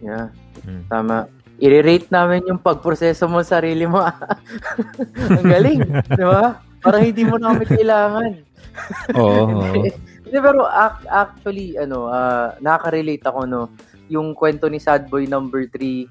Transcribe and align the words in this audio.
Yeah. 0.00 0.32
Hmm. 0.64 0.82
Tama. 0.88 1.28
I-rate 1.60 2.08
namin 2.08 2.48
yung 2.48 2.60
pagproseso 2.60 3.28
mo 3.28 3.44
sa 3.44 3.60
sarili 3.60 3.84
mo. 3.84 4.00
Ang 5.36 5.44
galing, 5.44 5.80
di 6.18 6.24
ba? 6.24 6.56
Para 6.80 7.04
hindi 7.04 7.22
mo 7.28 7.36
na 7.36 7.52
kami 7.52 7.64
kailangan. 7.68 8.30
Oo. 9.14 9.76
Hindi, 10.30 10.46
pero 10.46 10.62
actually, 11.10 11.74
ano, 11.74 12.06
uh, 12.06 12.54
nakaka-relate 12.62 13.26
ako, 13.26 13.50
no, 13.50 13.66
yung 14.06 14.30
kwento 14.30 14.70
ni 14.70 14.78
Sad 14.78 15.10
Boy 15.10 15.26
number 15.26 15.66
3 15.66 16.06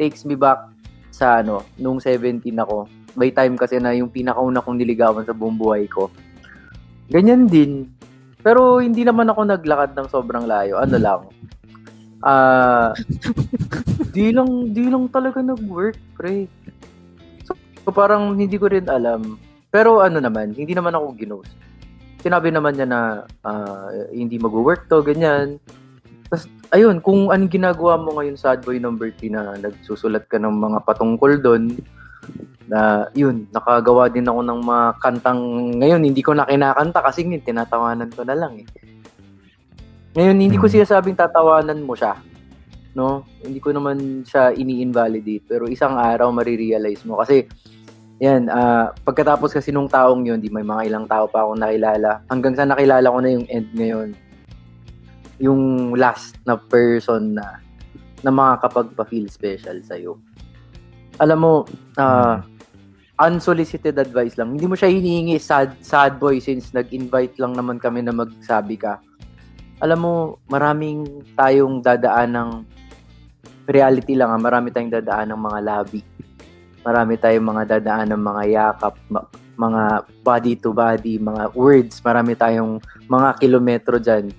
takes 0.00 0.24
me 0.24 0.32
back 0.32 0.72
sa, 1.12 1.44
ano, 1.44 1.60
nung 1.76 2.00
17 2.00 2.40
ako. 2.64 2.88
May 3.12 3.28
time 3.28 3.60
kasi 3.60 3.76
na 3.76 3.92
yung 3.92 4.08
pinakauna 4.08 4.64
kong 4.64 4.80
niligawan 4.80 5.28
sa 5.28 5.36
buong 5.36 5.60
buhay 5.60 5.84
ko. 5.84 6.08
Ganyan 7.12 7.44
din. 7.44 7.92
Pero 8.40 8.80
hindi 8.80 9.04
naman 9.04 9.28
ako 9.28 9.44
naglakad 9.44 9.92
ng 9.92 10.08
sobrang 10.08 10.48
layo. 10.48 10.80
Ano 10.80 10.96
lang, 10.96 11.20
ah, 12.24 12.90
uh, 12.90 12.90
di 14.16 14.34
lang, 14.34 14.74
di 14.74 14.90
lang 14.90 15.06
talaga 15.10 15.38
nag-work, 15.38 15.98
pre. 16.18 16.50
So, 17.46 17.54
so, 17.84 17.90
parang 17.94 18.34
hindi 18.34 18.58
ko 18.58 18.70
rin 18.70 18.90
alam. 18.90 19.38
Pero 19.68 20.00
ano 20.00 20.18
naman, 20.18 20.56
hindi 20.56 20.72
naman 20.72 20.96
ako 20.96 21.06
ginost. 21.14 21.54
Sinabi 22.18 22.50
naman 22.50 22.74
niya 22.74 22.88
na 22.88 23.00
uh, 23.46 24.10
hindi 24.10 24.40
mag-work 24.40 24.90
to, 24.90 25.04
ganyan. 25.04 25.62
Tapos, 26.26 26.50
ayun, 26.74 26.98
kung 26.98 27.30
anong 27.30 27.52
ginagawa 27.52 27.94
mo 28.00 28.18
ngayon 28.18 28.36
sa 28.36 28.58
Adboy 28.58 28.82
number 28.82 29.14
3 29.14 29.32
na 29.32 29.42
nagsusulat 29.60 30.26
ka 30.26 30.36
ng 30.40 30.50
mga 30.50 30.78
patungkol 30.82 31.38
doon, 31.38 31.78
na 32.68 33.08
yun, 33.16 33.48
nakagawa 33.48 34.12
din 34.12 34.28
ako 34.28 34.40
ng 34.44 34.60
mga 34.60 34.86
kantang 35.00 35.40
ngayon, 35.80 36.04
hindi 36.04 36.20
ko 36.20 36.36
na 36.36 36.44
kinakanta 36.44 37.00
kasi 37.00 37.24
tinatawanan 37.24 38.12
ko 38.12 38.22
na 38.28 38.36
lang 38.36 38.60
eh. 38.60 38.66
Ngayon, 40.18 40.36
hindi 40.42 40.58
ko 40.58 40.66
hmm. 40.66 40.74
siya 40.74 40.98
sabing 40.98 41.14
tatawanan 41.14 41.86
mo 41.86 41.94
siya. 41.94 42.18
No? 42.98 43.22
Hindi 43.38 43.62
ko 43.62 43.70
naman 43.70 44.26
siya 44.26 44.50
ini-invalidate. 44.50 45.46
Pero 45.46 45.70
isang 45.70 45.94
araw, 45.94 46.34
marirealize 46.34 47.06
mo. 47.06 47.22
Kasi, 47.22 47.46
yan, 48.18 48.50
uh, 48.50 48.90
pagkatapos 49.06 49.54
kasi 49.54 49.70
nung 49.70 49.86
taong 49.86 50.26
yun, 50.26 50.42
di 50.42 50.50
may 50.50 50.66
mga 50.66 50.90
ilang 50.90 51.06
tao 51.06 51.30
pa 51.30 51.46
akong 51.46 51.62
nakilala. 51.62 52.26
Hanggang 52.26 52.58
sa 52.58 52.66
nakilala 52.66 53.14
ko 53.14 53.18
na 53.22 53.30
yung 53.30 53.46
end 53.46 53.70
ngayon. 53.78 54.08
Yung 55.38 55.62
last 55.94 56.34
na 56.42 56.58
person 56.58 57.38
na 57.38 57.62
na 58.26 58.34
makakapagpa-feel 58.34 59.30
special 59.30 59.78
sa'yo. 59.86 60.18
Alam 61.22 61.38
mo, 61.38 61.52
uh, 61.94 62.42
unsolicited 63.22 63.94
advice 63.94 64.34
lang. 64.34 64.58
Hindi 64.58 64.66
mo 64.66 64.74
siya 64.74 64.90
hinihingi 64.90 65.38
sad, 65.38 65.78
sad 65.78 66.18
boy 66.18 66.42
since 66.42 66.74
nag-invite 66.74 67.38
lang 67.38 67.54
naman 67.54 67.78
kami 67.78 68.02
na 68.02 68.10
magsabi 68.10 68.74
ka 68.74 68.98
alam 69.78 69.98
mo, 70.02 70.14
maraming 70.50 71.22
tayong 71.38 71.78
dadaan 71.78 72.34
ng 72.34 72.50
reality 73.70 74.18
lang, 74.18 74.34
ah, 74.34 74.40
marami 74.40 74.74
tayong 74.74 74.90
dadaan 74.90 75.30
ng 75.30 75.40
mga 75.40 75.58
labi. 75.62 76.00
Marami 76.82 77.14
tayong 77.14 77.46
mga 77.46 77.64
dadaan 77.78 78.08
ng 78.10 78.22
mga 78.22 78.42
yakap, 78.48 78.94
mga 79.58 79.82
body 80.22 80.54
to 80.58 80.70
body, 80.74 81.18
mga 81.18 81.54
words, 81.54 82.02
marami 82.02 82.34
tayong 82.34 82.82
mga 83.06 83.28
kilometro 83.38 83.98
dyan 84.02 84.30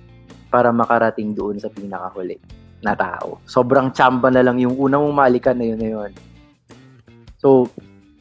para 0.49 0.73
makarating 0.73 1.31
doon 1.31 1.61
sa 1.61 1.69
pinakahuli 1.71 2.35
na 2.83 2.95
tao. 2.95 3.39
Sobrang 3.47 3.91
chamba 3.91 4.31
na 4.31 4.43
lang 4.43 4.59
yung 4.59 4.75
unang 4.75 5.07
umalikan 5.07 5.55
na 5.55 5.67
yun 5.67 5.79
na 5.79 5.89
yun. 5.93 6.11
So, 7.39 7.71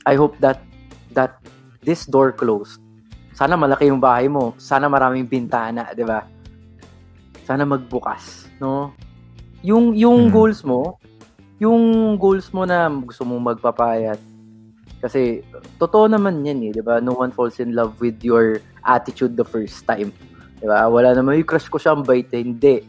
I 0.06 0.14
hope 0.14 0.38
that 0.38 0.62
that 1.14 1.42
this 1.82 2.06
door 2.06 2.30
closed. 2.30 2.78
Sana 3.34 3.54
malaki 3.54 3.90
yung 3.90 4.02
bahay 4.02 4.26
mo. 4.26 4.54
Sana 4.58 4.90
maraming 4.90 5.26
bintana, 5.26 5.94
di 5.94 6.02
ba? 6.02 6.37
Sana 7.48 7.64
magbukas, 7.64 8.44
no? 8.60 8.92
Yung 9.64 9.96
yung 9.96 10.28
hmm. 10.28 10.32
goals 10.36 10.60
mo, 10.60 11.00
yung 11.56 12.12
goals 12.20 12.52
mo 12.52 12.68
na 12.68 12.92
gusto 12.92 13.24
mong 13.24 13.56
magpapayat. 13.56 14.20
Kasi 15.00 15.40
totoo 15.80 16.12
naman 16.12 16.44
'yan 16.44 16.60
eh, 16.68 16.70
'di 16.76 16.84
ba? 16.84 17.00
No 17.00 17.16
one 17.16 17.32
falls 17.32 17.56
in 17.56 17.72
love 17.72 17.96
with 18.04 18.20
your 18.20 18.60
attitude 18.84 19.32
the 19.32 19.48
first 19.48 19.88
time. 19.88 20.12
'Di 20.60 20.68
ba? 20.68 20.92
Wala 20.92 21.16
naman 21.16 21.40
yung 21.40 21.48
crush 21.48 21.72
ko 21.72 21.80
siya 21.80 21.96
ang 21.96 22.04
bait, 22.04 22.28
hindi. 22.36 22.84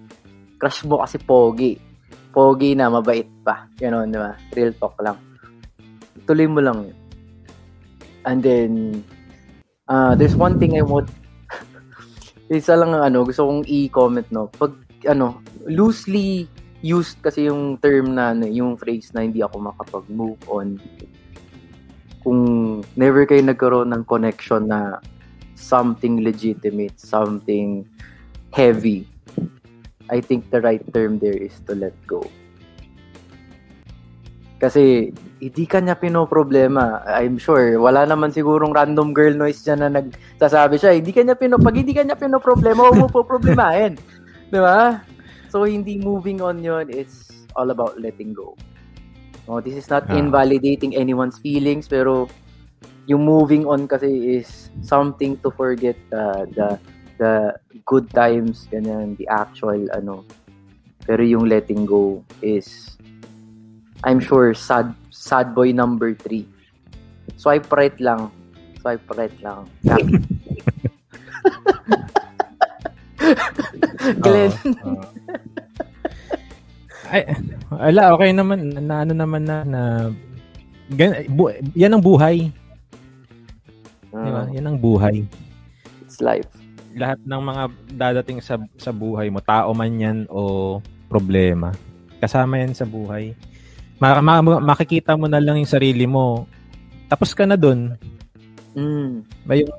Crush 0.59 0.83
mo 0.83 0.99
kasi 0.99 1.15
pogi. 1.23 1.79
Pogi 2.35 2.75
na 2.75 2.91
mabait 2.91 3.31
pa. 3.39 3.63
Ganun, 3.79 4.11
'di 4.11 4.19
ba? 4.19 4.35
Real 4.51 4.75
talk 4.75 4.99
lang. 4.99 5.15
Tuloy 6.27 6.51
mo 6.51 6.59
lang 6.59 6.83
'yun. 6.83 6.97
And 8.27 8.43
then 8.43 8.71
uh, 9.87 10.19
there's 10.19 10.35
one 10.35 10.59
thing 10.59 10.75
I 10.75 10.83
want 10.83 11.07
isa 12.49 12.73
lang 12.73 12.97
ang 12.97 13.13
ano, 13.13 13.21
gusto 13.21 13.45
kong 13.45 13.65
i-comment, 13.69 14.25
no. 14.33 14.49
Pag, 14.57 14.73
ano, 15.05 15.37
loosely 15.69 16.49
used 16.81 17.21
kasi 17.21 17.45
yung 17.45 17.77
term 17.77 18.17
na, 18.17 18.33
ano, 18.33 18.49
yung 18.49 18.73
phrase 18.73 19.13
na 19.13 19.21
hindi 19.21 19.45
ako 19.45 19.69
makapag-move 19.69 20.41
on. 20.49 20.81
Kung 22.25 22.41
never 22.97 23.23
kayo 23.29 23.45
nagkaroon 23.45 23.93
ng 23.93 24.03
connection 24.09 24.67
na 24.67 24.97
something 25.53 26.25
legitimate, 26.25 26.97
something 26.97 27.85
heavy, 28.49 29.05
I 30.09 30.19
think 30.19 30.49
the 30.49 30.59
right 30.59 30.81
term 30.89 31.21
there 31.21 31.37
is 31.37 31.53
to 31.69 31.77
let 31.77 31.93
go. 32.09 32.25
Kasi 34.59 35.15
hindi 35.39 35.63
kanya 35.63 35.95
pinoproblema. 35.95 36.99
I'm 37.07 37.39
sure, 37.39 37.79
wala 37.79 38.03
naman 38.03 38.35
sigurong 38.35 38.75
random 38.75 39.15
girl 39.15 39.31
noise 39.31 39.63
dyan 39.63 39.87
na 39.87 40.03
nagsasabi 40.03 40.75
siya, 40.75 40.99
hindi 40.99 41.15
kanya 41.15 41.39
pino, 41.39 41.55
pag 41.55 41.79
hindi 41.79 41.95
kanya 41.95 42.19
pinoproblema, 42.19 42.91
huwag 42.91 42.99
mo 42.99 43.07
po 43.07 43.23
problemahin. 43.23 43.95
Di 44.51 44.59
ba? 44.59 44.99
So, 45.47 45.63
hindi 45.63 45.95
moving 46.03 46.43
on 46.43 46.59
yon 46.59 46.91
it's 46.91 47.31
all 47.55 47.71
about 47.71 47.95
letting 48.03 48.35
go. 48.35 48.59
No, 49.47 49.63
this 49.63 49.79
is 49.79 49.87
not 49.87 50.11
uh. 50.11 50.19
invalidating 50.19 50.91
anyone's 50.91 51.39
feelings, 51.39 51.87
pero 51.87 52.27
yung 53.07 53.23
moving 53.23 53.63
on 53.63 53.87
kasi 53.87 54.37
is 54.37 54.69
something 54.83 55.39
to 55.41 55.49
forget 55.55 55.97
uh, 56.11 56.45
the 56.51 56.77
the 57.15 57.55
good 57.87 58.11
times, 58.11 58.67
ganyan, 58.67 59.15
the 59.15 59.25
actual, 59.31 59.79
ano. 59.95 60.27
Pero 61.07 61.23
yung 61.23 61.47
letting 61.47 61.87
go 61.87 62.21
is 62.43 62.98
I'm 64.03 64.23
sure 64.23 64.55
sad 64.55 64.95
sad 65.11 65.51
boy 65.51 65.75
number 65.75 66.15
3. 66.15 66.47
Swipe 67.35 67.67
right 67.75 67.97
lang. 67.99 68.31
Swipe 68.79 69.03
right 69.15 69.35
lang. 69.43 69.67
Glenn. 74.23 74.51
Oh, 74.81 74.95
oh. 74.95 75.03
Ay, 77.09 77.25
ala, 77.73 78.13
okay 78.13 78.29
naman 78.31 78.69
na 78.85 79.01
ano 79.01 79.13
naman 79.17 79.43
na 79.43 79.65
na 79.65 79.81
gan, 80.93 81.25
bu, 81.27 81.49
yan 81.73 81.97
ang 81.97 82.03
buhay. 82.05 82.53
Uh, 84.13 84.23
Di 84.23 84.29
ba? 84.29 84.43
Yan 84.53 84.65
ang 84.69 84.77
buhay. 84.77 85.25
It's 86.05 86.21
life. 86.21 86.47
Lahat 86.93 87.17
ng 87.25 87.41
mga 87.41 87.63
dadating 87.97 88.39
sa 88.45 88.61
sa 88.77 88.93
buhay 88.93 89.33
mo, 89.33 89.41
tao 89.41 89.73
man 89.73 89.93
yan 89.97 90.29
o 90.29 90.77
problema, 91.09 91.73
kasama 92.21 92.61
yan 92.61 92.77
sa 92.77 92.85
buhay 92.85 93.33
ma- 93.99 94.23
ma- 94.23 94.63
makikita 94.63 95.19
mo 95.19 95.27
na 95.27 95.43
lang 95.43 95.59
yung 95.59 95.69
sarili 95.69 96.07
mo. 96.07 96.47
Tapos 97.11 97.35
ka 97.35 97.43
na 97.43 97.59
doon. 97.59 97.99
Mm. 98.73 99.27
Yung, 99.59 99.71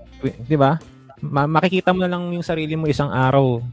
'di 0.44 0.56
ba? 0.60 0.76
Ma- 1.24 1.48
makikita 1.48 1.96
mo 1.96 2.04
na 2.04 2.10
lang 2.12 2.28
yung 2.30 2.44
sarili 2.44 2.76
mo 2.76 2.84
isang 2.84 3.08
araw. 3.08 3.64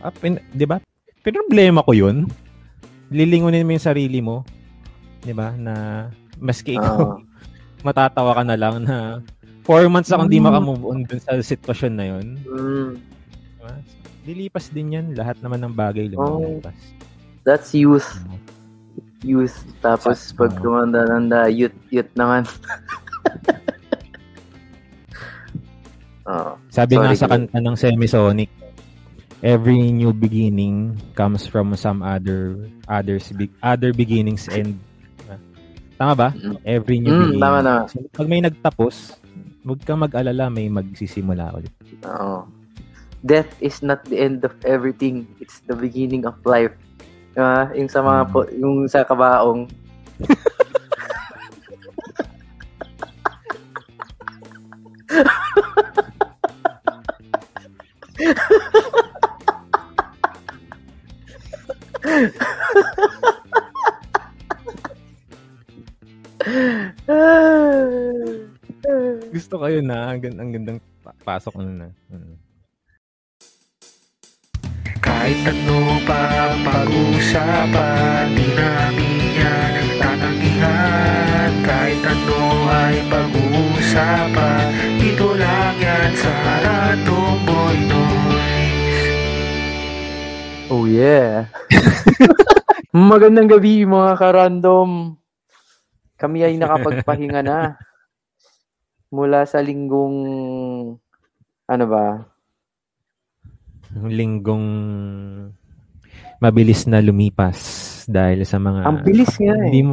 Ah, 0.00 0.12
pin- 0.12 0.42
'di 0.56 0.64
ba? 0.64 0.80
Problema 1.20 1.84
ko 1.84 1.92
'yun. 1.92 2.32
Lilingunin 3.12 3.68
mo 3.68 3.76
yung 3.76 3.88
sarili 3.88 4.24
mo. 4.24 4.48
'Di 5.20 5.36
ba? 5.36 5.52
Na 5.52 6.06
maski 6.40 6.80
ikaw 6.80 6.98
uh. 6.98 7.20
matatawa 7.86 8.34
ka 8.34 8.42
na 8.42 8.56
lang 8.58 8.82
na 8.82 9.22
four 9.62 9.84
months 9.92 10.08
akong 10.08 10.32
mm. 10.32 10.34
di 10.34 10.40
makamove 10.40 10.84
on 10.86 11.04
dun 11.04 11.20
sa 11.20 11.36
sitwasyon 11.36 11.92
na 11.92 12.04
'yon. 12.08 12.26
Mm. 12.48 12.90
Diba? 13.58 13.74
Lilipas 14.24 14.72
din 14.72 14.96
'yan. 14.96 15.06
Lahat 15.12 15.36
naman 15.44 15.60
ng 15.60 15.74
bagay 15.76 16.08
lumilipas. 16.08 16.72
Oh. 16.72 16.96
That's 17.44 17.72
youth. 17.72 18.08
Youth. 19.22 19.66
Tapos 19.82 20.30
pag 20.34 20.54
tumanda-tanda, 20.62 21.48
youth, 21.50 21.74
youth 21.90 22.10
naman. 22.14 22.46
oh, 26.30 26.54
Sabi 26.70 26.94
sorry, 26.94 27.14
nga 27.14 27.18
sa 27.18 27.26
kanta 27.26 27.58
ng 27.58 27.74
Semisonic, 27.74 28.50
every 29.42 29.90
new 29.90 30.14
beginning 30.14 30.94
comes 31.14 31.46
from 31.46 31.74
some 31.78 32.02
other 32.02 32.58
others 32.90 33.30
other 33.62 33.94
beginnings 33.94 34.50
and 34.50 34.74
Tama 35.98 36.14
ba? 36.14 36.30
Every 36.62 37.02
new 37.02 37.10
mm, 37.10 37.34
beginning. 37.34 37.42
Tama 37.42 37.58
na. 37.58 37.74
So, 37.90 37.98
pag 38.14 38.30
may 38.30 38.38
nagtapos, 38.38 39.18
huwag 39.66 39.82
kang 39.82 39.98
mag-alala, 39.98 40.46
may 40.46 40.70
magsisimula 40.70 41.58
ulit. 41.58 41.74
Oo. 42.06 42.46
Death 43.26 43.50
is 43.58 43.82
not 43.82 44.06
the 44.06 44.14
end 44.14 44.46
of 44.46 44.54
everything. 44.62 45.26
It's 45.42 45.58
the 45.66 45.74
beginning 45.74 46.22
of 46.22 46.38
life. 46.46 46.70
Uh, 47.38 47.70
yung 47.70 47.86
sa 47.86 48.02
mga 48.02 48.22
mm. 48.26 48.30
po, 48.34 48.42
yung 48.50 48.90
sa 48.90 49.06
kabaong. 49.06 49.70
Gusto 69.30 69.62
kayo 69.62 69.78
na 69.86 70.10
ah. 70.10 70.18
ang, 70.18 70.18
ang 70.26 70.50
gandang 70.50 70.82
pasok 71.22 71.54
ano 71.62 71.70
ah. 71.70 71.78
na. 71.86 71.88
Mm. 72.10 72.47
Kahit 75.18 75.50
ano 75.50 75.98
pa 76.06 76.30
ang 76.30 76.62
pag-uusapan 76.62 78.38
Di 78.38 78.54
namin 78.54 79.34
yan 79.34 79.98
tatanggihan 79.98 81.50
Kahit 81.66 81.98
ano 82.06 82.38
ay 82.70 83.02
pag-uusapan 83.10 84.62
Dito 85.02 85.34
lang 85.34 85.74
yan 85.82 86.10
sa 86.14 86.30
Random 86.62 87.34
Boy 87.42 87.76
Noise 87.90 89.06
Oh 90.70 90.86
yeah. 90.86 91.50
Magandang 92.94 93.50
gabi 93.50 93.82
mga 93.82 94.14
karandom. 94.22 95.18
Kami 96.14 96.46
ay 96.46 96.54
nakapagpahinga 96.62 97.42
na. 97.42 97.74
Mula 99.18 99.42
sa 99.50 99.58
linggong 99.58 100.18
ano 101.66 101.84
ba? 101.90 102.37
Linggong 103.94 104.68
mabilis 106.38 106.84
na 106.84 107.00
lumipas 107.00 107.58
dahil 108.04 108.44
sa 108.44 108.60
mga... 108.60 108.84
Ang 108.84 108.98
bilis 109.04 109.32
nga 109.40 109.54
eh. 109.56 109.64
Hindi 109.68 109.82
mo, 109.84 109.92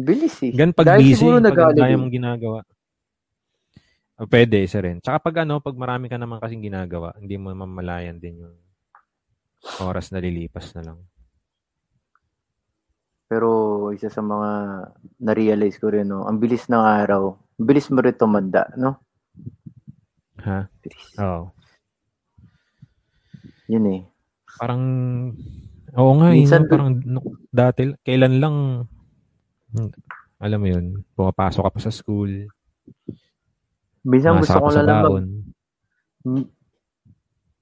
Bilis 0.00 0.36
eh. 0.46 0.52
gan 0.54 0.70
pag 0.70 0.96
Dahil 0.96 1.12
busy, 1.12 1.26
pag 1.26 1.74
daya 1.76 1.98
mong 1.98 2.14
ginagawa. 2.14 2.60
O, 4.20 4.28
pwede, 4.28 4.62
isa 4.62 4.78
rin. 4.84 5.00
Tsaka 5.00 5.18
pag 5.18 5.42
ano, 5.44 5.58
pag 5.58 5.76
marami 5.76 6.06
ka 6.06 6.16
naman 6.20 6.38
kasing 6.38 6.62
ginagawa, 6.62 7.16
hindi 7.16 7.40
mo 7.40 7.52
mamalayan 7.52 8.20
din 8.20 8.44
yung 8.44 8.56
oras 9.82 10.12
na 10.12 10.20
lilipas 10.20 10.72
na 10.76 10.92
lang. 10.92 10.98
Pero 13.30 13.48
isa 13.94 14.10
sa 14.10 14.22
mga 14.22 14.50
na-realize 15.22 15.78
ko 15.78 15.90
rin, 15.90 16.06
no, 16.10 16.26
ang 16.26 16.38
bilis 16.38 16.66
ng 16.68 16.82
araw. 16.82 17.34
Ang 17.60 17.66
bilis 17.66 17.88
mo 17.90 18.02
rin 18.02 18.16
tumanda, 18.16 18.68
no? 18.76 19.00
Ha? 20.42 20.68
Bilis. 20.84 21.06
Oo. 21.18 21.50
Yun 23.70 23.86
eh. 23.94 24.02
Parang, 24.58 24.82
oo 25.94 26.12
nga, 26.18 26.34
Minsan- 26.34 26.66
Minsan, 26.66 26.70
parang 26.70 26.98
no, 27.06 27.22
dati, 27.54 27.94
kailan 28.02 28.42
lang, 28.42 28.56
alam 30.42 30.58
mo 30.58 30.66
yun, 30.66 31.06
pumapasok 31.14 31.62
ka 31.62 31.70
pa 31.70 31.80
sa 31.80 31.94
school, 31.94 32.50
Minsan 34.00 34.40
gusto 34.40 34.56
ko 34.56 34.72
na 34.72 34.82
lang 34.82 34.96
mag... 35.04 36.48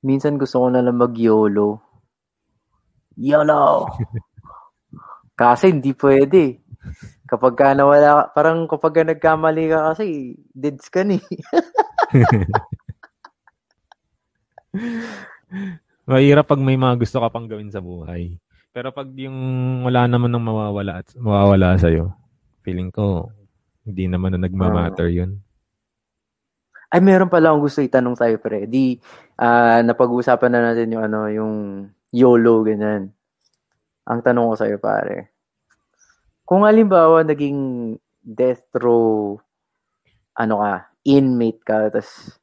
Minsan 0.06 0.38
gusto 0.38 0.62
ko 0.62 0.66
na 0.70 0.78
lang 0.78 0.94
mag-YOLO. 0.94 1.82
YOLO! 3.18 3.90
kasi 5.40 5.74
hindi 5.74 5.90
pwede. 5.98 6.62
Kapag 7.26 7.58
ka 7.58 7.74
nawala, 7.74 8.30
parang 8.30 8.70
kapag 8.70 9.02
ka 9.02 9.02
nagkamali 9.02 9.66
ka 9.66 9.90
kasi, 9.92 10.38
deads 10.54 10.86
ka 10.88 11.02
ni. 11.02 11.18
Mahirap 16.08 16.48
pag 16.48 16.56
may 16.64 16.80
mga 16.80 16.96
gusto 16.96 17.20
ka 17.20 17.28
pang 17.28 17.44
gawin 17.44 17.68
sa 17.68 17.84
buhay. 17.84 18.40
Pero 18.72 18.88
pag 18.96 19.12
yung 19.12 19.36
wala 19.84 20.08
naman 20.08 20.32
nang 20.32 20.40
mawawala 20.40 21.04
at 21.04 21.12
mawawala 21.20 21.76
sa'yo, 21.76 22.16
feeling 22.64 22.88
ko, 22.88 23.28
hindi 23.84 24.08
naman 24.08 24.32
na 24.32 24.48
nagmamatter 24.48 25.12
yun. 25.12 25.36
Ay, 26.88 27.04
meron 27.04 27.28
pala 27.28 27.52
akong 27.52 27.68
gusto 27.68 27.84
itanong 27.84 28.16
sa'yo, 28.16 28.40
pre. 28.40 28.64
Di, 28.64 28.96
ah, 29.36 29.84
napag-uusapan 29.84 30.48
na 30.48 30.72
natin 30.72 30.96
yung 30.96 31.04
ano, 31.04 31.28
yung 31.28 31.54
YOLO, 32.08 32.64
ganyan. 32.64 33.12
Ang 34.08 34.20
tanong 34.24 34.48
ko 34.48 34.54
sa'yo, 34.56 34.80
pare. 34.80 35.36
Kung 36.48 36.64
halimbawa, 36.64 37.20
naging 37.20 37.92
death 38.24 38.64
row, 38.80 39.36
ano 40.32 40.54
ka, 40.64 40.88
inmate 41.04 41.60
ka, 41.60 41.92
tapos 41.92 42.37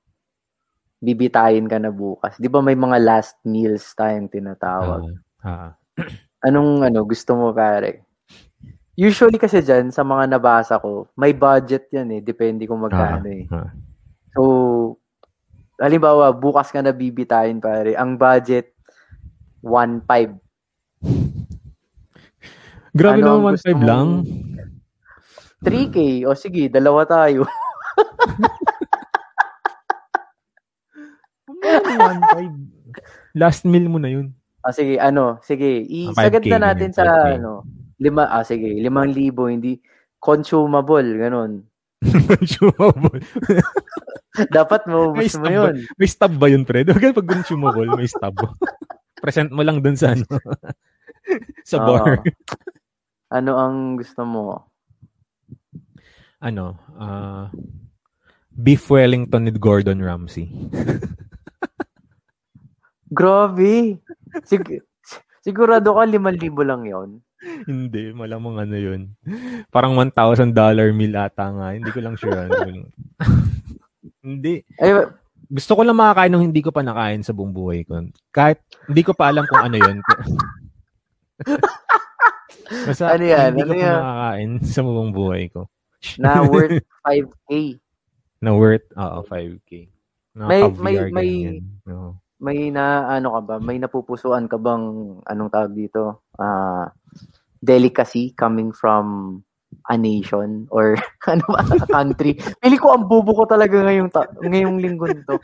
bibitayin 1.05 1.69
ka 1.69 1.77
na 1.77 1.93
bukas. 1.93 2.33
Di 2.35 2.49
ba 2.49 2.59
may 2.59 2.73
mga 2.73 2.97
last 2.97 3.37
meals 3.45 3.85
tayong 3.93 4.25
tinatawag? 4.25 5.13
Ah, 5.39 5.69
ah. 5.69 5.71
Anong 6.41 6.81
ano 6.81 7.05
gusto 7.05 7.37
mo 7.37 7.53
pare? 7.53 8.01
Usually 8.95 9.37
kasi 9.37 9.61
dyan, 9.61 9.91
sa 9.91 10.01
mga 10.01 10.33
nabasa 10.33 10.79
ko, 10.79 11.05
may 11.13 11.31
budget 11.31 11.91
yan 11.91 12.09
eh. 12.09 12.21
Depende 12.23 12.65
kung 12.65 12.81
magkano 12.81 13.27
eh. 13.29 13.45
ah. 13.53 13.69
So, 14.33 14.41
halimbawa, 15.77 16.31
bukas 16.31 16.71
ka 16.71 16.81
na 16.81 16.89
bibitayin 16.89 17.61
pare. 17.61 17.93
Ang 17.93 18.17
budget, 18.17 18.73
1.5. 19.61 20.41
Grabe 22.95 23.19
Ano 23.19 23.43
naman, 23.43 23.53
gusto 23.53 23.67
1.5 23.67 23.75
mong- 23.75 23.85
lang. 23.85 24.09
3K. 25.59 25.97
O 26.23 26.35
sige, 26.37 26.71
dalawa 26.71 27.03
tayo. 27.03 27.43
Ano, 31.75 32.23
1.5? 32.39 33.35
Last 33.35 33.67
meal 33.67 33.87
mo 33.87 33.99
na 33.99 34.07
yun. 34.07 34.31
Ah, 34.61 34.71
sige, 34.71 34.97
ano, 34.97 35.37
sige, 35.41 35.83
Ah, 35.83 36.11
isagad 36.11 36.41
5K 36.41 36.49
na 36.49 36.59
natin 36.71 36.89
sa, 36.89 37.03
5K. 37.05 37.37
ano, 37.37 37.51
lima, 37.99 38.23
ah, 38.25 38.41
sige, 38.41 38.65
limang 38.75 39.11
libo, 39.11 39.45
hindi 39.45 39.77
consumable, 40.17 41.05
ganun. 41.15 41.63
consumable. 42.31 43.21
Dapat 44.51 44.81
mo, 44.89 45.15
May 45.15 45.31
mo 45.31 45.47
yun. 45.47 45.75
ba, 45.79 45.95
may 45.95 46.09
stub 46.09 46.33
ba 46.35 46.47
yun, 46.51 46.67
Fred? 46.67 46.91
Huwag 46.91 47.15
pag 47.15 47.29
consumable, 47.29 47.87
may 47.95 48.09
stub. 48.09 48.35
Present 49.23 49.47
mo 49.53 49.63
lang 49.63 49.79
dun 49.79 49.95
sa 49.95 50.11
ano. 50.11 50.27
sa 51.63 51.79
Oo. 51.79 51.87
bar. 51.87 52.19
Ano 53.31 53.51
ang 53.57 53.95
gusto 53.97 54.21
mo? 54.27 54.43
ano, 56.45 56.77
ah 56.93 57.49
Beef 58.53 58.85
Wellington 58.85 59.49
with 59.49 59.57
Gordon 59.57 59.97
Ramsay. 59.97 60.45
Grabe. 63.09 64.01
Sig- 64.43 64.81
sigurado 65.41 65.93
ka 65.93 66.03
5,000 66.03 66.63
lang 66.63 66.83
yon. 66.83 67.09
Hindi, 67.65 68.09
malamang 68.09 68.57
ano 68.57 68.73
yun. 68.73 69.01
Parang 69.69 69.93
$1,000 69.93 70.49
meal 70.91 71.13
ata 71.13 71.45
nga. 71.47 71.67
Hindi 71.73 71.89
ko 71.93 71.99
lang 72.01 72.15
sure. 72.17 72.33
Hindi. 72.33 72.57
lang- 72.81 72.89
hindi. 74.25 74.53
Ay, 74.77 74.91
Gusto 75.45 75.77
ko 75.77 75.85
lang 75.85 75.93
makakain 75.93 76.33
ng 76.33 76.45
hindi 76.49 76.65
ko 76.65 76.73
pa 76.73 76.81
nakain 76.81 77.21
sa 77.21 77.29
buong 77.29 77.53
buhay 77.53 77.85
ko. 77.85 78.01
Kahit 78.33 78.65
hindi 78.89 79.05
ko 79.05 79.13
pa 79.13 79.29
alam 79.29 79.45
kung 79.45 79.61
ano 79.61 79.77
yun. 79.77 80.01
Basta 82.89 83.13
Ano 83.13 83.21
yan? 83.23 83.53
hindi 83.53 83.61
Ano 83.61 83.69
ko 83.69 83.73
pa 83.75 83.85
yan? 83.85 83.93
makakain 83.95 84.51
sa 84.65 84.81
buong 84.81 85.11
buhay 85.13 85.43
ko. 85.53 85.69
na 86.21 86.41
worth 86.41 86.81
5K. 87.05 87.49
Na 88.41 88.51
worth, 88.53 88.87
oo, 88.91 89.17
5K. 89.21 89.69
Na 90.33 90.49
May- 90.49 90.73
may- 90.75 91.13
may-. 91.13 91.61
May 92.45 92.69
na, 92.69 93.09
ano 93.09 93.33
ka 93.33 93.41
ba? 93.41 93.55
May 93.57 93.81
napupusuan 93.81 94.45
ka 94.45 94.61
bang, 94.61 95.17
anong 95.25 95.49
tawag 95.49 95.73
dito? 95.73 96.21
Ah, 96.37 96.93
delicacy 97.57 98.37
coming 98.37 98.69
from 98.69 99.41
a 99.89 99.97
nation 99.97 100.69
or 100.69 100.93
ano 101.33 101.41
ba, 101.49 101.65
a 101.65 101.89
country. 101.89 102.37
Pili 102.61 102.77
ko 102.77 102.93
ang 102.93 103.09
bubo 103.09 103.33
ko 103.33 103.49
talaga 103.49 103.81
ngayong, 103.81 104.13
ta- 104.13 104.29
ngayong 104.45 104.77
linggo 104.77 105.09
nito. 105.09 105.41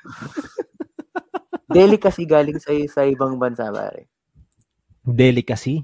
Delicacy 1.66 2.30
galing 2.30 2.62
sa, 2.62 2.70
sa 2.86 3.02
ibang 3.02 3.42
bansa, 3.42 3.74
pare. 3.74 4.06
Delicacy? 5.02 5.82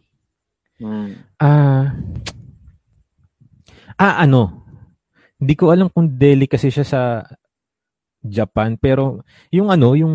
Hmm. 0.77 1.17
Ah, 1.41 1.97
ah, 3.97 4.21
ano? 4.21 4.61
Hindi 5.41 5.53
ko 5.57 5.73
alam 5.73 5.89
kung 5.89 6.13
delicacy 6.13 6.69
siya 6.69 6.85
sa 6.85 7.01
Japan, 8.21 8.77
pero 8.77 9.25
yung 9.49 9.73
ano, 9.73 9.97
yung 9.97 10.13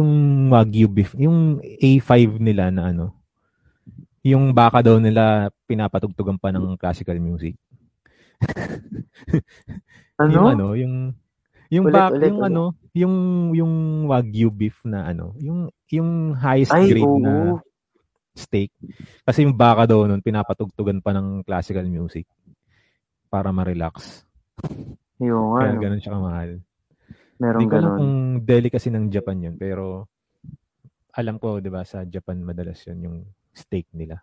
yung 0.00 0.10
Wagyu 0.50 0.86
beef, 0.90 1.14
yung 1.14 1.62
A5 1.62 2.38
nila 2.42 2.70
na 2.74 2.90
ano, 2.90 3.14
yung 4.24 4.56
baka 4.56 4.80
daw 4.80 4.96
nila 4.96 5.52
pinapatugtugan 5.68 6.40
pa 6.40 6.50
ng 6.50 6.80
classical 6.80 7.18
music. 7.20 7.54
Ano? 10.14 10.30
Yung 10.30 10.46
ano, 10.46 10.66
yung 10.78 10.94
yung 11.74 11.90
Ulit, 11.90 11.98
bak, 11.98 12.10
ulit, 12.14 12.30
yung 12.30 12.38
ulit. 12.38 12.50
ano, 12.54 12.64
yung 12.94 13.14
yung 13.50 13.72
Wagyu 14.06 14.46
beef 14.46 14.78
na 14.86 15.10
ano, 15.10 15.34
yung 15.42 15.66
yung 15.90 16.38
highest 16.38 16.70
Ay, 16.70 16.94
grade 16.94 17.02
oo. 17.02 17.18
na 17.18 17.58
steak. 18.30 18.70
Kasi 19.26 19.42
yung 19.42 19.58
baka 19.58 19.90
daw 19.90 20.06
nun, 20.06 20.22
pinapatugtugan 20.22 21.02
pa 21.02 21.10
ng 21.10 21.42
classical 21.42 21.82
music 21.90 22.30
para 23.26 23.50
ma-relax. 23.50 24.22
Yung 25.18 25.58
Kaya 25.58 25.74
ano, 25.74 25.82
ganun 25.82 25.98
siya 26.02 26.14
kamahal. 26.14 26.50
Meron 27.38 27.60
Hindi 27.60 27.70
ko 27.70 27.76
alam 27.78 27.92
kung 27.98 28.14
delicacy 28.44 28.88
ng 28.90 29.06
Japan 29.10 29.50
yun, 29.50 29.56
pero 29.58 30.08
alam 31.14 31.38
ko, 31.38 31.62
di 31.62 31.70
ba, 31.70 31.86
sa 31.86 32.02
Japan 32.02 32.42
madalas 32.42 32.82
yun 32.90 32.98
yung 33.06 33.16
steak 33.54 33.86
nila. 33.94 34.18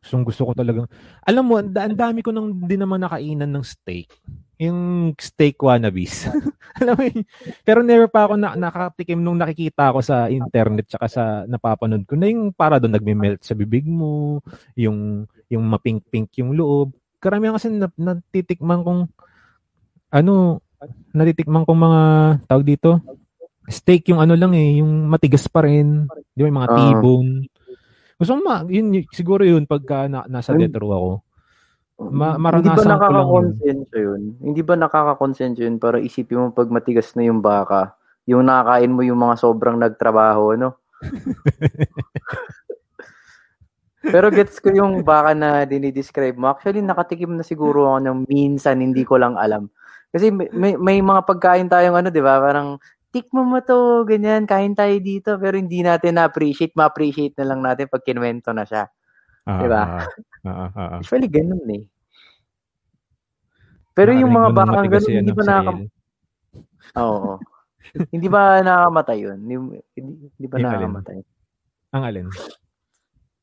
So, 0.00 0.16
gusto 0.24 0.48
ko 0.48 0.56
talagang, 0.56 0.88
alam 1.20 1.44
mo, 1.44 1.60
ang 1.60 1.68
da- 1.68 1.84
ang 1.84 1.92
dami 1.92 2.24
ko 2.24 2.32
nang 2.32 2.64
di 2.64 2.80
naman 2.80 3.04
nakainan 3.04 3.50
ng 3.52 3.60
steak. 3.60 4.08
Yung 4.56 5.12
steak 5.20 5.60
wannabes. 5.60 6.32
alam 6.80 6.96
mo 6.96 7.04
yun? 7.04 7.28
Pero 7.60 7.84
never 7.84 8.08
pa 8.08 8.24
ako 8.24 8.40
na, 8.40 8.56
nakatikim 8.56 9.20
nung 9.20 9.36
nakikita 9.36 9.92
ko 9.92 10.00
sa 10.00 10.32
internet 10.32 10.88
tsaka 10.88 11.06
sa 11.12 11.22
napapanood 11.44 12.08
ko 12.08 12.16
na 12.16 12.30
yung 12.30 12.56
para 12.56 12.80
doon 12.80 12.96
nagme-melt 12.96 13.44
sa 13.44 13.52
bibig 13.52 13.84
mo, 13.84 14.40
yung 14.78 15.28
yung 15.52 15.64
mapink-pink 15.68 16.40
yung 16.40 16.56
loob. 16.56 16.96
Karamihan 17.20 17.60
kasi 17.60 17.68
na, 17.68 17.92
natitikman 18.00 18.80
kong 18.80 19.02
ano, 20.08 20.64
natitikman 21.10 21.62
kong 21.62 21.80
mga 21.80 22.00
tawag 22.46 22.64
dito. 22.66 22.90
Steak 23.64 24.10
yung 24.10 24.18
ano 24.18 24.34
lang 24.34 24.52
eh, 24.52 24.82
yung 24.82 25.06
matigas 25.06 25.46
pa 25.46 25.62
rin. 25.62 26.06
Di 26.34 26.42
ba 26.42 26.48
yung 26.48 26.58
mga 26.58 26.70
Ah. 26.70 26.76
T-bone. 26.76 27.32
Gusto 28.16 28.32
mo, 28.34 28.40
ma- 28.44 28.66
yun, 28.66 28.86
siguro 29.10 29.42
yun 29.42 29.66
pagka 29.66 30.06
na, 30.06 30.22
nasa 30.26 30.52
death 30.52 30.74
row 30.76 30.90
ako. 30.92 31.12
Ma- 32.02 32.34
Hindi 32.34 32.38
ba 32.38 32.42
maranasan 32.42 32.74
lang 32.74 32.82
yun. 32.82 32.92
nakakakonsensya 32.92 33.98
yun? 33.98 34.22
Hindi 34.40 34.60
ba 34.60 34.74
nakakakonsensya 34.76 35.62
yun 35.64 35.78
para 35.78 35.96
isipin 35.98 36.38
mo 36.38 36.46
pag 36.50 36.66
matigas 36.66 37.14
na 37.14 37.22
yung 37.22 37.38
baka, 37.38 37.94
yung 38.24 38.42
nakakain 38.42 38.90
mo 38.90 39.02
yung 39.02 39.18
mga 39.18 39.38
sobrang 39.38 39.78
nagtrabaho, 39.78 40.54
no? 40.56 40.74
Pero 44.02 44.34
gets 44.34 44.58
ko 44.58 44.74
yung 44.74 45.06
baka 45.06 45.30
na 45.30 45.62
dinidescribe 45.62 46.34
mo. 46.34 46.50
Actually, 46.50 46.82
nakatikim 46.82 47.38
na 47.38 47.46
siguro 47.46 47.86
ako 47.86 47.98
ng 48.02 48.18
minsan, 48.26 48.82
hindi 48.82 49.06
ko 49.06 49.14
lang 49.14 49.38
alam. 49.38 49.70
Kasi 50.12 50.28
may, 50.28 50.48
may, 50.52 50.72
may 50.76 50.98
mga 51.00 51.24
pagkain 51.24 51.72
tayong 51.72 51.96
ano, 51.96 52.08
di 52.12 52.20
ba? 52.20 52.36
Parang, 52.36 52.76
tikmo 53.12 53.44
mo 53.44 53.60
to, 53.60 54.08
ganyan, 54.08 54.48
kain 54.48 54.72
tayo 54.72 54.96
dito, 55.00 55.36
pero 55.36 55.60
hindi 55.60 55.84
natin 55.84 56.16
na-appreciate, 56.16 56.72
ma-appreciate 56.72 57.36
na 57.40 57.52
lang 57.52 57.60
natin 57.60 57.88
pag 57.88 58.04
kinwento 58.04 58.52
na 58.56 58.64
siya. 58.64 58.88
Diba? 59.44 59.82
ah, 59.84 60.08
ah, 60.48 60.48
ah, 60.48 60.70
ah, 60.72 60.88
ah. 60.96 61.00
Usually, 61.04 61.28
ganun 61.28 61.64
eh. 61.68 61.84
Pero 63.92 64.16
yung 64.16 64.32
mga 64.32 64.48
bakang 64.56 64.88
ganun, 64.88 65.12
hindi 65.12 65.32
ng 65.32 65.36
ba 65.36 65.44
nakaka... 65.44 65.72
Oo. 66.96 67.32
hindi 68.14 68.28
ba 68.32 68.64
nakakamatay 68.64 69.16
yun? 69.20 69.38
Hindi, 69.44 69.54
hindi, 69.92 70.46
ba 70.48 70.56
nakakamatay? 70.56 71.16
Ang 71.92 72.02
alin? 72.08 72.26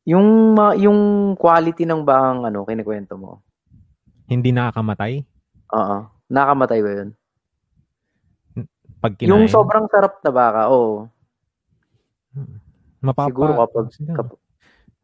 Yung, 0.09 0.57
yung 0.81 0.99
quality 1.37 1.85
ng 1.85 2.01
bakang 2.01 2.41
ano, 2.49 2.65
kinikwento 2.65 3.13
mo. 3.13 3.45
Hindi 4.25 4.49
nakakamatay? 4.49 5.21
Oo. 5.77 6.18
Nakakamatay 6.29 6.79
ba 6.85 6.91
yun? 6.93 7.09
Pag 8.99 9.13
kinain? 9.17 9.31
Yung 9.33 9.45
sobrang 9.49 9.89
sarap 9.89 10.21
na 10.21 10.31
baka, 10.31 10.61
oo. 10.69 11.07
Mapapa, 12.99 13.31
Siguro 13.31 13.51
kapag, 13.55 13.85
kapag 13.95 14.39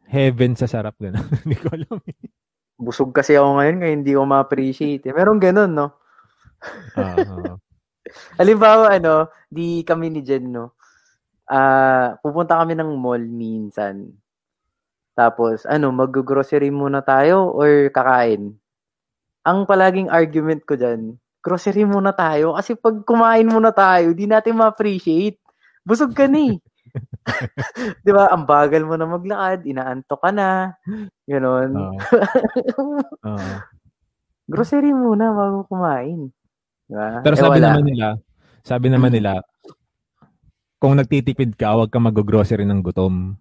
heaven 0.06 0.54
sa 0.54 0.68
sarap 0.70 0.96
gano'n. 1.00 1.26
Hindi 1.44 1.58
ko 1.58 1.68
alam. 1.74 1.98
eh. 2.06 2.30
busog 2.76 3.16
kasi 3.16 3.40
ako 3.40 3.56
ngayon 3.56 3.78
kaya 3.80 3.94
hindi 3.96 4.12
ko 4.12 4.22
ma-appreciate. 4.28 5.08
Eh. 5.08 5.16
Meron 5.16 5.40
ganun, 5.40 5.72
no? 5.72 5.96
Ah. 7.00 7.56
Halimbawa, 8.40 9.00
ano, 9.00 9.32
di 9.48 9.82
kami 9.88 10.12
ni 10.12 10.22
Jen, 10.22 10.52
no? 10.52 10.76
Ah, 11.48 12.20
pupunta 12.20 12.60
kami 12.60 12.76
ng 12.76 13.00
mall 13.00 13.24
minsan. 13.24 14.12
Tapos, 15.16 15.64
ano, 15.64 15.90
mag-grocery 15.96 16.68
muna 16.68 17.00
tayo 17.00 17.48
or 17.56 17.88
kakain? 17.96 18.60
Ang 19.46 19.70
palaging 19.70 20.10
argument 20.10 20.66
ko 20.66 20.74
dyan, 20.74 21.16
grocery 21.40 21.86
muna 21.86 22.10
tayo 22.12 22.58
kasi 22.58 22.74
pag 22.74 23.06
kumain 23.06 23.46
muna 23.46 23.70
tayo, 23.70 24.10
di 24.12 24.26
natin 24.26 24.58
ma-appreciate. 24.58 25.38
Busog 25.86 26.18
ka 26.18 26.26
na 26.26 26.42
eh. 26.50 26.58
Di 28.02 28.10
ba? 28.10 28.26
Ang 28.34 28.50
bagal 28.50 28.82
mo 28.82 28.98
na 28.98 29.06
maglakad, 29.06 29.62
inaantok 29.70 30.18
ka 30.18 30.32
na. 30.34 30.74
Ganon. 31.30 31.70
Oo. 31.78 31.94
Oo. 33.30 33.54
grocery 34.50 34.90
muna 34.90 35.30
bago 35.30 35.66
kumain. 35.66 36.34
Di 36.90 36.94
ba? 36.94 37.22
Pero 37.22 37.36
Eh, 37.38 37.42
sabi 37.42 37.58
wala. 37.62 37.68
naman 37.70 37.84
nila, 37.86 38.08
sabi 38.62 38.88
naman 38.90 39.14
Mm. 39.14 39.16
nila, 39.22 39.32
kung 40.78 40.98
nagtitipid 40.98 41.54
ka, 41.54 41.74
huwag 41.74 41.94
ka 41.94 42.02
mag-grocery 42.02 42.66
ng 42.66 42.82
gutom. 42.82 43.38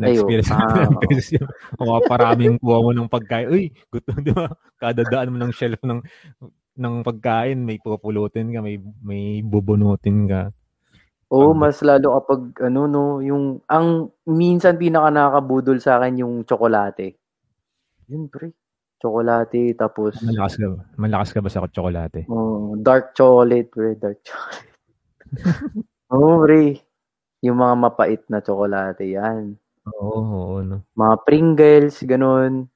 Na-experience 0.00 0.48
Ayo. 0.48 0.56
Ah, 0.56 0.88
ko 0.88 1.04
kasi 1.12 1.36
o 1.76 2.00
paraming 2.02 2.56
kuha 2.56 2.78
mo 2.80 2.90
ng 2.90 3.06
pagkain. 3.06 3.52
Uy, 3.52 3.68
gutom, 3.92 4.16
di 4.24 4.32
ba? 4.32 4.48
Kada 4.80 5.04
daan 5.04 5.30
mo 5.30 5.38
ng 5.38 5.52
shelf 5.52 5.76
ng 5.84 6.00
ng 6.74 6.94
pagkain, 7.04 7.60
may 7.60 7.76
pupulutin 7.76 8.48
ka, 8.48 8.64
may 8.64 8.80
may 9.04 9.44
bubunutin 9.44 10.24
ka. 10.24 10.42
Oo, 11.28 11.52
Pag- 11.52 11.60
mas 11.60 11.76
lalo 11.84 12.16
kapag 12.16 12.40
ano 12.64 12.88
no, 12.88 13.04
yung 13.20 13.60
ang 13.68 14.08
minsan 14.24 14.74
pinaka 14.74 15.12
nakakabudol 15.12 15.76
sa 15.78 16.00
akin 16.00 16.24
yung 16.24 16.34
tsokolate. 16.42 17.20
Yun 18.08 18.26
pre. 18.26 18.50
Tsokolate 18.96 19.76
tapos 19.76 20.16
Malakas 20.24 20.56
ka, 20.56 20.66
ba? 20.66 20.78
malakas 20.96 21.28
ka 21.30 21.38
ba 21.38 21.48
sa 21.52 21.62
tsokolate? 21.68 22.24
oh, 22.26 22.74
dark 22.80 23.12
chocolate, 23.12 23.68
pre, 23.68 23.94
dark 23.94 24.18
chocolate. 24.26 24.72
Oo, 26.10 26.40
pre. 26.42 26.80
Yung 27.44 27.56
mga 27.56 27.74
mapait 27.76 28.22
na 28.26 28.40
tsokolate 28.40 29.04
yan. 29.04 29.59
Oo, 29.96 30.18
oo, 30.22 30.56
no. 30.62 30.76
Mga 30.94 31.14
Pringles, 31.26 31.96
ganun. 32.06 32.68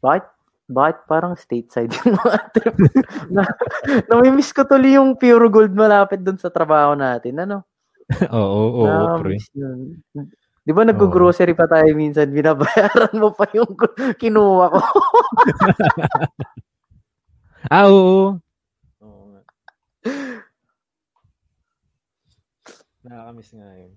Bakit 0.00 0.24
bakit 0.64 1.04
parang 1.04 1.36
stateside 1.36 1.92
yung 2.00 2.16
mga 2.16 2.38
trip? 2.56 2.74
na, 3.28 3.44
namimiss 4.08 4.48
ko 4.56 4.64
tuloy 4.64 4.96
yung 4.96 5.12
pure 5.20 5.52
gold 5.52 5.76
malapit 5.76 6.24
dun 6.24 6.40
sa 6.40 6.48
trabaho 6.48 6.96
natin. 6.96 7.44
Ano? 7.44 7.68
oo, 8.32 8.64
oo, 8.80 8.88
oo, 8.88 9.20
pre. 9.20 9.36
Di 10.64 10.72
ba 10.72 10.80
nag-grocery 10.88 11.52
pa 11.52 11.68
tayo 11.68 11.92
minsan, 11.92 12.32
binabayaran 12.32 13.12
mo 13.20 13.36
pa 13.36 13.44
yung 13.52 13.68
kinuha 14.16 14.72
ko. 14.72 14.80
Ah, 17.72 17.88
oo. 17.88 18.36
Nakakamiss 23.04 23.56
nga 23.56 23.72
yun. 23.72 23.92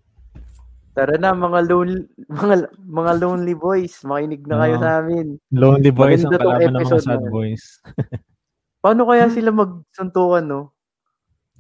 Tara 0.98 1.14
na 1.14 1.30
mga 1.30 1.60
lonely, 1.70 2.02
mga, 2.26 2.56
mga 2.74 3.12
lonely 3.22 3.54
boys, 3.54 4.02
makinig 4.02 4.42
na 4.50 4.58
kayo 4.58 4.76
Oo. 4.76 4.82
sa 4.82 4.90
amin. 4.98 5.28
Lonely 5.54 5.92
boys 5.94 6.26
ang 6.26 6.34
Maganda 6.34 6.42
tong 6.42 6.42
kalaban 6.42 6.74
ng 6.74 6.82
mga 6.82 6.98
sad 6.98 7.06
na 7.06 7.22
yun. 7.22 7.30
boys. 7.30 7.64
Paano 8.84 9.02
kaya 9.06 9.26
sila 9.30 9.50
magsuntukan, 9.54 10.46
no? 10.50 10.62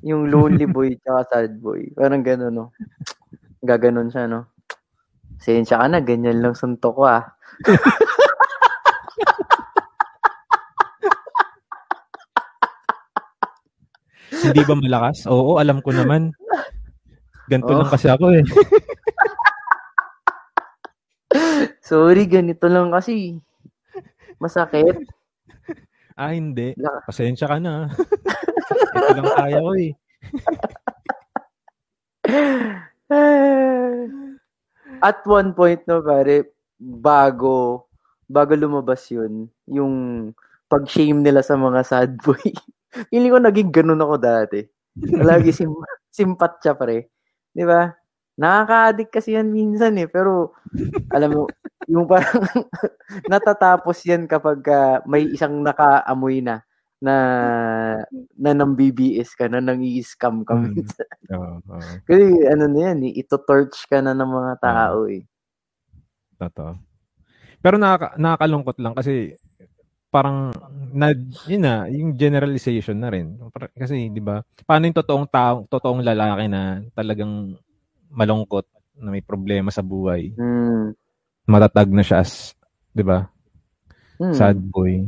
Yung 0.01 0.25
lonely 0.25 0.65
boy 0.73 0.97
tsaka 0.97 1.21
sad 1.29 1.51
boy. 1.61 1.85
Parang 1.93 2.25
gano'n, 2.25 2.49
no? 2.49 2.73
Gaganon 3.61 4.09
siya, 4.09 4.25
no? 4.25 4.49
Sensya 5.37 5.77
ka 5.77 5.85
na, 5.85 6.01
ganyan 6.01 6.41
lang 6.41 6.57
suntok 6.57 6.97
ko, 6.97 7.03
ah. 7.05 7.29
Hindi 14.31 14.61
ba 14.67 14.75
malakas? 14.75 15.23
Oo, 15.27 15.57
alam 15.57 15.79
ko 15.79 15.95
naman. 15.95 16.35
Ganto 17.47 17.71
Oh. 17.71 17.79
lang 17.79 17.89
kasi 17.89 18.11
ako 18.11 18.35
eh. 18.35 18.43
Sorry, 21.87 22.27
ganito 22.27 22.67
lang 22.67 22.91
kasi. 22.91 23.39
Masakit. 24.43 25.07
Ah, 26.17 26.33
hindi. 26.33 26.73
Pasensya 27.05 27.45
ka 27.45 27.61
na. 27.61 27.93
Ito 28.97 29.21
lang 29.21 29.29
kaya 29.37 29.61
ko 29.61 29.71
eh. 29.77 29.93
At 35.05 35.21
one 35.29 35.53
point, 35.53 35.85
no, 35.85 36.01
pare, 36.01 36.57
bago, 36.81 37.85
bago 38.25 38.51
lumabas 38.57 39.05
yun, 39.13 39.45
yung 39.69 39.93
pag-shame 40.65 41.21
nila 41.21 41.45
sa 41.45 41.53
mga 41.53 41.85
sad 41.85 42.17
boy. 42.17 42.41
Feeling 43.13 43.37
ko 43.37 43.39
naging 43.39 43.69
ganun 43.69 44.01
ako 44.01 44.17
dati. 44.17 44.65
Lagi 45.21 45.53
sim 45.53 45.69
simpat 46.09 46.57
siya, 46.65 46.73
pre. 46.73 47.13
Di 47.53 47.61
ba? 47.61 47.93
Nakaka-addict 48.41 49.13
kasi 49.13 49.37
yan 49.37 49.53
minsan 49.53 49.93
eh. 50.01 50.09
Pero, 50.09 50.57
alam 51.13 51.29
mo, 51.33 51.41
yung 51.87 52.05
parang 52.07 52.43
natatapos 53.31 54.03
yan 54.07 54.27
kapag 54.27 54.59
ah, 54.71 54.99
may 55.07 55.23
isang 55.31 55.63
nakaamoy 55.63 56.43
na 56.43 56.61
na 56.97 57.15
na 58.35 58.51
nang 58.57 58.73
BBS 58.73 59.37
ka 59.37 59.45
na 59.47 59.61
nang 59.61 59.81
i-scam 59.85 60.41
ka 60.41 60.57
Mm. 60.57 60.81
Oo, 61.37 61.59
oo. 61.61 61.91
Kasi 62.07 62.23
ano 62.49 62.65
na 62.71 62.79
yan, 62.89 62.99
eh, 63.05 63.13
ito 63.21 63.35
torch 63.43 63.85
ka 63.91 63.99
na 64.01 64.15
ng 64.17 64.31
mga 64.31 64.53
tao 64.63 65.05
eh. 65.11 65.21
Totoo. 66.39 66.73
Pero 67.61 67.75
nakaka- 67.81 68.15
nakakalungkot 68.17 68.77
lang 68.81 68.93
kasi 68.97 69.35
parang 70.09 70.55
na 70.95 71.11
yun 71.49 71.61
na 71.61 71.85
yung 71.91 72.15
generalization 72.15 72.95
na 72.97 73.11
rin 73.11 73.35
kasi 73.75 74.07
di 74.09 74.23
ba 74.23 74.39
paano 74.63 74.87
yung 74.87 74.95
totoong 74.95 75.27
tao 75.27 75.67
totoong 75.67 75.99
lalaki 76.01 76.47
na 76.47 76.79
talagang 76.95 77.59
malungkot 78.09 78.63
na 79.03 79.11
may 79.11 79.19
problema 79.21 79.67
sa 79.69 79.83
buhay 79.83 80.31
Hmm. 80.39 80.95
Matatag 81.47 81.89
na 81.89 82.03
siya 82.03 82.21
as 82.21 82.53
di 82.91 83.01
ba 83.01 83.27
Hmm. 84.17 84.33
sad 84.33 84.57
boy 84.57 85.05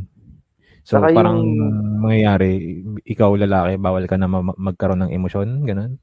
so 0.82 0.96
Saka 0.96 1.10
parang 1.12 1.42
yung- 1.42 2.00
mangyayari 2.00 2.82
ikaw 3.04 3.34
lalaki 3.34 3.76
bawal 3.76 4.06
ka 4.06 4.16
na 4.16 4.26
ma- 4.26 4.56
magkaroon 4.56 5.04
ng 5.04 5.14
emosyon 5.14 5.64
ganun 5.64 5.98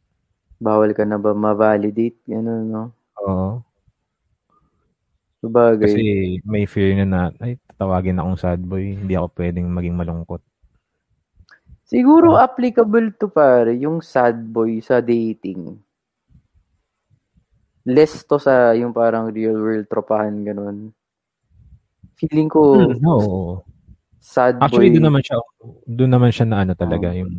Bawal 0.57 0.91
ka 0.91 1.05
na 1.05 1.15
ba 1.17 1.31
ma-validate? 1.31 2.17
Ganun, 2.25 2.65
no? 2.67 2.85
oo 3.19 3.61
Sabagay. 5.39 5.85
kasi 5.85 6.03
may 6.43 6.65
fear 6.65 6.97
na 6.97 7.05
na 7.05 7.21
ay 7.39 7.61
tatawagin 7.69 8.17
akong 8.17 8.35
sad 8.37 8.61
boy 8.61 8.97
hindi 8.97 9.13
ako 9.13 9.29
pwedeng 9.35 9.69
maging 9.69 9.95
malungkot 9.95 10.43
Siguro 11.85 12.35
Oh. 12.35 12.43
applicable 12.43 13.15
to 13.15 13.31
pare, 13.31 13.71
yung 13.71 14.03
sad 14.03 14.43
boy 14.45 14.83
sa 14.83 14.99
dating. 14.99 15.79
Less 17.87 18.27
to 18.27 18.43
sa 18.43 18.75
yung 18.75 18.91
parang 18.91 19.31
real 19.31 19.55
world 19.55 19.87
tropahan 19.87 20.35
ganun. 20.43 20.91
Feeling 22.19 22.51
ko 22.51 22.91
Hmm, 22.91 22.99
oo 23.07 23.63
sad 24.27 24.59
Actually, 24.59 24.91
boy. 24.91 24.99
doon 24.99 25.07
naman 25.07 25.23
siya, 25.23 25.39
doon 25.87 26.11
naman 26.11 26.31
siya 26.35 26.47
na 26.51 26.67
ano 26.67 26.75
talaga, 26.75 27.15
Oo. 27.15 27.19
yung 27.23 27.33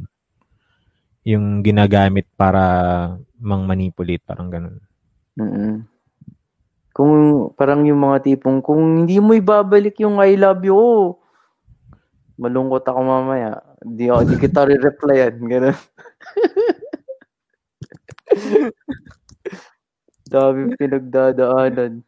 yung 1.28 1.46
ginagamit 1.60 2.24
para 2.40 2.64
mang 3.36 3.68
manipulate 3.68 4.24
parang 4.24 4.48
ganun. 4.48 4.80
mm 5.36 5.84
Kung 6.96 7.12
parang 7.54 7.86
yung 7.86 8.02
mga 8.02 8.26
tipong, 8.26 8.58
kung 8.64 9.06
hindi 9.06 9.22
mo 9.22 9.38
ibabalik 9.38 10.02
yung 10.02 10.18
I 10.18 10.34
love 10.34 10.66
you, 10.66 10.74
oh, 10.74 11.22
malungkot 12.42 12.90
ako 12.90 13.00
mamaya. 13.06 13.62
Di, 13.86 14.10
ako, 14.10 14.26
di 14.26 14.36
kita 14.42 14.66
re-replyan. 14.66 15.38
Ganun. 15.38 15.78
Dami 20.28 20.72
pinagdadaanan. 20.80 22.04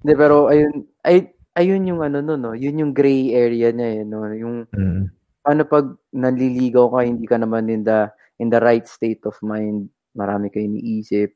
Hindi, 0.00 0.12
pero 0.16 0.48
ayun, 0.48 0.86
ay, 1.04 1.28
ayun 1.54 1.88
yung 1.88 2.00
ano 2.00 2.20
no, 2.20 2.34
no, 2.36 2.52
yun 2.52 2.80
yung 2.80 2.92
gray 2.92 3.32
area 3.32 3.68
niya 3.70 4.00
eh, 4.00 4.02
no, 4.04 4.24
yung 4.32 4.56
Mm. 4.70 5.08
ano 5.42 5.62
pag 5.64 5.86
nanliligaw 6.12 6.92
ka, 6.92 7.00
hindi 7.04 7.24
ka 7.24 7.36
naman 7.36 7.68
in 7.68 7.82
the 7.82 8.08
in 8.38 8.48
the 8.48 8.60
right 8.60 8.84
state 8.84 9.20
of 9.24 9.36
mind, 9.40 9.88
marami 10.12 10.48
kayo 10.48 10.64
iniisip. 10.64 11.32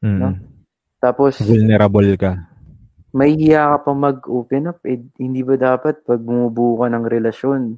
Mm. 0.00 0.18
No? 0.18 0.28
Tapos 0.98 1.40
Vulnerable 1.40 2.14
ka. 2.16 2.36
may 3.12 3.36
hiya 3.36 3.76
ka 3.76 3.78
pa 3.84 3.92
mag-open 3.92 4.72
up, 4.72 4.80
eh, 4.84 5.00
hindi 5.18 5.40
ba 5.42 5.56
dapat 5.56 6.00
pag 6.02 6.20
bumubuo 6.20 6.80
ka 6.80 6.88
ng 6.88 7.04
relasyon, 7.04 7.76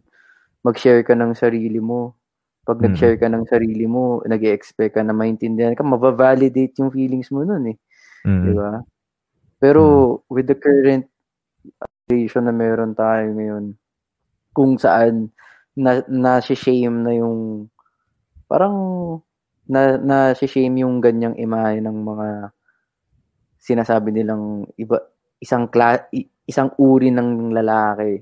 mag-share 0.62 1.02
ka 1.02 1.14
ng 1.14 1.34
sarili 1.34 1.78
mo. 1.78 2.14
Pag 2.64 2.80
Mm. 2.80 2.84
nag-share 2.88 3.16
ka 3.20 3.28
ng 3.28 3.44
sarili 3.44 3.84
mo, 3.84 4.24
nag 4.24 4.40
expect 4.40 4.96
ka 4.96 5.02
na 5.04 5.12
maintindihan 5.12 5.76
ka, 5.76 5.84
mabavalidate 5.84 6.72
yung 6.80 6.88
feelings 6.88 7.28
mo 7.28 7.44
nun 7.44 7.76
eh. 7.76 7.76
Mm. 8.24 8.44
Di 8.48 8.52
ba? 8.56 8.80
Pero 9.60 9.82
with 10.32 10.48
the 10.48 10.56
current 10.56 11.04
situation 12.04 12.48
na 12.48 12.54
meron 12.56 12.96
tayo 12.96 13.32
ngayon, 13.36 13.76
kung 14.56 14.80
saan 14.80 15.32
na 15.76 16.00
na-shame 16.06 17.02
na 17.04 17.12
yung 17.16 17.68
parang 18.46 18.76
na 19.66 19.96
na-shame 19.98 20.84
yung 20.84 21.00
ganyang 21.00 21.34
imahe 21.34 21.80
ng 21.80 21.98
mga 22.04 22.28
sinasabi 23.58 24.12
nilang 24.12 24.68
iba 24.76 25.00
isang 25.40 25.68
kla, 25.68 25.96
isang 26.44 26.70
uri 26.76 27.08
ng 27.08 27.52
lalaki. 27.52 28.20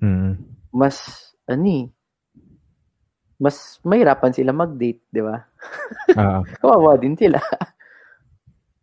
Mm. 0.00 0.32
Mas 0.72 0.96
ano 1.48 1.66
eh, 1.66 1.84
mas 3.40 3.80
mahirapan 3.80 4.36
sila 4.36 4.52
mag-date, 4.52 5.00
di 5.08 5.24
ba? 5.24 5.40
Ah. 6.12 6.44
Kawawa 6.60 7.00
din 7.00 7.16
sila. 7.16 7.40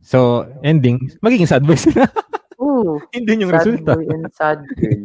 so, 0.01 0.49
ending, 0.65 0.97
magiging 1.21 1.45
sad 1.45 1.61
boy 1.61 1.77
sila. 1.77 2.09
Oo. 2.57 2.97
Hindi 3.15 3.45
yung 3.45 3.53
sad 3.53 3.69
resulta. 3.69 3.91
boy 3.93 4.05
and 4.09 4.25
sad 4.33 4.59
girl. 4.73 5.03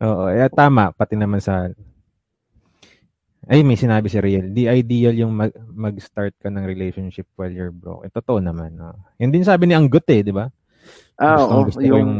Oo, 0.00 0.24
eh, 0.28 0.44
tama. 0.52 0.92
Pati 0.92 1.16
naman 1.16 1.40
sa... 1.40 1.72
Ay, 3.50 3.64
may 3.64 3.80
sinabi 3.80 4.12
si 4.12 4.20
Riel. 4.20 4.52
Di 4.52 4.68
ideal 4.68 5.16
yung 5.16 5.32
mag- 5.32 5.56
mag-start 5.72 6.36
ka 6.38 6.52
ng 6.52 6.62
relationship 6.68 7.26
while 7.34 7.50
you're 7.50 7.72
broke. 7.72 8.04
Eh, 8.04 8.12
totoo 8.12 8.38
naman. 8.38 8.76
No? 8.76 8.92
Yun 9.16 9.32
din 9.32 9.42
sabi 9.42 9.66
ni 9.66 9.74
Anggot 9.74 10.04
eh, 10.12 10.20
di 10.20 10.30
ba? 10.30 10.46
Ah, 11.16 11.40
Gustong 11.40 11.56
oo. 11.56 11.66
gusto 11.66 11.80
yung, 11.82 12.10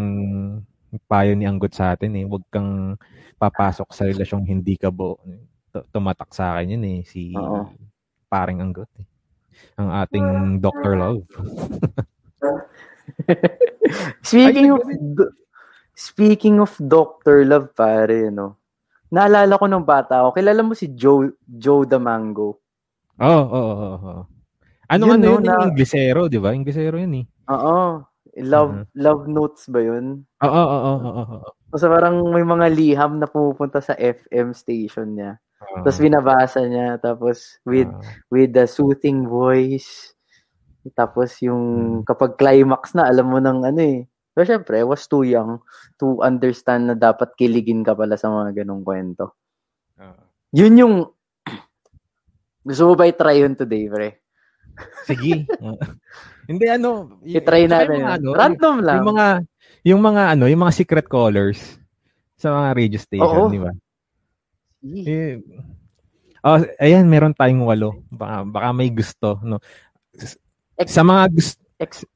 yung 0.88 1.02
payo 1.04 1.32
ni 1.36 1.44
Anggot 1.44 1.76
sa 1.76 1.92
atin 1.92 2.16
eh. 2.16 2.24
Huwag 2.24 2.48
kang 2.48 2.96
papasok 3.36 3.88
sa 3.92 4.08
relasyong 4.08 4.44
hindi 4.48 4.74
ka 4.80 4.88
tu- 4.88 5.20
tumatak 5.90 6.30
sa 6.30 6.54
akin 6.54 6.76
yun 6.76 6.84
eh. 6.86 7.00
Si 7.02 7.32
Oo. 7.32 7.70
paring 8.26 8.60
Anggot 8.60 8.90
eh. 8.98 9.06
Ang 9.76 9.90
ating 9.92 10.26
Dr. 10.58 10.94
Love. 10.96 11.22
Speaking 14.22 14.70
Ay, 14.70 14.74
of 14.74 14.84
do- 15.14 15.34
Speaking 15.92 16.56
of 16.64 16.72
Dr. 16.80 17.44
Love 17.44 17.76
pare, 17.76 18.32
no. 18.32 18.56
Naalala 19.12 19.58
ko 19.58 19.66
nung 19.66 19.84
bata 19.84 20.22
ako, 20.24 20.32
kilala 20.32 20.62
mo 20.64 20.72
si 20.72 20.88
Joe 20.94 21.28
Joe 21.44 21.84
the 21.84 21.98
Mango. 22.00 22.62
Oo, 23.20 23.42
oo, 23.44 23.86
oo. 24.00 24.14
Ano 24.88 25.02
Yun, 25.06 25.12
ano 25.12 25.20
no, 25.20 25.32
yun? 25.36 25.42
na- 25.44 25.60
Yung 25.60 25.76
Inglesero, 25.76 26.24
di 26.26 26.38
ba? 26.40 26.56
Inglesero 26.56 26.96
yun 26.96 27.20
eh. 27.20 27.24
Oo. 27.52 28.00
Love 28.40 28.72
Mhm. 28.72 28.84
love 28.96 29.22
notes 29.26 29.66
ba 29.66 29.82
'yun? 29.82 30.22
Oo, 30.38 30.46
oo, 30.64 30.92
oo, 30.96 31.22
oo. 31.36 31.50
Kasi 31.68 31.84
parang 31.84 32.22
may 32.30 32.46
mga 32.46 32.66
liham 32.70 33.18
na 33.18 33.26
pumupunta 33.26 33.82
sa 33.82 33.92
FM 33.92 34.54
station 34.54 35.18
niya. 35.18 35.36
Oo. 35.60 35.84
Tapos 35.84 36.00
binabasa 36.00 36.64
niya 36.64 36.96
tapos 36.96 37.60
with 37.62 37.88
Oo. 37.88 38.00
with 38.32 38.50
the 38.50 38.64
soothing 38.64 39.24
voice. 39.24 40.12
Tapos 40.92 41.36
yung 41.44 41.64
Hmm. 42.00 42.08
kapag 42.08 42.40
climax 42.40 42.96
na, 42.96 43.04
alam 43.04 43.28
mo 43.28 43.36
ng 43.36 43.68
ano 43.68 43.80
eh. 43.80 44.08
Pero 44.32 44.44
syempre, 44.46 44.80
I 44.80 44.86
was 44.86 45.04
too 45.04 45.20
young 45.22 45.60
to 46.00 46.24
understand 46.24 46.88
na 46.88 46.96
dapat 46.96 47.36
kiligin 47.36 47.84
ka 47.84 47.92
pala 47.92 48.16
sa 48.16 48.32
mga 48.32 48.64
ganong 48.64 48.80
kwento. 48.80 49.36
Oo. 50.00 50.22
Yun 50.56 50.74
yung 50.80 50.94
gusto 52.68 52.82
mo 52.88 52.94
ba 52.96 53.04
i-try 53.04 53.44
yun 53.44 53.52
today, 53.52 53.84
pre? 53.86 54.08
Sige. 55.04 55.44
Hindi 56.50 56.64
ano, 56.66 57.20
y- 57.20 57.36
I-try 57.36 57.68
natin 57.68 58.00
mga 58.00 58.16
ano, 58.16 58.28
Random 58.32 58.76
lang. 58.80 58.96
Yung 58.96 59.08
mga 59.12 59.26
yung 59.80 60.00
mga 60.00 60.22
ano, 60.32 60.44
yung 60.48 60.62
mga 60.64 60.74
secret 60.74 61.06
callers 61.06 61.60
sa 62.34 62.48
mga 62.56 62.68
radio 62.72 62.98
station, 62.98 63.44
Oo. 63.44 63.52
di 63.52 63.60
ba? 63.60 63.68
Eh, 64.80 65.36
oh, 66.40 66.64
ayan, 66.80 67.04
meron 67.04 67.36
tayong 67.36 67.68
walo. 67.68 68.00
Baka, 68.08 68.48
baka 68.48 68.68
may 68.72 68.88
gusto, 68.88 69.36
no. 69.44 69.60
Sa 70.88 71.04
mga 71.04 71.28
gusto, 71.28 71.60
ex- 71.76 72.08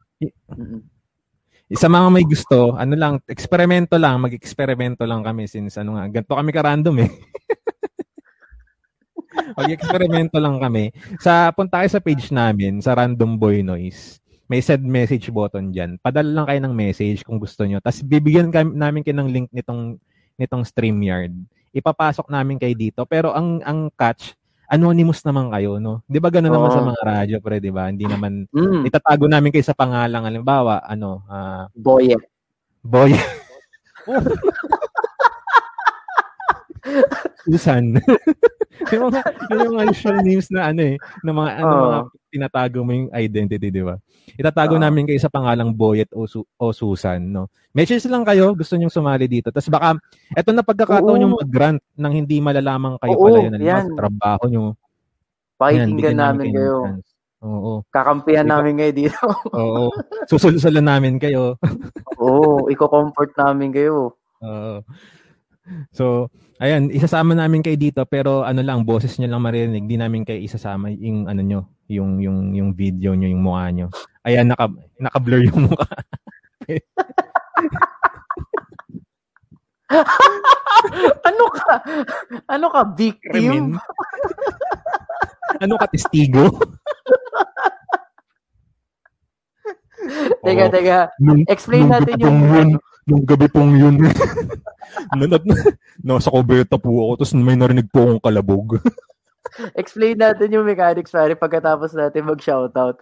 sa 1.74 1.88
mga 1.88 2.08
may 2.08 2.24
gusto, 2.24 2.76
ano 2.76 2.94
lang, 2.96 3.14
eksperimento 3.28 3.96
lang, 3.96 4.20
mag-eksperimento 4.20 5.04
lang 5.04 5.24
kami 5.24 5.48
since 5.48 5.80
ano 5.80 5.96
nga, 5.96 6.08
ganito 6.08 6.36
kami 6.36 6.50
ka-random 6.52 6.96
eh. 7.04 7.10
Mag-eksperimento 9.58 10.38
lang 10.38 10.62
kami. 10.62 10.94
Sa 11.18 11.50
punta 11.52 11.82
kayo 11.82 11.90
sa 11.90 12.04
page 12.04 12.30
namin, 12.30 12.78
sa 12.78 12.94
Random 12.94 13.36
Boy 13.36 13.66
Noise. 13.66 14.22
May 14.44 14.60
send 14.60 14.84
message 14.84 15.32
button 15.32 15.72
diyan. 15.72 15.96
Padala 16.04 16.28
lang 16.28 16.46
kayo 16.46 16.60
ng 16.62 16.74
message 16.76 17.24
kung 17.24 17.40
gusto 17.40 17.64
nyo. 17.64 17.80
Tapos 17.80 18.04
bibigyan 18.04 18.52
kami, 18.52 18.76
namin 18.76 19.00
kayo 19.00 19.16
ng 19.18 19.30
link 19.32 19.48
nitong 19.50 19.96
nitong 20.36 20.62
StreamYard. 20.68 21.32
Ipapasok 21.74 22.30
namin 22.30 22.56
kayo 22.62 22.72
dito. 22.78 23.02
Pero 23.04 23.34
ang 23.34 23.58
ang 23.66 23.90
catch, 23.98 24.38
anonymous 24.70 25.20
naman 25.26 25.50
kayo, 25.50 25.82
no? 25.82 26.00
'Di 26.06 26.22
ba 26.22 26.30
ganoon 26.30 26.54
naman 26.54 26.70
Oo. 26.70 26.76
sa 26.78 26.82
mga 26.86 27.00
radyo, 27.02 27.36
pre, 27.42 27.58
'di 27.58 27.74
ba? 27.74 27.90
Hindi 27.90 28.06
naman 28.06 28.46
Mm, 28.54 28.86
itatago 28.86 29.26
namin 29.26 29.50
kayo 29.50 29.66
sa 29.66 29.74
pangalan 29.76 30.22
halimbawa, 30.22 30.86
ano, 30.86 31.26
ah, 31.26 31.66
boy. 31.74 32.14
Boy. 32.84 33.12
Susan. 37.44 37.96
yung 38.92 39.02
mga, 39.08 39.20
yung 39.50 39.72
mga 39.76 39.84
usual 39.90 40.18
names 40.20 40.48
na 40.52 40.72
ano 40.72 40.80
eh, 40.84 40.96
na 41.24 41.30
mga, 41.32 41.50
ano, 41.60 41.74
mga 41.74 42.00
tinatago 42.34 42.78
mo 42.82 42.92
yung 42.92 43.08
identity, 43.14 43.68
di 43.70 43.82
ba? 43.84 43.96
Itatago 44.34 44.76
Oo. 44.76 44.82
namin 44.82 45.06
kayo 45.06 45.20
sa 45.20 45.30
pangalang 45.30 45.70
Boyet 45.72 46.10
o, 46.12 46.26
Su- 46.26 46.48
o 46.58 46.64
Susan, 46.74 47.20
no? 47.22 47.48
Message 47.74 48.06
lang 48.06 48.22
kayo, 48.22 48.54
gusto 48.54 48.74
nyong 48.74 48.92
sumali 48.92 49.26
dito. 49.26 49.50
Tapos 49.50 49.70
baka, 49.70 49.98
eto 50.34 50.50
na 50.50 50.62
pagkakataon 50.62 51.24
yung 51.24 51.34
mag-grant 51.38 51.80
nang 51.94 52.14
hindi 52.14 52.38
malalaman 52.38 52.98
kayo 53.02 53.14
Oo, 53.18 53.24
pala 53.26 53.38
yun. 53.42 53.52
Yan. 53.58 53.84
sa 53.90 53.98
trabaho 53.98 54.44
nyo. 54.46 54.62
Pakikinggan 55.58 56.18
namin 56.18 56.50
kayo. 56.54 56.86
chance. 56.86 57.14
Oo. 57.44 57.84
Kakampihan 57.92 58.48
Ikaw- 58.48 58.54
namin 58.56 58.74
kayo 58.80 58.92
dito. 58.96 59.20
Oo. 59.60 59.92
Susulsulan 60.26 60.86
namin 60.86 61.20
kayo. 61.20 61.60
Oo, 62.16 62.66
iko-comfort 62.72 63.36
namin 63.36 63.68
kayo. 63.70 64.16
Oo. 64.40 64.80
So, 65.92 66.28
ayan, 66.62 66.90
isasama 66.90 67.34
namin 67.34 67.62
kayo 67.62 67.76
dito 67.78 68.04
pero 68.06 68.44
ano 68.46 68.62
lang, 68.62 68.86
boses 68.86 69.18
nyo 69.18 69.28
lang 69.30 69.42
marinig. 69.42 69.88
Di 69.88 69.96
namin 69.98 70.22
kayo 70.22 70.38
isasama 70.38 70.90
yung 70.90 71.26
ano 71.26 71.42
nyo, 71.42 71.60
yung 71.90 72.22
yung 72.22 72.54
yung 72.54 72.70
video 72.74 73.14
nyo, 73.14 73.28
yung 73.30 73.42
mukha 73.42 73.70
nyo. 73.74 73.88
Ayan, 74.24 74.48
naka 74.50 74.68
naka-blur 75.00 75.42
yung 75.48 75.70
mukha. 75.70 75.86
ano 81.28 81.44
ka? 81.52 81.74
Ano 82.50 82.66
ka, 82.72 82.80
victim? 82.96 83.78
Ano 85.60 85.74
ka 85.78 85.86
testigo? 85.90 86.50
Teka, 90.44 90.68
teka. 90.68 91.08
Explain 91.48 91.88
natin 91.88 92.20
yung... 92.20 92.76
nung 93.04 93.24
gabi 93.24 93.48
pong 93.48 93.76
yun. 93.76 93.96
Nanat, 95.18 95.44
nasa 96.06 96.32
kubeta 96.32 96.76
po 96.80 96.90
ako, 96.90 97.12
tapos 97.22 97.32
may 97.36 97.56
narinig 97.58 97.88
po 97.90 98.04
akong 98.04 98.24
kalabog. 98.24 98.68
Explain 99.80 100.18
natin 100.18 100.50
yung 100.50 100.66
mechanics, 100.66 101.14
pare, 101.14 101.38
pagkatapos 101.38 101.94
natin 101.94 102.26
mag-shoutout. 102.26 102.98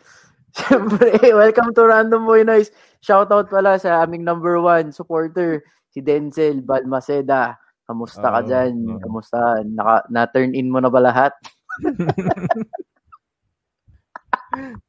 Siyempre, 0.53 1.17
welcome 1.33 1.73
to 1.73 1.89
Random 1.89 2.29
Boy 2.29 2.45
Noise. 2.45 2.69
Shoutout 3.01 3.49
pala 3.49 3.81
sa 3.81 4.05
aming 4.05 4.21
number 4.21 4.61
one 4.61 4.93
supporter, 4.93 5.65
si 5.89 6.05
Denzel 6.05 6.61
Balmaceda. 6.61 7.57
Kamusta 7.89 8.29
ka 8.29 8.41
Oo, 8.45 8.49
dyan? 8.49 8.73
oo. 8.85 9.01
Kamusta? 9.01 9.65
Naka, 9.65 10.05
na-turn 10.13 10.53
in 10.53 10.69
mo 10.69 10.79
na 10.79 10.93
ba 10.93 11.01
lahat? 11.01 11.33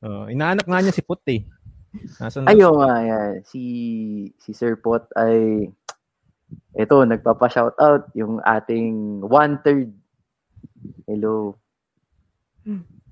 Oh, 0.04 0.28
inaanak 0.28 0.68
nga 0.68 0.84
niya 0.84 0.92
si 0.92 1.00
Put 1.00 1.24
eh. 1.32 1.48
Nasaan 2.18 2.50
Ayun 2.50 2.82
nga, 2.82 2.94
yan. 3.06 3.32
Si, 3.46 3.62
si 4.42 4.52
Sir 4.54 4.78
Pot 4.82 5.06
ay, 5.14 5.70
ito, 6.74 6.96
nagpapa-shoutout 7.06 8.14
yung 8.18 8.42
ating 8.42 9.22
one-third 9.22 9.94
Hello. 11.08 11.56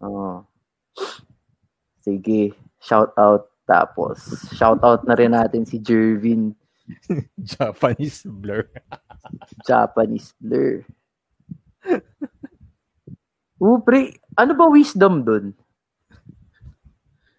Oo. 0.04 0.30
Sige. 2.00 2.56
Shout 2.82 3.14
out. 3.20 3.52
Tapos, 3.70 4.20
shout 4.58 4.82
out 4.84 5.06
na 5.08 5.16
rin 5.16 5.32
natin 5.32 5.64
si 5.64 5.80
Jervin. 5.80 6.52
Japanese 7.40 8.28
blur. 8.28 8.68
Japanese 9.70 10.36
blur. 10.42 10.84
Oo, 13.62 13.80
pre. 13.80 14.18
Ano 14.36 14.58
ba 14.58 14.68
wisdom 14.68 15.24
dun? 15.24 15.56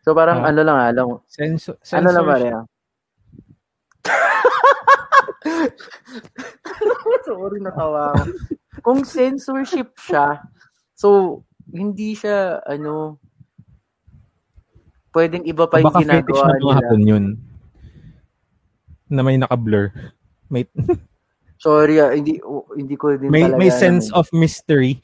So, 0.03 0.13
parang 0.13 0.43
Ah. 0.43 0.51
ano 0.51 0.61
lang, 0.63 0.77
alam 0.77 1.05
mo. 1.07 1.17
Sensor, 1.27 1.79
Ano 1.95 2.11
lang 2.11 2.25
ba 2.27 2.37
censorship. 2.37 2.67
Sorry, 7.25 7.59
natawa 7.61 8.13
ako. 8.13 8.25
Kung 8.83 9.01
censorship 9.05 9.95
siya, 9.97 10.43
so, 10.93 11.41
hindi 11.71 12.13
siya, 12.13 12.61
ano, 12.67 13.17
pwedeng 15.13 15.45
iba 15.45 15.67
pa 15.67 15.79
yung 15.79 15.89
Baka 15.89 16.01
ginagawa 16.03 16.43
mga 16.43 16.59
nila. 16.59 16.75
hapon 16.75 17.01
yun. 17.05 17.25
Na 19.07 19.23
may 19.23 19.37
naka-blur. 19.37 19.93
May, 20.49 20.65
Sorry, 21.63 21.97
ah, 21.97 22.11
hindi, 22.11 22.43
oh, 22.43 22.67
hindi 22.75 22.99
ko 22.99 23.15
din 23.15 23.31
may, 23.31 23.47
talaga. 23.47 23.57
may 23.57 23.71
sense 23.71 24.11
alam. 24.11 24.19
of 24.19 24.27
mystery. 24.35 24.99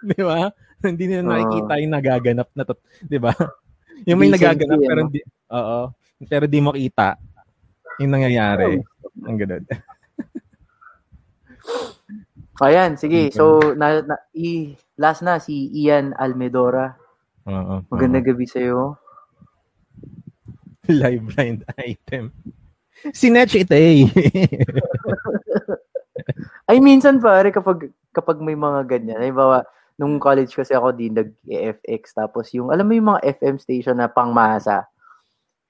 Di 0.00 0.18
ba? 0.18 0.50
Hindi 0.86 1.04
nila 1.06 1.22
nakikita 1.26 1.80
yung 1.80 1.92
nagaganap 1.92 2.48
na 2.56 2.64
to. 2.64 2.74
Di 3.04 3.18
ba? 3.20 3.32
Yung 4.08 4.16
may 4.16 4.32
nagaganap 4.32 4.80
pero 4.80 5.00
ano? 5.04 5.12
hindi, 5.12 5.20
oo, 5.52 5.92
pero 6.24 6.48
di 6.48 6.60
mo 6.64 6.72
kita 6.72 7.20
yung 8.00 8.16
nangyayari. 8.16 8.80
Ang 9.28 9.36
ganun. 9.36 9.64
Ayan, 12.64 12.96
sige. 12.96 13.28
So, 13.28 13.60
na, 13.76 14.00
na, 14.00 14.16
i, 14.32 14.72
last 14.96 15.20
na, 15.20 15.36
si 15.36 15.68
Ian 15.76 16.16
Almedora. 16.16 16.96
Oo. 17.44 17.84
Magandang 17.92 18.24
gabi 18.24 18.48
sa'yo. 18.48 18.96
Live 20.88 21.28
blind 21.28 21.60
item. 21.76 22.32
Sinetch 23.12 23.60
it 23.60 23.72
eh. 23.72 24.08
Ay, 26.68 26.80
minsan 26.80 27.20
pare, 27.20 27.52
kapag, 27.52 27.92
kapag 28.16 28.40
may 28.40 28.56
mga 28.56 28.88
ganyan, 28.88 29.20
halimbawa, 29.20 29.68
nung 30.00 30.16
college 30.16 30.56
kasi 30.56 30.72
ako 30.72 30.96
din, 30.96 31.12
nag-FX, 31.12 32.16
tapos 32.16 32.48
yung, 32.56 32.72
alam 32.72 32.88
mo 32.88 32.96
yung 32.96 33.12
mga 33.12 33.36
FM 33.36 33.60
station 33.60 34.00
na 34.00 34.08
pangmasa, 34.08 34.88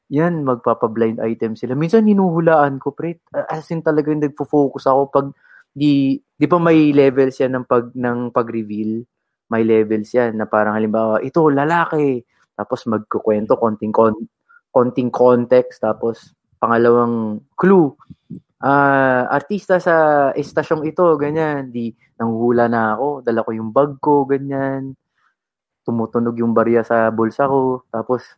yan, 0.07 0.47
magpapablind 0.47 1.19
item 1.19 1.59
sila. 1.59 1.75
Minsan, 1.75 2.07
hinuhulaan 2.07 2.79
ko, 2.79 2.95
pre. 2.95 3.19
As 3.51 3.67
in, 3.75 3.83
talagang 3.83 4.23
nagpo-focus 4.23 4.87
ako 4.87 5.01
pag, 5.11 5.27
di, 5.75 6.19
di 6.19 6.47
pa 6.47 6.63
may 6.63 6.95
levels 6.95 7.39
yan 7.43 7.59
ng, 7.59 7.67
pag, 7.67 7.91
ng 7.95 8.31
pag-reveal. 8.31 9.03
May 9.51 9.67
levels 9.67 10.11
yan 10.15 10.39
na 10.39 10.47
parang 10.47 10.79
halimbawa, 10.79 11.19
ito, 11.23 11.47
lalaki. 11.51 12.23
Tapos 12.55 12.87
magkukwento, 12.87 13.59
konting, 13.59 13.91
kon, 13.91 14.15
konting 14.71 15.11
context. 15.11 15.83
Tapos, 15.83 16.35
pangalawang 16.63 17.43
clue, 17.59 17.95
ah 18.61 19.25
artista 19.33 19.81
sa 19.81 20.29
estasyong 20.37 20.85
ito, 20.89 21.05
ganyan. 21.17 21.73
Di, 21.73 21.93
nanghuhula 22.21 22.69
na 22.69 22.97
ako. 22.97 23.25
Dala 23.25 23.45
ko 23.45 23.51
yung 23.57 23.71
bag 23.73 23.97
ko, 23.99 24.29
ganyan. 24.29 24.95
Tumutunog 25.85 26.37
yung 26.37 26.53
barya 26.53 26.85
sa 26.85 27.09
bulsa 27.09 27.49
ko. 27.49 27.89
Tapos, 27.89 28.37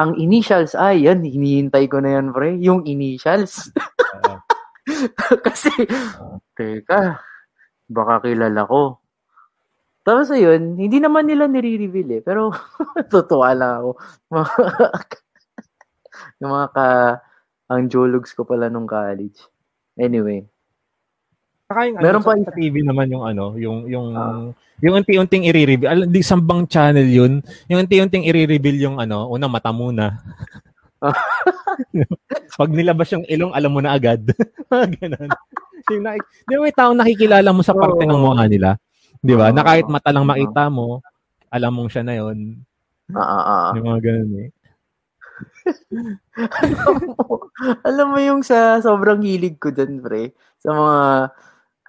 ang 0.00 0.18
initials 0.18 0.74
ay, 0.74 1.06
yan, 1.06 1.22
hinihintay 1.22 1.86
ko 1.86 2.02
na 2.02 2.18
yan, 2.18 2.34
pre. 2.34 2.58
Yung 2.58 2.82
initials. 2.88 3.70
Kasi, 5.46 5.70
teka, 6.58 7.22
baka 7.86 8.14
kilala 8.26 8.66
ko. 8.66 8.98
Tapos 10.00 10.32
ayun, 10.32 10.80
hindi 10.80 10.96
naman 10.96 11.28
nila 11.28 11.44
nire-reveal 11.46 12.10
eh. 12.18 12.22
Pero, 12.24 12.50
totoo 13.14 13.44
lang 13.52 13.84
ako. 13.84 13.90
yung 16.40 16.50
mga 16.56 16.68
ka, 16.72 16.86
ang 17.70 17.82
jologs 17.92 18.32
ko 18.32 18.48
pala 18.48 18.72
nung 18.72 18.88
college. 18.88 19.44
Anyway. 20.00 20.48
Saka 21.68 21.86
yung 21.86 21.96
Meron 22.00 22.22
ano, 22.24 22.26
pa 22.26 22.34
sa, 22.40 22.56
TV 22.56 22.74
naman 22.82 23.06
yung 23.12 23.22
ano, 23.22 23.54
yung 23.60 23.78
yung 23.86 24.06
Ah. 24.16 24.50
yung 24.80 24.94
unti-unting 25.04 25.46
i-reveal. 25.52 25.86
Alam, 25.92 26.04
di 26.08 26.24
sambang 26.24 26.64
channel 26.66 27.04
yun. 27.04 27.44
Yung 27.68 27.84
unti-unting 27.84 28.26
i-reveal 28.26 28.78
yung 28.80 28.96
ano, 28.96 29.28
una 29.28 29.46
mata 29.46 29.70
muna. 29.70 30.18
Pag 32.60 32.70
nilabas 32.72 33.08
yung 33.12 33.24
ilong, 33.28 33.52
alam 33.54 33.70
mo 33.70 33.80
na 33.84 33.94
agad. 33.94 34.20
Ganun. 34.98 35.30
yung 35.90 36.02
na, 36.04 36.16
di 36.18 36.54
ba 36.56 36.68
taong 36.74 36.96
nakikilala 36.98 37.50
mo 37.54 37.62
sa 37.62 37.76
parte 37.76 38.02
ng 38.04 38.20
mukha 38.20 38.44
nila? 38.50 38.76
Di 39.20 39.36
ba? 39.36 39.52
Na 39.52 39.62
kahit 39.62 39.86
mata 39.86 40.10
lang 40.10 40.26
makita 40.26 40.68
mo, 40.72 41.04
alam 41.52 41.72
mong 41.76 41.90
siya 41.92 42.04
na 42.04 42.14
yun. 42.18 42.56
Ah, 43.14 43.20
ah, 43.20 43.42
ah. 43.42 43.66
Yung 43.76 43.86
mga 43.90 44.00
ganun 44.00 44.32
eh. 44.42 44.48
Alam 47.88 48.06
mo 48.14 48.18
yung 48.20 48.40
sa 48.46 48.80
sobrang 48.80 49.20
hilig 49.22 49.58
ko 49.60 49.70
dyan, 49.74 50.00
pre. 50.00 50.32
Sa 50.60 50.72
mga, 50.74 50.96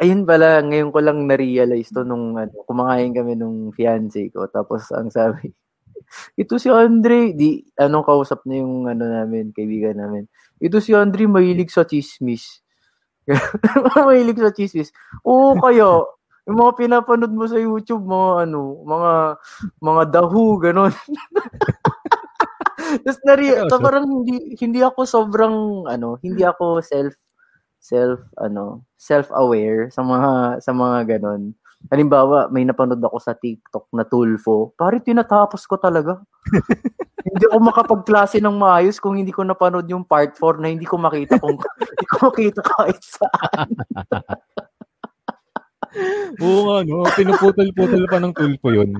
ayun 0.03 0.21
pala, 0.27 0.61
ngayon 0.65 0.89
ko 0.91 0.99
lang 1.03 1.19
na-realize 1.27 1.91
to 1.93 2.03
nung 2.03 2.35
ano, 2.39 2.51
kumakain 2.67 3.13
kami 3.15 3.35
nung 3.37 3.71
fiancé 3.75 4.29
ko. 4.33 4.47
Tapos 4.49 4.89
ang 4.95 5.09
sabi, 5.13 5.51
ito 6.39 6.55
si 6.59 6.67
Andre, 6.71 7.33
di, 7.35 7.63
anong 7.79 8.05
kausap 8.07 8.43
na 8.47 8.59
yung 8.61 8.87
ano 8.89 9.05
namin, 9.07 9.51
kaibigan 9.55 9.97
namin. 9.99 10.25
Ito 10.61 10.79
si 10.83 10.93
Andre, 10.97 11.27
mahilig 11.29 11.71
sa 11.73 11.85
chismis. 11.87 12.61
mahilig 14.07 14.39
sa 14.41 14.51
chismis. 14.51 14.91
Oo, 15.23 15.55
kaya, 15.61 16.03
yung 16.49 16.57
mga 16.57 16.73
pinapanood 16.77 17.33
mo 17.33 17.45
sa 17.47 17.57
YouTube, 17.61 18.03
mga 18.03 18.49
ano, 18.49 18.81
mga, 18.83 19.11
mga 19.79 20.03
dahu, 20.21 20.57
ganun. 20.59 20.93
Tapos 22.99 23.19
nari, 23.23 23.47
ta- 23.69 23.79
parang 23.79 24.05
hindi 24.07 24.55
hindi 24.59 24.79
ako 24.83 25.07
sobrang 25.07 25.55
ano, 25.87 26.19
hindi 26.19 26.43
ako 26.43 26.83
self 26.83 27.15
self 27.81 28.21
ano, 28.37 28.85
self-aware 28.99 29.89
sa 29.89 30.03
mga 30.03 30.61
sa 30.61 30.71
mga 30.75 30.97
ganon. 31.17 31.55
Halimbawa, 31.89 32.45
may 32.53 32.61
napanood 32.61 33.01
ako 33.01 33.17
sa 33.17 33.33
TikTok 33.33 33.89
na 33.97 34.05
Tulfo. 34.05 34.77
Pare 34.77 35.01
tinatapos 35.01 35.65
ko 35.65 35.81
talaga. 35.81 36.21
hindi 37.25 37.43
ako 37.49 37.57
makapagklase 37.57 38.37
ng 38.37 38.53
maayos 38.53 39.01
kung 39.01 39.17
hindi 39.17 39.33
ko 39.33 39.41
napanood 39.41 39.89
yung 39.89 40.05
part 40.05 40.37
4 40.37 40.61
na 40.61 40.69
hindi 40.69 40.85
ko 40.85 41.01
makita 41.01 41.41
kung 41.41 41.57
hindi 41.89 42.05
ko 42.05 42.15
makita 42.29 42.61
kahit 42.61 43.01
saan. 43.01 43.69
Oo 46.37 46.59
nga, 46.69 46.77
no? 46.85 47.01
Pinuputol-putol 47.17 48.03
pa 48.05 48.17
ng 48.21 48.33
tulpo 48.37 48.69
yun. 48.69 48.93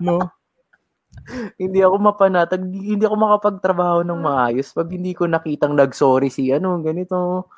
No? 0.00 0.18
Hindi 1.56 1.80
ako 1.80 1.96
mapanatag, 2.00 2.62
hindi 2.62 3.04
ako 3.04 3.16
makapagtrabaho 3.16 4.00
ng 4.04 4.20
maayos 4.20 4.72
pag 4.76 4.88
hindi 4.92 5.16
ko 5.16 5.24
nakitang 5.24 5.72
nag-sorry 5.72 6.28
si 6.28 6.52
ano, 6.52 6.80
ganito. 6.84 7.48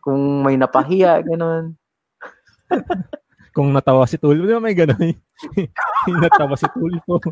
Kung 0.00 0.44
may 0.44 0.56
napahiya, 0.56 1.20
ganon. 1.24 1.76
Kung 3.54 3.70
natawa 3.70 4.02
si 4.10 4.18
Tulpo, 4.18 4.50
di 4.50 4.54
ba 4.54 4.58
may 4.58 4.74
gano'n? 4.74 5.14
natawa 6.26 6.58
si 6.58 6.66
Tulpo. 6.74 7.22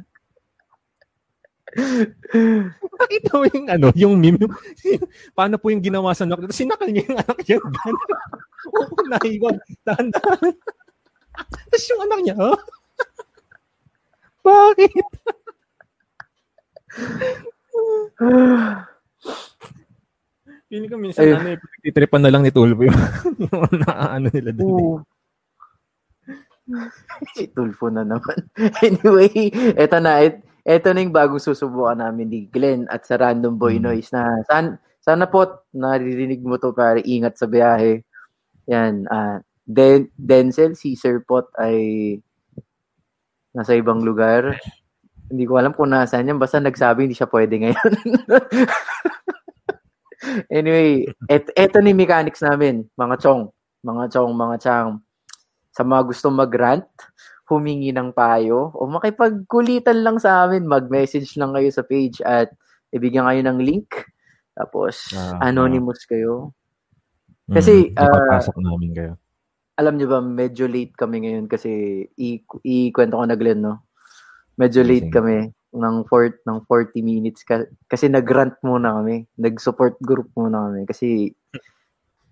Nakita 3.01 3.31
mo 3.35 3.45
yung 3.49 3.67
ano, 3.67 3.87
yung 3.97 4.15
meme, 4.21 4.39
yung, 4.39 4.55
paano 5.37 5.57
po 5.57 5.73
yung 5.73 5.83
ginawa 5.83 6.13
sa 6.15 6.29
anak? 6.29 6.47
Sinakal 6.53 6.93
niya 6.93 7.09
yung 7.09 7.19
anak 7.19 7.39
niya. 7.43 7.59
Oo, 8.71 8.95
naiwan. 9.09 9.57
Dahan-dahan. 9.83 10.53
Tapos 11.33 11.85
yung 11.89 12.03
anak 12.07 12.19
niya, 12.23 12.37
oh? 12.39 12.59
Bakit? 14.47 14.93
Feeling 20.73 20.89
ko 20.89 20.97
minsan, 20.97 21.29
Ayun. 21.29 21.37
ano, 21.37 21.49
eh, 21.53 21.61
titripan 21.85 22.25
na 22.25 22.33
lang 22.33 22.41
ni 22.45 22.49
Tulpo 22.49 22.89
yung, 22.89 22.97
yung 23.45 23.85
ano 23.87 24.29
nila 24.33 24.51
doon. 24.57 24.73
Oo. 24.73 24.97
si 27.37 27.45
Tulfo 27.53 27.93
na 27.93 28.01
naman. 28.07 28.39
anyway, 28.87 29.53
eto 29.77 30.01
na. 30.01 30.25
Et, 30.25 30.41
eto 30.65 30.89
na 30.95 31.05
yung 31.05 31.13
bagong 31.13 31.43
susubukan 31.43 32.01
namin 32.01 32.33
ni 32.33 32.41
Glenn 32.49 32.89
at 32.89 33.05
sa 33.05 33.21
Random 33.21 33.53
Boy 33.53 33.77
Hmm. 33.77 33.93
Noise 33.93 34.17
na 34.17 34.41
san, 34.49 34.81
sana 35.03 35.27
po 35.29 35.67
naririnig 35.75 36.41
mo 36.41 36.57
to 36.57 36.73
pare 36.73 37.05
ingat 37.05 37.37
sa 37.37 37.45
biyahe. 37.45 38.01
Yan. 38.71 39.05
ah 39.13 39.43
Den, 39.63 40.11
Denzel, 40.19 40.75
si 40.75 40.99
Sir 40.99 41.23
Pot 41.23 41.47
ay 41.61 42.19
nasa 43.53 43.77
ibang 43.77 44.01
lugar. 44.01 44.57
Hindi 45.33 45.49
ko 45.49 45.57
alam 45.57 45.73
kung 45.73 45.89
nasaan 45.89 46.29
yan. 46.29 46.37
Basta 46.37 46.61
nagsabi 46.61 47.09
hindi 47.09 47.17
siya 47.17 47.33
pwede 47.33 47.57
ngayon. 47.57 47.93
anyway, 50.53 51.09
et, 51.27 51.49
eto 51.57 51.81
ni 51.81 51.97
mechanics 51.97 52.45
namin. 52.45 52.85
Mga 52.95 53.17
chong. 53.19 53.43
Mga 53.81 54.05
chong, 54.13 54.33
mga 54.37 54.57
chang 54.61 54.89
sa 55.73 55.83
mga 55.83 56.05
gusto 56.05 56.29
mag-rant, 56.29 56.85
humingi 57.49 57.97
ng 57.97 58.13
payo, 58.13 58.69
o 58.77 58.85
makipagkulitan 58.85 60.05
lang 60.05 60.21
sa 60.21 60.45
amin, 60.45 60.69
mag-message 60.69 61.33
lang 61.41 61.57
kayo 61.57 61.73
sa 61.73 61.81
page 61.81 62.21
at 62.21 62.53
ibigyan 62.93 63.25
kayo 63.25 63.41
ng 63.41 63.59
link. 63.65 63.89
Tapos, 64.53 65.17
Ah, 65.17 65.49
anonymous 65.49 66.05
kayo. 66.05 66.53
Mm, 67.49 67.57
Kasi, 67.57 67.73
ah, 67.97 68.05
ipapasok 68.05 68.57
namin 68.61 68.93
kayo. 68.93 69.13
alam 69.81 69.97
niyo 69.97 70.13
ba, 70.13 70.21
medyo 70.21 70.69
late 70.69 70.93
kami 70.93 71.25
ngayon 71.25 71.49
kasi 71.49 72.05
i- 72.21 72.45
ikwento 72.63 73.17
ko 73.17 73.25
na 73.25 73.35
Glenn, 73.35 73.65
no? 73.65 73.81
Medyo 74.61 74.81
late 74.85 75.09
Sige. 75.09 75.15
kami 75.15 75.37
ng, 75.73 75.97
fort, 76.05 76.37
ng 76.45 76.59
40 76.69 77.01
minutes 77.01 77.41
ka, 77.43 77.65
kasi 77.89 78.09
nag-rant 78.09 78.57
muna 78.61 79.01
kami. 79.01 79.25
Nag-support 79.41 79.97
group 80.05 80.29
muna 80.37 80.69
kami 80.69 80.85
kasi 80.85 81.33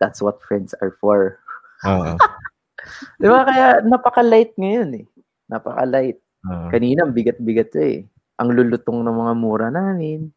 that's 0.01 0.21
what 0.21 0.41
friends 0.45 0.77
are 0.81 0.97
for. 1.01 1.41
Oo. 1.89 2.17
Di 3.21 3.29
ba? 3.29 3.45
Kaya 3.45 3.85
napaka-light 3.85 4.57
ngayon 4.57 5.05
eh. 5.05 5.07
Napaka-light. 5.49 6.21
Oo. 6.49 6.69
Kanina, 6.73 7.05
bigat-bigat 7.09 7.73
eh. 7.81 8.05
Ang 8.41 8.57
lulutong 8.57 9.05
ng 9.05 9.17
mga 9.17 9.35
mura 9.37 9.69
namin. 9.69 10.33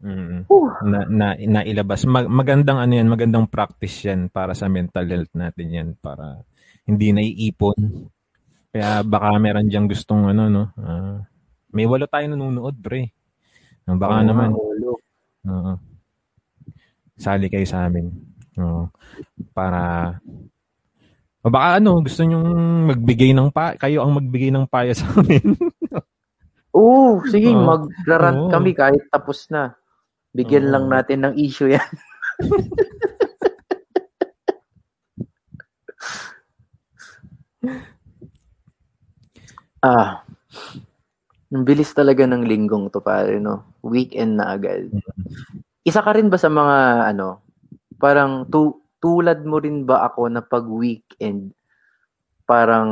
Mm. 0.00 0.48
Na, 0.88 1.04
na 1.10 1.26
nailabas. 1.36 2.08
Mag, 2.08 2.30
magandang 2.30 2.80
ano 2.80 2.92
yan, 2.96 3.08
magandang 3.10 3.46
practice 3.50 4.08
yan 4.08 4.32
para 4.32 4.56
sa 4.56 4.70
mental 4.70 5.04
health 5.04 5.32
natin 5.36 5.68
yan 5.68 5.88
para 6.00 6.40
hindi 6.88 7.12
naiipon. 7.12 8.08
Kaya 8.70 9.02
baka 9.02 9.34
meron 9.42 9.66
diyang 9.66 9.90
gustong 9.90 10.30
ano 10.30 10.46
no. 10.46 10.64
ah, 10.78 11.18
may 11.74 11.90
walo 11.90 12.06
tayo 12.06 12.30
nanonood, 12.30 12.78
pre. 12.78 13.10
Ah, 13.86 13.98
Baka 13.98 14.22
Oo, 14.22 14.26
naman. 14.30 14.50
ulo. 14.54 14.94
Oo. 15.50 15.72
Sali 17.18 17.50
kayo 17.50 17.66
sa 17.66 17.90
amin. 17.90 18.14
Oo. 18.62 18.86
Para 19.50 20.14
o 21.42 21.48
baka 21.50 21.82
ano, 21.82 21.98
gusto 22.04 22.22
nyong 22.22 22.50
magbigay 22.94 23.34
ng 23.34 23.50
pa, 23.50 23.74
kayo 23.74 24.06
ang 24.06 24.14
magbigay 24.14 24.54
ng 24.54 24.70
payo 24.70 24.94
sa 24.94 25.10
amin. 25.18 25.56
Oo, 26.70 27.26
sige, 27.26 27.50
Oo. 27.50 27.66
magrarant 27.66 28.46
Oo. 28.46 28.50
kami 28.54 28.70
kahit 28.78 29.02
tapos 29.10 29.50
na. 29.50 29.74
Bigyan 30.30 30.70
Oo. 30.70 30.72
lang 30.78 30.84
natin 30.86 31.26
ng 31.26 31.34
issue 31.34 31.74
yan. 31.74 31.82
ah, 39.82 40.24
ang 41.50 41.64
bilis 41.66 41.90
talaga 41.90 42.24
ng 42.24 42.46
linggong 42.46 42.92
to 42.94 43.02
pare, 43.02 43.42
no? 43.42 43.76
Weekend 43.82 44.38
na 44.38 44.54
agad. 44.54 44.86
Isa 45.82 46.04
ka 46.04 46.14
rin 46.14 46.30
ba 46.30 46.38
sa 46.38 46.46
mga, 46.46 47.10
ano, 47.10 47.42
parang 47.98 48.46
tu 48.46 48.80
tulad 49.00 49.42
mo 49.48 49.56
rin 49.56 49.88
ba 49.88 50.04
ako 50.06 50.28
na 50.28 50.44
pag 50.44 50.68
weekend, 50.68 51.56
parang 52.44 52.90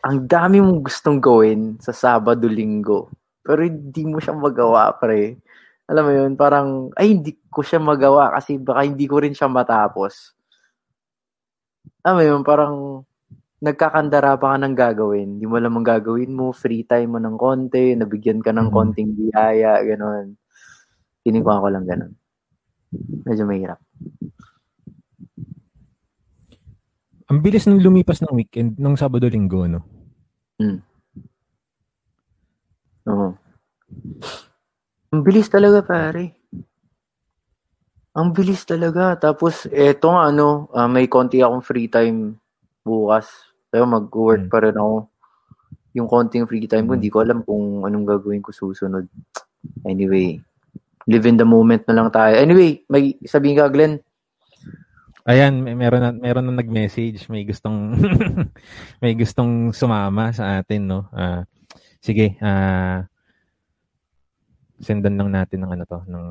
ang 0.00 0.18
dami 0.24 0.62
mong 0.62 0.80
gustong 0.86 1.20
gawin 1.20 1.76
sa 1.82 1.92
Sabado, 1.92 2.48
Linggo, 2.48 3.12
pero 3.44 3.60
hindi 3.60 4.02
mo 4.08 4.16
siya 4.22 4.32
magawa, 4.32 4.94
pre. 4.96 5.36
Alam 5.86 6.02
mo 6.02 6.12
yun, 6.14 6.32
parang, 6.34 6.90
ay, 6.98 7.14
hindi 7.14 7.36
ko 7.50 7.62
siya 7.62 7.78
magawa 7.78 8.34
kasi 8.34 8.58
baka 8.58 8.86
hindi 8.88 9.06
ko 9.06 9.22
rin 9.22 9.34
siya 9.34 9.46
matapos. 9.46 10.34
Alam 12.02 12.16
mo 12.18 12.22
yun, 12.22 12.40
parang 12.46 12.74
nagkakandara 13.62 14.36
pa 14.40 14.54
ka 14.54 14.58
ng 14.60 14.74
gagawin. 14.76 15.28
Hindi 15.40 15.46
mo 15.48 15.56
alam 15.56 15.74
ang 15.80 15.86
gagawin 15.86 16.32
mo, 16.36 16.52
free 16.52 16.84
time 16.84 17.16
mo 17.16 17.18
ng 17.22 17.36
konti, 17.40 17.96
nabigyan 17.96 18.40
ka 18.44 18.52
ng 18.52 18.68
Mhm. 18.68 18.74
konting 18.74 19.10
biyaya, 19.16 19.80
gano'n. 19.84 20.36
Kinikuha 21.24 21.62
ko 21.64 21.68
lang 21.72 21.84
gano'n. 21.88 22.12
Medyo 23.26 23.44
mahirap. 23.48 23.80
Ang 27.26 27.38
bilis 27.42 27.66
ng 27.66 27.82
lumipas 27.82 28.22
ng 28.22 28.30
weekend 28.34 28.78
ng 28.78 28.94
Sabado 28.94 29.26
Linggo, 29.26 29.66
no? 29.66 29.82
Oo. 33.06 33.30
Ang 35.14 35.20
bilis 35.22 35.46
talaga, 35.46 35.80
pare. 35.86 36.34
Ang 38.14 38.30
bilis 38.34 38.62
talaga. 38.66 39.14
Tapos, 39.18 39.66
eto 39.70 40.10
nga, 40.14 40.30
ano, 40.30 40.70
ah, 40.74 40.86
may 40.86 41.06
konti 41.10 41.42
akong 41.42 41.62
free 41.64 41.86
time 41.90 42.38
bukas. 42.86 43.45
Pero 43.68 43.84
mag-work 43.84 44.46
Hmm. 44.46 44.52
pa 44.52 44.58
rin 44.62 44.76
ako. 44.76 44.96
Yung 45.96 46.08
konting 46.08 46.44
free 46.44 46.68
time 46.68 46.86
ko, 46.86 46.94
Hmm. 46.94 46.98
hindi 47.00 47.10
ko 47.12 47.18
alam 47.24 47.40
kung 47.42 47.82
anong 47.82 48.06
gagawin 48.06 48.44
ko 48.44 48.52
susunod. 48.52 49.08
Anyway, 49.82 50.38
live 51.06 51.26
in 51.26 51.38
the 51.38 51.46
moment 51.46 51.82
na 51.86 51.96
lang 51.96 52.08
tayo. 52.10 52.36
Anyway, 52.36 52.82
may 52.86 53.16
sabihin 53.24 53.58
ka, 53.58 53.70
Glenn. 53.70 54.02
Ayan, 55.26 55.58
may 55.58 55.74
meron 55.74 55.98
na 55.98 56.10
meron 56.14 56.46
na 56.46 56.62
nag-message, 56.62 57.26
may 57.26 57.42
gustong 57.42 57.98
may 59.02 59.18
gustong 59.18 59.74
sumama 59.74 60.30
sa 60.30 60.62
atin, 60.62 60.86
no. 60.86 61.10
Ah, 61.10 61.42
sige, 61.98 62.38
ah 62.38 63.02
sendan 64.78 65.16
lang 65.16 65.32
natin 65.32 65.64
ng 65.64 65.72
ano 65.72 65.84
to, 65.88 65.98
ng 66.06 66.26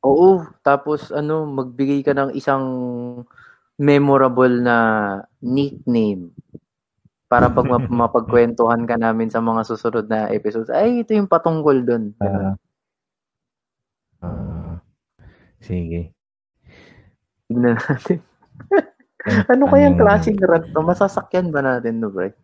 Oo, 0.00 0.40
tapos 0.64 1.12
ano, 1.12 1.44
magbigay 1.44 2.00
ka 2.00 2.16
ng 2.16 2.32
isang 2.32 2.64
memorable 3.76 4.50
na 4.58 4.76
nickname 5.44 6.32
para 7.30 7.46
pag 7.46 7.62
map- 7.62 7.86
mapagkwentuhan 7.86 8.82
ka 8.90 8.98
namin 8.98 9.30
sa 9.30 9.38
mga 9.38 9.62
susunod 9.62 10.10
na 10.10 10.26
episodes. 10.34 10.66
Ay, 10.66 11.06
ito 11.06 11.14
yung 11.14 11.30
patungkol 11.30 11.86
doon. 11.86 12.10
ah, 12.18 12.58
ah, 14.18 14.82
sige. 15.62 16.10
Tignan 17.46 17.78
natin. 17.78 18.18
ano 19.46 19.62
kayang 19.70 19.94
klaseng 19.94 20.42
rant 20.42 20.66
to? 20.74 20.82
Masasakyan 20.82 21.54
ba 21.54 21.62
natin 21.62 22.02
no, 22.02 22.10
pre? 22.10 22.34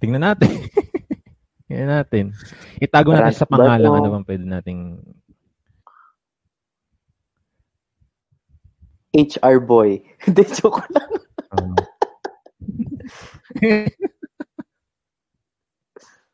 Tingnan 0.00 0.24
natin. 0.24 0.56
Tingnan 1.68 1.90
natin. 2.00 2.24
Itago 2.80 3.12
natin 3.12 3.36
sa 3.36 3.44
pangalan 3.44 3.92
ano 3.92 4.08
bang 4.08 4.24
pwede 4.24 4.44
nating 4.48 4.80
HR 9.12 9.60
boy. 9.60 10.00
Hindi, 10.24 10.42
joke 10.56 10.88
lang. 10.88 11.10
um, 11.52 11.76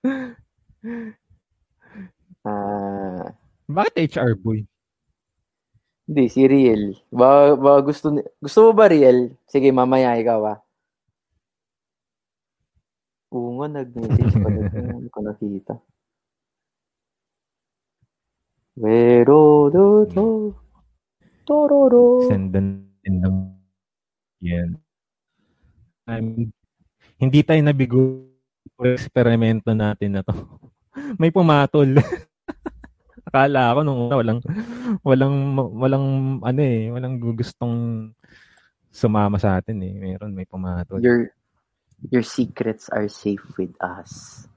Ah, 2.46 3.34
Bakit 3.68 3.94
HR 4.16 4.34
boy? 4.38 4.64
hindi, 6.08 6.24
si 6.32 6.48
Riel. 6.48 6.96
Ba, 7.12 7.52
ba 7.52 7.84
gusto, 7.84 8.08
ni- 8.08 8.24
gusto 8.40 8.64
mo 8.64 8.70
ba, 8.72 8.88
Riel? 8.88 9.36
Sige, 9.44 9.68
mamaya 9.68 10.16
ikaw, 10.16 10.40
ah. 10.48 10.58
Oo 13.28 13.60
nga, 13.60 13.68
nag-message 13.68 14.32
pa 14.40 14.48
rin. 14.48 14.64
Hindi 15.04 15.08
ko 15.12 15.20
nakita. 15.20 15.74
Pero, 18.72 19.68
do, 19.68 19.84
do, 20.08 20.24
tororo. 21.48 22.28
Sendan 22.28 22.84
din 23.00 23.24
ng 23.24 23.36
yan. 24.44 24.76
I'm, 26.04 26.52
hindi 27.16 27.40
tayo 27.40 27.60
nabigo 27.64 28.28
sa 28.76 28.92
eksperimento 28.92 29.72
natin 29.72 30.20
na 30.20 30.22
to. 30.22 30.36
May 31.20 31.32
pumatol. 31.32 31.96
Akala 33.28 33.76
ko 33.76 33.80
nung 33.84 34.08
una 34.08 34.16
walang 34.16 34.40
walang 35.04 35.36
walang 35.76 36.06
ano 36.40 36.60
eh, 36.64 36.88
walang 36.88 37.20
gustong 37.20 38.08
sumama 38.88 39.36
sa 39.36 39.60
atin 39.60 39.84
eh. 39.84 39.92
Meron 39.92 40.32
may 40.32 40.48
pumatol. 40.48 40.96
Your, 41.04 41.28
your 42.08 42.24
secrets 42.24 42.88
are 42.88 43.04
safe 43.04 43.44
with 43.60 43.76
us. 43.84 44.48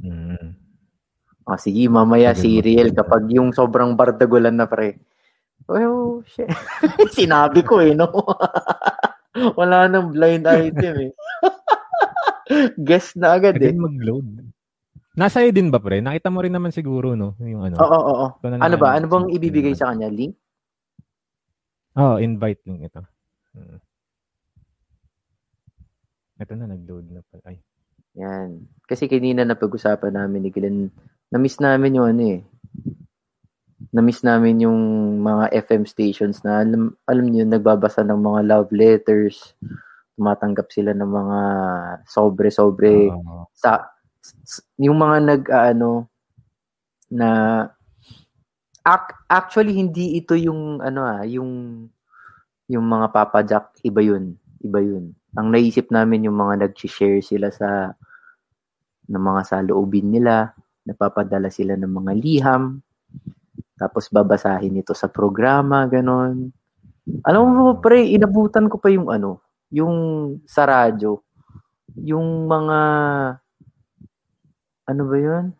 Mm. 0.00 0.56
O, 1.46 1.60
sige, 1.60 1.86
mamaya 1.86 2.32
Riel, 2.32 2.90
kapag 2.96 3.28
yung 3.30 3.52
sobrang 3.52 3.92
bardagulan 3.92 4.56
na 4.56 4.64
pre. 4.66 4.98
Oh, 5.66 6.22
shit. 6.28 6.46
Sinabi 7.18 7.64
ko 7.66 7.80
eh, 7.82 7.96
no? 7.96 8.06
Wala 9.58 9.88
nang 9.88 10.12
blind 10.14 10.46
item 10.46 11.10
eh. 11.10 11.12
Guess 12.86 13.18
na 13.18 13.36
agad 13.36 13.58
eh. 13.58 13.74
Mag-load. 13.74 14.46
Nasa 15.16 15.40
iyo 15.40 15.50
din 15.50 15.72
ba 15.72 15.80
pre? 15.80 16.04
Nakita 16.04 16.28
mo 16.28 16.44
rin 16.44 16.52
naman 16.52 16.70
siguro 16.70 17.16
no, 17.16 17.34
yung 17.40 17.64
ano. 17.64 17.80
Oo, 17.80 17.88
oo, 17.88 18.14
oo. 18.14 18.28
Ano 18.44 18.54
naman 18.60 18.76
ba? 18.76 18.94
Ano 18.94 19.06
bang 19.08 19.26
ibibigay 19.32 19.72
sa 19.72 19.90
kanya? 19.90 20.12
Link? 20.12 20.36
Oh, 21.96 22.20
invite 22.20 22.60
link 22.68 22.84
ito. 22.84 23.00
Mm. 23.56 23.80
Ito 26.36 26.52
na 26.52 26.66
nag-load 26.68 27.06
na 27.08 27.24
pala. 27.24 27.48
Ay. 27.48 27.58
Yan. 28.20 28.68
Kasi 28.84 29.08
kanina 29.08 29.44
na 29.44 29.56
pag-usapan 29.56 30.12
namin 30.12 30.44
ni 30.44 30.50
Glenn, 30.52 30.92
na-miss 31.32 31.60
namin 31.64 31.96
yung 31.96 32.08
ano 32.12 32.22
eh. 32.36 32.40
Na-miss 33.94 34.22
namin 34.26 34.66
yung 34.66 34.80
mga 35.22 35.52
FM 35.66 35.86
stations 35.86 36.42
na 36.42 36.62
alam, 36.62 36.94
alam 37.06 37.26
niyo, 37.26 37.46
nagbabasa 37.46 38.02
ng 38.02 38.18
mga 38.18 38.40
love 38.46 38.70
letters, 38.74 39.54
tumatanggap 40.16 40.72
sila 40.72 40.96
ng 40.96 41.06
mga 41.06 41.40
sobre-sobre. 42.08 43.12
Oo. 43.12 43.46
sa 43.54 43.92
yung 44.74 44.98
mga 44.98 45.16
nag 45.22 45.42
ano 45.54 46.10
na 47.06 47.62
ac- 48.82 49.22
actually 49.30 49.70
hindi 49.70 50.18
ito 50.18 50.34
yung 50.34 50.82
ano 50.82 51.06
ah 51.06 51.22
yung 51.22 51.86
yung 52.66 52.82
mga 52.82 53.06
Papa 53.14 53.46
Jack. 53.46 53.78
Iba 53.86 54.02
yun. 54.02 54.34
Iba 54.58 54.82
yun. 54.82 55.14
Ang 55.38 55.54
naisip 55.54 55.94
namin 55.94 56.26
yung 56.26 56.34
mga 56.34 56.66
nag-share 56.66 57.22
sila 57.22 57.54
sa 57.54 57.94
ng 59.06 59.22
mga 59.22 59.42
saloobin 59.46 60.10
nila. 60.10 60.50
Napapadala 60.82 61.46
sila 61.54 61.78
ng 61.78 61.92
mga 61.92 62.12
liham 62.18 62.82
Tapos 63.76 64.08
babasahin 64.08 64.80
ito 64.80 64.96
sa 64.96 65.12
programa, 65.12 65.84
ganon. 65.84 66.48
Alam 67.22 67.42
mo, 67.52 67.64
pre, 67.78 68.08
inabutan 68.08 68.72
ko 68.72 68.80
pa 68.80 68.88
yung 68.88 69.12
ano, 69.12 69.44
yung 69.68 69.94
sa 70.48 70.64
radyo. 70.64 71.20
Yung 72.00 72.48
mga, 72.48 72.78
ano 74.88 75.02
ba 75.04 75.16
yun? 75.16 75.52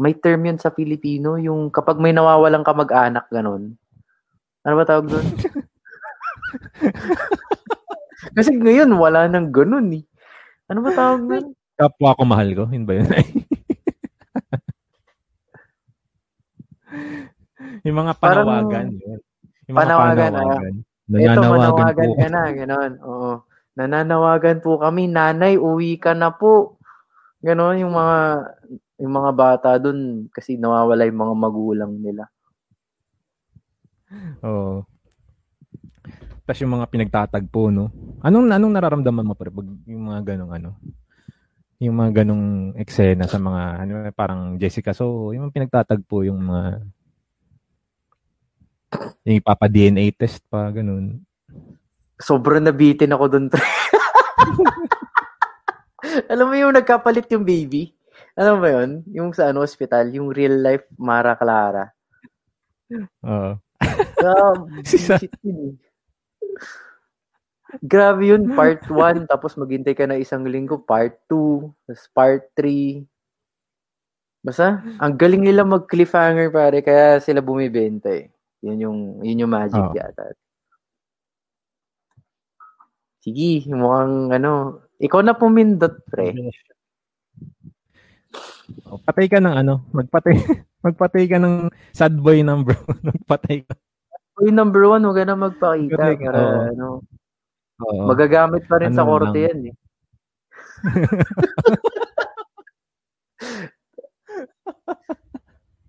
May 0.00 0.18
term 0.18 0.50
yun 0.50 0.58
sa 0.58 0.74
Filipino, 0.74 1.38
yung 1.38 1.70
kapag 1.70 2.02
may 2.02 2.10
nawawalang 2.10 2.66
kamag-anak, 2.66 3.30
ganon. 3.30 3.78
Ano 4.66 4.74
ba 4.76 4.84
tawag 4.84 5.08
doon? 5.08 5.24
Kasi 8.36 8.52
ngayon, 8.58 8.90
wala 8.98 9.30
nang 9.30 9.48
ganun 9.48 9.88
eh. 9.94 10.04
Ano 10.68 10.84
ba 10.84 10.92
tawag 10.92 11.22
doon? 11.24 11.46
Kapwa 11.80 12.18
ko 12.18 12.22
mahal 12.28 12.50
ko. 12.52 12.64
Yun 12.68 12.84
ba 12.84 12.98
yun? 12.98 13.08
Yung 17.84 17.96
mga 17.96 18.12
Parang- 18.16 18.46
panawagan. 18.46 18.86
yun. 18.96 19.20
Yung 19.68 19.76
mga 19.76 19.82
Panawagan, 19.86 20.32
ah. 20.32 20.38
panawagan. 20.40 20.74
Ito, 20.76 20.86
Nananawagan 21.10 21.50
manawagan 21.50 22.08
po. 22.08 22.14
ka 22.14 22.28
na, 22.28 22.42
gano'n. 22.54 22.92
Oo. 23.02 23.30
Nananawagan 23.74 24.58
po 24.60 24.70
kami, 24.78 25.02
nanay, 25.06 25.54
uwi 25.56 25.98
ka 25.98 26.14
na 26.14 26.30
po. 26.30 26.78
Gano'n, 27.40 27.82
yung 27.82 27.94
mga, 27.94 28.18
yung 29.00 29.14
mga 29.14 29.30
bata 29.32 29.70
dun, 29.78 30.28
kasi 30.30 30.54
nawawala 30.54 31.06
yung 31.06 31.18
mga 31.18 31.34
magulang 31.34 31.92
nila. 31.98 32.30
Oo. 34.42 34.82
Tapos 36.42 36.60
yung 36.60 36.74
mga 36.74 36.90
pinagtatagpo, 36.90 37.70
no? 37.70 37.94
Anong 38.26 38.50
anong 38.50 38.74
nararamdaman 38.74 39.22
mo 39.22 39.38
pre 39.38 39.54
pag 39.54 39.66
yung 39.86 40.10
mga 40.10 40.34
ganong 40.34 40.50
ano? 40.50 40.70
Yung 41.80 41.96
mga 41.96 42.22
ganong 42.22 42.76
eksena 42.76 43.24
sa 43.24 43.40
mga 43.40 43.62
ano 43.80 43.92
parang 44.12 44.60
Jessica 44.60 44.92
so, 44.92 45.32
yung 45.32 45.48
mga 45.48 45.56
pinagtatagpo 45.64 46.28
yung 46.28 46.36
mga 46.44 46.84
yung 49.24 49.36
ipapa 49.40 49.70
DNA 49.70 50.12
test 50.12 50.44
pa 50.50 50.68
ganun. 50.68 51.22
Sobrang 52.20 52.60
nabitin 52.60 53.16
ako 53.16 53.24
pre. 53.48 53.64
Alam 56.32 56.46
mo 56.52 56.54
yung 56.58 56.74
nagkapalit 56.74 57.30
yung 57.32 57.46
baby? 57.46 57.94
Alam 58.36 58.58
mo 58.58 58.60
ba 58.60 58.70
yun? 58.80 58.90
Yung 59.14 59.30
sa 59.32 59.48
ano, 59.48 59.64
hospital, 59.64 60.10
yung 60.12 60.28
real 60.32 60.58
life 60.60 60.84
Mara 61.00 61.36
Clara. 61.38 61.88
Oo. 63.24 63.56
Si 64.84 65.00
Sa- 65.00 65.16
shit 65.16 65.32
yun 65.40 65.72
eh. 65.72 65.89
Grabe 67.78 68.34
yun, 68.34 68.50
part 68.58 68.82
1, 68.90 69.30
tapos 69.30 69.54
maghintay 69.54 69.94
ka 69.94 70.04
na 70.10 70.18
isang 70.18 70.42
linggo, 70.42 70.82
part 70.82 71.14
2, 71.30 71.70
tapos 71.86 72.04
part 72.10 72.42
3. 72.58 73.06
Basta, 74.42 74.82
ang 74.98 75.14
galing 75.14 75.46
nila 75.46 75.62
mag-cliffhanger 75.62 76.50
pare, 76.50 76.82
kaya 76.82 77.22
sila 77.22 77.38
bumibenta 77.38 78.10
eh. 78.10 78.32
Yun 78.66 78.78
yung, 78.82 78.98
yun 79.22 79.40
yung 79.46 79.52
magic 79.52 79.78
Oo. 79.78 79.94
yata. 79.94 80.34
Sige, 83.20 83.68
mukhang 83.68 84.32
ano, 84.32 84.80
ikaw 84.96 85.20
na 85.20 85.36
pumindot, 85.36 86.02
pre. 86.08 86.32
Oh, 88.88 88.96
patay 89.02 89.28
ka 89.28 89.38
ng 89.42 89.54
ano, 89.60 89.84
magpatay 89.92 90.34
magpatay 90.86 91.24
ka 91.28 91.36
ng 91.36 91.68
sad 91.92 92.16
boy 92.16 92.40
number. 92.40 92.72
magpatay 93.08 93.68
ka. 93.68 93.76
Uy, 94.40 94.48
number 94.48 94.88
one, 94.88 95.04
huwag 95.04 95.20
ka 95.20 95.24
na 95.28 95.36
magpakita. 95.36 95.92
Correct, 95.92 96.22
Para, 96.24 96.40
oo. 96.40 96.60
ano, 96.72 96.86
Oo. 97.80 98.04
magagamit 98.06 98.62
pa 98.66 98.76
rin 98.78 98.92
sa 98.92 99.02
Ano 99.02 99.10
korte 99.10 99.40
lang. 99.40 99.46
yan 99.48 99.58
eh. 99.70 99.76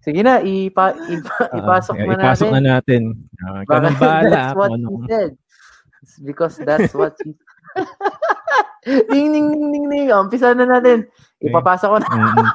Sige 0.01 0.25
na, 0.25 0.41
ipa, 0.41 0.97
ipa, 0.97 1.33
Oo. 1.45 1.57
ipasok 1.61 1.95
na 1.95 2.03
Ah, 2.09 2.15
ipasok 2.17 2.47
natin. 2.49 2.57
na 2.57 2.69
natin. 2.73 3.01
Uh, 3.37 3.61
Baka 3.69 3.89
bahala. 4.01 4.31
that's 4.33 4.55
what 4.57 4.69
kung 4.69 4.81
he 4.81 4.81
anong- 4.81 5.05
said. 5.07 5.31
It's 6.01 6.17
because 6.19 6.55
that's 6.57 6.93
what 6.97 7.13
he 7.21 7.37
ding, 9.13 9.29
ding, 9.29 9.47
ding, 9.53 9.69
ding, 9.69 9.85
ding. 9.87 10.07
Umpisa 10.09 10.57
na 10.57 10.65
natin. 10.65 11.05
Ipapasok 11.37 11.87
ko 11.87 11.97
na. 12.01 12.07
Mm, 12.09 12.49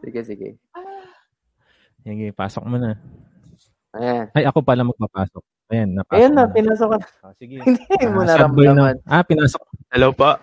Sige, 0.00 0.20
sige. 0.24 0.48
Sige, 2.02 2.26
pasok 2.32 2.64
mo 2.64 2.80
na. 2.80 2.96
Ayan. 3.92 4.26
Ay, 4.32 4.44
ako 4.48 4.64
pala 4.64 4.88
magpapasok. 4.88 5.42
Ayan, 5.68 5.92
napasok 5.92 6.16
Ayan 6.16 6.32
na, 6.32 6.44
na. 6.44 6.52
pinasok 6.52 6.88
ko 6.88 6.96
na. 6.96 7.06
Ah, 7.20 7.34
sige. 7.36 7.56
Hindi 7.60 8.04
mo 8.08 8.20
Ah, 8.24 8.48
boy 8.48 8.66
naramdaman. 8.72 8.94
na. 9.04 9.08
Ah, 9.08 9.24
pinasok. 9.24 9.62
Hello 9.92 10.08
na. 10.12 10.40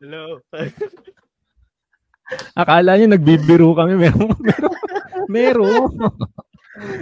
Hello. 0.00 0.40
Akala 2.56 2.96
nyo 2.96 3.06
nagbibiro 3.08 3.72
kami. 3.72 3.96
Meron. 3.96 4.32
Meron. 4.40 4.72
Meron. 5.28 5.90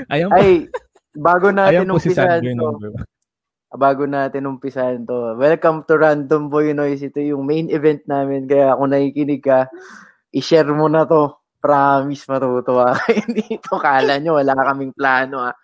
Ayan 0.06 0.28
po. 0.30 0.38
Ay, 0.38 0.68
bago 1.14 1.50
Ayan 1.50 1.86
natin 1.88 1.98
si 1.98 2.10
sad 2.12 2.42
umpisahan 2.42 2.42
boy 2.44 2.54
to, 2.54 2.90
bago 3.72 4.02
natin 4.04 4.46
umpisahan 4.46 5.00
to, 5.02 5.34
welcome 5.34 5.82
to 5.88 5.94
Random 5.96 6.46
Boy 6.46 6.70
Noise. 6.76 7.08
Ito 7.08 7.18
yung 7.24 7.42
main 7.42 7.72
event 7.72 8.06
namin. 8.06 8.46
Kaya 8.46 8.76
kung 8.76 8.92
nakikinig 8.92 9.42
ka, 9.42 9.66
i-share 10.30 10.70
mo 10.70 10.86
na 10.86 11.02
to. 11.08 11.41
Promise 11.62 12.26
matutuwa 12.26 12.98
kayo 12.98 13.22
dito. 13.38 13.72
Kala 13.78 14.18
nyo, 14.18 14.36
wala 14.36 14.52
kaming 14.52 14.92
plano 14.92 15.46
ah. 15.46 15.54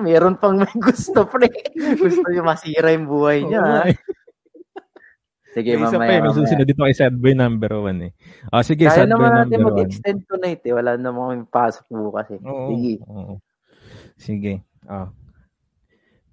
Meron 0.00 0.40
pang 0.40 0.56
may 0.56 0.72
gusto, 0.72 1.28
pre. 1.28 1.52
Gusto 2.00 2.24
nyo 2.24 2.42
masira 2.42 2.96
yung 2.96 3.06
buhay 3.06 3.44
niya. 3.44 3.60
Oo 3.60 3.66
ha? 3.66 3.72
nga 3.76 3.92
eh. 3.92 3.98
Sige, 5.52 5.72
May 5.72 5.84
isa 5.84 5.88
pa 5.88 5.96
mamaya. 5.96 6.08
May 6.08 6.20
mamaya. 6.20 6.36
susunod 6.36 6.66
dito 6.68 6.80
kay 6.80 6.96
sad 6.96 7.14
boy 7.16 7.32
number 7.32 7.72
one 7.74 7.98
eh. 8.08 8.12
Ah, 8.48 8.60
sige, 8.60 8.84
Kaya 8.84 9.04
sad 9.04 9.08
boy 9.08 9.12
naman 9.12 9.30
natin 9.34 9.52
number 9.54 9.72
one. 9.72 9.76
mag-extend 9.76 10.20
tonight 10.24 10.60
eh. 10.64 10.72
Wala 10.72 10.90
naman 10.96 11.20
kami 11.20 11.44
pasok 11.48 11.84
bukas 11.90 12.26
eh. 12.32 12.40
Oo. 12.40 12.68
Sige. 12.72 12.92
oo. 13.04 13.34
Sige. 14.16 14.54
Ah. 14.84 15.08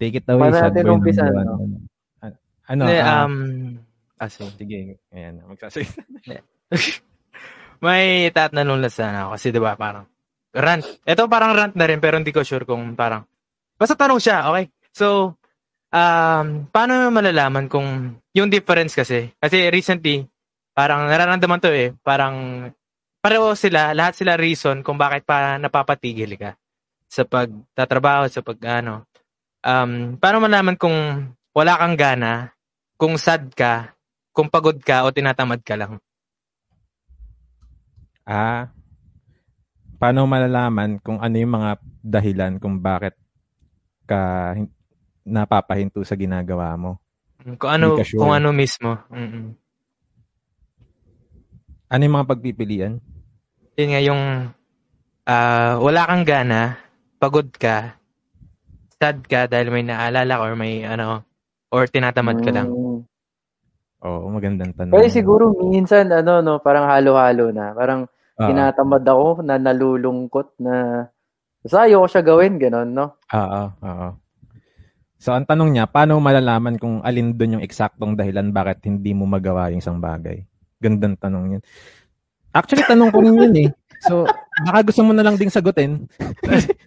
Take 0.03 0.19
it 0.19 0.27
away, 0.27 0.51
Paano 0.51 0.59
natin 0.59 0.83
number 0.83 1.15
no? 1.15 1.55
Ano? 2.19 2.35
Ano? 2.67 2.83
Ah, 2.91 3.23
um, 3.23 3.35
ah, 4.19 4.27
sige. 4.27 4.51
sige. 4.59 4.79
Ayan. 5.15 5.39
Magsasalita. 5.47 6.03
May 7.83 8.27
tatanong 8.35 8.83
lang 8.83 8.91
sana 8.91 9.27
ako 9.27 9.29
kasi 9.39 9.47
'di 9.55 9.63
ba 9.63 9.79
parang 9.79 10.03
rant. 10.51 10.83
Ito 11.07 11.31
parang 11.31 11.55
rant 11.55 11.75
na 11.79 11.87
rin 11.87 12.03
pero 12.03 12.19
hindi 12.19 12.35
ko 12.35 12.43
sure 12.43 12.67
kung 12.67 12.99
parang 12.99 13.23
basta 13.79 13.95
tanong 13.95 14.19
siya, 14.19 14.51
okay? 14.51 14.67
So, 14.91 15.39
um, 15.91 16.47
paano 16.67 17.07
mo 17.07 17.19
malalaman 17.19 17.71
kung 17.71 18.19
yung 18.35 18.51
difference 18.51 18.95
kasi? 18.95 19.31
Kasi 19.39 19.71
recently, 19.71 20.23
parang 20.75 21.07
nararamdaman 21.07 21.59
to 21.63 21.71
eh, 21.71 21.91
parang 22.03 22.67
pareho 23.23 23.55
sila, 23.55 23.95
lahat 23.95 24.19
sila 24.19 24.35
reason 24.35 24.83
kung 24.83 24.99
bakit 24.99 25.23
pa 25.23 25.55
napapatigil 25.59 26.35
ka 26.35 26.59
sa 27.07 27.23
pagtatrabaho, 27.23 28.27
sa 28.31 28.43
pag 28.43 28.59
ano. 28.83 29.07
Um, 29.63 30.19
paano 30.19 30.43
malaman 30.43 30.75
kung 30.75 31.31
wala 31.55 31.79
kang 31.79 31.95
gana, 31.95 32.51
kung 32.99 33.15
sad 33.15 33.47
ka, 33.55 33.95
kung 34.35 34.51
pagod 34.51 34.75
ka 34.83 35.07
o 35.07 35.13
tinatamad 35.15 35.63
ka 35.63 35.79
lang? 35.79 36.03
Ah, 38.27 38.67
paano 40.03 40.27
malalaman 40.27 40.99
kung 40.99 41.23
ano 41.23 41.35
yung 41.39 41.55
mga 41.55 41.71
dahilan 42.03 42.59
kung 42.59 42.83
bakit 42.83 43.15
ka 44.03 44.51
hin- 44.51 44.71
napapahinto 45.23 46.03
sa 46.03 46.19
ginagawa 46.19 46.75
mo? 46.75 46.99
Kung 47.55 47.71
ano, 47.71 48.03
sure. 48.03 48.19
kung 48.19 48.35
ano 48.35 48.51
mismo. 48.51 48.99
Mm-mm. 49.07 49.55
Ano 51.87 52.01
yung 52.03 52.15
mga 52.19 52.29
pagpipilian? 52.35 52.93
Yun 53.79 53.89
nga 53.95 54.01
yung 54.03 54.23
ah, 55.23 55.79
wala 55.79 56.03
kang 56.03 56.25
gana, 56.27 56.75
pagod 57.15 57.47
ka, 57.55 57.95
sad 59.03 59.19
ka 59.27 59.51
dahil 59.51 59.67
may 59.67 59.83
naalala 59.83 60.39
ka 60.39 60.43
or 60.47 60.55
may 60.55 60.87
ano, 60.87 61.27
or 61.75 61.83
tinatamad 61.91 62.39
ka 62.39 62.55
lang. 62.55 62.71
Mm. 62.71 63.03
Oo, 64.03 64.27
magandang 64.31 64.71
tanong. 64.71 64.95
Kaya 64.95 65.11
siguro 65.11 65.51
minsan 65.67 66.07
ano 66.07 66.39
no, 66.39 66.63
parang 66.63 66.87
halo-halo 66.87 67.51
na. 67.51 67.75
Parang 67.75 68.07
Oo. 68.39 68.47
tinatamad 68.47 69.03
ako 69.03 69.43
na 69.43 69.59
nalulungkot 69.59 70.55
na 70.63 71.07
basta 71.63 71.87
ayoko 71.87 72.07
siya 72.07 72.23
gawin, 72.23 72.59
ganon, 72.59 72.91
no? 72.91 73.19
Oo, 73.31 73.63
oo. 73.79 74.09
So, 75.23 75.31
ang 75.31 75.47
tanong 75.47 75.71
niya, 75.71 75.87
paano 75.87 76.19
malalaman 76.19 76.75
kung 76.75 76.99
alin 76.99 77.39
doon 77.39 77.59
yung 77.59 77.63
eksaktong 77.63 78.19
dahilan 78.19 78.51
bakit 78.51 78.83
hindi 78.83 79.15
mo 79.15 79.23
magawa 79.23 79.71
yung 79.71 79.79
isang 79.79 80.03
bagay? 80.03 80.43
Gandang 80.83 81.15
tanong 81.15 81.45
yun. 81.55 81.63
Actually, 82.51 82.83
tanong 82.83 83.07
ko 83.07 83.23
rin 83.23 83.39
yun 83.39 83.55
eh. 83.55 83.69
So, 84.03 84.27
baka 84.63 84.79
gusto 84.83 85.01
mo 85.01 85.15
na 85.15 85.23
lang 85.23 85.39
ding 85.39 85.47
sagutin. 85.47 86.05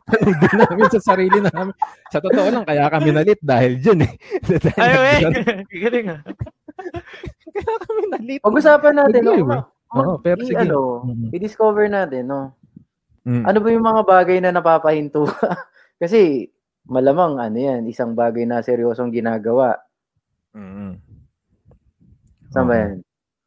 tanong 0.07 0.35
din 0.37 0.57
namin 0.61 0.89
sa 0.93 1.01
sarili 1.03 1.41
namin. 1.41 1.73
Sa 2.13 2.21
totoo 2.21 2.49
lang, 2.53 2.65
kaya 2.65 2.87
kami 2.87 3.11
nalit 3.11 3.41
dahil 3.41 3.81
dyan 3.81 4.05
eh. 4.05 4.13
Dahil 4.65 4.77
Ay, 4.77 4.95
wait! 5.01 5.25
Galing 5.73 6.07
ah. 6.13 6.21
kaya 7.51 7.75
kami 7.83 8.03
nalit. 8.13 8.41
Pag-usapan 8.45 8.95
natin, 8.95 9.21
Hindi, 9.25 9.43
no? 9.43 9.65
Oo, 9.97 10.21
pero 10.21 10.45
i- 10.45 10.49
sige. 10.51 10.61
ano, 10.61 11.07
Mhm. 11.09 11.33
i-discover 11.33 11.87
natin, 11.89 12.29
no? 12.29 12.53
Mm. 13.25 13.43
Ano 13.43 13.59
ba 13.59 13.69
yung 13.73 13.87
mga 13.87 14.03
bagay 14.05 14.39
na 14.39 14.53
napapahinto? 14.53 15.25
Kasi 16.03 16.47
malamang 16.85 17.41
ano 17.41 17.57
yan, 17.59 17.83
isang 17.89 18.13
bagay 18.13 18.45
na 18.45 18.61
seryosong 18.61 19.11
ginagawa. 19.11 19.81
Mm. 20.53 21.01
Saan 22.53 22.67
ba 22.69 22.75
yan? 22.77 23.06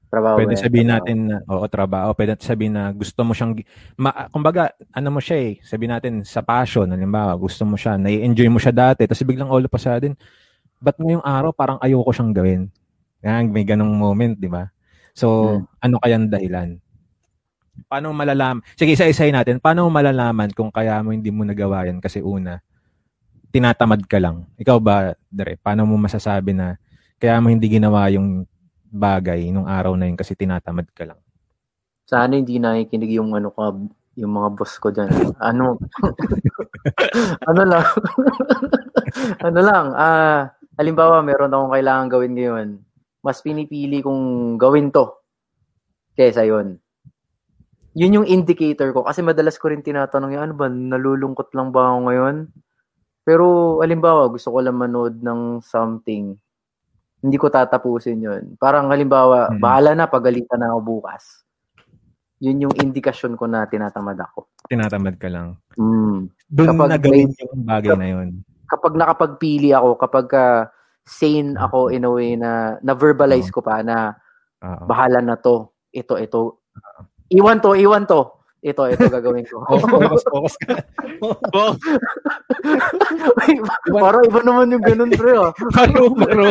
Trabaho 0.10 0.41
Pwede 0.41 0.57
yan? 0.57 0.64
sabihin 0.66 0.88
Trabaho. 0.89 1.05
natin 1.05 1.18
na, 1.30 1.38
oo, 1.45 1.66
trabaho. 1.70 2.10
Pwede 2.18 2.34
sabihin 2.41 2.74
na 2.74 2.89
gusto 2.89 3.22
mo 3.22 3.32
siyang, 3.32 3.53
ma, 3.93 4.26
kumbaga, 4.34 4.74
ano 4.89 5.07
mo 5.14 5.22
siya 5.22 5.38
eh, 5.38 5.53
sabihin 5.62 5.93
natin 5.93 6.14
sa 6.26 6.41
passion, 6.41 6.89
halimbawa, 6.89 7.38
gusto 7.38 7.62
mo 7.62 7.78
siya, 7.78 7.93
nai-enjoy 7.95 8.49
mo 8.49 8.57
siya 8.57 8.74
dati, 8.74 9.05
tapos 9.05 9.22
biglang 9.22 9.53
all 9.53 9.62
of 9.62 9.70
a 9.70 9.78
sudden, 9.78 10.18
ba't 10.82 10.97
ngayong 10.97 11.22
araw 11.22 11.53
parang 11.53 11.78
ayoko 11.78 12.10
siyang 12.10 12.34
gawin? 12.34 12.62
Yan, 13.22 13.53
may 13.53 13.62
ganong 13.62 13.93
moment, 13.93 14.34
di 14.34 14.49
ba? 14.49 14.74
So, 15.14 15.28
Hmm. 15.62 15.64
ano 15.78 15.95
kayang 16.01 16.26
dahilan? 16.26 16.82
Paano 17.86 18.10
malalaman? 18.10 18.66
Sige, 18.76 18.97
isa-isahin 18.97 19.38
natin. 19.38 19.62
Paano 19.62 19.86
malalaman 19.88 20.49
kung 20.51 20.74
kaya 20.74 20.99
mo 20.99 21.14
hindi 21.14 21.30
mo 21.30 21.45
nagawa 21.45 21.86
yan? 21.86 22.01
Kasi 22.01 22.20
una, 22.20 22.60
tinatamad 23.49 24.03
ka 24.10 24.18
lang. 24.18 24.49
Ikaw 24.57 24.78
ba, 24.82 25.14
Dre? 25.30 25.55
Paano 25.55 25.86
mo 25.86 25.95
masasabi 25.95 26.51
na 26.51 26.76
kaya 27.18 27.38
mo 27.39 27.49
hindi 27.49 27.68
ginawa 27.70 28.10
yung 28.10 28.43
bagay 28.89 29.49
nung 29.53 29.69
araw 29.69 29.93
na 29.95 30.09
yun 30.09 30.17
kasi 30.17 30.33
tinatamad 30.33 30.89
ka 30.91 31.05
lang? 31.05 31.19
Sana 32.09 32.35
hindi 32.37 32.57
nakikinig 32.57 33.15
yung 33.21 33.37
ano 33.37 33.53
ka, 33.53 33.73
yung 34.17 34.33
mga 34.33 34.49
boss 34.57 34.75
ko 34.81 34.89
dyan. 34.89 35.09
Ano? 35.37 35.77
ano 37.49 37.61
lang? 37.63 37.85
ano 39.47 39.59
lang? 39.61 39.85
Ah, 39.93 40.51
halimbawa, 40.75 41.21
meron 41.21 41.53
akong 41.53 41.73
kailangan 41.77 42.07
gawin 42.09 42.33
ngayon. 42.33 42.67
Mas 43.21 43.45
pinipili 43.45 44.01
kong 44.01 44.57
gawin 44.57 44.89
to 44.89 45.19
kesa 46.19 46.43
yon. 46.43 46.75
Yun 47.95 48.21
yung 48.21 48.27
indicator 48.27 48.91
ko. 48.91 49.07
Kasi 49.07 49.23
madalas 49.23 49.55
ko 49.55 49.71
rin 49.71 49.79
tinatanong 49.79 50.35
yung 50.35 50.43
ano 50.51 50.53
ba, 50.59 50.67
nalulungkot 50.67 51.55
lang 51.55 51.71
ba 51.71 51.95
ako 51.95 51.99
ngayon? 52.11 52.35
Pero, 53.23 53.45
halimbawa, 53.79 54.27
gusto 54.27 54.51
ko 54.51 54.59
lang 54.59 54.75
manood 54.75 55.23
ng 55.23 55.63
something. 55.63 56.35
Hindi 57.20 57.36
ko 57.36 57.51
tatapusin 57.51 58.24
yun. 58.24 58.43
Parang 58.55 58.88
halimbawa, 58.88 59.51
Mm. 59.51 59.59
bahala 59.59 59.91
na, 59.93 60.07
pagalitan 60.07 60.59
na 60.59 60.72
ako 60.72 60.80
bukas. 60.82 61.43
Yun 62.39 62.63
yung 62.63 62.76
indikasyon 62.80 63.36
ko 63.36 63.43
na 63.43 63.67
tinatamad 63.67 64.15
ako. 64.15 64.47
Tinatamad 64.72 65.20
ka 65.20 65.28
lang. 65.28 65.59
Mm. 65.76 66.32
Doon 66.47 66.67
Kapag 66.72 66.89
na 66.89 66.97
gawin 66.97 67.28
may- 67.28 67.39
yung 67.43 67.63
bagay 67.67 67.95
na 67.95 68.07
yun. 68.07 68.28
Kapag 68.65 68.93
nakapagpili 68.95 69.76
ako, 69.76 69.99
kapag 69.99 70.28
ah, 70.34 70.72
sane 71.03 71.57
ako 71.57 71.89
in 71.89 72.05
a 72.05 72.11
way 72.11 72.38
na 72.38 72.80
na-verbalize 72.80 73.49
ko 73.49 73.59
pa 73.59 73.84
na 73.84 74.15
Oo. 74.61 74.86
bahala 74.88 75.20
na 75.20 75.36
to, 75.36 75.74
ito, 75.91 76.15
ito. 76.15 76.63
Iwan 77.28 77.59
to, 77.59 77.76
iwan 77.76 78.07
to. 78.07 78.38
Ito, 78.60 78.91
ito 78.91 79.07
gagawin 79.07 79.47
ko. 79.47 79.64
Oh, 79.72 79.80
focus, 79.80 80.24
focus 80.28 80.55
ka. 80.60 80.76
Wow. 81.24 81.80
Parang 83.88 84.24
iba 84.28 84.39
naman 84.43 84.74
yung 84.76 84.84
ganun, 84.84 85.12
pre. 85.16 85.32
ah. 85.36 85.51
Maro, 85.76 86.03
maro. 86.12 86.47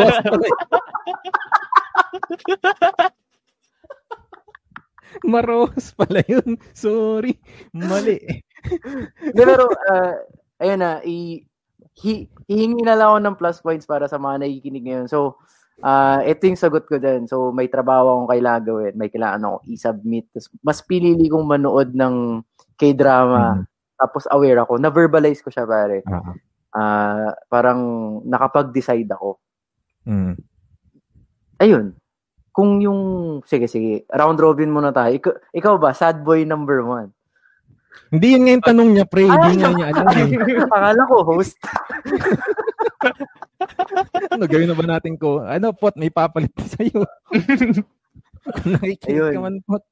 Maros 5.24 5.92
pala 5.96 6.24
yun. 6.24 6.56
Sorry. 6.72 7.36
Mali. 7.76 8.16
Hindi, 9.20 9.42
pero, 9.44 9.68
ah, 9.92 10.16
ayun 10.62 10.80
na, 10.80 11.00
i, 11.04 11.44
hi, 12.00 12.24
hihingi 12.48 12.82
na 12.84 12.96
lang 12.96 13.08
ako 13.12 13.18
ng 13.20 13.38
plus 13.38 13.58
points 13.60 13.84
para 13.84 14.08
sa 14.08 14.16
mga 14.16 14.46
nakikinig 14.46 14.84
ngayon. 14.84 15.06
So, 15.10 15.36
ah 15.80 16.20
ito 16.22 16.42
yung 16.44 16.58
sagot 16.58 16.84
ko 16.84 16.98
dyan. 16.98 17.26
So, 17.26 17.50
may 17.50 17.70
trabaho 17.70 18.18
akong 18.18 18.30
kailangan 18.34 18.62
gawin. 18.66 18.94
May 18.98 19.08
kailangan 19.08 19.42
ako 19.44 19.56
i-submit. 19.70 20.26
Tapos, 20.30 20.48
mas 20.60 20.78
pilili 20.82 21.26
kong 21.26 21.46
manood 21.46 21.94
ng 21.94 22.42
K-drama. 22.74 23.58
Mhm. 23.58 23.64
Tapos, 23.98 24.24
aware 24.30 24.62
ako. 24.62 24.78
Na-verbalize 24.78 25.42
ko 25.42 25.50
siya, 25.50 25.66
pare. 25.66 26.06
Ah, 26.70 27.34
parang 27.50 27.80
nakapag-decide 28.22 29.10
ako. 29.10 29.42
Mm. 30.06 30.34
Ayun. 31.58 31.86
Kung 32.54 32.78
yung, 32.78 33.00
sige, 33.42 33.66
sige, 33.66 34.06
round 34.10 34.38
robin 34.38 34.70
muna 34.70 34.94
tayo. 34.94 35.10
Ikaw, 35.10 35.32
ikaw 35.50 35.74
ba, 35.78 35.90
sad 35.94 36.22
boy 36.22 36.46
number 36.46 36.82
one? 36.82 37.10
Hindi 38.14 38.26
yun 38.34 38.42
nga 38.46 38.52
yung 38.54 38.66
tanong 38.70 38.90
niya, 38.94 39.06
pre. 39.10 39.26
Hindi 39.26 39.50
Ay, 39.52 39.56
nga 39.58 39.70
niya 39.74 39.86
alam. 39.90 40.06
eh. 40.14 40.28
Akala 40.70 41.02
ko, 41.10 41.16
host. 41.26 41.58
ano, 44.32 44.44
gawin 44.46 44.68
na 44.70 44.76
ba 44.78 44.86
natin 44.86 45.14
ko? 45.18 45.42
Ano, 45.42 45.74
pot, 45.74 45.94
may 45.98 46.10
papalit 46.12 46.52
pa 46.54 46.64
sa'yo. 46.64 47.02
Kung 48.58 48.72
nakikinig 48.78 49.34
ka 49.34 49.40
man, 49.42 49.56
pot. 49.66 49.82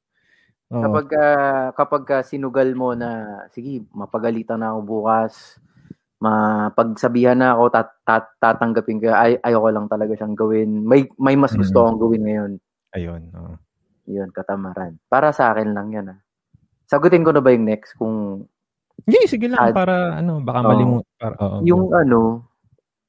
Oo. 0.72 0.82
Kapag 0.82 1.06
ah, 1.14 1.66
kapag 1.76 2.04
ah, 2.10 2.24
sinugal 2.26 2.74
mo 2.74 2.94
na 2.98 3.42
sige, 3.54 3.86
mapagalitan 3.94 4.58
na 4.62 4.74
ako 4.74 4.80
bukas, 4.82 5.58
mapagsabihan 6.18 7.38
na 7.38 7.54
ako 7.54 7.64
tat, 7.70 7.90
tat, 8.02 8.26
tatanggapin 8.42 8.98
ka. 9.02 9.14
Ay 9.14 9.38
ayoko 9.46 9.68
lang 9.70 9.86
talaga 9.86 10.16
siyang 10.18 10.34
gawin. 10.34 10.82
May 10.86 11.06
may 11.20 11.36
mas 11.38 11.54
gusto 11.54 11.78
Mm. 11.78 11.84
akong 11.86 12.00
gawin 12.02 12.22
ngayon. 12.26 12.52
Ayun. 12.96 13.22
oo. 13.36 13.54
'Yun, 14.10 14.30
katamaran. 14.34 14.98
Para 15.10 15.30
sa 15.34 15.54
akin 15.54 15.70
lang 15.76 15.88
'yan 15.94 16.06
ah. 16.14 16.18
Sagutin 16.90 17.22
ko 17.26 17.30
na 17.34 17.42
ba 17.42 17.50
yung 17.54 17.66
next 17.66 17.94
kung 17.98 18.46
Hindi, 19.06 19.28
sige 19.28 19.46
lang. 19.52 19.70
Sad. 19.70 19.76
Para, 19.76 20.18
ano, 20.18 20.40
baka 20.42 20.60
Oo. 20.64 20.68
malimut. 20.72 21.04
Para, 21.20 21.34
oo. 21.38 21.58
yung 21.62 21.92
ano 21.94 22.42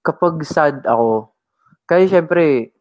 kapag 0.02 0.42
sad 0.46 0.84
ako 0.86 1.32
kaya 1.88 2.08
syempre 2.08 2.76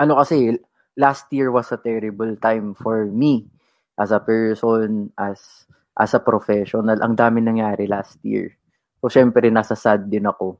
ano 0.00 0.16
kasi 0.20 0.56
last 0.96 1.28
year 1.32 1.48
was 1.52 1.72
a 1.72 1.80
terrible 1.80 2.32
time 2.40 2.72
for 2.76 3.08
me 3.08 3.48
as 4.00 4.12
a 4.12 4.20
person 4.20 5.12
as 5.20 5.68
as 6.00 6.16
a 6.16 6.20
professional. 6.24 6.96
Ang 7.04 7.16
dami 7.16 7.44
nangyari 7.44 7.84
last 7.84 8.16
year. 8.24 8.56
So 9.00 9.12
syempre 9.12 9.52
nasa 9.52 9.76
sad 9.76 10.08
din 10.08 10.24
ako. 10.24 10.56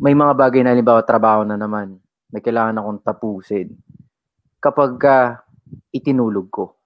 May 0.00 0.16
mga 0.16 0.32
bagay 0.32 0.64
na 0.64 0.72
halimbawa 0.72 1.04
trabaho 1.04 1.44
na 1.44 1.60
naman 1.60 2.00
may 2.32 2.40
kailangan 2.40 2.80
akong 2.80 3.00
tapusin. 3.04 3.68
Kapag 4.60 4.96
ah, 5.04 5.40
itinulog 5.92 6.48
ko 6.48 6.80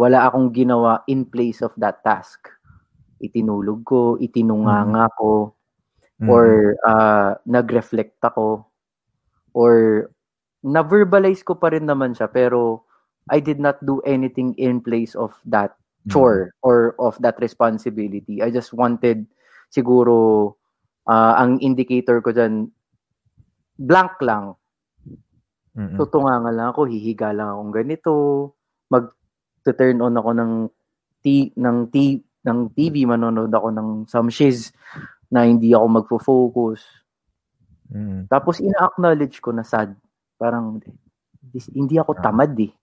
wala 0.00 0.24
akong 0.24 0.48
ginawa 0.54 1.04
in 1.12 1.28
place 1.28 1.60
of 1.60 1.76
that 1.76 2.00
task. 2.00 2.48
Itinulog 3.20 3.84
ko 3.84 4.16
itinunganga 4.16 5.12
ko 5.12 5.59
Mm. 6.20 6.28
or 6.28 6.76
uh, 6.84 7.32
nag-reflect 7.48 8.20
ako 8.20 8.68
or 9.56 10.06
na-verbalize 10.60 11.40
ko 11.40 11.56
pa 11.56 11.72
rin 11.72 11.88
naman 11.88 12.12
siya 12.12 12.28
pero 12.28 12.84
I 13.32 13.40
did 13.40 13.56
not 13.56 13.80
do 13.80 14.04
anything 14.04 14.52
in 14.60 14.84
place 14.84 15.16
of 15.16 15.32
that 15.48 15.80
Mm. 16.00 16.16
chore 16.16 16.56
or 16.64 16.96
of 16.96 17.20
that 17.20 17.36
responsibility. 17.44 18.40
I 18.40 18.48
just 18.48 18.72
wanted 18.72 19.28
siguro 19.68 20.56
uh, 21.04 21.34
ang 21.36 21.60
indicator 21.60 22.24
ko 22.24 22.32
dyan 22.32 22.72
blank 23.76 24.16
lang. 24.24 24.56
Mm-mm. 25.76 26.00
Tutunganga 26.00 26.56
lang 26.56 26.72
ako, 26.72 26.88
hihiga 26.88 27.36
lang 27.36 27.52
akong 27.52 27.72
ganito, 27.84 28.12
mag-turn 28.88 30.00
on 30.00 30.16
ako 30.16 30.30
ng 30.40 30.52
t 31.20 31.52
ng 31.52 31.78
t 31.92 32.24
ng 32.48 32.58
TV, 32.72 33.04
manonood 33.04 33.52
ako 33.52 33.68
ng 33.68 33.88
some 34.08 34.32
shiz 34.32 34.72
na 35.30 35.46
hindi 35.46 35.70
ako 35.70 35.86
magfo-focus. 35.86 36.80
Mm. 37.94 38.26
Tapos 38.26 38.58
ina-acknowledge 38.58 39.38
ko 39.38 39.54
na 39.54 39.62
sad. 39.62 39.94
Parang 40.34 40.82
this, 41.54 41.70
hindi 41.70 41.96
ako 41.96 42.18
tamad 42.18 42.52
eh. 42.58 42.74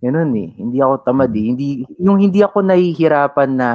Ganun 0.00 0.32
eh. 0.36 0.50
Hindi 0.56 0.80
ako 0.80 0.94
tamad 1.04 1.32
eh. 1.36 1.44
Hindi, 1.52 1.66
yung 2.00 2.18
hindi 2.20 2.40
ako 2.40 2.64
nahihirapan 2.64 3.50
na 3.52 3.70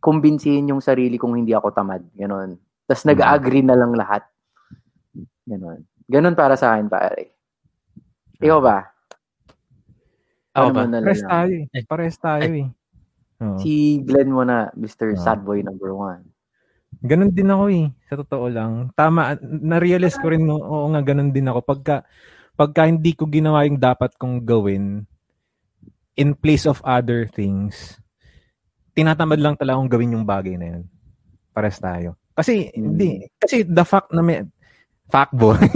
kumbinsihin 0.00 0.70
yung 0.70 0.82
sarili 0.82 1.18
kong 1.18 1.42
hindi 1.42 1.52
ako 1.52 1.74
tamad. 1.74 2.02
Ganun. 2.14 2.56
Tapos 2.86 3.04
nag-agree 3.06 3.62
na 3.66 3.78
lang 3.78 3.94
lahat. 3.94 4.26
Ganun. 5.46 5.82
Ganun 6.10 6.34
para 6.34 6.54
sa 6.58 6.74
akin, 6.74 6.90
pare. 6.90 7.34
Ikaw 8.42 8.58
ba? 8.58 8.78
Ako 10.58 10.74
Ano 10.74 10.74
ba? 10.74 10.98
Pares 10.98 11.22
tayo 11.22 11.52
eh. 11.54 11.66
Pares 11.86 12.16
tayo 12.18 12.50
eh. 12.50 12.68
Oo. 13.40 13.56
Si 13.62 14.02
Glenn 14.02 14.34
mo 14.34 14.42
na, 14.42 14.68
Mr. 14.74 15.14
Ah. 15.14 15.20
Sad 15.32 15.40
Boy 15.46 15.62
number 15.62 15.94
one. 15.94 16.26
Ganon 17.00 17.32
din 17.32 17.48
ako 17.48 17.64
eh. 17.72 17.88
Sa 18.12 18.20
totoo 18.20 18.46
lang. 18.52 18.92
Tama, 18.92 19.40
na-realize 19.40 20.20
ko 20.20 20.28
rin, 20.28 20.44
no, 20.44 20.60
oo 20.60 20.92
nga, 20.92 21.00
ganon 21.00 21.32
din 21.32 21.48
ako. 21.48 21.64
Pagka, 21.64 22.04
pagka 22.60 22.84
hindi 22.84 23.16
ko 23.16 23.24
ginawa 23.24 23.64
yung 23.64 23.80
dapat 23.80 24.12
kong 24.20 24.44
gawin, 24.44 25.08
in 26.20 26.36
place 26.36 26.68
of 26.68 26.84
other 26.84 27.24
things, 27.24 27.96
tinatamad 28.92 29.40
lang 29.40 29.56
talaga 29.56 29.80
akong 29.80 29.92
gawin 29.92 30.14
yung 30.20 30.28
bagay 30.28 30.60
na 30.60 30.76
yun. 30.76 30.82
Pares 31.56 31.80
tayo. 31.80 32.20
Kasi, 32.36 32.68
Hmm. 32.76 32.92
hindi. 32.96 33.24
Kasi 33.40 33.64
the 33.64 33.84
fact 33.84 34.12
na 34.12 34.20
may, 34.20 34.44
fact 35.08 35.32
boy. 35.32 35.56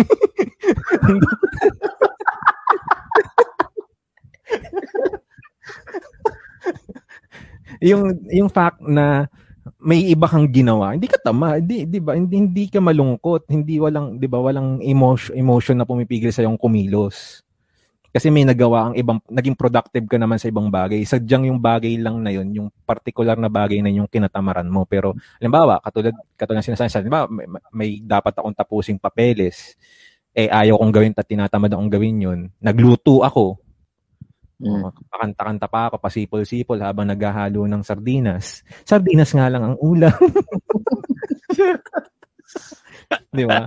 yung 7.83 8.14
yung 8.31 8.51
fact 8.51 8.79
na 8.83 9.27
may 9.85 10.01
iba 10.09 10.24
kang 10.24 10.49
ginawa, 10.49 10.97
hindi 10.97 11.12
ka 11.12 11.20
tama, 11.20 11.61
hindi, 11.61 11.85
di 11.85 12.01
ba? 12.01 12.16
Hindi, 12.16 12.41
hindi 12.41 12.64
ka 12.72 12.80
malungkot, 12.80 13.53
hindi 13.53 13.76
walang, 13.76 14.16
di 14.16 14.24
ba, 14.24 14.41
walang 14.41 14.80
emotion, 14.80 15.37
emotion 15.37 15.76
na 15.76 15.85
pumipigil 15.85 16.32
sa 16.32 16.41
yung 16.41 16.57
kumilos. 16.57 17.45
Kasi 18.14 18.30
may 18.30 18.47
nagawa 18.49 18.89
ang 18.89 18.95
ibang, 18.95 19.18
naging 19.26 19.59
productive 19.59 20.07
ka 20.07 20.16
naman 20.16 20.39
sa 20.41 20.49
ibang 20.49 20.70
bagay. 20.70 21.03
Sadyang 21.03 21.51
yung 21.51 21.59
bagay 21.61 21.99
lang 21.99 22.22
na 22.22 22.30
yun, 22.30 22.49
yung 22.55 22.68
particular 22.87 23.35
na 23.35 23.51
bagay 23.51 23.82
na 23.82 23.91
yung 23.91 24.07
kinatamaran 24.07 24.70
mo. 24.70 24.87
Pero, 24.87 25.18
halimbawa, 25.43 25.82
katulad, 25.82 26.14
katulad 26.39 26.62
ng 26.62 26.68
sinasabi, 26.72 27.05
halimbawa, 27.05 27.26
may, 27.26 27.47
may 27.74 27.91
dapat 28.01 28.32
akong 28.39 28.55
tapusing 28.55 29.03
papeles. 29.03 29.74
Eh, 30.30 30.47
ayaw 30.47 30.78
kong 30.78 30.95
gawin 30.95 31.12
at 31.12 31.26
tinatamad 31.26 31.74
akong 31.74 31.91
gawin 31.91 32.16
yun. 32.22 32.41
Nagluto 32.62 33.26
ako. 33.26 33.59
Mm. 34.62 34.86
Pakanta-kanta 35.11 35.66
pa 35.66 35.90
ako, 35.90 35.98
pasipol-sipol 35.98 36.78
habang 36.78 37.11
naghahalo 37.11 37.66
ng 37.66 37.82
sardinas. 37.82 38.62
Sardinas 38.86 39.34
nga 39.34 39.50
lang 39.50 39.66
ang 39.66 39.76
ulam. 39.82 40.14
di 43.34 43.44
ba? 43.44 43.66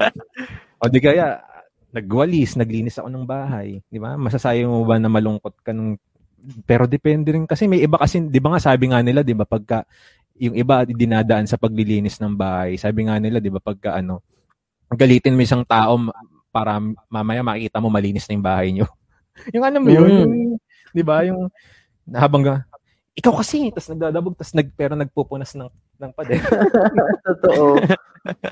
O 0.79 0.87
di 0.87 0.99
kaya, 1.03 1.43
nagwalis, 1.91 2.55
naglinis 2.55 2.99
ako 2.99 3.09
ng 3.11 3.25
bahay. 3.27 3.83
Di 3.91 3.99
ba? 3.99 4.15
Masasayang 4.15 4.71
mo 4.71 4.87
ba 4.87 4.99
na 5.01 5.11
malungkot 5.11 5.59
ka 5.59 5.75
nung... 5.75 5.99
Pero 6.63 6.87
depende 6.87 7.35
rin 7.35 7.43
kasi 7.43 7.67
may 7.67 7.83
iba 7.83 7.99
kasi, 7.99 8.23
di 8.23 8.39
ba 8.39 8.55
nga 8.55 8.63
sabi 8.63 8.87
nga 8.87 9.03
nila, 9.03 9.25
di 9.25 9.35
ba, 9.35 9.43
pagka 9.43 9.83
yung 10.37 10.53
iba 10.53 10.85
dinadaan 10.85 11.49
sa 11.49 11.57
paglilinis 11.57 12.21
ng 12.21 12.37
bahay, 12.37 12.77
sabi 12.77 13.09
nga 13.09 13.17
nila, 13.17 13.41
di 13.41 13.49
ba, 13.49 13.59
pagka 13.59 13.97
ano, 13.97 14.21
galitin 14.93 15.35
mo 15.35 15.43
isang 15.43 15.65
tao 15.67 15.99
para 16.53 16.79
mamaya 17.11 17.43
makita 17.43 17.83
mo 17.83 17.91
malinis 17.91 18.23
na 18.29 18.33
yung 18.37 18.45
bahay 18.45 18.69
nyo. 18.71 18.87
yung 19.55 19.65
ano 19.65 19.77
mo 19.81 19.87
yun, 19.91 20.07
Mm. 20.07 20.21
yung, 20.23 20.33
di 20.97 21.05
ba, 21.05 21.21
yung 21.21 21.45
habang 22.09 22.41
ga, 22.41 22.65
ikaw 23.17 23.33
kasi, 23.41 23.73
tapos 23.73 23.89
nagdadabog, 23.89 24.33
tapos 24.37 24.53
nag, 24.53 24.69
pero 24.77 24.93
nagpupunas 24.93 25.57
ng, 25.57 25.69
ng 25.73 26.11
pader. 26.13 26.37
Totoo. 27.25 27.81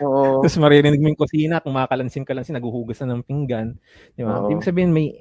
Oo. 0.02 0.42
Tapos 0.42 0.58
maririnig 0.58 0.98
mo 0.98 1.14
yung 1.14 1.22
kusina, 1.22 1.62
kung 1.62 1.78
makakalansin 1.78 2.26
ka 2.26 2.34
lang, 2.34 2.50
naghuhugas 2.50 2.98
na 3.06 3.14
ng 3.14 3.22
pinggan. 3.22 3.78
Di 4.18 4.26
ba? 4.26 4.42
Oo. 4.42 4.50
Ibig 4.50 4.66
sabihin, 4.66 4.90
may 4.90 5.14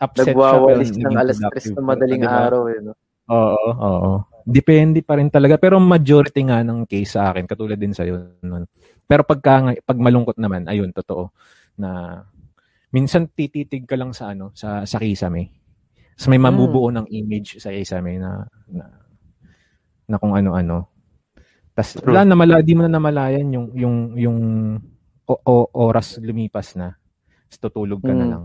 upset 0.00 0.32
Nagwawalis 0.32 0.96
siya. 0.96 1.12
ng 1.12 1.16
alas 1.16 1.36
3 1.36 1.44
productive 1.44 1.76
na 1.76 1.84
madaling 1.84 2.22
di 2.24 2.28
ba? 2.28 2.40
araw. 2.48 2.62
Eh, 2.72 2.80
no? 2.80 2.92
Oo, 3.28 3.68
oo. 3.76 4.12
Depende 4.48 5.04
pa 5.04 5.20
rin 5.20 5.28
talaga. 5.28 5.60
Pero 5.60 5.76
majority 5.76 6.40
nga 6.48 6.64
ng 6.64 6.88
case 6.88 7.20
sa 7.20 7.28
akin, 7.28 7.44
katulad 7.44 7.76
din 7.76 7.92
sa'yo. 7.92 8.40
nun. 8.40 8.64
Pero 9.04 9.28
pagka, 9.28 9.76
pag 9.84 9.98
malungkot 10.00 10.40
naman, 10.40 10.64
ayun, 10.72 10.88
totoo, 10.96 11.28
na 11.76 12.24
minsan 12.96 13.28
tititig 13.28 13.84
ka 13.84 13.92
lang 13.92 14.16
sa 14.16 14.32
ano, 14.32 14.56
sa, 14.56 14.88
sa 14.88 14.96
kisame. 14.96 15.52
Tapos 16.16 16.28
may 16.32 16.40
mabubuo 16.40 16.88
ng 16.90 17.06
image 17.12 17.60
sa 17.60 17.68
kisame 17.70 18.16
na, 18.16 18.48
na, 18.72 18.84
na 20.08 20.16
kung 20.16 20.32
ano-ano. 20.32 20.88
Tapos 21.76 22.00
True. 22.00 22.08
wala 22.08 22.24
na 22.24 22.36
mala, 22.38 22.64
di 22.64 22.72
mo 22.72 22.82
na 22.84 22.92
namalayan 22.92 23.46
yung, 23.52 23.66
yung, 23.76 23.96
yung 24.16 24.38
o, 25.28 25.34
o- 25.44 25.70
oras 25.76 26.16
lumipas 26.22 26.72
na. 26.72 26.96
Tapos 27.52 27.58
tutulog 27.60 28.00
ka 28.00 28.16
na 28.16 28.24
Mm. 28.26 28.30
lang. 28.32 28.44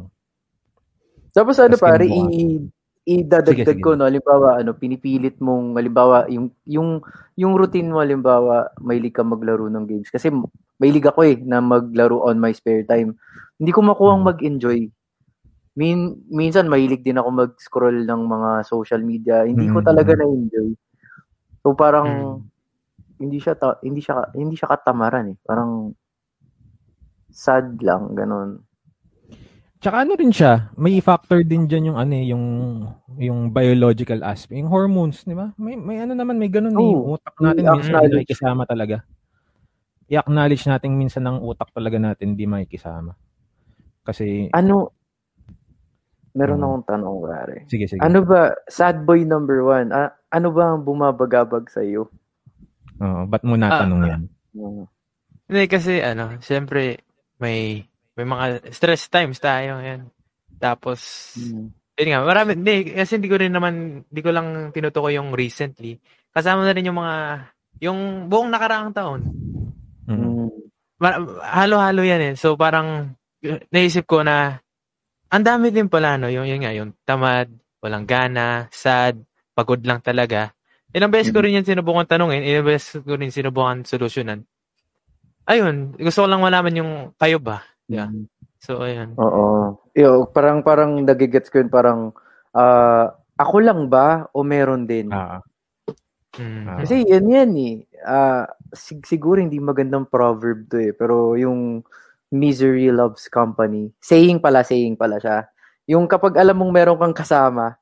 Tapos 1.32 1.56
ano 1.64 1.80
Tas 1.80 1.84
pare, 1.84 2.06
i 2.12 2.60
idadagdag 3.02 3.66
Sige, 3.66 3.82
sige. 3.82 3.82
ko 3.82 3.96
no, 3.98 4.06
halimbawa 4.06 4.62
ano, 4.62 4.78
pinipilit 4.78 5.40
mong 5.42 5.74
halimbawa 5.74 6.30
yung 6.30 6.54
yung 6.70 7.02
yung 7.34 7.58
routine 7.58 7.90
mo 7.90 7.98
halimbawa, 8.04 8.70
mahilig 8.78 9.16
ka 9.16 9.24
maglaro 9.26 9.66
ng 9.72 9.86
games 9.90 10.12
kasi 10.14 10.30
mahilig 10.78 11.08
ako 11.10 11.26
eh 11.26 11.40
na 11.42 11.64
maglaro 11.64 12.22
on 12.28 12.38
my 12.38 12.52
spare 12.54 12.84
time. 12.86 13.16
Hindi 13.58 13.72
ko 13.74 13.80
makuhang 13.82 14.22
Mhm. 14.22 14.28
mag-enjoy. 14.28 14.80
Min 15.72 16.20
minsan 16.28 16.68
mahilig 16.68 17.00
din 17.00 17.16
ako 17.16 17.30
mag-scroll 17.32 18.04
ng 18.04 18.22
mga 18.28 18.50
social 18.68 19.00
media. 19.00 19.48
Hindi 19.48 19.72
ko 19.72 19.80
Mhm. 19.80 19.88
talaga 19.88 20.12
na-enjoy. 20.20 20.70
So 21.64 21.72
parang 21.74 22.10
Mm. 22.10 22.38
hindi 23.22 23.38
siya 23.40 23.56
ta- 23.56 23.80
hindi 23.80 24.02
siya 24.04 24.34
hindi 24.36 24.56
siya 24.60 24.68
katamaran 24.68 25.32
eh. 25.32 25.38
Parang 25.48 25.96
sad 27.32 27.80
lang 27.80 28.12
ganun. 28.12 28.68
Tsaka 29.82 30.06
ano 30.06 30.14
rin 30.14 30.30
siya, 30.30 30.70
may 30.78 31.02
factor 31.02 31.42
din 31.42 31.66
dyan 31.66 31.94
yung 31.94 31.98
ano 31.98 32.14
eh, 32.14 32.26
yung 32.30 32.46
yung 33.18 33.40
biological 33.50 34.22
aspect, 34.22 34.60
yung 34.60 34.70
hormones, 34.70 35.26
di 35.26 35.34
ba? 35.34 35.50
May 35.58 35.74
may 35.74 35.98
ano 36.04 36.14
naman, 36.14 36.38
may 36.38 36.52
ganun 36.54 36.76
eh, 36.76 36.84
yung 36.84 37.02
Oo. 37.02 37.16
utak 37.18 37.34
natin 37.42 37.64
minsan 37.66 37.96
hindi 37.98 38.22
makikisama 38.22 38.64
talaga. 38.70 39.02
I-acknowledge 40.06 40.68
natin 40.68 41.00
minsan 41.00 41.24
ng 41.26 41.40
utak 41.42 41.72
talaga 41.72 41.96
natin 41.98 42.36
hindi 42.36 42.46
makikisama. 42.46 43.16
Kasi, 44.04 44.52
Ano 44.54 44.92
Meron 46.32 46.60
Mm. 46.60 46.66
akong 46.66 46.86
tanong, 46.88 47.16
pare. 47.22 47.56
sige, 47.68 47.86
sige. 47.88 48.00
Ano 48.00 48.24
ba, 48.24 48.56
sad 48.72 49.04
boy 49.04 49.28
number 49.28 49.60
one, 49.62 49.92
ah, 49.92 50.16
ano 50.32 50.48
ba 50.52 50.72
ang 50.72 50.88
bumabagabag 50.88 51.68
sa 51.68 51.84
iyo? 51.84 52.08
Oo, 52.98 53.28
ba't 53.28 53.44
mo 53.44 53.60
natanong 53.60 54.02
Ah, 54.04 54.10
yan? 54.16 54.22
Hindi 55.48 55.64
kasi 55.68 56.00
ano, 56.00 56.40
syempre 56.40 57.04
may 57.42 57.84
may 58.16 58.26
mga 58.28 58.72
stress 58.72 59.10
times 59.10 59.40
tayo 59.40 59.80
yan. 59.80 60.08
Tapos 60.56 61.34
yun 61.98 62.08
nga, 62.14 62.24
marami 62.24 62.56
hindi 62.56 62.96
kasi 62.96 63.20
hindi 63.20 63.28
ko 63.28 63.36
rin 63.36 63.52
naman 63.52 63.74
hindi 64.08 64.22
ko 64.22 64.32
lang 64.32 64.72
tinutukoy 64.72 65.18
yung 65.18 65.36
recently. 65.36 66.00
Kasama 66.32 66.64
na 66.64 66.72
rin 66.72 66.88
yung 66.88 67.00
mga 67.00 67.16
yung 67.82 68.00
buong 68.30 68.48
nakaraang 68.48 68.94
taon. 68.94 69.22
Mm. 70.08 70.16
Mm. 70.16 70.50
Ma- 71.02 71.24
halo-halo 71.44 72.06
yan 72.06 72.22
eh. 72.22 72.34
So 72.38 72.54
parang 72.56 73.18
uh, 73.44 73.60
naisip 73.74 74.06
ko 74.06 74.22
na 74.22 74.62
ang 75.32 75.44
dami 75.48 75.72
din 75.72 75.88
pala 75.88 76.20
no, 76.20 76.28
yung 76.28 76.44
yun 76.44 76.62
nga, 76.62 76.76
yung 76.76 76.92
tamad, 77.08 77.48
walang 77.80 78.04
gana, 78.04 78.68
sad, 78.70 79.16
pagod 79.56 79.80
lang 79.82 80.04
talaga. 80.04 80.52
Ilang 80.92 81.12
beses 81.12 81.32
ko 81.32 81.40
rin 81.40 81.56
yan 81.56 81.64
sinubukan 81.64 82.04
tanungin, 82.04 82.44
ilang 82.44 82.68
beses 82.68 83.00
ko 83.00 83.16
rin 83.16 83.32
sinubukan 83.32 83.88
solusyonan. 83.88 84.44
Ayun, 85.48 85.96
gusto 85.96 86.24
ko 86.24 86.28
lang 86.28 86.44
malaman 86.44 86.76
yung 86.76 86.92
kayo 87.16 87.40
ba. 87.40 87.64
Yeah. 87.88 88.12
So 88.60 88.84
ayun. 88.84 89.16
Oo. 89.18 89.80
Yo, 89.96 90.30
parang 90.30 90.62
parang 90.62 91.00
nagigets 91.02 91.50
ko 91.50 91.64
yun 91.64 91.72
parang 91.72 92.12
ah, 92.54 93.16
ako 93.40 93.58
lang 93.64 93.90
ba 93.90 94.30
o 94.36 94.44
meron 94.46 94.86
din? 94.86 95.10
Ah, 95.10 95.42
Mm. 96.40 96.80
Kasi 96.80 97.04
yan 97.04 97.28
yan 97.28 97.52
eh. 97.60 97.76
Ah, 98.08 98.48
sig- 98.72 99.04
siguro 99.04 99.44
hindi 99.44 99.60
magandang 99.60 100.08
proverb 100.08 100.64
to 100.72 100.80
eh. 100.80 100.96
Pero 100.96 101.36
yung 101.36 101.84
misery 102.32 102.88
loves 102.90 103.28
company. 103.28 103.92
Saying 104.00 104.40
pala, 104.40 104.64
saying 104.64 104.96
pala 104.96 105.20
siya. 105.20 105.46
Yung 105.86 106.08
kapag 106.08 106.36
alam 106.36 106.56
mong 106.56 106.72
meron 106.72 106.98
kang 106.98 107.14
kasama, 107.14 107.76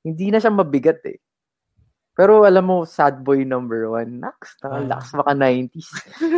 hindi 0.00 0.30
na 0.30 0.38
siya 0.38 0.48
mabigat 0.48 1.02
eh. 1.04 1.18
Pero 2.10 2.44
alam 2.44 2.62
mo, 2.62 2.76
sad 2.84 3.20
boy 3.20 3.42
number 3.42 3.88
one, 3.88 4.20
nax, 4.20 4.54
Ah. 4.60 4.78
lakas 4.78 5.14
maka 5.14 5.32
90s. 5.32 5.88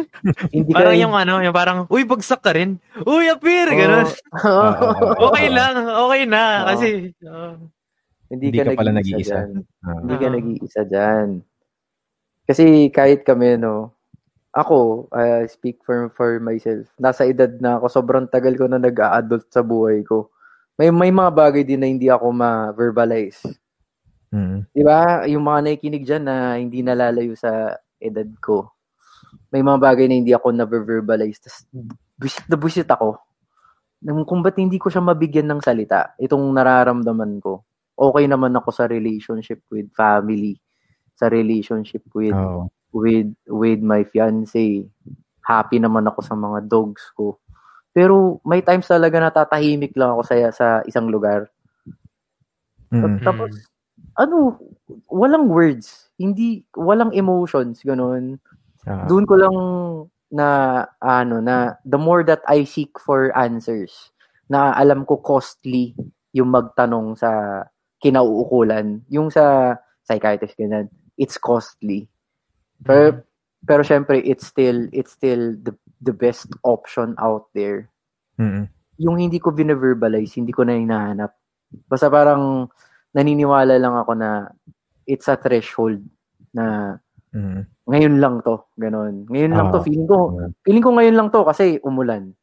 hindi 0.54 0.70
Parang 0.70 0.94
ka- 0.94 1.00
yung 1.00 1.14
ano, 1.14 1.34
yung 1.42 1.52
parang, 1.52 1.78
uy, 1.88 2.02
bagsak 2.02 2.38
ka 2.38 2.54
rin. 2.54 2.78
Uy, 3.02 3.26
appear! 3.26 3.66
Ganun. 3.68 4.06
Oo. 4.06 4.68
Oo. 4.88 5.10
Okay 5.28 5.48
lang, 5.48 5.74
okay 5.82 6.22
na. 6.24 6.42
Oo. 6.42 6.66
Kasi, 6.70 6.86
uh, 7.22 7.56
hindi, 8.30 8.46
Hindi 8.48 8.58
ka, 8.58 8.64
ka 8.64 8.78
pala 8.78 8.92
nag-iisa 8.94 9.26
dyan. 9.34 9.50
ah. 9.82 9.96
Hindi 9.98 10.14
ka 10.14 10.26
Ah. 10.26 10.32
nag-iisa 10.32 10.82
dyan. 10.86 11.28
Kasi 12.42 12.64
kahit 12.88 13.20
kami, 13.22 13.54
no, 13.56 13.92
ako, 14.52 15.08
I 15.16 15.48
speak 15.48 15.80
for, 15.80 16.12
for 16.12 16.36
myself, 16.36 16.84
nasa 17.00 17.24
edad 17.24 17.48
na 17.56 17.80
ako, 17.80 17.88
sobrang 17.88 18.28
tagal 18.28 18.52
ko 18.52 18.68
na 18.68 18.76
nag-a-adult 18.76 19.48
sa 19.48 19.64
buhay 19.64 20.04
ko. 20.04 20.28
May, 20.76 20.92
may 20.92 21.08
mga 21.08 21.32
bagay 21.32 21.64
din 21.64 21.80
na 21.80 21.88
hindi 21.88 22.12
ako 22.12 22.28
ma-verbalize. 22.36 23.40
Mm. 24.28 24.68
Di 24.68 24.82
ba? 24.84 25.24
Yung 25.24 25.44
mga 25.44 25.60
nakikinig 25.64 26.04
dyan 26.04 26.24
na 26.28 26.56
hindi 26.60 26.84
nalalayo 26.84 27.32
sa 27.32 27.76
edad 27.96 28.28
ko. 28.44 28.76
May 29.48 29.64
mga 29.64 29.78
bagay 29.80 30.04
na 30.08 30.20
hindi 30.20 30.36
ako 30.36 30.52
na-verbalize. 30.52 31.40
Tapos, 31.40 31.64
busit 32.20 32.44
na 32.48 32.56
busit 32.60 32.88
ako. 32.88 33.20
Kung 34.04 34.40
ba't 34.44 34.56
hindi 34.60 34.76
ko 34.76 34.92
siya 34.92 35.00
mabigyan 35.00 35.48
ng 35.48 35.60
salita, 35.64 36.12
itong 36.20 36.44
nararamdaman 36.52 37.40
ko. 37.40 37.64
Okay 37.96 38.28
naman 38.28 38.52
ako 38.52 38.68
sa 38.68 38.84
relationship 38.84 39.64
with 39.72 39.88
family, 39.96 40.60
sa 41.16 41.32
relationship 41.32 42.04
with 42.12 42.36
Oo. 42.36 42.68
With 42.92 43.32
with 43.48 43.80
my 43.80 44.04
fiance. 44.08 44.86
Happy 45.42 45.82
naman 45.82 46.06
ako 46.06 46.20
sa 46.22 46.36
mga 46.38 46.68
dogs 46.70 47.02
ko. 47.16 47.40
Pero 47.92 48.40
may 48.46 48.62
times 48.64 48.88
talaga 48.88 49.20
natatahimik 49.20 49.92
lang 49.98 50.16
ako 50.16 50.22
sa 50.24 50.34
sa 50.54 50.66
isang 50.86 51.10
lugar. 51.12 51.50
Mm. 52.92 53.24
Tapos 53.24 53.52
ano, 54.16 54.60
walang 55.08 55.48
words, 55.48 56.12
hindi 56.20 56.64
walang 56.76 57.12
emotions 57.16 57.80
ganun. 57.80 58.36
Ah. 58.84 59.08
Doon 59.08 59.24
ko 59.24 59.34
lang 59.40 59.56
na 60.32 60.48
ano 61.00 61.40
na 61.40 61.76
the 61.84 62.00
more 62.00 62.24
that 62.24 62.40
I 62.48 62.64
seek 62.64 62.96
for 63.00 63.32
answers, 63.36 64.12
na 64.52 64.76
alam 64.76 65.08
ko 65.08 65.20
costly 65.20 65.96
yung 66.36 66.52
magtanong 66.52 67.16
sa 67.16 67.64
kinauukulan, 68.04 69.00
yung 69.08 69.32
sa 69.32 69.76
psychiatrist 70.04 70.58
ganyan, 70.60 70.92
it's 71.16 71.40
costly. 71.40 72.11
Pero 72.84 73.22
pero 73.62 73.82
syempre 73.86 74.18
it's 74.26 74.46
still 74.50 74.90
it's 74.90 75.14
still 75.14 75.54
the 75.62 75.72
the 76.02 76.12
best 76.14 76.50
option 76.66 77.14
out 77.22 77.46
there. 77.54 77.86
Mm. 78.38 78.66
Yung 78.98 79.16
hindi 79.18 79.38
ko 79.38 79.50
bine-verbalize, 79.54 80.34
hindi 80.38 80.50
ko 80.54 80.66
na 80.66 80.74
hinahanap. 80.78 81.30
Basta 81.88 82.10
parang 82.10 82.68
naniniwala 83.14 83.78
lang 83.78 83.94
ako 83.96 84.12
na 84.18 84.50
it's 85.06 85.28
a 85.30 85.36
threshold 85.38 86.02
na 86.54 86.96
Mm. 87.32 87.64
ngayon 87.88 88.14
lang 88.20 88.34
to, 88.44 88.60
ganun. 88.76 89.24
Ngayon 89.32 89.56
lang 89.56 89.72
to, 89.72 89.80
Ah. 89.80 89.84
feeling 89.88 90.04
ko, 90.04 90.36
feeling 90.68 90.84
ko 90.84 90.92
ngayon 90.92 91.16
lang 91.16 91.28
to 91.32 91.40
kasi 91.48 91.80
umulan. 91.80 92.36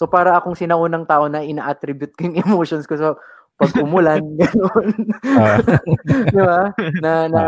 So 0.00 0.08
para 0.08 0.32
akong 0.32 0.56
sinaunang 0.56 1.04
tao 1.04 1.28
na 1.28 1.44
ina-attribute 1.44 2.16
ko 2.16 2.24
yung 2.24 2.40
emotions 2.48 2.88
ko. 2.88 2.96
So 2.96 3.20
pag 3.60 3.76
umulan, 3.76 4.24
gano'n. 4.40 4.88
Ah. 5.36 5.60
Di 6.32 6.40
ba? 6.40 6.72
Na, 7.04 7.12
na, 7.28 7.42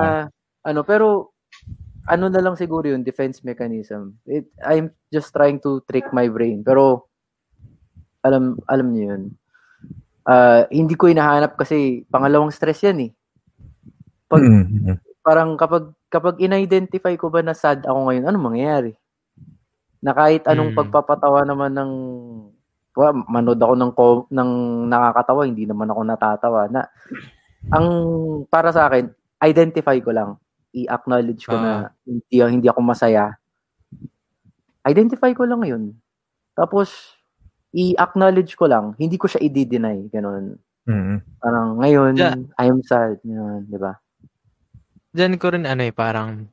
ano, 0.68 0.80
pero, 0.84 1.32
ano 2.09 2.26
na 2.26 2.42
lang 2.42 2.59
siguro 2.59 2.86
yun, 2.88 3.07
defense 3.07 3.44
mechanism. 3.46 4.18
It, 4.26 4.50
I'm 4.62 4.90
just 5.12 5.30
trying 5.30 5.62
to 5.62 5.82
trick 5.86 6.11
my 6.11 6.26
brain. 6.26 6.66
Pero, 6.66 7.07
alam, 8.22 8.59
alam 8.66 8.88
niyo 8.90 9.05
yun. 9.14 9.22
Ah, 10.22 10.66
hindi 10.70 10.94
ko 10.94 11.11
hinahanap 11.11 11.59
kasi 11.59 12.07
pangalawang 12.07 12.55
stress 12.55 12.82
yan 12.86 12.98
eh. 13.07 13.11
Pag, 14.30 14.42
Mm. 14.42 14.98
parang 15.22 15.55
kapag 15.59 15.90
kapag 16.07 16.38
in-identify 16.38 17.14
ko 17.16 17.32
ba 17.32 17.40
na 17.42 17.57
sad 17.57 17.82
ako 17.82 18.11
ngayon, 18.11 18.26
ano 18.28 18.36
mangyayari? 18.38 18.92
Na 20.03 20.12
kahit 20.14 20.46
anong 20.46 20.74
Mm. 20.74 20.78
pagpapatawa 20.78 21.42
naman 21.46 21.72
ng 21.74 21.92
well, 22.92 23.16
manood 23.26 23.57
ako 23.57 23.74
ng 23.74 23.92
ko- 23.96 24.26
ng 24.28 24.50
nakakatawa, 24.92 25.48
hindi 25.48 25.64
naman 25.64 25.88
ako 25.88 26.00
natatawa 26.05 26.68
na 26.68 26.84
ang 27.72 27.86
para 28.46 28.68
sa 28.70 28.86
akin, 28.90 29.09
identify 29.40 29.96
ko 30.05 30.12
lang, 30.12 30.30
i-acknowledge 30.73 31.45
ko 31.47 31.57
na 31.57 31.73
hindi 32.05 32.37
hindi 32.41 32.68
ako 32.68 32.81
masaya. 32.83 33.37
Identify 34.83 35.31
ko 35.37 35.47
lang 35.47 35.62
'yun. 35.62 35.85
Tapos 36.59 37.14
i-acknowledge 37.73 38.53
ko 38.59 38.68
lang, 38.68 38.93
hindi 39.01 39.16
ko 39.16 39.25
siya 39.31 39.41
i-deny, 39.41 40.12
ganun. 40.12 40.61
Mm. 40.85 41.25
Parang 41.41 41.81
ngayon, 41.81 42.12
Yeah. 42.18 42.37
I 42.61 42.68
am 42.68 42.83
sad, 42.85 43.23
ganun, 43.25 43.64
'di 43.70 43.79
ba? 43.81 43.97
Diyan 45.12 45.37
ko 45.41 45.53
rin 45.53 45.64
ano 45.68 45.81
eh, 45.85 45.93
parang 45.93 46.49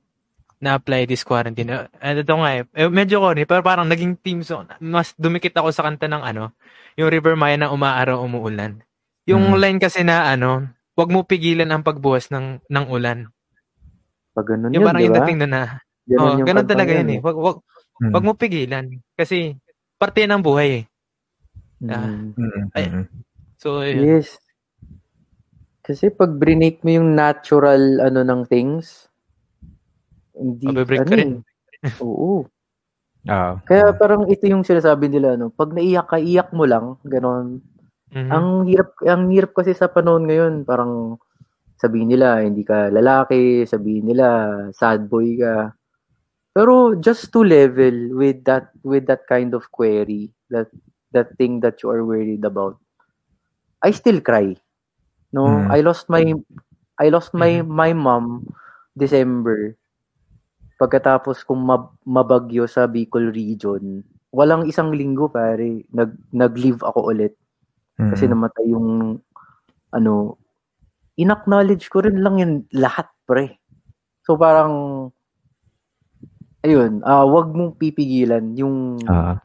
na-apply 0.60 1.08
this 1.08 1.24
quarantine. 1.24 1.72
Eh, 1.72 2.20
ito 2.20 2.36
nga 2.36 2.50
eh, 2.56 2.68
eh, 2.76 2.92
medyo 2.92 3.24
corny, 3.24 3.48
pero 3.48 3.64
parang 3.64 3.88
naging 3.88 4.20
team 4.20 4.44
song. 4.44 4.68
Mas 4.84 5.16
dumikit 5.16 5.56
ako 5.56 5.72
sa 5.72 5.88
kanta 5.88 6.12
ng 6.12 6.20
ano, 6.20 6.52
yung 7.00 7.08
River 7.08 7.40
Maya 7.40 7.56
na 7.56 7.72
umaaraw, 7.72 8.20
umuulan. 8.20 8.84
Yung 9.24 9.56
Mm. 9.56 9.60
line 9.60 9.80
kasi 9.80 10.04
na 10.04 10.28
ano, 10.28 10.68
wag 11.00 11.10
mo 11.12 11.24
pigilan 11.24 11.72
ang 11.72 11.84
pagbuhos 11.84 12.28
ng 12.32 12.60
ng 12.68 12.86
ulan. 12.92 13.32
Pag 14.40 14.48
ganun 14.48 14.72
Yung 14.72 14.80
yun, 14.80 14.88
parang 14.88 15.02
di 15.02 15.06
yung 15.06 15.18
dating 15.20 15.40
na 15.44 15.48
na. 15.52 15.62
Ganun 16.08 16.24
Oh, 16.24 16.36
yung 16.40 16.48
ganun 16.48 16.68
talaga 16.68 16.92
yun 16.96 17.00
yun 17.04 17.10
eh. 17.12 17.20
Wag, 17.20 17.36
wag, 17.38 17.58
Mm. 18.00 18.14
wag 18.16 18.24
mo 18.24 18.32
pigilan. 18.34 18.86
Kasi 19.12 19.60
parte 20.00 20.24
yan 20.24 20.40
ng 20.40 20.46
buhay 20.48 20.70
eh. 20.80 20.84
Ah. 21.92 22.08
Mm. 22.08 22.32
Mm. 22.40 22.64
Ay. 22.72 22.86
So, 23.60 23.84
yun. 23.84 24.00
Yes. 24.00 24.40
Kasi 25.84 26.08
pag 26.08 26.32
brinake 26.32 26.80
mo 26.88 26.96
yung 26.96 27.12
natural 27.12 28.00
ano 28.00 28.24
ng 28.24 28.48
things, 28.48 29.12
hindi 30.32 30.72
Mabibreak 30.72 31.04
ano 31.04 31.10
ka 31.12 31.16
rin. 31.20 31.32
eh. 31.36 31.40
Oo. 32.08 32.48
Ah. 33.28 33.60
Kaya 33.68 33.92
parang 33.92 34.32
ito 34.32 34.48
yung 34.48 34.64
sinasabi 34.64 35.12
nila 35.12 35.36
ano, 35.36 35.52
pag 35.52 35.76
naiyak 35.76 36.08
ka, 36.08 36.18
iyak 36.24 36.56
mo 36.56 36.64
lang, 36.64 36.96
ganon. 37.04 37.60
Mhm. 38.16 38.30
Ang 38.32 38.48
hirap 38.66 38.96
ang 39.04 39.28
hirap 39.30 39.52
kasi 39.52 39.76
sa 39.76 39.92
panahon 39.92 40.24
ngayon, 40.24 40.64
parang 40.64 41.20
sabihin 41.80 42.12
nila 42.12 42.44
hindi 42.44 42.62
ka 42.68 42.92
lalaki, 42.92 43.64
sabihin 43.64 44.12
nila 44.12 44.28
sad 44.76 45.08
boy 45.08 45.40
ka. 45.40 45.72
Pero 46.52 47.00
just 47.00 47.32
to 47.32 47.42
level 47.42 48.20
with 48.20 48.44
that 48.44 48.74
with 48.84 49.08
that 49.08 49.24
kind 49.26 49.56
of 49.56 49.72
query, 49.72 50.30
that 50.52 50.68
that 51.16 51.34
thing 51.40 51.64
that 51.64 51.80
you 51.82 51.88
are 51.90 52.04
worried 52.04 52.44
about. 52.44 52.76
I 53.80 53.96
still 53.96 54.20
cry. 54.20 54.60
No, 55.32 55.48
Mm. 55.48 55.72
I 55.72 55.80
lost 55.80 56.12
my 56.12 56.26
I 57.00 57.08
lost 57.08 57.32
my 57.32 57.64
Mhm. 57.64 57.70
my 57.70 57.92
mom 57.96 58.44
December. 58.92 59.80
Pagkatapos 60.76 61.44
kong 61.44 61.64
mab- 61.64 61.96
mabagyo 62.04 62.64
sa 62.68 62.88
Bicol 62.88 63.32
region, 63.32 64.04
walang 64.32 64.64
isang 64.68 64.92
linggo 64.92 65.28
pare, 65.28 65.84
nag 65.92 66.12
nag-leave 66.32 66.80
ako 66.84 67.12
ulit 67.12 67.36
Mm. 68.00 68.10
kasi 68.12 68.28
namatay 68.28 68.68
yung 68.72 69.20
ano 69.92 70.36
inacknowledge 71.20 71.92
ko 71.92 72.00
rin 72.00 72.24
lang 72.24 72.40
yung 72.40 72.54
lahat 72.72 73.12
pre. 73.28 73.60
So 74.24 74.40
parang 74.40 74.72
ayun 76.64 77.04
ah 77.04 77.28
wag 77.28 77.52
mong 77.52 77.76
pipigilan 77.76 78.56
yung 78.56 79.00
Ah. 79.04 79.40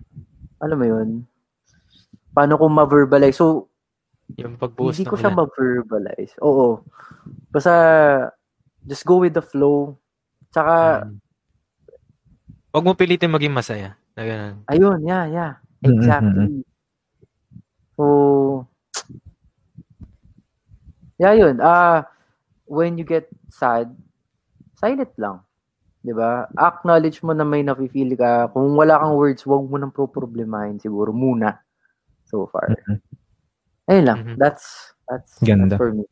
alam 0.62 0.78
mo 0.78 0.86
yun? 0.86 1.08
Paano 2.30 2.58
ko 2.58 2.70
ma-verbalize? 2.70 3.34
So 3.34 3.66
yung 4.38 4.54
pagbuhos 4.56 4.96
hindi 4.96 5.10
ko 5.10 5.18
siya 5.18 5.34
ma-verbalize. 5.34 6.38
Oo. 6.40 6.80
Basta 7.50 7.74
just 8.86 9.02
go 9.04 9.18
with 9.20 9.34
the 9.34 9.42
flow. 9.42 9.98
Tsaka 10.54 11.04
Mm. 11.04 11.18
Wag 12.74 12.82
mo 12.82 12.92
pilitin 12.98 13.30
maging 13.30 13.54
masaya. 13.54 13.94
Na 14.14 14.22
ganun. 14.22 14.54
ayun 14.66 14.98
yeah 15.02 15.24
yeah. 15.26 15.52
Exactly. 15.82 16.62
So 17.94 18.04
yeah 21.18 21.34
yun. 21.34 21.58
Ah 21.62 22.06
when 22.66 22.96
you 22.96 23.04
get 23.04 23.28
sad 23.52 23.92
silent 24.78 25.12
lang. 25.20 25.40
'di 26.04 26.12
ba? 26.12 26.44
Acknowledge 26.52 27.24
mo 27.24 27.32
na 27.32 27.48
may 27.48 27.64
nafe-feel 27.64 28.12
ka. 28.14 28.52
Kung 28.52 28.76
wala 28.76 29.00
kang 29.00 29.16
words 29.16 29.42
wag 29.48 29.64
mo 29.64 29.80
nang 29.80 29.94
pro-problemahin 29.94 30.76
siguro 30.76 31.16
muna 31.16 31.64
so 32.28 32.44
far. 32.52 32.68
Mhm. 32.68 33.00
ayun 33.88 34.04
lang. 34.04 34.18
Mhm. 34.20 34.36
that's 34.36 34.92
that's, 35.08 35.40
Ganda. 35.40 35.72
that's 35.72 35.80
for 35.80 35.92
me. 35.96 36.04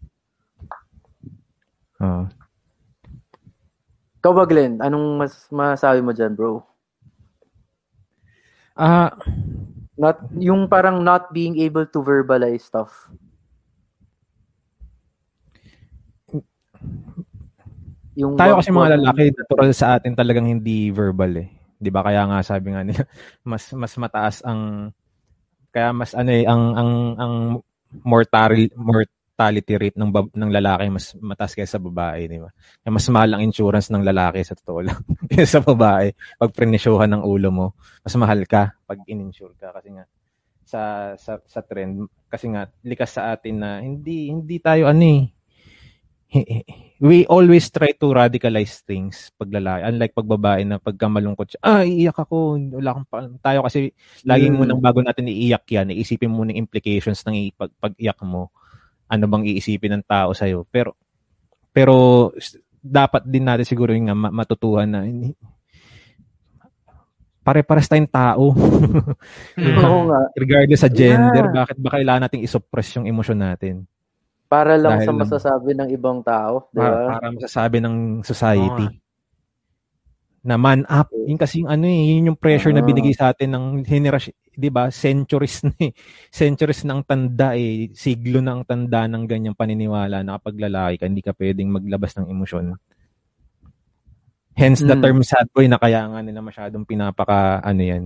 Ah. 2.02 2.26
ikaw 4.18 4.32
ba 4.34 4.44
Glenn? 4.46 4.78
Anong 4.82 5.18
mas 5.18 5.46
masabi 5.50 6.02
mo 6.02 6.10
dyan 6.10 6.34
bro? 6.34 6.62
Ah, 8.72 9.12
not 10.00 10.24
yung 10.34 10.66
parang 10.66 11.04
not 11.04 11.30
being 11.36 11.60
able 11.60 11.84
to 11.84 12.00
verbalize 12.00 12.64
stuff 12.64 13.12
yung 18.16 18.36
tayo 18.36 18.60
kasi 18.60 18.68
mga 18.68 19.00
lalaki, 19.00 19.32
natural 19.32 19.70
sa 19.72 19.96
atin 19.96 20.12
talagang 20.12 20.44
hindi 20.44 20.92
verbal 20.92 21.32
eh. 21.40 21.48
'Di 21.80 21.90
ba? 21.90 22.04
Kaya 22.04 22.28
nga 22.28 22.38
sabi 22.44 22.76
nga 22.76 22.84
nila, 22.84 23.02
mas 23.50 23.72
mas 23.72 23.92
mataas 23.96 24.44
ang 24.44 24.92
kaya 25.72 25.90
mas 25.96 26.12
ano 26.12 26.30
eh 26.30 26.44
ang 26.44 26.62
ang 26.76 26.92
ang 27.16 27.34
mortality 28.04 28.68
mortality 28.76 29.74
rate 29.80 29.96
ng 29.96 30.12
bab- 30.12 30.36
ng 30.36 30.50
lalaki 30.52 30.92
mas 30.92 31.16
mataas 31.16 31.56
kaysa 31.56 31.80
sa 31.80 31.82
babae, 31.82 32.28
di 32.28 32.36
ba? 32.36 32.52
Kaya 32.52 32.92
mas 32.92 33.08
mahal 33.08 33.30
ang 33.32 33.42
insurance 33.42 33.88
ng 33.88 34.04
lalaki 34.04 34.44
sa 34.44 34.52
totoo 34.52 34.80
lang 34.84 35.00
kaysa 35.32 35.58
sa 35.58 35.60
babae. 35.64 36.12
Pag 36.36 36.52
prenesyohan 36.52 37.16
ng 37.16 37.22
ulo 37.24 37.48
mo, 37.48 37.66
mas 38.04 38.14
mahal 38.20 38.44
ka 38.44 38.76
pag 38.84 39.00
in-insure 39.08 39.56
ka 39.56 39.72
kasi 39.72 39.96
nga 39.96 40.04
sa 40.62 41.12
sa 41.18 41.40
sa 41.42 41.60
trend 41.64 42.06
kasi 42.28 42.52
nga 42.52 42.68
likas 42.84 43.16
sa 43.16 43.34
atin 43.34 43.56
na 43.60 43.70
hindi 43.80 44.30
hindi 44.30 44.56
tayo 44.60 44.88
ano 44.88 45.04
eh 45.04 45.22
we 47.02 47.28
always 47.28 47.68
try 47.68 47.92
to 47.92 48.08
radicalize 48.08 48.80
things 48.86 49.28
pag 49.36 49.52
lalaki. 49.52 49.84
Unlike 49.84 50.14
pag 50.16 50.28
babae 50.28 50.62
na 50.64 50.76
pagka 50.80 51.06
malungkot 51.10 51.52
siya, 51.52 51.60
ah, 51.60 51.84
iiyak 51.84 52.16
ako. 52.16 52.56
Wala 52.78 52.88
akong 52.96 53.08
pa. 53.08 53.16
Tayo 53.42 53.58
kasi, 53.66 53.92
laging 54.24 54.56
Mm. 54.56 54.58
munang 54.64 54.80
bago 54.80 55.04
natin 55.04 55.28
iiyak 55.28 55.66
yan, 55.68 55.92
iisipin 55.92 56.32
mo 56.32 56.46
ng 56.46 56.56
implications 56.56 57.20
ng 57.26 57.52
pag, 57.52 57.70
pag-iyak 57.76 58.16
mo. 58.24 58.48
Ano 59.12 59.28
bang 59.28 59.44
iisipin 59.44 60.00
ng 60.00 60.04
tao 60.08 60.32
sa'yo. 60.32 60.64
Pero, 60.72 60.96
pero, 61.68 62.30
dapat 62.82 63.28
din 63.28 63.44
natin 63.44 63.68
siguro 63.68 63.92
yung 63.92 64.08
matutuhan 64.32 64.88
na, 64.88 65.04
hindi- 65.04 65.36
pare-pares 67.42 67.90
tayong 67.90 68.08
tao. 68.08 68.54
Mm. 69.58 69.76
oo 69.84 70.00
nga 70.08 70.20
Regardless 70.38 70.82
sa 70.86 70.90
gender, 70.90 71.50
Yeah. 71.50 71.54
bakit 71.66 71.76
ba 71.82 71.90
kailangan 71.92 72.30
nating 72.30 72.46
isuppress 72.46 72.94
yung 72.96 73.10
emosyon 73.10 73.42
natin? 73.42 73.84
Para 74.52 74.76
lang 74.76 75.00
Dahil 75.00 75.06
sa 75.08 75.10
lang- 75.10 75.20
masasabi 75.24 75.70
ng 75.72 75.88
ibang 75.90 76.20
tao 76.20 76.68
di 76.68 76.76
Para, 76.76 76.92
ba 76.92 77.16
para 77.16 77.26
masasabi 77.32 77.78
ng 77.80 77.96
society. 78.22 78.86
Oo 78.86 79.00
na 80.42 80.58
man 80.58 80.82
up. 80.90 81.06
Yun 81.14 81.38
kasi 81.38 81.62
yung 81.62 81.70
ano 81.70 81.86
eh, 81.86 82.18
yun 82.18 82.34
yung 82.34 82.38
pressure 82.38 82.74
na 82.74 82.82
Ah. 82.82 82.88
binigay 82.90 83.14
sa 83.14 83.30
atin 83.30 83.54
ng 83.54 83.86
henerasyon, 83.86 84.34
'di 84.52 84.68
ba? 84.68 84.90
Centuries 84.90 85.62
na 85.62 85.70
eh. 85.78 85.94
Centuries 86.34 86.82
ng 86.82 86.98
tanda 87.06 87.54
eh, 87.54 87.94
siglo 87.94 88.42
ng 88.42 88.66
tanda 88.66 89.06
ng 89.06 89.22
ganyang 89.22 89.54
paniniwala 89.54 90.26
na 90.26 90.34
kapag 90.34 90.58
lalaki 90.58 90.98
ka, 90.98 91.06
hindi 91.06 91.22
ka 91.22 91.30
pwedeng 91.38 91.70
maglabas 91.70 92.18
ng 92.18 92.26
emosyon. 92.26 92.74
Hence 94.52 94.82
the 94.82 94.92
Mm. 94.92 95.00
term 95.00 95.18
sad 95.22 95.46
boy 95.54 95.64
na 95.64 95.78
kaya 95.78 96.10
nga 96.10 96.20
nila 96.20 96.42
masyadong 96.42 96.84
pinapaka 96.84 97.62
ano 97.62 97.78
yan 97.80 98.04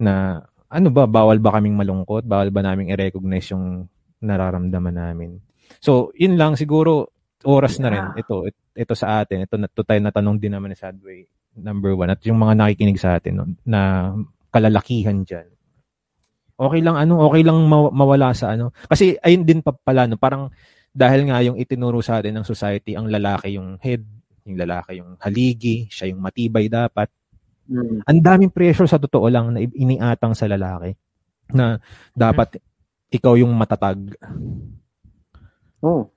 na 0.00 0.40
ano 0.66 0.88
ba 0.88 1.04
bawal 1.04 1.36
ba 1.38 1.60
kaming 1.60 1.76
malungkot? 1.76 2.24
Bawal 2.24 2.48
ba 2.48 2.64
naming 2.64 2.88
i-recognize 2.88 3.52
yung 3.52 3.84
nararamdaman 4.18 4.96
namin? 4.96 5.36
So, 5.78 6.10
yun 6.18 6.34
lang 6.34 6.58
siguro 6.58 7.14
oras 7.46 7.78
na 7.78 7.88
rin 7.88 8.04
Yeah. 8.12 8.20
ito 8.20 8.36
it- 8.48 8.66
ito 8.74 8.94
sa 8.98 9.22
atin. 9.22 9.46
Ito 9.46 9.56
na 9.56 9.68
tayo 9.70 10.00
natanong 10.02 10.36
din 10.42 10.52
naman 10.52 10.72
ni 10.72 10.76
Sadway 10.76 11.24
number 11.56 11.94
one 11.98 12.10
at 12.10 12.22
yung 12.26 12.38
mga 12.38 12.54
nakikinig 12.56 13.00
sa 13.00 13.18
atin 13.18 13.34
no, 13.36 13.46
na 13.66 14.12
kalalakihan 14.54 15.22
dyan. 15.26 15.48
Okay 16.60 16.80
lang 16.84 16.96
ano, 16.96 17.24
okay 17.26 17.42
lang 17.42 17.58
maw- 17.66 17.90
mawala 17.90 18.36
sa 18.36 18.54
ano. 18.54 18.70
Kasi 18.86 19.16
ayun 19.18 19.42
din 19.48 19.60
pa 19.64 19.72
pala 19.72 20.04
no, 20.06 20.20
parang 20.20 20.52
dahil 20.90 21.26
nga 21.30 21.40
yung 21.40 21.56
itinuro 21.56 22.02
sa 22.02 22.18
atin 22.18 22.38
ng 22.40 22.46
society 22.46 22.94
ang 22.98 23.06
lalaki 23.08 23.56
yung 23.56 23.78
head, 23.80 24.04
yung 24.44 24.58
lalaki 24.58 25.00
yung 25.00 25.16
haligi, 25.22 25.86
siya 25.88 26.10
yung 26.12 26.20
matibay 26.20 26.66
dapat. 26.68 27.08
Mm. 27.70 28.02
Ang 28.02 28.18
daming 28.20 28.52
pressure 28.52 28.90
sa 28.90 28.98
totoo 28.98 29.30
lang 29.30 29.54
na 29.54 29.62
iniatang 29.62 30.34
sa 30.34 30.50
lalaki 30.50 30.94
na 31.54 31.78
dapat 32.14 32.58
ikaw 33.10 33.38
yung 33.38 33.54
matatag. 33.54 33.98
Oh. 35.80 36.08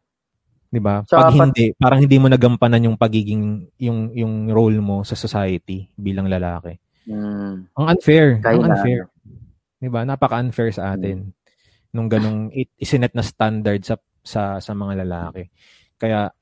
'Di 0.74 0.80
ba? 0.82 1.06
Pag 1.06 1.34
pat- 1.34 1.54
hindi, 1.54 1.66
parang 1.78 2.00
hindi 2.02 2.18
mo 2.18 2.28
nagampanan 2.28 2.88
yung 2.90 2.98
pagiging 2.98 3.70
yung 3.78 4.10
yung 4.18 4.50
role 4.50 4.82
mo 4.82 5.06
sa 5.06 5.14
society 5.14 5.86
bilang 5.94 6.26
lalaki. 6.26 6.78
Mm. 7.06 7.70
Ang 7.78 7.86
unfair, 7.94 8.40
ang 8.40 8.44
Kailangan. 8.44 8.70
unfair. 8.74 9.00
'Di 9.78 9.90
ba? 9.92 10.02
Napaka-unfair 10.08 10.70
sa 10.74 10.96
atin 10.98 11.30
nung 11.94 12.10
ganung 12.10 12.50
isinet 12.82 13.14
na 13.14 13.22
standard 13.22 13.86
sa 13.86 14.02
sa 14.26 14.58
sa 14.58 14.74
mga 14.74 15.06
lalaki. 15.06 15.46
Kaya 16.02 16.34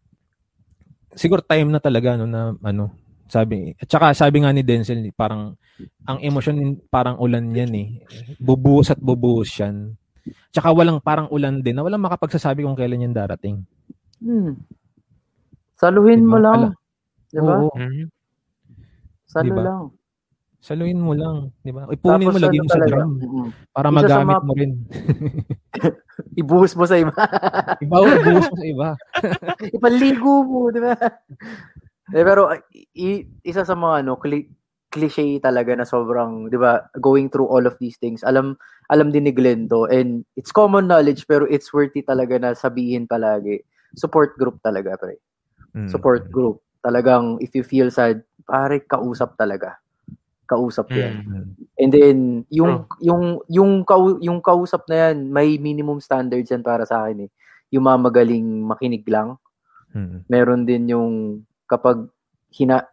siguro 1.11 1.43
time 1.43 1.67
na 1.67 1.83
talaga 1.83 2.15
no 2.15 2.23
na 2.23 2.55
ano, 2.63 2.95
sabi 3.27 3.75
at 3.75 3.87
saka 3.91 4.15
sabi 4.15 4.47
nga 4.47 4.55
ni 4.55 4.63
Denzel 4.63 5.11
parang 5.11 5.59
ang 6.07 6.17
emosyon 6.23 6.87
parang 6.87 7.19
ulan 7.19 7.51
yan 7.51 7.73
eh. 7.75 7.87
Bubuhos 8.39 8.95
at 8.95 8.99
bubuhos 9.01 9.51
yan. 9.59 9.99
Tsaka 10.49 10.69
walang 10.69 10.99
parang 10.99 11.27
ulan 11.27 11.59
din 11.59 11.73
na 11.73 11.81
walang 11.81 12.01
makapagsasabi 12.01 12.61
kung 12.61 12.75
kailan 12.75 13.03
yan 13.03 13.13
darating. 13.13 13.65
Hmm. 14.17 14.57
Saluhin 15.73 16.21
Diba? 16.21 16.29
mo 16.29 16.37
lang. 16.37 16.61
Ala- 16.69 16.77
Di 17.27 17.39
ba? 17.39 17.53
Oo, 17.57 17.71
Mhm. 17.73 18.05
Salu 19.25 19.47
Diba? 19.49 19.61
lang. 19.61 19.83
saluhin 20.61 21.01
mo 21.01 21.17
lang, 21.17 21.49
'di 21.59 21.73
ba? 21.73 21.89
Ipunin 21.89 22.21
mo 22.21 22.37
Tapos 22.37 22.43
lagyan 22.43 22.53
ano 22.53 22.61
mo 22.61 22.69
sa 22.69 22.75
talaga, 22.77 22.93
drum 22.93 23.11
para 23.73 23.87
Isa 23.89 23.89
sa 23.89 23.97
magamit 23.97 24.29
mga- 24.29 24.45
mo 24.45 24.53
rin. 24.53 24.71
Ibuhos 26.37 26.73
mo 26.75 26.85
sa 26.85 26.95
iba. 26.95 27.13
Iba 27.83 27.95
o 27.97 28.05
buhos 28.05 28.45
mo 28.45 28.55
sa 28.55 28.67
iba. 28.67 28.89
Ipaligo 29.67 30.33
mo, 30.43 30.69
di 30.69 30.77
ba? 30.77 30.93
eh, 32.11 32.21
pero 32.21 32.53
i- 32.93 33.25
isa 33.41 33.63
sa 33.63 33.73
mga 33.73 34.05
ano, 34.05 34.13
cli- 34.15 34.53
cliche 34.91 35.39
talaga 35.39 35.71
na 35.73 35.87
sobrang, 35.87 36.51
di 36.51 36.59
ba, 36.59 36.83
going 36.99 37.31
through 37.31 37.47
all 37.47 37.63
of 37.63 37.79
these 37.79 37.95
things. 37.95 38.21
Alam 38.27 38.59
alam 38.91 39.07
din 39.15 39.23
ni 39.23 39.31
Glenn 39.31 39.71
to 39.71 39.87
and 39.87 40.27
it's 40.35 40.51
common 40.51 40.83
knowledge 40.91 41.23
pero 41.23 41.47
it's 41.47 41.71
worthy 41.71 42.03
talaga 42.03 42.35
na 42.35 42.51
sabihin 42.51 43.07
palagi. 43.07 43.63
Support 43.95 44.35
group 44.35 44.59
talaga, 44.59 44.99
pre. 44.99 45.15
Mm. 45.71 45.87
Support 45.87 46.27
group. 46.27 46.59
Talagang 46.83 47.39
if 47.39 47.55
you 47.55 47.63
feel 47.63 47.87
sad, 47.87 48.27
pare 48.43 48.83
kausap 48.83 49.39
talaga. 49.39 49.79
Kausap 50.43 50.91
'yan. 50.91 51.23
Mm. 51.23 51.31
Mm. 51.31 51.47
And 51.79 51.91
then 51.95 52.17
yung 52.51 52.83
yung 52.99 53.23
yung 53.47 53.71
kau, 53.87 54.19
yung 54.19 54.43
kausap 54.43 54.83
na 54.91 55.09
yan, 55.09 55.31
may 55.31 55.55
minimum 55.55 56.03
standards 56.03 56.51
yan 56.51 56.61
para 56.61 56.83
sa 56.83 57.07
akin 57.07 57.25
eh. 57.27 57.31
Yung 57.71 57.87
mga 57.87 57.99
magaling 58.11 58.47
makinig 58.67 59.07
lang. 59.07 59.39
Mm. 59.95 60.27
Meron 60.27 60.61
din 60.67 60.83
yung 60.91 61.11
kapag 61.71 62.11
hina 62.51 62.83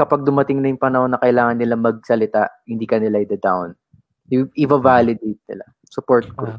kapag 0.00 0.24
dumating 0.24 0.64
na 0.64 0.72
yung 0.72 0.80
panahon 0.80 1.12
na 1.12 1.20
kailangan 1.20 1.60
nila 1.60 1.76
magsalita, 1.76 2.48
hindi 2.64 2.88
ka 2.88 2.96
nila 2.96 3.20
i-down. 3.20 3.76
I- 4.32 4.52
Iva-validate 4.64 5.44
nila. 5.44 5.64
Support 5.84 6.32
group. 6.32 6.56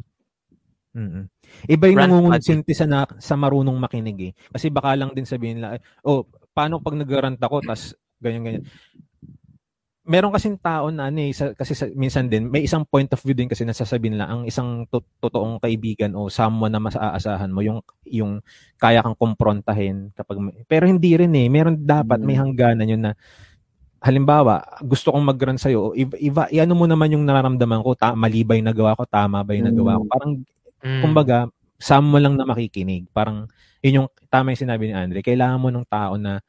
Mm. 0.94 1.26
Iba 1.72 1.86
yung 1.90 2.02
nangungonsinti 2.06 2.78
sa, 2.78 2.86
na, 2.86 3.08
sa 3.18 3.34
marunong 3.34 3.80
makinig 3.82 4.20
eh. 4.30 4.32
Kasi 4.54 4.70
baka 4.70 4.94
lang 4.94 5.16
din 5.18 5.26
sabihin 5.26 5.58
nila, 5.58 5.82
oh, 6.06 6.28
paano 6.54 6.78
pag 6.84 6.94
nag-rant 6.94 7.42
ako, 7.42 7.66
tas 7.66 7.98
ganyan, 8.22 8.44
ganyan. 8.46 8.66
Meron 10.12 10.36
kasing 10.36 10.60
tao 10.60 10.92
na 10.92 11.08
ano 11.08 11.24
eh, 11.24 11.32
sa, 11.32 11.56
kasi 11.56 11.72
sa, 11.72 11.88
minsan 11.96 12.28
din, 12.28 12.52
may 12.52 12.68
isang 12.68 12.84
point 12.84 13.08
of 13.16 13.24
view 13.24 13.32
din 13.32 13.48
kasi 13.48 13.64
nasasabihin 13.64 14.20
nila, 14.20 14.28
ang 14.28 14.44
isang 14.44 14.84
to- 14.92 15.08
totoong 15.24 15.64
kaibigan 15.64 16.12
o 16.20 16.28
someone 16.28 16.68
na 16.68 16.84
mas 16.84 17.00
aasahan 17.00 17.48
mo, 17.48 17.64
yung, 17.64 17.80
yung 18.04 18.44
kaya 18.76 19.00
kang 19.00 19.16
komprontahin. 19.16 20.12
Kapag, 20.12 20.36
may- 20.44 20.68
pero 20.68 20.84
hindi 20.84 21.16
rin 21.16 21.32
eh. 21.32 21.48
Meron 21.48 21.80
dapat, 21.80 22.20
may 22.20 22.36
Mm. 22.36 22.42
hangganan 22.44 22.92
yun 22.92 23.04
na, 23.08 23.12
halimbawa, 24.04 24.60
gusto 24.84 25.16
kong 25.16 25.24
mag-rant 25.24 25.62
sa'yo, 25.64 25.96
iba, 25.96 26.20
iba, 26.20 26.44
iano 26.52 26.76
mo 26.76 26.84
naman 26.90 27.16
yung 27.16 27.24
nararamdaman 27.24 27.80
ko, 27.80 27.96
ta, 27.96 28.12
mali 28.12 28.44
ba 28.44 28.60
yung 28.60 28.68
nagawa 28.68 29.00
ko, 29.00 29.08
tama 29.08 29.48
ba 29.48 29.56
yung 29.56 29.72
nagawa 29.72 29.96
ko. 29.96 30.04
Mm. 30.04 30.12
Parang 30.12 30.32
Mm. 30.82 31.02
kumbaga, 31.08 31.38
some 31.80 32.10
mo 32.10 32.18
lang 32.20 32.36
na 32.36 32.44
makikinig. 32.44 33.08
Parang, 33.16 33.48
yun 33.80 34.04
yung 34.04 34.08
tama 34.28 34.52
yung 34.52 34.62
sinabi 34.66 34.90
ni 34.90 34.94
Andre. 34.94 35.24
Kailangan 35.24 35.62
mo 35.62 35.70
ng 35.72 35.86
tao 35.88 36.20
na, 36.20 36.42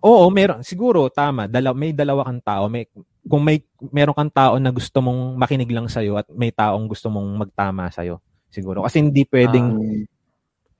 oo, 0.00 0.24
meron, 0.32 0.64
siguro, 0.64 1.12
tama, 1.12 1.44
dalaw, 1.50 1.76
may 1.76 1.92
dalawa 1.92 2.24
kang 2.24 2.40
tao. 2.40 2.70
May, 2.72 2.88
kung 3.28 3.42
may, 3.44 3.60
meron 3.92 4.16
kang 4.16 4.32
tao 4.32 4.56
na 4.56 4.72
gusto 4.72 5.04
mong 5.04 5.36
makinig 5.36 5.68
lang 5.68 5.86
sa'yo 5.90 6.16
at 6.16 6.26
may 6.32 6.54
taong 6.54 6.88
gusto 6.88 7.12
mong 7.12 7.28
magtama 7.36 7.92
sa'yo. 7.92 8.22
Siguro. 8.52 8.84
Kasi 8.84 9.00
hindi 9.04 9.24
pwedeng 9.28 9.68
Um, 9.72 10.04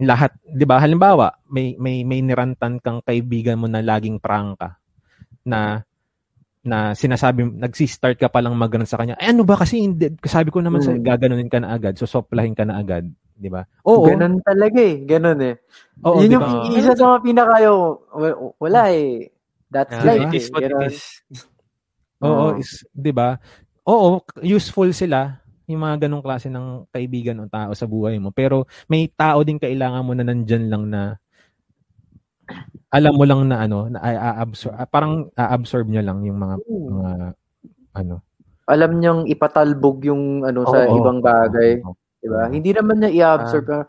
lahat, 0.03 0.35
'di 0.43 0.67
ba? 0.67 0.83
Halimbawa, 0.83 1.31
may 1.47 1.79
may 1.79 2.03
may 2.03 2.19
nirantan 2.19 2.83
kang 2.83 2.99
kaibigan 3.07 3.55
mo 3.55 3.71
na 3.71 3.79
laging 3.79 4.19
prangka 4.19 4.83
na 5.47 5.87
na 6.63 6.95
sinasabi, 6.95 7.47
nagsi-start 7.59 8.19
ka 8.19 8.31
pa 8.31 8.39
lang 8.43 8.55
mag 8.55 8.71
sa 8.87 8.99
kanya. 8.99 9.19
Eh, 9.19 9.31
ano 9.31 9.43
ba 9.43 9.59
kasi 9.59 9.83
hindi, 9.83 10.15
sabi 10.27 10.51
ko 10.55 10.63
naman 10.63 10.79
sa 10.83 10.95
Hmm. 10.95 11.03
gaganunin 11.03 11.51
ka 11.51 11.59
na 11.59 11.75
agad, 11.75 11.99
so 11.99 12.07
soplahin 12.07 12.55
ka 12.55 12.63
na 12.63 12.79
agad, 12.79 13.07
'di 13.43 13.51
ba? 13.51 13.67
Oo. 13.83 14.07
Ganun 14.07 14.39
talaga 14.47 14.79
eh. 14.79 14.97
Ganun 15.03 15.41
eh. 15.43 15.55
Oo, 16.07 16.23
Yun 16.23 16.31
'di 16.31 16.37
yung 16.39 16.47
ba? 16.47 16.51
isa 16.79 16.93
sa 16.95 17.05
mga 17.11 17.21
pinakayo. 17.27 17.75
wa- 18.15 18.55
Wala 18.63 18.83
eh. 18.95 19.27
That's 19.67 19.99
Ah, 19.99 20.07
life 20.07 20.31
it 20.31 20.39
is 20.39 20.47
eh. 20.47 20.53
what 20.55 20.63
it 20.63 20.71
Ganun. 20.71 20.87
is. 20.95 21.03
Oo, 22.23 22.55
is, 22.55 22.87
'di 22.95 23.11
ba? 23.11 23.35
Oo, 23.83 24.23
useful 24.47 24.95
sila 24.95 25.43
yung 25.67 25.83
mga 25.83 26.07
ganong 26.07 26.23
klase 26.23 26.47
ng 26.47 26.87
kaibigan 26.95 27.43
o 27.43 27.51
tao 27.51 27.75
sa 27.75 27.89
buhay 27.91 28.23
mo. 28.23 28.31
Pero 28.31 28.63
may 28.87 29.11
tao 29.11 29.43
din 29.43 29.59
kailangan 29.59 30.07
mo 30.07 30.13
na 30.15 30.23
nandyan 30.23 30.71
lang 30.71 30.85
na 30.87 31.19
alam 32.93 33.17
mo 33.17 33.25
lang 33.25 33.49
na 33.49 33.65
ano, 33.65 33.89
na 33.89 33.99
a-absorb, 34.05 34.77
parang 34.93 35.33
a-absorb 35.33 35.89
niya 35.89 36.05
lang 36.05 36.21
yung 36.29 36.37
mga 36.37 36.57
mga 36.93 37.11
ano. 37.97 38.15
Alam 38.69 38.91
niyang 39.01 39.21
ipatalbog 39.27 40.05
yung 40.07 40.45
ano 40.45 40.63
sa 40.69 40.87
Oo, 40.87 41.01
ibang 41.01 41.19
oo, 41.19 41.25
bagay. 41.25 41.81
oo. 41.83 41.97
Di 42.23 42.29
ba? 42.29 42.47
Oo. 42.47 42.53
Hindi 42.53 42.71
naman 42.71 42.97
niya 42.97 43.11
i-absorb. 43.11 43.67
pero 43.67 43.83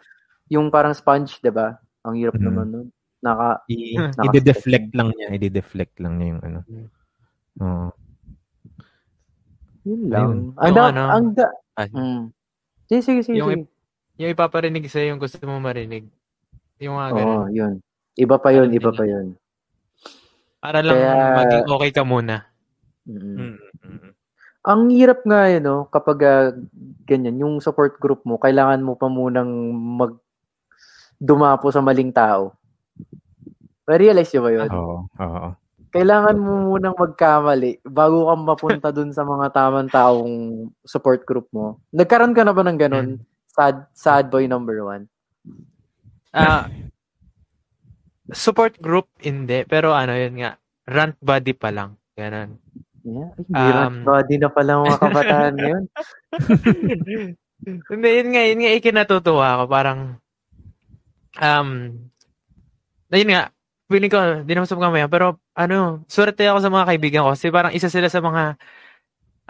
yung 0.49 0.67
parang 0.67 0.91
sponge, 0.91 1.37
di 1.37 1.49
ba? 1.49 1.77
Ang 2.03 2.17
hirap 2.17 2.35
Mhm. 2.35 2.43
naman 2.43 2.67
nun. 2.67 2.87
Naka, 3.21 3.63
I, 3.69 3.95
Naka- 3.95 4.33
i-deflect 4.35 4.91
lang 4.91 5.13
niya, 5.13 5.27
i-deflect 5.31 5.95
lang 5.97 6.13
niya 6.17 6.27
yung 6.27 6.41
ano. 6.43 6.59
Mm. 6.65 6.87
Oo. 7.61 7.87
yun 9.83 10.01
lang. 10.07 10.29
Ayun. 10.55 10.55
Ang 10.55 10.63
Yung 10.63 10.75
da, 10.75 10.83
ano, 10.85 11.01
ang 11.05 11.25
da, 11.33 11.47
ah, 11.75 11.87
mm. 11.87 12.21
Sige, 12.85 13.01
sige, 13.01 13.21
sige. 13.21 13.37
Yung 13.37 13.49
sige. 13.51 13.63
Yung 14.15 14.31
ipaparinig 14.31 14.85
sa'yo 14.85 15.11
yung 15.11 15.19
gusto 15.19 15.41
mo 15.41 15.57
marinig. 15.57 16.07
Yung 16.79 16.95
mga 16.95 17.09
Oo, 17.09 17.17
ganun. 17.17 17.47
yun. 17.51 17.73
Iba 18.13 18.37
pa 18.37 18.49
yun, 18.49 18.69
iba 18.69 18.89
pa 18.89 19.03
yun. 19.03 19.35
Para 20.57 20.79
lang 20.79 20.95
Kaya- 20.95 21.35
maging 21.37 21.65
okay 21.67 21.91
ka 21.91 22.03
muna. 22.03 22.47
Mm. 23.03 23.59
Mm. 23.59 24.09
Ang 24.63 24.81
hirap 24.91 25.19
nga 25.21 25.51
yun, 25.51 25.63
no? 25.63 25.77
kapag 25.85 26.17
ah, 26.23 26.55
ganyan, 27.03 27.39
yung 27.39 27.59
support 27.59 27.99
group 27.99 28.23
mo, 28.23 28.39
kailangan 28.39 28.81
mo 28.83 28.95
pa 28.95 29.07
munang 29.11 29.49
mag 29.73 30.17
dumapo 31.19 31.71
sa 31.71 31.79
maling 31.79 32.11
tao. 32.11 32.55
Ma-realize 33.87 34.31
nyo 34.31 34.41
ba 34.43 34.51
yun? 34.51 34.69
Oo, 34.71 34.95
oo. 35.07 35.47
Kailangan 35.93 36.37
mo 36.41 36.73
munang 36.73 36.97
magkamali 36.97 37.83
bago 37.85 38.25
ka 38.25 38.33
mapunta 38.33 38.89
dun 38.89 39.13
sa 39.13 39.21
mga 39.21 39.53
tamang 39.53 39.91
taong 39.93 40.33
support 40.81 41.21
group 41.21 41.45
mo. 41.53 41.77
Nagkaroon 41.93 42.33
ka 42.33 42.41
na 42.41 42.55
ba 42.55 42.65
ng 42.65 42.79
ganun? 42.79 43.21
Sad, 43.53 43.85
sad 43.93 44.33
boy 44.33 44.49
number 44.49 44.81
one? 44.81 45.05
Ah, 46.33 46.65
support 48.33 48.81
group, 48.81 49.05
hindi. 49.21 49.61
Pero 49.69 49.93
ano 49.93 50.17
yun 50.17 50.41
nga, 50.41 50.57
rant 50.89 51.13
buddy 51.21 51.53
pa 51.53 51.69
lang. 51.69 51.93
Ganun. 52.17 52.57
Yeah. 53.03 53.29
Ay, 53.51 53.71
Um, 53.83 54.07
body 54.07 54.35
na 54.39 54.47
pala 54.47 54.79
mga 54.79 54.97
kabataan 54.99 55.53
ngayon. 55.59 55.83
Hindi, 57.63 58.09
yun 58.15 58.29
nga, 58.31 58.43
yun 58.47 58.59
nga, 58.63 58.71
ikinatutuwa 58.79 59.47
ko. 59.59 59.63
Parang, 59.67 59.99
um, 61.37 61.69
na 63.11 63.15
yun 63.19 63.31
nga, 63.31 63.43
feeling 63.91 64.11
ko, 64.11 64.19
di 64.47 64.51
naman 64.55 64.67
sa 64.67 64.79
mga 64.79 65.11
pero, 65.11 65.37
ano, 65.53 66.01
swerte 66.07 66.47
ako 66.47 66.59
sa 66.63 66.71
mga 66.71 66.87
kaibigan 66.95 67.23
ko. 67.27 67.35
Kasi 67.35 67.51
parang 67.51 67.75
isa 67.75 67.91
sila 67.91 68.07
sa 68.07 68.23
mga, 68.23 68.55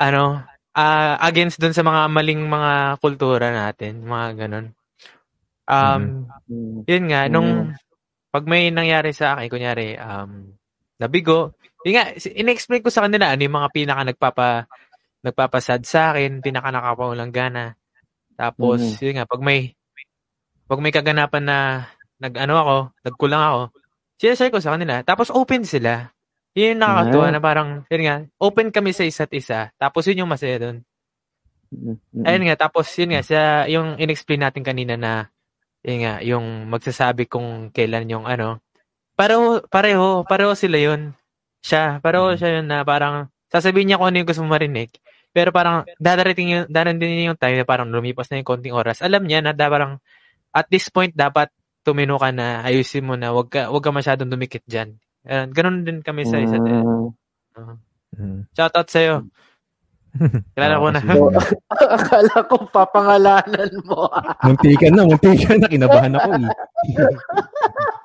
ano, 0.02 0.42
ah, 0.74 1.16
against 1.22 1.62
dun 1.62 1.78
sa 1.78 1.86
mga 1.86 2.10
maling 2.10 2.42
mga 2.50 2.98
kultura 2.98 3.54
natin, 3.54 4.02
mga 4.02 4.28
ganun. 4.46 4.68
Um, 5.64 6.28
Mm. 6.50 6.84
yun 6.90 7.04
nga, 7.08 7.22
nung, 7.32 7.50
Mm. 7.72 7.78
pag 8.34 8.44
may 8.50 8.74
nangyari 8.74 9.14
sa 9.14 9.38
akin, 9.38 9.48
kunyari, 9.48 9.94
um, 9.96 10.50
nabigo, 10.98 11.54
yun 11.84 11.94
nga, 12.00 12.06
in-explain 12.16 12.82
ko 12.84 12.90
sa 12.90 13.04
kanila, 13.06 13.32
ano 13.32 13.42
yung 13.44 13.58
mga 13.60 13.70
pinaka 13.76 14.02
nagpapa, 14.08 14.50
nagpapasad 15.24 15.82
sa 15.88 16.12
akin, 16.16 16.40
pinaka 16.44 16.72
nakapaulang 16.72 17.32
gana. 17.32 17.76
Tapos, 18.36 18.80
Mhm. 18.80 19.04
yun 19.04 19.16
nga, 19.20 19.26
pag 19.30 19.42
may, 19.44 19.60
pag 20.68 20.80
may 20.82 20.92
kaganapan 20.96 21.44
na, 21.44 21.58
nag-ano 22.20 22.54
ako, 22.60 22.76
nagkulang 23.04 23.44
ako, 23.44 23.62
sinashare 24.20 24.52
ko 24.52 24.60
sa 24.64 24.74
kanila. 24.76 25.04
Tapos, 25.04 25.28
open 25.30 25.68
sila. 25.68 26.12
Yun 26.56 26.78
yung 26.78 26.82
nakakatuwa 26.82 27.26
Yeah. 27.28 27.34
na 27.36 27.42
parang, 27.44 27.70
yun 27.92 28.04
nga, 28.08 28.16
open 28.40 28.68
kami 28.72 28.92
sa 28.96 29.04
isa't 29.04 29.32
isa. 29.36 29.72
Tapos, 29.76 30.08
yun 30.08 30.24
yung 30.24 30.32
masaya 30.32 30.56
doon. 30.62 30.78
Mm, 31.74 31.98
mm, 31.98 32.24
Ayun 32.30 32.44
nga, 32.46 32.56
tapos 32.70 32.86
yun 32.96 33.12
nga, 33.18 33.22
sa, 33.26 33.66
yung 33.66 33.98
in-explain 33.98 34.46
natin 34.46 34.62
kanina 34.62 34.94
na, 34.94 35.34
yun 35.82 36.00
nga, 36.06 36.22
yung 36.22 36.70
magsasabi 36.70 37.26
kung 37.26 37.74
kailan 37.74 38.06
yung 38.08 38.30
ano, 38.30 38.62
pareho, 39.18 39.66
pareho, 39.68 40.22
pareho 40.24 40.54
sila 40.54 40.78
yun. 40.78 41.18
Siya, 41.64 42.04
pareho 42.04 42.36
Mhm. 42.36 42.38
siya 42.38 42.50
yun 42.60 42.68
na 42.68 42.84
parang, 42.84 43.16
sasabihin 43.48 43.88
niya 43.88 43.98
kung 43.98 44.12
ano 44.12 44.20
yung 44.20 44.28
gusto 44.28 44.44
mo 44.44 44.52
marinig. 44.52 44.92
Pero 45.32 45.50
parang, 45.50 45.88
dadarating 45.98 46.50
yung, 46.52 46.66
darating 46.68 47.00
din 47.00 47.32
yung 47.32 47.40
time 47.40 47.58
na 47.58 47.66
parang 47.66 47.88
lumipas 47.90 48.28
na 48.30 48.38
yung 48.38 48.46
konting 48.46 48.76
oras. 48.76 49.00
Alam 49.00 49.24
niya 49.26 49.40
na 49.40 49.56
da, 49.56 49.72
parang, 49.72 49.98
at 50.52 50.68
this 50.68 50.92
point, 50.92 51.16
dapat 51.16 51.48
tumino 51.82 52.20
ka 52.20 52.30
na, 52.36 52.62
ayusin 52.68 53.08
mo 53.08 53.16
na, 53.16 53.32
wag 53.32 53.48
ka, 53.50 53.72
wag 53.72 53.82
ka 53.82 53.90
masyadong 53.90 54.30
dumikit 54.30 54.62
dyan. 54.68 55.00
Uh, 55.24 55.48
ganun 55.50 55.88
din 55.88 56.04
kami 56.04 56.28
sa 56.28 56.36
isa't 56.38 56.60
isa. 56.62 56.84
Mm. 56.84 57.08
Uh, 57.56 57.76
Mm. 58.14 58.46
shoutout 58.54 58.86
sa'yo. 58.94 59.26
Kilala 60.54 60.78
ko 60.78 60.88
na. 60.94 61.02
Akala 61.98 62.36
ko 62.46 62.56
papangalanan 62.70 63.74
mo. 63.90 64.06
Muntikan 64.46 64.94
na, 64.94 65.02
muntikan 65.02 65.58
na. 65.58 65.66
Kinabahan 65.66 66.14
ako 66.14 66.30
eh. 66.38 66.46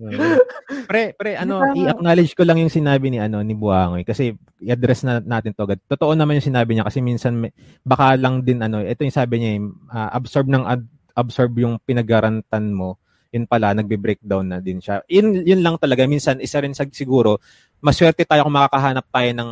Pre, 0.90 1.14
pre, 1.14 1.34
ano, 1.34 1.74
i-acknowledge 1.74 2.34
ko 2.34 2.42
lang 2.46 2.62
yung 2.62 2.70
sinabi 2.70 3.10
ni 3.10 3.18
ano 3.18 3.42
ni 3.42 3.54
Buangoy 3.54 4.06
kasi 4.06 4.34
i-address 4.62 5.02
na 5.02 5.18
natin 5.18 5.50
to 5.54 5.66
agad. 5.66 5.82
Totoo 5.86 6.14
naman 6.14 6.38
yung 6.38 6.46
sinabi 6.50 6.74
niya 6.74 6.86
kasi 6.86 7.02
minsan 7.02 7.34
may, 7.34 7.50
baka 7.82 8.14
lang 8.14 8.42
din 8.42 8.62
ano, 8.62 8.78
ito 8.82 9.02
yung 9.02 9.14
sabi 9.14 9.38
niya, 9.42 9.50
ah, 9.90 10.14
absorb 10.14 10.46
ng 10.46 10.62
ad- 10.66 10.90
absorb 11.14 11.52
yung 11.58 11.78
pinagarantan 11.82 12.70
mo. 12.70 12.98
Yun 13.30 13.46
pala, 13.46 13.70
nagbe-breakdown 13.74 14.46
na 14.46 14.58
din 14.58 14.82
siya. 14.82 15.06
Yun, 15.06 15.46
yun 15.46 15.62
lang 15.62 15.78
talaga. 15.78 16.02
Minsan, 16.06 16.42
isa 16.42 16.58
rin 16.58 16.74
sa 16.74 16.82
siguro, 16.90 17.38
maswerte 17.78 18.26
tayo 18.26 18.42
kung 18.42 18.58
makakahanap 18.58 19.06
tayo 19.06 19.30
ng 19.30 19.50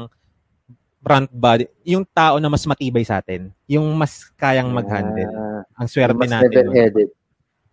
front 0.98 1.30
body, 1.30 1.70
yung 1.86 2.02
tao 2.10 2.42
na 2.42 2.50
mas 2.50 2.66
matibay 2.66 3.06
sa 3.06 3.22
atin, 3.22 3.54
yung 3.70 3.86
mas 3.94 4.26
kayang 4.34 4.74
mag-handle. 4.74 5.30
Ah, 5.30 5.62
Ang 5.78 5.86
swerte 5.86 6.18
mas 6.18 6.30
natin. 6.30 6.50
nun. 6.50 6.74
level-headed. 6.74 7.08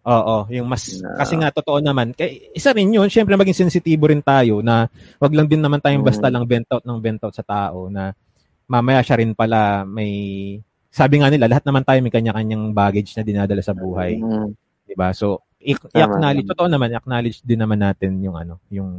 Oo, 0.05 0.45
yung 0.53 0.69
mas 0.69 1.01
Na- 1.01 1.17
kasi 1.17 1.33
nga 1.33 1.49
totoo 1.49 1.81
naman. 1.81 2.13
Kaya 2.13 2.29
isa 2.53 2.69
rin 2.71 2.93
'yun, 2.93 3.09
syempre 3.09 3.33
maging 3.33 3.65
sensitibo 3.65 4.05
rin 4.05 4.21
tayo 4.21 4.61
na 4.61 4.85
wag 5.17 5.33
lang 5.33 5.49
din 5.49 5.57
naman 5.57 5.81
tayong 5.81 6.05
basta 6.05 6.29
Mm. 6.29 6.33
lang 6.37 6.43
bent 6.45 6.67
out 6.69 6.85
ng 6.85 6.99
bent 7.01 7.21
out 7.25 7.33
sa 7.33 7.41
tao 7.41 7.89
na 7.89 8.13
mamaya 8.69 9.01
siya 9.01 9.17
rin 9.17 9.33
pala 9.33 9.81
may 9.81 10.13
sabi 10.89 11.19
nga 11.19 11.33
nila 11.33 11.49
lahat 11.49 11.65
naman 11.65 11.81
tayo 11.81 11.99
may 11.99 12.13
kanya-kanyang 12.13 12.69
baggage 12.71 13.17
na 13.17 13.25
dinadala 13.25 13.65
sa 13.65 13.73
buhay, 13.73 14.21
Mm. 14.21 14.53
'di 14.85 14.93
ba? 14.93 15.09
So 15.09 15.41
i-acknowledge 15.59 16.45
totoo 16.45 16.69
naman, 16.69 16.93
i-acknowledge 16.93 17.41
din 17.41 17.57
naman 17.57 17.81
natin 17.81 18.21
yung 18.21 18.37
ano, 18.37 18.61
yung 18.69 18.89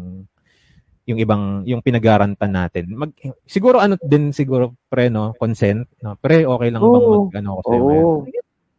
yung 1.07 1.23
ibang 1.23 1.63
yung 1.63 1.87
pinagarantan 1.87 2.51
natin. 2.51 2.91
Mag, 2.91 3.15
siguro 3.47 3.79
ano 3.79 3.95
din 3.95 4.35
siguro 4.35 4.75
pre 4.91 5.07
no, 5.07 5.39
consent, 5.39 5.87
no. 6.03 6.19
Pre 6.19 6.43
okay 6.43 6.69
lang 6.75 6.83
bang 6.83 6.91
Oo. 6.99 7.31
mag 7.31 7.35
ano 7.39 7.49
ko 7.55 7.61
sa'yo? 7.63 7.83
Oo. 7.87 8.13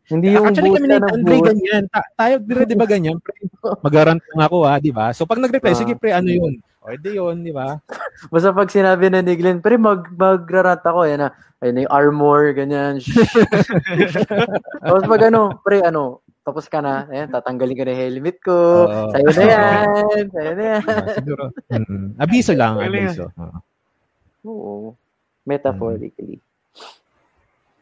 Hindi 0.08 0.28
yung 0.32 0.47
Actually 0.47 0.72
kami 0.72 0.88
ni 0.88 0.95
ng 0.95 1.03
Andre 1.03 1.38
ganyan. 1.51 1.84
Ta- 1.91 2.12
tayo 2.16 2.39
'di 2.39 2.76
ba 2.80 2.88
ganyan? 2.88 3.20
Pre, 3.20 3.36
Magarant 3.84 4.22
lang 4.24 4.41
ako 4.47 4.58
ha, 4.64 4.80
'di 4.80 4.91
ba? 4.95 5.12
So 5.12 5.28
pag 5.28 5.43
nag-reply, 5.43 5.76
Ah. 5.76 5.80
sige 5.84 5.93
pre, 5.99 6.16
ano 6.16 6.32
'yun? 6.32 6.64
O 6.80 6.88
edi 6.88 7.20
'yun, 7.20 7.43
'di 7.43 7.51
ba? 7.51 7.76
Basta 8.32 8.55
pag 8.55 8.72
sinabi 8.72 9.12
na 9.12 9.20
ni 9.20 9.36
Glenn, 9.36 9.60
pre, 9.60 9.76
mag, 9.76 10.08
magrarat 10.16 10.80
ako, 10.88 11.03
yan 11.03 11.28
na, 11.28 11.30
ayun 11.60 11.74
na 11.76 11.84
yung 11.84 11.93
armor, 11.93 12.55
ganyan. 12.55 13.03
Tapos 14.88 15.03
pag 15.03 15.22
ano, 15.28 15.60
pre, 15.60 15.84
ano, 15.84 16.24
tapos 16.47 16.72
ka 16.72 16.80
na, 16.80 17.03
ayan, 17.12 17.28
tatanggalin 17.28 17.76
ko 17.76 17.84
na 17.84 17.91
yung 17.91 18.03
helmet 18.08 18.38
ko, 18.39 18.55
Oo. 18.88 19.12
sa'yo 19.12 19.30
na 19.36 19.43
yan, 19.43 19.86
sa'yo 20.32 20.51
na 20.55 20.64
yan. 20.64 20.84
Ah, 20.88 21.08
siguro. 21.12 21.43
Mm, 21.68 22.08
abiso 22.16 22.51
lang, 22.55 22.80
abiso. 22.80 23.28
Oo. 23.36 23.58
Oo, 24.47 24.74
metaphorically. 25.43 26.39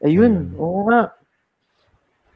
Ayun, 0.02 0.50
Ayun. 0.50 0.58
oo 0.58 0.82
nga. 0.90 1.14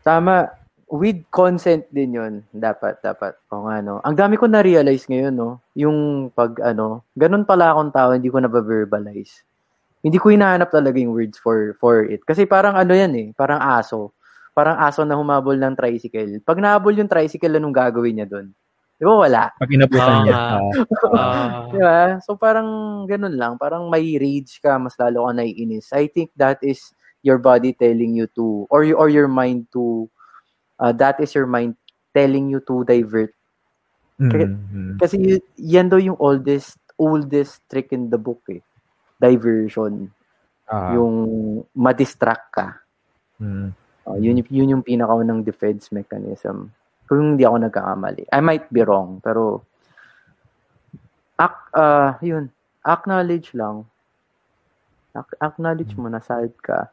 Tama, 0.09 0.49
with 0.89 1.21
consent 1.29 1.85
din 1.93 2.17
yun, 2.17 2.33
dapat, 2.49 2.97
dapat. 3.05 3.37
O 3.53 3.69
nga, 3.69 3.77
no. 3.77 4.01
Ang 4.01 4.17
dami 4.17 4.41
ko 4.41 4.49
na-realize 4.49 5.05
ngayon, 5.05 5.37
no, 5.37 5.61
yung 5.77 6.29
pag, 6.33 6.57
ano, 6.65 7.05
ganun 7.13 7.45
pala 7.45 7.69
akong 7.69 7.93
tao, 7.93 8.09
hindi 8.17 8.33
ko 8.33 8.41
na-verbalize. 8.41 9.45
Hindi 10.01 10.17
ko 10.17 10.33
hinahanap 10.33 10.73
talaga 10.73 10.97
yung 10.97 11.13
words 11.13 11.37
for 11.37 11.77
for 11.77 12.09
it. 12.09 12.25
Kasi 12.25 12.49
parang 12.49 12.73
ano 12.73 12.89
yan 12.89 13.13
eh, 13.13 13.27
parang 13.37 13.61
aso. 13.61 14.17
Parang 14.57 14.81
aso 14.81 15.05
na 15.05 15.13
humabol 15.13 15.53
ng 15.61 15.77
tricycle. 15.77 16.41
Pag 16.41 16.57
nahabol 16.57 16.97
yung 16.97 17.11
tricycle, 17.11 17.53
anong 17.53 17.75
gagawin 17.75 18.17
niya 18.17 18.27
doon? 18.27 18.49
Di 18.97 19.05
ba 19.05 19.13
wala? 19.15 19.43
Pag 19.61 19.69
inabutan 19.71 20.09
Oo 20.09 20.23
niya. 20.25 20.35
Ah, 21.13 21.67
Di 21.71 21.77
ba? 21.77 21.99
So 22.25 22.33
parang 22.33 22.67
ganun 23.05 23.37
lang. 23.37 23.61
Parang 23.61 23.85
may 23.93 24.17
rage 24.17 24.57
ka, 24.57 24.75
mas 24.81 24.97
lalo 24.97 25.29
ka 25.29 25.37
naiinis. 25.37 25.93
I 25.93 26.09
think 26.09 26.33
that 26.33 26.57
is 26.65 26.97
your 27.21 27.37
body 27.37 27.73
telling 27.73 28.15
you 28.15 28.27
to, 28.35 28.67
or, 28.69 28.83
y- 28.85 28.95
or 28.95 29.09
your 29.09 29.27
mind 29.27 29.67
to, 29.73 30.09
uh, 30.79 30.91
that 30.93 31.19
is 31.19 31.33
your 31.35 31.47
mind 31.47 31.75
telling 32.13 32.49
you 32.49 32.59
to 32.67 32.83
divert. 32.85 33.33
mm, 34.19 34.31
mm. 34.31 34.99
Kasi 34.99 35.15
y- 35.17 35.45
yan 35.57 35.89
daw 35.89 35.97
yung 35.97 36.17
oldest, 36.19 36.79
oldest 36.99 37.63
trick 37.69 37.91
in 37.91 38.09
the 38.09 38.17
book 38.19 38.43
eh. 38.49 38.61
Diversion. 39.19 40.11
Ah, 40.69 40.93
yung 40.93 41.15
ma-distract 41.75 42.47
ka. 42.53 42.67
mm. 43.41 43.69
Uh, 44.09 44.17
yun, 44.17 44.41
yun 44.49 44.73
yung 44.73 44.85
pinakaunang 44.85 45.45
defense 45.45 45.91
mechanism. 45.93 46.73
Kung 47.05 47.35
hindi 47.35 47.45
ako 47.45 47.57
nagkakamali. 47.61 48.25
I 48.29 48.41
might 48.41 48.69
be 48.69 48.81
wrong, 48.81 49.21
pero 49.21 49.65
ac 51.37 51.55
uh, 51.73 52.17
yun, 52.21 52.49
acknowledge 52.85 53.53
lang. 53.53 53.85
Ac- 55.15 55.39
acknowledge 55.41 55.93
mo 55.97 56.07
na 56.07 56.21
sad 56.21 56.53
ka. 56.61 56.89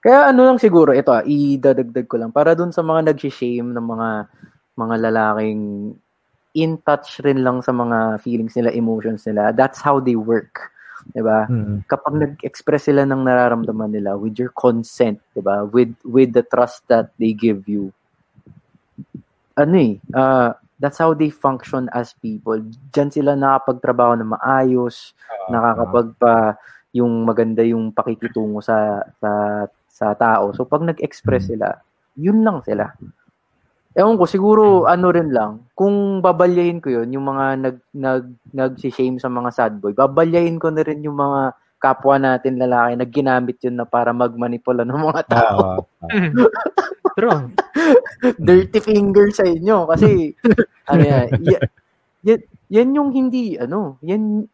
Kaya 0.00 0.30
ano 0.30 0.46
lang 0.46 0.58
siguro, 0.62 0.94
ito 0.94 1.10
ah, 1.10 1.26
idadagdag 1.26 2.06
ko 2.06 2.16
lang, 2.20 2.30
para 2.30 2.54
dun 2.54 2.70
sa 2.70 2.84
mga 2.84 3.10
nag-shame 3.10 3.74
ng 3.74 3.86
mga 3.86 4.08
mga 4.76 4.94
lalaking 5.08 5.62
in 6.56 6.78
touch 6.84 7.20
rin 7.20 7.44
lang 7.44 7.60
sa 7.60 7.72
mga 7.72 8.20
feelings 8.22 8.56
nila, 8.56 8.70
emotions 8.72 9.26
nila. 9.28 9.50
That's 9.50 9.82
how 9.82 9.98
they 9.98 10.14
work. 10.14 10.72
'Di 11.12 11.22
ba? 11.22 11.46
Mm. 11.46 11.86
kapag 11.86 12.14
nag-express 12.18 12.90
sila 12.90 13.06
ng 13.06 13.22
nararamdaman 13.22 13.94
nila 13.94 14.18
with 14.18 14.34
your 14.40 14.50
consent, 14.56 15.22
'di 15.36 15.42
ba? 15.44 15.62
With 15.68 15.94
with 16.02 16.34
the 16.34 16.42
trust 16.42 16.82
that 16.90 17.14
they 17.20 17.36
give 17.36 17.68
you. 17.70 17.94
Ano 19.54 19.74
eh, 19.78 20.02
uh, 20.12 20.52
that's 20.76 20.98
how 21.00 21.14
they 21.16 21.30
function 21.32 21.88
as 21.94 22.12
people. 22.18 22.58
Diyan 22.92 23.10
sila 23.12 23.32
nakapagtrabaho 23.38 24.18
na 24.18 24.26
maayos, 24.36 25.14
nakakapagpa 25.48 26.60
yung 26.96 27.28
maganda 27.28 27.60
yung 27.60 27.92
pakikitungo 27.92 28.64
sa 28.64 29.04
sa 29.20 29.30
sa 29.86 30.12
tao. 30.16 30.52
So 30.56 30.64
pag 30.64 30.84
nag-express 30.84 31.48
Mm. 31.48 31.50
sila, 31.52 31.68
yun 32.16 32.38
lang 32.40 32.60
sila. 32.64 32.92
Ewan 33.96 34.20
ko, 34.20 34.28
siguro 34.28 34.84
ano 34.84 35.08
rin 35.08 35.32
lang, 35.32 35.64
kung 35.72 36.20
babalyahin 36.20 36.84
ko 36.84 36.92
yun, 36.92 37.08
yung 37.16 37.32
mga 37.32 37.44
nag, 37.56 37.76
nag, 37.96 38.24
nag-shame 38.52 39.16
sa 39.16 39.32
mga 39.32 39.48
sad 39.56 39.72
boy, 39.80 39.96
babalyahin 39.96 40.60
ko 40.60 40.68
na 40.68 40.84
rin 40.84 41.00
yung 41.00 41.16
mga 41.16 41.56
kapwa 41.80 42.20
natin 42.20 42.60
lalaki 42.60 42.92
na 42.92 43.06
ginamit 43.08 43.56
yun 43.64 43.80
na 43.80 43.88
para 43.88 44.12
magmanipula 44.12 44.84
ng 44.84 45.00
mga 45.00 45.22
tao. 45.32 45.88
Ah, 46.04 46.12
ah. 46.12 46.28
True. 47.16 47.48
Dirty 48.36 48.80
finger 48.84 49.32
sa 49.32 49.48
inyo. 49.48 49.88
Kasi, 49.88 50.36
ano 50.92 51.00
yan, 51.00 51.26
y- 51.40 51.64
yan, 52.20 52.40
yan 52.68 52.88
yung 53.00 53.10
hindi, 53.16 53.56
ano, 53.56 53.96
yan, 54.04 54.44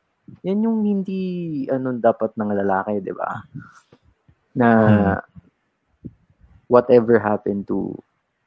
yan 0.40 0.64
yung 0.64 0.80
hindi, 0.88 1.22
ano, 1.68 1.92
dapat 2.00 2.32
ng 2.34 2.50
lalaki, 2.56 3.04
di 3.04 3.12
ba? 3.12 3.44
Na, 4.56 4.68
whatever 6.66 7.20
happened 7.20 7.68
to, 7.68 7.92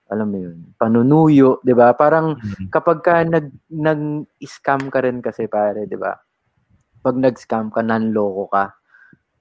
alam 0.10 0.34
mo 0.34 0.38
yun, 0.42 0.58
panunuyo, 0.82 1.62
di 1.62 1.74
ba? 1.78 1.94
Parang, 1.94 2.38
Mm. 2.38 2.74
kapag 2.74 3.00
ka 3.06 3.22
nag, 3.22 3.54
nag-scam 3.70 4.90
ka 4.90 5.00
rin 5.06 5.22
kasi 5.22 5.46
pare, 5.46 5.86
di 5.86 5.98
ba? 5.98 6.14
Pag 7.06 7.16
nag-scam 7.22 7.70
ka, 7.70 7.86
nanloko 7.86 8.50
ka, 8.50 8.74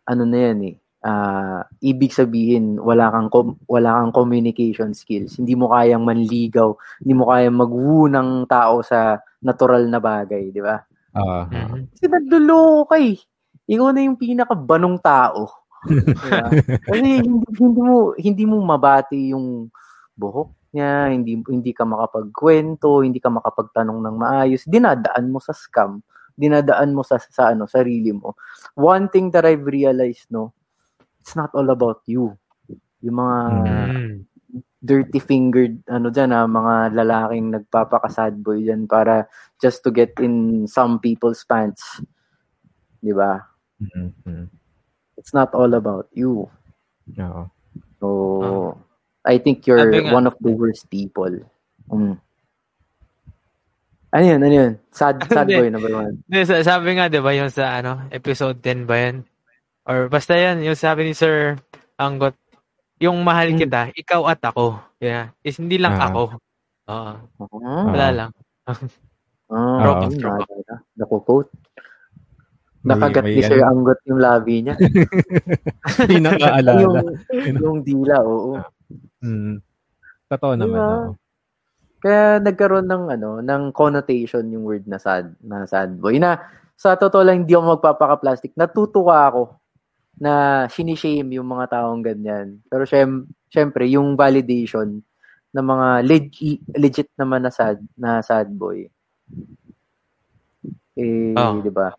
ano 0.09 0.23
na 0.29 0.39
yan 0.53 0.61
eh, 0.69 0.77
ah, 1.05 1.65
ibig 1.85 2.13
sabihin, 2.13 2.81
wala 2.81 3.13
kang, 3.13 3.29
com- 3.29 3.61
wala 3.69 4.01
kang 4.01 4.13
communication 4.13 4.97
skills. 4.97 5.37
Hindi 5.37 5.53
mo 5.53 5.73
kayang 5.73 6.05
manligaw, 6.05 6.73
hindi 7.05 7.13
mo 7.13 7.29
kayang 7.29 7.61
mag-woo 7.61 8.09
ng 8.09 8.49
tao 8.49 8.81
sa 8.81 9.21
natural 9.45 9.85
na 9.89 10.01
bagay, 10.01 10.49
di 10.49 10.65
ba? 10.65 10.81
Ah, 11.15 11.47
ah. 11.47 11.71
Mhm. 11.71 11.95
Kasi 11.95 12.05
nagluloko 12.11 12.91
ka 12.91 12.97
eh. 12.99 13.17
Ikaw 13.71 13.89
na 13.95 14.01
yung 14.05 14.19
pinakabanong 14.19 14.99
tao. 15.01 15.49
Diba? 15.87 16.49
Kasi 16.91 17.23
hindi, 17.23 17.47
hindi 17.61 17.81
mo 17.81 17.97
hindi 18.17 18.45
mo 18.49 18.57
mabati 18.65 19.31
yung 19.33 19.69
buhok 20.17 20.51
niya, 20.75 21.13
hindi 21.15 21.39
hindi 21.47 21.71
ka 21.71 21.87
makapagkwento, 21.87 23.05
hindi 23.07 23.23
ka 23.23 23.31
makapagtanong 23.31 24.01
ng 24.03 24.17
maayos, 24.19 24.67
dinadaan 24.67 25.31
mo 25.31 25.39
sa 25.39 25.55
scam, 25.55 26.03
dinadaan 26.35 26.91
mo 26.97 27.07
sa 27.07 27.21
sa 27.23 27.55
ano, 27.55 27.71
sarili 27.71 28.11
mo. 28.11 28.35
One 28.75 29.07
thing 29.13 29.31
that 29.33 29.47
I've 29.47 29.65
realized 29.65 30.29
no, 30.35 30.51
it's 31.23 31.39
not 31.39 31.55
all 31.55 31.71
about 31.71 32.03
you. 32.11 32.35
Yung 33.05 33.17
mga 33.21 33.37
Mm. 33.95 34.15
Dirty 34.85 35.17
fingered 35.17 35.81
ano 35.89 36.13
diyan 36.13 36.31
ah, 36.37 36.45
mga 36.45 36.93
lalaking 36.93 37.57
nagpapaka-sad 37.57 38.37
boy 38.45 38.61
diyan 38.61 38.85
para 38.85 39.25
just 39.57 39.81
to 39.81 39.89
get 39.89 40.13
in 40.21 40.69
some 40.69 41.01
people's 41.01 41.41
pants. 41.49 42.05
'Di 43.01 43.17
ba? 43.17 43.41
Mm, 43.81 44.13
mm. 44.29 44.47
It's 45.17 45.33
not 45.33 45.57
all 45.57 45.73
about 45.73 46.13
you. 46.13 46.53
Oo. 47.17 47.43
So, 48.01 48.09
I 49.25 49.41
think 49.41 49.65
you're 49.65 49.89
nga- 49.89 50.13
one 50.13 50.29
of 50.29 50.37
the 50.45 50.53
worst 50.53 50.93
people. 50.93 51.33
Mm. 51.89 52.21
Ano 54.15 54.25
yun? 54.31 54.41
Ano 54.47 54.55
yun? 54.55 54.73
Sad, 54.95 55.27
sad 55.27 55.51
Hindi. 55.51 55.59
boy 55.59 55.69
number 55.75 55.91
one. 55.91 56.15
Sabi 56.47 56.95
nga, 56.95 57.11
di 57.11 57.19
ba, 57.19 57.35
yung 57.35 57.51
sa 57.51 57.83
ano, 57.83 58.07
episode 58.15 58.63
10 58.63 58.87
ba 58.87 58.95
yan? 58.95 59.27
Or 59.91 60.07
basta 60.07 60.39
yan, 60.39 60.63
yung 60.63 60.79
sabi 60.79 61.11
ni 61.11 61.19
Sir 61.19 61.59
Anggot, 61.99 62.39
yung 63.05 63.21
mahal 63.21 63.53
Mm. 63.53 63.59
kita, 63.59 63.81
ikaw 63.93 64.25
at 64.27 64.41
ako. 64.41 64.81
Yeah. 64.99 65.37
Is 65.41 65.57
hindi 65.57 65.77
lang 65.77 65.97
Ah. 65.97 66.09
ako. 66.09 66.23
Oo. 66.85 67.13
Ah, 67.61 67.85
Wala 67.87 68.09
lang. 68.11 68.31
ah, 68.65 68.79
Oo. 69.53 70.03
yun, 70.03 70.13
naalala. 70.17 70.75
Naku-quote. 70.97 71.51
May- 72.81 73.01
Nakagat 73.01 73.25
ni 73.25 73.41
Sir 73.41 73.61
ano, 73.61 73.69
Anggot 73.71 74.01
yung 74.05 74.21
labi 74.21 74.61
niya. 74.61 74.77
Hindi 76.05 76.17
nakaalala. 76.21 76.81
yung, 76.85 76.97
yung 77.57 77.79
dila, 77.81 78.21
oo. 78.21 78.61
Mm. 79.21 79.57
Totoo 80.29 80.53
naman. 80.53 80.77
Diba? 80.77 80.85
oo. 80.85 81.11
Kaya 81.97 82.37
nagkaroon 82.39 82.85
ng 82.85 83.05
ano, 83.11 83.31
ng 83.41 83.73
connotation 83.73 84.45
yung 84.53 84.69
word 84.69 84.85
na 84.85 85.01
sad, 85.01 85.33
na 85.41 85.65
sad 85.65 85.97
boy. 85.97 86.21
Na 86.21 86.37
sa 86.77 86.93
totoo 86.93 87.25
lang 87.25 87.41
hindi 87.41 87.57
ako 87.57 87.81
magpapaka-plastic. 87.81 88.53
Natutuwa 88.53 89.25
ako 89.25 89.43
na 90.17 90.65
sinishame 90.71 91.37
yung 91.37 91.49
mga 91.49 91.79
taong 91.79 92.03
ganyan. 92.03 92.59
Pero 92.71 92.87
syem, 92.87 93.27
syempre, 93.51 93.87
yung 93.91 94.15
validation 94.15 95.03
ng 95.55 95.67
mga 95.67 95.89
legit, 96.03 96.61
legit 96.75 97.11
naman 97.15 97.43
na 97.47 97.51
sad, 97.51 97.79
na 97.95 98.19
sad 98.23 98.51
boy. 98.51 98.87
Eh, 100.95 101.35
Oh. 101.35 101.59
di 101.59 101.71
ba? 101.71 101.91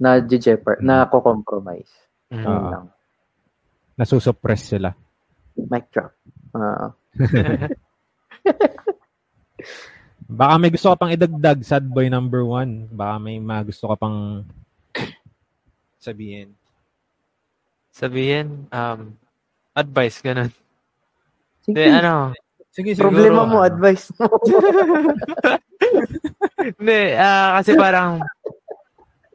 Na 0.00 0.16
jeopardy, 0.20 0.80
na 0.80 1.04
compromise 1.08 1.92
Mm. 2.32 2.44
Lang. 2.72 2.86
Nasusuppress 3.94 4.74
sila. 4.74 4.90
Mic 5.54 5.86
drop. 5.94 6.10
Ah. 6.50 6.90
Baka 10.24 10.54
may 10.58 10.72
gusto 10.72 10.90
ka 10.90 10.98
pang 10.98 11.12
idagdag, 11.14 11.62
sad 11.62 11.86
boy 11.86 12.08
number 12.10 12.42
one. 12.42 12.88
Baka 12.90 13.22
may 13.22 13.38
mga 13.38 13.70
gusto 13.70 13.86
ka 13.86 13.94
pang 13.94 14.42
sabihin. 16.00 16.56
Sabihin, 17.94 18.66
um, 18.74 19.14
advice, 19.70 20.18
ganun. 20.18 20.50
sige, 21.62 21.78
Hindi, 21.78 21.94
ano, 21.94 22.34
Sige, 22.74 22.90
problema 22.98 23.46
siguro, 23.46 23.48
mo, 23.54 23.58
ano, 23.62 23.70
advice 23.70 24.10
mo. 24.18 24.26
Hindi, 26.82 27.00
ah, 27.14 27.62
kasi 27.62 27.78
parang 27.78 28.26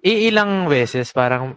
iilang 0.03 0.67
beses 0.67 1.07
parang 1.15 1.55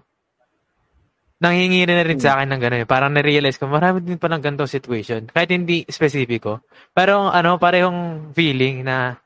nanghingi 1.42 1.82
na 1.90 2.07
rin 2.07 2.22
sa 2.22 2.38
akin 2.38 2.55
ng 2.55 2.61
gano'n. 2.62 2.82
eh. 2.82 2.86
Parang 2.86 3.11
na-realize 3.11 3.59
ko, 3.59 3.66
marami 3.66 3.98
din 4.07 4.14
palang 4.14 4.38
ganito 4.38 4.62
situation. 4.62 5.26
Kahit 5.26 5.50
hindi 5.50 5.82
specifico. 5.90 6.62
Pero 6.94 7.26
ano, 7.26 7.59
parehong 7.59 8.30
feeling 8.30 8.86
na 8.86 9.18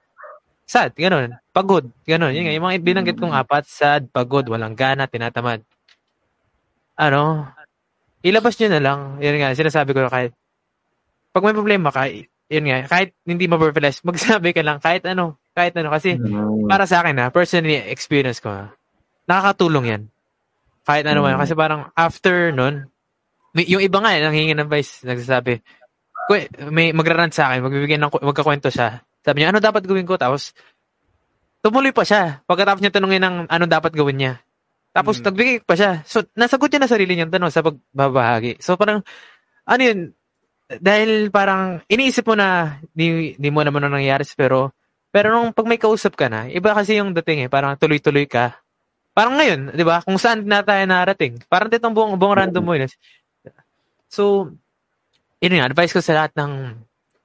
sad, 0.64 0.96
gano'n. 0.96 1.36
Pagod, 1.52 1.92
gano'n. 2.08 2.32
Yun 2.32 2.48
nga, 2.48 2.56
yung 2.56 2.66
mga 2.72 2.80
binanggit 2.80 3.20
kong 3.20 3.36
apat, 3.36 3.68
sad, 3.68 4.08
pagod, 4.08 4.48
walang 4.48 4.72
gana, 4.72 5.04
tinatamad. 5.04 5.60
Ano, 6.96 7.52
ilabas 8.26 8.58
nyo 8.58 8.68
na 8.74 8.80
lang. 8.82 9.00
Yun 9.22 9.38
nga, 9.38 9.54
sinasabi 9.54 9.94
ko 9.94 10.10
kahit 10.10 10.34
pag 11.30 11.44
may 11.46 11.54
problema 11.54 11.94
ka, 11.94 12.10
yun 12.48 12.64
nga, 12.66 12.86
kahit 12.90 13.14
hindi 13.22 13.46
ma-verbalize, 13.46 14.02
magsabi 14.08 14.50
ka 14.50 14.62
lang, 14.66 14.82
kahit 14.82 15.06
ano, 15.06 15.38
kahit 15.54 15.72
ano, 15.78 15.88
kasi 15.94 16.18
Mm. 16.18 16.66
para 16.66 16.84
sa 16.84 17.00
akin 17.00 17.14
na 17.14 17.26
personally 17.30 17.78
experience 17.88 18.42
ko 18.42 18.50
ha, 18.50 18.64
nakakatulong 19.24 19.86
yan. 19.86 20.02
Kahit 20.86 21.02
ano 21.06 21.22
man. 21.22 21.34
Mm. 21.34 21.42
kasi 21.42 21.52
parang 21.58 21.80
after 21.94 22.54
nun 22.54 22.86
may, 23.56 23.64
yung 23.66 23.80
iba 23.82 23.98
nga 23.98 24.12
eh, 24.14 24.20
nanghingi 24.20 24.52
ng 24.52 24.68
advice 24.68 25.00
nagsasabi 25.02 25.64
"Kwe- 26.28 26.46
may 26.68 26.92
magrarant 26.92 27.32
sa 27.32 27.48
akin 27.50 27.64
magbibigay 27.64 27.96
ng 27.96 28.12
magkakwento 28.22 28.68
siya. 28.68 29.00
Sabi 29.24 29.40
niya 29.42 29.50
ano 29.50 29.58
dapat 29.58 29.82
gawin 29.88 30.04
ko? 30.06 30.14
Tapos 30.20 30.52
tumuloy 31.64 31.90
pa 31.90 32.04
siya. 32.06 32.44
Pagkatapos 32.46 32.78
niya 32.84 32.92
tanungin 32.94 33.22
ng 33.24 33.36
ano 33.48 33.64
dapat 33.66 33.96
gawin 33.96 34.18
niya 34.20 34.32
tapos 34.96 35.20
Mm. 35.20 35.24
nagbigay 35.28 35.56
pa 35.60 35.74
siya 35.76 36.00
so 36.08 36.24
nasagot 36.32 36.72
niya 36.72 36.80
na 36.80 36.88
sarili 36.88 37.12
niyang 37.12 37.28
tanong 37.28 37.52
sa 37.52 37.60
pagbabahagi 37.60 38.56
so 38.64 38.80
parang 38.80 39.04
ano 39.68 39.82
yun 39.84 40.00
dahil 40.66 41.28
parang 41.30 41.84
iniisip 41.86 42.26
mo 42.26 42.34
na 42.34 42.80
di, 42.90 43.36
di 43.38 43.48
mo 43.52 43.60
naman 43.62 43.84
ano 43.86 44.00
nangyayari 44.00 44.24
pero 44.34 44.72
pero 45.14 45.32
nung 45.32 45.54
pag 45.54 45.64
may 45.64 45.80
kausap 45.80 46.12
ka 46.12 46.28
na, 46.28 46.44
iba 46.44 46.76
kasi 46.76 47.00
yung 47.00 47.16
dating 47.16 47.46
eh, 47.46 47.48
parang 47.48 47.72
tuloy-tuloy 47.80 48.28
ka. 48.28 48.60
Parang 49.16 49.40
ngayon, 49.40 49.72
'di 49.72 49.80
ba? 49.80 50.04
Kung 50.04 50.20
saan 50.20 50.44
na 50.44 50.60
tayo 50.60 50.84
narating. 50.84 51.40
Parang 51.48 51.72
ditong 51.72 51.96
buong 51.96 52.20
buong 52.20 52.36
random 52.36 52.60
mo 52.60 52.76
yun. 52.76 52.84
So, 54.12 54.52
yun 55.40 55.56
yung 55.56 55.64
advice 55.64 55.96
ko 55.96 56.04
sa 56.04 56.20
lahat 56.20 56.36
ng 56.36 56.52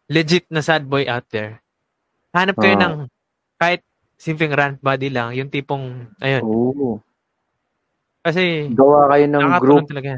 legit 0.08 0.48
na 0.48 0.64
sad 0.64 0.88
boy 0.88 1.04
out 1.04 1.28
there. 1.36 1.60
Hanap 2.32 2.56
kayo 2.64 2.80
Ah. 2.80 2.82
ng 2.88 2.96
kahit 3.60 3.84
simpleng 4.16 4.56
rant 4.56 4.80
body 4.80 5.12
lang, 5.12 5.36
yung 5.36 5.52
tipong 5.52 6.16
ayun. 6.24 6.44
Oo. 6.48 7.04
Kasi 8.22 8.70
Gawa 8.70 9.10
kayo 9.10 9.26
ng 9.26 9.48
group 9.58 9.86
talaga. 9.90 10.14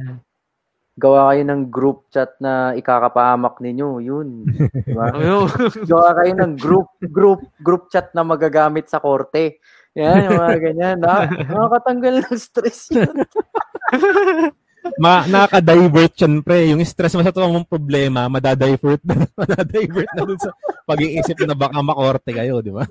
gawa 0.94 1.34
kayo 1.34 1.42
ng 1.48 1.62
group 1.74 2.00
chat 2.14 2.38
na 2.38 2.78
ikakapahamak 2.78 3.58
ninyo, 3.64 4.04
yun. 4.04 4.46
Diba? 4.88 5.10
Gawa 5.88 6.10
kayo 6.22 6.32
ng 6.38 6.54
group 6.60 6.88
group 7.02 7.42
group 7.64 7.90
chat 7.90 8.14
na 8.14 8.22
magagamit 8.22 8.92
sa 8.92 9.02
korte. 9.02 9.64
Yan, 9.96 10.26
yung 10.26 10.38
mga 10.42 10.58
ganyan. 10.60 10.98
Na, 11.02 11.26
nakakatanggal 11.30 12.14
ng 12.26 12.38
stress 12.38 12.92
yun. 12.94 13.14
Ma 15.00 15.24
nakaka-divert 15.24 16.14
yan, 16.20 16.44
pre. 16.44 16.68
Yung 16.76 16.84
stress 16.84 17.16
mo 17.16 17.24
sa 17.24 17.32
mong 17.32 17.72
problema, 17.72 18.28
madadivert 18.28 19.00
na, 19.08 19.24
madadivert 19.40 20.12
na 20.12 20.28
dun 20.28 20.40
sa 20.40 20.52
pag-iisip 20.84 21.40
na 21.48 21.56
baka 21.56 21.80
makorte 21.80 22.36
kayo, 22.36 22.60
di 22.60 22.76
ba? 22.76 22.84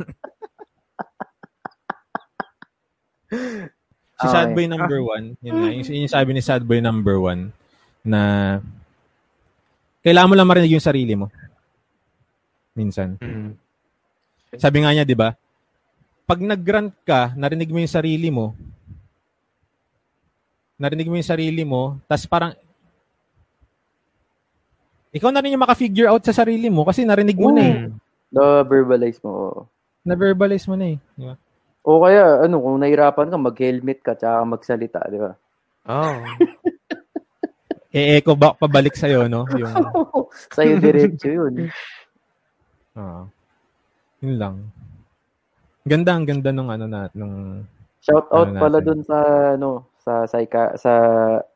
Si 4.22 4.26
Okay. 4.30 4.34
Sad 4.38 4.50
Boy 4.54 4.66
number 4.70 4.98
one, 5.02 5.34
yun 5.42 5.54
nga, 5.58 5.68
yung, 5.74 5.86
yung 6.06 6.12
sabi 6.14 6.30
ni 6.30 6.42
Sad 6.42 6.62
Boy 6.62 6.78
number 6.78 7.18
one, 7.18 7.50
na 8.06 8.20
kailangan 10.06 10.30
mo 10.30 10.34
lang 10.38 10.50
marinig 10.50 10.78
yung 10.78 10.82
sarili 10.82 11.18
mo. 11.18 11.26
Minsan. 12.78 13.18
Mm. 13.18 13.58
Sabi 14.56 14.76
nga 14.82 14.94
niya, 14.94 15.02
di 15.02 15.18
ba? 15.18 15.34
Pag 16.22 16.38
nag-grant 16.38 16.94
ka, 17.02 17.34
narinig 17.34 17.68
mo 17.68 17.82
yung 17.82 17.90
sarili 17.90 18.30
mo, 18.30 18.54
narinig 20.78 21.10
mo 21.10 21.18
yung 21.18 21.26
sarili 21.26 21.62
mo, 21.66 21.98
tas 22.06 22.26
parang, 22.26 22.54
ikaw 25.12 25.28
na 25.28 25.42
rin 25.44 25.52
yung 25.52 25.64
maka-figure 25.66 26.08
out 26.08 26.24
sa 26.24 26.32
sarili 26.32 26.72
mo 26.72 26.88
kasi 26.88 27.04
narinig 27.04 27.36
mo 27.36 27.50
na 27.52 27.62
eh. 27.62 27.76
Mm. 27.84 27.90
Na-verbalize 28.32 29.18
mo. 29.20 29.66
Na-verbalize 30.02 30.64
mo 30.64 30.74
na 30.74 30.96
eh. 30.96 30.98
Di 31.18 31.24
ba? 31.28 31.36
O 31.82 31.98
kaya, 31.98 32.46
ano, 32.46 32.62
kung 32.62 32.78
nahirapan 32.78 33.30
ka, 33.30 33.36
mag-helmet 33.38 33.98
ka, 34.06 34.12
tsaka 34.14 34.46
magsalita, 34.46 35.02
di 35.10 35.18
ba? 35.18 35.34
Oh. 35.90 36.14
E-echo 37.92 38.32
back 38.32 38.56
pabalik 38.56 38.96
sa'yo, 38.96 39.28
no? 39.28 39.44
Yung, 39.52 39.68
Sa'yo 40.56 40.80
diretso 40.80 41.28
yun. 41.28 41.68
ah 42.96 43.28
yun 44.22 44.36
lang. 44.38 44.54
Ganda, 45.82 46.14
ang 46.14 46.24
ganda 46.24 46.54
nung 46.54 46.70
ano 46.70 46.86
na, 46.86 47.10
nung, 47.12 47.66
Shout 48.02 48.30
out 48.30 48.50
Ano 48.50 48.58
pala 48.58 48.78
natin? 48.80 48.86
dun 48.86 49.00
sa, 49.02 49.18
ano, 49.58 49.70
sa, 50.00 50.12
psycha, 50.24 50.74
sa 50.78 50.92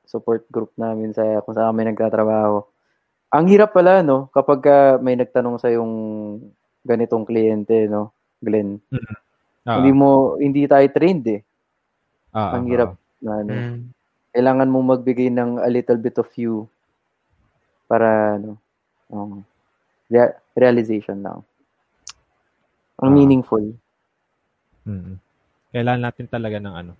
support 0.07 0.47
group 0.51 0.75
namin 0.79 1.15
sa 1.15 1.43
kung 1.43 1.55
saan 1.55 1.73
kami 1.75 1.89
nagtatrabaho. 1.89 2.63
Ang 3.35 3.47
hirap 3.51 3.73
pala, 3.73 4.03
no, 4.03 4.29
kapag 4.35 4.61
ah, 4.69 4.95
may 5.01 5.15
nagtanong 5.17 5.57
sa 5.59 5.71
yung 5.71 5.93
ganitong 6.85 7.27
kliyente, 7.27 7.87
no, 7.89 8.13
Glenn. 8.43 8.83
Ah, 9.67 9.77
Hindi 9.77 9.93
mo, 9.93 10.39
hindi 10.39 10.65
tayo 10.65 10.87
trained 10.89 11.27
eh. 11.29 11.41
ah, 12.33 12.55
Ang 12.55 12.65
ah, 12.65 12.71
hirap 12.71 12.91
na, 13.19 13.33
ano, 13.43 13.53
Mm. 13.53 13.79
kailangan 14.31 14.69
mo 14.71 14.79
magbigay 14.81 15.29
ng 15.29 15.59
a 15.59 15.69
little 15.69 15.99
bit 15.99 16.17
of 16.17 16.29
you 16.37 16.69
para 17.87 18.37
ano 18.37 18.59
um, 19.09 19.43
rea- 20.07 20.35
realization 20.53 21.19
lang. 21.21 21.39
Ang 22.99 23.11
Ah. 23.11 23.15
meaningful. 23.15 23.65
Mm. 24.83 25.19
Kailangan 25.71 26.03
natin 26.03 26.27
talaga 26.27 26.57
ng 26.59 26.75
ano. 26.75 26.93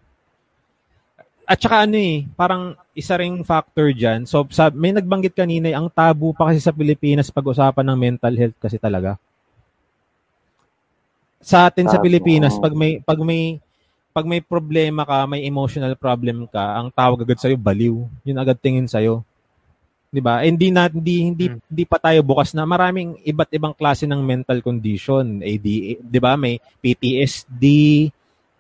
At 1.47 1.63
saka 1.63 1.87
ano 1.87 1.95
eh, 1.95 2.27
parang 2.35 2.75
isa 2.91 3.15
ring 3.15 3.39
factor 3.47 3.95
dyan. 3.95 4.27
So, 4.27 4.43
sab- 4.51 4.75
may 4.75 4.91
nagbanggit 4.91 5.31
kanina, 5.31 5.71
eh, 5.71 5.79
ang 5.79 5.87
tabu 5.87 6.35
pa 6.35 6.51
kasi 6.51 6.59
sa 6.59 6.75
Pilipinas 6.75 7.31
pag-usapan 7.31 7.87
ng 7.87 7.99
mental 7.99 8.35
health 8.35 8.59
kasi 8.59 8.83
talaga. 8.83 9.15
Sa 11.41 11.69
atin 11.69 11.87
sa 11.87 12.01
Pilipinas, 12.01 12.57
pag 12.59 12.73
may 12.75 12.99
pag 13.01 13.21
may 13.21 13.61
pag 14.11 14.25
may 14.25 14.41
problema 14.41 15.05
ka, 15.05 15.29
may 15.29 15.45
emotional 15.45 15.93
problem 15.95 16.49
ka, 16.49 16.81
ang 16.81 16.89
tawag 16.89 17.21
agad 17.21 17.37
sa'yo, 17.37 17.61
baliw. 17.61 18.01
Yun 18.25 18.39
agad 18.41 18.57
tingin 18.57 18.89
sa'yo. 18.89 19.21
'Di 20.09 20.25
ba? 20.25 20.41
Eh, 20.41 20.49
Hindi 20.49 20.73
na 20.73 20.89
hindi 20.89 21.29
hindi, 21.29 21.47
Hmm. 21.53 21.61
hindi 21.69 21.85
pa 21.85 22.01
tayo 22.01 22.25
bukas 22.25 22.57
na 22.57 22.65
maraming 22.65 23.21
iba't 23.21 23.53
ibang 23.53 23.77
klase 23.77 24.09
ng 24.09 24.17
mental 24.25 24.65
condition. 24.65 25.45
AD, 25.45 25.67
'di 26.01 26.19
ba? 26.23 26.33
May 26.41 26.57
PTSD, 26.81 27.65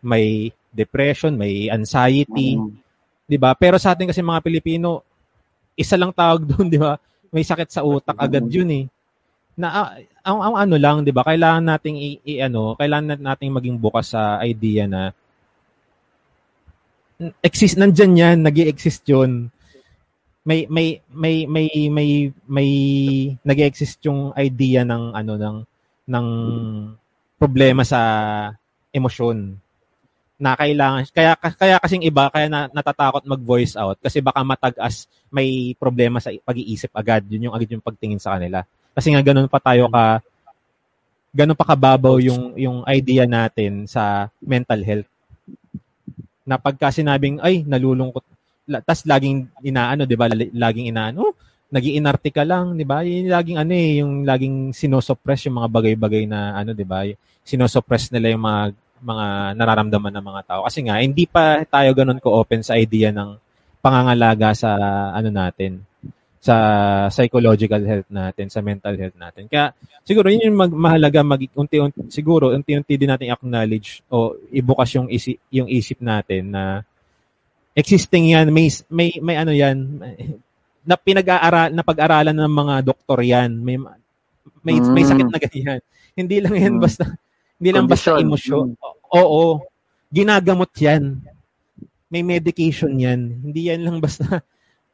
may 0.04 0.52
depression, 0.68 1.32
may 1.32 1.72
anxiety, 1.72 2.60
Mm. 2.60 2.76
'di 3.24 3.38
ba? 3.40 3.56
Pero 3.56 3.80
sa 3.80 3.96
atin 3.96 4.12
kasi 4.12 4.20
mga 4.20 4.44
Pilipino, 4.44 5.00
isa 5.72 5.96
lang 5.96 6.12
tawag 6.12 6.44
doon, 6.52 6.68
'di 6.68 6.76
ba? 6.76 7.00
May 7.32 7.42
sakit 7.42 7.72
sa 7.72 7.80
utak 7.80 8.20
agad 8.20 8.44
'yun 8.44 8.68
eh. 8.70 8.84
Na 9.56 9.68
ah, 9.72 9.90
ang, 10.20 10.38
ang 10.44 10.54
ano 10.68 10.76
lang, 10.76 10.96
'di 11.00 11.12
ba? 11.16 11.24
Kailangan 11.24 11.64
nating 11.64 11.96
i, 11.96 12.10
i- 12.28 12.42
ano, 12.44 12.76
kailangan 12.76 13.16
nat- 13.16 13.24
nating 13.24 13.50
maging 13.56 13.76
bukas 13.80 14.12
sa 14.12 14.36
idea 14.44 14.84
na 14.84 15.16
exist 17.40 17.80
nandiyan 17.80 18.20
'yan, 18.20 18.38
nag-exist 18.44 19.02
'yun. 19.08 19.48
May 20.46 20.68
may 20.70 21.00
may 21.10 21.48
may 21.48 21.66
may 21.88 22.10
may 22.46 22.70
nag-exist 23.42 23.98
yung 24.06 24.30
idea 24.36 24.84
ng 24.84 25.16
ano 25.16 25.32
ng 25.40 25.56
ng 26.06 26.26
problema 27.40 27.82
sa 27.82 28.00
emosyon 28.92 29.56
na 30.36 30.52
kailangan 30.52 31.08
kaya 31.16 31.32
kaya 31.36 31.76
kasing 31.80 32.04
iba 32.04 32.28
kaya 32.28 32.46
na, 32.52 32.68
natatakot 32.68 33.24
mag-voice 33.24 33.72
out 33.72 33.96
kasi 34.04 34.20
baka 34.20 34.44
matag-as 34.44 35.08
may 35.32 35.72
problema 35.80 36.20
sa 36.20 36.28
pag-iisip 36.44 36.92
agad 36.92 37.24
yun 37.32 37.48
yung 37.48 37.56
agad 37.56 37.72
yung 37.72 37.84
pagtingin 37.84 38.20
sa 38.20 38.36
kanila 38.36 38.60
kasi 38.96 39.12
nga 39.12 39.20
ganun 39.20 39.46
pa 39.46 39.60
tayo 39.60 39.92
ka 39.92 40.24
ganun 41.36 41.58
pa 41.58 41.68
kababaw 41.68 42.16
yung 42.16 42.56
yung 42.56 42.80
idea 42.88 43.28
natin 43.28 43.84
sa 43.84 44.32
mental 44.40 44.80
health. 44.80 45.08
Na 46.48 46.56
pagka 46.56 46.88
sinabing 46.88 47.36
ay 47.44 47.60
nalulungkot 47.68 48.24
tas 48.88 49.04
laging 49.04 49.46
inaano 49.60 50.08
'di 50.08 50.16
ba? 50.16 50.26
Laging 50.32 50.88
inaano 50.90 51.30
oh, 51.30 51.34
nag-iinarte 51.68 52.32
ka 52.32 52.42
lang 52.42 52.72
'di 52.72 52.88
ba? 52.88 53.04
Yung 53.04 53.28
laging 53.28 53.58
ano 53.60 53.72
eh 53.76 53.90
yung 54.00 54.24
laging 54.24 54.72
sinosuppress 54.72 55.44
yung 55.46 55.60
mga 55.60 55.68
bagay-bagay 55.68 56.24
na 56.24 56.56
ano 56.56 56.72
'di 56.72 56.86
ba? 56.88 57.04
Sinosuppress 57.44 58.10
nila 58.10 58.32
yung 58.32 58.42
mga 58.42 58.62
mga 59.02 59.26
nararamdaman 59.60 60.12
ng 60.18 60.24
mga 60.24 60.42
tao. 60.48 60.60
Kasi 60.64 60.80
nga, 60.86 60.98
hindi 60.98 61.28
pa 61.28 61.60
tayo 61.68 61.92
ganun 61.92 62.22
ko-open 62.22 62.64
sa 62.64 62.78
idea 62.80 63.12
ng 63.12 63.36
pangangalaga 63.84 64.56
sa 64.56 64.70
ano 65.12 65.28
natin, 65.30 65.84
sa 66.46 66.56
psychological 67.10 67.82
health 67.82 68.06
natin, 68.06 68.46
sa 68.46 68.62
mental 68.62 68.94
health 68.94 69.18
natin. 69.18 69.50
Kaya 69.50 69.74
siguro 70.06 70.30
yun 70.30 70.46
yung 70.46 70.58
mag, 70.62 70.70
mahalaga 70.70 71.26
mag 71.26 71.42
unti-unti 71.42 72.06
siguro 72.06 72.54
unti-unti 72.54 72.94
din 72.94 73.10
natin 73.10 73.34
acknowledge 73.34 74.06
o 74.06 74.38
ibukas 74.54 74.94
yung 74.94 75.10
isip 75.10 75.42
yung 75.50 75.66
isip 75.66 75.98
natin 75.98 76.54
na 76.54 76.86
existing 77.74 78.30
yan 78.30 78.46
may 78.54 78.70
may 78.86 79.18
may 79.18 79.36
ano 79.36 79.50
yan 79.50 79.76
na 80.86 80.94
pinag-aaral 80.94 81.74
na 81.74 81.82
pag-aralan 81.82 82.36
ng 82.38 82.54
mga 82.54 82.74
doktor 82.86 83.18
yan 83.26 83.50
may 83.58 83.74
may, 84.62 84.78
may 84.78 85.02
Mm. 85.02 85.10
sakit 85.10 85.26
na 85.26 85.38
ganyan 85.42 85.80
hindi 86.14 86.36
lang 86.38 86.54
yan 86.54 86.74
Mm. 86.78 86.82
basta 86.86 87.04
hindi 87.58 87.70
lang 87.74 87.86
basta 87.90 88.14
Kondisyon. 88.14 88.26
emosyon 88.30 88.66
Oo. 89.10 89.62
Ginagamot 90.06 90.70
'yan. 90.78 91.18
May 92.06 92.22
medication 92.22 92.94
'yan. 92.94 93.42
Hindi 93.42 93.70
'yan 93.70 93.82
lang 93.82 93.98
basta 93.98 94.42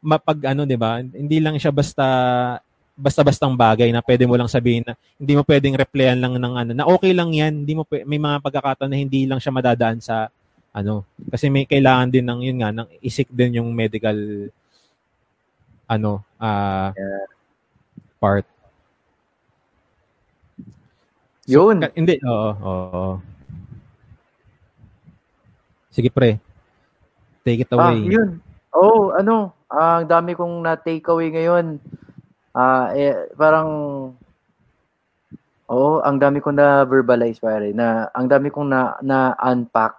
mapag 0.03 0.53
ano, 0.53 0.67
'di 0.67 0.77
ba? 0.77 0.99
Hindi 1.01 1.39
lang 1.39 1.57
siya 1.57 1.71
basta 1.71 2.07
basta-bastang 2.93 3.57
bagay 3.57 3.89
na 3.89 4.05
pwede 4.05 4.29
mo 4.29 4.37
lang 4.37 4.53
sabihin 4.53 4.85
na 4.85 4.93
hindi 5.17 5.33
mo 5.33 5.41
pwedeng 5.49 5.79
replyan 5.81 6.21
lang 6.21 6.37
ng 6.37 6.55
ano 6.55 6.71
na 6.77 6.85
okay 6.85 7.15
lang 7.17 7.33
'yan. 7.33 7.65
Hindi 7.65 7.73
mo 7.73 7.87
may 7.89 8.21
mga 8.21 8.43
pagkakataon 8.43 8.91
na 8.91 8.99
hindi 9.01 9.25
lang 9.25 9.41
siya 9.41 9.55
madadaan 9.55 10.03
sa 10.03 10.29
ano 10.75 11.05
kasi 11.31 11.49
may 11.49 11.65
kailangan 11.65 12.11
din 12.11 12.25
ng 12.27 12.41
yun 12.43 12.59
nga 12.61 12.71
ng 12.73 12.89
isik 13.01 13.29
din 13.31 13.61
yung 13.61 13.71
medical 13.73 14.17
ano 15.87 16.21
ah 16.37 16.93
part. 18.19 18.45
Yun. 21.45 21.83
Ka- 21.83 21.95
hindi, 21.99 22.23
oo, 22.23 22.51
oo. 22.55 23.05
Sige 25.91 26.09
pre. 26.09 26.39
Take 27.43 27.67
it 27.67 27.71
Ah, 27.75 27.91
away. 27.91 28.07
yun. 28.07 28.39
Oh, 28.73 29.11
ano, 29.13 29.53
ah, 29.62 29.62
ang 29.73 30.05
dami 30.05 30.37
kong 30.37 30.61
na-take 30.61 31.09
away 31.09 31.33
ngayon. 31.33 31.81
Ah, 32.53 32.93
eh, 32.93 33.33
parang, 33.33 33.69
oh, 35.73 35.97
ang 36.05 36.21
dami 36.21 36.45
kong 36.45 36.61
na-verbalize, 36.61 37.41
pare, 37.41 37.73
na, 37.73 38.13
ang 38.13 38.29
dami 38.29 38.53
kong 38.53 38.69
na, 38.69 39.01
na-unpack, 39.01 39.97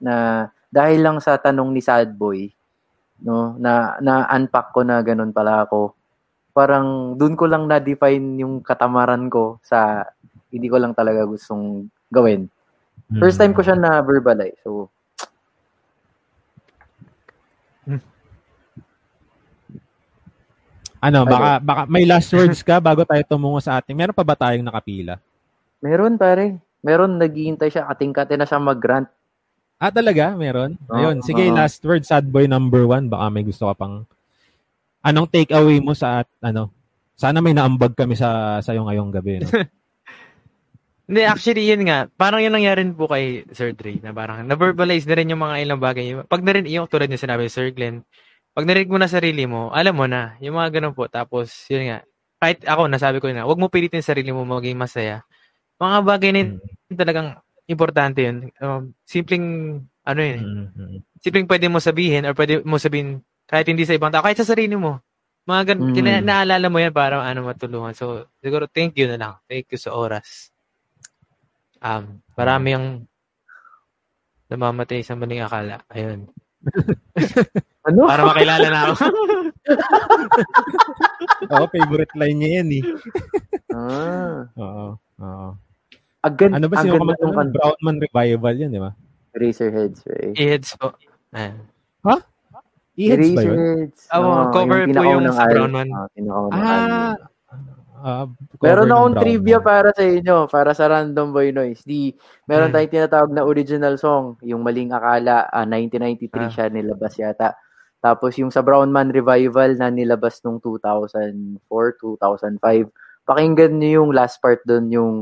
na, 0.00 0.48
dahil 0.72 1.04
lang 1.04 1.18
sa 1.20 1.36
tanong 1.36 1.68
ni 1.68 1.84
Sad 1.84 2.16
Boy, 2.16 2.48
no, 3.20 3.52
na, 3.60 4.00
na-unpack 4.00 4.72
ko 4.72 4.80
na 4.80 5.04
ganun 5.04 5.36
pala 5.36 5.68
ako. 5.68 5.92
Parang, 6.56 7.14
dun 7.20 7.36
ko 7.36 7.44
lang 7.44 7.68
na-define 7.68 8.40
yung 8.40 8.64
katamaran 8.64 9.28
ko 9.28 9.60
sa, 9.60 10.08
hindi 10.48 10.72
ko 10.72 10.80
lang 10.80 10.96
talaga 10.96 11.28
gustong 11.28 11.92
gawin. 12.08 12.48
First 13.20 13.42
time 13.42 13.52
ko 13.52 13.60
siya 13.60 13.76
na-verbalize, 13.76 14.56
so, 14.64 14.88
Ano, 21.00 21.24
baka, 21.24 21.50
baka 21.64 21.82
may 21.88 22.04
last 22.04 22.28
words 22.36 22.60
ka 22.60 22.76
bago 22.76 23.08
tayo 23.08 23.24
tumungo 23.24 23.56
sa 23.64 23.80
ating. 23.80 23.96
Meron 23.96 24.12
pa 24.12 24.20
ba 24.20 24.36
tayong 24.36 24.68
nakapila? 24.68 25.16
Meron 25.80 26.20
pare. 26.20 26.60
Meron 26.84 27.16
naghihintay 27.16 27.72
siya, 27.72 27.88
kating-kate 27.88 28.36
na 28.36 28.44
siya 28.44 28.60
mag-grant. 28.60 29.08
Ah, 29.80 29.88
talaga? 29.88 30.36
Meron? 30.36 30.76
Oo, 30.92 30.96
Ayun, 30.96 31.24
sige, 31.24 31.48
oo. 31.48 31.56
last 31.56 31.80
word, 31.88 32.04
sad 32.04 32.28
boy 32.28 32.44
number 32.44 32.84
one. 32.84 33.08
Baka 33.08 33.32
may 33.32 33.44
gusto 33.44 33.64
ka 33.68 33.74
pang... 33.80 34.04
Anong 35.00 35.32
take 35.32 35.56
away 35.56 35.80
mo 35.80 35.96
sa, 35.96 36.20
at- 36.20 36.36
ano, 36.44 36.68
sana 37.16 37.40
may 37.40 37.56
naambag 37.56 37.96
kami 37.96 38.12
sa 38.12 38.60
sa'yo 38.60 38.84
ngayong 38.84 39.12
gabi. 39.12 39.40
No? 39.40 39.48
Hindi, 41.10 41.26
actually, 41.26 41.64
yun 41.64 41.88
nga. 41.88 42.06
Parang 42.12 42.38
yun 42.44 42.52
nangyari 42.54 42.84
po 42.92 43.08
kay 43.08 43.42
Sir 43.50 43.72
Dre, 43.72 43.98
na 43.98 44.14
parang 44.14 44.44
na-verbalize 44.46 45.08
na 45.08 45.16
rin 45.16 45.32
yung 45.32 45.42
mga 45.42 45.56
ilang 45.64 45.80
bagay. 45.82 46.22
Pag 46.28 46.44
na 46.44 46.52
rin, 46.54 46.68
yung 46.70 46.86
tulad 46.86 47.08
niya 47.08 47.18
sinabi 47.18 47.48
Sir 47.48 47.72
Glenn, 47.74 48.04
pag 48.50 48.66
narinig 48.66 48.90
mo 48.90 48.98
na 48.98 49.06
sarili 49.10 49.46
mo, 49.46 49.70
alam 49.70 49.94
mo 49.94 50.06
na, 50.10 50.34
yung 50.42 50.58
mga 50.58 50.80
ganun 50.80 50.94
po. 50.94 51.06
Tapos, 51.06 51.52
yun 51.70 51.86
nga, 51.90 51.98
kahit 52.42 52.64
ako, 52.66 52.90
nasabi 52.90 53.18
ko 53.22 53.30
na, 53.30 53.46
wag 53.46 53.60
mo 53.60 53.70
pilitin 53.70 54.02
sarili 54.02 54.34
mo 54.34 54.42
maging 54.42 54.76
masaya. 54.78 55.22
Mga 55.78 55.98
bagay 56.04 56.30
na 56.34 56.38
yun, 56.44 56.50
talagang 56.94 57.28
importante 57.70 58.20
yun. 58.26 58.50
Um, 58.58 58.92
simpleng, 59.06 59.46
ano 60.04 60.20
yun, 60.20 60.34
eh, 60.34 60.44
Mhm. 60.44 60.98
simpleng 61.22 61.46
pwede 61.48 61.66
mo 61.70 61.78
sabihin 61.78 62.26
or 62.26 62.34
pwede 62.34 62.64
mo 62.66 62.76
sabihin 62.80 63.22
kahit 63.46 63.66
hindi 63.70 63.86
sa 63.86 63.94
ibang 63.94 64.10
tao, 64.10 64.22
kahit 64.24 64.38
sa 64.42 64.48
sarili 64.48 64.74
mo. 64.74 64.98
Mga 65.46 65.62
ganun, 65.74 65.90
Mm. 65.90 65.94
kina- 65.96 66.22
naalala 66.24 66.66
mo 66.70 66.78
yan 66.78 66.94
para 66.94 67.18
ano 67.22 67.46
matulungan. 67.46 67.94
So, 67.96 68.28
siguro 68.42 68.66
thank 68.70 68.94
you 68.98 69.06
na 69.10 69.18
lang. 69.18 69.32
Thank 69.50 69.70
you 69.74 69.78
sa 69.80 69.94
oras. 69.94 70.50
Um, 71.80 72.20
marami 72.36 72.70
ang 72.76 72.86
namamatay 74.50 75.00
sa 75.06 75.14
maling 75.16 75.42
akala. 75.46 75.80
Ayun. 75.90 76.28
Ano? 77.80 78.04
Para 78.04 78.28
makilala 78.28 78.66
na 78.68 78.80
ako. 78.92 79.00
Oo, 81.50 81.64
favorite 81.68 82.14
line 82.14 82.36
niya 82.36 82.50
yan 82.60 82.68
eh. 82.76 82.82
ah, 83.72 84.38
Oo. 84.54 84.86
Oo. 85.20 85.48
agad, 86.20 86.50
Ano 86.52 86.68
ba 86.68 86.74
ang 86.76 86.84
siya 86.84 86.92
ganda 86.94 87.14
yung 87.16 87.24
ng 87.24 87.34
kanta. 87.34 87.54
Brownman 87.56 87.96
Revival 87.98 88.54
yan, 88.56 88.70
di 88.70 88.80
ba? 88.80 88.92
Eraserheads, 89.32 90.00
right? 90.04 90.34
Heads 90.36 90.76
po. 90.76 90.92
Ayan. 91.32 91.56
E-heads 93.00 93.28
ba 93.32 93.40
yun? 93.40 93.56
Eraserheads. 93.56 93.98
Ah, 94.12 94.18
Oo, 94.20 94.52
cover 94.52 94.78
po 94.78 94.86
pinakaunang 94.92 95.24
yung 95.24 95.32
sa 95.32 95.42
album. 95.42 95.54
Brown 95.56 95.72
Man. 95.72 95.88
Ah, 95.88 96.06
Ah, 96.52 97.14
ah, 98.02 98.24
Meron 98.60 98.88
akong 98.88 99.12
Brownman. 99.12 99.22
trivia 99.22 99.58
para 99.60 99.88
sa 99.92 100.02
inyo, 100.04 100.36
para 100.46 100.70
sa 100.72 100.84
Random 100.84 101.26
Boy 101.30 101.48
Noise. 101.50 101.80
Di, 101.82 102.12
meron 102.44 102.68
Hmm. 102.68 102.74
tayong 102.76 102.92
tinatawag 102.92 103.30
na 103.30 103.42
original 103.44 103.94
song, 103.96 104.36
yung 104.42 104.60
Maling 104.60 104.92
Akala, 104.92 105.46
ah, 105.46 105.64
1993 105.64 106.44
Ah. 106.44 106.50
siya 106.50 106.64
nilabas 106.68 107.14
yata. 107.16 107.56
Tapos 108.00 108.32
yung 108.40 108.48
sa 108.48 108.64
Brown 108.64 108.88
Man 108.88 109.12
Revival 109.12 109.76
na 109.76 109.92
nilabas 109.92 110.40
nung 110.40 110.56
2004, 110.56 111.60
2005. 111.68 112.88
Pakinggan 113.28 113.76
niyo 113.76 114.02
yung 114.02 114.10
last 114.16 114.40
part 114.40 114.64
doon, 114.64 114.88
yung 114.88 115.12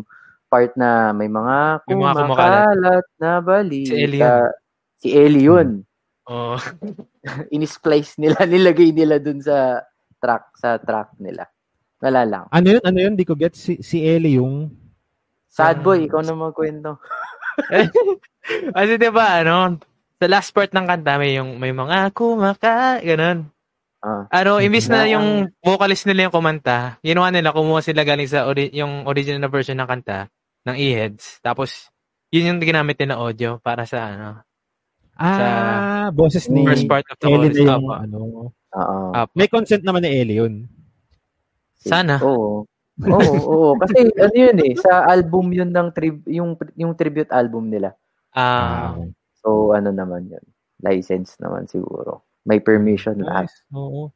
part 0.46 0.72
na 0.78 1.10
may 1.12 1.26
mga 1.26 1.84
kumakalat 1.84 3.06
na 3.18 3.42
balita. 3.42 3.92
Si 3.92 3.98
Ellie 3.98 4.22
yun. 4.22 4.46
Si 4.98 5.08
Ellie 5.12 5.46
yun. 5.50 5.68
Oh. 6.30 6.56
In-splice 7.54 8.16
nila, 8.16 8.46
nilagay 8.46 8.94
nila 8.94 9.18
dun 9.18 9.42
sa 9.42 9.82
track, 10.22 10.54
sa 10.56 10.78
track 10.78 11.18
nila. 11.18 11.50
Wala 11.98 12.22
lang. 12.22 12.44
Ano 12.54 12.78
yun? 12.78 12.82
Ano 12.86 12.98
yun? 13.02 13.14
Di 13.18 13.26
ko 13.26 13.34
get. 13.34 13.58
Si, 13.58 13.82
si 13.82 14.06
Ellie 14.06 14.38
yung... 14.38 14.70
Sad 15.50 15.82
boy, 15.82 16.06
ikaw 16.06 16.22
na 16.22 16.38
magkwento. 16.38 17.02
Kasi 18.76 18.94
'di 18.96 19.10
ba 19.12 19.42
ano, 19.42 19.76
sa 20.18 20.26
last 20.26 20.50
part 20.50 20.70
ng 20.70 20.82
kanta 20.84 21.14
may 21.16 21.34
yung 21.34 21.56
may 21.56 21.70
mga 21.70 22.10
kumaka, 22.10 22.98
ganun. 23.00 23.46
Ah. 23.98 24.30
Ano, 24.32 24.58
imbis 24.58 24.86
na 24.86 25.02
Na- 25.02 25.10
yung 25.10 25.26
vocalist 25.58 26.06
nila 26.06 26.26
yung 26.26 26.34
kumanta, 26.34 26.98
ginawa 27.00 27.30
nila, 27.30 27.50
kumuha 27.50 27.82
sila 27.82 28.02
galing 28.02 28.26
sa 28.26 28.46
ori- 28.46 28.70
yung 28.70 29.02
original 29.04 29.40
na 29.40 29.50
version 29.50 29.74
ng 29.74 29.86
kanta 29.86 30.30
ng 30.62 30.76
E-Heads. 30.76 31.38
Tapos, 31.40 31.90
yun 32.28 32.46
yung 32.46 32.60
ginamit 32.60 32.94
nila 32.94 33.16
audio 33.16 33.58
para 33.58 33.82
sa 33.82 34.06
ano, 34.08 34.28
Ah, 35.16 36.14
boses 36.14 36.46
ni 36.46 36.62
first 36.62 36.86
part 36.86 37.02
of 37.04 37.18
the 37.18 37.26
Ellie 37.26 37.50
chorus. 37.50 37.58
na 37.58 37.62
yung 37.64 37.74
Apo. 37.84 37.90
ano. 37.96 38.18
Oo. 38.70 38.98
Apo. 39.10 39.30
May 39.34 39.48
consent 39.48 39.82
naman 39.82 40.06
ni 40.06 40.14
Ellie 40.14 40.38
yun. 40.38 40.54
Sana. 41.76 42.22
Oo. 42.22 42.62
Oo, 43.00 43.34
oo. 43.44 43.70
Kasi 43.76 44.10
ano 44.12 44.34
yun 44.36 44.58
eh, 44.60 44.74
sa 44.74 45.06
album 45.06 45.50
yun 45.50 45.70
ng 45.70 45.88
tri- 45.90 46.22
yung 46.28 46.54
yung 46.74 46.94
tribute 46.94 47.30
album 47.30 47.66
nila. 47.66 47.98
Ah, 48.30 48.94
So 49.48 49.72
ano 49.72 49.88
naman 49.88 50.28
yun. 50.28 50.44
License 50.84 51.40
naman 51.40 51.64
siguro. 51.64 52.28
May 52.44 52.60
permission 52.60 53.16
lahat. 53.24 53.48
Nice. 53.48 53.64
Oo. 53.72 54.12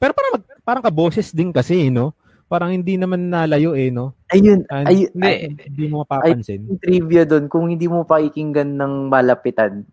Pero 0.00 0.16
parang, 0.16 0.32
mag, 0.40 0.44
parang 0.64 0.84
kaboses 0.88 1.36
din 1.36 1.52
kasi, 1.52 1.92
no? 1.92 2.16
Parang 2.48 2.72
hindi 2.72 2.96
naman 2.96 3.28
nalayo 3.28 3.76
eh, 3.76 3.92
no? 3.92 4.16
Ayun, 4.32 4.64
Ah, 4.72 4.88
ayun, 4.88 5.12
hindi. 5.12 5.22
ay, 5.22 5.36
Hindi 5.68 5.84
mo 5.92 6.02
mapapansin. 6.02 6.64
yung 6.66 6.80
trivia 6.80 7.22
doon, 7.28 7.46
kung 7.52 7.68
hindi 7.68 7.84
mo 7.86 8.08
pakikinggan 8.08 8.80
ng 8.80 9.12
malapitan, 9.12 9.84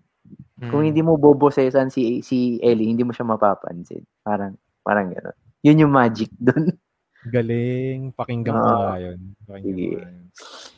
mm. 0.63 0.71
kung 0.71 0.87
hindi 0.87 1.03
mo 1.03 1.19
bobosesan 1.19 1.91
si 1.91 2.23
si 2.23 2.57
Ellie, 2.63 2.87
hindi 2.89 3.03
mo 3.03 3.11
siya 3.11 3.27
mapapansin. 3.27 4.01
Parang 4.23 4.55
parang 4.81 5.11
gano'n. 5.11 5.37
Yun 5.67 5.83
yung 5.85 5.93
magic 5.93 6.31
doon. 6.39 6.71
Galing. 7.29 7.99
Pakinggan 8.11 8.53
mo 8.53 8.65
Ah. 8.65 8.77
nga 8.85 8.95
yun. 9.01 9.19
Pakinggan 9.41 9.67
mo 9.67 9.77
Sige. 9.77 9.87
nga 9.93 10.07
yun. 10.07 10.25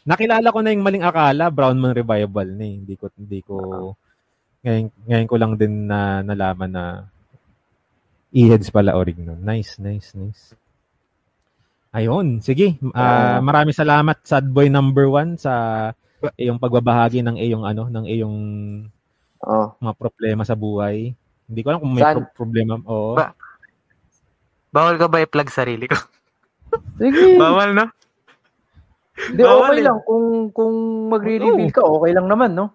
Nakilala 0.02 0.48
ko 0.50 0.60
na 0.60 0.72
yung 0.72 0.82
maling 0.82 1.04
akala, 1.04 1.44
Brownman 1.50 1.94
Revival 1.94 2.48
na 2.50 2.64
eh. 2.64 2.76
Hindi 2.78 2.96
ko, 2.96 3.06
hindi 3.14 3.40
ko, 3.42 3.56
ngayon, 4.60 4.84
ngayon 5.06 5.28
ko 5.28 5.36
lang 5.36 5.54
din 5.56 5.86
na 5.86 6.00
nalaman 6.20 6.72
na 6.72 6.86
e-heads 8.30 8.70
pala 8.70 8.94
original. 8.94 9.36
Nice, 9.36 9.78
nice, 9.78 10.14
nice. 10.14 10.54
Ayun, 11.90 12.38
sige. 12.40 12.78
Ah. 12.94 13.42
maraming 13.42 13.74
salamat 13.74 14.22
sad 14.22 14.46
boy 14.46 14.70
number 14.70 15.10
one 15.10 15.34
sa 15.36 15.90
iyong 16.36 16.62
pagbabahagi 16.62 17.20
ng 17.20 17.36
iyong 17.36 17.66
ano, 17.66 17.88
ng 17.88 18.06
iyong 18.06 18.38
Oh. 19.40 19.72
mga 19.80 19.94
problema 19.96 20.44
sa 20.44 20.54
buhay. 20.54 21.16
Hindi 21.48 21.60
ko 21.64 21.68
alam 21.72 21.80
kung 21.80 21.96
may 21.96 22.04
Saan? 22.04 22.16
pro- 22.20 22.36
problema. 22.36 22.76
Oo. 22.84 23.16
Ba- 23.16 23.34
Bawal 24.70 25.00
ka 25.00 25.08
ba 25.08 25.18
i-plug 25.18 25.50
sarili 25.50 25.88
ko? 25.88 25.96
Sige. 26.98 27.38
Bawal, 27.38 27.72
no? 27.74 27.86
Hindi, 29.20 29.42
Bawal 29.42 29.60
okay 29.68 29.80
eh. 29.80 29.86
lang. 29.86 29.98
Kung, 30.04 30.26
kung 30.52 30.74
magre-reveal 31.08 31.72
ka, 31.72 31.82
okay 31.84 32.12
lang 32.12 32.28
naman, 32.28 32.52
no? 32.54 32.72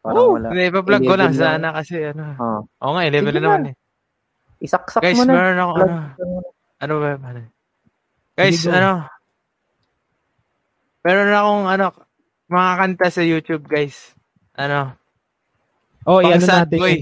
Parang 0.00 0.34
wala. 0.34 0.46
Hindi, 0.50 0.62
ipa-plug 0.66 1.02
ko 1.02 1.14
lang 1.14 1.32
sana 1.32 1.68
kasi 1.72 1.98
ano. 2.04 2.24
Oh. 2.36 2.60
Oo 2.80 2.92
nga, 2.94 3.02
11 3.04 3.22
Sige 3.22 3.30
na 3.32 3.40
naman 3.40 3.60
na. 3.60 3.70
eh. 3.70 3.74
Isaksak 4.58 5.02
Guys, 5.02 5.16
mo 5.16 5.24
na. 5.24 5.32
meron 5.32 5.58
ako 5.58 5.72
ano. 5.76 5.94
Ano 6.76 6.94
ba? 6.98 7.08
Ano? 7.18 7.40
Guys, 8.34 8.60
ano? 8.66 8.90
Meron 11.02 11.30
akong 11.30 11.64
ano, 11.68 11.86
mga 12.46 12.70
kanta 12.76 13.06
sa 13.08 13.22
YouTube, 13.22 13.64
guys. 13.66 14.14
Ano? 14.54 14.94
Oh, 16.02 16.18
Pang 16.18 16.30
i-ano 16.30 16.42
sad 16.42 16.66
natin. 16.66 16.78
boy. 16.78 16.96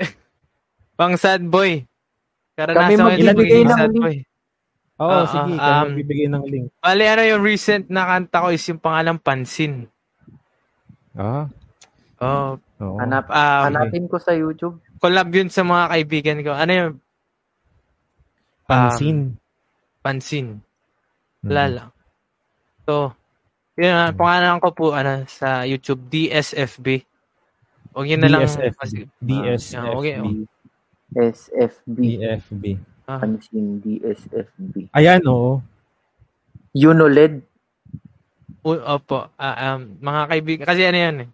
Pang 0.98 1.14
sad 1.16 1.42
boy. 1.42 1.72
Karanasan 2.52 3.00
ko 3.00 3.40
yung 3.40 3.64
ng 3.64 3.70
sad 3.70 3.92
link. 3.92 4.02
boy. 4.02 4.16
Oo, 5.00 5.08
Ah, 5.10 5.24
sige. 5.24 5.52
ah, 5.54 5.58
kaya 5.58 5.74
um, 5.74 5.84
magbibigay 5.88 6.28
ng 6.28 6.44
link. 6.44 6.66
Bali, 6.76 7.04
ano 7.04 7.22
yung 7.24 7.42
recent 7.42 7.88
na 7.88 8.04
kanta 8.06 8.44
ko 8.44 8.48
is 8.52 8.64
yung 8.68 8.78
pangalang 8.78 9.16
Pansin. 9.16 9.88
Ah, 11.12 11.48
Oh, 12.20 12.60
oo. 12.78 13.00
Hanap, 13.00 13.32
um, 13.32 13.64
hanapin 13.64 14.04
ko 14.04 14.20
sa 14.20 14.36
YouTube. 14.36 14.76
collab 15.00 15.32
yun 15.32 15.48
sa 15.48 15.64
mga 15.64 15.88
kaibigan 15.88 16.38
ko. 16.44 16.52
Ano 16.52 16.68
yung 16.70 16.92
Pansin. 18.66 19.40
Pansin? 19.98 20.60
Mhm. 21.40 21.48
Wala 21.48 21.64
lang. 21.66 21.88
So, 22.84 23.16
yun, 23.74 23.96
uh, 23.96 24.12
pangalan 24.12 24.60
ko 24.60 24.68
po 24.70 24.92
ano, 24.92 25.24
sa 25.26 25.64
YouTube, 25.64 26.04
DSFB. 26.06 27.08
Huwag 27.90 28.06
yun 28.06 28.20
na 28.20 28.28
lang. 28.28 28.44
DSFB. 28.44 28.76
kasi- 28.76 29.08
DSFB. 29.18 29.80
Ah, 29.80 29.96
okay, 29.96 30.14
oh. 30.20 30.44
SFB. 31.10 31.98
DFB. 32.20 32.64
Ah, 33.10 33.18
Pansin 33.18 33.82
DSFB. 33.82 34.94
Ayan, 34.94 35.26
oo. 35.26 35.58
Unoled. 36.70 37.42
u- 38.62 38.84
opo. 38.86 39.26
Ah, 39.34 39.74
um, 39.74 39.98
mga 39.98 40.22
kaibigan. 40.28 40.66
Kasi 40.68 40.86
ano 40.86 40.98
yan 41.00 41.16
eh. 41.26 41.28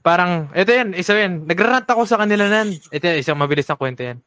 Parang, 0.00 0.48
ito 0.50 0.70
yan, 0.70 0.94
isa 0.94 1.14
yan. 1.14 1.44
Nagrarant 1.44 1.84
ako 1.84 2.02
sa 2.02 2.16
kanila 2.16 2.46
nan. 2.46 2.72
Ito 2.72 3.04
yan, 3.04 3.18
isang 3.20 3.38
mabilis 3.38 3.66
na 3.66 3.76
kwento 3.76 4.02
yan. 4.02 4.18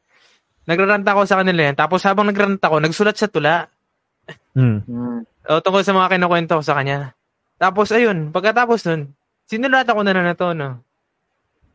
Nagrarant 0.64 1.02
ako 1.02 1.24
sa 1.24 1.40
kanila 1.40 1.60
yan. 1.66 1.76
Tapos 1.76 2.00
habang 2.04 2.28
nagrarant 2.28 2.60
ako, 2.60 2.78
nagsulat 2.78 3.16
sa 3.16 3.26
tula. 3.26 3.68
Hmm. 4.54 4.80
O, 5.42 5.58
tungkol 5.58 5.82
sa 5.82 5.92
mga 5.92 6.14
kinukwento 6.14 6.56
ko 6.56 6.62
sa 6.62 6.76
kanya. 6.76 7.16
Tapos, 7.56 7.90
ayun, 7.90 8.30
pagkatapos 8.30 8.86
nun, 8.86 9.10
sinulat 9.44 9.84
ako 9.84 10.00
na 10.00 10.14
na 10.14 10.36
to, 10.36 10.52
no? 10.54 10.78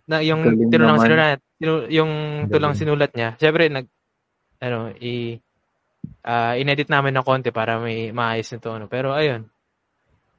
Na 0.06 0.22
yung 0.22 0.42
Galing 0.42 0.70
tulang 0.70 0.96
naman. 0.96 1.04
sinulat, 1.04 1.40
sinu- 1.58 1.88
yung 1.92 2.12
tulang 2.48 2.74
sinulat 2.74 3.12
niya. 3.12 3.30
Siyempre, 3.36 3.68
nag, 3.68 3.86
ano, 4.66 4.90
i, 4.98 5.38
ah, 6.26 6.58
inedit 6.58 6.90
namin 6.90 7.14
ng 7.14 7.26
konti 7.26 7.54
para 7.54 7.78
may 7.78 8.10
maayos 8.10 8.50
na 8.50 8.60
tono. 8.60 8.86
Pero, 8.90 9.14
ayun. 9.14 9.46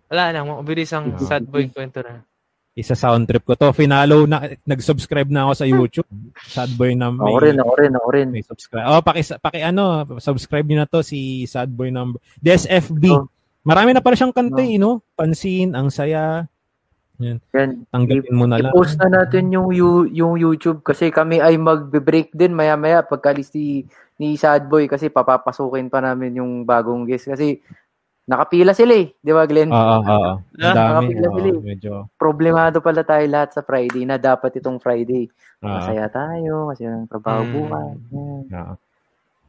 Wala 0.07 0.31
na, 0.31 0.43
mabilis 0.43 0.91
ang 0.91 1.15
Yeah. 1.15 1.23
sad 1.25 1.45
boy 1.47 1.71
kwento 1.71 2.03
na. 2.03 2.23
Isa 2.77 2.93
sound 2.93 3.25
trip 3.25 3.41
ko 3.41 3.57
to. 3.57 3.73
Finalo 3.73 4.29
na, 4.29 4.53
nag-subscribe 4.63 5.33
na 5.33 5.49
ako 5.49 5.53
sa 5.57 5.65
YouTube. 5.65 6.11
Sad 6.45 6.77
boy 6.77 6.93
na 6.93 7.09
may, 7.09 7.25
Ako 7.25 7.39
rin, 7.41 7.57
ako 7.57 7.73
rin, 7.73 7.93
ako 7.97 8.09
rin. 8.13 8.29
may 8.29 8.45
subscribe. 8.45 8.85
Oh, 8.85 9.01
paki, 9.01 9.25
paki 9.41 9.65
ano, 9.65 10.05
subscribe 10.21 10.69
niyo 10.69 10.85
na 10.85 10.87
to 10.87 11.01
si 11.01 11.49
Sad 11.49 11.73
Boy 11.73 11.89
number. 11.89 12.21
DSFB. 12.37 13.05
Oh. 13.17 13.33
Marami 13.65 13.97
na 13.97 14.05
pala 14.05 14.13
siyang 14.13 14.37
kanta, 14.37 14.61
eh, 14.61 14.77
no? 14.77 15.01
Pansin, 15.17 15.73
ang 15.73 15.89
saya. 15.89 16.45
Yan. 17.17 17.41
Tanggapin 17.89 18.37
mo 18.37 18.45
na 18.45 18.61
lang. 18.61 18.77
I-post 18.77 19.01
na 19.01 19.09
natin 19.09 19.49
yung 19.49 19.73
you- 19.73 20.13
yung 20.13 20.37
YouTube 20.37 20.85
kasi 20.85 21.09
kami 21.09 21.41
ay 21.41 21.57
magbe-break 21.57 22.37
din 22.37 22.53
maya-maya 22.53 23.01
pagkalis 23.01 23.49
ni, 23.57 23.89
ni 24.17 24.35
Sad 24.35 24.65
Boy 24.67 24.89
kasi 24.89 25.09
papapasukin 25.09 25.89
pa 25.89 26.01
namin 26.01 26.41
yung 26.41 26.53
bagong 26.63 27.05
guest 27.05 27.29
kasi 27.29 27.61
nakapila 28.25 28.75
sila 28.75 28.97
eh. 28.97 29.15
Di 29.15 29.31
ba, 29.31 29.47
Glenn? 29.47 29.71
Oo, 29.71 29.79
oo, 29.79 30.03
oo. 30.03 30.33
Ah, 30.59 30.75
nakapila 30.75 31.29
oo, 31.31 31.37
sila 31.39 31.49
eh. 31.49 31.61
medyo. 31.63 31.93
Problemado 32.17 32.81
pala 32.81 33.05
tayo 33.05 33.23
lahat 33.23 33.55
sa 33.55 33.63
Friday 33.63 34.03
na 34.03 34.19
dapat 34.19 34.57
itong 34.59 34.83
Friday. 34.83 35.31
ah, 35.63 35.79
Masaya 35.79 36.11
tayo 36.11 36.73
kasi 36.75 36.89
ang 36.89 37.07
trabaho 37.07 37.47
Mm. 37.47 37.53
bukas. 37.55 37.97
Yan. 38.11 38.43
ah, 38.51 38.75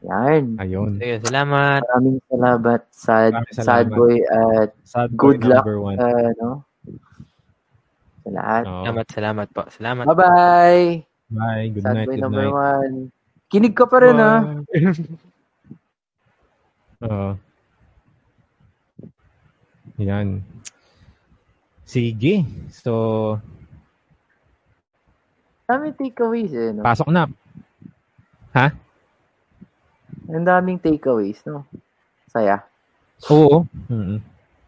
Yan. 0.05 0.43
ayun. 0.61 0.91
Sige, 1.01 1.15
salamat. 1.25 1.81
Maraming 1.81 2.17
salamat 2.29 2.81
Sad, 2.93 3.31
Maraming 3.33 3.55
salamat. 3.55 3.65
Sad 3.65 3.85
Boy 3.89 4.15
at 4.23 4.69
Sad 4.85 5.09
Good 5.15 5.39
Boy 5.41 5.49
luck. 5.49 5.63
number 5.65 5.77
one. 5.81 5.97
ano 5.97 6.49
sa 8.21 8.29
lahat. 8.29 8.63
Oo. 8.67 8.83
Salamat, 8.83 9.05
salamat 9.09 9.47
po. 9.49 9.61
Salamat. 9.71 10.03
Bye-bye. 10.05 10.85
Bye. 11.33 11.65
Good 11.73 11.81
Sad 11.87 11.95
night. 11.97 12.07
Boy 12.07 12.13
Good 12.13 12.23
number 12.27 12.45
night. 12.45 12.53
one. 12.53 12.95
Kinig 13.47 13.73
ka 13.75 13.87
pa 13.87 13.97
rin 14.03 14.19
ah. 14.19 14.43
Oo. 17.07 17.31
Yan. 20.03 20.43
Sige. 21.87 22.43
So, 22.69 22.91
Daming 25.67 25.95
takeaways 25.99 26.51
eh, 26.55 26.71
no? 26.71 26.83
pasok 26.83 27.11
na. 27.11 27.27
Ang 30.27 30.43
daming 30.43 30.79
takeaways, 30.79 31.39
no? 31.47 31.63
Saya. 32.27 32.63
Oo. 33.31 33.63
mm 33.87 34.19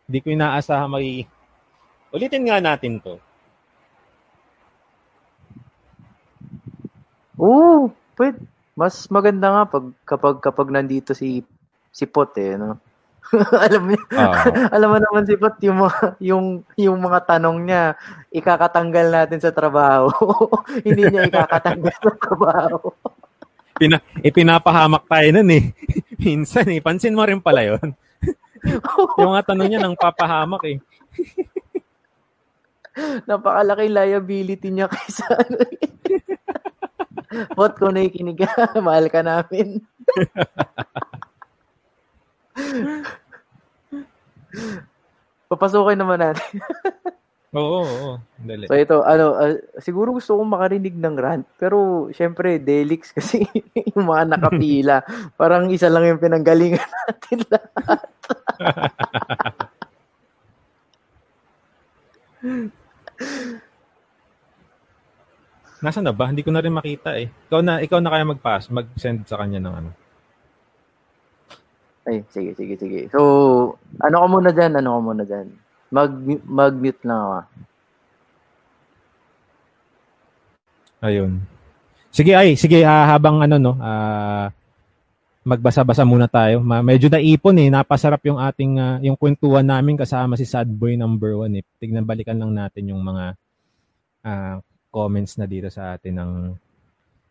Hindi 0.10 0.18
ko 0.23 0.27
inaasahan 0.34 0.89
may... 0.89 1.27
Ulitin 2.10 2.49
nga 2.49 2.57
natin 2.64 2.97
to. 3.03 3.19
Oo, 7.38 7.93
pwede. 8.18 8.41
Mas 8.80 9.11
maganda 9.11 9.51
nga 9.51 9.64
pag 9.68 9.85
kapag 10.07 10.39
kapag 10.39 10.72
nandito 10.72 11.11
si 11.11 11.43
si 11.91 12.07
Pot 12.07 12.31
eh, 12.39 12.56
no? 12.56 12.80
alam 13.68 13.91
mo, 13.91 13.93
Oo. 13.99 14.34
alam 14.76 14.88
mo 14.88 14.97
naman 15.03 15.27
si 15.27 15.35
Pot 15.35 15.60
yung 15.60 15.84
yung 16.23 16.45
yung 16.80 16.95
mga 16.95 17.35
tanong 17.35 17.68
niya 17.68 17.99
ikakatanggal 18.31 19.11
natin 19.11 19.43
sa 19.43 19.51
trabaho. 19.51 20.07
Hindi 20.88 21.11
niya 21.11 21.27
ikakatanggal 21.27 21.91
sa 21.99 22.14
trabaho. 22.15 22.88
Pina, 23.76 23.99
ipinapahamak 24.23 25.03
tayo 25.11 25.27
nun 25.35 25.51
eh. 25.51 25.76
Minsan 26.15 26.72
eh. 26.72 26.80
Pansin 26.80 27.15
mo 27.15 27.27
rin 27.27 27.43
pala 27.43 27.68
yon 27.68 27.91
Yung 29.19 29.30
mga 29.35 29.51
tanong 29.51 29.68
niya 29.68 29.80
nang 29.84 29.99
papahamak 29.99 30.64
eh. 30.68 30.77
Napakalaking 33.27 33.95
liability 33.95 34.68
niya 34.72 34.88
kaysa 34.88 35.27
ano. 35.35 35.64
eh. 35.68 35.80
Pot, 37.53 37.77
kung 37.77 37.93
nakikinig 37.93 38.41
ka, 38.41 38.49
mahal 38.85 39.06
ka 39.07 39.22
namin. 39.22 39.85
Papasukin 45.49 45.97
naman 45.97 46.22
natin. 46.22 46.57
Oo, 47.49 47.81
oo. 47.81 48.11
Dali. 48.38 48.69
So 48.69 48.77
ito, 48.77 49.01
ano, 49.01 49.34
ah, 49.34 49.57
siguro 49.81 50.14
gusto 50.14 50.38
kong 50.38 50.53
makarinig 50.53 50.93
ng 50.93 51.18
rant. 51.18 51.45
Pero, 51.57 52.06
syempre, 52.14 52.61
Delix 52.61 53.10
kasi 53.10 53.41
yung 53.97 54.06
mga 54.06 54.38
nakapila. 54.38 55.01
Parang 55.34 55.65
isa 55.73 55.89
lang 55.89 56.06
yung 56.06 56.22
pinanggalingan 56.22 56.85
natin 56.85 57.39
lahat. 57.49 58.06
Nasaan 65.80 66.06
na 66.07 66.15
ba? 66.15 66.27
Hindi 66.27 66.43
ko 66.43 66.51
na 66.51 66.60
rin 66.60 66.76
makita 66.76 67.15
eh. 67.15 67.31
Ikaw 67.47 67.60
na, 67.64 67.80
ikaw 67.80 67.99
na 68.03 68.11
kaya 68.11 68.27
mag-pass, 68.27 68.68
mag-send 68.68 69.23
sa 69.23 69.39
kanya 69.39 69.64
ng 69.64 69.76
ano. 69.80 69.89
Ay, 72.03 72.26
sige, 72.34 72.51
sige, 72.57 72.76
sige. 72.76 72.99
So, 73.14 73.19
ano 74.03 74.15
ka 74.19 74.27
muna 74.27 74.49
dyan? 74.51 74.76
Ano 74.76 74.97
ka 74.97 74.99
muna 74.99 75.23
dyan? 75.23 75.47
Mag, 75.89 76.11
mag-mute 76.43 77.01
lang 77.07 77.19
ako. 77.19 77.31
ah. 77.39 77.45
Ayun. 80.99 81.39
Sige 82.11 82.35
ay, 82.35 82.60
sige 82.60 82.84
ah, 82.84 83.07
habang 83.07 83.39
ano 83.39 83.56
no, 83.56 83.73
ah, 83.80 84.51
magbasa-basa 85.47 86.03
muna 86.03 86.27
tayo. 86.27 86.60
Ma- 86.60 86.84
medyo 86.84 87.07
naipon 87.07 87.56
eh, 87.61 87.72
napasarap 87.72 88.19
yung 88.27 88.35
ating 88.41 88.72
ah, 88.76 88.97
yung 88.99 89.15
kwentuhan 89.15 89.64
namin 89.64 89.95
kasama 89.95 90.35
si 90.35 90.43
Sad 90.43 90.68
Boy 90.68 90.99
number 90.99 91.39
one 91.39 91.61
eh. 91.61 91.65
Tignan 91.80 92.03
balikan 92.03 92.35
lang 92.35 92.51
natin 92.51 92.91
yung 92.91 92.99
mga 92.99 93.26
ah, 94.27 94.60
comments 94.90 95.38
na 95.38 95.45
dito 95.45 95.70
sa 95.70 95.95
atin 95.95 96.16
ng 96.18 96.32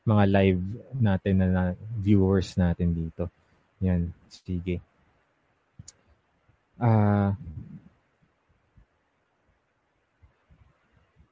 mga 0.09 0.25
live 0.31 0.63
natin 0.97 1.35
na, 1.43 1.47
na 1.47 1.63
viewers 2.01 2.57
natin 2.57 2.97
dito. 2.97 3.29
Yan, 3.85 4.11
sige. 4.31 4.81
Ah. 6.79 7.35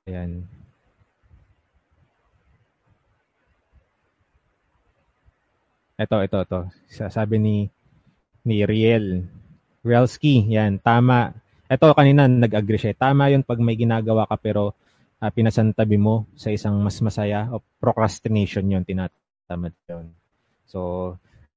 ayan. 0.07 0.47
Ito, 5.97 6.17
ito, 6.21 6.39
ito. 6.45 6.61
Sabi 6.93 7.37
ni 7.41 7.57
ni 8.47 8.63
Riel. 8.69 9.25
Rielski, 9.81 10.45
yan, 10.53 10.79
tama. 10.83 11.33
Ito 11.67 11.97
kanina 11.97 12.29
nag-agree 12.31 12.79
siya. 12.79 12.95
Tama 12.95 13.33
'yun 13.33 13.43
pag 13.43 13.59
may 13.59 13.75
ginagawa 13.75 14.29
ka 14.29 14.37
pero 14.39 14.77
uh, 15.23 15.31
pinasantabi 15.33 15.97
mo 15.97 16.29
sa 16.37 16.53
isang 16.53 16.77
mas 16.81 16.99
masaya 17.01 17.49
o 17.53 17.63
procrastination 17.81 18.69
'yun 18.69 18.85
tinatamad 18.85 19.75
'yun. 19.89 20.13
So, 20.67 21.15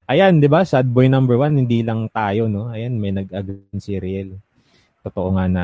ayan, 0.08 0.40
'di 0.40 0.48
ba? 0.48 0.64
Sad 0.64 0.88
boy 0.90 1.10
number 1.12 1.36
one, 1.36 1.60
hindi 1.60 1.82
lang 1.84 2.08
tayo, 2.14 2.48
no? 2.48 2.72
Ayan, 2.72 2.98
may 3.00 3.12
nag-agree 3.12 3.80
si 3.82 3.98
Riel. 3.98 4.38
Totoo 5.04 5.36
nga 5.36 5.46
na 5.50 5.64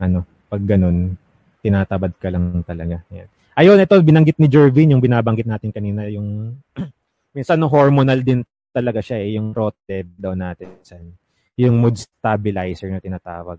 ano, 0.00 0.24
pag 0.50 0.62
ganun, 0.64 1.14
tinatabad 1.60 2.12
ka 2.16 2.28
lang 2.32 2.64
talaga. 2.64 3.02
Ayan. 3.12 3.28
Ayun, 3.58 3.76
ito 3.82 3.94
binanggit 4.00 4.40
ni 4.40 4.48
Jervin 4.48 4.96
yung 4.96 5.04
binabanggit 5.04 5.44
natin 5.44 5.68
kanina 5.74 6.08
yung 6.08 6.56
minsan 7.36 7.60
no 7.60 7.68
hormonal 7.68 8.24
din 8.24 8.40
talaga 8.70 9.02
siya 9.02 9.18
eh, 9.20 9.36
yung 9.36 9.50
rotev 9.50 10.06
daw 10.14 10.32
natin. 10.32 10.80
Yung 11.58 11.76
mood 11.82 11.98
stabilizer 11.98 12.88
na 12.88 13.02
tinatawag. 13.02 13.58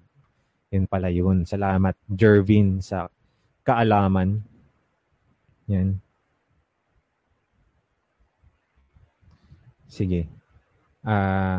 Yun 0.71 0.87
pala 0.87 1.11
yun. 1.11 1.43
Salamat, 1.43 1.93
Jervin, 2.07 2.79
sa 2.79 3.11
kaalaman. 3.63 4.41
Yan. 5.69 5.97
Sige. 9.91 10.27
Ah, 11.01 11.11
uh, 11.11 11.57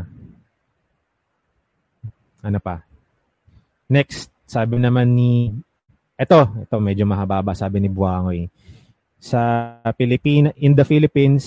ano 2.42 2.58
pa? 2.58 2.82
Next, 3.86 4.32
sabi 4.48 4.82
naman 4.82 5.14
ni 5.14 5.54
ito, 6.18 6.38
ito 6.38 6.76
medyo 6.78 7.04
mahaba 7.08 7.42
sabi 7.52 7.82
ni 7.82 7.90
Buangoy. 7.90 8.46
Sa 9.22 9.74
Philippines, 9.94 10.54
in 10.58 10.74
the 10.74 10.86
Philippines, 10.86 11.44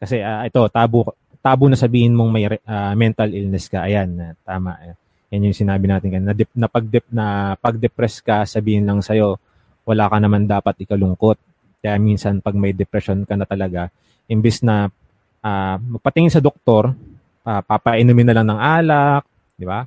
kasi 0.00 0.20
uh, 0.20 0.44
ito, 0.44 0.60
tabu, 0.68 1.04
tabu 1.40 1.68
na 1.68 1.76
sabihin 1.76 2.16
mong 2.16 2.30
may 2.32 2.44
uh, 2.48 2.92
mental 2.96 3.32
illness 3.32 3.68
ka. 3.68 3.84
Ayan, 3.84 4.16
uh, 4.20 4.32
tama. 4.44 4.96
Yan 5.32 5.48
yung 5.48 5.56
sinabi 5.56 5.88
natin 5.88 6.12
kanina. 6.12 6.32
Na, 6.32 6.36
dip, 6.36 6.50
na, 6.52 6.68
pag, 6.68 6.84
dip, 6.84 7.06
na 7.08 7.56
pag-depress 7.60 8.20
ka, 8.20 8.44
sabihin 8.44 8.84
lang 8.84 9.00
sa'yo, 9.00 9.40
wala 9.84 10.08
ka 10.08 10.16
naman 10.20 10.48
dapat 10.48 10.84
ikalungkot. 10.84 11.38
Kaya 11.84 12.00
minsan 12.00 12.40
pag 12.40 12.56
may 12.56 12.72
depression 12.72 13.22
ka 13.28 13.36
na 13.36 13.44
talaga, 13.44 13.92
imbis 14.28 14.64
na 14.64 14.88
uh, 15.44 15.76
magpatingin 15.76 16.32
sa 16.32 16.40
doktor, 16.40 16.96
uh, 17.44 17.62
papainumin 17.64 18.32
na 18.32 18.34
lang 18.40 18.48
ng 18.48 18.60
alak, 18.60 19.22
di 19.54 19.68
ba? 19.68 19.84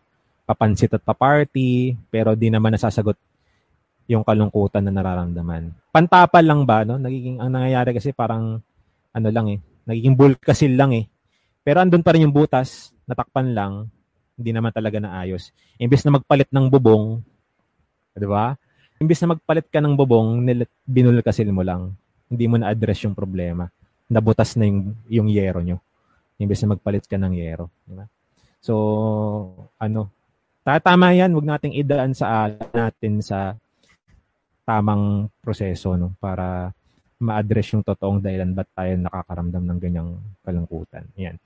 Papansit 0.48 0.94
at 0.95 1.03
paparty, 1.03 1.98
pero 2.07 2.38
di 2.38 2.48
naman 2.48 2.78
nasasagot 2.78 3.18
yung 4.07 4.24
kalungkutan 4.24 4.86
na 4.86 4.94
nararamdaman. 4.94 5.74
Pantapal 5.91 6.45
lang 6.45 6.64
ba, 6.64 6.88
no? 6.88 6.95
Nagiging, 6.95 7.44
ang 7.44 7.52
nangyayari 7.52 7.91
kasi 7.91 8.15
parang, 8.15 8.61
ano 9.11 9.30
lang 9.34 9.49
eh, 9.52 9.60
Nagiging 9.88 10.19
bulkasil 10.19 10.76
lang 10.76 10.91
eh. 10.91 11.07
Pero 11.64 11.80
andun 11.80 12.03
pa 12.03 12.11
rin 12.11 12.28
yung 12.28 12.36
butas, 12.36 12.91
natakpan 13.07 13.56
lang, 13.56 13.88
hindi 14.36 14.52
naman 14.52 14.76
talaga 14.76 14.99
naayos. 14.99 15.56
Imbes 15.80 16.03
na 16.03 16.19
magpalit 16.19 16.52
ng 16.52 16.68
bubong, 16.68 17.24
di 18.11 18.28
ba? 18.28 18.60
Imbes 18.98 19.19
na 19.22 19.38
magpalit 19.38 19.69
ka 19.69 19.78
ng 19.78 19.94
bubong, 19.94 20.41
binulkasil 20.86 21.49
mo 21.53 21.61
lang. 21.61 21.94
Hindi 22.28 22.45
mo 22.49 22.57
na-address 22.57 23.06
yung 23.06 23.14
problema. 23.14 23.69
Nabutas 24.10 24.57
na 24.57 24.65
yung, 24.65 24.98
yung 25.07 25.28
yero 25.30 25.61
nyo. 25.61 25.78
Imbes 26.41 26.61
na 26.65 26.74
magpalit 26.74 27.06
ka 27.06 27.18
ng 27.18 27.34
yero. 27.38 27.69
Di 27.86 27.94
ba? 27.94 28.06
So, 28.57 28.74
ano, 29.78 30.10
tatama 30.65 31.14
yan, 31.14 31.32
wag 31.32 31.48
nating 31.48 31.78
idaan 31.78 32.11
sa 32.18 32.52
natin 32.74 33.22
sa 33.22 33.56
tamang 34.68 35.32
proseso 35.40 35.95
no 35.95 36.11
para 36.19 36.76
ma-address 37.24 37.72
yung 37.74 37.88
totoong 37.88 38.19
dahilan 38.19 38.52
ba't 38.52 38.69
tayo 38.76 38.94
nakakaramdam 38.99 39.64
ng 39.64 39.80
ganyang 39.80 40.10
kalungkutan. 40.44 41.07
Yan. 41.15 41.40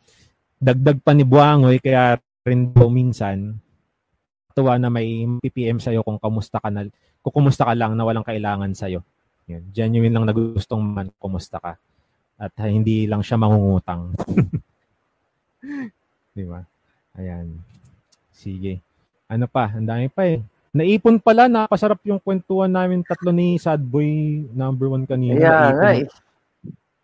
Dagdag 0.57 0.99
pa 1.05 1.13
ni 1.13 1.23
Buangoy, 1.23 1.77
kaya 1.77 2.17
rin 2.43 2.73
po 2.73 2.89
minsan, 2.89 3.61
tuwa 4.51 4.75
na 4.75 4.91
may 4.91 5.23
PPM 5.39 5.79
sa'yo 5.79 6.03
kung 6.03 6.19
kamusta 6.19 6.59
ka 6.59 6.67
na, 6.73 6.89
kung 7.21 7.33
kumusta 7.41 7.65
ka 7.65 7.73
lang 7.77 7.93
na 7.93 8.05
walang 8.05 8.25
kailangan 8.25 8.73
sa'yo. 8.73 9.05
Yan. 9.49 9.63
Genuine 9.73 10.13
lang 10.13 10.25
na 10.25 10.33
gustong 10.33 10.81
man 10.81 11.13
kumusta 11.21 11.61
ka. 11.61 11.77
At 12.41 12.53
hindi 12.65 13.05
lang 13.05 13.21
siya 13.21 13.37
mangungutang. 13.37 14.17
Di 16.35 16.43
ba? 16.45 16.65
Ayan. 17.21 17.61
Sige. 18.33 18.81
Ano 19.29 19.45
pa? 19.45 19.69
Ang 19.69 19.85
dami 19.85 20.09
pa 20.09 20.25
eh. 20.25 20.41
Naipon 20.71 21.19
pala, 21.19 21.51
napasarap 21.51 21.99
yung 22.07 22.17
kwentuhan 22.17 22.71
namin 22.71 23.03
tatlo 23.03 23.35
ni 23.35 23.59
Sad 23.59 23.83
Boy 23.83 24.41
number 24.55 24.87
one 24.87 25.03
kanina. 25.03 25.35
Yeah, 25.35 25.75
right. 25.75 26.07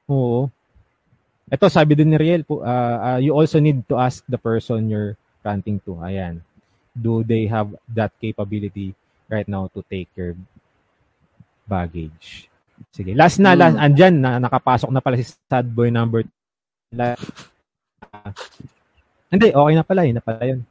Oo. 0.08 0.48
Ito, 1.52 1.68
sabi 1.68 1.94
din 1.94 2.16
ni 2.16 2.18
Riel, 2.18 2.48
uh, 2.48 2.64
uh, 2.64 3.20
you 3.20 3.36
also 3.36 3.60
need 3.60 3.84
to 3.92 4.00
ask 4.00 4.24
the 4.26 4.40
person 4.40 4.88
you're 4.88 5.20
ranting 5.44 5.84
to. 5.84 6.00
Ayan. 6.00 6.40
Do 6.96 7.22
they 7.22 7.46
have 7.46 7.76
that 7.92 8.16
capability 8.18 8.96
right 9.28 9.48
now 9.48 9.70
to 9.76 9.84
take 9.88 10.08
your 10.16 10.36
baggage? 11.68 12.50
Sige. 12.94 13.14
Last 13.14 13.42
na, 13.42 13.54
hmm. 13.54 13.60
last, 13.60 13.78
andyan, 13.78 14.16
na, 14.22 14.32
nakapasok 14.42 14.90
na 14.94 15.02
pala 15.02 15.18
si 15.18 15.26
Sad 15.28 15.68
Boy 15.70 15.90
number 15.90 16.24
last, 16.94 17.24
uh, 18.14 18.32
hindi, 19.28 19.52
okay 19.52 19.76
na 19.76 19.84
pala, 19.84 20.08
yun 20.08 20.18
na 20.18 20.24
pala 20.24 20.44
yun. 20.48 20.62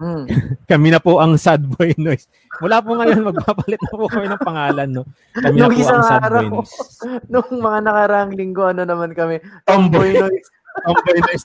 Mm. 0.00 0.24
kami 0.70 0.88
na 0.88 0.96
po 0.96 1.20
ang 1.20 1.36
sad 1.36 1.60
boy 1.60 1.92
noise. 2.00 2.24
Mula 2.64 2.80
po 2.80 2.96
ngayon, 2.96 3.20
magpapalit 3.20 3.76
na 3.84 3.92
po 3.92 4.08
kami 4.08 4.26
ng 4.32 4.42
pangalan, 4.42 4.88
no? 4.88 5.04
Kami 5.36 5.56
Nung 5.60 5.68
na 5.68 5.76
po 5.76 5.92
ang 5.92 6.04
sad 6.08 6.22
araw, 6.24 6.40
boy 6.48 6.64
noise. 6.64 6.76
Nung 7.32 7.50
mga 7.60 7.78
nakarang 7.84 8.30
linggo, 8.32 8.64
ano 8.64 8.82
naman 8.88 9.12
kami? 9.12 9.44
Tomboy 9.68 10.16
noise. 10.16 10.48
Tomboy 10.88 11.18
noise. 11.20 11.44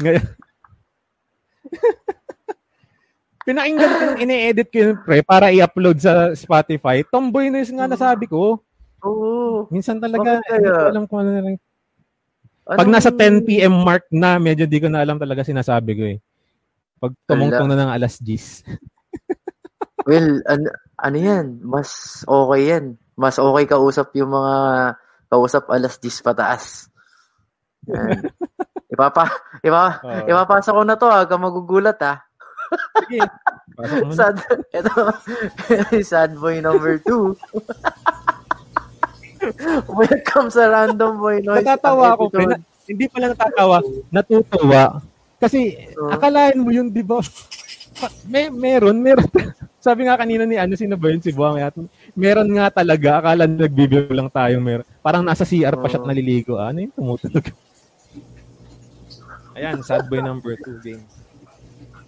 ngayon, 0.00 0.24
Pinakinggan 3.48 3.92
ko 3.96 4.02
yung 4.12 4.20
ine-edit 4.28 4.68
ko 4.68 4.76
yun, 4.76 4.92
pre, 5.00 5.24
para 5.24 5.48
i-upload 5.48 5.96
sa 5.96 6.36
Spotify. 6.36 7.00
Tomboy 7.08 7.48
noise 7.48 7.72
nga 7.72 7.88
nasabi 7.88 8.28
ko. 8.28 8.60
Oo. 9.00 9.64
Minsan 9.72 9.96
talaga, 9.96 10.44
hindi 10.44 10.68
ko 10.68 10.84
alam 10.92 11.04
kung 11.08 11.24
ano 11.24 11.30
na 11.32 11.56
pag 12.68 12.84
nasa 12.92 13.08
10 13.08 13.48
p.m. 13.48 13.80
mark 13.80 14.04
na, 14.12 14.36
medyo 14.36 14.68
di 14.68 14.76
ko 14.76 14.92
na 14.92 15.00
alam 15.00 15.16
talaga 15.16 15.40
sinasabi 15.40 15.92
ko 15.96 16.04
eh. 16.04 16.18
Pag 17.00 17.16
tumungtong 17.24 17.64
na 17.72 17.80
ng 17.80 17.92
alas 17.96 18.20
10. 18.20 18.36
well, 20.08 20.28
ano, 20.44 20.68
ano 21.00 21.16
yan? 21.16 21.64
Mas 21.64 22.20
okay 22.28 22.76
yan. 22.76 23.00
Mas 23.16 23.40
okay 23.40 23.64
kausap 23.64 24.12
yung 24.20 24.36
mga 24.36 24.54
kausap 25.32 25.64
alas 25.72 25.96
10 25.96 26.20
pataas. 26.20 26.92
Yan. 27.88 28.28
Ipapa, 28.92 29.28
ipa, 29.60 30.00
oh. 30.00 30.26
ipapasa 30.26 30.72
ko 30.72 30.80
na 30.80 30.96
to 30.96 31.06
ha, 31.12 31.28
ka 31.28 31.36
magugulat 31.36 32.00
ha. 32.00 32.27
Sige. 33.06 33.20
sad, 34.12 34.36
ito, 34.74 34.94
sad 36.10 36.32
boy 36.36 36.58
number 36.60 36.98
2. 37.02 37.36
Welcome 40.02 40.48
sa 40.50 40.66
Random 40.66 41.12
Boy 41.18 41.38
Noise. 41.46 41.62
Natatawa 41.62 42.18
ako, 42.18 42.24
pre. 42.30 42.44
Na, 42.46 42.58
hindi 42.88 43.04
pala 43.06 43.30
natatawa, 43.30 43.78
natutuwa. 44.10 44.98
Kasi, 45.38 45.78
so, 45.94 46.10
akalain 46.10 46.58
mo 46.58 46.74
yun, 46.74 46.90
di 46.90 47.06
ba? 47.06 47.22
May, 48.32 48.50
meron, 48.50 48.98
meron. 48.98 49.26
Sabi 49.78 50.06
nga 50.06 50.18
kanina 50.18 50.42
ni 50.42 50.58
ano, 50.58 50.74
sino 50.74 50.98
ba 50.98 51.10
yun? 51.10 51.22
Si 51.22 51.30
Buwang 51.30 51.58
Yat. 51.58 51.74
Meron 52.14 52.50
nga 52.54 52.70
talaga. 52.70 53.22
Akala 53.22 53.46
nagbibiro 53.46 54.10
lang 54.10 54.30
tayong 54.30 54.62
meron. 54.62 54.86
Parang 55.02 55.22
nasa 55.22 55.46
CR 55.46 55.74
pa 55.78 55.86
siya 55.86 56.02
at 56.02 56.06
naliligo. 56.06 56.58
Ano 56.58 56.82
yung 56.82 56.94
tumutunog? 56.94 57.46
Ayan, 59.58 59.82
sad 59.82 60.06
boy 60.06 60.22
number 60.22 60.54
2 60.54 60.86
game. 60.86 61.02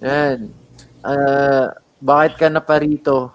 Yan. 0.01 0.53
Uh, 1.01 1.73
bakit 2.01 2.33
ka 2.41 2.47
na 2.49 2.61
pa 2.65 2.81
rito? 2.81 3.33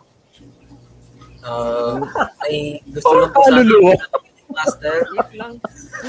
Uh, 1.45 2.01
ay 2.41 2.81
gusto 2.89 3.13
lang 3.13 3.29
po 3.29 3.41
sa 3.45 3.61
Master. 4.55 4.93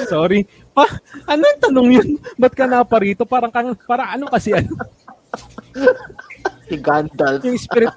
Sorry. 0.08 0.48
Pa, 0.72 0.88
ano 1.28 1.42
yung 1.44 1.62
tanong 1.62 1.88
yun? 1.92 2.08
Ba't 2.40 2.54
ka 2.56 2.64
na 2.68 2.84
pa 2.84 3.00
rito? 3.00 3.24
Parang, 3.28 3.52
kang, 3.52 3.76
para 3.84 4.12
ano 4.12 4.28
kasi 4.28 4.52
ano? 4.52 4.70
si 6.68 6.76
Gandalf. 6.80 7.42
Yung 7.44 7.58
spirit, 7.58 7.92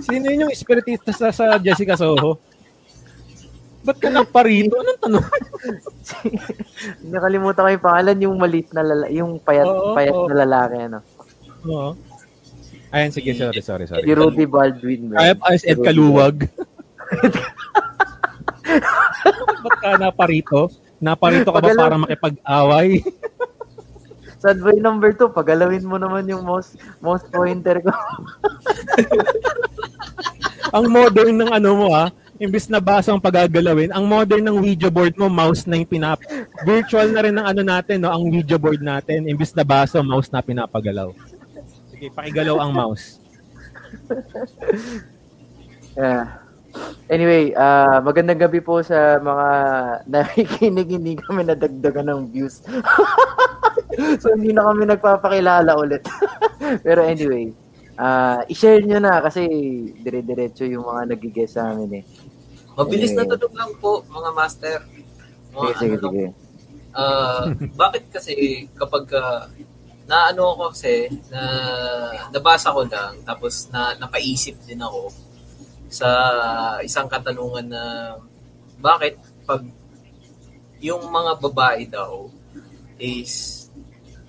sino 0.00 0.24
yun 0.28 0.48
yung 0.48 0.54
spiritista 0.54 1.10
sa, 1.12 1.28
sa 1.32 1.56
Jessica 1.60 1.96
Soho? 1.96 2.40
Ba't 3.82 3.98
ka 3.98 4.08
na 4.08 4.22
pa 4.22 4.46
rito? 4.46 4.78
Anong 4.78 5.00
tanong? 5.02 5.26
Nakalimutan 7.12 7.62
ko 7.66 7.70
yung 7.74 7.86
pangalan, 7.86 8.22
yung 8.22 8.36
malit 8.38 8.70
na 8.70 8.82
lalaki, 8.86 9.12
yung 9.18 9.32
payat, 9.42 9.66
oo, 9.66 9.90
payat 9.98 10.14
oo. 10.14 10.28
na 10.30 10.36
lalaki, 10.46 10.76
ano? 10.78 10.98
Oo. 11.68 11.94
Ayan, 12.92 13.10
sige, 13.10 13.32
sorry, 13.32 13.62
sorry, 13.64 13.84
sorry. 13.88 14.04
Si 14.04 14.12
Rudy 14.12 14.44
Baldwin. 14.44 15.16
Ay, 15.16 15.32
ayos, 15.48 15.64
Ed 15.64 15.80
Kaluwag. 15.80 16.44
Ba't 19.64 19.76
ka 19.82 19.96
naparito? 19.96 20.68
Naparito 21.00 21.48
ka 21.50 21.60
ba 21.60 21.72
para 21.72 21.96
makipag-away? 21.96 23.00
sad 24.42 24.58
boy 24.58 24.74
number 24.82 25.14
2, 25.14 25.30
pagalawin 25.30 25.86
mo 25.86 26.02
naman 26.02 26.26
yung 26.26 26.42
mouse, 26.42 26.74
mouse 26.98 27.22
pointer 27.30 27.78
ko. 27.78 27.94
ang 30.76 30.90
modern 30.90 31.46
ng 31.46 31.50
ano 31.54 31.70
mo 31.78 31.86
ah, 31.94 32.10
imbis 32.42 32.66
na 32.66 32.82
basang 32.82 33.22
pagagalawin, 33.22 33.94
ang 33.94 34.02
modern 34.02 34.42
ng 34.42 34.58
Ouija 34.58 34.90
board 34.90 35.14
mo, 35.14 35.30
mouse 35.30 35.62
na 35.70 35.78
yung 35.78 35.86
pinap... 35.86 36.18
Virtual 36.66 37.06
na 37.14 37.22
rin 37.22 37.38
ng 37.38 37.46
ano 37.46 37.62
natin, 37.62 38.02
no? 38.02 38.10
Ang 38.10 38.34
Ouija 38.34 38.58
board 38.58 38.82
natin, 38.82 39.30
imbis 39.30 39.54
na 39.54 39.62
baso, 39.62 40.02
mouse 40.02 40.26
na 40.34 40.42
pinapagalaw. 40.42 41.14
Sige, 42.02 42.18
pakigalaw 42.18 42.58
ang 42.58 42.74
mouse. 42.74 43.06
Yeah. 45.92 46.40
Anyway, 47.12 47.52
ah 47.52 48.00
magandang 48.00 48.40
gabi 48.40 48.64
po 48.64 48.80
sa 48.80 49.20
mga 49.20 49.46
nakikinig. 50.08 50.88
Hindi 50.88 51.20
kami 51.20 51.44
nadagdagan 51.44 52.08
ng 52.08 52.32
views. 52.32 52.64
so, 54.24 54.32
hindi 54.32 54.56
na 54.56 54.72
kami 54.72 54.88
nagpapakilala 54.88 55.76
ulit. 55.76 56.00
Pero 56.88 57.04
anyway, 57.04 57.52
ah 58.00 58.40
i-share 58.48 58.80
nyo 58.88 59.04
na 59.04 59.20
kasi 59.20 59.44
dire-diretso 60.00 60.64
yung 60.64 60.88
mga 60.88 61.12
nagigess 61.12 61.60
sa 61.60 61.76
amin 61.76 62.00
eh. 62.00 62.04
Mabilis 62.72 63.12
na 63.12 63.28
Eh. 63.28 63.36
tanong 63.36 63.52
lang 63.52 63.72
po, 63.76 64.00
mga 64.08 64.30
master. 64.32 64.78
Mga 65.52 65.60
Sige, 65.60 65.76
sige, 65.76 65.92
ano 65.92 66.00
lang, 66.00 66.14
sige. 66.16 66.26
ah, 66.96 67.44
bakit 67.76 68.04
kasi 68.08 68.32
kapag 68.80 69.12
ah, 70.12 70.28
naano 70.28 70.52
ako 70.52 70.76
kasi 70.76 71.08
na 71.32 71.40
nabasa 72.28 72.68
ko 72.68 72.84
lang 72.84 73.24
tapos 73.24 73.72
na 73.72 73.96
napaisip 73.96 74.60
din 74.68 74.84
ako 74.84 75.08
sa 75.88 76.08
isang 76.84 77.08
katanungan 77.08 77.64
na 77.64 77.82
bakit 78.76 79.16
pag 79.48 79.64
yung 80.84 81.08
mga 81.08 81.32
babae 81.40 81.88
daw 81.88 82.28
is 83.00 83.64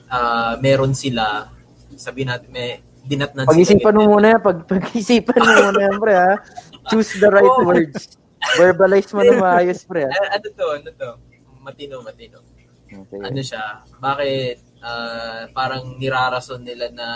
ah, 0.07 0.55
meron 0.63 0.95
sila 0.95 1.51
sabi 1.99 2.23
natin 2.23 2.47
may 2.47 2.79
dinatnan 3.03 3.43
Pag-isipan 3.43 3.95
mo 3.99 4.15
muna 4.15 4.27
yan. 4.35 4.41
Pag, 4.41 4.57
pag-isipan 4.63 5.39
mo 5.43 5.51
muna 5.67 5.79
yan, 5.83 5.95
pre, 5.99 6.15
ha? 6.15 6.33
Choose 6.87 7.19
the 7.19 7.27
right 7.27 7.51
Oo. 7.59 7.67
words. 7.67 8.15
Verbalize 8.55 9.11
mo 9.11 9.21
na 9.27 9.35
maayos, 9.43 9.83
pre, 9.83 10.07
ha? 10.07 10.11
Ah, 10.15 10.39
ano 10.39 10.47
to 10.47 10.65
ano 10.71 10.89
to 10.95 11.09
matino 11.63 11.99
matino 11.99 12.39
Okay. 12.93 13.25
ano 13.25 13.41
siya, 13.41 13.81
bakit 13.97 14.61
ah, 14.83 15.47
parang 15.55 15.95
nirarason 15.95 16.61
nila 16.61 16.91
na 16.91 17.07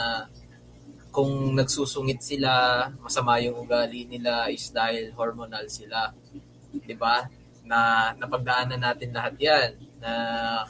kung 1.11 1.57
nagsusungit 1.57 2.21
sila, 2.21 2.85
masama 3.01 3.41
yung 3.41 3.57
ugali 3.65 4.05
nila 4.05 4.47
is 4.53 4.69
dahil 4.71 5.11
hormonal 5.17 5.65
sila. 5.67 6.13
'Di 6.71 6.95
ba? 6.95 7.25
Na 7.67 8.11
napagdaanan 8.15 8.79
natin 8.79 9.11
lahat 9.11 9.35
'yan 9.37 9.69
na 9.99 10.11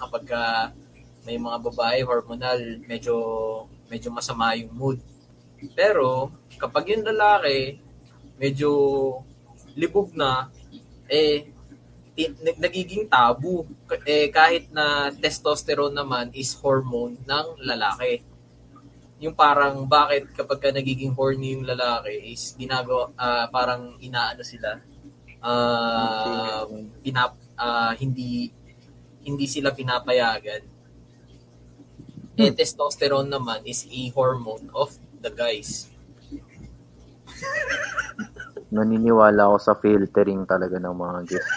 kapag 0.02 0.26
ah, 0.34 0.74
may 1.28 1.38
mga 1.38 1.58
babae 1.62 2.00
hormonal, 2.08 2.60
medyo 2.88 3.16
medyo 3.92 4.10
masama 4.12 4.56
yung 4.58 4.74
mood. 4.74 5.00
Pero 5.76 6.32
kapag 6.58 6.96
yung 6.96 7.06
lalaki 7.06 7.78
medyo 8.38 8.70
libog 9.74 10.14
na 10.14 10.50
eh 11.10 11.50
nagiging 12.58 13.06
tabu. 13.06 13.62
Eh 14.10 14.34
kahit 14.34 14.74
na 14.74 15.14
testosterone 15.14 15.94
naman 15.94 16.34
is 16.34 16.58
hormone 16.58 17.22
ng 17.22 17.48
lalaki. 17.62 18.26
Yung 19.22 19.38
parang 19.38 19.86
bakit 19.86 20.34
kapag 20.34 20.62
ka 20.62 20.70
nagiging 20.74 21.14
horny 21.14 21.58
yung 21.58 21.66
lalaki 21.66 22.34
is 22.34 22.58
ginagawa 22.58 23.14
ah, 23.18 23.46
parang 23.50 23.98
inaano 24.02 24.42
sila 24.46 24.78
ah 25.42 26.66
pinap 27.02 27.38
ah, 27.58 27.94
hindi 27.98 28.50
hindi 29.26 29.46
sila 29.46 29.74
pinapayagan. 29.74 30.64
Eh 32.38 32.54
testosterone 32.54 33.30
naman 33.30 33.66
is 33.66 33.86
a 33.90 34.02
hormone 34.14 34.70
of 34.74 34.94
the 35.22 35.34
guys. 35.34 35.90
Naniniwala 38.68 39.48
ako 39.48 39.58
sa 39.58 39.74
filtering 39.80 40.44
talaga 40.44 40.76
ng 40.76 40.96
mga 40.96 41.20
guest. 41.24 41.52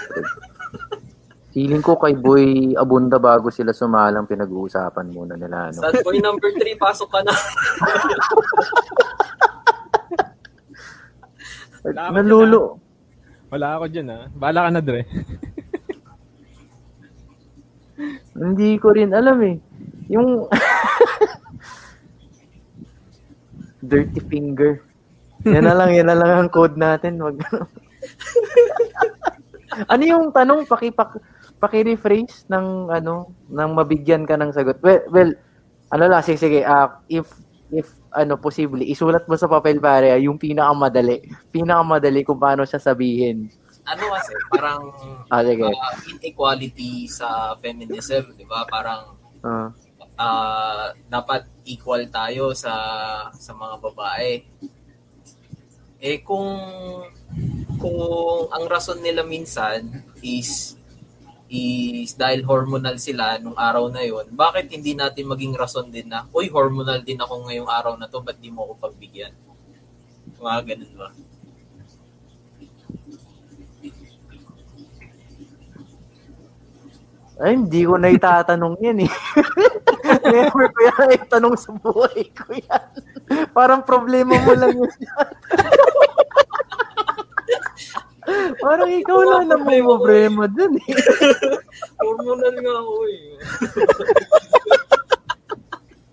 Feeling 1.50 1.82
ko 1.82 1.98
kay 1.98 2.14
Boy 2.14 2.78
Abunda 2.78 3.18
bago 3.18 3.50
sila 3.50 3.74
sumalang 3.74 4.30
pinag-uusapan 4.30 5.10
muna 5.10 5.34
nila. 5.34 5.74
Ano. 5.74 5.82
sad 5.82 5.98
boy 6.06 6.22
number 6.22 6.46
3 6.54 6.78
pasok 6.78 7.10
ka 7.10 7.20
na 7.26 7.34
Nalulo. 11.90 12.78
Wala 13.50 13.80
ako 13.80 13.84
dyan 13.90 14.14
ah. 14.14 14.22
Bahala 14.30 14.68
ka 14.68 14.70
na, 14.70 14.80
Dre. 14.84 15.02
Hindi 18.38 18.78
ko 18.78 18.94
rin 18.94 19.10
alam 19.10 19.42
eh. 19.42 19.58
Yung 20.06 20.46
dirty 23.90 24.22
finger. 24.30 24.86
Yan 25.42 25.66
na 25.66 25.74
lang, 25.74 25.90
yan 25.96 26.06
na 26.06 26.14
lang 26.14 26.46
ang 26.46 26.50
code 26.52 26.78
natin. 26.78 27.18
Wag 27.18 27.42
ano 29.86 30.02
yung 30.02 30.24
tanong? 30.30 30.66
Paki, 30.66 30.90
paki, 30.90 31.18
paki-rephrase 31.56 32.48
ng 32.48 32.90
ano, 32.90 33.30
ng 33.46 33.70
mabigyan 33.70 34.24
ka 34.24 34.34
ng 34.34 34.50
sagot. 34.50 34.78
Well, 34.80 35.02
well 35.08 35.30
ano 35.88 36.04
lang, 36.06 36.22
sige, 36.22 36.38
sige. 36.38 36.60
ah, 36.62 37.02
if, 37.06 37.26
if, 37.68 37.86
ano, 38.10 38.34
posible, 38.34 38.82
isulat 38.82 39.26
mo 39.26 39.34
sa 39.34 39.46
papel 39.46 39.78
pare, 39.78 40.10
ah, 40.10 40.18
yung 40.18 40.38
pinakamadali. 40.38 41.22
Pinakamadali 41.48 42.22
kung 42.22 42.38
paano 42.38 42.62
siya 42.62 42.78
sabihin. 42.78 43.50
ano 43.82 44.12
kasi 44.12 44.30
parang 44.52 44.82
Ah, 45.26 45.42
sige. 45.42 45.64
uh, 45.64 45.94
inequality 46.06 47.08
sa 47.08 47.56
feminism, 47.58 48.36
'di 48.36 48.44
ba? 48.44 48.62
Parang 48.64 49.16
Ah. 49.40 49.72
ah, 50.14 50.86
dapat 51.08 51.48
equal 51.64 52.04
tayo 52.06 52.52
sa 52.52 52.70
sa 53.32 53.50
mga 53.50 53.80
babae. 53.80 54.44
Eh 55.98 56.20
kung 56.20 56.60
kung 57.80 58.52
ang 58.52 58.64
rason 58.68 59.00
nila 59.00 59.24
minsan 59.24 59.88
is 60.20 60.76
is 61.50 62.14
dahil 62.14 62.46
hormonal 62.46 62.94
sila 62.94 63.40
nung 63.42 63.58
araw 63.58 63.90
na 63.90 64.06
yon, 64.06 64.30
bakit 64.30 64.70
hindi 64.70 64.94
natin 64.94 65.26
maging 65.26 65.58
rason 65.58 65.90
din 65.90 66.06
na, 66.06 66.22
uy, 66.30 66.46
hormonal 66.46 67.02
din 67.02 67.18
ako 67.18 67.50
ngayong 67.50 67.66
araw 67.66 67.98
na 67.98 68.06
to, 68.06 68.22
ba't 68.22 68.38
di 68.38 68.54
mo 68.54 68.70
ako 68.70 68.86
pagbigyan? 68.86 69.34
Mga 70.38 70.60
ganun 70.62 70.94
ba? 70.94 71.10
Ay, 77.40 77.56
hindi 77.56 77.82
ko 77.82 77.98
na 77.98 78.14
itatanong 78.14 78.76
yan 78.78 79.10
eh. 79.10 79.12
Never 80.30 80.70
ko 80.70 80.80
yan 80.86 81.18
itanong 81.18 81.56
sa 81.58 81.72
buhay 81.72 82.30
ko 82.30 82.52
yan. 82.52 82.88
Parang 83.50 83.82
problema 83.82 84.38
mo 84.44 84.52
lang 84.54 84.76
yun. 84.76 84.92
Parang 88.62 88.90
ikaw 88.90 89.18
lang 89.24 89.44
na 89.48 89.56
may 89.58 89.80
problema 89.80 90.44
dun 90.46 90.76
eh. 90.76 90.94
Hormonal 92.00 92.54
nga 92.60 92.74
ako 92.84 92.94
eh. 93.08 93.22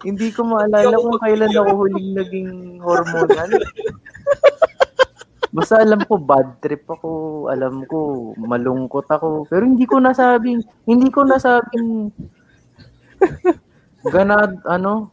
Hindi 0.07 0.27
ko 0.31 0.41
maalala 0.47 0.95
kung 0.95 1.19
kailan 1.19 1.51
ako 1.51 1.71
huling 1.83 2.09
naging 2.15 2.79
hormonal. 2.79 3.49
Basta 5.51 5.81
alam 5.83 6.05
ko 6.05 6.21
bad 6.21 6.61
trip 6.63 6.85
ako, 6.85 7.11
alam 7.51 7.83
ko 7.89 8.31
malungkot 8.39 9.09
ako, 9.09 9.49
pero 9.49 9.65
hindi 9.65 9.89
ko 9.89 9.97
nasabing, 9.97 10.61
hindi 10.85 11.09
ko 11.09 11.25
nasabing 11.25 12.13
ganad 14.05 14.61
ano 14.69 15.11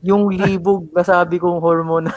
yung 0.00 0.32
libog 0.32 0.88
nasabi 0.96 1.36
kong 1.36 1.60
hormonal. 1.60 2.14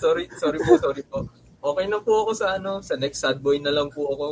Sorry, 0.00 0.24
sorry 0.40 0.58
po, 0.64 0.72
sorry 0.80 1.04
po. 1.04 1.28
Okay 1.60 1.84
na 1.92 2.00
po 2.00 2.24
ako 2.24 2.32
sa 2.32 2.56
ano, 2.56 2.80
sa 2.80 2.96
next 2.96 3.20
sad 3.20 3.36
boy 3.44 3.60
na 3.60 3.68
lang 3.68 3.92
po 3.92 4.08
ako. 4.16 4.26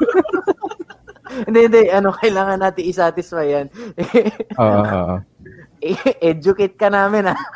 hindi, 1.48 1.60
hindi, 1.64 1.88
ano, 1.88 2.12
kailangan 2.12 2.60
natin 2.60 2.84
i-satisfy 2.84 3.46
yan. 3.48 3.66
Oo, 4.60 4.82
oo. 4.84 5.16
Educate 6.20 6.76
ka 6.76 6.92
namin, 6.92 7.32
ah. 7.32 7.40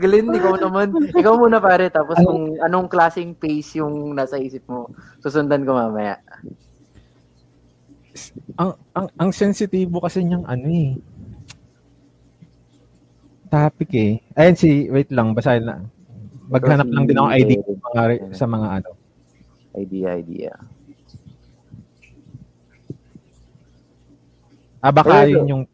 Glenn, 0.00 0.34
ikaw 0.34 0.58
naman. 0.58 0.92
Ikaw 1.14 1.34
muna 1.38 1.62
pare, 1.62 1.92
tapos 1.92 2.18
kung 2.20 2.58
anong 2.58 2.88
klaseng 2.90 3.36
pace 3.38 3.78
yung 3.78 4.16
nasa 4.16 4.40
isip 4.40 4.66
mo, 4.66 4.90
susundan 5.22 5.62
ko 5.62 5.76
mamaya. 5.76 6.18
Ang, 8.58 8.74
ang, 8.92 9.06
ang 9.16 9.30
sensitibo 9.30 10.02
kasi 10.02 10.26
niyang 10.26 10.44
ano 10.44 10.66
eh. 10.68 10.98
Topic 13.50 13.90
eh. 13.98 14.22
Ayun 14.38 14.54
si, 14.54 14.86
wait 14.86 15.10
lang, 15.10 15.34
basahin 15.34 15.66
na. 15.66 15.82
Maghanap 16.46 16.86
lang 16.86 17.02
din 17.06 17.18
ako 17.18 17.28
ID 17.34 17.52
sa 17.58 17.74
mga, 17.74 18.02
sa 18.30 18.46
mga 18.46 18.68
ano. 18.78 18.90
Idea, 19.74 20.14
idea. 20.18 20.54
Ah, 24.80 24.88
baka 24.94 25.26
Ayun. 25.26 25.44
yun 25.44 25.50
yung, 25.50 25.66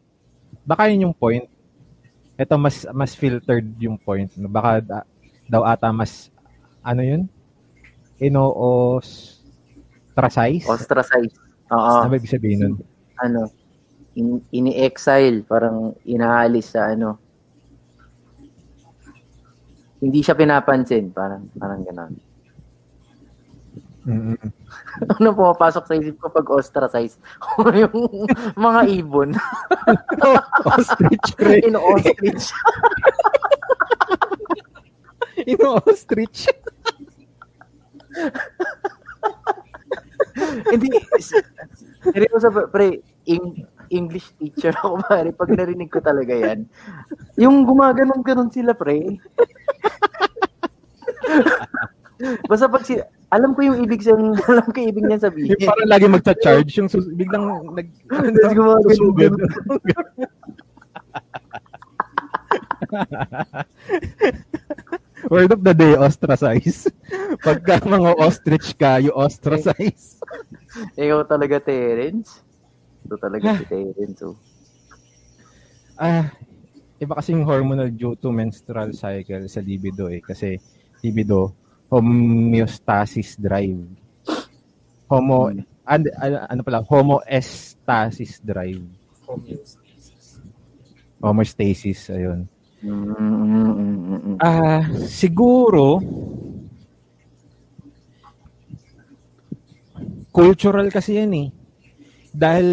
baka 0.65 0.89
yun 0.91 1.05
yung 1.09 1.15
point. 1.15 1.47
Ito 2.37 2.53
mas 2.59 2.85
mas 2.93 3.15
filtered 3.17 3.65
yung 3.81 3.97
point. 3.97 4.29
no? 4.37 4.49
Baka 4.51 4.81
ah, 4.91 5.05
daw 5.47 5.63
ata 5.63 5.93
mas, 5.95 6.29
ano 6.83 7.01
yun? 7.01 7.29
Ino-ostracize? 8.19 10.65
Ostracize. 10.65 11.33
Oo. 11.71 12.03
Ano 12.03 12.09
ba 12.09 12.17
ibig 12.19 12.33
sabihin 12.33 12.59
nun? 12.61 12.75
ano, 13.17 13.49
in, 14.13 14.41
ini-exile, 14.53 15.41
parang 15.45 15.95
inaalis 16.05 16.69
sa 16.73 16.93
ano. 16.93 17.17
Hindi 19.97 20.19
siya 20.21 20.37
pinapansin, 20.37 21.09
parang 21.09 21.49
parang 21.57 21.81
gano'n. 21.81 22.13
Mm-mm. 24.07 24.39
ano 25.19 25.35
pumapasok 25.35 25.83
sa 25.83 25.93
isip 25.99 26.15
ko 26.15 26.31
pag 26.31 26.47
ostracize? 26.47 27.19
yung 27.83 28.23
mga 28.55 28.81
ibon. 29.03 29.35
Ostrich, 30.71 31.27
pre. 31.35 31.59
In-ostrich. 31.67 32.55
Ino-ostrich. 35.43 36.39
Hindi. 40.71 40.87
Seryoso, 42.07 42.47
pre, 42.71 43.03
Eng- 43.27 43.67
English 43.89 44.31
teacher 44.39 44.73
ako, 44.75 45.01
pare. 45.07 45.31
Pag 45.31 45.49
narinig 45.55 45.91
ko 45.91 45.99
talaga 45.99 46.33
yan. 46.33 46.65
Yung 47.39 47.65
gumaganon-ganon 47.67 48.51
sila, 48.51 48.73
pre. 48.73 49.17
Basta 52.49 52.65
pag 52.65 52.83
si... 52.85 52.97
Alam 53.27 53.51
ko 53.53 53.61
yung 53.61 53.83
ibig 53.83 54.01
sabihin, 54.01 54.33
alam 54.51 54.65
ko 54.71 54.77
yung 54.79 54.89
ibig 54.95 55.05
niya 55.05 55.19
sabihin. 55.27 55.51
Yung 55.53 55.67
parang 55.67 55.89
lagi 55.91 56.07
magcha-charge, 56.07 56.71
yung 56.79 56.89
sus- 56.89 57.11
biglang 57.11 57.75
nag... 57.75 57.87
Tapos 58.07 58.53
gumaganon 58.55 58.87
susugod. 58.87 59.33
Word 65.27 65.51
of 65.51 65.61
the 65.65 65.75
day, 65.75 65.93
ostracize. 65.99 66.87
Pagka 67.43 67.83
mga 67.83 68.15
ostrich 68.15 68.71
ka, 68.79 69.03
you 69.03 69.11
ostracize. 69.11 70.23
Ikaw 70.95 71.27
talaga, 71.27 71.59
Terence. 71.59 72.46
Ito 73.07 73.15
talaga 73.15 73.55
si 73.55 73.63
Terence. 73.71 74.19
Oh. 74.27 74.35
Ah, 75.95 76.27
iba 76.99 77.15
kasing 77.15 77.47
hormonal 77.47 77.87
due 77.87 78.19
to 78.19 78.35
menstrual 78.35 78.91
cycle 78.91 79.47
sa 79.47 79.63
libido 79.63 80.11
eh. 80.11 80.19
Kasi 80.19 80.59
libido, 80.99 81.55
homeostasis 81.87 83.39
drive. 83.39 83.79
Homo, 85.07 85.47
and, 85.87 86.03
ano 86.19 86.61
pala, 86.67 86.83
homoestasis 86.83 88.43
drive. 88.43 88.83
Homeostasis. 89.23 90.43
Homostasis, 91.23 92.11
ayun. 92.11 92.43
Mm, 92.83 93.15
mm, 93.15 93.47
mm, 93.47 93.71
mm, 93.73 94.19
mm. 94.21 94.37
Ah, 94.43 94.83
siguro 95.07 96.03
cultural 100.29 100.91
kasi 100.93 101.17
yan 101.17 101.33
eh. 101.33 101.49
Dahil 102.37 102.69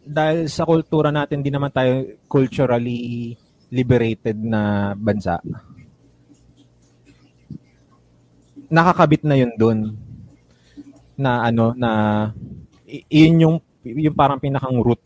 dahil 0.00 0.48
sa 0.48 0.64
kultura 0.64 1.12
natin, 1.12 1.44
di 1.44 1.52
naman 1.52 1.68
tayo 1.68 2.08
culturally 2.24 3.36
liberated 3.68 4.40
na 4.40 4.96
bansa. 4.96 5.44
Nakakabit 8.72 9.28
na 9.28 9.36
yun 9.36 9.52
doon 9.60 9.78
na 11.20 11.44
ano 11.44 11.76
na 11.76 11.90
i- 12.88 13.04
yun 13.12 13.44
yung 13.44 13.56
yung 13.84 14.16
parang 14.16 14.40
pinakang 14.40 14.80
root 14.80 14.98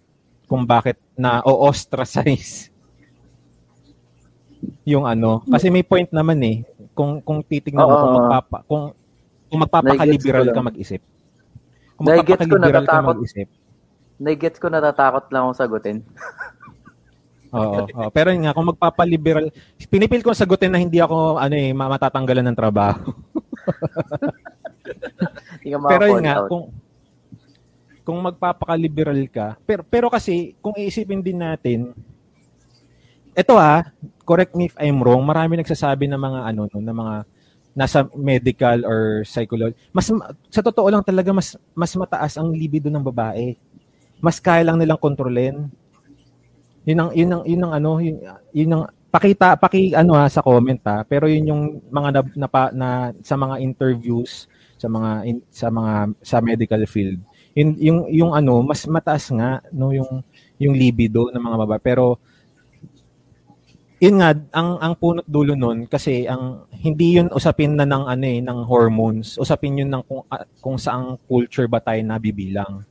kung 0.47 0.63
bakit 0.63 0.97
na 1.19 1.43
o-ostracize 1.43 2.71
yung 4.95 5.11
ano. 5.11 5.43
Kasi 5.43 5.75
may 5.75 5.83
point 5.83 6.07
naman 6.15 6.39
eh. 6.47 6.63
Kung 6.95 7.19
kung 7.19 7.43
titingnan 7.43 7.83
mo 7.83 7.91
Oo. 7.91 8.03
kung 8.07 8.15
magpapa 8.15 8.59
kung 8.63 8.83
kung 9.51 9.61
magpapaka-liberal 9.67 10.47
ka 10.55 10.61
mag-isip. 10.63 11.03
Kung 11.99 12.05
magpapaka-liberal 12.07 12.85
ka 12.87 13.03
mag-isip 13.03 13.49
Nai-gets 14.19 14.59
ko, 14.59 14.67
natatakot 14.67 15.31
lang 15.31 15.47
akong 15.47 15.59
sagutin. 15.59 15.99
Oo, 17.55 17.87
oo. 17.89 18.11
Pero 18.13 18.29
yun 18.35 18.45
nga, 18.45 18.53
kung 18.53 18.69
magpapaliberal, 18.69 19.49
pinipil 19.89 20.21
ko 20.21 20.37
sagutin 20.37 20.69
na 20.75 20.83
hindi 20.83 21.01
ako 21.01 21.41
ano 21.41 21.55
eh, 21.57 21.73
ma- 21.73 21.89
matatanggalan 21.89 22.45
ng 22.45 22.59
trabaho. 22.59 23.09
Pero 25.93 26.05
yun 26.09 26.25
nga, 26.25 26.37
out. 26.45 26.49
kung 26.49 26.65
kung 28.09 28.25
magpapaka-liberal 28.25 29.21
ka, 29.29 29.61
pero, 29.69 29.85
pero 29.85 30.07
kasi, 30.09 30.57
kung 30.65 30.73
iisipin 30.81 31.21
din 31.21 31.45
natin, 31.45 31.93
ito 33.37 33.53
ah, 33.61 33.85
correct 34.25 34.57
me 34.57 34.73
if 34.73 34.77
I'm 34.81 34.97
wrong, 35.05 35.21
marami 35.21 35.61
nagsasabi 35.61 36.09
ng 36.09 36.17
mga 36.17 36.41
ano, 36.49 36.73
no, 36.73 36.81
ng 36.81 36.97
mga 36.97 37.15
nasa 37.77 38.09
medical 38.17 38.83
or 38.89 39.29
psychology. 39.29 39.77
Mas 39.93 40.09
ma- 40.09 40.33
sa 40.49 40.65
totoo 40.65 40.89
lang 40.91 41.05
talaga 41.05 41.31
mas 41.31 41.55
mas 41.77 41.93
mataas 41.95 42.35
ang 42.35 42.51
libido 42.51 42.91
ng 42.91 43.05
babae. 43.05 43.55
Mas 44.19 44.43
kaya 44.43 44.67
lang 44.67 44.79
nilang 44.79 44.99
kontrolin. 44.99 45.71
Yun 46.89 46.99
ang 46.99 47.11
yun 47.13 47.31
ang 47.31 47.43
yun 47.45 47.63
ang 47.65 47.73
ano, 47.77 47.91
yun, 48.01 48.17
yun 48.51 48.71
ang 48.75 48.85
pakita 49.09 49.57
paki 49.57 49.97
ano 49.97 50.13
ha 50.17 50.29
sa 50.29 50.45
comment 50.45 50.81
ha, 50.89 51.05
pero 51.05 51.25
yun 51.29 51.49
yung 51.49 51.63
mga 51.89 52.09
na, 52.13 52.21
na, 52.37 52.49
na 52.73 52.89
sa 53.25 53.37
mga 53.37 53.61
interviews 53.61 54.49
sa 54.79 54.89
mga 54.89 55.11
in- 55.27 55.47
sa 55.51 55.69
mga 55.69 55.93
sa 56.23 56.37
medical 56.41 56.83
field. 56.87 57.19
Yun, 57.57 57.69
yung 57.81 57.99
yung 58.09 58.33
ano, 58.33 58.63
mas 58.63 58.87
mataas 58.87 59.29
nga 59.35 59.61
no 59.75 59.91
yung 59.93 60.23
yung 60.61 60.75
libido 60.75 61.31
ng 61.31 61.43
mga 61.43 61.59
babae 61.67 61.81
pero 61.83 62.19
yun 63.99 64.23
nga 64.23 64.31
ang 64.55 64.79
ang 64.79 64.95
punot 64.95 65.27
dulo 65.27 65.59
nun 65.59 65.91
kasi 65.91 66.23
ang 66.31 66.71
hindi 66.71 67.19
yun 67.19 67.35
usapin 67.35 67.75
na 67.75 67.83
ng 67.83 68.07
ano 68.07 68.25
eh 68.31 68.39
ng 68.39 68.59
hormones 68.63 69.35
usapin 69.43 69.83
yun 69.83 69.91
ng 69.91 70.07
kung 70.07 70.23
ah, 70.31 70.47
kung 70.63 70.79
saang 70.79 71.19
culture 71.27 71.67
ba 71.67 71.83
tayo 71.83 71.99
nabibilang 72.07 72.87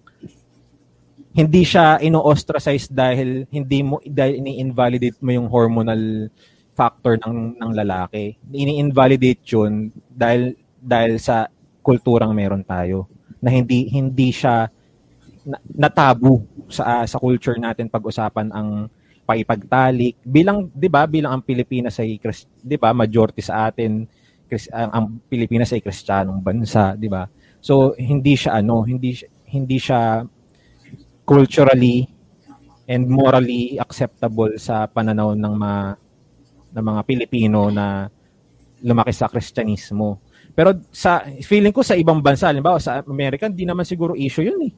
hindi 1.38 1.62
siya 1.62 2.02
ino-ostracize 2.02 2.90
dahil 2.90 3.46
hindi 3.54 3.86
mo 3.86 4.02
dahil 4.02 4.42
ini-invalidate 4.42 5.22
mo 5.22 5.30
yung 5.38 5.46
hormonal 5.54 6.34
factor 6.74 7.22
ng 7.22 7.62
ng 7.62 7.72
lalaki. 7.78 8.42
Ini-invalidate 8.50 9.46
yun 9.46 9.94
dahil 10.10 10.58
dahil 10.82 11.22
sa 11.22 11.46
kulturang 11.86 12.34
meron 12.34 12.66
tayo 12.66 13.06
na 13.38 13.54
hindi 13.54 13.86
hindi 13.94 14.34
siya 14.34 14.66
na, 15.46 15.62
na 15.78 15.90
tabu 15.94 16.42
sa 16.74 17.06
sa 17.06 17.22
culture 17.22 17.62
natin 17.62 17.86
pag-usapan 17.86 18.50
ang 18.50 18.90
paipagtalik. 19.30 20.18
Bilang 20.26 20.74
'di 20.74 20.90
ba 20.90 21.06
bilang 21.06 21.38
ang 21.38 21.44
Pilipinas 21.46 22.02
ay 22.02 22.18
'di 22.66 22.78
ba 22.82 22.98
majority 22.98 23.46
sa 23.46 23.70
atin 23.70 24.10
ang, 24.74 24.90
ang 24.90 25.06
Pilipinas 25.30 25.70
ay 25.70 25.86
kristyanong 25.86 26.42
bansa 26.42 26.98
'di 26.98 27.14
ba? 27.14 27.30
So 27.62 27.94
hindi 27.94 28.34
siya 28.34 28.58
ano 28.58 28.82
hindi 28.82 29.14
hindi 29.46 29.78
siya 29.78 30.26
culturally 31.28 32.08
and 32.88 33.04
morally 33.12 33.76
acceptable 33.76 34.56
sa 34.56 34.88
pananaw 34.88 35.36
ng 35.36 35.54
mga 35.60 35.82
ng 36.72 36.86
mga 36.88 37.02
Pilipino 37.04 37.68
na 37.68 38.08
lumaki 38.80 39.12
sa 39.12 39.28
Kristyanismo. 39.28 40.24
Pero 40.56 40.72
sa 40.90 41.28
feeling 41.44 41.76
ko 41.76 41.84
sa 41.84 42.00
ibang 42.00 42.24
bansa 42.24 42.48
halimbawa 42.48 42.80
sa 42.80 43.04
American 43.04 43.52
di 43.52 43.68
naman 43.68 43.84
siguro 43.84 44.16
issue 44.16 44.48
yun 44.48 44.72
eh. 44.72 44.74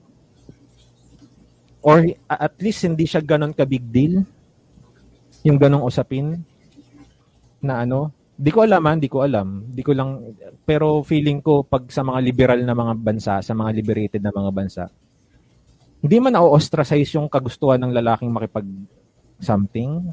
Or 1.86 2.04
at 2.28 2.58
least 2.60 2.84
hindi 2.84 3.06
siya 3.06 3.22
ganon 3.24 3.54
ka 3.54 3.64
big 3.64 3.86
deal. 3.88 4.26
Yung 5.46 5.56
ganong 5.62 5.86
usapin 5.86 6.36
na 7.62 7.86
ano 7.86 8.12
di 8.36 8.52
ko 8.52 8.66
alam 8.66 8.84
ah, 8.90 8.98
di 8.98 9.08
ko 9.08 9.22
alam. 9.22 9.70
Di 9.70 9.86
ko 9.86 9.94
lang 9.94 10.34
pero 10.66 11.06
feeling 11.06 11.46
ko 11.46 11.62
pag 11.62 11.86
sa 11.94 12.02
mga 12.02 12.20
liberal 12.26 12.60
na 12.66 12.74
mga 12.74 12.94
bansa 12.98 13.34
sa 13.40 13.54
mga 13.54 13.70
liberated 13.78 14.22
na 14.26 14.34
mga 14.34 14.52
bansa 14.52 14.86
hindi 16.00 16.16
man 16.20 16.36
na-ostracize 16.36 17.12
yung 17.16 17.28
kagustuhan 17.28 17.80
ng 17.84 17.92
lalaking 17.92 18.32
makipag 18.32 18.68
something 19.40 20.12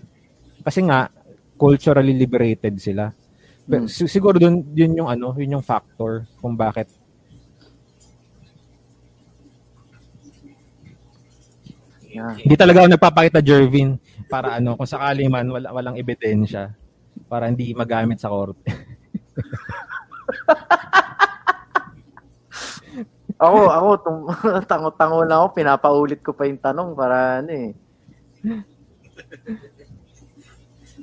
kasi 0.63 0.83
nga 0.83 1.11
culturally 1.55 2.15
liberated 2.15 2.79
sila 2.79 3.11
Pero 3.67 3.91
si- 3.91 4.11
siguro 4.11 4.39
dun 4.39 4.63
yun 4.75 4.95
yung 4.95 5.09
ano 5.11 5.35
yun 5.39 5.59
yung 5.59 5.67
factor 5.67 6.27
kung 6.39 6.55
bakit 6.55 6.91
Yeah. 12.17 12.33
Hindi 12.33 12.57
talaga 12.57 12.81
ako 12.81 12.89
nagpapakita 12.97 13.45
Jervin 13.45 14.01
para 14.33 14.57
ano 14.57 14.73
kung 14.73 14.89
sakali 14.89 15.29
man 15.29 15.53
wala 15.53 15.69
walang 15.69 16.01
ebidensya 16.01 16.73
para 17.29 17.45
hindi 17.45 17.77
magamit 17.77 18.17
sa 18.17 18.33
korte. 18.33 18.65
Ako, 23.37 23.59
ako, 23.69 23.89
tum- 24.01 24.29
tango-tango 24.71 25.21
lang 25.29 25.39
ako, 25.45 25.49
pinapaulit 25.53 26.21
ko 26.25 26.33
pa 26.33 26.49
yung 26.49 26.61
tanong 26.61 26.97
para 26.97 27.45
ano 27.45 27.53
eh. 27.53 27.71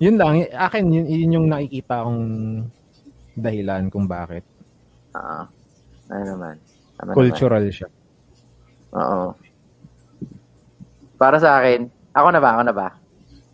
yun 0.01 0.17
lang, 0.17 0.41
akin 0.49 0.83
yun, 0.89 1.05
yun 1.05 1.35
yung 1.37 1.47
nakikita 1.49 2.01
kong 2.01 2.21
dahilan 3.37 3.93
kung 3.93 4.09
bakit. 4.09 4.41
Ah, 5.13 5.45
ano 6.09 6.23
naman. 6.25 6.55
Ano 6.97 7.13
Cultural 7.13 7.65
siya. 7.69 7.85
Naman. 7.85 8.01
Oo. 8.97 9.27
Para 11.21 11.37
sa 11.37 11.61
akin, 11.61 11.85
ako 12.17 12.27
na 12.33 12.41
ba? 12.41 12.49
Ako 12.57 12.61
na 12.65 12.73
ba? 12.73 12.87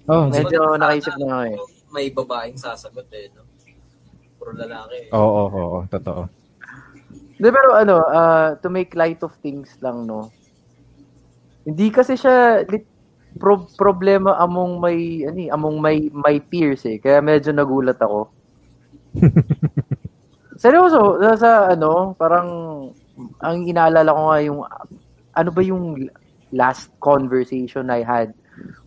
Oh, 0.10 0.26
Medyo 0.32 0.74
Mas 0.74 0.82
nakaisip 0.82 1.14
na 1.20 1.28
ako 1.28 1.44
eh. 1.46 1.56
May 1.90 2.08
babaeng 2.16 2.58
sasagot 2.58 3.12
eh. 3.12 3.28
No? 3.36 3.44
Puro 4.40 4.56
lalaki. 4.56 5.12
Oo, 5.12 5.52
oo, 5.52 5.60
oo, 5.60 5.80
totoo. 5.92 6.39
Di, 7.40 7.48
pero 7.48 7.72
ano, 7.72 8.04
uh, 8.04 8.60
to 8.60 8.68
make 8.68 8.92
light 9.00 9.24
of 9.24 9.32
things 9.40 9.80
lang, 9.80 10.04
no? 10.04 10.28
Hindi 11.64 11.88
kasi 11.88 12.20
siya 12.20 12.68
lit, 12.68 12.84
pro, 13.40 13.64
problema 13.80 14.36
among 14.44 14.84
may 14.84 15.24
ano, 15.24 15.40
eh, 15.40 15.50
among 15.50 15.76
may 15.80 16.12
may 16.12 16.44
peers 16.44 16.84
eh. 16.84 17.00
Kaya 17.00 17.24
medyo 17.24 17.56
nagulat 17.56 17.96
ako. 18.04 18.28
Seryoso, 20.62 21.16
sa, 21.24 21.32
sa 21.40 21.52
ano, 21.72 22.12
parang 22.20 22.50
ang 23.40 23.58
inaalala 23.64 24.12
ko 24.12 24.22
nga 24.28 24.40
yung 24.44 24.60
ano 25.32 25.50
ba 25.56 25.62
yung 25.64 26.12
last 26.52 26.92
conversation 27.00 27.88
I 27.88 28.04
had 28.04 28.36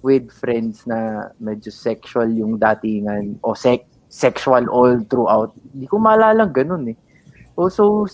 with 0.05 0.29
friends 0.29 0.85
na 0.85 1.33
medyo 1.41 1.73
sexual 1.73 2.29
yung 2.29 2.61
datingan 2.61 3.41
o 3.41 3.57
sec 3.57 3.89
sexual 4.13 4.69
all 4.69 5.01
throughout. 5.09 5.57
Hindi 5.73 5.89
ko 5.89 5.97
maalala 5.97 6.45
ganun 6.45 6.93
eh. 6.93 6.99
Also, 7.57 8.05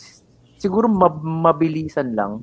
siguro 0.58 0.90
mab- 0.90 1.22
mabilisan 1.24 2.12
lang. 2.12 2.42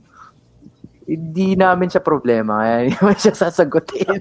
Hindi 1.06 1.54
namin 1.54 1.92
siya 1.92 2.02
problema. 2.02 2.66
Kaya 2.66 2.78
hindi 2.82 2.96
naman 2.98 3.18
siya 3.22 3.36
sasagutin. 3.38 4.18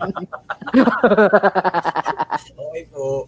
okay 2.53 2.85
po. 2.93 3.25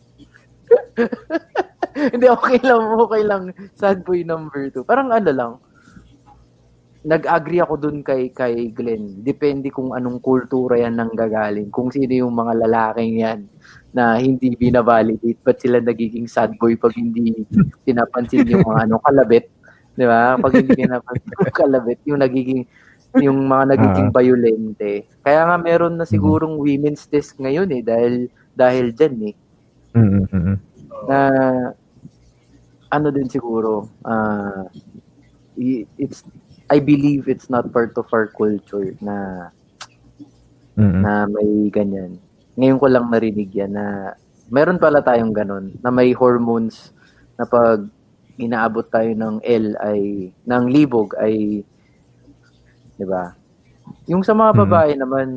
hindi, 2.13 2.27
okay 2.29 2.59
lang. 2.61 2.83
Okay 3.01 3.23
lang. 3.25 3.43
Sad 3.73 4.05
boy 4.05 4.21
number 4.27 4.69
two. 4.69 4.85
Parang 4.85 5.09
ano 5.09 5.31
lang. 5.33 5.53
Nag-agree 7.07 7.63
ako 7.63 7.75
dun 7.79 7.99
kay, 8.03 8.35
kay 8.35 8.75
Glenn. 8.75 9.23
Depende 9.23 9.71
kung 9.71 9.95
anong 9.95 10.19
kultura 10.19 10.77
yan 10.77 10.99
nang 10.99 11.15
gagaling. 11.15 11.71
Kung 11.71 11.89
sino 11.89 12.11
yung 12.11 12.35
mga 12.35 12.67
lalaking 12.67 13.23
yan 13.23 13.41
na 13.97 14.21
hindi 14.21 14.53
binavalidate. 14.53 15.41
Ba't 15.41 15.63
sila 15.63 15.81
nagiging 15.81 16.29
sad 16.29 16.59
boy 16.61 16.77
pag 16.77 16.93
hindi 16.99 17.47
pinapansin 17.89 18.45
yung 18.45 18.69
mga 18.69 18.91
ano, 18.91 19.01
kalabit? 19.01 19.56
Di 19.97 20.05
ba? 20.05 20.37
Pag 20.37 20.53
hindi 20.55 20.77
pinapansin 20.77 21.33
yung 21.41 21.57
kalabit, 21.57 21.99
yung 22.05 22.21
nagiging 22.21 22.63
yung 23.17 23.39
mga 23.43 23.65
nagiging 23.73 24.09
Ah. 24.09 24.15
violente. 24.15 24.93
Kaya 25.25 25.41
nga 25.43 25.57
meron 25.57 25.97
na 25.97 26.05
sigurong 26.05 26.61
women's 26.61 27.09
desk 27.09 27.35
ngayon 27.37 27.73
eh 27.73 27.81
dahil 27.81 28.15
dahil 28.53 28.93
diyan 28.93 29.17
eh 29.25 29.35
Mm, 29.97 30.09
mm, 30.13 30.29
mm. 30.29 30.57
na 31.09 31.19
ano 32.87 33.09
din 33.09 33.27
siguro 33.27 33.89
ah 34.05 34.69
i- 35.57 35.89
it's 35.97 36.21
I 36.67 36.77
believe 36.77 37.25
it's 37.25 37.47
not 37.47 37.71
part 37.71 37.95
of 37.95 38.05
our 38.11 38.29
culture 38.29 38.93
na 38.99 39.49
Mm, 40.77 40.85
mm. 40.85 41.01
na 41.01 41.13
may 41.25 41.49
ganyan. 41.73 42.21
Ngayon 42.53 42.77
ko 42.77 42.87
lang 42.87 43.09
narinig 43.09 43.49
yan 43.49 43.73
na 43.73 44.13
meron 44.47 44.77
pala 44.77 45.01
tayong 45.01 45.33
ganon 45.33 45.73
na 45.81 45.89
may 45.89 46.13
hormones 46.13 46.93
na 47.35 47.49
pag 47.49 47.89
inaabot 48.37 48.85
tayo 48.89 49.11
ng 49.17 49.41
L 49.45 49.67
ay 49.81 50.33
ng 50.45 50.65
libog 50.69 51.17
ay 51.17 51.65
'di 52.97 53.05
ba? 53.09 53.33
Yung 54.09 54.23
sa 54.25 54.33
mga 54.37 54.53
Mhm. 54.55 54.61
babae 54.67 54.91
naman 54.97 55.29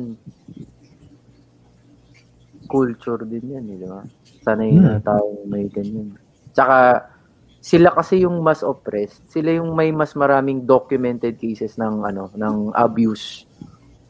culture 2.70 3.26
din 3.26 3.42
yan, 3.50 3.64
eh, 3.66 3.76
di 3.82 3.86
ba? 3.88 4.02
Sanay 4.46 4.72
na 4.78 4.96
Hmm. 4.96 5.02
tayo 5.02 5.42
may 5.50 5.66
ganyan. 5.68 6.14
Tsaka 6.54 7.02
sila 7.60 7.92
kasi 7.92 8.24
yung 8.24 8.40
mas 8.40 8.64
oppressed. 8.64 9.26
Sila 9.28 9.52
yung 9.52 9.74
may 9.76 9.92
mas 9.92 10.14
maraming 10.16 10.64
documented 10.64 11.36
cases 11.36 11.76
ng 11.76 12.06
ano, 12.06 12.30
ng 12.32 12.72
abuse. 12.72 13.44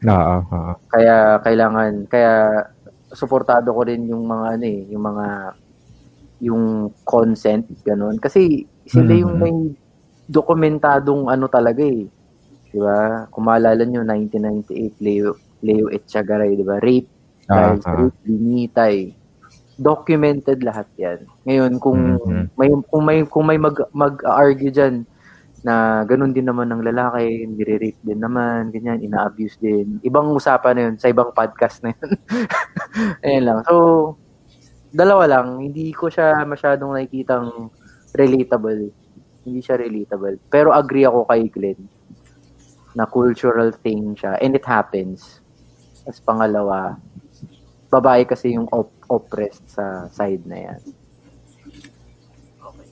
Oo, 0.07 0.35
oo. 0.45 0.73
Kaya 0.87 1.41
kailangan 1.43 2.05
kaya 2.07 2.65
suportado 3.11 3.75
ko 3.75 3.81
rin 3.83 4.07
yung 4.07 4.23
mga 4.23 4.45
ano 4.55 4.65
eh, 4.65 4.81
yung 4.87 5.03
mga 5.03 5.27
yung 6.41 6.63
consent 7.05 7.69
ganun 7.85 8.17
kasi 8.17 8.65
sila 8.85 9.13
yung 9.13 9.35
Mhm. 9.37 9.41
may 9.41 9.55
dokumentadong 10.27 11.27
ano 11.27 11.45
talaga 11.51 11.83
eh. 11.83 12.07
'Di 12.71 12.79
ba? 12.79 13.27
Kung 13.29 13.45
maalala 13.45 13.83
niyo 13.83 14.01
1998 14.07 14.95
Leo 15.03 15.35
Leo 15.59 15.91
Etchagaray, 15.91 16.55
'di 16.55 16.65
ba? 16.65 16.79
Rape 16.79 17.09
Ah, 17.51 17.75
sa 17.77 17.91
ah. 17.91 17.97
rape 17.99 18.15
binitay. 18.23 19.11
Documented 19.75 20.61
lahat 20.63 20.87
'yan. 20.95 21.19
Ngayon 21.43 21.73
kung 21.81 21.99
Mhm. 22.21 22.43
may 22.55 22.69
kung 22.87 23.03
may 23.03 23.19
kung 23.27 23.45
may 23.49 23.59
mag 23.59 23.75
mag-argue 23.91 24.71
diyan 24.71 25.03
na 25.61 26.01
ganun 26.09 26.33
din 26.33 26.49
naman 26.49 26.73
ng 26.73 26.81
lalaki, 26.81 27.45
nire-rape 27.45 28.01
din 28.01 28.17
naman, 28.17 28.73
ganyan, 28.73 28.97
ina-abuse 28.97 29.61
din. 29.61 30.01
Ibang 30.01 30.33
usapan 30.33 30.73
na 30.73 30.81
yun, 30.89 30.95
sa 30.97 31.05
ibang 31.05 31.29
podcast 31.37 31.85
na 31.85 31.93
yun. 31.93 32.01
Ayan 33.25 33.43
lang. 33.45 33.59
So, 33.69 33.75
dalawa 34.89 35.29
lang, 35.29 35.61
hindi 35.61 35.93
ko 35.93 36.09
siya 36.09 36.41
masyadong 36.49 36.97
nakikitang 36.97 37.69
relatable. 38.13 38.91
Hindi 39.41 39.59
siya 39.59 39.79
relatable. 39.79 40.37
Pero 40.47 40.69
agree 40.71 41.07
ako 41.07 41.25
kay 41.25 41.49
Glenn 41.49 41.81
na 42.91 43.07
cultural 43.07 43.71
thing 43.71 44.13
siya 44.13 44.35
and 44.43 44.53
it 44.55 44.67
happens. 44.67 45.39
As 46.03 46.19
pangalawa, 46.19 46.97
babae 47.87 48.25
kasi 48.25 48.55
yung 48.57 48.67
op- 48.71 48.95
oppressed 49.07 49.67
sa 49.69 50.07
side 50.09 50.43
na 50.47 50.57
yan. 50.71 50.79
Okay. 52.57 52.87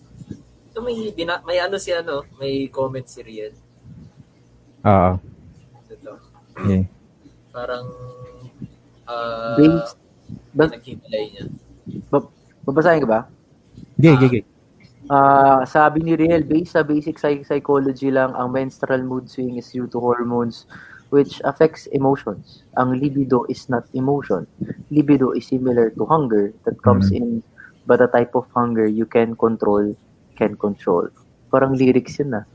Ito 0.69 0.79
may, 0.83 0.95
bina, 1.15 1.41
may 1.43 1.57
ano 1.57 1.75
si 1.81 1.89
ano, 1.91 2.23
may 2.37 2.67
comment 2.69 3.07
si 3.07 3.19
Riel. 3.23 3.55
Oo. 4.85 5.11
Ito. 5.89 6.11
Okay. 6.53 6.83
Parang 7.49 7.85
uh, 9.09 9.55
Based, 9.57 9.97
ba- 10.53 10.69
niya. 10.69 11.45
babasahin 12.63 13.01
ka 13.03 13.09
ba? 13.09 13.21
Gig, 13.97 14.19
gig, 14.21 14.31
gig. 14.31 14.47
Ah, 15.09 15.65
sabi 15.65 16.05
ni 16.05 16.13
Riel, 16.13 16.45
based 16.45 16.77
sa 16.77 16.85
basic 16.85 17.17
psych- 17.17 17.41
psychology 17.41 18.13
lang, 18.13 18.29
ang 18.37 18.53
menstrual 18.53 19.01
mood 19.01 19.25
swing 19.25 19.57
is 19.57 19.73
due 19.73 19.89
to 19.89 19.97
hormones 19.97 20.69
which 21.09 21.41
affects 21.41 21.89
emotions. 21.89 22.61
Ang 22.77 23.01
libido 23.01 23.41
is 23.49 23.65
not 23.67 23.89
emotion. 23.97 24.45
Libido 24.93 25.33
is 25.33 25.49
similar 25.49 25.89
to 25.97 26.05
hunger 26.05 26.53
that 26.61 26.77
comes 26.85 27.09
in 27.09 27.41
but 27.89 27.97
a 27.97 28.05
type 28.05 28.37
of 28.37 28.45
hunger 28.53 28.85
you 28.85 29.09
can 29.09 29.33
control, 29.33 29.97
can 30.37 30.53
control. 30.53 31.09
Parang 31.49 31.73
lyrics 31.73 32.21
yun 32.21 32.37
ah. 32.37 32.45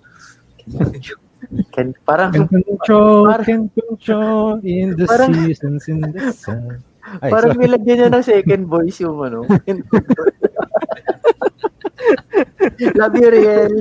Can, 1.74 1.92
parang, 2.06 2.30
Can 2.32 2.46
control, 2.46 3.26
Parang- 3.26 3.44
can 3.44 3.62
control 3.74 4.62
in 4.62 4.94
the 4.94 5.10
Parang- 5.10 5.34
seasons, 5.34 5.90
in 5.90 5.98
the 6.00 6.30
sun. 6.30 6.78
Ay, 7.20 7.28
parang 7.28 7.52
sorry. 7.52 7.68
nilagyan 7.68 7.96
niya 8.00 8.08
ng 8.14 8.24
second 8.24 8.64
voice 8.64 8.96
yung 9.02 9.18
ano. 9.20 9.44
Love 13.00 13.16
you, 13.18 13.28
Riel. 13.30 13.72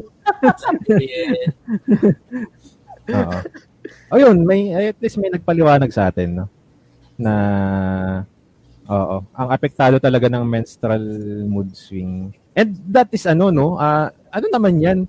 Oo. 3.12 3.38
O 4.14 4.20
yun, 4.22 4.38
may, 4.48 4.72
at 4.72 5.00
least 5.02 5.20
may 5.20 5.34
nagpaliwanag 5.34 5.92
sa 5.92 6.08
atin, 6.08 6.44
no? 6.44 6.48
Na, 7.20 7.34
oo, 8.88 9.26
ang 9.34 9.50
apektado 9.52 10.00
talaga 10.00 10.30
ng 10.32 10.46
menstrual 10.46 11.04
mood 11.50 11.74
swing. 11.76 12.32
And 12.54 12.78
that 12.94 13.10
is 13.12 13.26
ano, 13.26 13.50
no? 13.50 13.76
ah, 13.82 14.14
ano 14.30 14.46
naman 14.48 14.80
yan? 14.80 15.00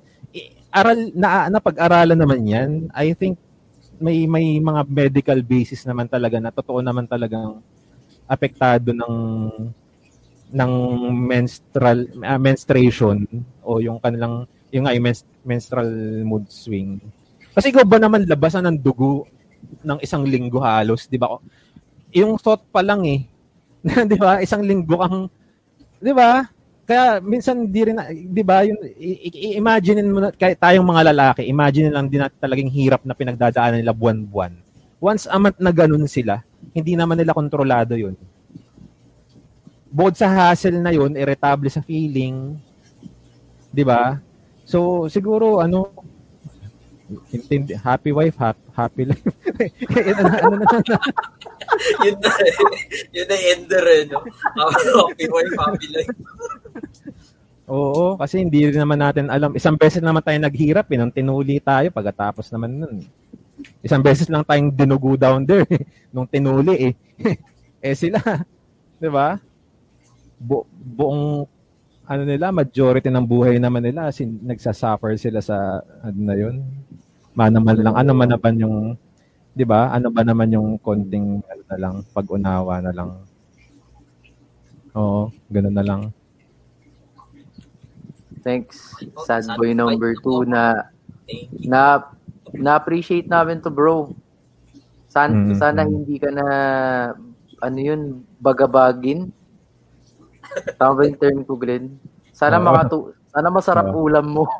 Aral, 0.74 1.14
na, 1.14 1.46
napag-aralan 1.52 2.18
naman 2.18 2.42
yan. 2.42 2.70
I 2.90 3.14
think 3.14 3.38
may 4.02 4.26
may 4.26 4.58
mga 4.58 4.82
medical 4.90 5.38
basis 5.38 5.86
naman 5.86 6.10
talaga 6.10 6.42
na 6.42 6.50
totoo 6.50 6.82
naman 6.82 7.06
talagang 7.06 7.62
apektado 8.26 8.90
ng 8.90 9.14
ng 10.52 10.72
menstrual 11.14 11.98
ah, 12.22 12.40
menstruation 12.40 13.24
o 13.64 13.80
yung 13.80 13.98
kanilang 14.02 14.44
yung 14.74 14.84
nga 14.84 14.94
yung 14.96 15.06
mens- 15.06 15.28
menstrual 15.46 15.88
mood 16.26 16.44
swing. 16.50 16.98
Kasi 17.54 17.70
ikaw 17.70 17.86
ba 17.86 18.02
naman 18.02 18.26
labasan 18.26 18.66
ng 18.66 18.78
dugo 18.82 19.24
ng 19.84 19.98
isang 20.02 20.26
linggo 20.26 20.60
halos, 20.60 21.06
'di 21.06 21.16
ba? 21.20 21.38
Yung 22.14 22.36
thought 22.38 22.62
pa 22.70 22.82
lang 22.82 23.02
eh. 23.06 23.26
'Di 24.10 24.18
ba? 24.18 24.40
Isang 24.42 24.62
linggo 24.66 24.98
kang 24.98 25.30
'di 26.02 26.12
ba? 26.14 26.46
Kaya 26.84 27.18
minsan 27.24 27.64
di 27.70 27.80
rin 27.80 27.96
'di 27.96 28.42
ba 28.44 28.60
yung 28.66 28.76
i- 29.00 29.56
imagine 29.56 30.04
mo 30.08 30.20
na 30.20 30.30
kahit 30.34 30.60
tayong 30.60 30.84
mga 30.84 31.14
lalaki, 31.14 31.42
imagine 31.48 31.88
lang 31.88 32.06
din 32.12 32.20
natin 32.20 32.38
talagang 32.38 32.68
hirap 32.70 33.00
na 33.08 33.16
pinagdadaanan 33.16 33.80
nila 33.80 33.96
buwan-buwan. 33.96 34.52
Once 35.00 35.24
a 35.28 35.36
month 35.40 35.60
na 35.60 35.72
ganun 35.72 36.04
sila, 36.08 36.40
hindi 36.76 36.92
naman 36.96 37.16
nila 37.16 37.32
kontrolado 37.36 37.96
'yun. 37.96 38.14
Bukod 39.94 40.18
sa 40.18 40.26
hassle 40.26 40.82
na 40.82 40.90
'yun, 40.90 41.14
irritable 41.14 41.70
sa 41.70 41.78
feeling, 41.78 42.58
'di 43.70 43.84
ba? 43.86 44.18
So 44.66 45.06
siguro 45.06 45.62
ano 45.62 45.94
intindi, 47.30 47.78
happy 47.78 48.10
wife, 48.10 48.34
happy, 48.34 48.64
happy 48.74 49.02
life. 49.06 49.26
ano, 50.18 50.28
ano, 50.34 50.56
ano, 50.58 50.66
ano, 50.66 50.96
yun 52.02 52.16
na, 52.18 52.30
yun 53.14 53.26
na 53.28 53.36
ender 53.54 53.84
eh, 53.86 54.02
no? 54.08 54.18
Happy 54.56 55.26
wife, 55.28 55.54
happy 55.54 55.86
life. 55.92 56.10
Oo, 57.64 58.20
kasi 58.20 58.44
hindi 58.44 58.68
rin 58.68 58.76
naman 58.76 59.00
natin 59.00 59.32
alam. 59.32 59.56
Isang 59.56 59.76
beses 59.80 60.04
naman 60.04 60.20
tayo 60.20 60.36
naghirap, 60.36 60.84
eh, 60.92 60.98
nung 61.00 61.12
tinuli 61.12 61.60
tayo 61.60 61.88
pagkatapos 61.92 62.52
naman 62.52 62.70
nun. 62.76 62.96
Isang 63.80 64.02
beses 64.04 64.28
lang 64.28 64.44
tayong 64.44 64.74
dinugo 64.74 65.16
down 65.16 65.46
there 65.46 65.64
eh, 65.70 65.84
nung 66.12 66.28
tinuli 66.28 66.92
eh. 66.92 66.94
eh 67.84 67.94
sila, 67.96 68.20
'di 68.98 69.08
ba? 69.08 69.38
Bu- 70.44 70.68
buong 70.68 71.48
ano 72.04 72.22
nila, 72.28 72.52
majority 72.52 73.08
ng 73.08 73.24
buhay 73.24 73.56
naman 73.56 73.80
nila, 73.80 74.12
sin, 74.12 74.36
nagsasuffer 74.44 75.16
sila 75.16 75.40
sa, 75.40 75.80
ano 76.04 76.18
na 76.20 76.36
yun, 76.36 76.60
manaman 77.32 77.80
lang, 77.80 77.96
ano 77.96 78.12
man 78.12 78.28
naman 78.28 78.54
yung, 78.60 78.76
di 79.56 79.64
ba, 79.64 79.88
ano 79.88 80.12
ba 80.12 80.20
naman 80.20 80.52
yung 80.52 80.76
konting, 80.76 81.40
ano 81.40 81.62
na 81.64 81.78
lang, 81.80 81.94
pag-unawa 82.12 82.84
na 82.84 82.92
lang. 82.92 83.10
Oo, 84.92 85.32
ganun 85.48 85.74
na 85.74 85.84
lang. 85.84 86.00
Thanks, 88.44 88.92
sad 89.24 89.48
boy 89.56 89.72
number 89.72 90.12
2 90.20 90.44
na 90.44 90.92
na 91.64 92.04
na-appreciate 92.52 93.24
namin 93.24 93.64
to 93.64 93.72
bro. 93.72 94.12
San, 95.08 95.48
Mm, 95.48 95.56
sana 95.56 95.88
hindi 95.88 96.20
ka 96.20 96.28
na 96.28 96.46
ano 97.64 97.78
yun, 97.80 98.20
bagabagin. 98.36 99.32
Tama 100.74 100.92
ba 100.94 101.02
yung 101.04 101.18
term 101.18 101.38
ko, 101.42 101.54
Glenn? 101.54 101.96
Sana 102.30 102.58
Oo. 102.58 102.64
makatu 102.64 102.96
sana 103.30 103.48
masarap 103.50 103.90
Oo. 103.90 104.06
ulam 104.06 104.26
mo. 104.30 104.44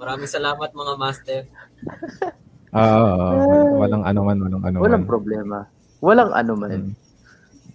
Maraming 0.00 0.30
salamat 0.30 0.68
mga 0.72 0.94
master. 0.96 1.40
Oo, 2.70 3.04
oo, 3.36 3.82
walang 3.82 4.04
ano 4.06 4.20
man, 4.24 4.38
walang 4.40 4.62
ano 4.64 4.76
Walang 4.80 5.04
problema. 5.04 5.66
Walang 6.00 6.30
ano 6.32 6.52
man. 6.56 6.70
Mm. 6.70 6.92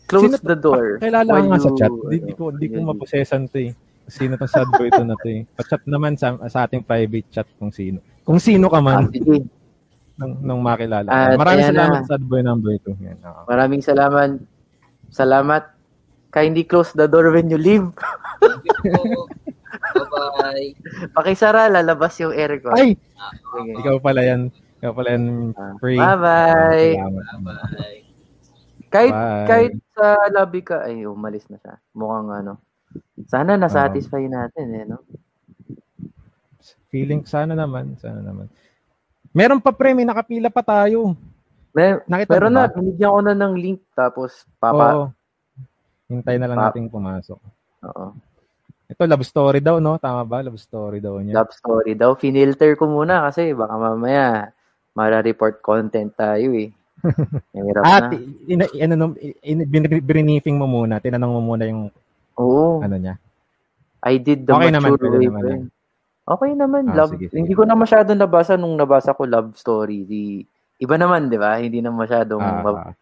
Close 0.06 0.34
Sino- 0.34 0.42
the 0.42 0.58
door. 0.58 0.98
Kilala 1.02 1.30
while 1.30 1.46
ka 1.46 1.50
nga 1.52 1.60
sa 1.62 1.72
chat. 1.76 1.92
Di, 1.92 2.18
di 2.18 2.32
ano, 2.34 2.38
ko, 2.38 2.44
di 2.54 2.68
ko 2.70 2.78
yun. 2.80 2.88
maposesan 2.90 3.42
to 3.50 3.58
eh. 3.60 3.72
Sino 4.06 4.38
tong 4.38 4.50
sad 4.50 4.70
boy 4.70 4.90
to 4.90 5.02
na 5.02 5.18
to 5.18 5.28
eh. 5.28 5.42
Pa-chat 5.52 5.82
naman 5.90 6.14
sa, 6.14 6.38
sa 6.46 6.66
ating 6.66 6.86
private 6.86 7.26
chat 7.30 7.48
kung 7.58 7.74
sino. 7.74 7.98
Kung 8.22 8.38
sino 8.38 8.70
ka 8.70 8.78
Ah, 8.78 8.86
man 8.86 9.10
sige. 9.10 9.42
Nang, 10.16 10.32
nang 10.40 10.60
makilala. 10.64 11.08
At. 11.12 11.36
Maraming 11.36 11.68
salamat 11.72 12.00
na. 12.04 12.08
sad 12.08 12.24
boy 12.24 12.42
number 12.42 12.72
2. 12.80 12.96
Yan, 13.04 13.18
oo. 13.24 13.42
Maraming 13.48 13.82
salamat. 13.84 14.30
Salamat. 15.12 15.64
Kindly 16.32 16.68
close 16.68 16.92
the 16.92 17.08
door 17.08 17.32
when 17.32 17.48
you 17.48 17.60
leave. 17.60 17.88
Bye-bye. 19.96 20.76
Pakisara, 21.16 21.72
lalabas 21.72 22.20
yung 22.20 22.36
aircon. 22.36 22.76
Ay! 22.76 23.00
Sige. 23.56 23.72
Ikaw 23.80 23.96
pala 24.04 24.22
yan. 24.24 24.52
Ikaw 24.84 24.92
pala 24.92 25.10
yan. 25.16 25.26
Ah, 25.56 25.74
Free. 25.80 26.00
Bye-bye. 26.00 26.92
Salamat. 27.00 27.24
Bye-bye. 27.40 28.00
Kahit, 28.92 29.12
Bye. 29.12 29.46
kahit 29.48 29.74
sa 29.92 30.08
lobby 30.32 30.62
ka, 30.64 30.88
ay, 30.88 31.04
umalis 31.04 31.48
na 31.52 31.60
siya. 31.60 31.76
Mukhang 31.96 32.32
ano. 32.32 32.64
Sana 33.28 33.60
na-satisfy 33.60 34.24
natin 34.28 34.66
eh, 34.72 34.84
no? 34.88 35.04
Feeling, 36.92 37.28
sana 37.28 37.56
naman. 37.56 38.00
Sana 38.00 38.24
naman. 38.24 38.48
Meron 39.36 39.60
pa 39.60 39.76
pre, 39.76 39.92
may 39.92 40.08
nakapila 40.08 40.48
pa 40.48 40.64
tayo. 40.64 41.12
Mer- 41.76 42.08
Nakita 42.08 42.40
mo 42.40 42.48
na, 42.48 42.72
binigyan 42.72 43.12
ko 43.12 43.20
na 43.20 43.36
ng 43.36 43.54
link, 43.60 43.80
tapos 43.92 44.48
papa, 44.58 44.88
Oo. 44.96 45.06
Hintay 46.08 46.38
na 46.40 46.48
lang 46.48 46.58
Pa- 46.58 46.66
natin 46.72 46.88
pumasok. 46.88 47.40
oo. 47.84 48.06
Ito, 48.86 49.02
love 49.10 49.26
story 49.26 49.60
daw, 49.60 49.82
no? 49.82 49.98
Tama 49.98 50.22
ba? 50.24 50.46
Love 50.46 50.62
story 50.62 51.02
daw 51.02 51.18
niya. 51.18 51.34
love 51.42 51.50
story 51.52 51.98
daw. 51.98 52.14
Finilter 52.14 52.78
ko 52.78 52.86
muna 52.86 53.26
kasi 53.26 53.52
baka 53.52 53.74
mamaya 53.76 54.54
mara-report 54.94 55.60
content 55.60 56.14
tayo 56.14 56.54
eh. 56.54 56.70
At, 57.82 58.14
na. 58.14 58.18
in, 58.46 58.62
in, 58.62 58.90
ano, 58.94 59.18
in, 59.42 59.66
briefing 60.06 60.56
mo 60.62 60.70
muna. 60.70 61.02
Tinanong 61.02 61.34
mo 61.34 61.42
muna 61.44 61.66
yung 61.66 61.90
Oo. 62.38 62.80
ano 62.86 62.96
niya. 62.96 63.18
I 64.06 64.22
did 64.22 64.46
the 64.46 64.54
Okay 64.54 64.70
naman, 64.70 64.94
mature 64.94 65.02
pwede 65.02 65.18
way. 65.18 65.28
naman. 65.34 65.44
Okay 66.26 66.58
naman, 66.58 66.90
Ah, 66.90 67.06
love. 67.06 67.14
sige, 67.14 67.30
sige. 67.30 67.38
Hindi 67.38 67.54
ko 67.54 67.64
na 67.64 67.78
masyado 67.78 68.10
nabasa 68.12 68.58
nung 68.58 68.74
nabasa 68.74 69.14
ko 69.14 69.30
love 69.30 69.54
story. 69.54 70.02
Di, 70.04 70.42
iba 70.82 70.96
naman, 70.98 71.30
di 71.30 71.38
ba? 71.38 71.62
Hindi 71.62 71.86
na 71.86 71.94
masyadong... 71.94 72.42
Ah, 72.42 72.94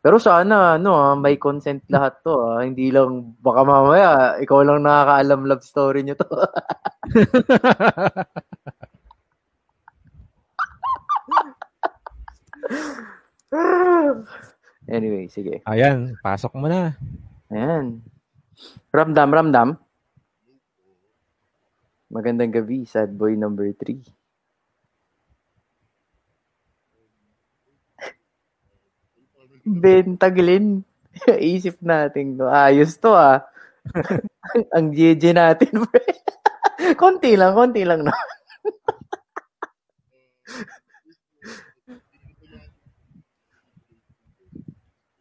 Pero 0.00 0.16
sana, 0.16 0.80
ano, 0.80 0.96
ah, 0.96 1.12
may 1.12 1.36
consent 1.36 1.84
lahat 1.92 2.24
to. 2.24 2.32
ah. 2.32 2.64
Hindi 2.64 2.88
lang, 2.88 3.36
baka 3.38 3.60
mamaya, 3.62 4.10
ikaw 4.40 4.64
lang 4.64 4.80
nakakaalam 4.80 5.40
love 5.44 5.60
story 5.62 6.00
nyo 6.02 6.16
to. 6.16 6.28
anyway, 14.88 15.26
sige. 15.28 15.60
ayan, 15.64 16.16
pasok 16.20 16.52
mo 16.56 16.66
na. 16.68 16.94
Ayan. 17.48 18.00
Ramdam, 18.90 19.28
ramdam. 19.30 19.68
Magandang 22.14 22.52
gabi, 22.56 22.78
sad 22.92 23.10
boy 23.20 23.32
number 23.36 23.68
3. 23.76 24.00
Ben, 29.82 30.16
taglin. 30.16 30.66
Isip 31.54 31.76
natin, 31.82 32.38
no? 32.38 32.46
ayos 32.48 32.94
to 33.02 33.10
ah. 33.12 33.42
Ang 34.76 34.92
GG 34.96 35.24
natin, 35.34 35.72
pre. 35.90 36.04
konti 37.00 37.34
lang, 37.40 37.52
konti 37.58 37.82
lang 37.84 38.00
na. 38.06 38.12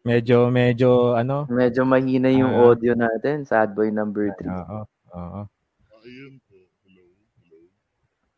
Medyo, 0.07 0.47
medyo, 0.47 1.17
ano? 1.19 1.43
Medyo 1.51 1.83
mahina 1.83 2.31
yung 2.31 2.53
Ah. 2.55 2.71
audio 2.71 2.95
natin, 2.95 3.43
sad 3.43 3.75
boy 3.75 3.91
number 3.91 4.31
3. 4.39 4.47
Oo, 4.47 4.79
oo. 5.11 5.41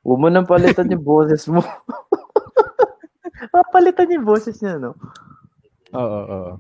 Huwag 0.10 0.26
mo 0.26 0.28
nang 0.34 0.50
palitan 0.50 0.90
yung 0.90 1.06
boses 1.06 1.46
mo. 1.46 1.62
Papalitan 3.54 4.10
yung 4.10 4.26
boses 4.26 4.58
niya, 4.58 4.82
no? 4.82 4.98
Oo, 5.94 6.20
oo. 6.26 6.58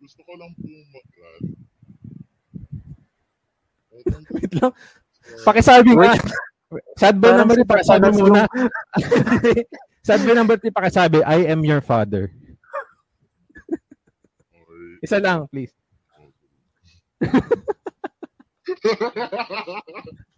Gusto 0.00 0.24
ko 0.24 0.40
lang 0.40 0.56
po 0.56 0.64
mag-rant. 0.64 1.52
Wait 4.40 4.52
lang. 4.56 4.72
Pakisabi 5.44 5.92
nga. 6.00 6.16
Sad 6.96 7.20
boy 7.20 7.28
Parang 7.28 7.44
number 7.44 7.60
3, 7.60 7.68
pakisabi 7.68 8.08
muna. 8.16 8.48
Sad 10.08 10.24
boy 10.24 10.32
number 10.32 10.56
3, 10.56 10.72
pakisabi, 10.72 11.20
I 11.28 11.44
am 11.44 11.60
your 11.60 11.84
father. 11.84 12.32
Isa 15.04 15.20
lang, 15.20 15.44
please. 15.52 15.76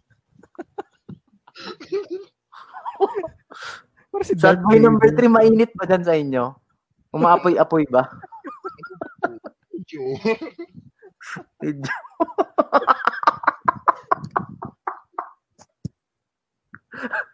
Para 4.13 4.23
si 4.23 4.37
Sad 4.37 4.61
boy 4.61 4.77
number 4.77 5.09
Vader. 5.09 5.29
3, 5.29 5.37
mainit 5.41 5.71
ba 5.73 5.89
dyan 5.89 6.03
sa 6.05 6.13
inyo? 6.13 6.53
Umaapoy-apoy 7.13 7.89
ba? 7.89 8.09
Medyo. 9.73 10.01
Medyo. 11.61 11.93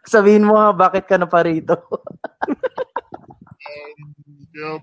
Sabihin 0.08 0.42
mo 0.42 0.58
nga, 0.58 0.74
bakit 0.74 1.04
ka 1.06 1.20
na 1.20 1.28
pa 1.30 1.46
rito? 1.46 1.76
Kaya, 4.50 4.82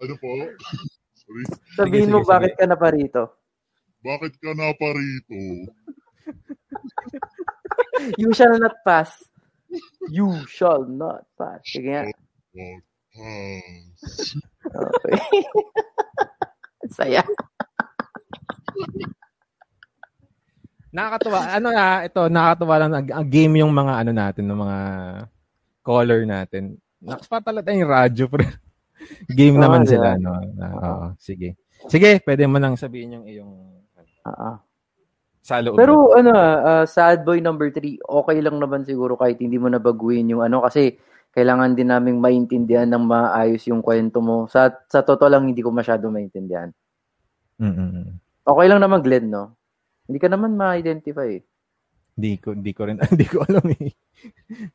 ano 0.00 0.14
po? 0.16 0.30
Sorry. 1.24 1.44
Sabihin 1.76 2.08
Sige, 2.08 2.14
mo, 2.14 2.18
sige, 2.24 2.30
bakit 2.30 2.52
ka 2.56 2.64
na 2.66 2.76
pa 2.76 2.88
rito? 2.90 3.22
Bakit 4.04 4.32
ka 4.40 4.50
na 4.56 4.72
pa 4.76 4.88
rito? 4.96 5.40
You 8.18 8.30
shall 8.34 8.58
not 8.58 8.76
pass. 8.82 9.10
You 10.10 10.46
shall 10.46 10.86
not 10.86 11.26
pass. 11.38 11.62
Sige 11.66 11.90
nga. 11.90 12.02
Okay. 12.54 13.62
Saya. 16.96 17.22
Nakakatuwa. 20.94 21.38
Ano 21.50 21.68
na, 21.74 22.06
ito, 22.06 22.20
nakakatuwa 22.30 22.74
lang. 22.78 22.90
Ang, 23.10 23.28
game 23.30 23.66
yung 23.66 23.74
mga 23.74 23.94
ano 24.06 24.10
natin, 24.14 24.44
ng 24.46 24.60
mga 24.62 24.78
caller 25.82 26.22
natin. 26.22 26.78
Nakapatala 27.02 27.66
tayong 27.66 27.90
radyo, 27.90 28.24
pero 28.30 28.46
game 29.38 29.58
naman 29.58 29.82
sila, 29.86 30.14
no? 30.14 30.38
Na, 30.54 30.66
oo, 30.70 31.06
sige. 31.18 31.58
Sige, 31.90 32.22
pwede 32.22 32.46
mo 32.46 32.62
nang 32.62 32.78
sabihin 32.78 33.20
yung 33.20 33.26
iyong 33.26 33.52
Ah, 34.24 34.56
ah. 35.44 35.60
salo. 35.60 35.76
Pero 35.76 36.16
ano, 36.16 36.32
ah, 36.32 36.84
sad 36.88 37.22
boy 37.28 37.44
number 37.44 37.68
3, 37.68 38.00
okay 38.00 38.38
lang 38.40 38.56
naman 38.56 38.88
siguro 38.88 39.20
kahit 39.20 39.36
hindi 39.44 39.60
mo 39.60 39.68
nabaguhin 39.68 40.32
yung 40.32 40.40
ano 40.40 40.64
kasi 40.64 40.96
kailangan 41.36 41.76
din 41.76 41.92
naming 41.92 42.18
maintindihan 42.22 42.88
ng 42.88 43.04
maayos 43.04 43.66
yung 43.68 43.84
kwento 43.84 44.24
mo. 44.24 44.48
Sa 44.48 44.72
sa 44.88 45.04
totoo 45.04 45.28
lang 45.28 45.50
hindi 45.50 45.60
ko 45.60 45.68
masyado 45.68 46.08
maintindihan. 46.08 46.72
mm 47.60 48.24
Okay 48.44 48.66
lang 48.68 48.84
naman 48.84 49.00
Glenn, 49.00 49.32
no? 49.32 49.56
Hindi 50.04 50.20
ka 50.20 50.28
naman 50.28 50.52
ma-identify. 50.52 51.40
eh. 51.40 51.42
Hindi 52.14 52.36
ko, 52.36 52.52
hindi 52.52 52.72
ko 52.76 52.82
rin, 52.84 53.00
hindi 53.12 53.24
ko 53.24 53.40
alam 53.40 53.64
eh. 53.72 53.90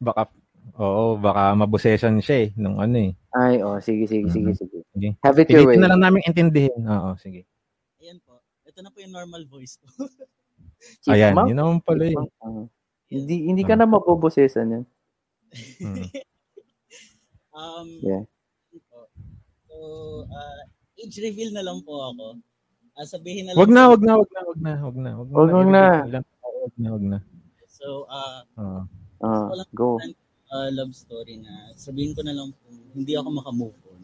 Baka, 0.02 0.26
oo, 0.82 1.16
baka 1.22 1.54
mabusesan 1.54 2.18
siya 2.18 2.38
eh, 2.44 2.50
nung 2.58 2.82
ano 2.82 2.98
eh. 2.98 3.12
Ay, 3.38 3.62
oh, 3.62 3.78
sige, 3.78 4.10
sige, 4.10 4.26
sige, 4.34 4.58
sige. 4.58 4.78
Sige. 4.90 5.10
Have 5.22 5.38
it 5.38 5.54
your 5.54 5.70
way. 5.70 5.78
Pilitin 5.78 5.86
na 5.86 5.90
lang 5.94 6.02
namin 6.02 6.26
intindihin. 6.26 6.82
Oo, 6.82 7.14
sige. 7.22 7.46
Ayan 8.02 8.18
po. 8.26 8.42
Ito 8.66 8.82
na 8.82 8.90
po 8.90 8.98
yung 9.06 9.14
normal 9.14 9.46
voice 9.46 9.78
ko. 9.78 9.86
Ayan, 11.08 11.32
Chipmunk? 11.34 11.48
yun 11.50 11.58
naman 11.58 11.78
pala 11.82 12.04
eh. 12.04 12.16
Ah. 12.40 12.66
hindi 13.10 13.36
hindi 13.46 13.64
ka 13.64 13.74
na 13.74 13.86
mabobosesan 13.86 14.74
yan. 14.74 14.84
Um, 17.50 18.00
Yeah. 18.00 18.24
uh, 19.76 20.62
age 20.96 21.20
reveal 21.20 21.52
na 21.52 21.60
lang 21.60 21.84
po 21.84 22.00
ako. 22.00 22.40
Ah, 22.96 23.04
sabihin 23.04 23.48
na 23.48 23.52
lang. 23.52 23.60
Wag 23.60 23.72
na, 23.72 23.82
wag 23.92 24.00
na, 24.00 24.14
wag 24.16 24.30
na, 24.32 24.42
wag 24.46 24.60
na, 24.60 24.72
wag 24.80 24.96
na. 24.96 25.12
Wag 25.18 25.28
Wag 25.28 25.68
na. 25.68 25.84
Wag 26.40 26.76
na, 26.78 26.88
wag 26.96 27.04
na. 27.06 27.18
So, 27.68 28.08
ah, 28.08 28.44
Oo. 28.56 28.82
Ah, 29.20 29.48
Wala- 29.52 29.68
go. 29.76 30.00
ah, 30.50 30.72
love 30.72 30.96
story 30.96 31.36
na 31.36 31.76
sabihin 31.76 32.16
ko 32.16 32.24
na 32.24 32.32
lang 32.32 32.56
po, 32.56 32.64
hindi 32.96 33.12
ako 33.14 33.28
makamove 33.30 33.76
on 33.92 34.02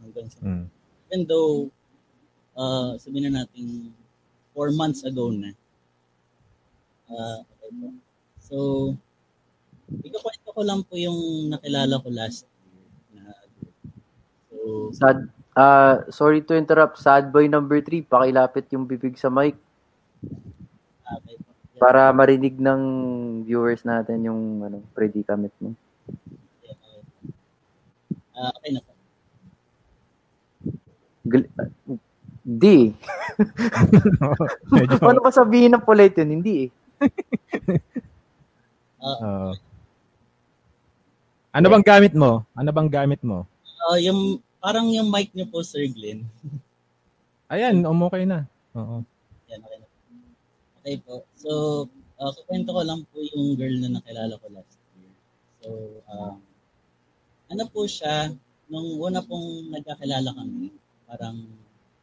hanggang 0.00 0.28
sa 0.32 0.40
Mm. 0.40 0.64
even 1.04 1.20
though 1.28 1.68
uh, 2.56 2.96
sabihin 2.96 3.28
na 3.28 3.44
natin 3.44 3.92
four 4.50 4.72
months 4.72 5.04
ago 5.04 5.28
na. 5.28 5.52
Ah, 7.08 7.36
okay 7.44 7.70
po. 7.80 7.86
So, 8.44 8.56
ikakwento 10.04 10.48
ko 10.56 10.62
lang 10.64 10.80
po 10.84 10.94
yung 10.96 11.50
nakilala 11.52 12.00
ko 12.02 12.08
last 12.12 12.44
year. 12.48 12.84
Na, 13.16 13.32
so, 14.50 14.56
Sad, 14.96 15.18
ah, 15.56 16.00
sorry 16.08 16.40
to 16.44 16.56
interrupt. 16.56 16.96
Sad 17.00 17.32
boy 17.32 17.46
number 17.48 17.80
3, 17.80 18.04
pakilapit 18.04 18.66
yung 18.72 18.88
bibig 18.88 19.16
sa 19.20 19.28
mic 19.28 19.56
okay 21.04 21.36
para 21.78 22.08
marinig 22.14 22.56
ng 22.56 22.80
viewers 23.44 23.82
natin 23.84 24.24
yung 24.24 24.62
ano, 24.62 24.78
predicament 24.94 25.52
mo. 25.60 25.74
Okay, 26.62 26.70
okay. 26.72 26.98
Ah, 28.34 28.50
okay 28.56 28.70
na 28.72 28.80
po. 28.80 28.92
Gal- 31.24 31.50
ah, 31.58 31.68
Hindi. 32.44 32.78
Medyo, 34.72 34.96
Paano 35.00 35.20
ba 35.24 35.32
sabihin 35.32 35.72
ng 35.74 35.84
polite 35.84 36.22
yun? 36.22 36.40
Hindi 36.40 36.54
eh. 36.68 36.83
oo. 39.04 39.52
Ano 41.54 41.66
bang 41.70 41.86
gamit 41.86 42.12
mo? 42.18 42.42
Ano 42.58 42.70
bang 42.74 42.90
gamit 42.90 43.22
mo? 43.22 43.46
Ah, 43.86 44.00
yung, 44.02 44.42
parang 44.58 44.90
yung 44.90 45.06
mic 45.06 45.30
niyo 45.30 45.46
po, 45.46 45.62
Sir 45.62 45.86
Glenn. 45.86 46.26
Ayan, 47.52 47.84
um, 47.86 48.02
okay 48.08 48.26
na. 48.26 48.48
Oo. 48.74 49.06
Yan, 49.52 49.60
okay 49.62 49.78
na. 49.78 49.86
Okay 50.82 50.96
po. 51.04 51.22
So, 51.38 51.50
uh, 52.18 52.32
kukwento 52.34 52.74
ko 52.74 52.82
lang 52.82 53.06
po 53.06 53.22
yung 53.22 53.54
girl 53.54 53.76
na 53.78 54.00
nakilala 54.00 54.34
ko 54.40 54.46
last 54.50 54.74
year. 54.98 55.12
So, 55.62 55.68
um, 56.10 56.42
ano 57.52 57.62
po 57.70 57.86
siya, 57.86 58.34
nung 58.66 58.98
una 58.98 59.22
pong 59.22 59.70
nagkakilala 59.70 60.34
kami, 60.34 60.74
parang, 61.06 61.38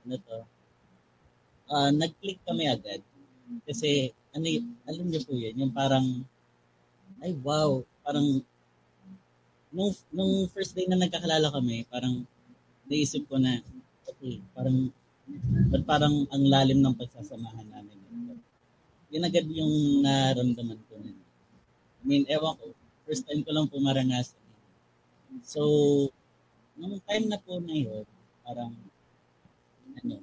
ano 0.07 0.15
to, 0.15 0.37
uh, 1.67 1.91
nag-click 1.91 2.39
kami 2.47 2.71
agad. 2.71 3.03
Kasi, 3.67 4.15
ano, 4.31 4.47
alam 4.87 5.05
niyo 5.07 5.21
po 5.27 5.33
yun, 5.35 5.55
yung 5.55 5.73
parang, 5.73 6.23
ay 7.21 7.35
wow, 7.43 7.83
parang, 8.03 8.41
nung, 9.71 9.91
nung 10.11 10.47
first 10.51 10.75
day 10.75 10.87
na 10.87 10.99
nagkakilala 10.99 11.51
kami, 11.51 11.83
parang, 11.87 12.23
naisip 12.87 13.27
ko 13.27 13.39
na, 13.39 13.59
okay, 14.07 14.43
parang, 14.51 14.91
Ba't 15.71 15.83
parang 15.87 16.27
ang 16.27 16.43
lalim 16.43 16.79
ng 16.83 16.95
pagsasamahan 16.97 17.67
namin? 17.71 17.97
Yun 19.11 19.27
agad 19.27 19.47
yung 19.47 20.03
naramdaman 20.03 20.79
ko. 20.87 20.99
Na. 20.99 21.11
I 22.01 22.03
mean, 22.03 22.23
ewan 22.27 22.55
ko, 22.59 22.75
first 23.07 23.27
time 23.27 23.43
ko 23.43 23.51
lang 23.51 23.67
po 23.67 23.79
maranasan. 23.79 24.39
So, 25.47 25.61
nung 26.75 26.99
time 27.07 27.27
na 27.27 27.39
po 27.39 27.59
na 27.59 27.75
yun, 27.75 28.07
parang, 28.43 28.71
ano, 29.99 30.15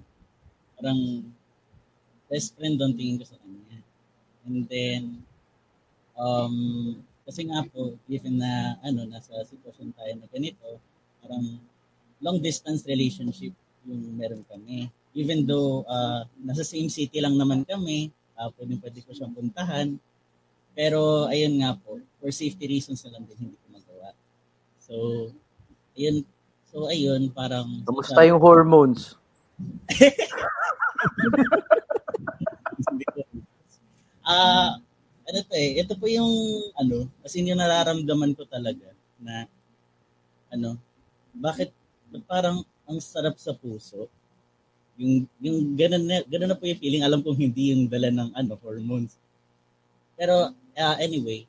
parang 0.76 1.01
best 2.28 2.56
friend 2.56 2.76
doon 2.76 2.97
tingin 2.97 3.20
ko 3.20 3.24
sa 3.28 3.40
kanya. 3.40 3.68
And 4.49 4.65
then, 4.65 5.03
um, 6.16 6.57
kasi 7.29 7.45
nga 7.45 7.61
po, 7.69 8.01
given 8.09 8.41
na, 8.41 8.81
ano, 8.81 9.05
nasa 9.05 9.45
sitwasyon 9.45 9.93
tayo 9.93 10.12
na 10.16 10.27
ganito, 10.33 10.81
parang 11.20 11.61
long 12.25 12.41
distance 12.41 12.89
relationship 12.89 13.53
yung 13.85 14.16
meron 14.16 14.41
kami. 14.49 14.89
Even 15.12 15.45
though 15.45 15.85
uh, 15.85 16.25
nasa 16.41 16.65
same 16.65 16.89
city 16.89 17.20
lang 17.20 17.37
naman 17.37 17.69
kami, 17.69 18.09
uh, 18.41 18.49
pwede 18.57 18.81
pwede 18.81 18.99
ko 19.05 19.12
siyang 19.12 19.37
puntahan. 19.37 20.01
Pero 20.73 21.29
ayun 21.29 21.61
nga 21.61 21.77
po, 21.77 22.01
for 22.16 22.33
safety 22.33 22.65
reasons 22.73 23.05
na 23.05 23.20
lang 23.20 23.29
din 23.29 23.53
hindi 23.53 23.57
ko 23.61 23.66
magawa. 23.69 24.16
So, 24.81 24.95
ayun, 25.93 26.25
so 26.73 26.89
ayun, 26.89 27.29
parang... 27.37 27.85
Kamusta 27.85 28.25
yung 28.25 28.41
hormones? 28.41 29.20
Ah, 34.28 34.76
ano 35.28 35.38
to 35.48 35.55
eh, 35.56 35.80
ito 35.80 35.92
po 36.00 36.05
yung 36.05 36.32
ano, 36.76 37.09
kasi 37.24 37.40
yung 37.40 37.56
nararamdaman 37.60 38.36
ko 38.36 38.44
talaga 38.44 38.92
na 39.24 39.48
ano, 40.52 40.76
bakit 41.36 41.72
parang 42.28 42.64
ang 42.88 42.98
sarap 43.00 43.36
sa 43.40 43.52
puso. 43.56 44.09
Yung 45.00 45.26
yung 45.42 45.59
ganun 45.78 46.05
na, 46.09 46.18
ganun 46.26 46.50
na 46.52 46.59
po 46.59 46.64
yung 46.68 46.80
feeling, 46.80 47.05
alam 47.05 47.20
kong 47.24 47.38
hindi 47.40 47.72
yung 47.74 47.88
dala 47.90 48.10
ng 48.12 48.30
ano, 48.36 48.55
hormones. 48.60 49.16
Pero 50.18 50.52
ah, 50.78 50.96
anyway, 50.98 51.46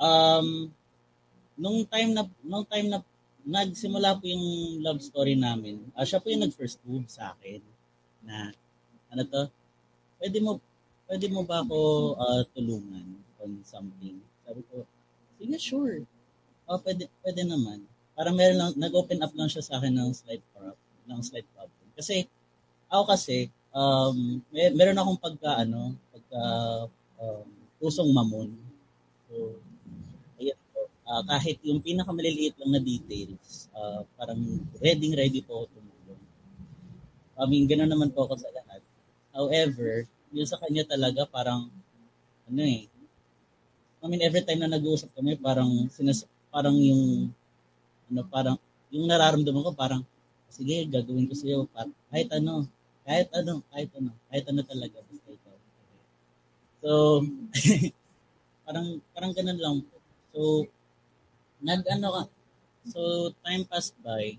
um 0.00 0.68
nung 1.56 1.84
time 1.88 2.12
na 2.12 2.22
nung 2.44 2.66
time 2.68 2.88
na 2.92 3.00
nagsimula 3.46 4.18
po 4.20 4.26
yung 4.28 4.46
love 4.84 5.00
story 5.00 5.34
namin, 5.38 5.80
ah, 5.96 6.04
siya 6.04 6.20
po 6.20 6.28
yung 6.28 6.44
nag-first 6.44 6.82
move 6.84 7.06
sa 7.08 7.32
akin 7.36 7.62
na 8.26 8.50
ano 9.12 9.22
to, 9.26 9.42
pwede 10.22 10.38
mo 10.42 10.58
pwede 11.06 11.26
mo 11.30 11.46
ba 11.46 11.62
ako 11.62 11.78
ah, 12.18 12.42
tulungan 12.52 13.06
on 13.42 13.62
something? 13.62 14.18
Sabi 14.42 14.60
ko, 14.70 14.82
sige, 15.38 15.56
sure. 15.58 15.98
Oh, 16.66 16.78
pwede, 16.82 17.06
pwede 17.22 17.42
naman. 17.46 17.86
Parang 18.18 18.34
meron 18.34 18.58
lang, 18.58 18.70
nag-open 18.74 19.22
up 19.22 19.32
lang 19.38 19.46
siya 19.46 19.62
sa 19.62 19.78
akin 19.78 19.94
ng 19.94 20.10
slight 20.10 20.42
problem. 20.50 20.78
Ng 21.06 21.22
slight 21.22 21.46
problem. 21.54 21.86
Kasi, 21.94 22.26
ako 22.90 23.04
kasi, 23.14 23.46
um, 23.70 24.42
may, 24.50 24.74
meron 24.74 24.98
akong 24.98 25.20
pagka, 25.20 25.62
ano, 25.62 25.94
pagka, 26.10 26.42
um, 27.22 27.46
pusong 27.78 28.10
mamon. 28.10 28.50
So, 29.30 29.60
ayan 30.42 30.58
po. 30.74 30.90
Ah, 31.06 31.22
kahit 31.22 31.62
yung 31.62 31.78
pinakamaliliit 31.78 32.58
lang 32.58 32.72
na 32.74 32.82
details, 32.82 33.70
ah, 33.76 34.02
parang 34.18 34.42
ready 34.82 35.14
ready 35.14 35.40
po 35.44 35.62
ako 35.62 35.78
tumulong. 35.78 36.22
I 37.36 37.44
mean, 37.46 37.68
gano'n 37.68 37.90
naman 37.92 38.10
po 38.10 38.26
ako 38.26 38.40
sa 38.40 38.50
lahat. 38.50 38.80
However, 39.36 40.08
yung 40.34 40.48
sa 40.48 40.58
kanya 40.58 40.86
talaga 40.86 41.28
parang 41.28 41.70
ano 42.46 42.62
eh. 42.62 42.86
I 44.02 44.06
mean, 44.06 44.22
every 44.22 44.42
time 44.46 44.62
na 44.62 44.70
nag-uusap 44.70 45.10
kami, 45.18 45.34
parang 45.38 45.90
sinas 45.90 46.26
parang 46.50 46.78
yung 46.78 47.30
ano, 48.10 48.22
parang 48.30 48.56
yung 48.94 49.06
nararamdaman 49.10 49.66
ko 49.66 49.72
parang 49.74 50.02
sige, 50.50 50.86
gagawin 50.86 51.26
ko 51.26 51.34
sa 51.34 51.46
iyo 51.46 51.66
kahit 52.10 52.28
ano, 52.32 52.64
kahit 53.02 53.28
ano, 53.34 53.60
kahit 53.70 53.90
ano, 53.98 54.10
kahit 54.30 54.44
ano 54.46 54.60
talaga 54.62 54.96
basta 55.04 55.28
ikaw. 55.30 55.56
So, 56.80 56.90
parang 58.66 58.86
parang 59.10 59.32
ganun 59.34 59.58
lang 59.58 59.76
po. 59.82 59.96
So, 60.32 60.40
nag 61.60 61.82
ano 61.90 62.08
ka, 62.14 62.22
so 62.86 63.00
time 63.42 63.66
passed 63.66 63.98
by, 64.06 64.38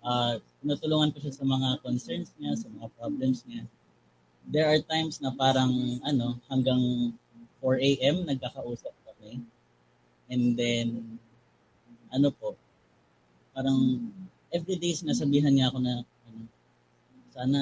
uh, 0.00 0.40
tinutulungan 0.64 1.12
ko 1.12 1.20
siya 1.20 1.34
sa 1.36 1.44
mga 1.44 1.84
concerns 1.84 2.32
niya, 2.40 2.56
sa 2.56 2.72
mga 2.72 2.88
problems 2.96 3.44
niya 3.44 3.68
there 4.48 4.66
are 4.68 4.80
times 4.88 5.20
na 5.20 5.30
parang 5.36 6.00
ano 6.02 6.40
hanggang 6.48 7.12
4 7.60 7.78
a.m. 7.78 8.24
nagkakausap 8.24 8.94
kami. 9.04 9.44
And 10.32 10.56
then 10.56 11.18
ano 12.08 12.32
po 12.32 12.56
parang 13.52 14.08
everyday 14.48 14.94
sinasabihan 14.96 15.52
niya 15.52 15.68
ako 15.68 15.78
na 15.84 16.00
ano, 16.00 16.42
sana 17.34 17.60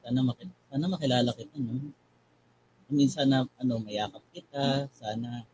sana 0.00 0.20
makil 0.24 0.48
sana 0.72 0.84
makilala 0.88 1.30
kita 1.36 1.56
no. 1.60 1.92
I 2.88 2.92
mean, 2.96 3.10
sana 3.12 3.44
ano 3.60 3.74
mayakap 3.84 4.24
kita, 4.32 4.88
sana 4.96 5.44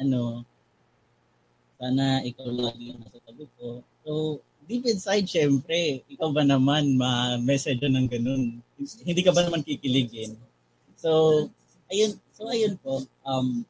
ano 0.00 0.48
sana 1.76 2.24
ikaw 2.24 2.48
lagi 2.48 2.92
yung 2.92 3.00
nasa 3.04 3.20
tabi 3.24 3.44
ko. 3.60 3.84
So, 4.04 4.40
deep 4.70 4.86
inside, 4.86 5.26
syempre, 5.26 6.06
ikaw 6.06 6.30
ba 6.30 6.46
naman 6.46 6.94
ma-message 6.94 7.82
ng 7.82 8.06
ganun? 8.06 8.62
Hindi 9.02 9.22
ka 9.26 9.34
ba 9.34 9.42
naman 9.42 9.66
kikiligin? 9.66 10.38
So, 10.94 11.50
ayun, 11.90 12.14
so 12.30 12.46
ayun 12.46 12.78
po, 12.78 13.02
um, 13.26 13.66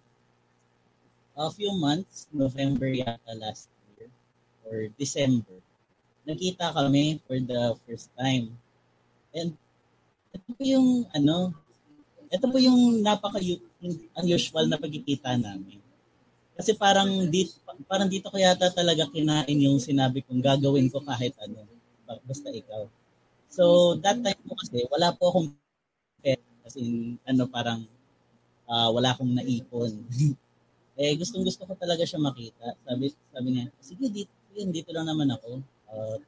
a 1.41 1.49
few 1.49 1.73
months, 1.73 2.29
November 2.29 2.93
yata 2.93 3.33
last 3.41 3.73
year, 3.97 4.13
or 4.69 4.93
December, 5.01 5.57
nakita 6.29 6.69
kami 6.77 7.17
for 7.25 7.41
the 7.41 7.73
first 7.89 8.13
time. 8.13 8.53
And 9.33 9.57
ito 10.37 10.49
po 10.53 10.61
yung, 10.61 11.09
ano, 11.17 11.57
ito 12.29 12.45
po 12.45 12.61
yung 12.61 13.01
napaka-unusual 13.01 14.69
na 14.69 14.77
pagkikita 14.77 15.33
namin. 15.41 15.80
Kasi 16.61 16.77
parang 16.77 17.09
dito, 17.33 17.57
parang 17.89 18.05
dito 18.05 18.29
ko 18.29 18.37
yata 18.37 18.69
talaga 18.69 19.09
kinain 19.09 19.65
yung 19.65 19.81
sinabi 19.81 20.21
kong 20.21 20.45
gagawin 20.45 20.93
ko 20.93 21.01
kahit 21.01 21.33
ano. 21.41 21.65
Basta 22.29 22.53
ikaw. 22.53 22.85
So, 23.49 23.97
that 24.05 24.21
time 24.21 24.37
po 24.45 24.53
kasi, 24.61 24.85
wala 24.93 25.17
po 25.17 25.33
akong 25.33 25.49
pet. 26.21 26.37
Kasi, 26.69 27.17
ano, 27.25 27.49
parang, 27.49 27.89
ah, 28.69 28.93
wala 28.93 29.17
akong 29.17 29.41
naipon. 29.41 30.05
eh, 31.01 31.17
gustong 31.17 31.49
gusto 31.49 31.65
ko 31.65 31.73
talaga 31.81 32.05
siya 32.05 32.21
makita. 32.21 32.77
Sabi, 32.85 33.09
sabi 33.33 33.49
niya, 33.57 33.65
sige, 33.81 34.13
dito, 34.13 34.33
yun, 34.53 34.69
dito 34.69 34.93
lang 34.93 35.09
naman 35.09 35.33
ako. 35.33 35.65
Uh, 35.89 36.21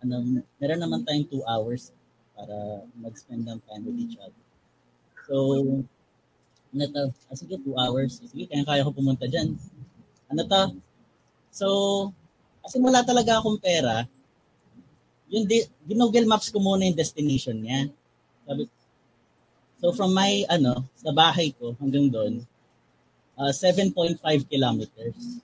ano, 0.00 0.40
meron 0.56 0.80
naman 0.80 1.04
tayong 1.04 1.28
two 1.28 1.44
hours 1.44 1.92
para 2.32 2.88
mag-spend 2.96 3.44
ng 3.44 3.60
time 3.68 3.84
with 3.84 4.00
each 4.00 4.16
other. 4.16 4.44
So, 5.28 5.36
ano 6.76 6.84
to? 6.92 7.04
Ah, 7.32 7.36
sige, 7.36 7.56
two 7.64 7.72
hours. 7.72 8.20
Sige, 8.20 8.44
kaya 8.44 8.68
kaya 8.68 8.84
ko 8.84 8.92
pumunta 8.92 9.24
dyan. 9.24 9.56
Ano 10.28 10.44
to? 10.44 10.62
So, 11.48 11.66
kasi 12.60 12.76
wala 12.84 13.00
talaga 13.00 13.40
akong 13.40 13.56
pera, 13.56 14.04
yung 15.32 15.48
di, 15.48 15.64
ginugel 15.88 16.28
maps 16.28 16.52
ko 16.52 16.60
muna 16.60 16.84
yung 16.84 16.98
destination 16.98 17.56
niya. 17.56 17.88
Sabi, 18.44 18.68
so 19.80 19.90
from 19.96 20.12
my, 20.12 20.44
ano, 20.52 20.84
sa 21.00 21.16
bahay 21.16 21.56
ko 21.56 21.72
hanggang 21.80 22.12
doon, 22.12 22.44
uh, 23.40 23.52
7.5 23.52 24.20
kilometers. 24.44 25.40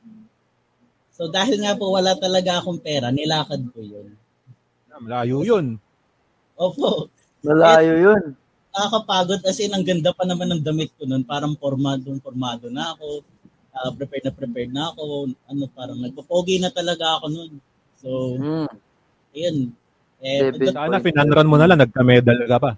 So 1.12 1.32
dahil 1.32 1.64
nga 1.64 1.72
po 1.72 1.92
wala 1.92 2.12
talaga 2.16 2.60
akong 2.60 2.80
pera, 2.80 3.08
nilakad 3.08 3.64
ko 3.72 3.80
yun. 3.80 4.12
Ah, 4.92 5.00
Malayo 5.00 5.40
yun. 5.40 5.80
Opo, 6.60 7.08
Malayo 7.40 7.96
yun. 7.96 8.22
Nakakapagod 8.72 9.40
kasi 9.44 9.68
ang 9.68 9.84
ganda 9.84 10.10
pa 10.16 10.24
naman 10.24 10.48
ng 10.48 10.64
damit 10.64 10.90
ko 10.96 11.04
noon. 11.04 11.22
Parang 11.22 11.52
formadong 11.56 12.18
formado 12.24 12.72
na 12.72 12.96
ako. 12.96 13.20
Uh, 13.72 13.90
prepared 13.96 14.24
na 14.24 14.32
prepared 14.32 14.72
na 14.72 14.84
ako. 14.92 15.32
Ano, 15.48 15.64
parang 15.72 16.00
nagpapogi 16.00 16.56
na 16.60 16.72
talaga 16.72 17.20
ako 17.20 17.26
noon. 17.28 17.52
So, 18.00 18.08
Mm. 18.40 18.68
ayun. 19.36 19.56
Eh, 20.22 20.40
pagdating 20.54 20.76
Sana 20.76 21.02
pinanran 21.02 21.48
mo 21.50 21.56
na 21.60 21.66
lang, 21.68 21.78
nagka-medal 21.82 22.38
ka 22.48 22.58
pa. 22.58 22.70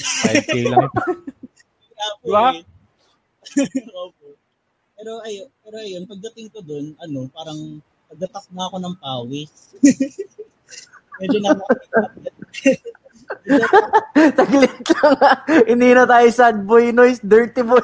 5K 0.00 0.52
lang 0.70 0.88
Diba? 2.24 2.56
eh. 2.56 2.64
Opo. 3.92 4.26
Pero 4.96 5.12
ayun, 5.24 5.48
pero 5.64 5.76
ayun, 5.80 6.04
pagdating 6.08 6.48
ko 6.52 6.60
doon, 6.64 6.92
ano, 7.00 7.28
parang 7.32 7.80
pagdatak 8.08 8.44
na 8.52 8.68
ako 8.68 8.76
ng 8.80 8.94
pawis. 9.00 9.52
Medyo 11.20 11.38
na 11.44 11.52
Taglit 14.38 14.74
lang 14.90 15.14
ha. 15.22 15.32
Hindi 15.66 15.88
na 15.94 16.04
tayo 16.06 16.28
sad 16.30 16.66
boy 16.66 16.90
noise, 16.90 17.22
dirty 17.22 17.62
boy. 17.62 17.82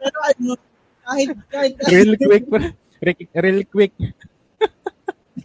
pero 0.00 0.18
ano, 0.32 0.52
kahit, 1.04 1.28
kahit, 1.52 1.72
Real 1.92 2.12
quick. 2.16 2.44
Real- 3.00 3.30
Real 3.36 3.60
quick. 3.68 3.92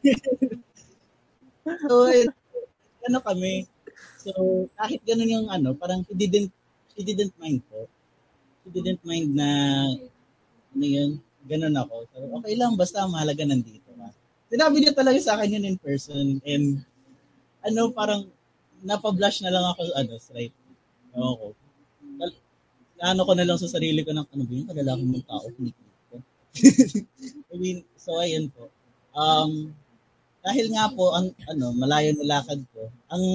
so, 1.88 2.08
ayun, 2.08 2.30
ano 3.10 3.18
kami, 3.20 3.68
so, 4.22 4.32
kahit 4.80 5.02
ganun 5.04 5.34
yung 5.36 5.48
ano, 5.52 5.76
parang 5.76 6.06
he 6.08 6.16
didn't, 6.16 6.52
he 6.96 7.04
didn't 7.04 7.36
mind 7.42 7.60
po. 7.68 7.90
He 8.64 8.70
didn't 8.72 9.04
mind 9.04 9.36
na, 9.36 9.50
ano 10.74 10.86
yun, 10.86 11.20
ganun 11.46 11.76
ako. 11.76 11.96
So, 12.14 12.18
okay 12.42 12.56
lang, 12.56 12.80
basta 12.80 13.04
mahalaga 13.06 13.44
nandito. 13.44 13.85
Sinabi 14.56 14.80
niya 14.80 14.96
talaga 14.96 15.20
sa 15.20 15.36
akin 15.36 15.60
yun 15.60 15.68
in 15.68 15.76
person, 15.76 16.40
and, 16.48 16.80
ano, 17.60 17.92
parang, 17.92 18.24
napablush 18.80 19.44
na 19.44 19.52
lang 19.52 19.68
ako, 19.68 19.84
ano, 20.00 20.16
straight. 20.16 20.56
Ako. 21.12 21.52
Dal- 22.16 22.40
Ano 23.04 23.28
ko 23.28 23.36
na 23.36 23.44
lang 23.44 23.60
sa 23.60 23.68
sarili 23.68 24.00
ko 24.08 24.16
ng, 24.16 24.24
ano 24.24 24.44
ba 24.48 24.54
yun, 24.56 24.68
kalalaki 24.72 25.04
mong 25.04 25.28
tao, 25.28 25.44
ko. 25.52 26.16
I 27.52 27.56
mean, 27.60 27.84
so, 28.00 28.16
ayun 28.16 28.48
po. 28.48 28.72
Um, 29.12 29.76
dahil 30.40 30.72
nga 30.72 30.88
po 30.94 31.10
ang 31.10 31.34
ano 31.50 31.74
malayo 31.74 32.14
na 32.22 32.38
lakad 32.38 32.62
ko 32.70 32.86
ang 33.10 33.26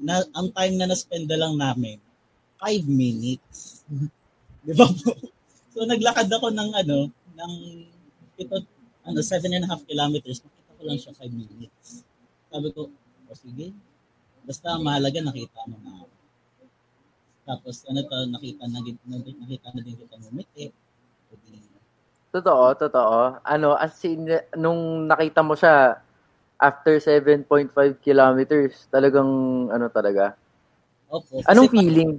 na, 0.00 0.24
ang 0.32 0.48
time 0.56 0.74
na 0.80 0.88
na-spend 0.88 1.28
na 1.28 1.36
lang 1.36 1.52
namin 1.60 2.00
5 2.56 2.88
minutes 2.88 3.84
di 4.64 4.72
ba 4.72 4.88
po 4.88 5.12
so 5.68 5.84
naglakad 5.84 6.32
ako 6.32 6.48
ng 6.48 6.70
ano 6.72 7.12
ng 7.12 7.52
ito 8.40 8.56
ano 9.06 9.18
7 9.22 9.46
and 9.56 9.64
a 9.64 9.68
half 9.70 9.82
kilometers 9.86 10.42
nakita 10.42 10.70
ko 10.76 10.82
lang 10.84 10.98
siya 10.98 11.12
5 11.14 11.30
minutes 11.32 12.04
sabi 12.50 12.68
ko 12.74 12.90
o 13.26 13.34
sige 13.34 13.72
basta 14.46 14.78
mahalaga 14.78 15.18
nakita 15.22 15.60
mo 15.70 15.76
na 15.82 15.90
ako 16.04 16.14
tapos 17.46 17.76
ano 17.86 18.00
to 18.02 18.16
nakita 18.34 18.64
na 18.66 18.78
din 18.82 18.96
nakita 19.06 19.68
na 19.70 19.80
din 19.80 19.94
kita 19.94 20.14
ngumiti 20.18 20.74
Totoo, 22.36 22.76
totoo. 22.76 23.40
Ano, 23.48 23.72
as 23.80 23.96
in, 24.04 24.28
nung 24.60 25.08
nakita 25.08 25.40
mo 25.40 25.56
siya, 25.56 25.96
after 26.60 27.00
7.5 27.00 27.72
kilometers, 28.04 28.84
talagang, 28.92 29.28
ano 29.72 29.88
talaga, 29.88 30.36
opo 31.08 31.40
anong 31.46 31.70
Kasi 31.70 31.80
feeling 31.80 32.12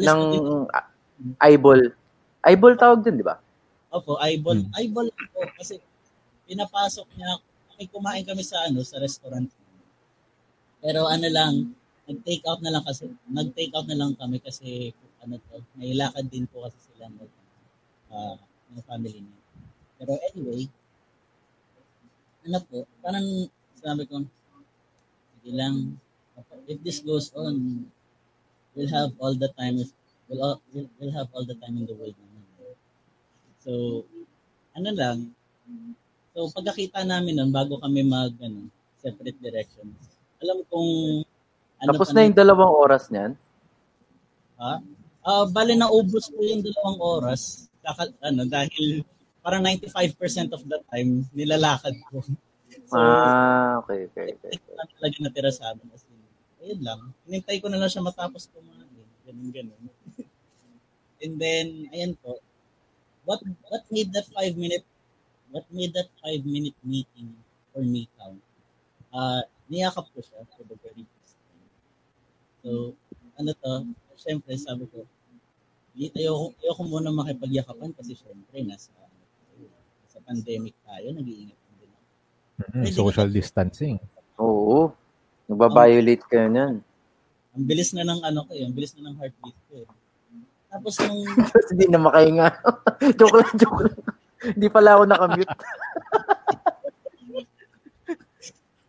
alis 0.00 0.06
ng 0.08 0.22
eyeball? 1.44 1.82
Eyeball 2.42 2.74
tawag 2.80 3.04
din, 3.04 3.20
di 3.20 3.26
ba? 3.26 3.36
Opo, 3.94 4.16
eyeball. 4.18 4.58
Hmm. 4.58 4.74
Eyeball 4.74 5.08
po 5.30 5.44
kasi 5.54 5.78
pinapasok 6.50 7.06
niya, 7.14 7.38
may 7.78 7.86
kumain 7.86 8.26
kami 8.26 8.42
sa 8.42 8.66
ano, 8.66 8.82
sa 8.82 8.98
restaurant. 8.98 9.46
Pero 10.82 11.06
ano 11.06 11.28
lang, 11.30 11.54
nag-take 12.10 12.42
out 12.50 12.58
na 12.58 12.74
lang 12.74 12.82
kasi, 12.82 13.06
nag-take 13.30 13.70
out 13.70 13.86
na 13.86 13.94
lang 13.94 14.18
kami 14.18 14.42
kasi 14.42 14.90
ano 15.22 15.38
to, 15.38 15.62
may 15.78 15.94
lakad 15.94 16.26
din 16.26 16.50
po 16.50 16.66
kasi 16.66 16.90
sila 16.90 17.06
mag 17.06 17.30
uh, 18.10 18.34
ng 18.74 18.82
family 18.82 19.22
niya. 19.22 19.40
Pero 20.02 20.12
anyway, 20.26 20.66
ano 22.50 22.58
po, 22.66 22.82
parang 22.98 23.46
sabi 23.78 24.02
ko, 24.10 24.26
sige 25.38 25.54
lang, 25.54 25.94
if 26.66 26.82
this 26.82 26.98
goes 27.00 27.30
on, 27.38 27.86
we'll 28.74 28.90
have 28.90 29.14
all 29.22 29.36
the 29.36 29.50
time, 29.54 29.78
we'll, 30.26 30.42
all, 30.42 30.58
we'll, 30.74 31.14
have 31.14 31.30
all 31.30 31.46
the 31.46 31.54
time 31.62 31.78
in 31.78 31.86
the 31.86 31.94
world. 31.94 32.16
So, 33.60 34.02
ano 34.72 34.90
lang, 34.96 35.36
so 36.34 36.50
pagkakita 36.54 37.02
namin 37.02 37.38
nun, 37.38 37.50
bago 37.50 37.78
kami 37.80 38.06
mag, 38.06 38.34
ano, 38.40 38.70
separate 39.00 39.38
directions, 39.40 39.96
alam 40.40 40.62
kong, 40.68 41.24
ano 41.80 41.88
Tapos 41.96 42.12
na 42.12 42.24
yung 42.28 42.36
dalawang 42.36 42.72
oras 42.72 43.08
niyan. 43.08 43.32
Ha? 44.60 44.74
Ah, 45.24 45.44
bale 45.48 45.72
na 45.76 45.88
ubos 45.88 46.28
ko 46.28 46.40
yung 46.40 46.60
dalawang 46.60 47.00
oras 47.00 47.70
kaka, 47.80 48.12
ano 48.20 48.44
dahil 48.44 49.04
parang 49.40 49.64
95% 49.64 50.52
of 50.52 50.62
the 50.68 50.78
time 50.92 51.24
nilalakad 51.32 51.96
ko. 52.08 52.20
So, 52.86 52.98
Ah, 53.02 53.82
okay, 53.82 54.06
okay, 54.10 54.34
okay. 54.34 54.50
ito 54.54 54.70
lang 54.78 54.90
talaga 54.94 55.16
natira 55.22 55.50
sa 55.50 55.74
amin. 55.74 55.90
As 55.90 56.06
in, 56.06 56.22
ayun 56.62 56.80
lang. 56.86 57.00
Hinintay 57.26 57.58
ko 57.58 57.66
na 57.66 57.82
lang 57.82 57.90
siya 57.90 58.02
matapos 58.02 58.46
kumain. 58.50 58.86
Ganun, 59.26 59.50
ganun. 59.50 59.82
And 61.22 61.34
then, 61.38 61.90
ayan 61.90 62.14
po. 62.18 62.38
What 63.26 63.42
what 63.70 63.82
made 63.90 64.10
that 64.14 64.26
five 64.30 64.54
minute 64.54 64.86
what 65.50 65.66
made 65.70 65.92
that 65.94 66.10
five 66.22 66.42
minute 66.46 66.74
meeting 66.82 67.34
for 67.74 67.82
me 67.82 68.06
count? 68.18 68.40
Uh, 69.10 69.42
niyakap 69.66 70.06
ko 70.14 70.18
siya 70.22 70.46
for 70.54 70.62
the 70.66 70.78
very 70.82 71.02
first 71.02 71.36
time. 71.38 71.66
So, 72.62 72.70
ano 73.38 73.50
to, 73.54 73.70
syempre 74.14 74.54
sabi 74.58 74.86
ko, 74.90 75.06
di 75.94 76.10
tayo, 76.14 76.54
tayo 76.58 76.72
ko 76.78 76.82
muna 76.86 77.10
makipagyakapan 77.10 77.90
kasi 77.94 78.14
syempre 78.14 78.62
nasa, 78.62 78.94
sa 80.10 80.18
pandemic 80.22 80.74
tayo, 80.86 81.06
nag-iingat 81.14 81.58
din 81.58 81.90
ako. 81.90 82.06
Mm, 82.78 82.90
social 82.94 83.28
distancing. 83.30 83.96
Oo. 84.38 84.94
Nagbabiolate 85.50 86.24
kayo 86.30 86.46
niyan. 86.46 86.74
Ang 87.50 87.64
bilis 87.66 87.90
na 87.90 88.06
ng 88.06 88.22
ano 88.22 88.46
ko 88.46 88.54
eh, 88.54 88.62
ang 88.62 88.74
bilis 88.74 88.94
na 88.94 89.10
ng 89.10 89.16
heartbeat 89.18 89.58
ko 89.66 89.74
eh. 89.82 89.88
Tapos 90.70 90.94
nung, 91.02 91.26
Tapos 91.34 91.66
hindi 91.74 91.86
na 91.90 91.98
makahinga. 91.98 92.46
joke 93.18 93.36
lang, 93.42 93.52
joke 93.58 93.80
lang. 93.90 93.98
Hindi 94.40 94.66
pala 94.72 94.96
ako 94.96 95.02
nakamute. 95.04 95.52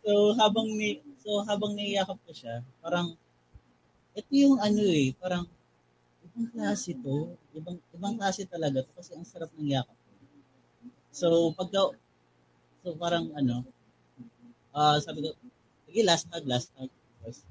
so 0.04 0.32
habang 0.40 0.68
ni, 0.72 1.04
so 1.20 1.44
habang 1.44 1.76
niyakap 1.76 2.16
ko 2.24 2.32
siya, 2.32 2.64
parang, 2.80 3.12
ito 4.16 4.32
yung 4.32 4.56
ano 4.56 4.80
eh, 4.80 5.12
parang, 5.20 5.44
ibang 6.24 6.48
klase 6.56 6.96
to, 6.96 7.36
ibang, 7.52 7.76
ibang 7.92 8.16
klase 8.16 8.48
talaga 8.48 8.80
to 8.80 8.92
kasi 8.96 9.12
ang 9.12 9.28
sarap 9.28 9.52
ng 9.52 9.68
yakap. 9.68 9.98
So 11.12 11.52
pagka, 11.52 11.92
so 12.80 12.96
parang 12.96 13.28
ano, 13.36 13.68
ah 14.72 14.96
sabi 15.04 15.20
ko, 15.20 15.36
sige 15.84 16.00
last 16.00 16.32
hug, 16.32 16.48
last. 16.48 16.72
Tapos, 16.72 17.44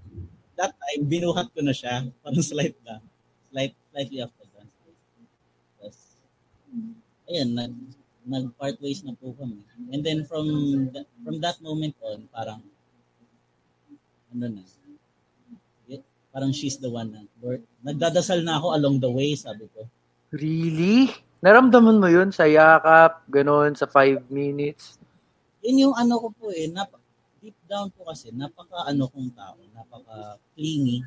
that 0.57 0.73
time, 0.73 1.06
binuhat 1.06 1.53
ko 1.53 1.61
na 1.61 1.73
siya, 1.73 2.10
parang 2.26 2.41
slight 2.49 2.73
lang, 2.82 3.06
slight, 3.53 3.78
slightly 3.94 4.26
after 4.26 4.40
ayun, 7.32 7.56
nag, 7.56 7.74
nag-part 8.28 8.76
ways 8.84 9.02
na 9.08 9.16
po 9.16 9.32
kami. 9.40 9.64
And 9.95 10.03
then 10.03 10.28
from 10.28 10.45
that, 10.91 11.08
from 11.24 11.40
that 11.40 11.58
moment 11.64 11.95
on, 12.03 12.28
parang, 12.28 12.62
ano 14.36 14.45
na, 14.52 14.62
eh, 15.90 16.03
parang 16.30 16.52
she's 16.52 16.76
the 16.78 16.91
one 16.91 17.10
na, 17.16 17.24
or, 17.40 17.64
nagdadasal 17.82 18.44
na 18.44 18.60
ako 18.60 18.76
along 18.76 18.99
the 18.99 19.10
way, 19.10 19.32
sabi 19.34 19.66
ko. 19.72 19.88
Really? 20.36 21.10
Naramdaman 21.41 21.98
mo 21.98 22.08
yun 22.12 22.30
sa 22.30 22.45
yakap, 22.45 23.26
ganun, 23.32 23.74
sa 23.74 23.88
five 23.90 24.22
minutes? 24.30 24.99
Yun 25.64 25.90
yung 25.90 25.95
ano 25.95 26.20
ko 26.22 26.28
po 26.36 26.45
eh, 26.52 26.70
nap, 26.70 26.94
deep 27.41 27.58
down 27.66 27.90
po 27.90 28.06
kasi, 28.06 28.30
napaka 28.30 28.86
ano 28.86 29.10
kong 29.10 29.34
tao, 29.34 29.58
napaka 29.74 30.38
clingy. 30.53 31.02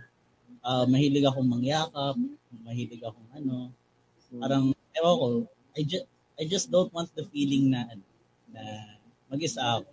Ah, 0.64 0.88
mahilig 0.88 1.28
akong 1.28 1.46
mangyakap, 1.46 2.16
mahilig 2.64 3.04
akong 3.04 3.30
ano, 3.36 3.70
parang, 4.40 4.74
ewan 4.98 5.14
ko, 5.20 5.26
I 5.78 5.82
just, 5.86 6.10
I 6.34 6.44
just 6.50 6.70
don't 6.70 6.90
want 6.90 7.10
the 7.14 7.24
feeling 7.30 7.70
na, 7.70 7.86
ano, 7.86 8.04
na 8.50 8.62
mag-isa 9.30 9.62
ako. 9.62 9.90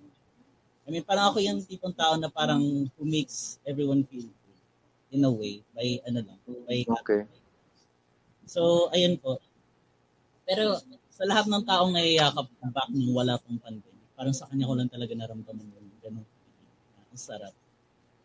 I 0.85 0.89
mean, 0.89 1.05
parang 1.05 1.29
ako 1.29 1.37
yung 1.39 1.61
tipong 1.61 1.93
tao 1.93 2.17
na 2.17 2.27
parang 2.27 2.61
who 2.97 3.03
makes 3.05 3.61
everyone 3.63 4.01
feel 4.09 4.25
good 4.25 4.59
in 5.13 5.21
a 5.21 5.31
way 5.31 5.61
by 5.77 6.01
ano 6.09 6.19
lang, 6.25 6.39
by 6.65 6.81
Okay. 7.05 7.21
So, 8.49 8.89
ayun 8.89 9.21
po. 9.21 9.37
Pero 10.43 10.81
sa 11.13 11.23
lahat 11.29 11.45
ng 11.47 11.63
taong 11.63 11.93
nayayakap 11.93 12.49
back 12.73 12.89
nung 12.89 13.13
wala 13.13 13.37
pang 13.37 13.61
pandemic, 13.61 14.09
parang 14.17 14.33
sa 14.33 14.49
kanya 14.49 14.65
ko 14.67 14.73
lang 14.73 14.89
talaga 14.89 15.13
naramdaman 15.13 15.69
yung 15.69 16.01
ganun. 16.01 16.27
Ang 17.13 17.21
sarap. 17.21 17.53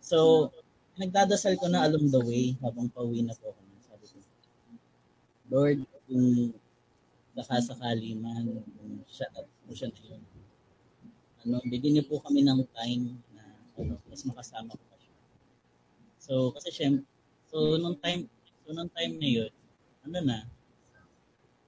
So, 0.00 0.48
nagdadasal 0.96 1.60
ko 1.60 1.68
na 1.68 1.84
along 1.84 2.08
the 2.08 2.22
way 2.24 2.56
habang 2.64 2.88
pauwi 2.88 3.20
na 3.20 3.36
po 3.36 3.52
ako. 3.52 3.60
Sabi 3.84 4.04
ko, 4.08 4.18
Lord, 5.52 5.78
kung 6.08 6.56
nakasakali 7.36 8.16
man, 8.16 8.64
kung 8.80 9.04
siya, 9.06 9.28
kung 9.36 9.76
siya 9.76 9.92
na 9.92 10.00
yun, 10.00 10.22
ano, 11.46 11.62
bigyan 11.68 12.00
niyo 12.00 12.04
po 12.08 12.18
kami 12.18 12.42
ng 12.42 12.64
time 12.74 13.14
na 13.36 13.44
ano, 13.78 14.00
mas 14.08 14.24
makasama 14.24 14.72
ko 14.72 14.82
pa 14.88 14.96
siya. 14.98 15.14
So, 16.18 16.32
kasi 16.56 16.72
syempre, 16.72 17.04
so 17.46 17.76
nung 17.78 18.00
time, 18.00 18.26
so 18.64 18.72
nung 18.72 18.90
time 18.90 19.14
na 19.20 19.28
yun, 19.28 19.52
ano 20.02 20.18
na, 20.24 20.38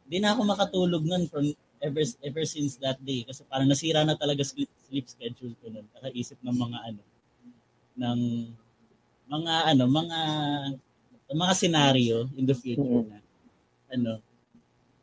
hindi 0.09 0.19
na 0.25 0.33
ako 0.33 0.41
makatulog 0.49 1.05
nun 1.05 1.29
from 1.29 1.53
ever 1.85 2.03
ever 2.25 2.43
since 2.49 2.81
that 2.81 2.99
day 3.05 3.23
kasi 3.23 3.45
parang 3.47 3.71
nasira 3.71 4.03
na 4.03 4.19
talaga 4.19 4.43
sleep, 4.43 4.73
sleep 4.89 5.07
schedule 5.07 5.55
ko 5.61 5.69
nun. 5.69 5.87
Kakaisip 5.95 6.41
ng 6.43 6.57
mga 6.57 6.79
ano 6.81 7.03
ng 7.99 8.21
mga 9.29 9.55
ano, 9.75 9.85
mga 9.85 10.19
mga 11.29 11.55
scenario 11.55 12.25
in 12.41 12.49
the 12.49 12.57
future 12.57 13.05
na 13.05 13.21
ano 13.93 14.25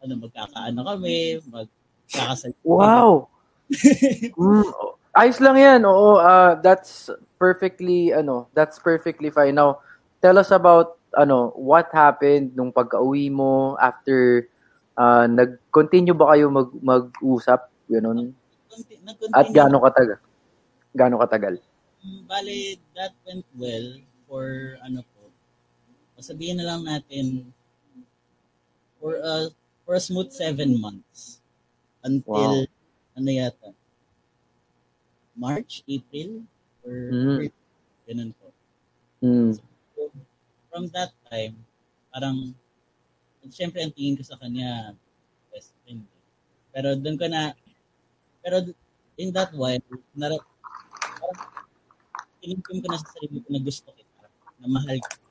ano 0.05 0.13
magkakaano 0.21 0.79
kami, 0.85 1.41
magkakasal. 1.49 2.53
Wow! 2.61 3.27
mm, 4.37 4.69
ayos 5.17 5.41
lang 5.41 5.57
yan. 5.57 5.81
Oo, 5.89 6.21
uh, 6.21 6.53
that's 6.61 7.09
perfectly, 7.41 8.13
ano, 8.13 8.45
that's 8.53 8.77
perfectly 8.77 9.33
fine. 9.33 9.57
Now, 9.57 9.81
tell 10.21 10.37
us 10.37 10.53
about, 10.53 11.01
ano, 11.17 11.49
what 11.57 11.89
happened 11.89 12.53
nung 12.53 12.69
pagka-uwi 12.69 13.33
mo 13.33 13.73
after 13.81 14.45
uh, 14.93 15.25
nag-continue 15.25 16.13
ba 16.13 16.37
kayo 16.37 16.53
mag- 16.53 16.77
mag-usap? 16.79 17.65
Ganun. 17.89 18.29
Conti- 18.69 19.01
At 19.01 19.09
nag-continue- 19.49 19.53
gaano 19.57 19.77
katagal? 19.81 20.17
Gaano 20.93 21.15
katagal? 21.19 21.55
Mm, 22.05 22.21
Bale, 22.29 22.57
that 22.93 23.13
went 23.25 23.45
well 23.57 23.87
for 24.29 24.77
ano 24.85 25.01
po. 25.01 25.25
Sabihin 26.21 26.61
na 26.61 26.69
lang 26.69 26.85
natin 26.85 27.49
for 29.01 29.17
a 29.19 29.49
for 29.85 29.93
a 29.93 30.01
smooth 30.01 30.33
seven 30.33 30.81
months 30.81 31.39
until 32.01 32.65
ano 33.15 33.29
yata 33.31 33.69
March, 35.35 35.83
April 35.85 36.47
or 36.81 36.93
Mm. 37.11 37.51
ganun 38.07 38.31
po. 38.39 38.47
Mm. 39.19 39.57
So, 39.97 40.11
from 40.71 40.87
that 40.95 41.11
time, 41.27 41.59
parang 42.13 42.55
syempre 43.51 43.83
ang 43.83 43.93
tingin 43.93 44.17
ko 44.17 44.23
sa 44.23 44.39
kanya 44.39 44.95
best 45.51 45.75
friend. 45.83 46.05
Pero 46.71 46.95
doon 46.97 47.17
ko 47.19 47.25
na 47.27 47.51
pero 48.45 48.61
in 49.17 49.33
that 49.33 49.49
while, 49.57 49.81
nara, 50.13 50.37
parang 51.19 51.39
kinimkim 52.39 52.79
ko 52.79 52.87
na 52.87 53.01
sa 53.01 53.09
sarili 53.17 53.41
ko 53.41 53.49
na 53.49 53.61
gusto 53.61 53.89
kita, 53.89 54.29
na 54.61 54.67
mahal 54.69 54.97
kita. 55.01 55.25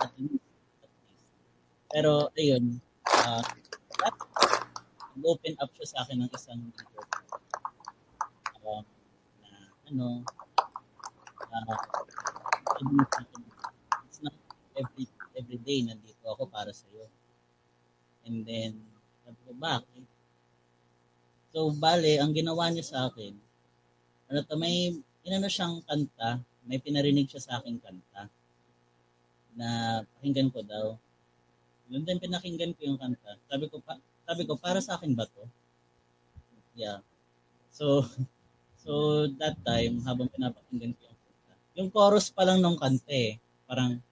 At. 0.00 0.12
Pero 1.92 2.30
ayun, 2.38 2.80
uh, 3.10 3.42
open 5.26 5.54
up 5.58 5.70
siya 5.74 5.86
sa 5.90 5.98
akin 6.06 6.22
ng 6.22 6.30
isang 6.36 6.62
um, 8.62 8.84
na 9.42 9.50
ano 9.90 10.22
uh, 11.50 11.76
it's 14.06 14.20
not 14.22 14.36
every 14.78 15.08
every 15.34 15.58
day 15.66 15.82
nandito 15.82 16.22
ako 16.26 16.46
para 16.46 16.70
sa 16.70 16.86
iyo. 16.92 17.10
And 18.26 18.42
then 18.46 18.86
sabi 19.26 19.42
ko, 19.42 19.52
bakit? 19.58 20.06
So, 21.50 21.74
bale, 21.74 22.22
ang 22.22 22.30
ginawa 22.30 22.70
niya 22.70 22.86
sa 22.86 22.98
akin, 23.10 23.34
ano 24.30 24.38
to, 24.46 24.54
may, 24.54 24.94
inano 25.26 25.50
siyang 25.50 25.82
kanta, 25.82 26.38
may 26.62 26.78
pinarinig 26.78 27.26
siya 27.26 27.42
sa 27.42 27.52
akin 27.58 27.82
kanta, 27.82 28.30
na 29.58 29.98
pakinggan 30.14 30.54
ko 30.54 30.62
daw. 30.62 30.94
Yun 31.90 32.02
din 32.02 32.18
pinakinggan 32.18 32.74
ko 32.74 32.80
yung 32.82 32.98
kanta. 32.98 33.38
Sabi 33.46 33.70
ko, 33.70 33.78
pa, 33.78 33.98
sabi 34.26 34.42
ko, 34.42 34.58
para 34.58 34.82
sa 34.82 34.98
akin 34.98 35.14
ba 35.14 35.26
to? 35.26 35.46
Yeah. 36.74 37.00
So, 37.70 38.04
so 38.82 39.24
that 39.38 39.56
time, 39.62 40.02
habang 40.02 40.28
pinapakinggan 40.30 40.92
ko 40.98 41.00
yung 41.06 41.18
kanta, 41.22 41.52
yung 41.78 41.88
chorus 41.94 42.28
pa 42.34 42.42
lang 42.42 42.58
nung 42.58 42.78
kanta 42.78 43.12
eh, 43.12 43.38
parang, 43.70 44.02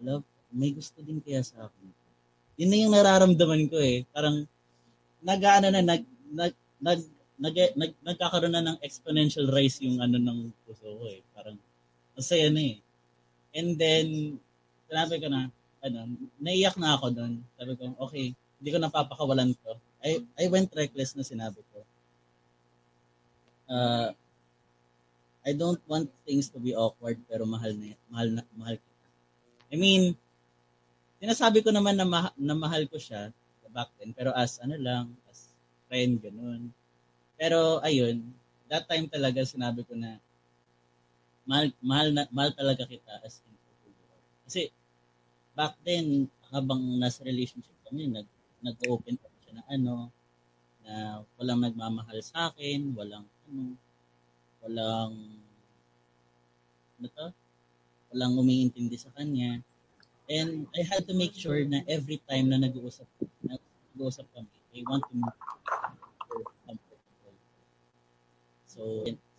love, 0.00 0.24
may 0.54 0.70
gusto 0.70 1.02
din 1.02 1.18
kaya 1.18 1.42
sa 1.42 1.66
akin. 1.66 1.86
Yun 2.56 2.68
na 2.72 2.76
yung 2.80 2.94
nararamdaman 2.94 3.68
ko 3.68 3.76
eh. 3.80 4.06
Parang, 4.14 4.46
nag-ano 5.20 5.68
na, 5.68 5.82
nag, 5.82 6.02
nag, 6.30 6.54
nag, 6.80 7.00
nag, 7.36 7.56
nag, 7.76 7.92
nagkakaroon 8.00 8.54
na 8.54 8.64
ng 8.64 8.78
exponential 8.80 9.50
rise 9.50 9.84
yung 9.84 10.00
ano 10.00 10.16
ng 10.16 10.54
puso 10.64 10.88
ko 10.88 11.04
eh. 11.10 11.20
Parang, 11.36 11.58
masaya 12.16 12.48
na 12.48 12.62
eh. 12.62 12.76
And 13.52 13.76
then, 13.76 14.38
sinabi 14.88 15.20
ko 15.20 15.28
na, 15.28 15.52
ano, 15.86 16.18
naiyak 16.42 16.76
na 16.76 16.98
ako 16.98 17.06
doon. 17.14 17.32
Sabi 17.54 17.72
ko, 17.78 17.82
okay, 18.02 18.34
hindi 18.34 18.70
ko 18.72 18.78
napapakawalan 18.82 19.54
to. 19.54 19.72
I, 20.02 20.22
I 20.38 20.44
went 20.50 20.74
reckless 20.74 21.14
na 21.14 21.24
sinabi 21.24 21.62
ko. 21.72 21.78
Uh, 23.66 24.10
I 25.46 25.54
don't 25.54 25.82
want 25.86 26.10
things 26.26 26.50
to 26.50 26.58
be 26.58 26.74
awkward 26.74 27.22
pero 27.30 27.46
mahal 27.46 27.74
na 27.78 27.94
mahal 28.10 28.28
na 28.34 28.42
mahal 28.58 28.76
kita. 28.78 29.06
I 29.70 29.76
mean, 29.78 30.02
sinasabi 31.22 31.62
ko 31.62 31.70
naman 31.70 31.94
na, 31.94 32.06
ma- 32.06 32.34
na 32.34 32.54
mahal 32.54 32.86
ko 32.90 32.98
siya 32.98 33.30
back 33.70 33.92
then 34.00 34.16
pero 34.16 34.32
as 34.32 34.56
ano 34.58 34.74
lang, 34.80 35.12
as 35.30 35.52
friend 35.86 36.18
ganun. 36.18 36.72
Pero 37.36 37.78
ayun, 37.84 38.24
that 38.66 38.88
time 38.90 39.06
talaga 39.06 39.44
sinabi 39.46 39.86
ko 39.86 39.94
na 39.94 40.18
mahal 41.46 41.70
mahal, 41.78 42.08
na, 42.10 42.22
mahal 42.34 42.50
talaga 42.56 42.82
kita 42.88 43.22
as 43.22 43.38
in 43.46 43.54
kasi 44.46 44.70
back 45.56 45.74
then 45.82 46.28
habang 46.52 47.00
nasa 47.00 47.24
relationship 47.24 47.74
kami 47.88 48.12
nag 48.12 48.28
nag-open 48.60 49.16
up 49.18 49.34
siya 49.42 49.52
na 49.56 49.64
ano 49.72 50.12
na 50.86 51.26
walang 51.34 51.66
nagmamahal 51.66 52.22
sa 52.22 52.54
akin, 52.54 52.94
walang 52.94 53.26
ano, 53.50 53.74
walang 54.62 55.14
ano 56.96 57.06
to? 57.10 57.26
Walang 58.14 58.38
umiintindi 58.38 58.94
sa 58.94 59.10
kanya. 59.18 59.58
And 60.30 60.70
I 60.74 60.82
had 60.86 61.06
to 61.10 61.14
make 61.14 61.34
sure 61.34 61.58
na 61.66 61.82
every 61.86 62.22
time 62.26 62.50
na 62.50 62.58
nag-uusap, 62.58 63.06
na 63.46 63.58
nag-uusap 63.58 64.26
kami, 64.30 64.50
I 64.74 64.82
want 64.86 65.02
to 65.10 65.14
make 65.18 65.38
comfortable. 66.66 67.34
So, 68.66 68.80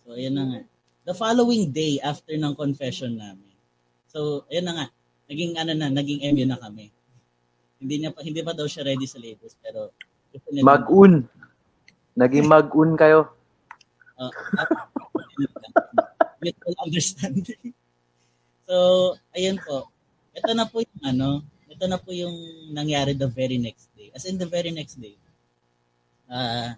so 0.04 0.16
ayan 0.16 0.36
na 0.36 0.44
nga. 0.48 0.60
The 1.08 1.16
following 1.16 1.72
day 1.72 2.00
after 2.04 2.36
ng 2.36 2.56
confession 2.56 3.16
namin. 3.16 3.56
So, 4.08 4.44
ayan 4.52 4.68
na 4.68 4.74
nga. 4.76 4.86
Naging 5.28 5.52
ano 5.60 5.72
na, 5.76 5.92
naging 5.92 6.24
MU 6.32 6.46
na 6.48 6.58
kami. 6.58 6.88
Hindi 7.78 7.94
niya 8.02 8.10
pa 8.10 8.24
hindi 8.24 8.40
pa 8.42 8.56
daw 8.56 8.66
siya 8.66 8.88
ready 8.88 9.06
sa 9.06 9.22
labels 9.22 9.54
pero 9.60 9.94
Mag-un. 10.60 11.24
Naging 12.18 12.50
mag-un 12.50 12.98
kayo. 12.98 13.30
Uh, 14.18 14.28
mutual 16.42 16.74
understanding. 16.84 17.72
So, 18.68 18.74
ayun 19.32 19.56
po. 19.62 19.88
Ito 20.36 20.52
na 20.52 20.68
po 20.68 20.84
yung 20.84 21.02
ano, 21.02 21.28
ito 21.66 21.84
na 21.88 21.98
po 21.98 22.12
yung 22.12 22.34
nangyari 22.70 23.16
the 23.16 23.30
very 23.30 23.56
next 23.56 23.88
day. 23.96 24.12
As 24.12 24.28
in 24.28 24.36
the 24.36 24.46
very 24.46 24.70
next 24.70 25.00
day. 25.00 25.16
Ah, 26.28 26.76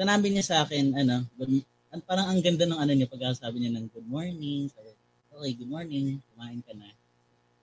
sinabi 0.00 0.32
niya 0.32 0.44
sa 0.44 0.56
akin, 0.64 0.96
ano, 0.96 1.28
parang 2.08 2.32
ang 2.32 2.40
ganda 2.40 2.64
ng 2.64 2.80
ano 2.80 2.92
niya, 2.96 3.12
pagkasabi 3.12 3.60
niya 3.60 3.76
ng 3.76 3.86
good 3.92 4.08
morning. 4.08 4.72
Sabi, 4.72 4.95
okay, 5.36 5.52
good 5.52 5.68
morning, 5.68 6.16
kumain 6.32 6.64
ka 6.64 6.72
na. 6.72 6.88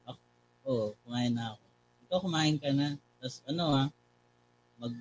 Ako, 0.05 0.21
oo, 0.69 0.85
kumain 1.01 1.33
na 1.33 1.57
ako. 1.57 1.63
Ikaw 2.05 2.19
kumain 2.21 2.55
ka 2.61 2.69
na. 2.69 2.87
Tapos 3.17 3.41
ano 3.49 3.63
ah, 3.73 3.87
mag, 4.77 4.93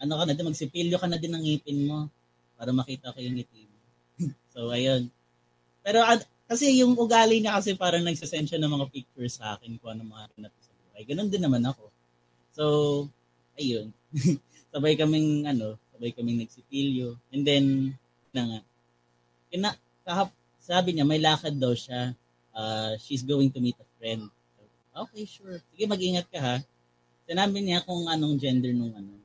ano 0.00 0.12
ka 0.20 0.24
na 0.28 0.34
din, 0.36 0.48
magsipilyo 0.52 0.96
ka 1.00 1.08
na 1.08 1.16
din 1.16 1.32
ng 1.32 1.44
ngipin 1.44 1.88
mo 1.88 2.12
para 2.60 2.76
makita 2.76 3.16
ko 3.16 3.18
yung 3.24 3.40
ngiti 3.40 3.64
mo. 3.64 3.78
so, 4.52 4.68
ayun. 4.68 5.08
Pero 5.80 6.04
ad- 6.04 6.28
kasi 6.44 6.76
yung 6.76 6.92
ugali 6.98 7.40
niya 7.40 7.56
kasi 7.56 7.72
parang 7.78 8.04
nagsasend 8.04 8.52
siya 8.52 8.60
ng 8.60 8.74
mga 8.74 8.86
pictures 8.92 9.40
sa 9.40 9.56
akin 9.56 9.80
kung 9.80 9.96
ano 9.96 10.04
mga 10.04 10.44
natin 10.44 10.60
sa 10.60 10.72
buhay. 10.76 11.02
Ganun 11.08 11.32
din 11.32 11.40
naman 11.40 11.64
ako. 11.64 11.88
So, 12.52 12.64
ayun. 13.56 13.96
sabay 14.76 14.92
kaming, 14.92 15.48
ano, 15.48 15.80
sabay 15.96 16.12
kaming 16.12 16.44
nagsipilyo. 16.44 17.16
And 17.32 17.48
then, 17.48 17.64
na 18.36 18.42
nga. 18.44 18.60
Kina, 19.48 19.70
kahap, 20.04 20.34
sabi 20.70 20.94
niya, 20.94 21.02
may 21.02 21.18
lakad 21.18 21.58
daw 21.58 21.74
siya. 21.74 22.14
Uh, 22.54 22.94
she's 23.02 23.26
going 23.26 23.50
to 23.50 23.58
meet 23.58 23.74
a 23.82 23.88
friend. 23.98 24.30
Okay, 24.94 25.26
sure. 25.26 25.58
Sige, 25.74 25.90
mag-ingat 25.90 26.30
ka 26.30 26.38
ha. 26.38 26.56
Sinabi 27.26 27.58
niya 27.58 27.82
kung 27.82 28.06
anong 28.06 28.38
gender 28.38 28.70
nung 28.70 28.94
ano. 28.94 29.18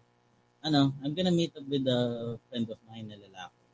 Ano, 0.66 0.82
I'm 1.06 1.14
gonna 1.14 1.30
meet 1.30 1.54
up 1.54 1.66
with 1.70 1.86
a 1.86 2.34
friend 2.50 2.66
of 2.66 2.82
mine 2.90 3.14
na 3.14 3.22
lalaki. 3.22 3.66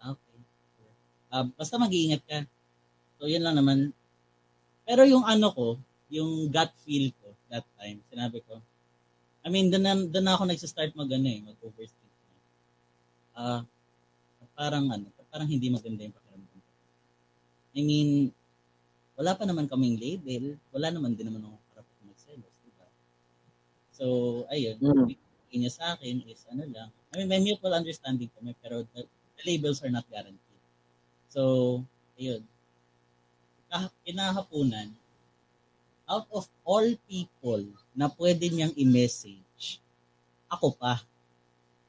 Okay. 0.00 0.38
Sure. 0.80 0.94
Ah, 1.28 1.44
basta 1.44 1.76
mag-iingat 1.76 2.24
ka. 2.24 2.48
So, 3.20 3.28
yun 3.28 3.44
lang 3.44 3.60
naman. 3.60 3.92
Pero 4.88 5.04
yung 5.04 5.28
ano 5.28 5.52
ko, 5.52 5.66
yung 6.08 6.48
gut 6.48 6.72
feel 6.88 7.12
ko 7.20 7.36
that 7.52 7.68
time, 7.76 8.00
sinabi 8.08 8.40
ko, 8.48 8.56
I 9.44 9.52
mean, 9.52 9.68
doon 9.68 10.08
na, 10.08 10.32
ako 10.32 10.48
nagsistart 10.48 10.96
mag 10.96 11.12
ano 11.12 11.28
eh, 11.28 11.44
mag-overthink. 11.44 12.12
Ah, 13.36 13.60
parang 14.56 14.88
ano, 14.88 15.12
parang 15.28 15.48
hindi 15.48 15.68
maganda 15.68 16.08
yung. 16.08 16.27
I 17.78 17.80
mean, 17.86 18.34
wala 19.14 19.38
pa 19.38 19.46
naman 19.46 19.70
kaming 19.70 19.94
label, 20.02 20.58
wala 20.74 20.90
naman 20.90 21.14
din 21.14 21.30
naman 21.30 21.46
ako 21.46 21.56
karapat 21.70 21.96
magselos, 22.02 22.54
di 22.66 22.70
ba? 22.74 22.86
So, 23.94 24.04
ayun, 24.50 24.82
Mm. 24.82 25.06
mm. 25.06 25.14
niya 25.54 25.70
sa 25.70 25.94
akin 25.94 26.26
is 26.26 26.42
ano 26.50 26.66
lang, 26.66 26.90
I 27.14 27.22
mean, 27.22 27.30
may 27.30 27.38
mutual 27.38 27.72
understanding 27.72 28.28
kami, 28.34 28.52
pero 28.58 28.82
the, 28.94 29.06
the 29.06 29.42
labels 29.46 29.78
are 29.86 29.90
not 29.94 30.04
guaranteed. 30.10 30.62
So, 31.30 31.82
ayun. 32.18 32.42
Kinahapunan, 34.02 34.90
out 36.08 36.26
of 36.34 36.48
all 36.64 36.88
people 37.06 37.62
na 37.94 38.08
pwede 38.10 38.48
niyang 38.48 38.74
i-message, 38.74 39.78
ako 40.48 40.72
pa. 40.74 41.04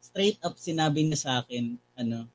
Straight 0.03 0.37
up 0.43 0.59
sinabi 0.59 1.07
niya 1.07 1.19
sa 1.19 1.31
akin, 1.41 1.79
ano, 1.95 2.27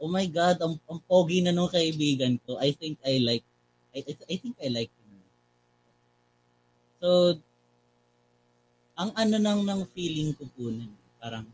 oh 0.00 0.08
my 0.08 0.24
God, 0.24 0.56
ang, 0.64 0.80
ang 0.88 1.00
pogi 1.04 1.44
na 1.44 1.52
nung 1.52 1.68
kaibigan 1.68 2.40
ko. 2.48 2.56
I 2.56 2.72
think 2.72 2.96
I 3.04 3.20
like, 3.20 3.44
I, 3.92 4.00
I, 4.00 4.12
I 4.16 4.34
think 4.40 4.56
I 4.56 4.68
like 4.72 4.88
him. 4.88 5.12
So, 7.00 7.08
ang 8.96 9.12
ano 9.12 9.36
nang 9.36 9.60
ng 9.60 9.84
feeling 9.92 10.32
ko 10.32 10.48
po 10.56 10.72
nun, 10.72 10.92
parang, 11.20 11.44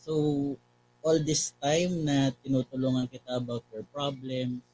so, 0.00 0.12
all 1.04 1.20
this 1.20 1.52
time 1.60 2.04
na 2.04 2.32
tinutulungan 2.40 3.08
kita 3.08 3.36
about 3.36 3.64
your 3.72 3.84
problems, 3.92 4.64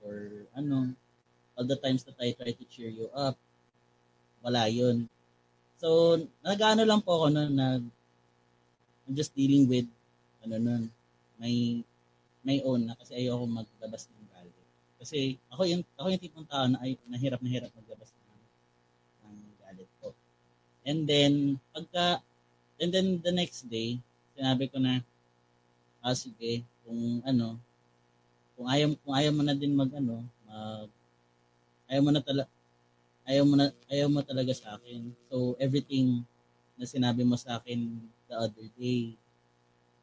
or 0.00 0.48
ano, 0.56 0.92
all 1.56 1.64
the 1.68 1.76
times 1.80 2.04
that 2.04 2.16
I 2.20 2.32
try 2.32 2.52
to 2.52 2.64
cheer 2.68 2.92
you 2.92 3.08
up, 3.12 3.36
wala 4.40 4.68
yun. 4.68 5.08
So, 5.76 6.16
nag-ano 6.40 6.84
lang 6.84 7.04
po 7.04 7.20
ako 7.20 7.26
nun, 7.32 7.52
nag, 7.56 7.84
I'm 9.06 9.14
just 9.14 9.30
dealing 9.38 9.70
with, 9.70 9.86
ano 10.42 10.58
nun, 10.58 10.82
may, 11.38 11.86
may 12.42 12.58
own 12.66 12.90
na 12.90 12.98
kasi 12.98 13.14
ayoko 13.14 13.46
maglabas 13.46 14.10
ng 14.10 14.26
galit. 14.34 14.66
Kasi 14.98 15.38
ako 15.46 15.62
yung, 15.62 15.82
ako 15.94 16.06
yung 16.10 16.22
tipong 16.22 16.48
tao 16.50 16.66
na 16.66 16.82
ay, 16.82 16.98
nahirap 17.06 17.38
na 17.38 17.50
hirap 17.50 17.70
maglabas 17.70 18.10
ng, 18.10 18.42
ng 19.22 19.36
galit 19.62 19.90
ko. 20.02 20.10
And 20.82 21.06
then, 21.06 21.62
pagka, 21.70 22.18
and 22.82 22.90
then 22.90 23.22
the 23.22 23.30
next 23.30 23.70
day, 23.70 24.02
sinabi 24.34 24.66
ko 24.66 24.82
na, 24.82 25.06
ah, 26.02 26.14
sige, 26.18 26.66
kung 26.82 27.22
ano, 27.22 27.58
kung 28.58 28.66
ayaw, 28.66 28.90
kung 29.06 29.14
ayaw 29.14 29.32
mo 29.34 29.42
na 29.46 29.54
din 29.54 29.74
mag, 29.78 29.90
ano, 29.94 30.26
mag, 30.50 30.90
ayaw 31.86 32.02
mo 32.02 32.10
na 32.10 32.22
talaga, 32.26 32.50
ayaw 33.22 33.44
mo 33.46 33.54
na, 33.54 33.70
ayaw 33.86 34.08
mo 34.10 34.20
talaga 34.26 34.50
sa 34.50 34.74
akin. 34.74 35.14
So, 35.30 35.54
everything 35.62 36.26
na 36.74 36.86
sinabi 36.86 37.22
mo 37.22 37.38
sa 37.38 37.62
akin 37.62 38.02
the 38.26 38.34
other 38.36 38.66
day, 38.78 39.14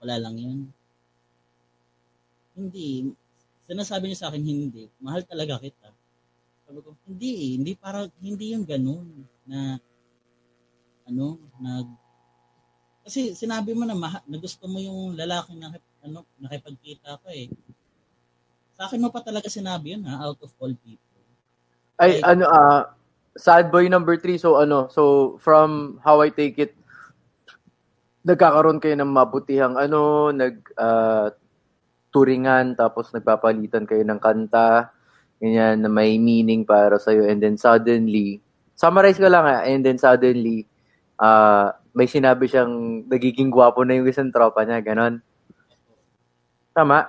wala 0.03 0.19
lang 0.19 0.35
yun. 0.39 0.59
Hindi. 2.53 3.11
Sinasabi 3.63 4.11
niya 4.11 4.19
sa 4.19 4.27
akin, 4.31 4.43
hindi. 4.43 4.87
Mahal 4.99 5.23
talaga 5.23 5.59
kita. 5.59 5.89
Sabi 6.67 6.79
ko, 6.83 6.95
hindi 7.07 7.31
eh. 7.31 7.51
Hindi 7.59 7.71
para, 7.75 8.07
hindi 8.19 8.55
yung 8.55 8.67
ganun 8.67 9.07
na, 9.47 9.79
ano, 11.07 11.39
nag, 11.59 11.87
kasi 13.03 13.35
sinabi 13.35 13.75
mo 13.75 13.83
na, 13.83 13.95
maha, 13.95 14.23
na 14.23 14.39
gusto 14.39 14.63
mo 14.67 14.79
yung 14.79 15.19
lalaki 15.19 15.59
na, 15.59 15.75
ano, 16.03 16.23
nakipagkita 16.39 17.19
ka 17.19 17.29
eh. 17.35 17.51
Sa 18.79 18.87
akin 18.87 19.03
mo 19.03 19.11
pa 19.11 19.19
talaga 19.19 19.51
sinabi 19.51 19.95
yun 19.95 20.03
ha, 20.07 20.23
out 20.23 20.39
of 20.39 20.51
all 20.59 20.71
people. 20.71 21.19
Ay, 21.99 22.19
Like- 22.19 22.25
ano, 22.25 22.43
ah, 22.47 22.95
sad 23.35 23.69
boy 23.73 23.89
number 23.89 24.15
three. 24.15 24.39
So, 24.39 24.55
ano, 24.61 24.87
so, 24.87 25.35
from 25.41 25.99
how 26.03 26.21
I 26.21 26.29
take 26.29 26.57
it, 26.61 26.73
nagkakaroon 28.23 28.79
kayo 28.79 28.95
ng 28.99 29.11
mabutihang, 29.11 29.75
ano, 29.75 30.31
nag, 30.31 30.55
ah, 30.79 31.31
turingan, 32.13 32.77
tapos 32.77 33.11
nagpapalitan 33.11 33.83
kayo 33.83 34.03
ng 34.07 34.19
kanta, 34.21 34.91
ganyan, 35.41 35.83
na 35.83 35.89
may 35.91 36.15
meaning 36.17 36.63
para 36.63 36.95
sa'yo, 36.97 37.27
and 37.27 37.43
then 37.43 37.59
suddenly, 37.59 38.39
summarize 38.75 39.19
ko 39.19 39.27
lang 39.27 39.43
ah, 39.43 39.61
and 39.67 39.83
then 39.83 39.99
suddenly, 39.99 40.65
ah, 41.19 41.75
may 41.93 42.09
sinabi 42.09 42.49
siyang 42.49 43.05
nagiging 43.05 43.53
gwapo 43.53 43.85
na 43.85 43.99
yung 43.99 44.09
isang 44.09 44.33
tropa 44.33 44.65
niya, 44.65 44.81
ganon. 44.81 45.21
Tama? 46.73 47.05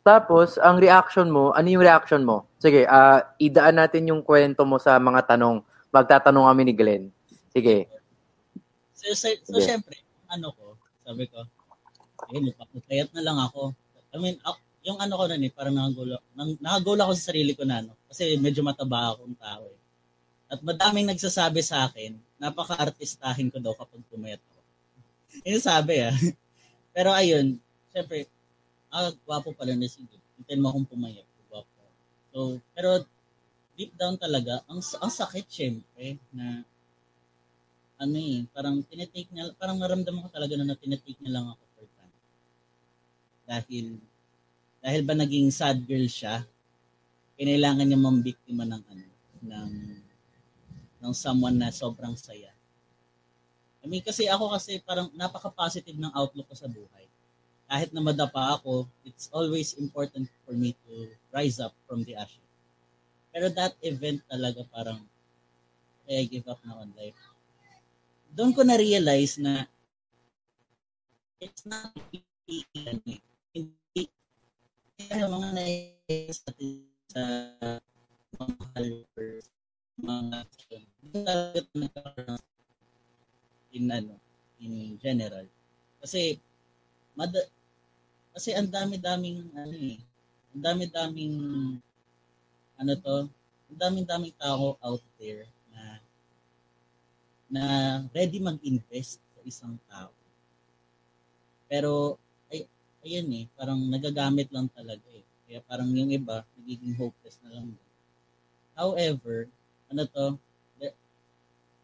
Tapos, 0.00 0.56
ang 0.60 0.80
reaction 0.80 1.28
mo, 1.28 1.52
ano 1.52 1.68
yung 1.68 1.84
reaction 1.84 2.24
mo? 2.24 2.48
Sige, 2.60 2.88
ah 2.88 3.24
idaan 3.40 3.80
natin 3.80 4.08
yung 4.08 4.20
kwento 4.24 4.64
mo 4.64 4.76
sa 4.80 4.96
mga 5.00 5.36
tanong. 5.36 5.64
Magtatanong 5.92 6.44
kami 6.48 6.62
ni 6.68 6.74
Glenn. 6.76 7.04
Sige. 7.52 7.99
So, 9.00 9.16
so, 9.16 9.32
so 9.48 9.56
Sige. 9.56 9.64
syempre, 9.64 9.96
ano 10.28 10.52
ko, 10.52 10.76
sabi 11.00 11.24
ko, 11.32 11.40
ayun, 12.28 12.52
papatayat 12.52 13.08
na 13.16 13.24
lang 13.24 13.40
ako. 13.40 13.72
I 14.12 14.16
mean, 14.20 14.36
ak- 14.44 14.60
yung 14.84 15.00
ano 15.00 15.16
ko 15.16 15.24
nun 15.24 15.40
eh, 15.40 15.52
parang 15.52 15.72
nakagulo, 15.72 16.20
nang, 16.36 16.52
nakagulo 16.60 17.08
ako 17.08 17.12
sa 17.16 17.32
sarili 17.32 17.56
ko 17.56 17.64
na, 17.64 17.80
ano, 17.80 17.96
kasi 18.12 18.36
medyo 18.36 18.60
mataba 18.60 19.16
akong 19.16 19.32
tao 19.40 19.64
eh. 19.72 19.80
At 20.52 20.60
madaming 20.60 21.08
nagsasabi 21.08 21.64
sa 21.64 21.88
akin, 21.88 22.20
napaka-artistahin 22.36 23.48
ko 23.48 23.56
daw 23.56 23.72
kapag 23.72 24.04
pumayat 24.12 24.42
ako. 24.44 24.60
Yun 25.48 25.62
sabi 25.64 26.04
ah. 26.04 26.12
Pero 26.94 27.08
ayun, 27.16 27.56
syempre, 27.88 28.28
ah, 28.92 29.14
gwapo 29.24 29.56
pala 29.56 29.72
na 29.72 29.88
sige. 29.88 30.20
Hintayin 30.36 30.60
mo 30.60 30.68
akong 30.74 30.92
pumayat. 30.92 31.24
Gwapo. 31.48 31.80
So, 32.34 32.38
pero 32.76 33.06
deep 33.78 33.96
down 33.96 34.20
talaga, 34.20 34.60
ang, 34.68 34.82
ang 34.82 35.12
sakit 35.12 35.46
syempre 35.48 36.20
na 36.34 36.66
ano 38.00 38.16
eh, 38.16 38.48
parang 38.48 38.80
tinitake 38.80 39.28
niya, 39.28 39.52
parang 39.60 39.76
naramdaman 39.76 40.24
ko 40.24 40.32
talaga 40.32 40.56
na 40.56 40.72
tinitake 40.72 41.20
niya 41.20 41.36
lang 41.36 41.46
ako 41.52 41.62
for 41.76 41.84
time. 41.84 42.16
Dahil, 43.44 43.86
dahil 44.80 45.00
ba 45.04 45.12
naging 45.12 45.52
sad 45.52 45.84
girl 45.84 46.08
siya, 46.08 46.48
kinailangan 47.36 47.84
niya 47.84 48.00
mambiktima 48.00 48.64
ng 48.64 48.82
ano, 48.88 49.06
ng, 49.44 49.72
ng 51.04 51.12
someone 51.12 51.60
na 51.60 51.68
sobrang 51.68 52.16
saya. 52.16 52.48
I 53.84 53.88
mean, 53.88 54.00
kasi 54.00 54.28
ako 54.28 54.56
kasi 54.56 54.80
parang 54.80 55.12
napaka-positive 55.12 55.96
ng 55.96 56.12
outlook 56.16 56.48
ko 56.48 56.56
sa 56.56 56.68
buhay. 56.68 57.04
Kahit 57.68 57.92
na 57.92 58.00
madapa 58.00 58.56
ako, 58.56 58.88
it's 59.04 59.28
always 59.28 59.76
important 59.76 60.28
for 60.48 60.56
me 60.56 60.72
to 60.88 61.12
rise 61.32 61.60
up 61.60 61.76
from 61.84 62.04
the 62.08 62.16
ashes. 62.16 62.44
Pero 63.28 63.52
that 63.52 63.76
event 63.84 64.24
talaga 64.24 64.64
parang, 64.72 65.04
I 66.10 66.26
give 66.26 66.48
up 66.50 66.58
na 66.66 66.74
on 66.80 66.90
life 66.98 67.29
doon 68.34 68.54
ko 68.54 68.62
na-realize 68.62 69.42
na 69.42 69.66
it's 71.42 71.66
not 71.66 71.90
hindi, 72.10 74.06
mga 75.10 75.48
nais 75.56 76.38
natin 76.46 76.86
sa 77.10 77.22
mga 78.38 78.64
helpers, 78.78 79.46
mga 79.98 80.38
talaga 81.10 81.58
nagkakaroon 81.74 82.42
in 83.74 83.86
ano, 83.90 84.14
in 84.62 84.98
general. 84.98 85.46
Kasi, 86.02 86.38
mad 87.18 87.34
kasi 88.30 88.54
ang 88.54 88.70
dami-daming, 88.70 89.50
ano 89.58 89.74
eh, 89.74 89.98
ang 90.54 90.62
dami-daming, 90.62 91.36
ano 92.78 92.92
to, 92.94 93.16
ang 93.70 93.78
daming-daming 93.78 94.34
tao 94.38 94.78
out 94.78 95.02
there 95.18 95.46
na 97.50 97.98
ready 98.14 98.38
mag-invest 98.38 99.18
sa 99.18 99.40
isang 99.42 99.74
tao. 99.90 100.14
Pero, 101.66 102.16
ay, 102.50 102.66
ayan 103.02 103.28
eh, 103.34 103.44
parang 103.58 103.78
nagagamit 103.90 104.50
lang 104.54 104.70
talaga 104.70 105.06
eh. 105.10 105.26
Kaya 105.50 105.58
parang 105.66 105.90
yung 105.90 106.14
iba, 106.14 106.46
nagiging 106.54 106.94
hopeless 106.94 107.42
na 107.42 107.58
lang. 107.58 107.74
However, 108.78 109.50
ano 109.90 110.02
to, 110.06 110.26
de- 110.78 110.94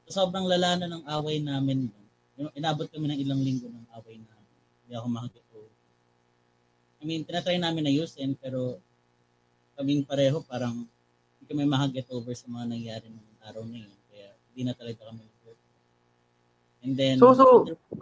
sa 0.06 0.22
sobrang 0.22 0.46
lala 0.46 0.78
na 0.78 0.86
ng 0.86 1.04
away 1.18 1.42
namin, 1.42 1.90
no, 2.38 2.54
inabot 2.54 2.86
kami 2.86 3.10
ng 3.10 3.20
ilang 3.26 3.42
linggo 3.42 3.66
ng 3.66 3.86
away 3.98 4.22
namin. 4.22 4.58
Hindi 4.86 4.92
ako 4.94 5.06
makakito. 5.10 5.58
I 7.02 7.04
mean, 7.04 7.26
tinatry 7.26 7.58
namin 7.58 7.86
na 7.86 7.92
ayusin, 7.92 8.38
pero 8.38 8.78
kaming 9.76 10.06
pareho 10.06 10.40
parang 10.46 10.86
hindi 11.36 11.44
kami 11.44 11.68
makaget 11.68 12.08
over 12.14 12.32
sa 12.32 12.48
mga 12.48 12.64
nangyari 12.70 13.06
ng 13.12 13.26
araw 13.44 13.62
na 13.68 13.82
yun. 13.84 13.94
Kaya 14.08 14.30
hindi 14.50 14.62
na 14.64 14.74
talaga 14.78 15.10
kami. 15.10 15.35
And 16.86 16.94
then, 16.94 17.18
So, 17.18 17.34
so, 17.34 17.46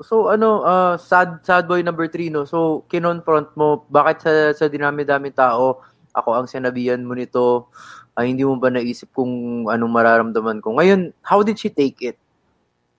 so 0.05 0.15
ano, 0.28 0.61
ah, 0.61 1.01
sad, 1.01 1.40
sad 1.40 1.65
boy 1.65 1.81
number 1.81 2.05
three, 2.05 2.28
no? 2.28 2.44
So, 2.44 2.85
kinonfront 2.93 3.56
mo, 3.56 3.89
bakit 3.89 4.20
sa, 4.20 4.52
sa 4.52 4.66
dinami-dami 4.69 5.32
tao, 5.32 5.81
ako 6.12 6.28
ang 6.36 6.47
sinabihan 6.47 7.01
mo 7.01 7.16
nito, 7.16 7.73
ay 8.15 8.31
hindi 8.31 8.44
mo 8.44 8.61
ba 8.61 8.69
naisip 8.69 9.09
kung 9.16 9.65
anong 9.73 9.89
mararamdaman 9.89 10.61
ko? 10.61 10.77
Ngayon, 10.77 11.16
how 11.24 11.40
did 11.40 11.56
she 11.56 11.73
take 11.73 11.97
it? 12.05 12.20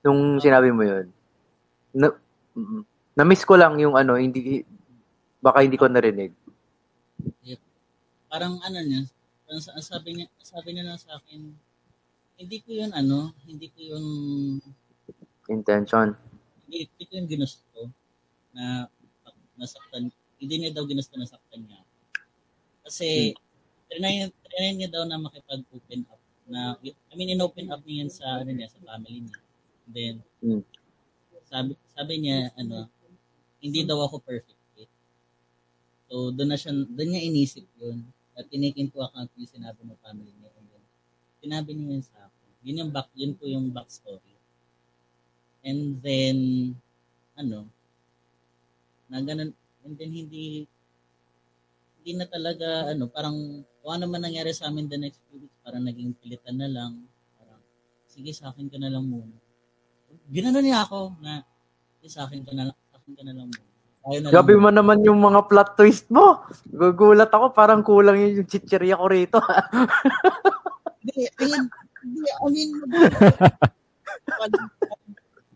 Nung 0.02 0.42
sinabi 0.42 0.74
mo 0.74 0.82
yun? 0.82 1.14
Na, 1.94 2.10
na-miss 3.14 3.46
ko 3.46 3.54
lang 3.54 3.78
yung 3.78 3.94
ano, 3.94 4.18
hindi, 4.18 4.66
baka 5.40 5.62
hindi 5.62 5.78
ko 5.78 5.86
narinig. 5.86 6.34
Parang 8.28 8.58
ano 8.60 8.80
niya, 8.82 9.06
parang 9.48 9.62
sa- 9.62 9.78
sabi 9.80 10.18
niya, 10.18 10.28
sabi 10.42 10.76
niya 10.76 10.90
lang 10.92 11.00
sa 11.00 11.16
akin, 11.22 11.56
hindi 12.36 12.58
ko 12.60 12.70
yun 12.76 12.92
ano, 12.92 13.32
hindi 13.48 13.72
ko 13.72 13.80
yun, 13.96 14.04
Intention. 15.50 16.18
hindi, 16.66 16.90
hindi 16.90 17.04
ko 17.06 17.12
yun 17.14 17.28
ginusto 17.30 17.80
na 18.56 18.90
nasaktan, 19.56 20.10
hindi 20.42 20.56
niya 20.58 20.74
daw 20.74 20.84
ginusto 20.90 21.14
na 21.16 21.30
saktan 21.30 21.62
niya. 21.64 21.82
Kasi, 22.82 23.34
trinay, 23.90 24.30
trinay 24.46 24.72
niya 24.74 24.90
daw 24.90 25.04
na 25.06 25.22
makipag-open 25.22 26.06
up 26.10 26.22
na, 26.46 26.78
I 26.82 27.14
mean, 27.18 27.34
in-open 27.34 27.70
up 27.70 27.82
niya 27.86 28.10
sa, 28.10 28.42
ano 28.42 28.50
niya, 28.50 28.70
sa 28.70 28.82
family 28.82 29.26
niya. 29.26 29.40
Then, 29.86 30.16
Hmm. 30.42 30.62
sabi, 31.46 31.78
sabi 31.94 32.14
niya, 32.22 32.50
ano, 32.58 32.90
hindi 33.62 33.82
daw 33.86 34.02
ako 34.06 34.22
perfect. 34.22 34.62
eh. 34.78 34.90
So, 36.10 36.30
doon 36.34 36.50
na 36.54 36.58
siya, 36.58 36.74
doon 36.74 37.10
niya 37.10 37.22
inisip 37.26 37.66
yun. 37.82 38.06
At 38.36 38.46
tinake 38.52 38.78
into 38.78 39.00
account 39.00 39.32
yung 39.40 39.48
sinabi 39.50 39.82
ng 39.88 39.98
family 40.04 40.34
niya. 40.38 40.52
And 40.54 40.66
then, 40.70 40.84
sinabi 41.42 41.70
niya 41.74 41.88
yun 41.98 42.04
sa 42.04 42.30
akin. 42.30 42.50
Yun 42.66 42.80
yung 42.86 42.92
back, 42.94 43.10
yun 43.16 43.34
po 43.34 43.46
yung 43.50 43.72
backstory. 43.74 44.35
And 45.66 45.98
then, 46.06 46.38
ano, 47.34 47.66
na 49.10 49.18
ganun, 49.26 49.50
and 49.82 49.94
then 49.98 50.14
hindi, 50.14 50.70
hindi 51.98 52.12
na 52.22 52.30
talaga, 52.30 52.94
ano, 52.94 53.10
parang, 53.10 53.66
kung 53.82 53.92
ano 53.98 54.06
man 54.06 54.30
nangyari 54.30 54.54
sa 54.54 54.70
amin 54.70 54.86
the 54.86 54.98
next 55.02 55.18
few 55.26 55.42
weeks, 55.42 55.58
parang 55.66 55.90
naging 55.90 56.14
pilitan 56.22 56.62
na 56.62 56.70
lang. 56.70 57.02
Parang, 57.38 57.62
sige, 58.06 58.30
sa 58.30 58.54
akin 58.54 58.70
ka 58.70 58.78
na 58.78 58.94
lang 58.94 59.10
muna. 59.10 59.34
Ginano 60.30 60.62
niya 60.62 60.86
ako 60.86 61.18
na, 61.18 61.42
sige, 61.98 62.14
sa 62.14 62.30
akin 62.30 62.46
ka 62.46 62.54
na 62.54 62.70
lang, 62.70 62.78
sa 62.94 63.02
akin 63.02 63.14
ka 63.18 63.24
na 63.26 63.34
lang 63.34 63.50
muna. 63.50 63.74
Na 64.06 64.30
Gabi 64.30 64.54
mo 64.54 64.70
naman 64.70 65.02
yung 65.02 65.18
mga 65.18 65.50
plot 65.50 65.82
twist 65.82 66.06
mo. 66.14 66.46
Gugulat 66.70 67.34
ako, 67.34 67.58
parang 67.58 67.82
kulang 67.82 68.22
yun 68.22 68.46
yung 68.46 68.50
chichirya 68.50 69.02
ko 69.02 69.10
rito. 69.10 69.42
Hindi, 71.02 71.26
I 71.26 71.46
mean, 71.50 71.66
I 72.38 72.48
mean, 72.54 72.70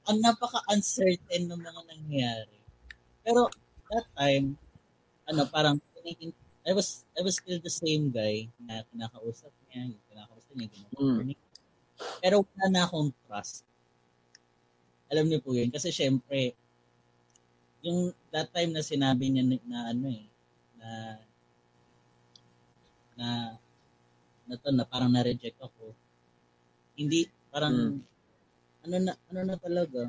ang 0.09 0.17
napaka-uncertain 0.25 1.45
ng 1.45 1.61
mga 1.61 1.81
nangyayari. 1.85 2.59
Pero, 3.21 3.45
that 3.93 4.09
time, 4.17 4.57
ano, 5.29 5.45
parang, 5.45 5.77
I 6.65 6.73
was, 6.73 7.05
I 7.13 7.21
was 7.21 7.37
still 7.37 7.61
the 7.61 7.69
same 7.69 8.09
guy 8.09 8.49
na 8.57 8.81
kinakausap 8.89 9.53
niya, 9.69 9.93
yung 9.93 10.03
kinakausap 10.09 10.53
niya, 10.57 10.69
ginagawa 10.73 11.21
niya. 11.25 11.39
Pero 12.21 12.35
wala 12.41 12.65
na 12.69 12.81
akong 12.85 13.09
trust. 13.25 13.63
Alam 15.09 15.25
niyo 15.29 15.39
po 15.41 15.53
yun. 15.57 15.73
Kasi 15.73 15.89
syempre, 15.89 16.53
yung 17.81 18.13
that 18.29 18.51
time 18.53 18.75
na 18.75 18.83
sinabi 18.83 19.31
niya 19.31 19.43
na, 19.45 19.57
na 19.65 19.79
ano 19.95 20.05
eh, 20.11 20.25
na 20.77 20.89
na 23.17 23.27
na 24.49 24.55
to, 24.57 24.69
na 24.73 24.85
parang 24.85 25.13
na-reject 25.13 25.61
ako. 25.61 25.93
Hindi, 26.97 27.29
parang, 27.53 28.01
ano 28.85 28.95
na, 28.99 29.13
ano 29.31 29.39
na 29.43 29.57
talaga, 29.59 30.01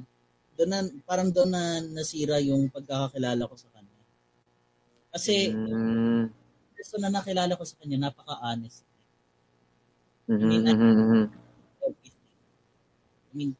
doon 0.58 0.70
na, 0.70 0.78
parang 1.08 1.30
doon 1.32 1.50
na 1.50 1.62
nasira 1.82 2.36
yung 2.42 2.68
pagkakakilala 2.70 3.48
ko 3.48 3.54
sa 3.56 3.68
kanya. 3.74 3.98
Kasi, 5.10 5.50
Mm. 5.50 6.30
gusto 6.78 6.94
na 7.02 7.10
nakilala 7.10 7.58
ko 7.58 7.64
sa 7.66 7.74
kanya, 7.82 7.98
napaka-honest. 8.08 8.86
Mhm, 10.28 10.62
mhm, 10.62 10.90
mhm. 11.00 11.22
Everything. 11.82 12.14
I 13.30 13.32
mean, 13.34 13.50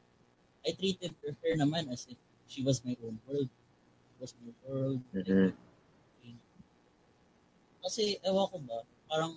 I 0.67 0.71
treated 0.71 1.11
her, 1.23 1.35
her 1.43 1.53
naman 1.57 1.91
as 1.91 2.07
if 2.07 2.17
she 2.47 2.63
was 2.63 2.83
my 2.85 2.95
own 3.03 3.19
world. 3.27 3.49
She 3.49 4.15
was 4.19 4.31
my 4.39 4.53
world. 4.63 5.01
Mhm. 5.11 5.51
Kasi, 7.81 8.21
ewan 8.21 8.45
ko 8.45 8.57
ba, 8.61 8.77
parang, 9.09 9.33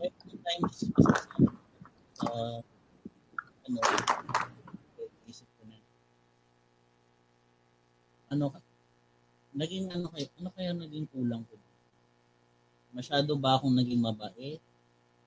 every 0.00 0.36
times, 0.40 0.88
uh, 2.24 2.58
ano, 3.68 3.80
isip 5.28 5.44
ko 5.60 5.62
na, 5.68 5.76
ano, 8.30 8.54
naging 9.52 9.90
ano 9.90 10.06
kaya, 10.08 10.26
ano 10.38 10.48
kaya 10.54 10.70
naging 10.72 11.06
kulang 11.10 11.42
ko? 11.42 11.58
Masyado 12.94 13.34
ba 13.34 13.58
akong 13.58 13.74
naging 13.74 13.98
mabait? 13.98 14.62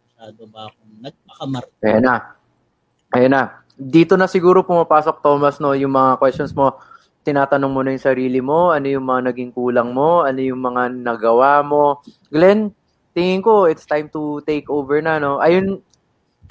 Masyado 0.08 0.42
ba 0.48 0.72
akong 0.72 0.92
nagpakamar? 1.04 1.64
Ayan 1.84 2.04
na. 2.04 2.16
Ayan 3.12 3.32
na. 3.32 3.44
Dito 3.76 4.16
na 4.16 4.32
siguro 4.32 4.64
pumapasok, 4.64 5.20
Thomas, 5.20 5.60
no, 5.60 5.76
yung 5.76 5.92
mga 5.92 6.16
questions 6.18 6.56
mo. 6.56 6.80
Tinatanong 7.24 7.72
mo 7.72 7.80
na 7.84 7.96
yung 7.96 8.04
sarili 8.04 8.40
mo, 8.40 8.72
ano 8.72 8.88
yung 8.88 9.04
mga 9.04 9.32
naging 9.32 9.52
kulang 9.52 9.92
mo, 9.92 10.24
ano 10.24 10.40
yung 10.40 10.60
mga 10.60 10.92
nagawa 10.92 11.64
mo. 11.64 12.00
Glenn, 12.28 12.72
tingin 13.12 13.40
ko, 13.40 13.68
it's 13.68 13.88
time 13.88 14.08
to 14.12 14.44
take 14.44 14.68
over 14.68 15.00
na, 15.00 15.20
no? 15.20 15.40
Ayun, 15.40 15.80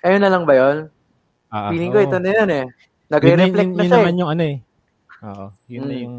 ayun 0.00 0.20
na 0.20 0.32
lang 0.32 0.44
ba 0.44 0.56
yun? 0.56 0.88
Ah, 1.52 1.68
Feeling 1.68 1.92
ko 1.92 1.98
oo. 2.00 2.06
ito 2.08 2.16
na 2.16 2.30
yun, 2.32 2.50
eh. 2.50 2.64
Yun, 2.64 2.68
na- 2.68 3.10
Nagre-reflect 3.12 3.68
yun, 3.68 3.76
na 3.76 3.84
yun 3.84 3.88
siya, 3.88 4.00
naman 4.00 4.12
eh. 4.12 4.20
yung 4.20 4.30
ano 4.32 4.42
eh. 4.42 4.56
Oo. 5.22 5.44
Yun 5.68 5.84
na 5.84 5.92
Mm. 5.94 6.02
yung 6.02 6.16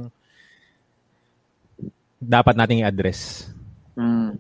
dapat 2.25 2.55
nating 2.57 2.81
i-address. 2.81 3.51
Mm. 3.99 4.39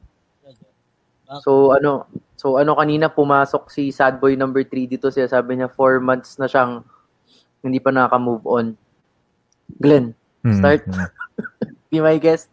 So, 1.41 1.73
ano, 1.73 2.05
so 2.37 2.61
ano 2.61 2.77
kanina 2.77 3.09
pumasok 3.09 3.73
si 3.73 3.89
Sad 3.89 4.21
Boy 4.21 4.37
number 4.37 4.61
3 4.61 4.85
dito 4.85 5.09
siya. 5.09 5.25
Sabi 5.25 5.57
niya, 5.57 5.69
4 5.69 6.01
months 6.01 6.37
na 6.37 6.45
siyang 6.45 6.85
hindi 7.65 7.79
pa 7.81 7.89
nakaka-move 7.89 8.45
on. 8.45 8.65
Glenn, 9.79 10.13
Mm, 10.43 10.59
Start. 10.59 10.83
be 11.89 12.03
my 12.03 12.19
guest. 12.19 12.51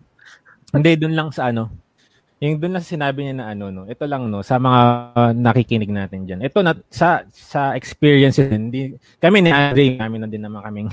Hindi, 0.70 0.94
dun 0.94 1.18
lang 1.18 1.34
sa 1.34 1.50
ano. 1.50 1.66
Yung 2.40 2.56
dun 2.56 2.72
lang 2.72 2.86
sinabi 2.86 3.26
niya 3.26 3.34
na 3.36 3.46
ano, 3.52 3.68
no. 3.68 3.82
Ito 3.84 4.06
lang, 4.06 4.30
no, 4.30 4.40
sa 4.40 4.56
mga 4.56 4.80
uh, 5.12 5.32
nakikinig 5.34 5.90
natin 5.90 6.24
dyan. 6.24 6.40
Ito 6.40 6.62
na, 6.62 6.72
sa, 6.88 7.26
sa 7.28 7.74
experience 7.76 8.40
din, 8.40 8.70
hindi, 8.70 8.80
kami 9.20 9.44
ni 9.44 9.50
Andre, 9.52 9.98
kami 9.98 10.16
na 10.22 10.30
din 10.30 10.40
naman 10.40 10.62
kaming, 10.64 10.88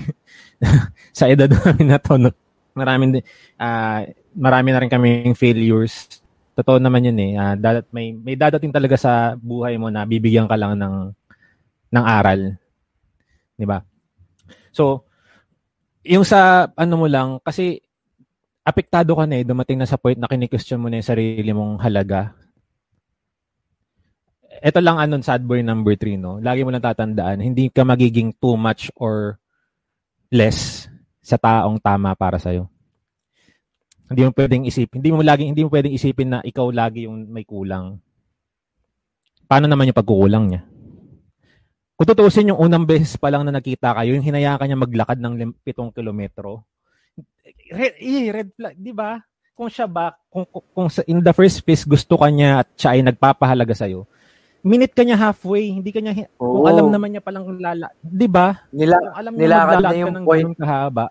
sa 1.17 1.29
edad 1.29 1.47
namin 1.47 1.87
na 1.87 2.01
to, 2.01 2.19
no, 2.19 2.33
marami 2.75 3.03
din, 3.15 3.23
ah, 3.61 4.03
marami 4.37 4.69
na 4.69 4.79
rin 4.85 4.91
kaming 4.93 5.33
failures. 5.33 6.21
Totoo 6.53 6.77
naman 6.77 7.09
yun 7.09 7.17
eh. 7.17 7.31
Ah, 7.33 7.57
dadat, 7.57 7.89
may, 7.89 8.13
may 8.13 8.37
dadating 8.37 8.69
talaga 8.69 8.93
sa 8.93 9.33
buhay 9.33 9.81
mo 9.81 9.89
na 9.89 10.05
bibigyan 10.05 10.45
ka 10.45 10.53
lang 10.53 10.77
ng, 10.77 10.95
ng 11.89 12.05
aral. 12.05 12.53
Di 13.57 13.65
ba? 13.65 13.81
So, 14.69 15.09
yung 16.05 16.21
sa 16.21 16.69
ano 16.77 16.93
mo 17.01 17.09
lang, 17.09 17.41
kasi 17.41 17.81
apektado 18.61 19.17
ka 19.17 19.25
na 19.25 19.41
eh, 19.41 19.45
dumating 19.45 19.81
na 19.81 19.89
sa 19.89 19.97
point 19.97 20.17
na 20.17 20.29
kini-question 20.29 20.77
mo 20.77 20.87
na 20.87 21.01
yung 21.01 21.09
sarili 21.09 21.51
mong 21.51 21.81
halaga. 21.81 22.37
Ito 24.57 24.81
lang 24.81 24.97
anon 24.97 25.21
sad 25.21 25.45
boy 25.45 25.61
number 25.61 25.93
3, 25.93 26.17
no? 26.17 26.41
Lagi 26.41 26.65
mo 26.65 26.73
lang 26.73 26.85
tatandaan, 26.85 27.41
hindi 27.41 27.69
ka 27.69 27.85
magiging 27.85 28.33
too 28.37 28.57
much 28.57 28.89
or 28.97 29.37
less 30.33 30.89
sa 31.21 31.37
taong 31.37 31.77
tama 31.81 32.13
para 32.17 32.37
sa'yo. 32.41 32.69
Hindi 34.07 34.21
mo 34.23 34.31
pwedeng 34.31 34.63
isip, 34.63 34.95
hindi 34.95 35.09
mo 35.11 35.19
lagi 35.19 35.43
hindi 35.43 35.61
mo 35.61 35.69
pwedeng 35.69 35.91
isipin 35.91 36.29
na 36.31 36.39
ikaw 36.39 36.71
lagi 36.71 37.03
yung 37.05 37.27
may 37.27 37.43
kulang. 37.43 37.99
Paano 39.47 39.67
naman 39.67 39.91
yung 39.91 39.99
pagkukulang 39.99 40.45
niya? 40.47 40.61
Kung 41.97 42.07
tutuusin 42.07 42.53
yung 42.53 42.61
unang 42.61 42.85
beses 42.85 43.17
pa 43.17 43.27
lang 43.27 43.41
na 43.41 43.51
nakita 43.51 43.91
kayo, 43.97 44.13
yung 44.13 44.23
hinayaan 44.23 44.63
niya 44.63 44.77
maglakad 44.77 45.17
ng 45.17 45.33
lim- 45.33 45.57
pitong 45.59 45.89
kilometro, 45.89 46.61
red, 47.73 47.95
eh, 47.97 48.29
red 48.29 48.49
flag, 48.53 48.75
di 48.77 48.93
ba? 48.93 49.17
Kung 49.57 49.65
siya 49.65 49.89
ba, 49.89 50.13
kung, 50.29 50.45
kung, 50.45 50.87
sa, 50.87 51.01
in 51.09 51.17
the 51.17 51.33
first 51.33 51.65
place 51.65 51.81
gusto 51.81 52.13
ka 52.13 52.29
niya 52.29 52.61
at 52.61 52.69
siya 52.77 52.93
ay 52.93 53.01
nagpapahalaga 53.01 53.73
sa'yo, 53.73 54.05
minute 54.61 54.93
ka 54.93 55.01
niya 55.01 55.17
halfway, 55.17 55.73
hindi 55.73 55.89
ka 55.89 55.97
niya, 55.97 56.13
hi- 56.13 56.31
kung 56.37 56.69
alam 56.69 56.93
naman 56.93 57.17
niya 57.17 57.23
palang 57.25 57.49
lala, 57.57 57.89
di 57.97 58.29
ba? 58.29 58.61
Nila, 58.69 59.01
Kung 59.01 59.17
alam 59.17 59.31
nilakad 59.33 59.65
maglalakad 59.65 59.89
na 59.89 59.97
yung 59.97 60.15
point. 60.21 60.53
kahaba, 60.53 61.05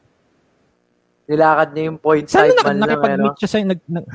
nilakad 1.26 1.68
niya 1.74 1.84
yung 1.90 1.98
point 2.00 2.26
sana 2.26 2.48
five 2.48 2.54
na, 2.54 2.62
man 2.62 2.64
lang, 2.64 2.74
ano? 2.74 2.82
nakipag-meet 2.86 3.36
siya 3.42 3.50
sa'yo, 3.50 3.64
nag, 3.66 3.80
nag- 3.86 4.10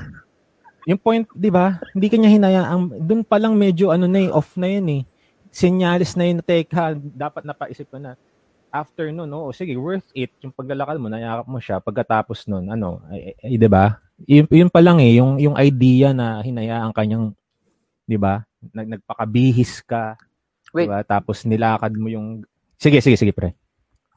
yung 0.90 1.02
point, 1.02 1.28
di 1.38 1.52
ba? 1.54 1.78
Hindi 1.94 2.08
ka 2.10 2.16
niya 2.18 2.32
hinayaan, 2.34 2.80
dun 3.06 3.22
pa 3.22 3.38
lang 3.38 3.54
medyo 3.54 3.94
ano 3.94 4.10
na 4.10 4.20
eh, 4.26 4.30
off 4.34 4.58
na 4.58 4.66
yun 4.66 4.88
eh. 4.90 5.02
Sinyalis 5.52 6.18
na 6.18 6.26
yun, 6.26 6.42
teka, 6.42 6.98
dapat 6.98 7.46
napaisip 7.46 7.92
ko 7.92 8.02
na, 8.02 8.18
after 8.72 9.12
nun, 9.12 9.28
no, 9.28 9.52
sige, 9.52 9.76
worth 9.76 10.08
it, 10.16 10.32
yung 10.42 10.56
paglalakad 10.56 10.98
mo, 10.98 11.12
nayakap 11.12 11.46
mo 11.46 11.60
siya, 11.60 11.84
pagkatapos 11.84 12.48
nun, 12.48 12.72
ano, 12.72 13.04
ay, 13.12 13.60
di 13.60 13.70
ba? 13.70 14.00
Yun, 14.26 14.48
yun 14.48 14.72
pa 14.72 14.80
lang 14.80 14.98
eh, 15.04 15.20
yung, 15.20 15.38
yung 15.38 15.56
idea 15.60 16.16
na 16.16 16.40
hinayaan 16.42 16.96
kanyang, 16.96 17.36
di 18.08 18.18
ba, 18.18 18.42
nag, 18.74 18.98
nagpakabihis 18.98 19.84
ka, 19.84 20.18
Wait. 20.72 20.88
ba? 20.88 21.04
Tapos 21.04 21.44
nilakad 21.44 21.94
mo 21.94 22.08
yung, 22.08 22.42
sige, 22.80 23.04
sige, 23.04 23.20
sige, 23.20 23.36
pre. 23.36 23.54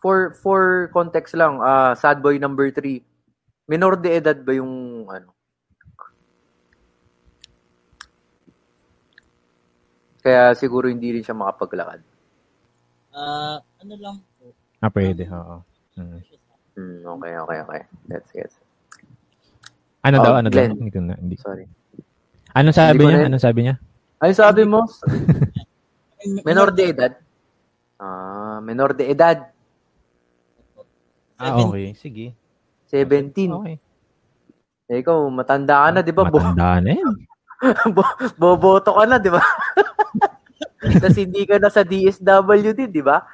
For, 0.04 0.36
for 0.36 0.92
context 0.92 1.32
lang, 1.32 1.64
ah 1.64 1.96
Sad 1.96 2.20
Boy 2.20 2.36
number 2.36 2.68
3, 2.68 3.00
minor 3.64 3.96
de 3.96 4.20
edad 4.20 4.36
ba 4.36 4.52
yung, 4.52 5.08
ano? 5.08 5.32
Kaya 10.20 10.52
siguro 10.52 10.92
hindi 10.92 11.08
rin 11.08 11.24
siya 11.24 11.32
makapaglakad. 11.32 12.04
Ah, 13.16 13.60
ano 13.80 13.94
lang 13.96 14.16
po. 14.36 14.52
Ah, 14.80 14.92
pwede. 14.92 15.24
Oo. 15.28 15.56
Mm. 15.96 16.20
Hmm, 16.74 17.00
okay, 17.16 17.32
okay, 17.38 17.58
okay. 17.64 17.82
That's 18.04 18.30
it. 18.36 18.52
Ano 20.04 20.20
Oh, 20.20 20.24
daw? 20.24 20.32
Ano 20.36 20.48
Glenn. 20.52 20.72
daw? 20.72 20.80
Hindi 20.80 20.92
ko 20.92 21.00
na. 21.00 21.14
Hindi. 21.16 21.36
Sorry. 21.40 21.64
Anong 22.52 22.76
sabi 22.76 23.00
niya? 23.04 23.24
Anong 23.24 23.40
sabi 23.44 23.60
niya? 23.64 23.74
Ano 24.20 24.32
sabi 24.32 24.62
mo? 24.68 24.80
Ay, 26.20 26.28
Menor 26.44 26.72
de 26.72 26.84
edad? 26.88 27.12
Ah, 27.96 28.60
menor 28.60 28.92
de 28.92 29.08
edad. 29.08 29.53
Ah, 31.44 31.60
okay. 31.60 31.92
Sige. 31.92 32.32
17. 32.88 33.52
Okay. 33.52 33.76
Eh, 34.88 35.00
ikaw, 35.04 35.28
matanda 35.28 35.84
ka 35.84 35.88
na, 35.92 36.00
di 36.00 36.12
ba? 36.12 36.24
Matanda 36.28 36.80
na 36.80 36.90
yan. 36.92 37.16
bo- 37.96 38.16
boboto 38.36 38.96
ka 38.96 39.04
na, 39.04 39.16
di 39.20 39.28
ba? 39.28 39.40
Tapos 41.00 41.16
hindi 41.16 41.48
ka 41.48 41.56
na 41.56 41.72
sa 41.72 41.84
DSWD, 41.84 42.88
di 42.88 43.02
ba? 43.04 43.20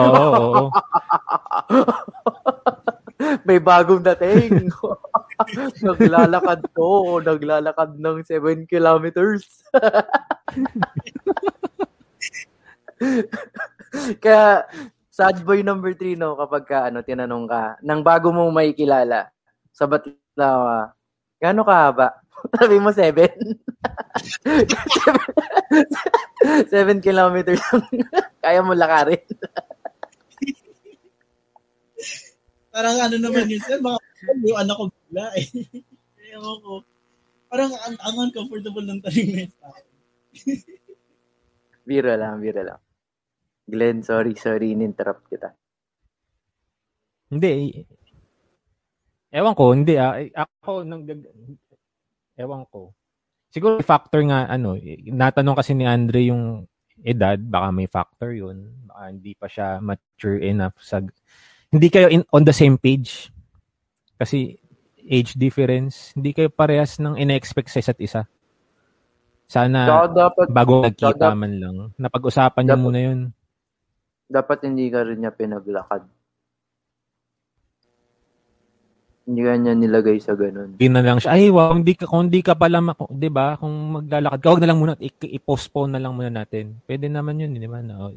Oo, 0.00 0.24
oo. 0.32 0.64
May 3.44 3.60
bagong 3.62 4.02
dating. 4.02 4.72
naglalakad 5.84 6.60
to. 6.74 7.20
Naglalakad 7.22 8.00
ng 8.00 8.24
7 8.24 8.66
kilometers. 8.66 9.62
Kaya, 14.22 14.66
sad 15.12 15.44
boy 15.44 15.60
number 15.60 15.92
3, 15.94 16.16
no, 16.16 16.38
kapag 16.38 16.64
ka, 16.64 16.78
ano, 16.88 17.04
tinanong 17.04 17.46
ka, 17.46 17.76
nang 17.84 18.00
bago 18.00 18.32
mo 18.32 18.48
may 18.48 18.72
kilala, 18.72 19.28
sabat 19.74 20.08
na, 20.36 20.46
uh, 20.48 20.84
gaano 21.42 21.62
ka 21.66 21.74
haba? 21.74 22.08
Sabi 22.58 22.76
mo 22.82 22.90
7? 22.90 23.28
7 26.66 26.98
kilometers. 27.06 27.62
Kaya 28.42 28.60
mo 28.64 28.74
lakarin. 28.74 29.22
Parang 32.72 32.96
ano 32.98 33.16
naman 33.20 33.46
yun, 33.46 33.62
sir, 33.62 33.78
baka 33.78 34.00
yung 34.42 34.58
anak 34.58 34.74
ko 34.80 34.84
bigla 34.88 35.26
eh. 35.36 35.46
Ewan 36.32 36.56
ko. 36.64 36.72
Parang 37.52 37.70
ang, 37.84 37.96
ang 38.00 38.16
uncomfortable 38.26 38.86
ng 38.88 39.00
taling 39.04 39.28
na 39.28 39.38
yun 39.44 39.52
sa. 39.52 39.68
Biro 41.84 42.12
lang, 42.16 42.40
biro 42.40 42.62
lang. 42.64 42.80
Glenn, 43.68 44.02
sorry, 44.02 44.34
sorry, 44.34 44.74
in-interrupt 44.74 45.30
kita. 45.30 45.54
Hindi. 47.32 47.82
Ewan 49.32 49.54
ko, 49.56 49.72
hindi 49.72 49.96
ah. 49.96 50.18
Ako, 50.20 50.84
nang, 50.84 51.08
ewan 52.36 52.68
ko. 52.68 52.92
Siguro 53.48 53.80
factor 53.80 54.20
nga, 54.28 54.48
ano, 54.48 54.76
natanong 55.08 55.56
kasi 55.56 55.72
ni 55.72 55.88
Andre 55.88 56.28
yung 56.28 56.68
edad, 57.00 57.40
baka 57.40 57.68
may 57.72 57.88
factor 57.88 58.32
yun. 58.36 58.84
Baka 58.84 59.02
hindi 59.08 59.32
pa 59.32 59.46
siya 59.48 59.80
mature 59.80 60.40
enough 60.44 60.76
sa, 60.80 61.00
hindi 61.72 61.88
kayo 61.88 62.12
in, 62.12 62.24
on 62.32 62.44
the 62.44 62.52
same 62.52 62.76
page. 62.76 63.32
Kasi 64.20 64.60
age 65.02 65.34
difference, 65.34 66.12
hindi 66.14 66.36
kayo 66.36 66.52
parehas 66.52 67.00
ng 67.00 67.16
ina-expect 67.18 67.72
sa 67.72 67.80
isa't 67.80 68.00
isa. 68.00 68.22
Sana 69.48 69.84
Tsaka 69.84 70.06
dapat, 70.12 70.46
bago 70.48 70.80
nagkita 70.80 71.28
dap- 71.28 71.36
man 71.36 71.52
lang, 71.60 71.76
napag-usapan 72.00 72.62
niyo 72.64 72.72
dapat- 72.76 72.84
muna 72.84 73.00
yun. 73.00 73.20
Dapat 74.32 74.64
hindi 74.64 74.88
ka 74.88 75.04
rin 75.04 75.20
niya 75.20 75.36
pinaglakad. 75.36 76.08
Hindi 79.22 79.40
ka 79.46 79.54
niya 79.54 79.74
nilagay 79.78 80.18
sa 80.18 80.34
ganun. 80.34 80.74
Hindi 80.74 80.88
na 80.90 81.04
lang 81.04 81.22
siya, 81.22 81.38
ay 81.38 81.46
wow, 81.52 81.78
hindi 81.78 81.94
ka, 81.94 82.10
kung 82.10 82.26
hindi 82.26 82.42
ka 82.42 82.58
pala, 82.58 82.82
mak- 82.82 83.12
di 83.12 83.30
ba, 83.30 83.54
kung 83.54 84.02
maglalakad 84.02 84.38
ka, 84.42 84.48
huwag 84.50 84.62
na 84.64 84.68
lang 84.72 84.80
muna, 84.82 84.98
i-postpone 84.98 85.94
na 85.94 86.00
lang 86.02 86.16
muna 86.18 86.42
natin. 86.42 86.82
Pwede 86.82 87.06
naman 87.06 87.38
yun, 87.38 87.54
di 87.54 87.70
ba? 87.70 87.78
No, 87.84 88.10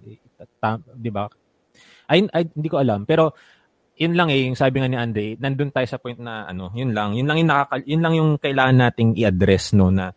di 0.98 1.12
ba? 1.14 1.30
Ay, 2.10 2.26
ay, 2.34 2.50
hindi 2.50 2.70
ko 2.72 2.82
alam. 2.82 3.06
Pero, 3.06 3.38
yun 4.02 4.18
lang 4.18 4.34
eh, 4.34 4.50
yung 4.50 4.58
sabi 4.58 4.82
nga 4.82 4.90
ni 4.90 4.98
Andre, 4.98 5.38
nandun 5.38 5.70
tayo 5.70 5.86
sa 5.86 6.02
point 6.02 6.18
na, 6.18 6.50
ano, 6.50 6.74
yun 6.74 6.90
lang, 6.90 7.14
yun 7.14 7.30
lang 7.30 7.38
yung, 7.38 7.50
nakaka, 7.54 7.76
yun 7.86 8.02
lang 8.02 8.14
yung 8.18 8.30
kailangan 8.42 8.76
nating 8.90 9.14
i-address, 9.14 9.78
no, 9.78 9.94
na 9.94 10.10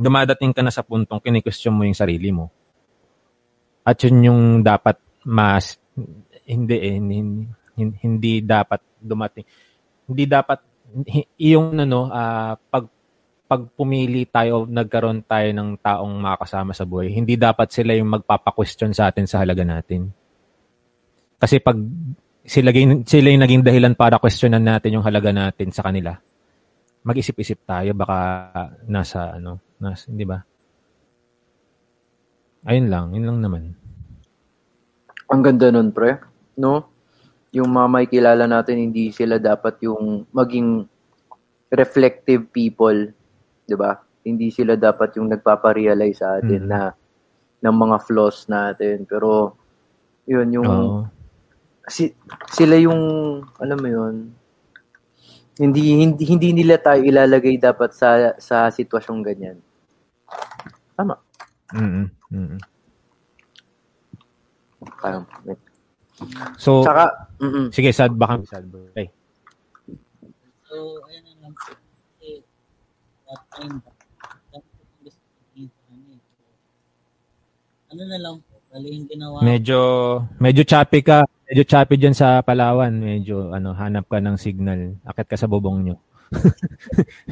dumadating 0.00 0.56
ka 0.56 0.64
na 0.64 0.72
sa 0.72 0.80
puntong 0.80 1.20
kinikwestiyon 1.20 1.76
mo 1.76 1.84
yung 1.84 1.98
sarili 1.98 2.32
mo. 2.32 2.48
At 3.84 4.00
yun 4.00 4.24
yung 4.24 4.42
dapat 4.64 4.96
mas, 5.26 5.76
hindi 6.48 6.76
eh, 6.76 6.96
hindi, 6.96 7.18
hindi, 7.76 8.32
dapat 8.42 8.80
dumating. 9.00 9.44
Hindi 10.08 10.24
dapat 10.26 10.58
yung 11.38 11.78
ano 11.78 12.10
ah, 12.10 12.58
pag 12.58 12.90
pag 13.50 13.66
pumili 13.74 14.26
tayo 14.30 14.66
nagkaroon 14.66 15.26
tayo 15.26 15.50
ng 15.50 15.78
taong 15.82 16.22
makakasama 16.22 16.70
sa 16.70 16.86
buhay 16.86 17.10
hindi 17.10 17.34
dapat 17.34 17.70
sila 17.70 17.98
yung 17.98 18.18
magpapa-question 18.18 18.94
sa 18.94 19.10
atin 19.10 19.26
sa 19.26 19.42
halaga 19.42 19.66
natin. 19.66 20.10
Kasi 21.38 21.58
pag 21.62 21.78
sila 22.46 22.70
sila 23.06 23.28
yung 23.30 23.42
naging 23.42 23.62
dahilan 23.66 23.94
para 23.94 24.22
questionan 24.22 24.62
natin 24.62 24.98
yung 24.98 25.06
halaga 25.06 25.30
natin 25.30 25.70
sa 25.70 25.86
kanila 25.86 26.14
mag-isip-isip 27.00 27.64
tayo 27.64 27.96
baka 27.96 28.18
nasa 28.84 29.40
ano 29.40 29.56
nasa 29.80 30.04
di 30.12 30.24
ba? 30.28 30.38
Ayun 32.68 32.86
lang 32.92 33.06
yun 33.16 33.24
lang 33.24 33.38
naman 33.40 33.62
Ang 35.30 35.40
ganda 35.46 35.70
nun, 35.70 35.94
pre. 35.94 36.18
No? 36.58 36.90
Yung 37.54 37.70
mga 37.70 37.88
may 37.90 38.06
kilala 38.06 38.44
natin, 38.46 38.78
hindi 38.78 39.10
sila 39.14 39.38
dapat 39.38 39.78
yung 39.86 40.26
maging 40.30 40.86
reflective 41.70 42.50
people. 42.50 43.14
'di 43.66 43.74
ba? 43.78 44.02
Hindi 44.26 44.50
sila 44.50 44.74
dapat 44.74 45.14
yung 45.16 45.30
nagpaparealize 45.30 46.18
sa 46.18 46.42
atin 46.42 46.66
Mm. 46.66 46.70
na 46.70 46.82
ng 47.62 47.76
mga 47.78 47.96
flaws 48.02 48.50
natin. 48.50 49.06
Pero, 49.06 49.54
yun, 50.26 50.50
yung 50.50 50.66
Oo. 50.66 51.06
si, 51.86 52.10
sila 52.50 52.74
yung 52.78 53.00
alam 53.58 53.78
mo 53.78 53.88
yun 53.88 54.14
hindi 55.60 55.92
hindi 56.00 56.24
hindi 56.24 56.48
nila 56.56 56.80
tayo 56.80 57.04
ilalagay 57.04 57.60
dapat 57.60 57.92
sa 57.92 58.32
sa 58.40 58.72
sitwasyong 58.72 59.20
ganyan. 59.20 59.60
Tama. 60.96 61.20
Mm-mm. 61.76 62.08
Mm-mm. 62.32 62.56
Tama. 65.00 65.24
so 66.60 66.84
Saka 66.84 67.28
mm 67.40 67.72
sige 67.72 67.90
sad 67.96 68.12
baka 68.12 68.44
sad 68.44 68.68
bro 68.68 68.84
okay. 68.92 69.08
So, 70.70 71.02
ayun 71.10 71.22
na 71.26 71.34
lang 71.42 71.52
po. 71.58 71.74
Kasi, 71.74 72.46
that 73.26 73.42
time, 73.50 73.74
eh. 73.82 74.62
Ano 77.90 78.02
na 78.06 78.18
lang 78.22 78.38
po, 78.38 78.54
bali 78.70 78.86
yung 78.94 79.06
ginawa 79.10 79.42
Medyo 79.42 79.80
medyo 80.38 80.62
choppy 80.62 81.02
ka. 81.02 81.26
Medyo 81.50 81.64
choppy 81.66 81.98
diyan 81.98 82.14
sa 82.14 82.38
Palawan. 82.46 82.94
Medyo 83.02 83.50
ano, 83.50 83.74
hanap 83.74 84.06
ka 84.06 84.22
ng 84.22 84.38
signal. 84.38 84.94
Akit 85.02 85.26
ka 85.26 85.34
sa 85.34 85.50
bubong 85.50 85.82
nyo. 85.82 85.98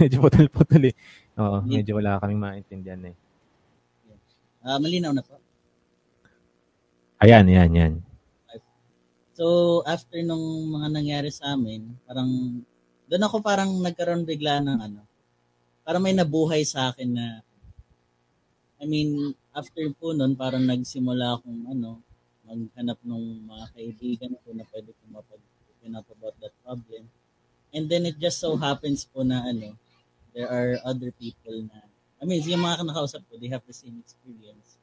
medyo 0.02 0.18
putol-putol 0.18 0.90
eh. 0.90 0.94
Oo, 1.38 1.62
medyo 1.62 1.94
wala 2.02 2.18
kaming 2.18 2.42
maintindihan 2.42 3.14
eh. 3.14 3.14
Ah, 4.66 4.82
malinaw 4.82 5.14
na 5.14 5.22
po. 5.22 5.38
Ayan, 7.18 7.50
yan, 7.50 7.70
yan. 7.74 7.94
So, 9.34 9.82
after 9.82 10.22
nung 10.22 10.70
mga 10.70 10.88
nangyari 10.94 11.30
sa 11.34 11.58
amin, 11.58 11.98
parang, 12.06 12.62
doon 13.10 13.26
ako 13.26 13.42
parang 13.42 13.70
nagkaroon 13.82 14.22
bigla 14.22 14.62
ng 14.62 14.78
ano, 14.78 15.02
parang 15.82 16.02
may 16.02 16.14
nabuhay 16.14 16.62
sa 16.62 16.94
akin 16.94 17.10
na, 17.10 17.42
I 18.78 18.86
mean, 18.86 19.34
after 19.50 19.82
po 19.98 20.14
nun, 20.14 20.38
parang 20.38 20.62
nagsimula 20.62 21.42
akong 21.42 21.66
ano, 21.66 21.98
maghanap 22.46 23.02
ng 23.02 23.50
mga 23.50 23.66
kaibigan 23.74 24.32
ko 24.38 24.54
na 24.54 24.62
pwede 24.70 24.94
ko 24.94 25.02
mapag-open 25.10 25.98
up 25.98 26.06
about 26.14 26.38
that 26.38 26.54
problem. 26.62 27.10
And 27.74 27.90
then 27.90 28.06
it 28.06 28.22
just 28.22 28.38
so 28.38 28.54
happens 28.54 29.10
po 29.10 29.26
na 29.26 29.42
ano, 29.42 29.74
there 30.38 30.46
are 30.46 30.78
other 30.86 31.10
people 31.10 31.66
na, 31.66 31.82
I 32.22 32.30
mean, 32.30 32.46
yung 32.46 32.62
mga 32.62 32.86
nakausap 32.86 33.26
ko, 33.26 33.42
they 33.42 33.50
have 33.50 33.66
the 33.66 33.74
same 33.74 33.98
experience. 33.98 34.78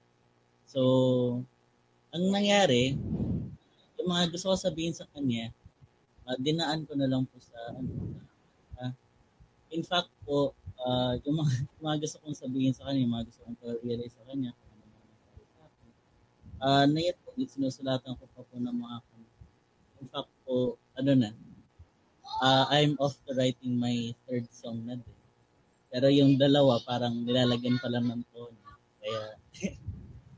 So, 0.68 1.48
ang 2.16 2.32
nangyari, 2.32 2.96
yung 4.00 4.08
mga 4.08 4.32
gusto 4.32 4.48
ko 4.48 4.56
sabihin 4.56 4.96
sa 4.96 5.04
kanya, 5.12 5.52
ah, 6.24 6.40
dinaan 6.40 6.88
ko 6.88 6.96
na 6.96 7.12
lang 7.12 7.28
po 7.28 7.36
sa 7.44 7.60
ano. 7.76 7.92
ah, 8.80 8.96
in 9.76 9.84
fact 9.84 10.08
po, 10.24 10.56
ah, 10.80 11.20
yung 11.28 11.44
mga, 11.44 11.52
yung 11.76 11.84
mga 11.92 11.98
gusto 12.08 12.24
kong 12.24 12.40
sabihin 12.40 12.72
sa 12.72 12.88
kanya, 12.88 13.04
yung 13.04 13.14
mga 13.20 13.28
gusto 13.28 13.44
kong 13.44 13.60
realize 13.84 14.16
sa 14.16 14.24
kanya. 14.32 14.56
Ah, 16.64 16.88
na 16.88 17.04
yun 17.04 17.20
po, 17.20 17.36
sinusulatan 17.36 18.16
ko 18.16 18.24
pa 18.32 18.42
po 18.48 18.56
ng 18.56 18.72
mga 18.72 18.98
In 20.00 20.08
fact 20.08 20.32
po, 20.48 20.80
ano 20.96 21.12
na, 21.20 21.36
ah, 22.40 22.72
I'm 22.72 22.96
off 22.96 23.20
to 23.28 23.36
writing 23.36 23.76
my 23.76 24.16
third 24.24 24.48
song 24.56 24.88
na 24.88 24.96
din. 24.96 25.20
Pero 25.92 26.08
yung 26.08 26.40
dalawa, 26.40 26.80
parang 26.80 27.28
nilalagyan 27.28 27.76
pa 27.76 27.92
lang 27.92 28.08
ng 28.08 28.24
tone. 28.32 28.56
Kaya, 29.04 29.20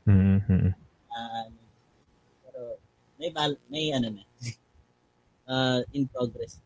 Mm-hmm. 0.08 0.72
pero 1.12 1.57
may 3.18 3.30
bal 3.34 3.52
may 3.68 3.92
ano 3.92 4.08
na 4.14 4.24
uh, 5.50 5.80
in 5.96 6.06
progress 6.08 6.62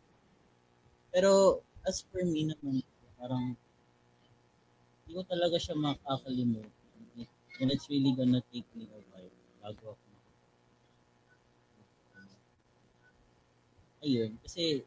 pero 1.12 1.60
as 1.88 2.04
for 2.06 2.22
me 2.24 2.48
naman 2.52 2.84
parang 3.18 3.56
hindi 5.02 5.12
ko 5.18 5.22
talaga 5.28 5.60
siya 5.60 5.76
makakalimutan. 5.76 6.72
And 7.60 7.68
it's 7.68 7.86
really 7.90 8.16
gonna 8.16 8.40
take 8.48 8.64
me 8.72 8.88
a 8.88 8.98
while 9.12 9.34
bago 9.60 9.92
ako 9.92 10.12
ayun, 14.02 14.34
kasi 14.42 14.82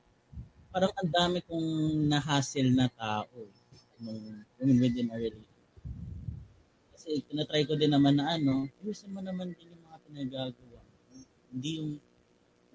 parang 0.69 0.91
ang 0.99 1.09
dami 1.09 1.39
kong 1.47 1.67
nahassle 2.11 2.67
na 2.75 2.91
tao 2.91 3.47
nung, 4.03 4.43
nung 4.59 4.77
within 4.83 5.07
a 5.07 5.15
relationship. 5.15 5.79
Kasi 6.91 7.23
tinatry 7.31 7.63
ko 7.63 7.79
din 7.79 7.95
naman 7.95 8.19
na 8.19 8.35
ano, 8.35 8.67
ayusin 8.83 9.15
mo 9.15 9.23
naman 9.23 9.55
din 9.55 9.71
yung 9.71 9.83
mga 9.87 9.97
pinagagawa. 10.03 10.64
Hindi 11.55 11.69
yung 11.79 11.91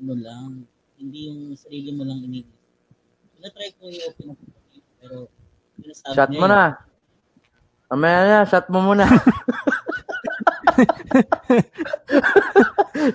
ano 0.00 0.14
lang, 0.16 0.64
hindi 0.96 1.28
yung 1.28 1.52
sarili 1.52 1.92
mo 1.92 2.08
lang 2.08 2.24
iniisip. 2.24 2.56
Tinatry 3.36 3.68
ko 3.76 3.84
yung 3.92 4.04
open 4.08 4.32
up 4.32 4.40
pero 5.00 5.16
sinasabi 5.76 6.12
Shot 6.16 6.30
niya 6.32 6.40
mo 6.40 6.46
yun. 6.48 6.52
na. 6.56 6.64
Mamaya 7.90 8.20
na, 8.24 8.48
shot 8.48 8.66
mo 8.72 8.78
muna. 8.80 9.04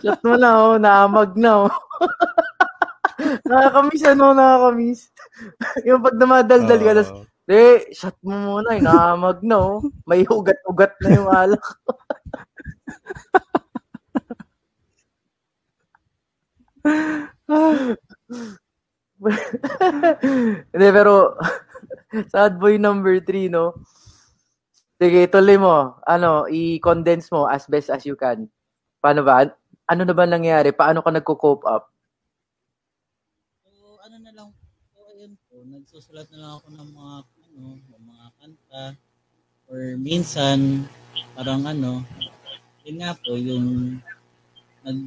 shot 0.03 0.21
mo 0.21 0.35
na, 0.35 0.49
oh. 0.59 0.75
Naamag 0.77 1.31
na, 1.39 1.65
oh. 1.65 1.71
nakakamiss, 3.49 4.03
ano, 4.05 4.35
nakakamiss. 4.35 5.01
yung 5.87 6.03
pag 6.03 6.19
dumadaldal 6.19 6.79
ka, 6.81 6.91
Oo. 7.09 7.23
eh, 7.47 7.87
shot 7.95 8.17
mo 8.21 8.35
muna, 8.35 8.75
eh. 8.75 8.83
Naamag 8.83 9.39
na, 9.41 9.57
oh. 9.57 9.79
May 10.03 10.27
ugat-ugat 10.27 10.93
na 11.01 11.09
yung 11.09 11.29
alak. 11.31 11.65
Hindi, 20.71 20.87
pero 20.91 21.35
sad 22.31 22.59
boy 22.59 22.77
number 22.77 23.19
three, 23.23 23.49
no? 23.49 23.73
Sige, 24.95 25.27
tuloy 25.27 25.59
mo. 25.59 25.99
Ano, 26.07 26.47
i-condense 26.47 27.27
mo 27.31 27.49
as 27.49 27.67
best 27.67 27.91
as 27.91 28.05
you 28.07 28.15
can. 28.15 28.47
Paano 29.03 29.25
ba? 29.27 29.43
An- 29.43 29.57
Ano 29.85 30.01
na 30.01 30.17
ba 30.17 30.25
nangyari? 30.25 30.73
Paano 30.73 31.05
ka 31.05 31.13
nagko-cope 31.13 31.61
up? 31.69 31.93
So, 33.61 34.01
ano 34.01 34.17
na 34.17 34.33
lang 34.33 34.49
po, 34.49 35.05
ayun 35.13 35.37
po, 35.45 35.61
nagsusulat 35.61 36.25
na 36.33 36.41
lang 36.41 36.51
ako 36.57 36.67
ng 36.73 36.89
mga, 36.89 37.15
ano, 37.21 37.61
mga 37.85 38.25
kanta, 38.41 38.83
or 39.69 39.93
minsan, 40.01 40.89
parang 41.37 41.69
ano, 41.69 42.01
yun 42.81 42.97
nga 42.97 43.13
po, 43.13 43.37
yung, 43.37 44.01
nag, 44.81 44.97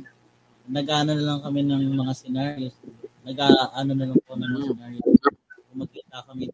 nag-ano 0.68 1.10
na 1.16 1.24
lang 1.24 1.40
kami 1.40 1.60
ng 1.64 1.96
mga 1.96 2.12
scenarios, 2.12 2.76
nag-ano 3.24 3.92
na 3.96 4.06
lang 4.12 4.20
po 4.24 4.32
ng 4.36 4.48
mga 4.52 4.66
scenarios, 4.68 5.04
kung 5.68 5.78
magkita 5.80 6.16
kami, 6.28 6.44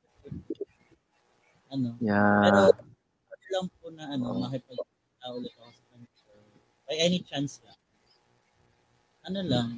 ano, 1.74 1.88
Yeah. 1.98 2.42
pero, 2.46 2.60
ano 2.70 3.46
lang 3.50 3.66
po 3.82 3.86
na, 3.90 4.04
ano, 4.14 4.24
makipagkita 4.46 5.26
ulit 5.34 5.52
ako 5.58 5.70
sa 5.74 5.84
kanya, 5.90 6.08
by 6.86 6.96
any 7.02 7.18
chance 7.26 7.58
lang, 7.66 7.78
ano 9.26 9.40
lang, 9.42 9.68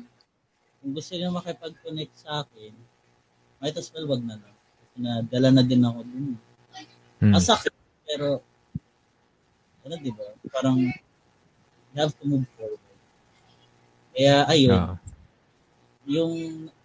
kung 0.83 0.93
gusto 0.93 1.17
niya 1.17 1.33
makipag-connect 1.33 2.15
sa 2.21 2.45
akin, 2.45 2.73
might 3.65 3.77
as 3.77 3.89
well 3.97 4.05
wag 4.13 4.21
na 4.23 4.37
lang. 4.37 4.55
Kasi 4.85 4.97
nadala 5.01 5.49
na 5.51 5.63
din 5.65 5.81
ako 5.81 6.01
dun. 6.05 6.37
Hmm. 7.25 7.33
Ang 7.33 7.41
sakit, 7.43 7.73
pero, 8.05 8.45
ano 9.87 9.95
di 9.97 10.13
ba? 10.13 10.29
Parang, 10.53 10.77
you 10.83 11.97
have 11.97 12.13
to 12.21 12.25
move. 12.29 12.45
Kaya, 14.17 14.49
ayun, 14.49 14.81
Oo. 14.81 14.97
yung, 16.09 16.33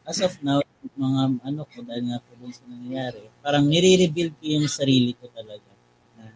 as 0.04 0.20
of 0.20 0.36
now, 0.44 0.60
mga 1.00 1.40
ano 1.48 1.64
ko, 1.64 1.80
dahil 1.80 2.12
nga 2.12 2.20
po 2.20 2.36
dun 2.36 2.52
sa 2.52 2.68
nangyayari, 2.68 3.24
parang 3.40 3.64
nire-rebuild 3.64 4.36
ko 4.36 4.44
yung 4.44 4.68
sarili 4.68 5.16
ko 5.16 5.32
talaga. 5.32 5.72
Na, 6.20 6.28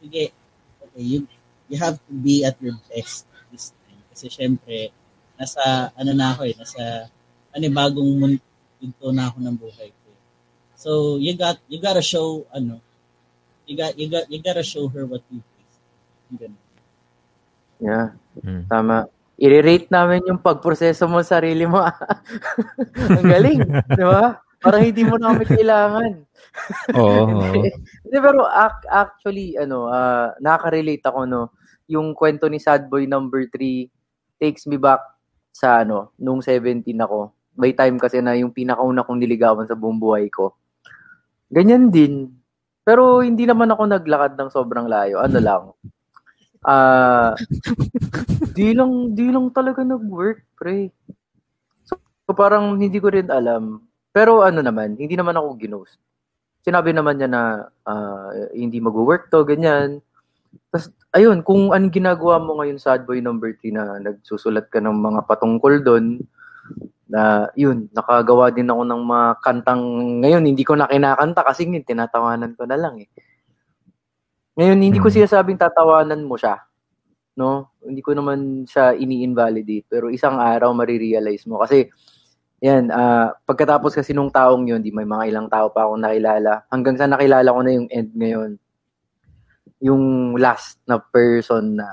sige, 0.00 0.32
okay, 0.80 1.04
you, 1.04 1.28
you 1.68 1.76
have 1.76 2.00
to 2.00 2.12
be 2.16 2.40
at 2.48 2.56
your 2.64 2.80
best 2.88 3.28
this 3.52 3.76
time. 3.84 4.00
Kasi 4.08 4.32
syempre, 4.32 4.88
nasa, 5.36 5.92
ano 5.92 6.16
na 6.16 6.32
ako 6.32 6.48
eh, 6.48 6.56
nasa, 6.56 7.12
ano 7.52 7.62
eh, 7.68 7.72
bagong 7.74 8.12
mundo 8.16 9.06
na 9.12 9.28
ako 9.28 9.36
ng 9.44 9.56
buhay 9.60 9.92
ko. 9.92 10.06
eh. 10.08 10.20
So, 10.80 10.90
you 11.20 11.36
got, 11.36 11.60
you 11.68 11.76
gotta 11.76 12.00
show, 12.00 12.48
ano, 12.56 12.80
you 13.68 13.76
got, 13.76 14.00
you 14.00 14.08
got, 14.08 14.24
you 14.32 14.40
gotta 14.40 14.64
show 14.64 14.88
her 14.88 15.04
what 15.04 15.20
you 15.28 15.44
face. 15.44 15.76
Ganun. 16.40 16.56
Yeah. 17.76 18.16
Hmm. 18.40 18.64
Tama. 18.64 19.19
I-rate 19.40 19.88
namin 19.88 20.28
yung 20.28 20.44
pagproseso 20.44 21.08
mo 21.08 21.24
sa 21.24 21.40
sarili 21.40 21.64
mo. 21.64 21.80
Ang 23.16 23.24
galing. 23.24 23.64
Di 23.98 24.04
ba? 24.04 24.36
Parang 24.60 24.84
hindi 24.84 25.00
mo 25.08 25.16
na 25.16 25.32
kami 25.32 25.44
kailangan. 25.48 26.12
Oo. 26.92 27.40
Hindi, 28.04 28.18
pero 28.20 28.44
ac- 28.44 28.84
actually, 28.92 29.56
ano, 29.56 29.88
ah, 29.88 30.36
nakaka-relate 30.36 31.00
ako, 31.08 31.24
no, 31.24 31.42
yung 31.88 32.12
kwento 32.12 32.44
ni 32.52 32.60
Sad 32.60 32.92
Boy 32.92 33.08
number 33.08 33.48
3 33.48 33.88
takes 34.36 34.68
me 34.68 34.76
back 34.76 35.00
sa, 35.48 35.80
ano, 35.80 36.12
nung 36.20 36.44
17 36.44 36.84
ako. 37.00 37.32
By 37.56 37.72
time 37.72 37.96
kasi 37.96 38.20
na 38.20 38.36
yung 38.36 38.52
pinakauna 38.52 39.00
kong 39.08 39.16
niligawan 39.16 39.64
sa 39.64 39.78
buong 39.78 39.96
buhay 39.96 40.28
ko. 40.28 40.52
Ganyan 41.48 41.88
din. 41.88 42.28
Pero 42.84 43.24
hindi 43.24 43.48
naman 43.48 43.72
ako 43.72 43.82
naglakad 43.88 44.36
ng 44.36 44.50
sobrang 44.52 44.84
layo. 44.84 45.24
Ano 45.24 45.38
lang. 45.40 45.62
Ah, 46.60 47.32
di 48.56 48.76
lang, 48.76 49.16
di 49.16 49.32
lang 49.32 49.48
talaga 49.48 49.80
nag-work, 49.80 50.44
pre. 50.60 50.92
So, 51.84 51.96
parang 52.36 52.76
hindi 52.76 53.00
ko 53.00 53.08
rin 53.12 53.32
alam. 53.32 53.84
Pero 54.12 54.42
ano 54.44 54.60
naman, 54.60 54.98
hindi 55.00 55.14
naman 55.16 55.38
ako 55.38 55.56
ginost 55.56 55.98
sinabi 56.64 56.92
naman 56.92 57.16
niya 57.20 57.28
na 57.30 57.42
ah, 57.88 58.30
hindi 58.52 58.78
mag-work 58.80 59.32
to, 59.32 59.44
ganyan. 59.48 60.00
Tapos, 60.70 60.92
ayun, 61.14 61.42
kung 61.46 61.72
anong 61.72 61.94
ginagawa 61.94 62.38
mo 62.42 62.60
ngayon 62.60 62.78
sa 62.80 62.98
Boy 63.00 63.22
number 63.24 63.54
3 63.56 63.74
na 63.74 63.84
nagsusulat 64.02 64.68
ka 64.68 64.78
ng 64.82 64.94
mga 64.94 65.20
patungkol 65.26 65.82
doon, 65.82 66.20
na 67.10 67.50
yun, 67.58 67.90
nakagawa 67.90 68.54
din 68.54 68.70
ako 68.70 68.82
ng 68.86 69.02
mga 69.02 69.28
kantang 69.42 69.82
ngayon, 70.22 70.46
hindi 70.46 70.62
ko 70.62 70.78
na 70.78 70.86
kinakanta 70.86 71.42
kasi 71.42 71.66
yun, 71.66 71.82
tinatawanan 71.82 72.54
ko 72.54 72.64
na 72.68 72.78
lang 72.78 73.02
eh. 73.02 73.08
Ngayon, 74.58 74.78
hindi 74.82 74.98
ko 74.98 75.06
Hmm. 75.10 75.14
siya 75.14 75.28
sabing 75.30 75.60
tatawanan 75.60 76.26
mo 76.26 76.34
siya. 76.34 76.58
No? 77.38 77.70
Hindi 77.84 78.02
ko 78.02 78.12
naman 78.16 78.66
siya 78.66 78.94
ini-invalidate. 78.96 79.86
Pero 79.90 80.10
isang 80.10 80.38
araw, 80.40 80.74
marirealize 80.74 81.46
mo. 81.46 81.62
Kasi, 81.62 81.86
yan, 82.62 82.90
ah, 82.92 83.32
pagkatapos 83.46 83.94
kasi 83.96 84.12
nung 84.12 84.32
taong 84.32 84.66
yun, 84.68 84.82
di 84.82 84.90
may 84.92 85.06
mga 85.08 85.30
ilang 85.32 85.48
tao 85.50 85.70
pa 85.72 85.86
akong 85.86 86.02
nakilala. 86.02 86.64
Hanggang 86.72 86.96
sa 86.98 87.06
nakilala 87.08 87.50
ko 87.54 87.60
na 87.64 87.72
yung 87.72 87.88
end 87.92 88.12
ngayon. 88.16 88.50
Yung 89.80 90.36
last 90.36 90.76
na 90.84 91.00
person 91.00 91.80
na 91.80 91.88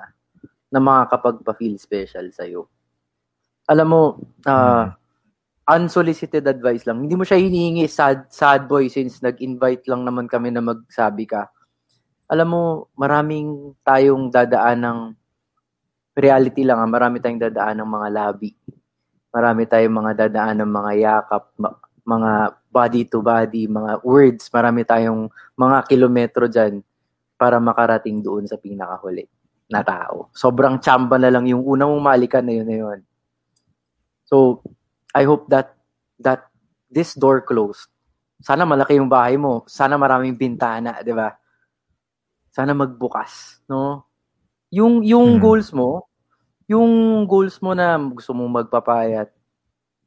na 0.67 0.79
makakapagpa-feel 0.83 1.79
special 1.79 2.27
sa'yo. 2.35 2.67
Alam 3.71 3.87
mo, 3.87 4.03
ah, 4.47 4.95
unsolicited 5.71 6.43
advice 6.47 6.83
lang. 6.87 7.03
Hindi 7.07 7.15
mo 7.15 7.23
siya 7.27 7.39
hinihingi 7.39 7.87
sad, 7.87 8.27
sad 8.31 8.67
boy 8.67 8.87
since 8.91 9.19
nag-invite 9.23 9.87
lang 9.87 10.03
naman 10.07 10.27
kami 10.27 10.51
na 10.51 10.63
magsabi 10.63 11.27
ka. 11.27 11.47
Alam 12.27 12.47
mo, 12.47 12.63
maraming 12.99 13.75
tayong 13.83 14.27
dadaan 14.27 14.79
ng 14.83 14.99
reality 16.17 16.67
lang, 16.67 16.83
ah, 16.83 16.89
marami 16.89 17.23
tayong 17.23 17.39
dadaan 17.39 17.79
ng 17.79 17.89
mga 17.89 18.07
labi 18.11 18.51
marami 19.37 19.69
tayong 19.69 19.95
mga 20.01 20.13
dadaan 20.27 20.65
ng 20.65 20.71
mga 20.71 20.91
yakap, 20.97 21.43
mga 22.07 22.31
body 22.71 23.01
to 23.05 23.19
body, 23.21 23.69
mga 23.69 24.01
words, 24.01 24.49
marami 24.49 24.81
tayong 24.81 25.29
mga 25.53 25.77
kilometro 25.85 26.49
dyan 26.49 26.81
para 27.37 27.61
makarating 27.61 28.23
doon 28.25 28.49
sa 28.49 28.57
pinakahuli 28.57 29.29
na 29.69 29.85
tao. 29.85 30.33
Sobrang 30.33 30.81
chamba 30.81 31.21
na 31.21 31.29
lang 31.29 31.45
yung 31.45 31.61
unang 31.61 31.93
mong 31.93 32.05
malikan 32.17 32.41
na 32.41 32.53
yun 32.55 32.65
na 32.65 32.77
yun. 32.81 32.99
So, 34.25 34.65
I 35.13 35.27
hope 35.27 35.45
that 35.53 35.77
that 36.17 36.49
this 36.89 37.13
door 37.13 37.45
closed. 37.45 37.91
Sana 38.41 38.65
malaki 38.65 38.97
yung 38.97 39.11
bahay 39.11 39.37
mo. 39.37 39.67
Sana 39.69 40.01
maraming 40.01 40.33
bintana, 40.33 41.05
di 41.05 41.13
ba? 41.13 41.29
Sana 42.57 42.73
magbukas, 42.73 43.61
no? 43.69 44.09
Yung 44.73 45.05
yung 45.05 45.37
Hmm. 45.37 45.41
goals 45.45 45.69
mo, 45.69 46.09
yung 46.65 47.21
goals 47.29 47.61
mo 47.61 47.77
na 47.77 48.01
gusto 48.01 48.33
mong 48.33 48.65
magpapayat. 48.65 49.29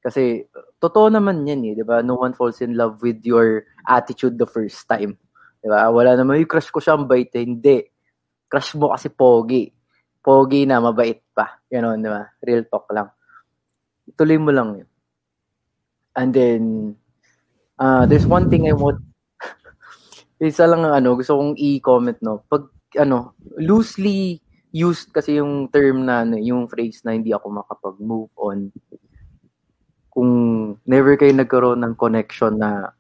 Kasi 0.03 0.51
totoo 0.83 1.15
naman 1.15 1.47
'yan 1.47 1.63
eh, 1.71 1.73
'di 1.79 1.85
ba? 1.87 2.03
No 2.03 2.19
one 2.19 2.35
falls 2.35 2.59
in 2.59 2.75
love 2.75 2.99
with 3.07 3.23
your 3.23 3.63
attitude 3.87 4.35
the 4.35 4.51
first 4.51 4.83
time. 4.91 5.15
'Di 5.63 5.71
ba? 5.71 5.95
Wala 5.95 6.19
naman 6.19 6.43
yung 6.43 6.51
crush 6.51 6.75
ko 6.75 6.83
siya 6.83 6.99
ang 6.99 7.07
bait 7.07 7.31
eh. 7.39 7.47
Hindi. 7.47 7.87
Crush 8.51 8.75
mo 8.75 8.91
kasi 8.91 9.15
pogi. 9.15 9.71
Pogi 10.19 10.67
na 10.67 10.83
mabait 10.83 11.23
pa. 11.31 11.63
Ganon, 11.71 12.03
'di 12.03 12.11
ba? 12.11 12.35
Real 12.43 12.67
talk 12.67 12.91
lang. 12.91 13.15
Tuloy 14.19 14.43
mo 14.43 14.51
lang 14.51 14.75
'yun. 14.75 14.89
And 16.19 16.35
then 16.35 16.63
uh, 17.79 18.11
there's 18.11 18.27
one 18.27 18.51
thing 18.51 18.67
I 18.67 18.75
want 18.75 18.99
isa 20.41 20.65
lang 20.65 20.89
ang 20.89 21.05
ano, 21.05 21.21
gusto 21.21 21.37
kong 21.37 21.55
i-comment 21.61 22.17
no. 22.25 22.41
Pag 22.49 22.73
ano, 22.97 23.37
loosely 23.61 24.41
used 24.73 25.13
kasi 25.13 25.37
yung 25.37 25.69
term 25.69 26.09
na 26.09 26.25
ano, 26.25 26.41
yung 26.41 26.65
phrase 26.67 27.05
na 27.05 27.13
hindi 27.13 27.37
ako 27.37 27.61
makapag-move 27.61 28.33
on. 28.41 28.73
Kung 30.11 30.33
never 30.89 31.15
kayo 31.21 31.31
nagkaroon 31.37 31.85
ng 31.85 31.95
connection 31.95 32.59
na 32.59 32.91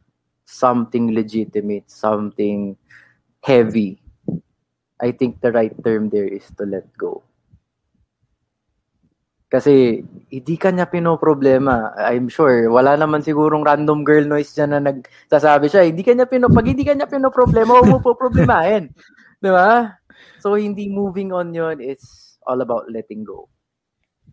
something 0.44 1.16
legitimate, 1.16 1.88
something 1.88 2.76
heavy, 3.40 3.98
I 5.00 5.16
think 5.16 5.40
the 5.40 5.50
right 5.50 5.72
term 5.80 6.12
there 6.12 6.28
is 6.28 6.44
to 6.60 6.68
let 6.68 6.86
go. 7.00 7.24
Kasi 9.50 9.98
hindi 10.30 10.54
kanya 10.54 10.86
pinoproblema. 10.86 11.90
I'm 11.98 12.30
sure, 12.30 12.70
wala 12.70 12.94
naman 12.94 13.26
sigurong 13.26 13.66
random 13.66 14.06
girl 14.06 14.22
noise 14.22 14.54
dyan 14.54 14.78
na 14.78 14.80
nagsasabi 14.94 15.66
siya, 15.66 15.90
hindi 15.90 16.06
kanya 16.06 16.30
pino, 16.30 16.46
pag 16.46 16.70
hindi 16.70 16.86
kanya 16.86 17.10
pinoproblema, 17.10 17.74
huwag 17.74 17.90
mo 17.90 17.98
po 17.98 18.14
problemahin. 18.14 18.94
Di 19.42 19.50
ba? 19.50 19.98
So, 20.38 20.54
hindi 20.54 20.86
moving 20.86 21.34
on 21.34 21.50
yon 21.50 21.82
It's 21.82 22.38
all 22.46 22.62
about 22.62 22.86
letting 22.94 23.26
go. 23.26 23.50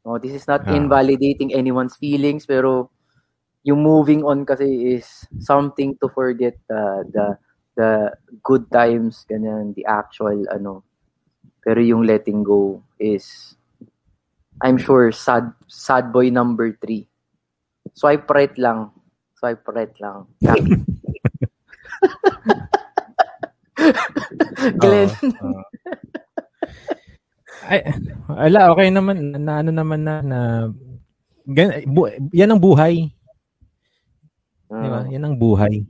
No, 0.05 0.21
this 0.21 0.37
is 0.37 0.45
not 0.45 0.69
invalidating 0.69 1.51
anyone's 1.51 1.97
feelings, 1.97 2.45
pero 2.45 2.93
yung 3.65 3.81
moving 3.81 4.21
on 4.21 4.45
kasi 4.45 4.95
is 4.95 5.25
something 5.41 5.97
to 5.99 6.07
forget 6.13 6.55
uh, 6.69 7.03
the 7.09 7.35
the 7.73 8.13
good 8.45 8.69
times, 8.69 9.25
ganyan, 9.25 9.73
the 9.73 9.83
actual, 9.83 10.45
ano. 10.53 10.85
Pero 11.65 11.81
yung 11.81 12.05
letting 12.05 12.45
go 12.45 12.85
is, 13.01 13.56
I'm 14.61 14.77
sure, 14.77 15.11
sad, 15.11 15.53
sad 15.67 16.11
boy 16.11 16.29
number 16.29 16.73
three. 16.81 17.05
Swipe 17.93 18.29
right 18.29 18.55
lang. 18.57 18.91
Swipe 19.37 19.61
right 19.69 19.93
lang. 20.01 20.25
Glenn. 24.81 25.09
Oo, 25.09 25.47
oo. 25.53 25.61
Ay, 27.67 27.83
ala, 28.31 28.71
okay 28.71 28.87
naman. 28.87 29.35
Na 29.43 29.59
ano 29.59 29.71
naman 29.75 30.01
na, 30.01 30.23
na 30.23 30.39
gan, 31.45 31.83
bu, 31.85 32.07
yan 32.31 32.55
ang 32.55 32.61
buhay. 32.63 33.11
Di 34.67 34.87
ba? 34.91 35.03
Uh, 35.03 35.07
Yan 35.07 35.23
ang 35.23 35.35
buhay. 35.39 35.87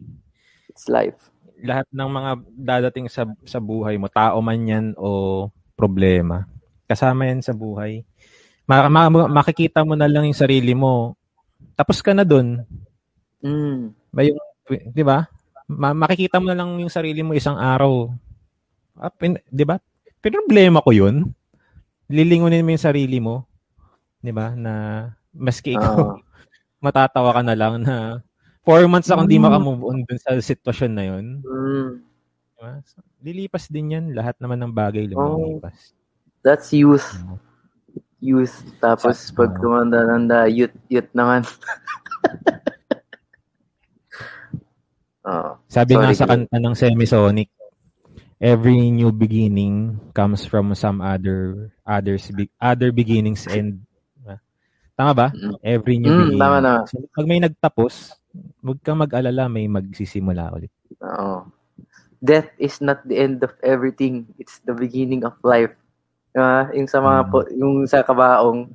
it's 0.70 0.86
life. 0.86 1.34
Lahat 1.66 1.90
ng 1.90 2.10
mga 2.14 2.32
dadating 2.54 3.10
sa 3.10 3.26
sa 3.42 3.58
buhay 3.58 3.98
mo, 3.98 4.06
tao 4.06 4.38
man 4.38 4.62
yan 4.62 4.86
o 4.94 5.50
problema, 5.74 6.46
kasama 6.86 7.26
yan 7.26 7.42
sa 7.42 7.58
buhay. 7.58 8.06
Ma, 8.68 8.92
ma, 8.92 9.08
ma- 9.08 9.32
makikita 9.32 9.88
mo 9.88 9.96
na 9.96 10.12
lang 10.12 10.28
yung 10.28 10.36
sarili 10.38 10.76
mo. 10.76 11.16
Tapos 11.74 12.04
ka 12.04 12.12
na 12.12 12.28
dun. 12.28 12.62
Mm. 13.40 13.96
Ba 14.12 14.22
yung, 14.28 14.38
di 14.92 15.04
ba? 15.08 15.24
Ma- 15.68 15.96
makikita 15.96 16.40
mo 16.40 16.52
na 16.52 16.58
lang 16.58 16.76
yung 16.78 16.92
sarili 16.92 17.24
mo 17.24 17.32
isang 17.32 17.56
araw. 17.56 18.12
Ah, 19.00 19.08
pin, 19.10 19.40
di 19.48 19.64
ba? 19.64 19.80
Problema 20.20 20.84
ko 20.84 20.92
yun. 20.92 21.32
Lilingunin 22.12 22.64
mo 22.66 22.76
yung 22.76 22.82
sarili 22.84 23.24
mo. 23.24 23.48
Di 24.20 24.36
ba? 24.36 24.52
Na 24.52 25.06
maski 25.32 25.76
ikaw, 25.78 25.96
Ah. 25.96 26.16
matatawa 26.86 27.32
ka 27.40 27.42
na 27.42 27.56
lang 27.56 27.82
na 27.82 28.20
four 28.68 28.84
months 28.92 29.08
akong 29.08 29.32
di 29.32 29.40
Mm. 29.40 29.48
makamove 29.48 29.84
on 29.88 29.98
dun 30.04 30.20
sa 30.20 30.36
sitwasyon 30.36 30.92
na 30.92 31.04
yun. 31.08 31.26
Mm. 31.40 31.90
Di 32.52 32.60
ba? 32.60 32.72
So, 32.84 33.00
lilipas 33.24 33.72
din 33.72 33.96
yan. 33.96 34.06
Lahat 34.12 34.36
naman 34.44 34.60
ng 34.60 34.76
bagay 34.76 35.08
Oh. 35.16 35.40
lumilipas. 35.40 35.96
That's 36.44 36.76
youth. 36.76 37.08
Oo. 37.24 37.40
Youth. 38.20 38.64
Tapos 38.80 39.18
Sa- 39.20 39.34
pag 39.34 39.52
oo. 39.54 39.60
tumanda-tanda, 39.62 40.48
youth, 40.48 40.74
youth 40.88 41.10
naman. 41.14 41.44
oh. 45.28 45.50
Sabi 45.68 45.92
nga 45.94 46.10
Sorry, 46.10 46.16
sa 46.16 46.26
Glenn. 46.26 46.48
kanta 46.48 46.58
ng 46.60 46.76
Semisonic, 46.76 47.50
every 48.38 48.90
new 48.90 49.12
beginning 49.12 49.98
comes 50.14 50.46
from 50.46 50.74
some 50.74 51.02
other 51.02 51.70
others 51.84 52.30
be- 52.32 52.52
other 52.58 52.90
beginnings 52.92 53.46
and 53.46 53.82
ah, 54.24 54.38
tama 54.94 55.12
ba? 55.14 55.28
Mm. 55.34 55.54
Every 55.62 55.96
new 55.98 56.10
Mm, 56.10 56.18
beginning. 56.34 56.42
tama 56.42 56.58
na. 56.60 56.74
So, 56.86 57.02
pag 57.10 57.26
may 57.26 57.40
nagtapos, 57.40 58.14
huwag 58.62 58.80
kang 58.82 58.98
mag-alala, 58.98 59.46
may 59.48 59.66
magsisimula 59.66 60.50
ulit. 60.54 60.72
Oo. 61.02 61.46
Death 62.18 62.50
is 62.58 62.82
not 62.82 63.06
the 63.06 63.14
end 63.22 63.46
of 63.46 63.54
everything. 63.62 64.26
It's 64.42 64.58
the 64.66 64.74
beginning 64.74 65.22
of 65.22 65.38
life. 65.46 65.70
Ah, 66.38 66.70
yung 66.78 66.86
sa 66.86 67.02
mga 67.02 67.22
Mm. 67.26 67.30
po, 67.34 67.38
yung 67.60 67.76
sa 67.90 68.06
kabaong. 68.06 68.70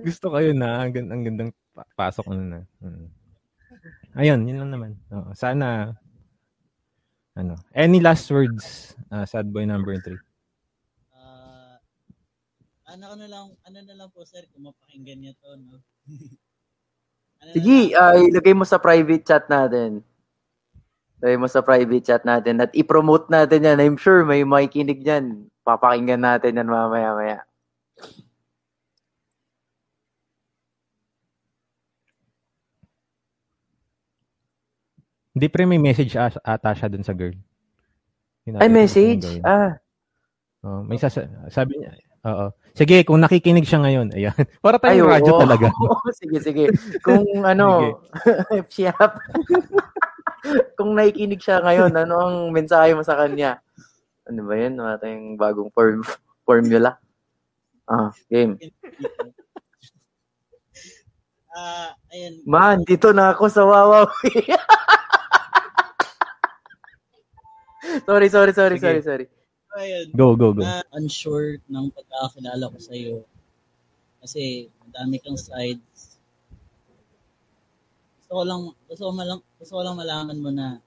Gusto 0.00 0.26
ko 0.32 0.36
yun 0.40 0.58
na, 0.58 0.82
ang, 0.82 0.90
ang 0.90 1.22
gandang 1.22 1.50
pa- 1.76 1.86
pasok 1.94 2.26
na 2.32 2.36
na. 2.42 2.60
Mm. 2.82 3.06
Ayun, 4.18 4.40
yun 4.48 4.58
lang 4.58 4.70
naman. 4.74 4.90
Oo, 5.14 5.30
sana, 5.38 5.94
ano, 7.40 7.56
any 7.72 8.04
last 8.04 8.28
words, 8.28 8.92
uh, 9.08 9.24
sad 9.24 9.48
boy 9.48 9.64
number 9.64 9.96
three? 10.04 10.20
Ah, 11.16 11.80
ano 12.92 13.02
ko 13.08 13.14
na 13.16 13.28
lang, 13.32 13.46
ano 13.64 13.78
na 13.80 13.94
lang 13.96 14.08
po 14.12 14.20
sir, 14.28 14.44
kung 14.52 14.68
mapakinggan 14.68 15.18
niyo 15.24 15.32
to, 15.40 15.50
no? 15.56 15.80
ano 17.40 17.48
Sige, 17.56 17.96
ah, 17.96 18.20
ilagay 18.20 18.52
mo 18.52 18.68
sa 18.68 18.76
private 18.76 19.24
chat 19.24 19.48
natin. 19.48 20.04
Ilagay 21.20 21.38
mo 21.40 21.48
sa 21.48 21.64
private 21.64 22.04
chat 22.04 22.22
natin 22.28 22.60
at 22.60 22.72
i-promote 22.76 23.32
natin 23.32 23.64
yan. 23.64 23.80
I'm 23.80 23.96
sure 23.96 24.20
may 24.28 24.44
makikinig 24.44 25.00
yan. 25.00 25.48
Papakinggan 25.64 26.20
natin 26.20 26.60
yan 26.60 26.68
mamaya-maya. 26.68 27.44
Hindi 35.40 35.48
pre, 35.48 35.64
may 35.64 35.80
message 35.80 36.20
as- 36.20 36.36
ata 36.44 36.76
siya 36.76 36.92
dun 36.92 37.00
sa 37.00 37.16
girl. 37.16 37.32
Ay, 38.60 38.68
message? 38.68 39.40
Ah, 39.40 39.80
Oh, 40.60 40.84
may 40.84 41.00
sasa- 41.00 41.24
sabi 41.48 41.80
niya, 41.80 41.96
oo. 42.28 42.52
Sige, 42.76 43.00
kung 43.08 43.16
nakikinig 43.16 43.64
siya 43.64 43.80
ngayon, 43.80 44.12
ayan. 44.12 44.36
Para 44.60 44.76
ay, 44.76 45.00
tayong 45.00 45.08
oo. 45.08 45.14
radyo 45.16 45.32
talaga. 45.40 45.66
sige, 46.20 46.36
sige. 46.44 46.64
Kung 47.00 47.24
ano, 47.40 47.96
siyap. 48.68 49.16
Kung 50.76 50.92
nakikinig 50.92 51.40
siya 51.40 51.64
ngayon, 51.64 51.96
ano 51.96 52.14
ang 52.20 52.36
mensahe 52.52 52.92
mo 52.92 53.00
sa 53.00 53.16
kanya? 53.16 53.64
Ano 54.28 54.44
ba 54.44 54.52
yan? 54.52 54.76
Wala 54.76 55.00
tayong 55.00 55.40
bagong 55.40 55.72
form, 55.72 56.04
formula. 56.44 57.00
Ah, 57.88 58.12
game. 58.28 58.60
Ah, 61.54 61.90
ayun, 62.10 62.34
Man, 62.46 62.82
dito 62.86 63.10
na 63.10 63.30
ako 63.34 63.44
sa 63.50 63.62
Wawaw. 63.66 64.06
sorry, 68.06 68.28
sorry, 68.28 68.52
sorry, 68.52 68.76
Sige. 68.78 68.84
sorry, 68.86 69.02
sorry. 69.02 69.26
ayun, 69.76 70.06
Go, 70.14 70.34
go, 70.36 70.52
go. 70.52 70.62
na 70.62 70.82
unsure 70.94 71.58
ng 71.66 71.86
pagkakakilala 71.94 72.70
ko 72.70 72.78
sa 72.78 72.92
iyo. 72.94 73.22
Kasi 74.20 74.68
madami 74.84 75.16
kang 75.22 75.38
sides. 75.38 76.20
Gusto 78.20 78.32
ko 78.36 78.42
lang, 78.44 78.62
gusto 78.86 79.02
ko, 79.08 79.12
malang, 79.14 79.40
gusto 79.58 79.72
ko 79.74 79.82
lang 79.82 79.96
malaman 79.96 80.38
mo 80.38 80.50
na 80.52 80.78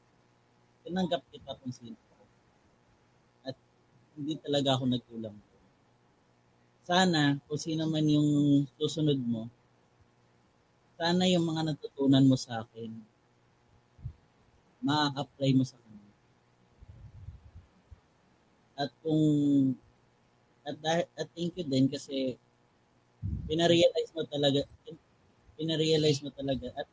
tinanggap 0.86 1.24
kita 1.32 1.56
kung 1.60 1.74
sino 1.74 1.96
ka. 1.98 2.16
At 3.52 3.56
hindi 4.16 4.38
talaga 4.40 4.78
ako 4.78 4.84
nagkulang. 4.92 5.36
Sana, 6.84 7.40
kung 7.48 7.60
sino 7.60 7.88
man 7.88 8.04
yung 8.06 8.30
susunod 8.78 9.18
mo, 9.24 9.48
sana 11.00 11.26
yung 11.28 11.46
mga 11.46 11.74
natutunan 11.74 12.26
mo 12.26 12.38
sa 12.38 12.64
akin, 12.64 12.92
ma-apply 14.84 15.52
mo 15.56 15.64
sa 15.64 15.80
kanila. 15.80 16.12
At 18.78 18.90
kung 19.06 19.24
at, 20.64 20.80
at 21.20 21.28
thank 21.36 21.54
you 21.60 21.66
din 21.68 21.92
kasi 21.92 22.40
pinarealize 23.48 24.12
mo 24.16 24.24
talaga 24.28 24.64
pinarealize 25.60 26.24
mo 26.24 26.32
talaga 26.32 26.72
at 26.80 26.88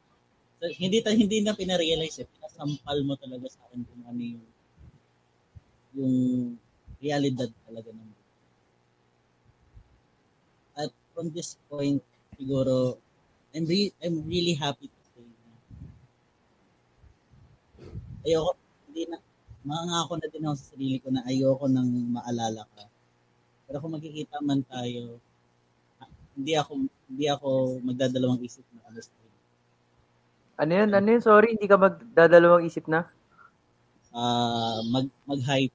so, 0.58 0.66
hindi 0.74 0.98
ta 1.00 1.14
hindi 1.14 1.40
na 1.40 1.54
pinarealize 1.54 2.20
eh 2.22 2.28
pinasampal 2.28 2.98
mo 3.06 3.14
talaga 3.16 3.46
sa 3.46 3.62
akin 3.70 3.86
kung 3.86 4.02
ano 4.04 4.20
yung 4.20 4.46
yung 5.90 6.14
realidad 7.02 7.50
talaga 7.66 7.90
ng. 7.90 8.10
At 10.78 10.90
from 11.14 11.34
this 11.34 11.58
point 11.66 12.02
siguro 12.38 12.98
I'm 13.50 13.66
re- 13.66 13.94
I'm 13.98 14.22
really 14.30 14.54
happy 14.54 14.86
to 14.86 15.00
say 15.10 15.26
na 15.26 15.54
ayoko 18.22 18.54
hindi 18.86 19.02
na 19.10 19.18
mangako 19.66 20.16
na 20.16 20.26
din 20.30 20.46
ako 20.46 20.56
sa 20.56 20.66
sarili 20.74 20.96
ko 21.02 21.08
na 21.10 21.26
ayoko 21.26 21.66
nang 21.66 21.90
maalala 22.14 22.64
ka. 22.74 22.84
Pero 23.66 23.76
kung 23.82 23.94
magkikita 23.94 24.42
man 24.42 24.62
tayo, 24.66 25.18
ah, 26.02 26.10
hindi 26.34 26.54
ako 26.54 26.70
hindi 27.10 27.26
ako 27.26 27.48
magdadalawang 27.82 28.42
isip 28.42 28.64
na 28.74 28.86
ano 28.86 28.98
sa 29.02 29.14
iyo. 29.18 29.38
Ano 30.60 30.72
yun? 30.74 30.90
Ano 30.94 31.08
yun? 31.10 31.22
Sorry, 31.22 31.54
hindi 31.54 31.66
ka 31.66 31.76
magdadalawang 31.78 32.66
isip 32.66 32.86
na? 32.86 33.06
Ah, 34.10 34.82
mag 34.90 35.06
mag-hype. 35.26 35.74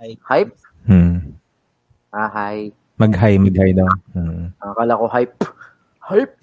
Mag-hype. 0.00 0.20
Hype? 0.24 0.52
Hmm. 0.88 1.36
Ah, 2.12 2.28
hi. 2.32 2.72
Mag-hi, 3.00 3.40
mag-hi 3.40 3.72
daw. 3.72 3.88
Hmm. 4.12 4.52
Akala 4.60 5.00
ko 5.00 5.08
hype. 5.08 5.32
Hype? 6.04 6.36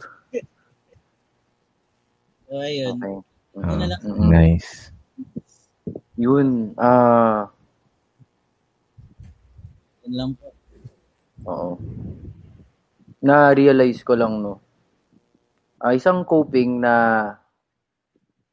So, 2.49 2.57
ayun. 2.57 2.97
Okay. 2.97 3.15
Mm-mm. 3.61 4.29
Nice. 4.33 4.89
Yun. 6.17 6.73
Ah, 6.81 7.45
Yun 10.01 10.13
lang 10.17 10.31
po. 10.33 10.49
oo. 11.45 11.69
Na-realize 13.21 14.01
ko 14.01 14.17
lang, 14.17 14.41
no. 14.41 14.57
Ah, 15.77 15.93
isang 15.93 16.25
coping 16.25 16.81
na 16.81 16.95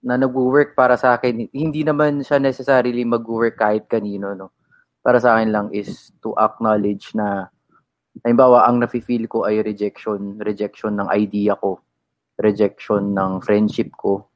na 0.04 0.20
nag-work 0.20 0.76
para 0.76 1.00
sa 1.00 1.16
akin, 1.16 1.48
hindi 1.48 1.80
naman 1.80 2.20
siya 2.20 2.36
necessarily 2.36 3.00
mag-work 3.08 3.56
kahit 3.56 3.88
kanino, 3.88 4.36
no. 4.36 4.52
Para 5.00 5.16
sa 5.16 5.40
akin 5.40 5.48
lang 5.48 5.66
is 5.72 6.12
to 6.20 6.36
acknowledge 6.36 7.16
na 7.16 7.48
halimbawa, 8.22 8.68
ang 8.68 8.78
nafe-feel 8.78 9.26
ko 9.26 9.42
ay 9.48 9.64
rejection, 9.64 10.38
rejection 10.38 10.94
ng 11.00 11.08
idea 11.10 11.58
ko, 11.58 11.82
rejection 12.38 13.10
ng 13.16 13.42
friendship 13.42 13.90
ko. 13.98 14.28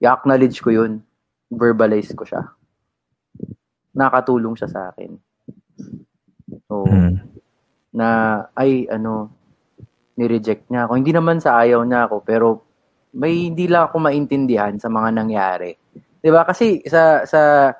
I-acknowledge 0.00 0.64
ko 0.64 0.70
yun. 0.72 1.04
Verbalize 1.52 2.16
ko 2.16 2.24
siya. 2.24 2.42
Nakatulong 3.94 4.56
siya 4.56 4.68
sa 4.70 4.80
akin. 4.90 5.12
So, 6.68 6.84
Mm. 6.88 7.20
na 7.94 8.08
ay 8.58 8.90
ano 8.90 9.30
ni-reject 10.14 10.70
niya 10.70 10.86
ako. 10.86 10.92
Hindi 10.98 11.12
naman 11.14 11.38
sa 11.38 11.62
ayaw 11.62 11.82
niya 11.86 12.06
ako, 12.10 12.16
pero 12.22 12.46
may 13.14 13.50
hindi 13.50 13.70
lang 13.70 13.86
ako 13.90 14.02
maintindihan 14.02 14.74
sa 14.78 14.90
mga 14.90 15.14
nangyari. 15.14 15.70
'Di 16.18 16.30
ba? 16.34 16.42
Kasi 16.42 16.82
sa 16.86 17.22
sa 17.22 17.70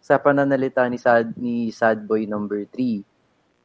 sa 0.00 0.14
pananalita 0.16 0.88
ni 0.88 0.96
Sad 0.96 1.36
ni 1.36 1.68
Sad 1.68 2.08
Boy 2.08 2.24
number 2.24 2.64
3, 2.72 3.04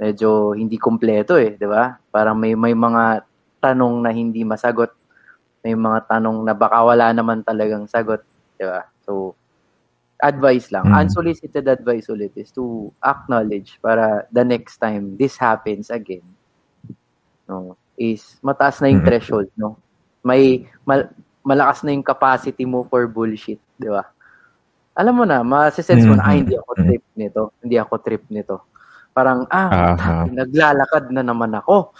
medyo 0.03 0.51
hindi 0.51 0.75
kumpleto 0.75 1.39
eh, 1.39 1.55
'di 1.55 1.63
ba? 1.63 1.95
Parang 2.11 2.35
may 2.35 2.51
may 2.59 2.75
mga 2.75 3.23
tanong 3.63 4.03
na 4.03 4.11
hindi 4.11 4.43
masagot. 4.43 4.91
May 5.63 5.79
mga 5.79 6.11
tanong 6.11 6.43
na 6.43 6.51
baka 6.51 6.83
wala 6.83 7.15
naman 7.15 7.39
talagang 7.39 7.87
sagot, 7.87 8.19
'di 8.59 8.67
ba? 8.67 8.83
So 9.07 9.31
advice 10.19 10.71
lang, 10.71 10.87
Mm. 10.87 11.07
unsolicited 11.07 11.67
advice 11.67 12.07
ulit 12.07 12.31
is 12.35 12.51
to 12.51 12.91
acknowledge 12.99 13.79
para 13.79 14.23
the 14.31 14.43
next 14.43 14.79
time 14.79 15.15
this 15.15 15.35
happens 15.35 15.87
again. 15.87 16.23
No, 17.43 17.75
is 17.95 18.39
mataas 18.39 18.79
na 18.79 18.87
yung 18.91 19.03
Mhm. 19.03 19.07
threshold, 19.07 19.49
no? 19.55 19.75
May 20.23 20.63
mal- 20.83 21.11
malakas 21.43 21.83
na 21.83 21.91
yung 21.91 22.03
capacity 22.03 22.63
mo 22.63 22.87
for 22.87 23.03
bullshit, 23.07 23.59
'di 23.75 23.91
ba? 23.91 24.07
Alam 24.95 25.13
mo 25.19 25.25
na, 25.25 25.41
masisense 25.41 26.05
mo 26.05 26.13
na, 26.13 26.23
ah, 26.23 26.37
hindi 26.37 26.53
ako 26.53 26.71
trip 26.77 27.03
nito. 27.17 27.41
Hindi 27.59 27.75
ako 27.81 27.93
trip 27.99 28.23
nito. 28.29 28.55
Parang, 29.13 29.45
ah, 29.47 29.93
Aha. 29.93 30.15
naglalakad 30.27 31.13
na 31.13 31.21
naman 31.21 31.53
ako. 31.53 31.93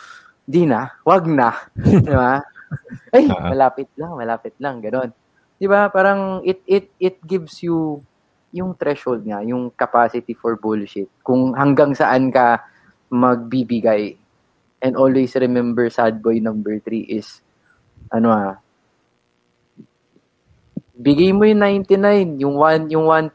Di 0.43 0.65
na, 0.65 0.89
wag 1.05 1.29
na. 1.29 1.53
Di 1.77 2.09
ba? 2.11 2.41
Ay, 3.15 3.29
Ah. 3.29 3.53
malapit 3.53 3.87
lang, 3.95 4.17
malapit 4.17 4.55
lang, 4.57 4.81
ganon. 4.81 5.13
Di 5.55 5.69
ba? 5.69 5.87
Parang 5.93 6.41
it 6.43 6.59
it 6.65 6.89
it 6.97 7.21
gives 7.23 7.61
you 7.61 8.01
yung 8.49 8.73
threshold 8.77 9.21
nga, 9.25 9.41
yung 9.45 9.69
capacity 9.73 10.33
for 10.33 10.57
bullshit. 10.57 11.07
Kung 11.21 11.53
hanggang 11.53 11.93
saan 11.93 12.33
ka 12.33 12.61
magbibigay. 13.09 14.17
And 14.83 14.97
always 14.97 15.37
remember 15.37 15.87
sad 15.87 16.19
boy 16.19 16.41
number 16.43 16.75
three 16.81 17.05
is 17.07 17.39
ano 18.11 18.33
ah, 18.33 18.53
bigay 20.93 21.33
mo 21.33 21.45
yung 21.45 21.61
99, 21.61 22.41
yung 22.41 22.55
1, 22.57 22.93
yung 22.93 23.05
1%, 23.09 23.31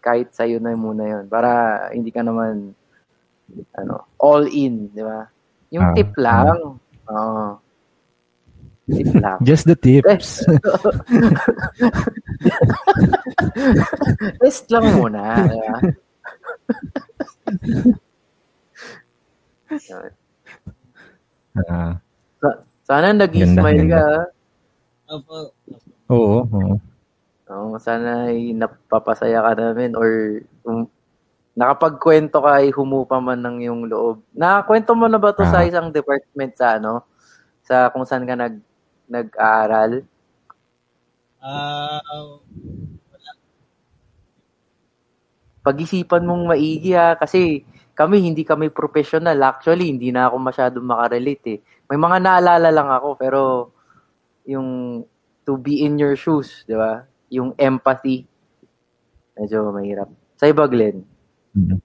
kahit 0.00 0.32
sa'yo 0.32 0.60
na 0.60 0.72
muna 0.76 1.04
yun. 1.04 1.24
Para 1.28 1.48
hindi 1.92 2.08
ka 2.08 2.24
naman, 2.24 2.72
ano, 3.74 4.04
all 4.18 4.46
in, 4.46 4.88
di 4.90 5.02
ba? 5.02 5.26
Yung 5.70 5.84
Ah, 5.84 5.94
tip 5.94 6.10
lang. 6.16 6.56
Oo. 7.06 7.58
tip 8.86 9.10
lang. 9.14 9.38
Just 9.48 9.64
the 9.64 9.74
tips. 9.74 10.44
Test 14.40 14.68
lang 14.70 14.84
muna. 14.94 15.22
di 15.44 15.58
ba? 15.58 15.76
Ah, 21.54 21.96
Sana 22.84 23.14
nag-smile 23.14 23.86
ka. 23.88 24.02
ah. 24.02 24.24
Opo. 25.08 25.36
oo, 26.10 26.38
oo. 26.44 26.74
Oo, 27.44 27.76
sana 27.78 28.26
ay 28.28 28.52
napapasaya 28.52 29.38
ka 29.40 29.52
namin 29.54 29.92
or 29.94 30.40
um, 30.66 30.88
nakapagkwento 31.54 32.42
ka 32.42 32.58
ay 32.60 32.74
humupa 32.74 33.22
man 33.22 33.38
ng 33.38 33.58
yung 33.70 33.82
loob. 33.86 34.22
Nakakwento 34.34 34.92
mo 34.98 35.06
na 35.06 35.18
ba 35.22 35.30
to 35.30 35.46
sa 35.46 35.62
Ah. 35.62 35.66
isang 35.66 35.94
department 35.94 36.52
sa 36.58 36.78
ano? 36.78 37.06
Sa 37.62 37.88
kung 37.94 38.02
saan 38.04 38.26
ka 38.26 38.34
nag 38.34 38.58
nag-aaral? 39.06 40.02
Ah, 41.44 42.00
Pag-isipan 45.64 46.28
mong 46.28 46.52
maigi 46.52 46.92
ha, 46.92 47.16
kasi 47.16 47.64
kami 47.96 48.20
hindi 48.20 48.44
kami 48.44 48.68
professional. 48.68 49.36
Actually, 49.40 49.88
hindi 49.88 50.12
na 50.12 50.28
ako 50.28 50.36
masyadong 50.36 50.84
makarelate 50.84 51.46
eh. 51.48 51.58
May 51.88 51.96
mga 51.96 52.20
naalala 52.20 52.68
lang 52.68 52.88
ako 52.92 53.08
pero 53.16 53.40
yung 54.44 55.00
to 55.44 55.56
be 55.56 55.84
in 55.84 55.96
your 55.96 56.16
shoes, 56.16 56.68
di 56.68 56.76
ba? 56.76 57.08
Yung 57.32 57.56
empathy, 57.56 58.28
medyo 59.36 59.72
mahirap. 59.72 60.08
Sa 60.36 60.48
iba, 60.48 60.68
Glenn, 60.68 61.00
Mhm. 61.54 61.78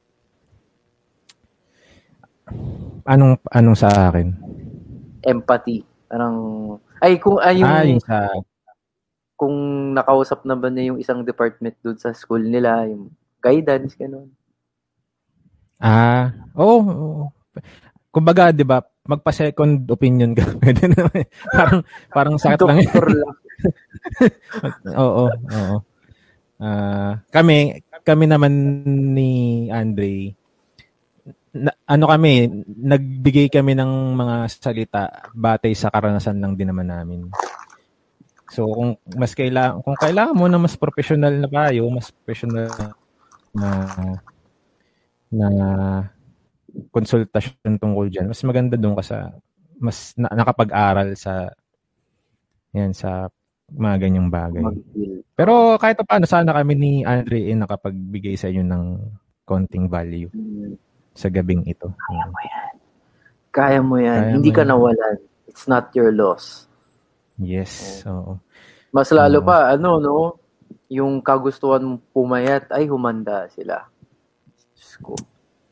Anong 3.05 3.37
anong 3.53 3.77
sa 3.77 4.09
akin? 4.09 4.49
empathy. 5.25 5.83
Parang, 6.09 6.35
ay, 7.03 7.19
kung, 7.21 7.37
ay, 7.37 7.61
yung, 7.61 7.69
ah, 7.69 7.83
yung 7.85 8.03
sa 8.03 8.33
kung 9.39 9.55
nakausap 9.95 10.43
na 10.43 10.57
ba 10.57 10.67
niya 10.67 10.91
yung 10.91 10.99
isang 10.99 11.23
department 11.23 11.71
doon 11.79 11.95
sa 11.95 12.11
school 12.11 12.43
nila, 12.43 12.83
yung 12.91 13.07
guidance, 13.39 13.95
gano'n. 13.95 14.27
Ah, 15.79 16.35
oo. 16.59 16.83
oo. 16.83 17.25
Kumbaga, 18.11 18.51
'di 18.51 18.67
ba, 18.67 18.83
magpa-second 19.07 19.87
opinion 19.87 20.35
ka. 20.35 20.43
Pwede 20.59 20.91
naman. 20.91 21.23
parang 21.55 21.79
parang 22.11 22.35
sakit 22.35 22.67
lang. 22.67 22.83
Lang. 22.83 23.35
oo, 25.07 25.23
oo. 25.31 25.77
Ah, 26.59 27.23
kami 27.31 27.79
kami 28.03 28.25
naman 28.29 28.53
ni 29.15 29.67
Andre 29.69 30.35
na, 31.49 31.73
ano 31.89 32.05
kami, 32.05 32.45
nagbigay 32.65 33.49
kami 33.49 33.73
ng 33.73 34.13
mga 34.13 34.35
salita 34.53 35.03
batay 35.33 35.73
sa 35.73 35.89
karanasan 35.89 36.37
lang 36.37 36.53
din 36.53 36.69
naman 36.69 36.87
namin. 36.87 37.25
So 38.53 38.69
kung 38.69 38.97
mas 39.17 39.33
kailangan 39.37 39.81
kung 39.85 39.97
kailangan 39.97 40.37
mo 40.37 40.45
na 40.49 40.61
mas 40.61 40.77
professional 40.77 41.33
na 41.33 41.49
payo, 41.49 41.85
mas 41.89 42.09
professional 42.09 42.69
na 43.53 43.69
na 45.29 45.47
konsultasyon 46.93 47.77
tungkol 47.77 48.09
diyan, 48.09 48.29
mas 48.29 48.41
maganda 48.45 48.77
doon 48.77 48.97
ka 48.97 49.05
sa 49.05 49.17
mas 49.77 50.13
na, 50.17 50.29
nakapag-aral 50.33 51.13
sa 51.17 51.49
yan 52.73 52.93
sa 52.93 53.29
mga 53.73 53.97
ganyang 54.07 54.29
bagay. 54.29 54.63
Pero 55.33 55.75
kahit 55.77 55.95
pa 55.99 56.05
paano, 56.05 56.25
sana 56.25 56.51
kami 56.51 56.73
ni 56.75 56.91
Andre 57.03 57.49
eh, 57.49 57.55
nakapagbigay 57.55 58.35
sa 58.35 58.49
inyo 58.49 58.63
ng 58.65 58.83
konting 59.43 59.89
value 59.89 60.29
Mm, 60.29 60.77
sa 61.13 61.27
gabing 61.27 61.65
ito. 61.65 61.89
Kaya 61.89 62.25
mo 62.29 62.39
yan. 62.39 62.73
Kaya 63.49 63.79
mo 63.81 63.95
yan. 63.97 64.21
Kaya 64.21 64.33
Hindi 64.37 64.49
mo 64.51 64.55
ka 64.55 64.61
yan. 64.61 64.69
nawalan. 64.69 65.15
It's 65.49 65.65
not 65.65 65.89
your 65.97 66.13
loss. 66.13 66.69
Yes. 67.41 68.03
Oo. 68.05 68.37
Mas 68.93 69.09
lalo 69.09 69.41
Oo. 69.41 69.47
pa, 69.47 69.73
ano, 69.73 69.89
no? 69.97 70.17
Yung 70.89 71.21
kagustuhan 71.21 71.81
mong 71.81 72.01
pumayat, 72.13 72.69
ay 72.69 72.85
humanda 72.89 73.49
sila. 73.53 73.89
Diyos 74.77 74.93
ko. 75.01 75.13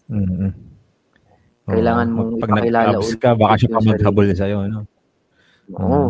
Mm-mm. 0.10 0.52
Oo. 0.52 1.70
Kailangan 1.70 2.08
mong 2.12 2.32
Pag 2.40 2.50
ipakilala 2.56 2.98
ulit 2.98 3.20
ka, 3.20 3.30
baka 3.36 3.54
siya 3.60 3.70
pa 3.76 3.82
maghabol 3.84 4.28
sa'yo. 4.32 4.58
Ano? 4.66 4.80
Oo. 5.76 6.02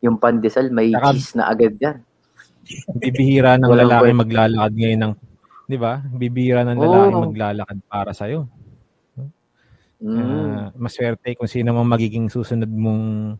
Yung 0.00 0.16
pandesal, 0.16 0.72
may 0.72 0.90
Saka- 0.90 1.12
cheese 1.12 1.32
na 1.36 1.48
agad 1.48 1.76
yan. 1.76 1.98
Bibihira 2.94 3.56
ng 3.56 3.66
lalaki 3.66 4.10
maglalakad 4.14 4.72
ngayon 4.72 5.00
ng, 5.02 5.14
di 5.66 5.76
ba? 5.76 6.00
Bibihira 6.00 6.62
ng 6.62 6.78
lalaki 6.78 7.12
maglalakad 7.28 7.78
para 7.84 8.12
sa'yo. 8.12 8.46
Mm. 10.00 10.16
Ah, 10.16 10.66
maswerte 10.80 11.36
kung 11.36 11.50
sino 11.50 11.76
mang 11.76 11.84
magiging 11.84 12.32
susunod 12.32 12.72
mong 12.72 13.36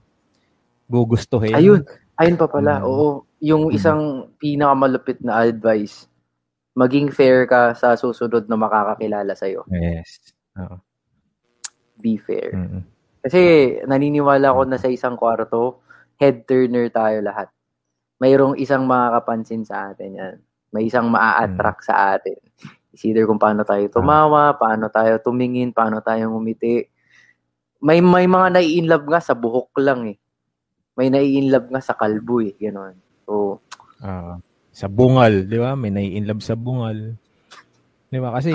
gugustuhin. 0.85 1.57
Ayun. 1.57 1.81
Ayun 2.21 2.37
pa 2.37 2.47
pala. 2.53 2.81
Mm. 2.81 2.85
Oo. 2.85 3.09
Yung 3.41 3.73
Mm. 3.73 3.77
isang 3.81 4.03
pinakamalupit 4.37 5.25
na 5.25 5.41
advice, 5.41 6.05
maging 6.77 7.09
fair 7.09 7.49
ka 7.49 7.73
sa 7.73 7.97
susunod 7.97 8.45
na 8.45 8.61
makakakilala 8.61 9.33
sa'yo. 9.33 9.65
Yes. 9.73 10.37
Oo. 10.61 10.77
Be 11.97 12.21
fair. 12.21 12.53
Mm-mm. 12.53 12.83
Kasi 13.21 13.41
naniniwala 13.85 14.53
ko 14.53 14.65
na 14.65 14.77
sa 14.77 14.89
isang 14.89 15.17
kwarto, 15.17 15.81
head 16.21 16.45
turner 16.45 16.93
tayo 16.93 17.25
lahat. 17.25 17.49
Mayroong 18.21 18.61
isang 18.61 18.85
makakapansin 18.85 19.65
sa 19.65 19.91
atin 19.91 20.13
yan. 20.13 20.37
May 20.71 20.87
isang 20.87 21.09
maa-attract 21.09 21.83
sa 21.83 22.15
atin. 22.15 22.37
It's 22.93 23.03
either 23.03 23.25
kung 23.25 23.41
paano 23.41 23.65
tayo 23.65 23.81
tumawa, 23.89 24.53
paano 24.55 24.87
tayo 24.87 25.17
tumingin, 25.19 25.73
paano 25.73 26.05
tayo 26.05 26.29
ngumiti. 26.29 26.85
May 27.81 28.05
may 28.05 28.29
mga 28.29 28.61
nai-inlove 28.61 29.09
nga 29.09 29.19
sa 29.19 29.33
buhok 29.33 29.73
lang 29.81 30.05
eh. 30.07 30.19
may 30.93 31.09
nai-inlove 31.09 31.73
nga 31.73 31.81
sa 31.81 31.97
kalbo 31.97 32.45
eh. 32.45 32.53
Ganon. 32.53 32.93
So, 33.25 33.65
Ah, 34.01 34.37
sa 34.71 34.85
bungal, 34.85 35.45
di 35.45 35.57
ba? 35.57 35.73
May 35.73 35.89
nai-inlove 35.89 36.41
sa 36.41 36.53
bungal. 36.53 37.17
Di 38.07 38.19
ba? 38.21 38.37
Kasi, 38.37 38.53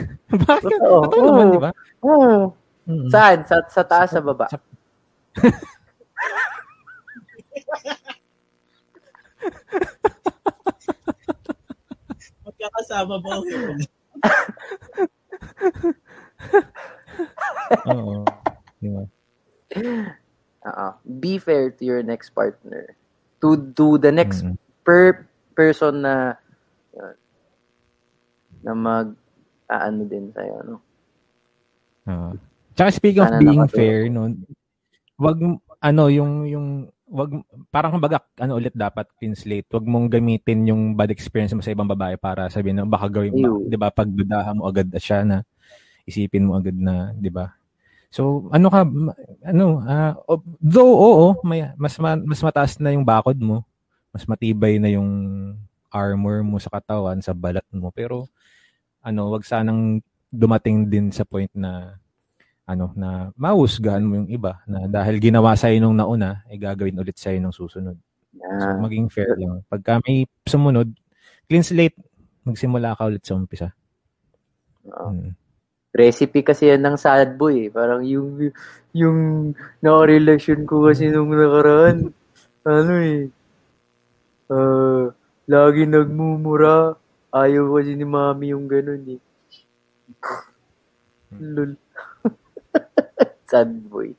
bakit? 0.48 0.80
Totoo. 0.80 1.00
Totoo 1.04 1.22
naman, 1.22 1.46
di 1.52 1.60
ba? 1.60 1.70
oh, 2.00 2.56
Mm. 2.84 3.08
saan? 3.08 3.48
Sa, 3.48 3.64
sa 3.64 3.80
taas, 3.80 4.12
sa 4.12 4.20
baba? 4.20 4.44
Sa- 4.48 4.60
Magkakasama 12.44 13.14
ba? 13.20 13.30
Oo. 17.88 18.24
Di 18.80 18.88
ba? 18.88 19.02
Oo. 20.64 20.88
Be 21.20 21.36
fair 21.40 21.72
to 21.76 21.82
your 21.84 22.02
next 22.04 22.32
partner. 22.32 22.96
To 23.40 23.56
to 23.76 24.00
the 24.00 24.12
next 24.12 24.44
Mm. 24.44 24.56
per 24.84 25.28
person 25.52 26.04
na 26.04 26.36
yun, 26.92 27.14
na 28.64 28.72
mag 28.72 29.08
aano 29.68 30.04
din 30.04 30.32
sa'yo, 30.32 30.56
no? 30.64 30.76
Oo. 32.08 32.30
Tsaka 32.74 32.88
speaking 32.90 33.22
of 33.22 33.30
Sana 33.32 33.40
being 33.40 33.60
nakatulong. 33.60 33.76
fair, 33.76 33.98
no, 34.10 34.22
wag, 35.16 35.38
ano, 35.78 36.04
yung, 36.10 36.42
yung, 36.44 36.66
wag, 37.14 37.30
parang 37.70 37.94
kumbaga, 37.94 38.18
ano 38.42 38.58
ulit 38.58 38.74
dapat, 38.74 39.06
clean 39.14 39.38
slate, 39.38 39.70
wag 39.70 39.86
mong 39.86 40.10
gamitin 40.10 40.66
yung 40.66 40.98
bad 40.98 41.14
experience 41.14 41.54
mo 41.54 41.62
sa 41.62 41.70
ibang 41.70 41.86
babae 41.86 42.18
para 42.18 42.50
sabihin 42.50 42.82
na 42.82 42.84
baka 42.84 43.06
gawin, 43.06 43.30
ba, 43.38 43.48
di 43.70 43.78
ba, 43.78 43.88
pagdudahan 43.94 44.58
mo 44.58 44.66
agad 44.66 44.90
siya 44.98 45.22
na, 45.22 45.46
isipin 46.04 46.42
mo 46.42 46.58
agad 46.58 46.74
na, 46.74 47.14
di 47.14 47.30
ba? 47.30 47.54
So, 48.10 48.50
ano 48.50 48.66
ka, 48.66 48.82
ano, 49.46 49.66
o- 50.26 50.42
though, 50.58 50.94
oo, 50.94 51.26
may, 51.46 51.70
mas, 51.78 51.94
ma- 52.02 52.18
mas 52.18 52.42
mataas 52.42 52.82
na 52.82 52.90
yung 52.90 53.06
bakod 53.06 53.38
mo, 53.38 53.62
mas 54.10 54.26
matibay 54.26 54.82
na 54.82 54.90
yung 54.90 55.10
armor 55.94 56.42
mo 56.42 56.58
sa 56.58 56.70
katawan, 56.74 57.22
sa 57.22 57.30
balat 57.30 57.66
mo, 57.70 57.94
pero, 57.94 58.26
ano, 59.02 59.30
wag 59.30 59.46
sanang 59.46 60.02
dumating 60.34 60.90
din 60.90 61.14
sa 61.14 61.22
point 61.22 61.50
na 61.54 61.94
ano 62.64 62.96
na 62.96 63.28
mahusgahan 63.36 64.00
mo 64.00 64.24
yung 64.24 64.30
iba 64.32 64.64
na 64.64 64.88
dahil 64.88 65.20
ginawa 65.20 65.52
sa 65.52 65.68
nung 65.76 65.96
nauna 65.96 66.40
ay 66.48 66.56
gagawin 66.56 66.96
ulit 66.96 67.16
sa 67.20 67.32
nung 67.36 67.52
susunod. 67.52 67.96
So, 68.34 68.40
Yeah. 68.44 68.80
maging 68.82 69.08
fair 69.14 69.36
lang. 69.38 69.62
Pagka 69.70 70.02
may 70.04 70.26
sumunod, 70.44 70.90
clean 71.46 71.62
slate, 71.62 71.96
magsimula 72.42 72.98
ka 72.98 73.08
ulit 73.08 73.22
sa 73.22 73.38
umpisa. 73.38 73.68
Oo. 74.90 75.12
Mm. 75.12 75.32
Recipe 75.94 76.42
kasi 76.42 76.74
yan 76.74 76.82
ng 76.82 76.98
sad 76.98 77.38
boy 77.38 77.68
eh. 77.68 77.70
Parang 77.70 78.02
yung, 78.02 78.50
yung 78.90 79.18
nakarelasyon 79.78 80.66
ko 80.66 80.90
kasi 80.90 81.06
nung 81.06 81.30
nakaraan, 81.30 82.10
ano 82.66 82.92
eh, 82.98 83.30
uh, 84.50 85.14
lagi 85.46 85.86
nagmumura. 85.86 86.98
Ayaw 87.30 87.78
kasi 87.78 87.94
ni 87.94 88.06
mami 88.06 88.50
yung 88.50 88.66
ganun 88.66 89.18
eh. 89.18 89.20
Lol. 91.38 91.78
Sad 93.46 93.70
boy. 93.86 94.10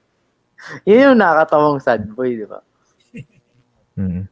Yun 0.87 1.13
yung 1.13 1.19
nakakatawang 1.19 1.79
sad 1.81 2.03
boy, 2.09 2.35
di 2.35 2.47
ba? 2.47 2.59
Mm. 3.95 4.27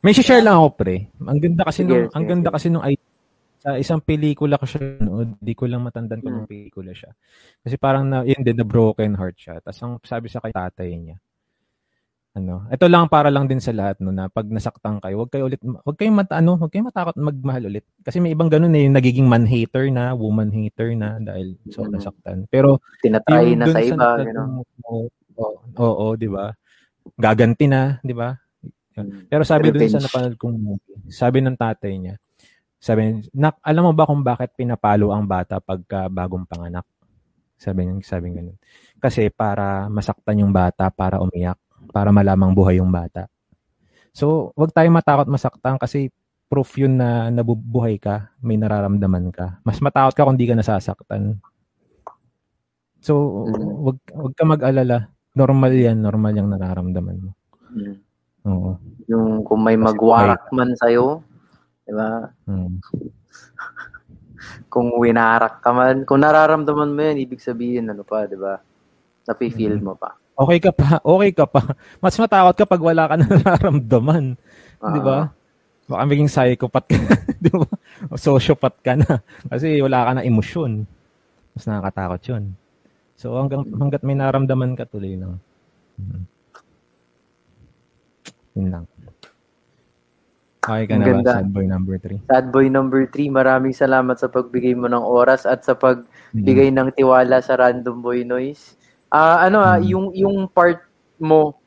May 0.00 0.16
share 0.16 0.40
lang 0.40 0.56
ako 0.56 0.68
pre. 0.74 1.12
Ang 1.20 1.38
ganda 1.42 1.62
kasi 1.66 1.84
Sige, 1.84 1.90
nung 1.92 2.04
sige, 2.08 2.14
ang 2.16 2.24
ganda 2.24 2.48
sige. 2.48 2.56
kasi 2.56 2.66
nung 2.72 2.86
idea 2.86 3.08
sa 3.60 3.70
isang 3.76 4.00
pelikula 4.00 4.56
ko 4.56 4.64
siya 4.64 4.96
noon, 5.04 5.36
di 5.36 5.52
ko 5.52 5.68
lang 5.68 5.84
matandaan 5.84 6.24
kung 6.24 6.44
Mm. 6.44 6.48
pelikula 6.48 6.96
siya. 6.96 7.12
Kasi 7.60 7.76
parang 7.76 8.08
na, 8.08 8.24
yun 8.24 8.40
din, 8.40 8.56
na 8.56 8.64
broken 8.64 9.12
heart 9.12 9.36
siya. 9.36 9.60
Tapos 9.60 9.80
ang 9.84 9.94
sabi 10.00 10.32
sa 10.32 10.40
kay 10.40 10.48
tatay 10.48 10.96
niya, 10.96 11.20
ano, 12.38 12.62
ito 12.70 12.86
lang 12.86 13.10
para 13.10 13.26
lang 13.26 13.50
din 13.50 13.58
sa 13.58 13.74
lahat 13.74 13.98
no 13.98 14.14
na 14.14 14.30
pag 14.30 14.46
nasaktan 14.46 15.02
kayo, 15.02 15.26
wag 15.26 15.30
kayo 15.34 15.50
ulit 15.50 15.58
wag 15.66 15.96
kayong 15.98 16.14
mat, 16.22 16.30
ano, 16.30 16.54
wag 16.62 16.70
kayong 16.70 16.86
matakot 16.86 17.16
magmahal 17.18 17.66
ulit. 17.66 17.82
Kasi 18.06 18.22
may 18.22 18.30
ibang 18.38 18.46
ganun 18.46 18.70
eh, 18.78 18.86
yung 18.86 18.94
nagiging 18.94 19.26
man 19.26 19.50
hater 19.50 19.90
na, 19.90 20.14
woman 20.14 20.50
hater 20.54 20.94
na 20.94 21.18
dahil 21.18 21.58
so 21.74 21.82
Mm. 21.82 21.98
nasaktan. 21.98 22.38
Pero 22.46 22.78
Tinatry 23.02 23.58
yung 23.58 23.58
na 23.58 23.66
sa 23.66 23.80
iba, 23.82 24.08
gano'n. 24.22 24.46
mo, 24.46 24.62
Oo, 24.86 25.06
oo, 25.40 25.58
oo, 25.74 26.06
'di 26.14 26.28
ba? 26.30 26.54
Gaganti 27.18 27.66
na, 27.70 27.98
'di 28.04 28.14
ba? 28.16 28.36
Mm. 28.98 29.26
Pero 29.30 29.42
sabi 29.46 29.70
dun 29.74 29.86
sa 29.90 29.98
Revenge. 29.98 30.06
napanood 30.06 30.36
kong 30.38 30.56
movie, 30.58 30.98
sabi 31.10 31.38
ng 31.42 31.56
tatay 31.58 31.92
niya, 31.98 32.14
sabi 32.80 33.20
niya, 33.34 33.52
alam 33.64 33.84
mo 33.88 33.92
ba 33.96 34.06
kung 34.08 34.22
bakit 34.26 34.52
pinapalo 34.58 35.10
ang 35.14 35.26
bata 35.28 35.58
pagka 35.62 36.08
bagong 36.10 36.46
panganak? 36.48 36.86
Sabi 37.60 37.86
niya, 37.88 37.94
sabi 38.06 38.32
ganun. 38.34 38.58
Kasi 39.02 39.30
para 39.32 39.88
masaktan 39.92 40.42
yung 40.44 40.52
bata, 40.54 40.90
para 40.94 41.20
umiyak, 41.22 41.58
para 41.90 42.10
malamang 42.14 42.54
buhay 42.54 42.78
yung 42.78 42.90
bata. 42.90 43.26
So, 44.10 44.50
wag 44.58 44.74
tayong 44.74 44.98
matakot 44.98 45.30
masaktan 45.30 45.78
kasi 45.78 46.10
proof 46.50 46.74
yun 46.82 46.98
na 46.98 47.30
nabubuhay 47.30 47.94
ka, 48.02 48.34
may 48.42 48.58
nararamdaman 48.58 49.30
ka. 49.30 49.62
Mas 49.62 49.78
matakot 49.78 50.14
ka 50.18 50.26
kung 50.26 50.34
di 50.34 50.50
ka 50.50 50.58
nasasaktan. 50.58 51.38
So, 53.00 53.46
wag, 53.86 54.02
wag 54.10 54.34
ka 54.34 54.44
mag-alala. 54.44 55.08
Normal 55.38 55.72
yan, 55.72 56.02
normal 56.02 56.34
yung 56.34 56.50
nararamdaman 56.50 57.16
mo. 57.22 57.30
Mm. 57.70 57.96
Oo. 58.50 58.70
Yung 59.06 59.46
kung 59.46 59.62
may 59.62 59.78
magwarak 59.78 60.50
man 60.50 60.74
sa'yo, 60.74 61.22
di 61.86 61.92
ba? 61.94 62.28
Mm. 62.50 62.82
Kung 64.72 64.96
winarak 64.96 65.60
ka 65.60 65.70
man, 65.74 66.08
kung 66.08 66.24
nararamdaman 66.24 66.94
mo 66.94 67.00
yan, 67.02 67.20
ibig 67.20 67.42
sabihin, 67.44 67.92
ano 67.92 68.06
pa, 68.06 68.24
di 68.24 68.38
ba? 68.38 68.56
Napi-feel 69.28 69.76
Mm. 69.78 69.84
mo 69.84 69.94
pa. 69.98 70.16
Okay 70.40 70.58
ka 70.58 70.72
pa, 70.72 70.96
okay 71.16 71.30
ka 71.36 71.44
pa. 71.44 71.76
Mas 72.00 72.16
matakot 72.16 72.56
ka 72.56 72.64
pag 72.64 72.80
wala 72.80 73.04
ka 73.04 73.14
na 73.20 73.26
nararamdaman. 73.44 74.24
Di 74.80 75.00
ba? 75.04 75.28
Baka 75.84 76.02
maging 76.06 76.30
psychopath 76.30 76.88
ka, 76.88 76.96
di 77.44 77.50
ba? 77.52 77.66
O 78.08 78.16
sociopath 78.16 78.80
ka 78.80 78.96
na. 78.96 79.20
Kasi 79.52 79.82
wala 79.84 80.08
ka 80.08 80.10
na 80.16 80.24
emosyon. 80.24 80.88
Mas 81.52 81.64
nakakatakot 81.68 82.22
yun. 82.30 82.44
So 83.20 83.36
hanggang, 83.36 83.68
hanggat 83.76 84.00
may 84.00 84.16
nararamdaman 84.16 84.78
ka, 84.80 84.88
tuloy 84.88 85.18
lang. 85.20 85.36
Mhm. 86.00 86.22
Yun 88.56 88.68
lang. 88.72 88.84
Okay 90.60 90.84
ka 90.88 90.92
Ang 90.96 91.00
na 91.00 91.04
ba, 91.04 91.10
ganda. 91.20 91.32
sad 91.40 91.48
boy 91.52 91.66
number 91.68 91.96
3? 91.96 92.20
Sad 92.28 92.46
boy 92.52 92.66
number 92.68 93.02
3, 93.08 93.28
maraming 93.32 93.72
salamat 93.72 94.16
sa 94.16 94.28
pagbigay 94.28 94.76
mo 94.76 94.88
ng 94.88 95.04
oras 95.04 95.44
at 95.44 95.64
sa 95.64 95.72
pagbigay 95.72 96.68
ng 96.72 96.92
tiwala 96.92 97.40
sa 97.40 97.56
Random 97.56 98.00
Boy 98.00 98.24
Noise. 98.24 98.79
Ah, 99.10 99.42
ano 99.44 99.58
ah, 99.58 99.76
Mm. 99.76 99.86
yung 99.90 100.06
yung 100.14 100.36
part 100.46 100.86
mo 101.18 101.58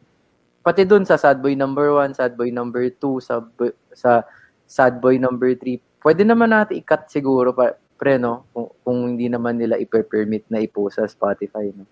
pati 0.63 0.87
dun 0.87 1.03
sa 1.03 1.19
Sad 1.19 1.43
Boy 1.43 1.59
number 1.59 1.91
1, 1.91 2.15
Sad 2.15 2.39
Boy 2.39 2.55
number 2.55 2.87
2, 2.87 3.19
sa 3.19 3.43
sa 3.91 4.23
Sad 4.63 5.03
Boy 5.03 5.19
number 5.19 5.51
3. 5.53 5.75
Pwede 5.99 6.23
naman 6.23 6.55
natin 6.55 6.79
i-cut 6.79 7.11
siguro 7.11 7.51
pa 7.51 7.75
pre 7.99 8.15
no 8.15 8.47
kung, 8.51 8.67
kung 8.81 8.97
hindi 9.15 9.27
naman 9.27 9.59
nila 9.59 9.75
i-permit 9.75 10.47
na 10.47 10.63
i-post 10.63 10.99
sa 10.99 11.05
Spotify 11.05 11.67
no. 11.71 11.83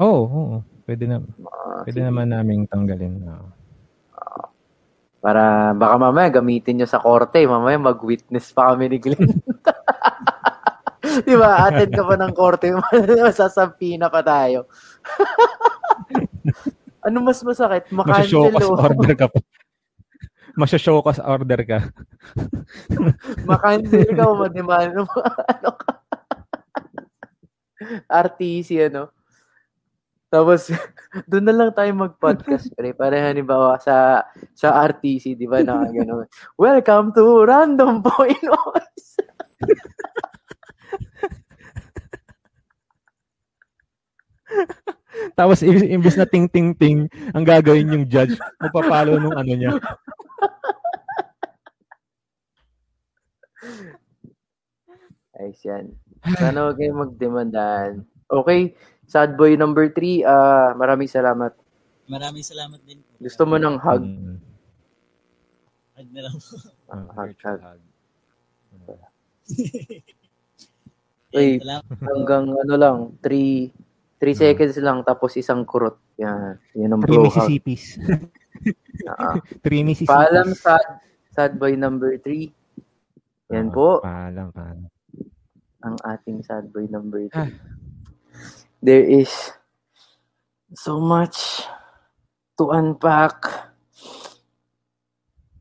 Oo, 0.00 0.24
oo. 0.24 0.56
Pwede, 0.88 1.04
na, 1.04 1.20
Ah, 1.44 1.84
pwede 1.84 2.00
sige. 2.00 2.06
naman 2.08 2.32
naming 2.32 2.64
tanggalin. 2.64 3.20
Oo. 3.28 3.48
Para 5.20 5.74
baka 5.74 5.94
mamaya 5.98 6.30
gamitin 6.30 6.80
nyo 6.80 6.88
sa 6.88 7.02
korte, 7.02 7.42
mamaya 7.44 7.76
mag-witness 7.76 8.54
pa 8.54 8.72
kami 8.72 8.88
ni 8.88 8.98
Glenn. 9.02 9.36
Di 11.24 11.34
ba? 11.34 11.68
Attend 11.68 11.92
ka 11.92 12.02
pa 12.04 12.14
ng 12.18 12.34
korte, 12.36 12.72
masasampi 13.26 13.96
na 13.96 14.12
pa 14.12 14.20
tayo. 14.20 14.68
ano 17.06 17.16
mas 17.24 17.40
masakit? 17.40 17.88
Cause 17.88 18.34
o 18.34 18.76
order 18.76 19.14
ka 19.16 19.26
pa. 19.30 19.40
Masya-show 20.58 20.98
cause 21.06 21.22
order 21.22 21.60
ka. 21.62 21.78
makancel 23.50 24.10
ka 24.10 24.24
o 24.26 24.34
mademand 24.36 25.06
mo? 25.06 25.18
ano 25.46 25.70
ka? 25.78 25.90
RTC, 28.10 28.90
ano? 28.90 29.14
Tapos, 30.28 30.68
doon 31.30 31.44
na 31.46 31.54
lang 31.56 31.70
tayo 31.72 31.88
mag-podcast, 31.96 32.68
pre. 32.76 32.92
Para 32.92 33.16
halimbawa 33.16 33.80
sa 33.80 34.28
sa 34.52 34.76
RTC, 34.84 35.38
di 35.38 35.48
ba, 35.48 35.64
na 35.64 35.88
gano'n. 35.88 36.28
Welcome 36.60 37.16
to 37.16 37.48
Random 37.48 38.04
Boy 38.04 38.36
Noise. 38.44 39.24
Tapos 45.38 45.62
imbes 45.62 46.16
na 46.16 46.26
ting 46.26 46.48
ting 46.48 46.72
ting 46.74 47.08
ang 47.34 47.44
gagawin 47.44 47.92
yung 47.92 48.06
judge, 48.08 48.36
magpapalo 48.60 49.18
nung 49.18 49.36
ano 49.36 49.52
niya. 49.52 49.76
Ayos 55.38 55.62
yan. 55.62 55.94
Sana 56.34 56.66
huwag 56.66 56.78
kayong 56.82 57.02
magdemandahan. 57.06 58.02
Okay, 58.26 58.74
sad 59.06 59.38
boy 59.38 59.54
number 59.54 59.86
3, 59.94 60.26
ah 60.26 60.74
maraming 60.74 61.06
salamat. 61.06 61.54
Maraming 62.10 62.42
salamat 62.42 62.80
din 62.82 62.98
po. 63.04 63.10
Gusto 63.22 63.46
mo 63.46 63.54
ng 63.60 63.76
hug? 63.78 64.02
Mm. 64.02 64.38
Hug 65.94 66.08
na 66.10 66.20
lang 66.26 66.36
po. 66.40 66.56
Ah, 66.90 67.06
hug, 67.14 67.36
hug. 67.38 67.60
hug. 67.62 67.80
Wait, 71.30 71.60
Salamat. 71.60 71.84
hanggang 72.00 72.44
ano 72.48 72.74
lang, 72.74 72.96
3, 73.20 73.68
3 74.16 74.32
Hmm. 74.32 74.40
seconds 74.40 74.74
lang 74.80 74.98
tapos 75.02 75.36
isang 75.36 75.62
kurot. 75.62 76.00
Yan. 76.16 76.56
Yan 76.74 76.90
ang 76.90 77.02
3 77.04 77.08
bro. 77.10 77.24
Mississippis. 77.24 78.00
Ah. 79.06 79.36
3 79.64 79.84
Mississippis. 79.84 80.08
Paalam 80.10 80.48
sad, 80.50 80.86
sad 81.30 81.52
boy 81.54 81.76
number 81.76 82.16
3. 82.16 82.48
Yan 83.48 83.68
Oo, 83.68 83.72
po 83.72 83.88
Paalam, 84.00 84.48
paalam. 84.50 84.88
ang 85.80 85.96
ating 86.02 86.40
sad 86.42 86.68
boy 86.68 86.88
number 86.88 87.28
3. 87.28 87.36
Ah. 87.36 87.48
There 88.80 89.04
is 89.04 89.30
so 90.72 90.96
much 90.98 91.62
to 92.56 92.72
unpack. 92.72 93.67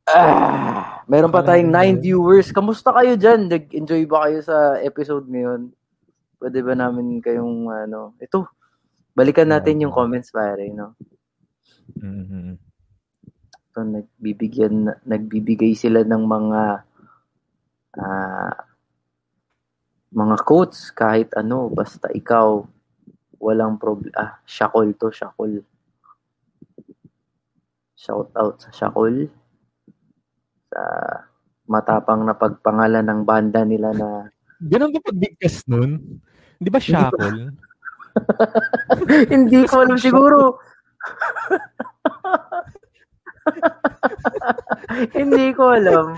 Ah, 0.07 1.03
meron 1.03 1.27
pa 1.27 1.43
tayong 1.43 1.67
9 1.67 1.99
viewers. 1.99 2.55
Kamusta 2.55 2.95
kayo 2.95 3.19
dyan? 3.19 3.51
Nag-enjoy 3.51 4.07
ba 4.07 4.23
kayo 4.27 4.39
sa 4.39 4.79
episode 4.79 5.27
ngayon? 5.27 5.75
Pwede 6.39 6.63
ba 6.63 6.79
namin 6.79 7.19
kayong 7.19 7.67
ano, 7.67 8.15
ito, 8.23 8.47
balikan 9.11 9.51
natin 9.51 9.83
yung 9.83 9.91
comments 9.91 10.31
pare, 10.31 10.71
no? 10.71 10.95
Mhm. 11.99 12.55
So, 13.75 13.83
nagbibigyan, 13.83 15.03
nagbibigay 15.03 15.75
sila 15.75 16.07
ng 16.07 16.23
mga 16.23 16.61
ah, 17.99 18.55
mga 20.15 20.35
quotes 20.47 20.95
kahit 20.95 21.35
ano, 21.35 21.67
basta 21.67 22.07
ikaw 22.15 22.63
walang 23.43 23.75
problem. 23.75 24.13
Ah, 24.15 24.39
Shakol 24.47 24.95
to, 24.95 25.11
Shakol. 25.11 25.67
Shout 27.97 28.31
out 28.39 28.55
sa 28.63 28.71
Shakol. 28.71 29.27
Sa 30.71 30.81
matapang 31.67 32.23
na 32.23 32.35
pagpangalan 32.35 33.07
ng 33.07 33.21
banda 33.27 33.67
nila 33.67 33.91
na 33.95 34.31
Ganun 34.57 34.89
ba 34.89 35.05
pagbigkas 35.05 35.69
nun? 35.69 36.01
Di 36.57 36.73
ba 36.73 36.81
shackle? 36.81 37.53
hindi 39.33 39.61
ko 39.69 39.85
alam 39.85 40.01
siguro. 40.01 40.57
hindi 45.17 45.53
ko 45.53 45.77
alam. 45.77 46.17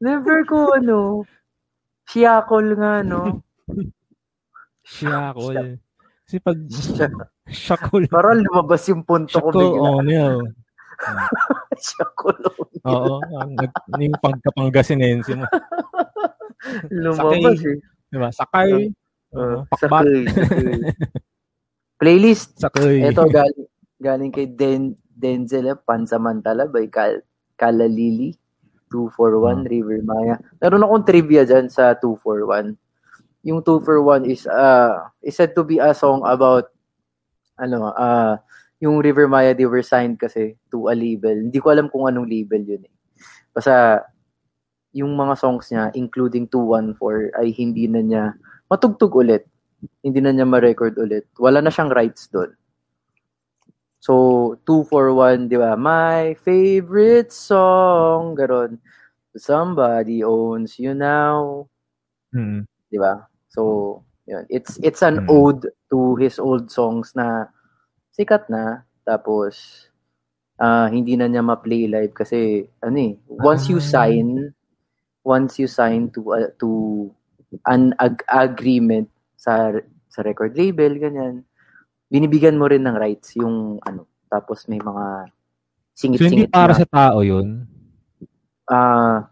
Never 0.00 0.48
ko 0.48 0.72
ano. 0.72 1.28
Shakol 2.08 2.80
nga, 2.80 3.04
no? 3.04 3.44
Shackle. 4.90 5.76
Kasi 6.24 6.40
pag 6.40 6.58
shackle. 7.52 8.08
Parang 8.10 8.40
lumabas 8.40 8.88
yung 8.88 9.04
punto 9.04 9.36
ko 9.38 9.52
bigla. 9.52 10.00
on 10.00 10.08
yun. 11.02 11.18
Shakol. 11.80 12.38
Oo. 12.84 13.16
ang 13.40 13.52
nag, 13.56 13.72
yung 13.96 14.16
pagkapangasinense 14.20 15.32
mo. 15.34 15.46
Lumabas 16.92 17.60
eh. 17.64 17.78
Di 18.10 18.16
ba? 18.18 18.28
Sakay. 18.34 18.92
Uh, 19.30 19.38
Oo, 19.38 19.58
pakbat. 19.70 20.04
sakay, 20.04 20.20
sakay. 20.26 20.74
Playlist. 22.00 22.48
Sakay. 22.58 23.06
Ito 23.06 23.28
galing, 23.28 23.68
galing 24.00 24.32
kay 24.34 24.50
Den, 24.50 24.96
Denzel 25.06 25.70
eh, 25.70 25.78
Pansamantala 25.78 26.66
by 26.66 26.88
Kal, 26.90 27.22
Kalalili. 27.54 28.34
241 28.90 29.70
River 29.70 30.02
Maya. 30.02 30.36
Meron 30.58 30.82
akong 30.82 31.06
trivia 31.06 31.46
dyan 31.46 31.70
sa 31.70 31.94
241. 31.94 32.74
Yung 33.46 33.62
241 33.62 34.26
is 34.28 34.44
uh 34.50 35.08
is 35.22 35.32
said 35.38 35.54
to 35.54 35.62
be 35.62 35.78
a 35.78 35.94
song 35.94 36.26
about 36.26 36.68
ano 37.56 37.94
uh 37.94 38.36
yung 38.80 38.98
River 39.04 39.28
Maya 39.28 39.52
they 39.52 39.68
were 39.68 39.84
signed 39.84 40.16
kasi 40.16 40.56
to 40.72 40.88
a 40.88 40.94
label. 40.96 41.36
Hindi 41.36 41.60
ko 41.60 41.68
alam 41.70 41.92
kung 41.92 42.08
anong 42.08 42.26
label 42.26 42.64
yun 42.64 42.82
eh. 42.88 42.94
Basta 43.52 44.00
yung 44.96 45.14
mga 45.14 45.36
songs 45.38 45.68
niya 45.70 45.92
including 45.94 46.48
214 46.48 47.30
ay 47.38 47.52
hindi 47.54 47.86
na 47.86 48.00
niya 48.00 48.24
matugtog 48.72 49.12
ulit. 49.14 49.44
Hindi 50.00 50.20
na 50.24 50.32
niya 50.32 50.48
ma-record 50.48 50.96
ulit. 50.96 51.28
Wala 51.36 51.60
na 51.60 51.68
siyang 51.72 51.92
rights 51.92 52.28
doon. 52.32 52.52
So, 54.00 54.56
241, 54.64 55.52
di 55.52 55.60
ba? 55.60 55.76
My 55.76 56.32
favorite 56.40 57.28
song, 57.36 58.32
garon. 58.32 58.80
Somebody 59.36 60.24
owns 60.24 60.80
you 60.80 60.96
now, 60.96 61.68
Mm. 62.32 62.64
di 62.88 62.96
ba? 62.96 63.28
So, 63.52 64.00
yun. 64.24 64.48
It's 64.48 64.80
it's 64.80 65.04
an 65.04 65.28
Mm. 65.28 65.28
ode 65.28 65.64
to 65.92 66.16
his 66.16 66.40
old 66.40 66.72
songs 66.72 67.12
na 67.12 67.52
sikat 68.20 68.52
na. 68.52 68.84
Tapos, 69.02 69.88
ah 70.56 70.92
hindi 70.92 71.16
na 71.16 71.24
niya 71.24 71.40
ma-play 71.40 71.88
live 71.88 72.12
kasi, 72.12 72.60
ano 72.78 72.96
eh, 73.00 73.16
once 73.26 73.72
you 73.72 73.80
Ah. 73.80 73.88
sign, 74.04 74.52
once 75.24 75.56
you 75.56 75.64
sign 75.64 76.12
to 76.12 76.36
a- 76.36 76.52
to 76.54 76.68
an 77.64 77.96
ag- 77.96 78.28
agreement 78.28 79.08
sa 79.34 79.72
sa 80.06 80.20
record 80.20 80.52
label, 80.52 81.00
ganyan, 81.00 81.48
binibigyan 82.06 82.60
mo 82.60 82.68
rin 82.68 82.84
ng 82.84 82.94
rights 82.94 83.34
yung 83.36 83.80
ano, 83.80 84.04
tapos 84.28 84.68
may 84.68 84.78
mga 84.78 85.32
So, 85.96 86.08
hindi 86.18 86.48
singit-singit 86.48 86.50
para 86.50 86.72
na, 86.72 86.78
sa 86.78 86.86
tao 86.86 87.24
yun. 87.24 87.64
ah 88.66 89.26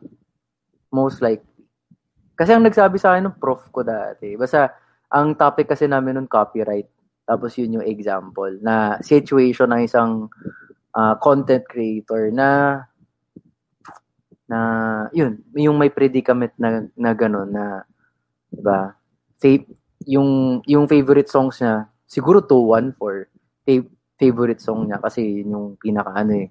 most 0.91 1.21
likely. 1.21 1.45
Kasi 2.35 2.55
ang 2.55 2.65
nagsabi 2.65 2.97
sa 2.97 3.15
akin 3.15 3.29
ng 3.29 3.39
prof 3.39 3.69
ko 3.69 3.83
dati, 3.83 4.35
basta 4.35 4.73
ang 5.09 5.35
topic 5.35 5.69
kasi 5.69 5.85
namin 5.85 6.17
nun 6.17 6.29
copyright. 6.31 6.89
Tapos 7.29 7.53
yun 7.61 7.77
yung 7.77 7.87
example 7.87 8.57
na 8.65 8.97
situation 9.05 9.69
ng 9.69 9.85
isang 9.85 10.33
ah, 10.97 11.21
content 11.21 11.69
creator 11.69 12.33
na 12.33 12.81
na 14.49 14.61
yun, 15.13 15.45
yung 15.53 15.77
may 15.77 15.93
predicament 15.93 16.57
na 16.57 16.89
na 16.97 17.13
gano'n 17.13 17.53
na 17.53 17.85
'di 18.49 18.61
ba? 18.65 18.97
Fa- 19.37 19.69
yung 20.09 20.65
yung 20.65 20.89
favorite 20.89 21.29
songs 21.29 21.61
niya 21.61 21.85
siguro 22.09 22.41
214 22.41 23.29
fa- 23.69 23.93
favorite 24.17 24.65
song 24.65 24.89
niya 24.89 24.99
kasi 25.05 25.45
yun 25.45 25.53
yung 25.53 25.67
pinaka 25.77 26.17
ano 26.17 26.33
eh 26.33 26.49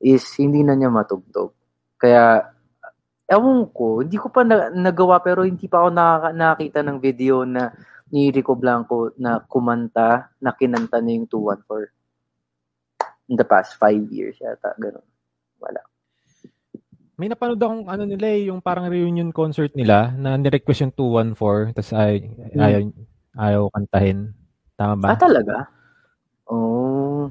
is 0.00 0.22
hindi 0.38 0.62
na 0.62 0.78
niya 0.78 0.92
matugtog. 0.92 1.50
Kaya 1.96 2.52
ewan 3.26 3.66
ko, 3.74 4.04
hindi 4.04 4.16
ko 4.20 4.28
pa 4.30 4.46
na, 4.46 4.70
nagawa 4.70 5.18
pero 5.24 5.42
hindi 5.42 5.66
pa 5.66 5.82
ako 5.82 5.88
nakakita 6.36 6.80
ng 6.84 6.98
video 7.02 7.42
na 7.42 7.72
ni 8.08 8.30
Rico 8.30 8.54
Blanco 8.54 9.10
na 9.16 9.40
kumanta, 9.40 10.30
na 10.38 10.52
kinanta 10.52 10.98
niya 10.98 11.18
yung 11.18 11.28
214 11.28 11.90
in 13.26 13.34
the 13.34 13.42
past 13.42 13.74
five 13.74 14.06
years 14.08 14.38
yata, 14.38 14.70
ganun. 14.76 15.02
Wala. 15.58 15.82
May 17.16 17.26
napanood 17.26 17.58
akong 17.58 17.84
ano 17.84 18.04
nila 18.04 18.26
eh, 18.28 18.46
yung 18.46 18.60
parang 18.60 18.86
reunion 18.86 19.32
concert 19.32 19.72
nila 19.72 20.12
na 20.12 20.36
nirequest 20.36 20.84
yung 20.84 20.94
214 21.34 21.72
tapos 21.72 21.90
ay, 21.92 22.14
Hmm. 22.52 22.60
ayaw, 22.60 22.80
ayaw 23.34 23.62
kantahin. 23.68 24.18
Tama 24.76 24.94
ba? 24.96 25.06
Ah, 25.10 25.18
talaga? 25.18 25.56
Oh. 26.46 27.26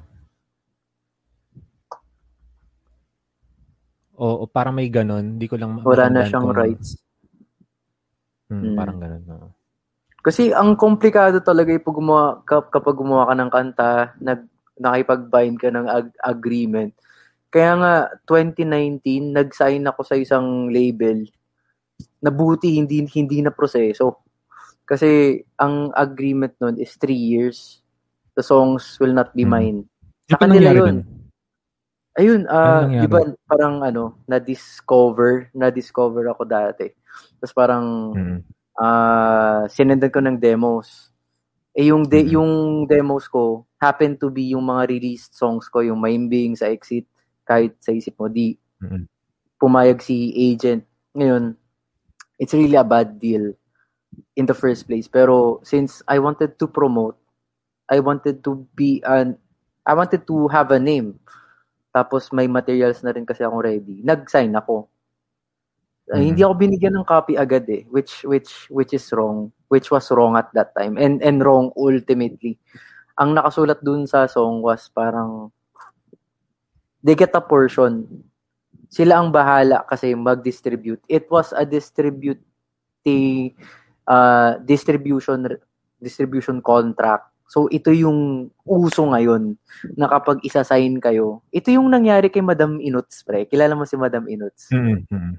o, 4.15 4.25
o 4.41 4.47
parang 4.47 4.71
may 4.71 4.87
ganon. 4.87 5.35
Hindi 5.35 5.45
ko 5.45 5.55
lang 5.55 5.79
Wala 5.79 6.07
na 6.07 6.23
siyang 6.23 6.47
kung- 6.47 6.55
rights. 6.57 6.99
Hmm, 8.47 8.59
Hmm. 8.63 8.75
Parang 8.75 8.97
ganon. 8.97 9.23
oo. 9.27 9.47
Kasi 10.25 10.49
ang 10.49 10.73
komplikado 10.73 11.37
talaga 11.37 11.69
yung 11.69 11.85
pag 11.85 11.97
gumawa, 12.01 12.25
kap- 12.41 12.73
kapag 12.73 12.97
gumawa 12.97 13.29
ka 13.29 13.33
ng 13.37 13.51
kanta, 13.53 13.89
nag, 14.17 14.41
nakipag-bind 14.81 15.61
ka 15.61 15.69
ng 15.69 15.85
ag- 15.85 16.17
agreement. 16.25 16.89
Kaya 17.53 17.77
nga, 17.77 17.93
2019, 18.25 19.29
nag-sign 19.29 19.85
ako 19.85 20.01
sa 20.01 20.17
isang 20.17 20.73
label 20.73 21.29
na 22.19 22.33
buti 22.33 22.73
hindi, 22.73 23.05
hindi 23.05 23.39
na 23.45 23.53
proseso. 23.53 24.25
Kasi 24.81 25.39
ang 25.55 25.93
agreement 25.93 26.57
nun 26.57 26.81
is 26.81 26.97
three 26.97 27.17
years. 27.17 27.85
The 28.33 28.41
songs 28.41 28.97
will 28.97 29.13
not 29.13 29.29
be 29.31 29.45
Hmm. 29.45 29.53
mine. 29.53 29.79
Ano 30.25 30.29
Sa 30.33 30.37
kanila 30.41 30.69
yun. 30.73 30.81
dun? 30.81 30.97
Ayun, 32.15 32.41
ah, 32.47 32.81
Ano 32.81 32.89
nangyari? 32.89 33.01
di 33.03 33.07
ba 33.07 33.19
parang 33.45 33.75
ano, 33.83 34.03
na-discover, 34.25 35.53
na-discover 35.53 36.33
ako 36.33 36.49
dati. 36.49 36.89
Tapos 37.37 37.53
parang 37.53 37.85
Hmm. 38.11 38.39
Ah 38.79 39.65
sinendan 39.71 40.11
ko 40.11 40.19
ng 40.23 40.39
demos. 40.39 41.11
Eh 41.75 41.91
yung 41.91 42.07
de- 42.07 42.25
Mhm. 42.27 42.33
yung 42.35 42.51
demos 42.87 43.27
ko 43.27 43.65
happen 43.79 44.15
to 44.17 44.31
be 44.31 44.55
yung 44.55 44.65
mga 44.65 44.89
released 44.89 45.35
songs 45.35 45.67
ko, 45.69 45.81
yung 45.85 45.99
Maimbing 46.01 46.55
sa 46.57 46.71
Exit, 46.71 47.05
kahit 47.45 47.75
sa 47.83 47.91
isip 47.93 48.15
mo 48.19 48.27
di 48.31 48.55
Mhm. 48.81 49.05
pumayag 49.59 49.99
si 50.03 50.31
agent. 50.35 50.83
Ngayon, 51.15 51.55
it's 52.39 52.53
really 52.55 52.75
a 52.79 52.85
bad 52.85 53.19
deal 53.19 53.53
in 54.35 54.45
the 54.47 54.55
first 54.57 54.87
place. 54.87 55.07
Pero 55.07 55.59
since 55.63 56.03
I 56.07 56.19
wanted 56.19 56.57
to 56.59 56.67
promote, 56.67 57.17
I 57.91 57.99
wanted 58.01 58.43
to 58.45 58.65
be 58.75 59.01
an 59.05 59.37
I 59.85 59.93
wanted 59.93 60.25
to 60.27 60.49
have 60.49 60.73
a 60.73 60.81
name. 60.81 61.21
Tapos 61.93 62.33
may 62.33 62.47
materials 62.49 63.01
na 63.05 63.13
rin 63.15 63.25
kasi 63.25 63.45
ako 63.45 63.63
ready. 63.63 64.01
Nag-sign 64.03 64.51
ako. 64.57 64.89
Uh, 66.05 66.21
Mhm. 66.21 66.25
Hindi 66.33 66.41
ako 66.45 66.53
binigyan 66.53 66.93
ng 67.01 67.07
copy 67.07 67.33
agad 67.33 67.65
eh, 67.65 67.81
which 67.89 68.21
which 68.29 68.69
which 68.69 68.93
is 68.93 69.05
wrong, 69.09 69.49
which 69.73 69.89
was 69.89 70.05
wrong 70.13 70.37
at 70.37 70.53
that 70.53 70.69
time 70.77 71.01
and 71.01 71.17
and 71.25 71.41
wrong 71.41 71.73
ultimately. 71.73 72.61
Ang 73.17 73.33
nakasulat 73.33 73.81
dun 73.81 74.05
sa 74.05 74.29
song 74.29 74.61
was 74.61 74.85
parang 74.93 75.49
they 77.01 77.17
get 77.17 77.33
a 77.33 77.41
portion. 77.41 78.05
Sila 78.93 79.17
ang 79.17 79.33
bahala 79.33 79.81
kasi 79.89 80.13
mag-distribute. 80.13 81.01
It 81.09 81.25
was 81.33 81.51
a 81.57 81.65
distribute 81.65 82.39
uh, 84.05 84.61
distribution 84.61 85.57
distribution 85.97 86.61
contract. 86.61 87.33
So, 87.45 87.69
ito 87.69 87.93
yung 87.93 88.49
uso 88.65 89.05
ngayon 89.05 89.53
na 89.93 90.09
kapag 90.09 90.41
isa-sign 90.41 90.97
kayo, 90.97 91.45
ito 91.53 91.69
yung 91.69 91.93
nangyari 91.93 92.33
kay 92.33 92.41
Madam 92.41 92.81
Inuts, 92.81 93.21
pre. 93.21 93.45
Kilala 93.45 93.77
mo 93.77 93.85
si 93.85 93.93
Madam 93.93 94.25
Inuts? 94.25 94.73
Mm, 94.73 95.05
mm. 95.05 95.33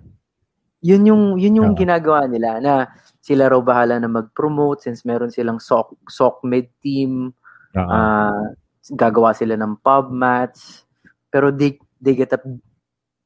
Yun 0.87 1.03
yung, 1.11 1.25
yun 1.35 1.59
yung 1.59 1.73
Oo. 1.75 1.79
ginagawa 1.79 2.31
nila 2.31 2.63
na 2.63 2.87
sila 3.19 3.51
raw 3.51 3.59
bahala 3.59 3.99
na 3.99 4.07
mag-promote 4.07 4.87
since 4.87 5.03
meron 5.03 5.35
silang 5.35 5.59
sock, 5.59 5.99
sock 6.07 6.47
med 6.47 6.71
team, 6.79 7.35
Oo. 7.75 7.91
ah 7.91 8.55
gagawa 8.95 9.35
sila 9.35 9.59
ng 9.59 9.83
pub 9.83 10.15
match, 10.15 10.87
pero 11.27 11.51
they, 11.51 11.75
they 11.99 12.15
get 12.15 12.31
a 12.31 12.39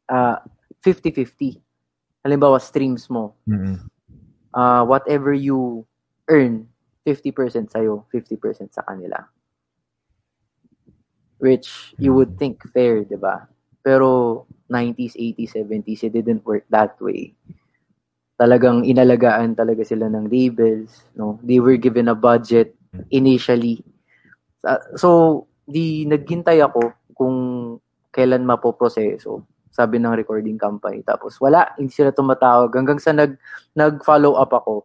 ah, 0.08 0.40
50-50. 0.80 1.60
Halimbawa, 2.24 2.56
streams 2.60 3.08
mo, 3.12 3.36
Mm, 3.44 3.76
uh, 4.52 4.82
whatever 4.84 5.32
you 5.32 5.84
earn, 6.28 6.68
50% 7.04 7.72
sa'yo, 7.72 8.04
50% 8.12 8.72
sa 8.72 8.84
kanila. 8.84 9.24
Which 11.40 11.96
you 11.96 12.12
would 12.12 12.36
think 12.36 12.60
fair, 12.68 13.00
di 13.08 13.16
ba? 13.16 13.48
Pero 13.80 14.44
90s, 14.70 15.16
80s, 15.16 15.52
70s, 15.56 16.00
it 16.06 16.12
didn't 16.14 16.44
work 16.46 16.64
that 16.70 16.94
way. 17.02 17.34
Talagang 18.40 18.86
inalagaan 18.86 19.58
talaga 19.58 19.84
sila 19.84 20.08
ng 20.08 20.30
labels. 20.30 21.04
No? 21.16 21.36
They 21.44 21.60
were 21.60 21.76
given 21.76 22.08
a 22.08 22.16
budget 22.16 22.76
initially. 23.12 23.84
So, 24.96 25.44
di 25.64 26.04
naghintay 26.04 26.60
ako 26.60 26.92
kung 27.14 27.36
kailan 28.10 28.48
mapoproseso 28.48 29.46
sabi 29.70 30.02
ng 30.02 30.18
recording 30.18 30.58
company. 30.58 31.00
Tapos 31.06 31.38
wala, 31.38 31.72
hindi 31.78 31.94
sila 31.94 32.10
tumatawag. 32.10 32.74
Hanggang 32.74 32.98
sa 32.98 33.14
nag, 33.14 33.38
nag-follow 33.78 34.34
up 34.34 34.50
ako, 34.50 34.84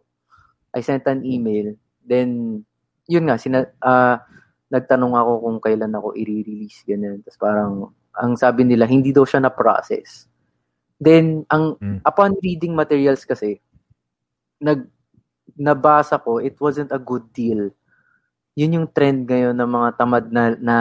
I 0.72 0.80
sent 0.80 1.04
an 1.10 1.26
email. 1.26 1.74
Then, 2.06 2.62
yun 3.10 3.26
nga, 3.26 3.36
sina, 3.36 3.66
ah, 3.82 4.22
nagtanong 4.70 5.14
ako 5.18 5.32
kung 5.42 5.58
kailan 5.58 5.94
ako 5.94 6.14
i-release, 6.14 6.86
ganyan. 6.86 7.18
Tapos 7.26 7.38
parang, 7.38 7.72
ang 8.16 8.34
sabi 8.36 8.64
nila, 8.64 8.88
hindi 8.88 9.12
daw 9.12 9.24
siya 9.24 9.44
na-process. 9.44 10.26
Then, 10.96 11.44
ang, 11.52 11.76
Mm. 11.76 12.00
upon 12.04 12.40
reading 12.40 12.72
materials 12.72 13.24
kasi, 13.28 13.60
nag, 14.58 14.88
nabasa 15.54 16.16
ko, 16.16 16.40
it 16.40 16.56
wasn't 16.56 16.92
a 16.92 17.00
good 17.00 17.28
deal. 17.32 17.70
Yun 18.56 18.76
yung 18.82 18.88
trend 18.88 19.28
ngayon 19.28 19.56
ng 19.56 19.68
mga 19.68 19.88
tamad 20.00 20.24
na, 20.32 20.56
na, 20.56 20.76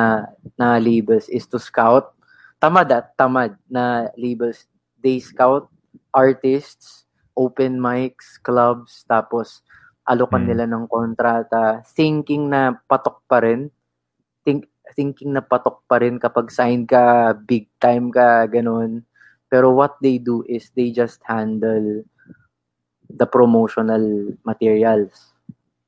na 0.55 0.79
labels 0.79 1.27
is 1.27 1.43
to 1.43 1.59
scout 1.59 2.15
tamad 2.59 2.89
at 2.89 3.13
tamad 3.13 3.53
na 3.69 4.09
labels. 4.17 4.65
They 4.97 5.19
scout 5.21 5.69
artists, 6.09 7.05
open 7.37 7.77
mics, 7.77 8.39
clubs, 8.41 9.05
tapos 9.05 9.61
alokan 10.07 10.45
Hmm. 10.45 10.49
nila 10.49 10.65
ng 10.69 10.85
kontrata, 10.89 11.85
thinking 11.93 12.49
na 12.49 12.73
patok 12.89 13.21
pa 13.29 13.43
rin. 13.43 13.69
Think, 14.41 14.65
thinking 14.93 15.33
na 15.33 15.41
patok 15.41 15.81
pa 15.89 15.97
rin 15.97 16.21
kapag 16.21 16.53
sign 16.53 16.85
ka, 16.85 17.33
big 17.33 17.65
time 17.81 18.13
ka, 18.13 18.45
ganun. 18.45 19.01
Pero 19.49 19.73
what 19.73 19.97
they 20.03 20.21
do 20.21 20.45
is 20.45 20.69
they 20.77 20.93
just 20.93 21.23
handle 21.25 22.05
the 23.09 23.25
promotional 23.25 24.35
materials. 24.45 25.33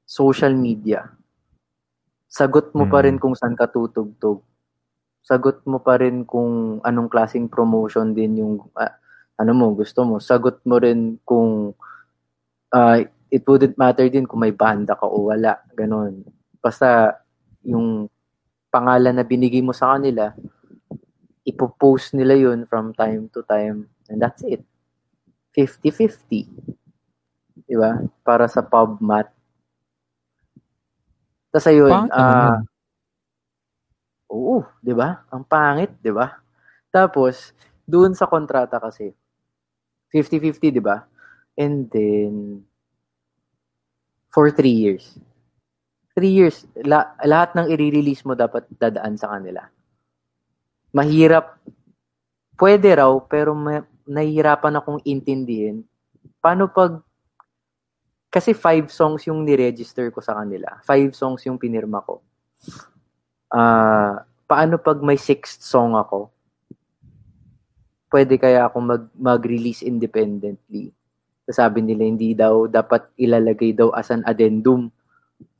Social 0.08 0.56
media. 0.56 1.14
Sagot 2.32 2.74
mo 2.74 2.90
pa 2.90 3.04
Hmm. 3.04 3.06
rin 3.06 3.18
kung 3.22 3.38
saan 3.38 3.54
ka 3.54 3.70
tutugtog 3.70 4.48
sagot 5.28 5.60
mo 5.68 5.84
pa 5.84 6.00
rin 6.00 6.24
kung 6.24 6.80
anong 6.88 7.12
klaseng 7.12 7.52
promotion 7.52 8.16
din 8.16 8.40
yung 8.40 8.64
ah, 8.80 8.96
ano 9.36 9.52
mo 9.52 9.76
gusto 9.76 10.08
mo 10.08 10.24
sagot 10.24 10.64
mo 10.64 10.80
rin 10.80 11.20
kung 11.28 11.76
ah, 12.72 13.04
it 13.28 13.44
wouldn't 13.44 13.76
matter 13.76 14.08
din 14.08 14.24
kung 14.24 14.40
may 14.40 14.56
banda 14.56 14.96
ka 14.96 15.04
o 15.04 15.28
wala 15.28 15.60
ganon 15.76 16.24
basta 16.64 17.20
yung 17.68 18.08
pangalan 18.74 19.16
na 19.16 19.26
binigay 19.26 19.64
mo 19.64 19.72
sa 19.72 19.96
kanila 19.96 20.36
ipopost 21.48 22.12
nila 22.14 22.36
yun 22.36 22.68
from 22.68 22.92
time 22.92 23.32
to 23.32 23.42
time 23.48 23.88
and 24.12 24.20
that's 24.20 24.44
it 24.44 24.62
50-50 25.56 26.48
di 27.68 27.76
ba 27.76 28.00
para 28.24 28.46
sa 28.48 28.62
PubMat 28.64 29.28
tapos 31.52 31.68
ayun 31.72 31.92
Pangit 31.92 32.12
naman 32.14 32.38
ah. 32.54 32.60
Oo, 34.28 34.68
'di 34.84 34.92
ba? 34.92 35.24
Ang 35.32 35.44
pangit, 35.48 35.92
'di 36.04 36.12
ba? 36.12 36.28
Tapos 36.92 37.56
doon 37.88 38.12
sa 38.12 38.28
kontrata 38.28 38.80
kasi 38.80 39.16
50-50, 40.12 40.72
'di 40.72 40.84
ba? 40.84 41.08
And 41.56 41.88
then 41.92 42.64
for 44.32 44.52
three 44.52 44.76
years. 44.76 45.18
Three 46.18 46.34
years, 46.34 46.66
la- 46.82 47.14
lahat 47.22 47.54
ng 47.54 47.70
i-release 47.70 48.26
mo 48.26 48.34
dapat 48.34 48.66
dadaan 48.74 49.14
sa 49.22 49.38
kanila. 49.38 49.70
Mahirap. 50.90 51.62
Pwede 52.58 52.90
raw, 52.98 53.14
pero 53.22 53.54
ma- 53.54 53.86
nahihirapan 54.10 54.82
akong 54.82 54.98
intindihin. 55.06 55.86
Paano 56.42 56.66
pag 56.66 57.06
kasi 58.34 58.58
five 58.58 58.90
songs 58.90 59.30
yung 59.30 59.46
niregister 59.46 60.10
ko 60.10 60.26
sa 60.26 60.42
kanila. 60.42 60.82
Five 60.82 61.14
songs 61.14 61.46
yung 61.46 61.62
pinirma 61.62 62.02
ko 62.02 62.26
ah 63.52 64.24
paano 64.48 64.80
pag 64.80 65.00
may 65.04 65.20
sixth 65.20 65.64
song 65.64 65.96
ako? 65.96 66.32
Pwede 68.08 68.40
kaya 68.40 68.64
ako 68.72 68.78
mag, 68.80 69.04
mag-release 69.20 69.84
independently? 69.84 70.96
Sabi 71.48 71.84
nila, 71.84 72.08
hindi 72.08 72.32
daw 72.32 72.68
dapat 72.68 73.12
ilalagay 73.20 73.76
daw 73.76 73.92
as 73.92 74.08
an 74.12 74.24
addendum. 74.24 74.88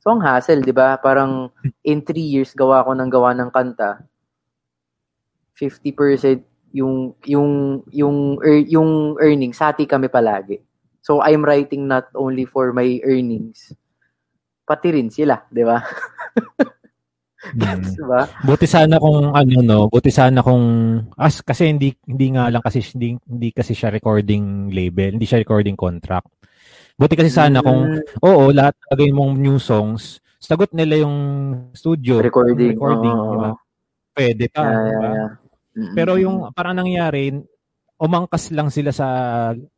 So, 0.08 0.16
ang 0.16 0.24
hassle, 0.24 0.64
di 0.64 0.72
ba? 0.72 0.96
Parang 0.96 1.52
in 1.84 2.00
three 2.00 2.24
years, 2.24 2.56
gawa 2.56 2.80
ko 2.80 2.96
ng 2.96 3.12
gawa 3.12 3.36
ng 3.36 3.52
kanta. 3.52 4.00
50% 5.52 6.48
yung 6.72 7.12
yung 7.28 7.84
yung 7.92 8.40
ear- 8.40 8.68
yung 8.72 9.20
earnings 9.20 9.60
hati 9.60 9.84
kami 9.84 10.08
palagi. 10.08 10.64
So 11.04 11.20
I'm 11.20 11.44
writing 11.44 11.84
not 11.84 12.08
only 12.16 12.48
for 12.48 12.72
my 12.72 13.04
earnings 13.04 13.68
pati 14.64 14.96
rin 14.96 15.12
sila, 15.12 15.44
'di 15.52 15.64
ba? 15.68 15.76
Mm. 17.54 17.94
'Di 17.94 18.02
ba? 18.02 18.26
Buti 18.42 18.66
sana 18.66 18.98
kung 18.98 19.30
ano 19.30 19.62
no, 19.62 19.86
buti 19.86 20.10
sana 20.10 20.42
kung 20.42 20.98
as 21.14 21.38
kasi 21.38 21.70
hindi 21.70 21.94
hindi 22.02 22.34
nga 22.34 22.50
lang 22.50 22.58
kasi 22.58 22.82
hindi, 22.82 23.14
hindi 23.14 23.54
kasi 23.54 23.78
siya 23.78 23.94
recording 23.94 24.74
label, 24.74 25.14
hindi 25.14 25.22
siya 25.22 25.38
recording 25.46 25.78
contract. 25.78 26.26
Buti 26.98 27.14
kasi 27.14 27.30
sana 27.30 27.62
kung 27.62 27.94
Mm, 27.94 28.26
oo, 28.26 28.50
lahat 28.50 28.74
gagawin 28.90 29.14
mong 29.14 29.32
new 29.38 29.56
songs, 29.56 30.18
sagot 30.36 30.74
nila 30.74 31.06
yung 31.06 31.16
studio, 31.70 32.18
recording. 32.18 32.74
recording, 32.74 33.14
oo, 33.14 33.30
di 33.30 33.36
ba? 33.38 33.50
oo. 33.54 33.58
Pwede 34.10 34.44
pa, 34.50 34.60
Yeah, 34.60 34.74
di 34.74 34.90
yeah, 34.90 34.98
ba? 34.98 35.10
yeah. 35.14 35.30
Pero 35.94 36.18
yung 36.18 36.50
parang 36.50 36.74
nangyari, 36.74 37.30
umangkas 37.94 38.50
lang 38.50 38.66
sila 38.66 38.90
sa 38.90 39.06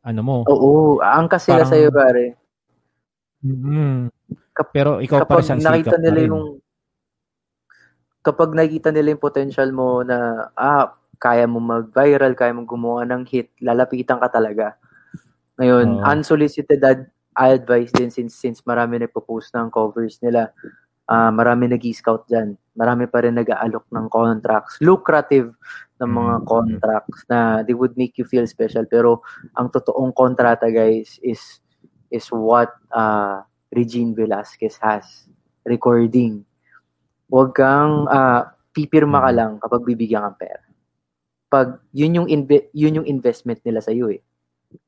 ano 0.00 0.20
mo. 0.24 0.36
Oo, 0.48 0.96
angkas 0.98 1.44
sila 1.44 1.60
Parang- 1.60 1.68
sa 1.68 1.76
iyo, 1.76 1.90
pare. 1.92 2.24
Mm. 3.44 4.08
Kap- 4.52 4.72
Pero 4.72 5.00
ikaw 5.00 5.20
pa 5.22 5.36
rin 5.36 5.44
Kapag 5.44 5.60
nakita 5.60 5.96
nila 5.96 6.16
rin. 6.16 6.28
yung 6.28 6.44
kapag 8.20 8.50
nakita 8.52 8.88
nila 8.88 9.12
yung 9.12 9.20
potential 9.22 9.68
mo 9.72 10.00
na 10.00 10.16
ah, 10.52 10.92
kaya 11.16 11.44
mo 11.44 11.60
mag-viral, 11.60 12.32
kaya 12.32 12.52
mo 12.52 12.64
gumawa 12.64 13.04
ng 13.04 13.28
hit, 13.28 13.52
lalapitan 13.60 14.16
ka 14.16 14.28
talaga. 14.30 14.80
Ngayon, 15.60 16.00
Oo. 16.00 16.04
unsolicited 16.08 16.80
ad- 16.80 17.12
advice 17.36 17.92
din 17.92 18.08
since 18.08 18.34
since 18.34 18.64
marami 18.64 18.96
nagpo-post 18.98 19.52
ng 19.54 19.68
covers 19.68 20.18
nila. 20.20 20.50
Ah, 21.04 21.28
marami 21.28 21.66
nag-scout 21.66 22.24
diyan. 22.26 22.54
Marami 22.72 23.04
pa 23.06 23.20
rin 23.20 23.34
nag-aalok 23.34 23.90
ng 23.90 24.06
contracts, 24.08 24.78
lucrative 24.80 25.52
na 25.98 26.06
mga 26.06 26.34
Mm. 26.40 26.46
contracts 26.46 27.20
na 27.28 27.60
they 27.60 27.74
would 27.74 27.92
make 27.94 28.16
you 28.16 28.24
feel 28.24 28.46
special 28.46 28.86
pero 28.86 29.20
ang 29.52 29.68
totoong 29.68 30.14
kontrata 30.14 30.70
guys 30.70 31.20
is 31.20 31.60
is 32.08 32.24
what 32.30 32.72
uh, 32.90 33.42
Regine 33.70 34.14
Velasquez 34.14 34.80
has 34.80 35.28
recording. 35.62 36.42
Huwag 37.28 37.52
kang 37.52 38.06
ah, 38.08 38.54
pipirma 38.70 39.20
ka 39.20 39.30
Mhm. 39.30 39.36
lang 39.36 39.52
kapag 39.58 39.82
bibigyan 39.84 40.24
kang 40.24 40.38
pera. 40.40 40.62
Pag 41.46 41.68
yun 41.90 42.22
yung 42.22 42.28
inve- 42.28 42.70
yun 42.70 43.02
yung 43.02 43.06
investment 43.06 43.58
nila 43.60 43.82
sa 43.82 43.90
iyo 43.90 44.08
eh. 44.08 44.22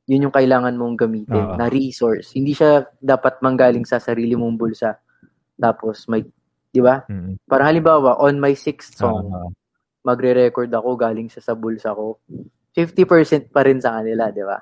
Yun 0.06 0.28
yung 0.30 0.34
kailangan 0.34 0.74
mong 0.74 0.96
gamitin 0.98 1.54
Oo. 1.54 1.56
na 1.58 1.66
resource. 1.66 2.34
Hindi 2.34 2.54
siya 2.54 2.86
dapat 2.98 3.38
manggaling 3.42 3.86
sa 3.86 3.98
sarili 4.02 4.34
mong 4.34 4.54
bulsa. 4.58 4.94
Tapos 5.58 6.06
may 6.10 6.22
'di 6.72 6.80
ba? 6.80 7.04
Mm. 7.06 7.38
Para 7.44 7.68
halimbawa 7.68 8.18
on 8.18 8.40
my 8.40 8.56
sixth 8.56 8.96
song, 8.96 9.28
Ah, 9.30 9.48
magre-record 10.02 10.72
ako 10.72 10.96
galing 10.98 11.28
siya 11.30 11.42
sa 11.44 11.54
bulsa 11.54 11.94
ko. 11.94 12.18
50% 12.72 13.52
pa 13.52 13.62
rin 13.62 13.78
sa 13.78 14.00
kanila, 14.00 14.32
'di 14.32 14.42
ba? 14.42 14.58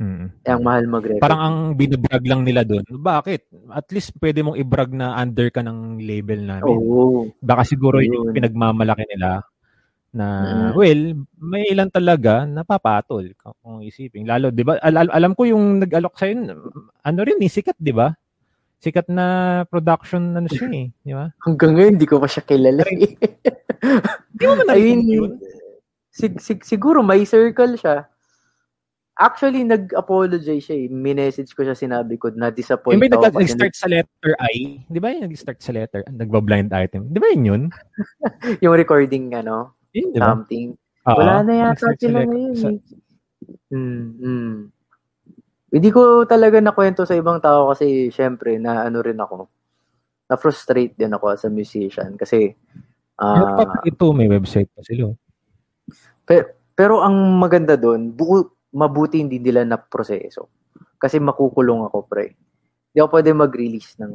mm. 0.00 0.26
Eh, 0.44 0.50
ang 0.50 0.64
mahal 0.64 0.84
mag-record. 0.88 1.20
Parang 1.22 1.40
ang 1.40 1.56
binabrag 1.76 2.24
lang 2.24 2.42
nila 2.42 2.64
doon. 2.64 2.84
Bakit? 2.88 3.68
At 3.68 3.86
least 3.92 4.16
pwede 4.16 4.40
mong 4.40 4.56
i-brag 4.56 4.90
na 4.96 5.12
under 5.20 5.52
ka 5.52 5.60
ng 5.60 6.00
label 6.00 6.40
namin. 6.48 6.76
Oo. 6.80 7.28
Baka 7.44 7.62
siguro 7.68 8.00
yun 8.00 8.16
yung 8.16 8.28
Yun. 8.32 8.36
pinagmamalaki 8.36 9.04
nila 9.12 9.44
na 10.10 10.26
Mm. 10.42 10.72
well, 10.74 11.02
may 11.38 11.70
ilan 11.70 11.86
talaga 11.86 12.42
napapatol 12.42 13.30
kung 13.38 13.78
isipin. 13.80 14.26
Lalo, 14.26 14.50
'di 14.50 14.66
ba? 14.66 14.74
Al- 14.82 15.06
al- 15.06 15.14
alam 15.14 15.32
ko 15.34 15.46
yung 15.46 15.78
nag-alok 15.78 16.18
sa 16.18 16.26
ano 16.26 17.18
rin, 17.22 17.38
ni 17.38 17.46
sikat, 17.46 17.78
'di 17.78 17.94
ba? 17.94 18.14
sikat 18.80 19.12
na 19.12 19.26
production 19.68 20.32
ano 20.32 20.48
siya 20.48 20.72
eh, 20.72 20.88
di 21.04 21.12
ba? 21.12 21.28
Hanggang 21.44 21.76
ngayon, 21.76 21.92
hindi 22.00 22.08
ko 22.08 22.16
pa 22.16 22.24
siya 22.24 22.40
kilala. 22.42 22.80
eh. 22.88 23.12
Di 24.32 24.44
mo 24.48 24.56
man 24.56 24.72
I 24.72 24.80
mean, 24.80 25.04
yun? 25.04 25.32
sig- 26.08 26.40
sig- 26.40 26.64
siguro 26.64 27.04
may 27.04 27.28
circle 27.28 27.76
siya. 27.76 28.08
Actually, 29.20 29.68
nag-apologize 29.68 30.64
siya 30.64 30.76
eh. 30.80 30.88
Minessage 30.88 31.52
ko 31.52 31.60
siya, 31.60 31.76
sinabi 31.76 32.16
ko 32.16 32.32
na 32.32 32.48
disappoint 32.48 32.96
Yung 32.96 33.04
may 33.04 33.12
ako. 33.12 33.28
kasi 33.28 33.52
nag-start 33.52 33.74
sa 33.76 33.84
letter 33.84 34.32
I, 34.48 34.80
di 34.80 34.96
ba 34.96 35.12
yung 35.12 35.28
nag-start 35.28 35.60
sa 35.60 35.76
letter, 35.76 36.00
nagba-blind 36.08 36.72
item, 36.72 37.04
di 37.12 37.20
ba 37.20 37.28
yun 37.36 37.44
yun? 37.44 37.62
yung 38.64 38.72
recording, 38.72 39.36
ano, 39.36 39.76
Yun, 39.94 40.08
di 40.14 40.18
ba? 40.20 40.26
something. 40.34 40.68
Oo. 41.08 41.18
Wala 41.18 41.34
na 41.42 41.54
yata 41.68 41.90
sa 41.90 41.98
sila 41.98 42.20
ngayon. 42.26 42.54
sa-. 42.54 42.76
Hmm, 43.70 44.04
hmm. 44.20 44.54
Hindi 45.70 45.88
ko 45.94 46.26
talaga 46.26 46.58
nakwento 46.58 47.06
sa 47.06 47.14
ibang 47.14 47.38
tao 47.38 47.70
kasi 47.70 48.10
syempre 48.10 48.58
na 48.58 48.90
ano 48.90 48.98
rin 49.00 49.18
ako. 49.18 49.46
Na-frustrate 50.30 50.98
din 50.98 51.14
ako 51.14 51.34
as 51.34 51.46
a 51.46 51.50
musician 51.50 52.14
kasi 52.18 52.54
Pero 53.20 53.44
ah 53.60 53.84
ito, 53.84 54.06
may 54.16 54.26
website 54.26 54.70
pa 54.72 54.82
sila. 54.82 55.12
Pero, 56.24 56.44
pero 56.72 56.94
ang 57.04 57.36
maganda 57.36 57.76
doon, 57.76 58.16
buo, 58.16 58.56
mabuti 58.72 59.20
hindi 59.20 59.36
nila 59.36 59.66
na 59.66 59.76
proseso. 59.76 60.48
Kasi 60.96 61.20
makukulong 61.20 61.84
ako, 61.90 62.06
pre. 62.08 62.34
Hindi 62.90 62.98
ako 62.98 63.10
pwede 63.14 63.30
mag-release 63.36 63.92
ng 64.00 64.12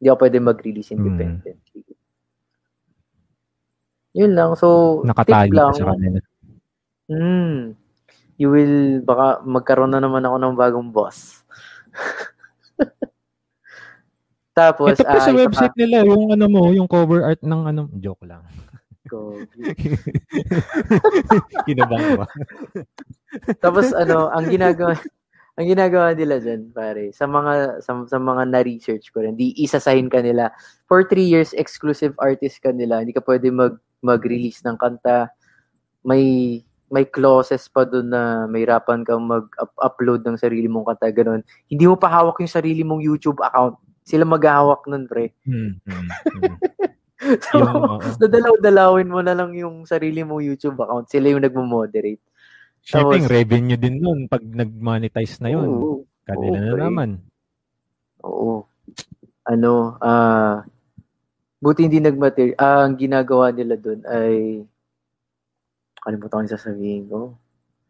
hindi 0.00 0.06
ako 0.12 0.18
pwede 0.20 0.38
mag-release 0.40 0.90
independently. 0.92 1.83
Yun 4.14 4.32
lang. 4.32 4.54
So, 4.54 5.02
Nakatali 5.02 5.50
tip 5.50 5.58
lang. 5.58 5.74
sa 5.74 5.90
kanila. 5.92 6.18
Hmm. 7.10 7.74
You 8.34 8.50
will, 8.50 9.02
baka 9.06 9.46
magkaroon 9.46 9.94
na 9.94 10.02
naman 10.02 10.26
ako 10.26 10.36
ng 10.38 10.54
bagong 10.58 10.90
boss. 10.90 11.42
Tapos, 14.58 14.94
Ito 14.94 15.06
pa 15.06 15.18
ah, 15.18 15.22
sa 15.22 15.34
website 15.34 15.74
nila, 15.74 16.06
yung 16.06 16.30
ano 16.30 16.46
mo, 16.46 16.70
yung 16.70 16.86
cover 16.86 17.26
art 17.26 17.42
ng 17.42 17.62
ano, 17.74 17.90
joke 17.98 18.22
lang. 18.22 18.42
ko. 19.10 19.36
Kinabang 21.68 22.18
ba? 22.18 22.26
Tapos 23.64 23.92
ano, 23.92 24.32
ang 24.32 24.48
ginagawa 24.48 24.96
ang 25.54 25.70
ginagawa 25.70 26.18
nila 26.18 26.42
diyan, 26.42 26.74
pare, 26.74 27.14
sa 27.14 27.30
mga 27.30 27.78
sa, 27.78 28.02
sa 28.10 28.18
mga 28.18 28.42
na-research 28.50 29.14
ko 29.14 29.22
rin, 29.22 29.38
di 29.38 29.54
isasahin 29.54 30.10
ka 30.10 30.18
nila 30.18 30.50
for 30.90 31.06
three 31.06 31.30
years 31.30 31.54
exclusive 31.54 32.10
artist 32.18 32.58
ka 32.58 32.74
nila. 32.74 33.06
Hindi 33.06 33.14
ka 33.14 33.22
pwede 33.22 33.54
mag 33.54 33.78
mag-release 34.04 34.60
ng 34.68 34.76
kanta. 34.76 35.32
May 36.04 36.60
may 36.92 37.08
clauses 37.08 37.66
pa 37.66 37.88
doon 37.88 38.12
na 38.12 38.44
may 38.46 38.62
hirapan 38.62 39.02
kang 39.02 39.24
mag-upload 39.24 40.22
ng 40.22 40.36
sarili 40.38 40.68
mong 40.68 40.94
kanta, 40.94 41.10
ganun. 41.10 41.42
Hindi 41.66 41.84
mo 41.88 41.96
pa 41.96 42.06
hawak 42.12 42.38
yung 42.38 42.52
sarili 42.52 42.84
mong 42.84 43.02
YouTube 43.02 43.40
account. 43.42 43.80
Sila 44.04 44.22
maghahawak 44.28 44.84
nun, 44.86 45.08
pre. 45.08 45.32
Hmm, 45.42 45.80
hmm, 45.82 46.06
hmm. 46.38 46.56
So, 47.24 47.56
dadalaw-dalawin 48.20 49.08
mo 49.08 49.24
na 49.24 49.32
lang 49.32 49.56
yung 49.56 49.88
sarili 49.88 50.20
mong 50.20 50.44
YouTube 50.44 50.76
account. 50.76 51.08
Sila 51.08 51.32
yung 51.32 51.40
nagmo-moderate. 51.40 52.20
Tapos- 52.84 53.16
yung 53.16 53.32
revenue 53.32 53.80
din 53.80 53.96
nun 53.96 54.28
pag 54.28 54.44
nag-monetize 54.44 55.40
na 55.40 55.48
yun. 55.48 55.64
Oo. 55.64 56.04
Kanila 56.28 56.58
Oo, 56.60 56.64
na 56.68 56.72
pre. 56.76 56.82
naman. 56.84 57.10
Oo. 58.28 58.52
Ano, 59.48 59.96
ah, 60.04 60.64
buti 61.64 61.88
hindi 61.88 62.04
nagmater. 62.04 62.52
Ah, 62.60 62.84
ang 62.84 63.00
ginagawa 63.00 63.48
nila 63.48 63.80
doon 63.80 64.04
ay, 64.04 64.60
kalimutan 66.04 66.36
ko 66.36 66.42
yung 66.44 66.54
sasabihin 66.60 67.04
ko. 67.08 67.20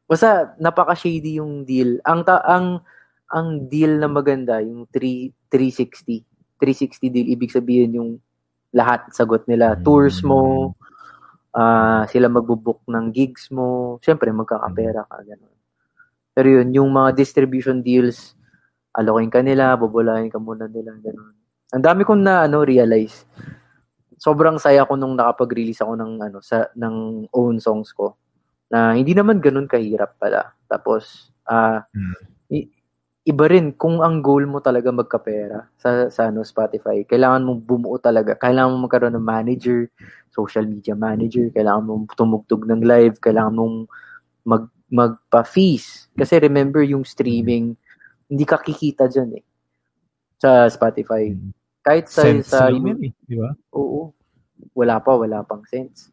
Basta, 0.07 0.55
napaka-shady 0.63 1.43
yung 1.43 1.67
deal. 1.67 1.99
Ang, 2.07 2.23
ta- 2.23 2.47
ang, 2.47 2.87
ang 3.35 3.67
deal 3.67 3.99
na 3.99 4.07
maganda, 4.07 4.63
yung 4.63 4.87
3, 4.95 5.51
360. 5.51 6.23
360 6.63 7.11
deal, 7.11 7.29
ibig 7.35 7.51
sabihin 7.51 7.99
yung 7.99 8.11
lahat 8.71 9.11
sagot 9.11 9.43
nila. 9.51 9.75
Tours 9.83 10.23
mo, 10.23 10.75
ah 11.55 12.07
sila 12.11 12.31
magbubook 12.31 12.87
ng 12.87 13.11
gigs 13.11 13.51
mo. 13.51 13.99
Siyempre, 14.03 14.31
magkakapera 14.31 15.03
ka. 15.07 15.19
Ganun. 15.23 15.55
Pero 16.35 16.47
yun, 16.51 16.69
yung 16.75 16.91
mga 16.91 17.15
distribution 17.15 17.79
deals, 17.83 18.35
alokin 18.95 19.31
ka 19.31 19.43
nila, 19.43 19.79
bubulahin 19.79 20.31
ka 20.31 20.39
muna 20.39 20.67
nila, 20.67 20.95
ganun. 20.99 21.35
Ang 21.75 21.83
dami 21.83 22.03
kong 22.07 22.23
na 22.23 22.47
ano 22.47 22.63
realize. 22.63 23.27
Sobrang 24.19 24.57
saya 24.63 24.87
ko 24.87 24.95
nung 24.97 25.15
nakapag-release 25.19 25.83
ako 25.83 25.95
ng 25.99 26.13
ano 26.23 26.39
sa 26.45 26.71
ng 26.75 27.29
own 27.35 27.59
songs 27.61 27.91
ko 27.93 28.15
na 28.71 28.95
hindi 28.97 29.13
naman 29.15 29.39
ganun 29.43 29.69
kahirap 29.71 30.19
pala. 30.19 30.55
Tapos 30.71 31.31
ah 31.47 31.85
i- 32.53 32.71
iba 33.25 33.45
rin 33.49 33.73
kung 33.77 34.01
ang 34.05 34.21
goal 34.21 34.45
mo 34.49 34.61
talaga 34.61 34.93
magkapera 34.93 35.69
sa 35.81 36.09
sa 36.13 36.29
ano 36.33 36.45
Spotify. 36.45 37.05
Kailangan 37.09 37.45
mong 37.45 37.61
bumuo 37.65 37.97
talaga. 38.01 38.37
Kailangan 38.37 38.71
mong 38.77 38.85
magkaroon 38.89 39.17
ng 39.17 39.27
manager, 39.27 39.81
social 40.33 40.67
media 40.69 40.95
manager, 40.97 41.49
kailangan 41.55 41.85
mong 41.89 42.05
tumugtog 42.17 42.65
ng 42.69 42.83
live, 42.85 43.17
kailangan 43.23 43.55
mong 43.57 43.77
mag 44.47 44.65
magpa-fees. 44.93 46.09
Kasi 46.15 46.39
remember 46.39 46.85
yung 46.85 47.03
streaming, 47.03 47.75
hindi 48.31 48.45
ka 48.47 48.61
kikita 48.63 49.09
dyan 49.11 49.41
eh. 49.41 49.45
Sa 50.39 50.69
Spotify. 50.71 51.33
Kahit 51.85 52.09
sa, 52.09 52.25
Sense 52.25 52.49
sa 52.49 52.73
yun 52.73 52.97
eh, 53.05 53.13
di 53.29 53.37
ba? 53.37 53.53
Oo. 53.77 54.11
Wala 54.73 54.97
pa, 55.05 55.13
wala 55.21 55.45
pang 55.45 55.61
sense. 55.69 56.09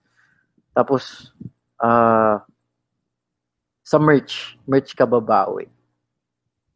Tapos, 0.76 1.32
ah 1.80 2.44
sa 3.82 3.98
merch, 4.00 4.56
merch 4.64 4.92
ka 4.96 5.04
babawi. 5.08 5.68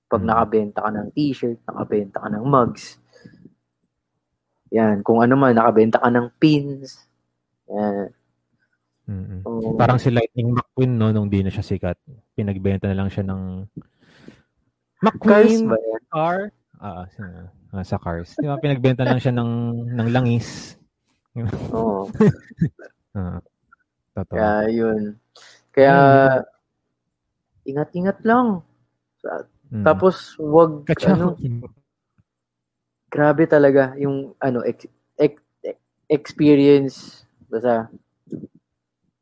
Pag 0.08 0.24
Hmm. 0.24 0.30
nakabenta 0.32 0.80
ka 0.84 0.90
ng 0.92 1.12
t-shirt, 1.12 1.60
nakabenta 1.68 2.24
ka 2.24 2.28
ng 2.32 2.44
mugs. 2.44 3.00
Yan, 4.72 5.00
kung 5.04 5.24
ano 5.24 5.36
man, 5.40 5.56
nakabenta 5.56 6.00
ka 6.00 6.10
ng 6.12 6.28
pins. 6.36 7.08
Yan. 7.72 8.12
Mm-mm. 9.06 9.42
Oo. 9.46 9.78
Parang 9.78 10.02
si 10.02 10.10
Lightning 10.10 10.50
McQueen, 10.52 10.98
no, 10.98 11.14
nung 11.14 11.30
di 11.30 11.46
na 11.46 11.54
siya 11.54 11.62
sikat. 11.62 11.96
Pinagbenta 12.34 12.90
na 12.90 12.98
lang 13.06 13.10
siya 13.12 13.22
ng 13.28 13.70
McQueen 15.06 15.70
car. 16.10 16.50
Ah, 16.82 17.06
sa, 17.14 17.24
ah, 17.76 17.84
sa 17.84 18.00
cars. 18.00 18.40
Di 18.40 18.48
ba, 18.48 18.56
pinagbenta 18.56 19.04
lang 19.04 19.20
siya 19.20 19.36
ng, 19.36 19.52
ng 20.00 20.08
langis. 20.10 20.80
Oo. 21.76 22.08
Ah, 23.16 23.40
totoo. 24.12 24.36
Kaya 24.36 24.68
yun. 24.68 25.16
Kaya, 25.72 25.96
ingat-ingat 27.64 28.20
lang. 28.28 28.60
Mm. 29.72 29.88
Tapos, 29.88 30.36
wag, 30.36 30.84
Katsa- 30.84 31.16
ano, 31.16 31.40
grabe 33.08 33.48
talaga 33.48 33.96
yung, 33.96 34.36
ano, 34.44 34.68
ex, 34.68 34.84
ex, 35.16 35.40
experience. 36.12 37.24
Basta, 37.48 37.88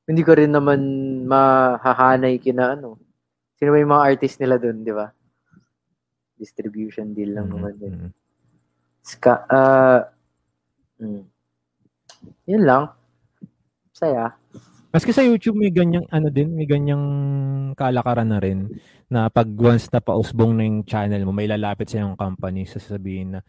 hindi 0.10 0.22
ko 0.26 0.34
rin 0.34 0.50
naman 0.50 0.82
mahahanay 1.30 2.42
kina, 2.42 2.74
ano, 2.74 2.98
sino 3.62 3.72
ba 3.72 3.78
yung 3.78 3.94
mga 3.94 4.06
artist 4.10 4.42
nila 4.42 4.58
dun, 4.58 4.82
di 4.82 4.90
ba? 4.90 5.14
Distribution 6.34 7.14
deal 7.14 7.38
lang 7.38 7.48
Mm, 7.48 7.54
naman 7.54 7.74
din. 7.78 7.94
Ska, 9.04 9.44
ah, 9.52 10.00
mm. 10.96 11.24
yun 12.48 12.64
lang. 12.64 12.88
Saya. 13.92 14.32
Maski 14.96 15.12
sa 15.12 15.26
YouTube 15.26 15.60
may 15.60 15.74
ganyang 15.74 16.08
ano 16.08 16.32
din, 16.32 16.56
may 16.56 16.64
ganyang 16.64 17.04
kalakaran 17.76 18.32
na 18.32 18.40
rin 18.40 18.72
na 19.12 19.28
pag 19.28 19.50
once 19.60 19.92
na 19.92 20.00
pausbong 20.00 20.56
na 20.56 20.64
yung 20.64 20.88
channel 20.88 21.28
mo, 21.28 21.36
may 21.36 21.50
lalapit 21.50 21.92
sa 21.92 22.00
yung 22.00 22.16
company 22.16 22.64
sasabihin 22.64 23.38
na 23.38 23.40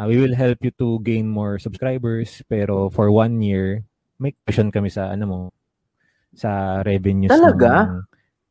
"Ah, 0.00 0.08
we 0.08 0.16
will 0.16 0.32
help 0.32 0.62
you 0.64 0.72
to 0.72 1.02
gain 1.04 1.28
more 1.28 1.60
subscribers 1.60 2.40
pero 2.48 2.88
for 2.88 3.12
one 3.12 3.42
year 3.42 3.84
may 4.16 4.32
question 4.46 4.70
kami 4.70 4.88
sa 4.88 5.12
ano 5.12 5.24
mo 5.26 5.38
sa 6.32 6.80
revenues 6.86 7.34
Talaga? 7.34 7.90
ng 7.90 8.00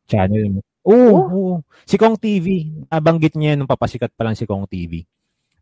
channel 0.05 0.45
mo. 0.51 0.61
Oo, 0.85 1.09
oo. 1.31 1.55
Si 1.87 1.95
Kong 1.95 2.17
TV, 2.19 2.67
nabanggit 2.91 3.33
niya 3.37 3.55
nung 3.55 3.69
papasikat 3.69 4.11
pa 4.13 4.27
lang 4.27 4.35
si 4.35 4.43
Kong 4.43 4.67
TV. 4.67 5.07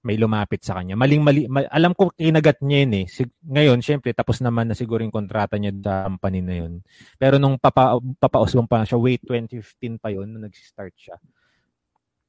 May 0.02 0.16
lumapit 0.16 0.64
sa 0.64 0.80
kanya. 0.80 0.96
Maling-mali. 0.96 1.52
ma- 1.52 1.68
alam 1.68 1.92
ko 1.92 2.10
kinagat 2.12 2.64
niya 2.64 2.88
yun 2.88 2.94
eh. 3.04 3.06
Sig- 3.06 3.36
ngayon, 3.44 3.80
syempre, 3.84 4.16
tapos 4.16 4.40
naman 4.40 4.72
na 4.72 4.76
siguro 4.76 5.04
yung 5.04 5.12
kontrata 5.12 5.60
niya 5.60 5.76
sa 5.84 6.08
company 6.08 6.40
na 6.40 6.56
yun. 6.66 6.80
Pero 7.20 7.36
nung 7.36 7.60
papa, 7.60 8.00
papausbong 8.18 8.66
pa 8.66 8.88
siya, 8.88 8.96
wait, 8.96 9.20
2015 9.28 10.00
pa 10.00 10.08
yun, 10.10 10.32
nung 10.32 10.48
nag-start 10.48 10.96
siya. 10.96 11.20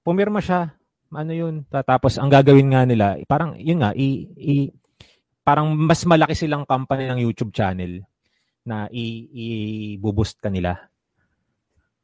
Pumirma 0.03 0.41
siya. 0.41 0.75
Ano 1.11 1.33
yun? 1.35 1.67
Ta- 1.67 1.83
Tapos, 1.83 2.17
ang 2.17 2.31
gagawin 2.31 2.71
nga 2.71 2.83
nila, 2.87 3.19
parang, 3.27 3.55
yun 3.55 3.83
nga, 3.83 3.95
i, 3.95 4.27
i- 4.35 4.73
parang 5.43 5.75
mas 5.75 6.03
malaki 6.07 6.35
silang 6.35 6.63
company 6.63 7.07
ng 7.07 7.23
YouTube 7.23 7.51
channel 7.51 8.03
na 8.63 8.87
i, 8.93 9.27
i-boost 9.97 10.39
ka 10.39 10.51
nila. 10.51 10.79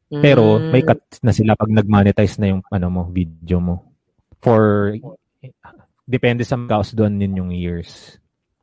Pero 0.07 0.63
Mm, 0.63 0.71
may 0.71 0.83
cut 0.87 1.03
na 1.21 1.35
sila 1.35 1.59
pag 1.59 1.67
nag-monetize 1.71 2.39
na 2.39 2.55
yung 2.55 2.63
ano 2.71 2.87
mo, 2.87 3.03
video 3.11 3.59
mo. 3.59 3.91
For 4.39 4.95
depende 6.07 6.43
sa 6.47 6.57
magkaos 6.59 6.95
doon 6.95 7.19
din 7.19 7.39
yung 7.39 7.51
years. 7.51 8.19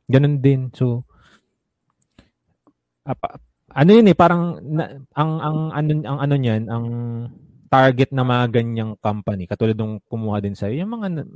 Ganun 0.08 0.40
din. 0.40 0.72
So 0.72 1.04
apa, 3.04 3.36
ano 3.76 3.90
yun 3.92 4.08
eh 4.08 4.16
parang 4.16 4.56
na, 4.64 4.96
ang 5.12 5.32
ang 5.44 5.58
ano 5.76 5.90
ang 6.08 6.18
ano 6.24 6.34
niyan, 6.40 6.62
ang 6.72 6.86
target 7.68 8.10
na 8.16 8.24
mga 8.24 8.44
ganyang 8.60 8.92
company 9.02 9.44
katulad 9.44 9.76
nung 9.76 10.00
kumuha 10.08 10.40
din 10.40 10.56
sa 10.56 10.72
yung 10.72 10.88
mga 10.94 11.26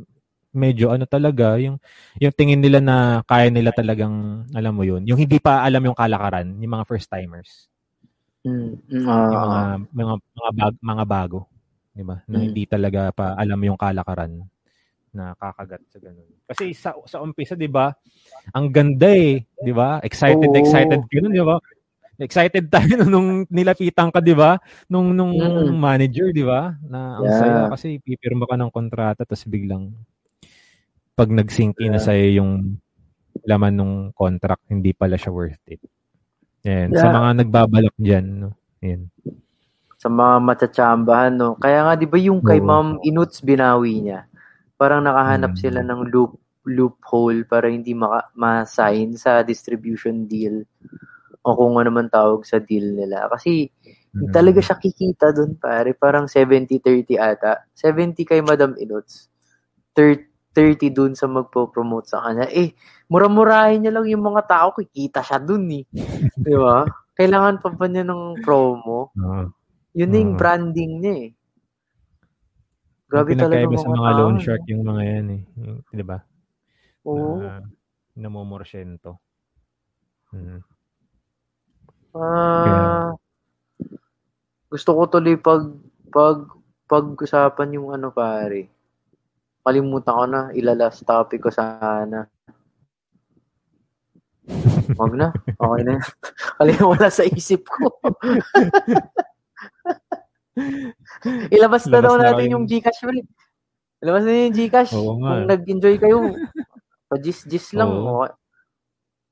medyo 0.56 0.88
ano 0.88 1.04
talaga, 1.04 1.60
yung, 1.60 1.76
yung 2.16 2.32
tingin 2.32 2.60
nila 2.64 2.80
na 2.80 2.96
kaya 3.28 3.52
nila 3.52 3.68
talagang, 3.70 4.48
alam 4.56 4.72
mo 4.72 4.82
yun, 4.82 5.04
yung 5.04 5.20
hindi 5.20 5.36
pa 5.38 5.60
alam 5.60 5.84
yung 5.84 5.94
kalakaran, 5.98 6.56
yung 6.58 6.72
mga 6.72 6.88
first-timers. 6.88 7.68
Mm, 8.48 8.80
mm, 8.80 9.04
yung 9.04 9.08
ah, 9.08 9.28
mga, 9.44 9.60
mga, 9.92 10.14
mga, 10.24 10.50
bag, 10.56 10.74
mga 10.80 11.04
bago. 11.04 11.38
Di 11.92 12.02
ba? 12.06 12.16
Na 12.24 12.38
Mm. 12.40 12.44
hindi 12.48 12.62
talaga 12.64 13.12
pa 13.12 13.36
alam 13.36 13.60
yung 13.60 13.76
kalakaran 13.78 14.40
na 15.12 15.32
kakagat 15.36 15.82
sa 15.88 15.98
ganun. 15.98 16.28
Kasi 16.44 16.72
sa, 16.72 16.92
sa 17.04 17.20
umpisa, 17.20 17.56
di 17.56 17.68
ba, 17.68 17.92
ang 18.52 18.68
ganda 18.68 19.08
eh, 19.08 19.44
di 19.44 19.72
ba? 19.72 19.98
Excited, 20.04 20.50
Oo. 20.50 20.58
excited 20.58 21.00
ka 21.00 21.16
nun, 21.20 21.32
di 21.32 21.42
ba? 21.42 21.56
Excited 22.18 22.66
tayo 22.66 23.06
nung 23.06 23.46
nilapitan 23.46 24.10
ka, 24.10 24.18
di 24.18 24.34
ba? 24.34 24.58
Nung, 24.90 25.14
nung 25.14 25.38
Mm. 25.38 25.78
manager, 25.78 26.34
di 26.34 26.42
ba? 26.42 26.74
Na 26.82 27.22
ang 27.22 27.30
Yeah. 27.30 27.38
saya 27.38 27.58
kasi 27.70 28.02
pipirma 28.02 28.44
ka 28.44 28.58
ng 28.58 28.74
kontrata 28.74 29.22
tapos 29.22 29.46
biglang 29.46 29.94
pag 31.14 31.30
nag-sync 31.30 31.78
in 31.78 31.94
na 31.94 32.02
Yeah. 32.02 32.06
sa'yo 32.06 32.26
yung 32.42 32.52
laman 33.46 33.74
ng 33.78 33.92
contract, 34.18 34.66
hindi 34.66 34.90
pala 34.90 35.14
siya 35.14 35.30
worth 35.30 35.62
it. 35.70 35.78
Yan. 36.66 36.90
Sa 36.90 37.06
Yeah. 37.06 37.14
mga 37.14 37.30
nagbabalak 37.46 37.94
dyan, 37.98 38.26
no? 38.44 38.50
Yan. 38.82 39.10
sa 39.98 40.06
mga 40.06 40.34
matsatsambahan, 40.46 41.34
no? 41.34 41.58
Kaya 41.58 41.82
nga, 41.82 41.98
di 41.98 42.06
ba 42.06 42.14
yung 42.22 42.38
kay. 42.38 42.62
Ma'am 42.62 43.02
Inuts 43.02 43.42
binawi 43.42 43.98
niya? 43.98 44.30
Parang 44.78 45.02
nakahanap 45.04 45.58
Mm. 45.58 45.60
sila 45.60 45.80
ng 45.84 46.02
loop 46.08 46.38
loophole 46.68 47.48
para 47.48 47.72
hindi 47.72 47.96
maka, 47.96 48.28
ma-sign 48.36 49.16
sa 49.16 49.40
distribution 49.40 50.28
deal 50.28 50.68
o 51.40 51.56
kung 51.56 51.80
ano 51.80 51.88
man 51.88 52.12
tawag 52.12 52.44
sa 52.44 52.60
deal 52.60 52.92
nila. 52.92 53.24
Kasi 53.32 53.72
Mm. 54.12 54.32
talaga 54.32 54.60
siya 54.60 54.76
kikita 54.76 55.32
doon, 55.32 55.56
pare. 55.56 55.92
Parang 55.92 56.28
70-30 56.28 57.16
ata. 57.16 57.68
70 57.72 58.24
kay 58.24 58.40
Madam 58.40 58.76
Inuts. 58.76 59.28
30, 59.96 60.28
30 60.52 60.90
dun 60.90 61.14
sa 61.14 61.28
magpo-promote 61.30 62.08
sa 62.08 62.24
kanya. 62.24 62.48
Eh, 62.50 62.74
mura-murahin 63.08 63.84
niya 63.84 63.92
lang 63.94 64.06
yung 64.08 64.24
mga 64.24 64.42
tao. 64.48 64.68
Kikita 64.74 65.20
siya 65.24 65.38
dun 65.40 65.68
eh. 65.72 65.84
di 66.36 66.54
ba? 66.56 66.84
Kailangan 67.14 67.60
pa 67.62 67.68
ba 67.72 67.86
niya 67.88 68.04
ng 68.06 68.42
promo? 68.44 69.12
Oo. 69.14 69.44
Yun 69.96 70.10
na 70.12 70.18
yung 70.20 70.34
branding 70.36 70.92
niya 71.02 71.14
eh. 71.26 71.30
Grabe 73.08 73.32
talaga 73.32 73.64
pinagkaiba 73.64 73.76
sa 73.80 73.88
mga 73.88 74.10
loan 74.20 74.36
shark 74.36 74.62
yung 74.68 74.84
mga 74.84 75.02
yan 75.08 75.26
eh. 75.32 75.42
Di 75.96 76.04
ba? 76.04 76.20
Oo. 77.08 77.40
Na, 77.40 77.64
namomorsyento. 78.12 79.16
Mm. 80.36 80.60
Ah, 82.12 83.16
gusto 84.68 84.90
ko 84.92 85.02
tuloy 85.08 85.40
pag 85.40 85.72
pag 86.12 86.44
pag-usapan 86.84 87.80
yung 87.80 87.96
ano 87.96 88.12
pare. 88.12 88.68
Kalimutan 89.64 90.16
ko 90.16 90.24
na, 90.28 90.40
ilalas 90.52 91.00
topic 91.00 91.44
ko 91.44 91.52
sana. 91.52 92.28
Wag 94.96 95.12
na. 95.16 95.28
Okay 95.56 95.82
na. 95.84 95.96
Kalimutan 96.60 96.88
wala 96.92 97.08
sa 97.08 97.24
isip 97.24 97.64
ko. 97.68 97.88
Ilabas 101.54 101.86
na 101.86 101.98
Labas 101.98 102.04
daw 102.04 102.14
na 102.18 102.22
natin 102.32 102.46
kayo. 102.48 102.52
yung 102.58 102.64
Gcash 102.66 103.02
ulit. 103.06 103.26
Ilabas 104.02 104.22
na 104.24 104.30
yung 104.32 104.56
Gcash. 104.56 104.92
Oo 104.94 105.12
nga. 105.22 105.30
Kung 105.30 105.46
nag-enjoy 105.50 105.96
kayo, 105.98 106.18
pa-gis-gis 107.10 107.72
lang. 107.74 107.90
Oo. 107.90 108.24
Okay. 108.24 108.32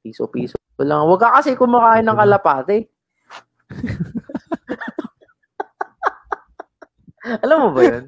Piso-piso 0.07 0.57
lang. 0.81 1.03
Huwag 1.09 1.21
ka 1.21 1.35
kasi 1.41 1.57
kumakain 1.57 2.05
ng 2.05 2.19
kalapate. 2.19 2.77
Alam 7.43 7.59
mo 7.59 7.69
ba 7.75 7.83
yun? 7.83 8.05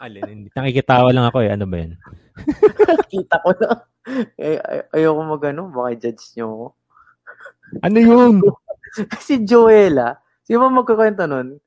Alin, 0.00 0.24
hindi. 0.24 0.48
Nakikitawa 0.54 1.12
lang 1.12 1.28
ako 1.28 1.38
eh. 1.44 1.50
Ano 1.52 1.66
ba 1.68 1.76
yan? 1.76 1.92
Kita 3.10 3.36
ko 3.42 3.50
na. 3.58 3.68
Eh, 4.40 4.56
ay- 4.56 4.86
ayoko 4.96 5.20
magano, 5.28 5.68
baka 5.68 6.08
judge 6.08 6.24
nyo 6.38 6.46
ako. 6.48 6.66
Ano 7.84 7.98
yun? 8.00 8.34
si 9.20 9.44
Joella, 9.44 10.16
sino 10.40 10.64
ba 10.64 10.72
magkukwento 10.72 11.28
nun? 11.28 11.60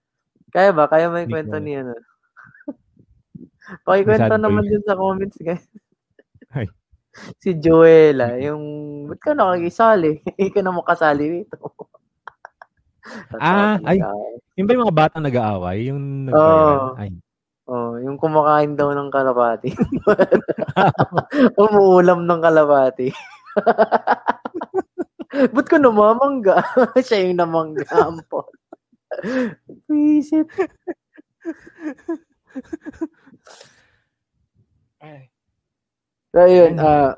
Kaya 0.51 0.69
ba? 0.75 0.85
Kaya 0.91 1.07
may 1.07 1.25
Hindi 1.25 1.33
kwento 1.33 1.57
ko. 1.57 1.63
niya 1.63 1.81
nun? 1.87 2.03
Pakikwento 3.87 4.35
naman 4.35 4.67
din 4.67 4.83
sa 4.83 4.99
comments, 4.99 5.39
guys. 5.39 5.65
Ay. 6.51 6.67
si 7.43 7.55
Joella, 7.59 8.39
yung, 8.39 8.63
ba't 9.07 9.19
ka 9.19 9.31
nakikisali? 9.31 10.23
Ikaw 10.51 10.61
na 10.63 10.75
makasali 10.75 11.23
rito. 11.27 11.57
Ah, 13.39 13.79
ay. 13.87 13.99
Yung 14.59 14.67
ba 14.67 14.71
yung 14.75 14.83
mga 14.87 14.97
batang 15.07 15.25
nag-aaway? 15.25 15.89
Yung 15.89 16.29
nag-viral? 16.29 16.77
Oo. 16.77 16.99
Ay. 16.99 17.11
Oh, 17.71 17.95
yung 18.03 18.19
kumakain 18.19 18.75
daw 18.75 18.91
ng 18.91 19.07
kalapati. 19.07 19.71
Umuulam 21.55 22.27
ng 22.27 22.41
kalapati. 22.43 23.07
Ba't 25.55 25.65
ko 25.71 25.79
namamangga? 25.79 26.59
Siya 26.99 27.23
yung 27.31 27.39
namangga. 27.39 27.87
Ampon. 27.95 28.43
Visit. 29.89 30.47
So, 36.31 36.47
yun. 36.47 36.79
ah 36.79 37.17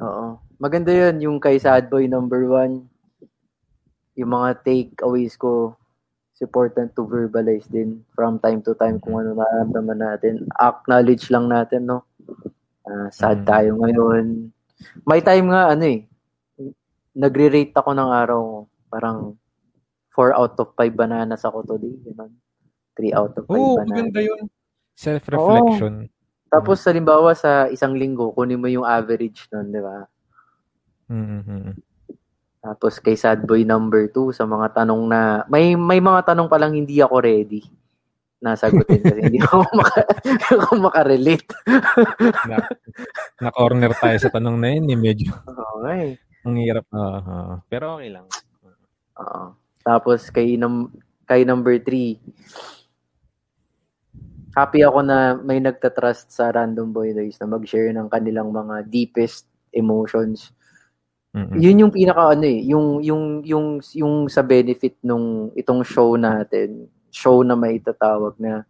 oo. 0.00 0.26
Maganda 0.58 0.90
yun. 0.90 1.20
Yung 1.22 1.36
kay 1.38 1.58
Sad 1.60 1.86
Boy 1.92 2.08
number 2.10 2.42
one. 2.48 2.88
Yung 4.18 4.34
mga 4.34 4.64
takeaways 4.66 5.38
ko, 5.38 5.78
it's 6.34 6.42
important 6.42 6.90
to 6.98 7.06
verbalize 7.06 7.70
din 7.70 8.02
from 8.14 8.42
time 8.42 8.58
to 8.66 8.74
time 8.74 8.98
kung 8.98 9.22
ano 9.22 9.38
nararamdaman 9.38 9.98
natin. 9.98 10.42
Acknowledge 10.58 11.30
lang 11.30 11.46
natin, 11.46 11.86
no? 11.86 12.02
Ah, 12.82 13.06
sad 13.14 13.44
Mm. 13.44 13.46
tayo 13.46 13.70
ngayon. 13.78 14.24
May 15.06 15.22
time 15.22 15.46
nga, 15.54 15.70
ano 15.70 15.84
eh, 15.86 16.02
nagre-rate 17.14 17.74
ako 17.74 17.90
ng 17.94 18.10
araw. 18.10 18.42
Parang 18.90 19.38
4 20.18 20.34
out 20.34 20.58
of 20.58 20.74
5 20.74 20.98
bananas 20.98 21.46
ako 21.46 21.62
today. 21.64 21.94
Ganun. 22.02 22.34
3 22.98 23.14
out 23.14 23.38
of 23.38 23.46
5 23.46 23.54
Oo, 23.54 23.78
bananas. 23.78 23.90
maganda 23.94 24.20
yun. 24.20 24.42
Self-reflection. 24.98 26.10
Tapos, 26.50 26.82
halimbawa, 26.82 27.30
sa 27.32 27.70
isang 27.70 27.94
linggo, 27.94 28.34
kunin 28.34 28.58
mo 28.58 28.66
yung 28.66 28.82
average 28.82 29.46
nun, 29.48 29.70
di 29.70 29.78
ba? 29.78 30.02
Mm-hmm. 31.06 31.78
Tapos, 32.58 32.98
kay 32.98 33.14
sad 33.14 33.46
boy 33.46 33.62
number 33.62 34.10
2, 34.10 34.34
sa 34.34 34.42
mga 34.42 34.82
tanong 34.82 35.02
na, 35.06 35.20
may 35.46 35.78
may 35.78 36.02
mga 36.02 36.34
tanong 36.34 36.50
pa 36.50 36.58
lang 36.58 36.74
hindi 36.74 36.98
ako 36.98 37.22
ready 37.22 37.62
na 38.40 38.54
sagutin 38.54 38.98
kasi 39.02 39.20
hindi 39.22 39.38
ako, 39.46 39.62
maka, 39.72 40.02
ako 40.50 40.72
makarelate. 40.78 41.46
na, 42.48 42.56
na-corner 43.38 43.92
tayo 43.94 44.16
sa 44.18 44.30
tanong 44.32 44.56
na 44.58 44.68
yun. 44.74 44.84
Eh, 44.88 44.98
medyo 44.98 45.30
Okay. 45.78 46.18
ang 46.42 46.56
hirap. 46.58 46.86
Oo, 46.90 47.18
oo. 47.22 47.54
pero 47.68 47.94
okay 47.94 48.10
lang. 48.10 48.26
Oo. 49.20 49.54
Tapos, 49.88 50.28
kay, 50.28 50.60
num, 50.60 50.92
kay 51.24 51.48
number 51.48 51.80
3, 51.80 52.20
happy 54.52 54.84
ako 54.84 55.00
na 55.00 55.38
may 55.38 55.62
nagtatrust 55.62 56.34
sa 56.34 56.50
Random 56.50 56.90
Boy 56.90 57.14
Days 57.14 57.38
na 57.38 57.46
mag-share 57.46 57.94
ng 57.94 58.10
kanilang 58.10 58.50
mga 58.50 58.84
deepest 58.90 59.46
emotions. 59.72 60.50
Mm-mm. 61.30 61.54
Yun 61.60 61.86
yung 61.86 61.92
pinaka 61.94 62.34
ano 62.34 62.44
eh, 62.48 62.64
yung 62.66 62.98
yung 63.04 63.44
yung 63.44 63.66
yung 63.94 64.14
sa 64.26 64.42
benefit 64.42 64.98
nung 65.04 65.52
itong 65.54 65.84
show 65.84 66.16
natin, 66.18 66.88
show 67.12 67.44
na 67.46 67.54
may 67.54 67.78
itatawag 67.78 68.34
na 68.40 68.64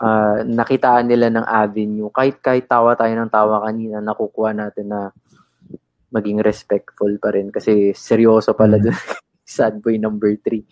ah, 0.00 0.40
nakitaan 0.46 1.10
nila 1.10 1.28
ng 1.28 1.44
avenue. 1.44 2.08
Kahit 2.08 2.40
kahit 2.40 2.64
tawa 2.70 2.94
tayo 2.96 3.12
ng 3.12 3.30
tawa 3.30 3.66
kanina, 3.66 4.00
nakukuha 4.00 4.56
natin 4.56 4.88
na 4.88 5.10
maging 6.12 6.40
respectful 6.40 7.10
pa 7.20 7.32
rin 7.32 7.48
kasi 7.52 7.92
seryoso 7.92 8.56
pala 8.56 8.80
Mm. 8.80 8.84
dun. 8.88 8.96
Sad 9.44 9.82
boy 9.82 9.98
number 9.98 10.34
3. 10.38 10.62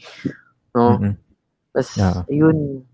No? 0.74 0.98
Mm-mm. 0.98 1.14
Tapos, 1.70 1.90
Yeah. 1.98 2.22
yun, 2.30 2.86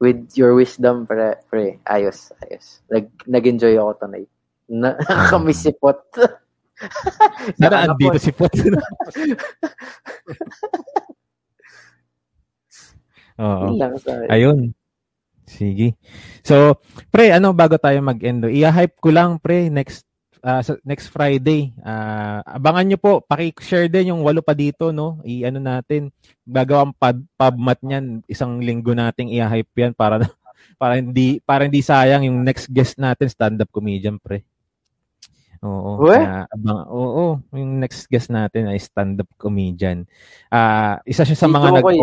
with 0.00 0.32
your 0.36 0.54
wisdom, 0.56 1.06
pre, 1.08 1.36
pre 1.48 1.80
ayos, 1.88 2.32
ayos. 2.44 2.80
Nag, 2.92 3.08
nag-enjoy 3.24 3.76
ako 3.76 3.92
tonight. 4.00 4.28
Na, 4.68 4.96
nakakamiss 5.08 5.62
si 5.64 5.72
Pot. 5.72 6.00
Sana 7.60 7.88
andito 7.88 8.18
si 8.20 8.32
Pot. 8.32 8.52
Oo. 13.36 13.76
Ayun. 14.32 14.72
Sige. 15.46 15.94
So, 16.42 16.80
pre, 17.12 17.30
ano 17.30 17.52
bago 17.52 17.76
tayo 17.78 18.00
mag-end? 18.02 18.48
I-hype 18.48 18.96
ko 18.98 19.12
lang, 19.12 19.38
pre, 19.38 19.68
next 19.70 20.05
ah, 20.46 20.62
sa- 20.62 20.78
next 20.86 21.10
Friday. 21.10 21.74
Ah, 21.82 22.38
abangan 22.46 22.86
nyo 22.86 22.98
po, 22.98 23.12
paki-share 23.20 23.90
din 23.90 24.14
yung 24.14 24.22
walo 24.22 24.38
pa 24.40 24.54
dito, 24.54 24.94
no? 24.94 25.18
I-ano 25.26 25.58
natin, 25.58 26.14
gagawang 26.46 26.94
pub, 26.94 27.18
pubmat 27.34 27.82
niyan, 27.82 28.22
isang 28.26 28.62
linggo 28.62 28.94
nating 28.94 29.34
i-hype 29.34 29.74
yan 29.74 29.90
para 29.90 30.22
para 30.80 30.98
hindi 30.98 31.42
para 31.42 31.66
hindi 31.66 31.82
sayang 31.82 32.30
yung 32.30 32.46
next 32.46 32.70
guest 32.70 32.94
natin 32.96 33.26
stand-up 33.26 33.68
comedian, 33.68 34.22
pre. 34.22 34.46
Oo. 35.64 35.98
Uwe? 35.98 36.14
kaya 36.14 36.46
abang, 36.46 36.84
oo, 36.86 37.40
yung 37.50 37.80
next 37.80 38.06
guest 38.06 38.28
natin 38.28 38.70
ay 38.70 38.78
stand-up 38.78 39.26
comedian. 39.34 40.06
Ah, 40.46 41.00
isa 41.02 41.26
siya 41.26 41.34
sa 41.34 41.48
mga 41.48 41.74
nag 41.74 41.82
Jokoy? 41.82 41.98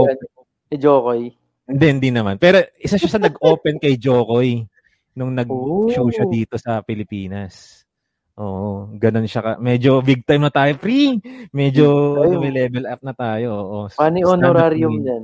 Si 0.67 0.75
Jokoy. 0.75 1.21
hindi, 1.63 1.85
hindi 1.87 2.09
naman. 2.11 2.35
Pero 2.35 2.59
isa 2.75 2.99
siya 2.99 3.07
sa 3.07 3.21
nag-open 3.21 3.79
kay 3.79 3.95
Jokoy 3.95 4.67
nung 5.13 5.31
nag-show 5.31 6.09
siya 6.09 6.25
Oh. 6.25 6.33
dito 6.33 6.57
sa 6.57 6.81
Pilipinas. 6.81 7.82
Oo, 8.41 8.89
ganun 8.97 9.29
siya. 9.29 9.41
Ka. 9.45 9.51
Medyo 9.61 10.01
big 10.01 10.25
time 10.25 10.49
na 10.49 10.53
tayo, 10.53 10.73
pre. 10.81 11.21
Medyo 11.53 12.17
time. 12.17 12.41
may 12.41 12.53
level 12.65 12.85
up 12.89 13.01
na 13.05 13.13
tayo. 13.13 13.47
Oo. 13.53 13.79
Stand-up 13.93 14.25
honorarium 14.33 14.93
dyan? 15.05 15.23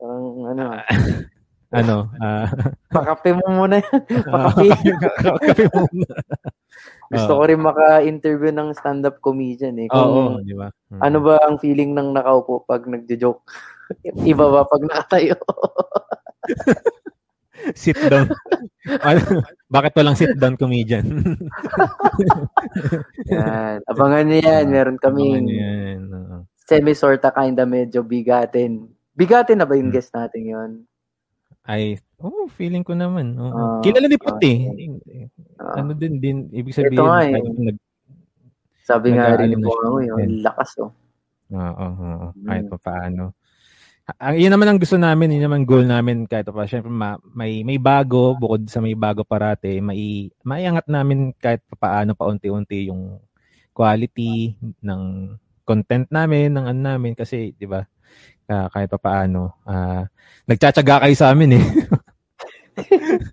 Parang 0.00 0.24
ano, 0.48 0.64
Ano? 1.68 2.08
ah 2.24 2.48
pakape 2.88 3.36
mo 3.36 3.44
muna 3.52 3.76
yan. 3.84 4.00
Pakape. 4.32 4.72
Kape 5.36 5.64
muna. 5.68 6.06
Gusto 7.12 7.32
ko 7.36 7.42
rin 7.44 7.60
maka-interview 7.60 8.52
ng 8.56 8.72
stand-up 8.72 9.20
comedian 9.20 9.76
eh. 9.76 9.88
Kung 9.92 10.00
Oo, 10.00 10.40
di 10.40 10.56
ba? 10.56 10.72
Mm. 10.88 11.00
ano 11.04 11.18
ba 11.20 11.34
ang 11.44 11.60
feeling 11.60 11.92
ng 11.92 12.16
nakaupo 12.16 12.64
pag 12.64 12.88
nagjo-joke? 12.88 13.44
Iba 14.24 14.48
ba 14.48 14.64
pag 14.64 14.80
nakatayo? 14.80 15.36
Sit 17.74 17.98
down. 18.02 18.28
Ano- 19.00 19.44
Bakit 19.68 19.92
walang 19.94 20.14
sit 20.14 20.32
down 20.34 20.56
comedian? 20.56 21.04
yan. 23.26 23.78
Abangan 23.84 24.24
niyo 24.24 24.40
yan. 24.40 24.64
Meron 24.66 24.96
kaming 24.96 25.44
yan. 25.46 26.00
oo. 26.08 26.36
semi-sorta 26.62 27.32
kinda 27.32 27.64
medyo 27.64 28.00
bigatin. 28.02 28.88
Bigatin 29.12 29.56
na 29.56 29.64
ba 29.64 29.74
yung 29.74 29.88
Hmm. 29.88 29.96
guest 29.96 30.12
natin 30.12 30.42
yon? 30.44 30.70
Ay, 31.64 31.96
oh, 32.16 32.44
feeling 32.46 32.80
ko 32.80 32.92
naman. 32.92 33.36
oo. 33.36 33.52
Ah, 33.52 33.80
Kilala 33.80 34.04
ni 34.04 34.16
Put 34.16 34.40
eh. 34.42 34.68
Ah, 35.56 35.80
Ano 35.80 35.92
din 35.92 36.16
din 36.16 36.36
ibig 36.50 36.72
Ito 36.72 36.80
sabihin 36.82 37.00
nga 37.02 37.20
eh. 37.24 37.32
nag 37.40 37.78
sabi 38.80 39.08
nga 39.12 39.36
rin 39.36 39.52
ni 39.52 39.58
Bongo, 39.58 40.00
yung 40.00 40.40
lakas 40.40 40.80
oh. 40.80 40.92
Oo, 41.48 41.86
oo, 41.88 42.26
kahit 42.42 42.64
Mm. 42.64 42.72
pa 42.72 42.78
paano. 42.78 43.32
Ang 44.16 44.40
yun 44.40 44.48
naman 44.48 44.72
ang 44.72 44.80
gusto 44.80 44.96
namin, 44.96 45.36
yun 45.36 45.44
naman 45.44 45.68
goal 45.68 45.84
namin 45.84 46.24
kahit 46.24 46.48
pa 46.48 46.64
syempre 46.64 46.88
ma, 46.88 47.20
may 47.36 47.60
may 47.60 47.76
bago 47.76 48.32
bukod 48.40 48.64
sa 48.64 48.80
may 48.80 48.96
bago 48.96 49.20
parate, 49.20 49.84
may 49.84 50.32
maiangat 50.40 50.88
namin 50.88 51.36
kahit 51.36 51.60
pa 51.68 51.76
paano 51.76 52.16
paunti-unti 52.16 52.88
yung 52.88 53.20
quality 53.76 54.56
ng 54.80 55.36
content 55.68 56.08
namin, 56.08 56.56
ng 56.56 56.72
ano 56.72 56.80
namin 56.96 57.12
kasi 57.12 57.52
'di 57.52 57.68
ba? 57.68 57.84
ah, 58.48 58.72
kahit 58.72 58.88
pa 58.88 58.96
paano, 58.96 59.60
ah 59.68 60.08
nagtsatsaga 60.48 61.04
kayo 61.04 61.14
sa 61.14 61.36
amin 61.36 61.60
eh. 61.60 61.64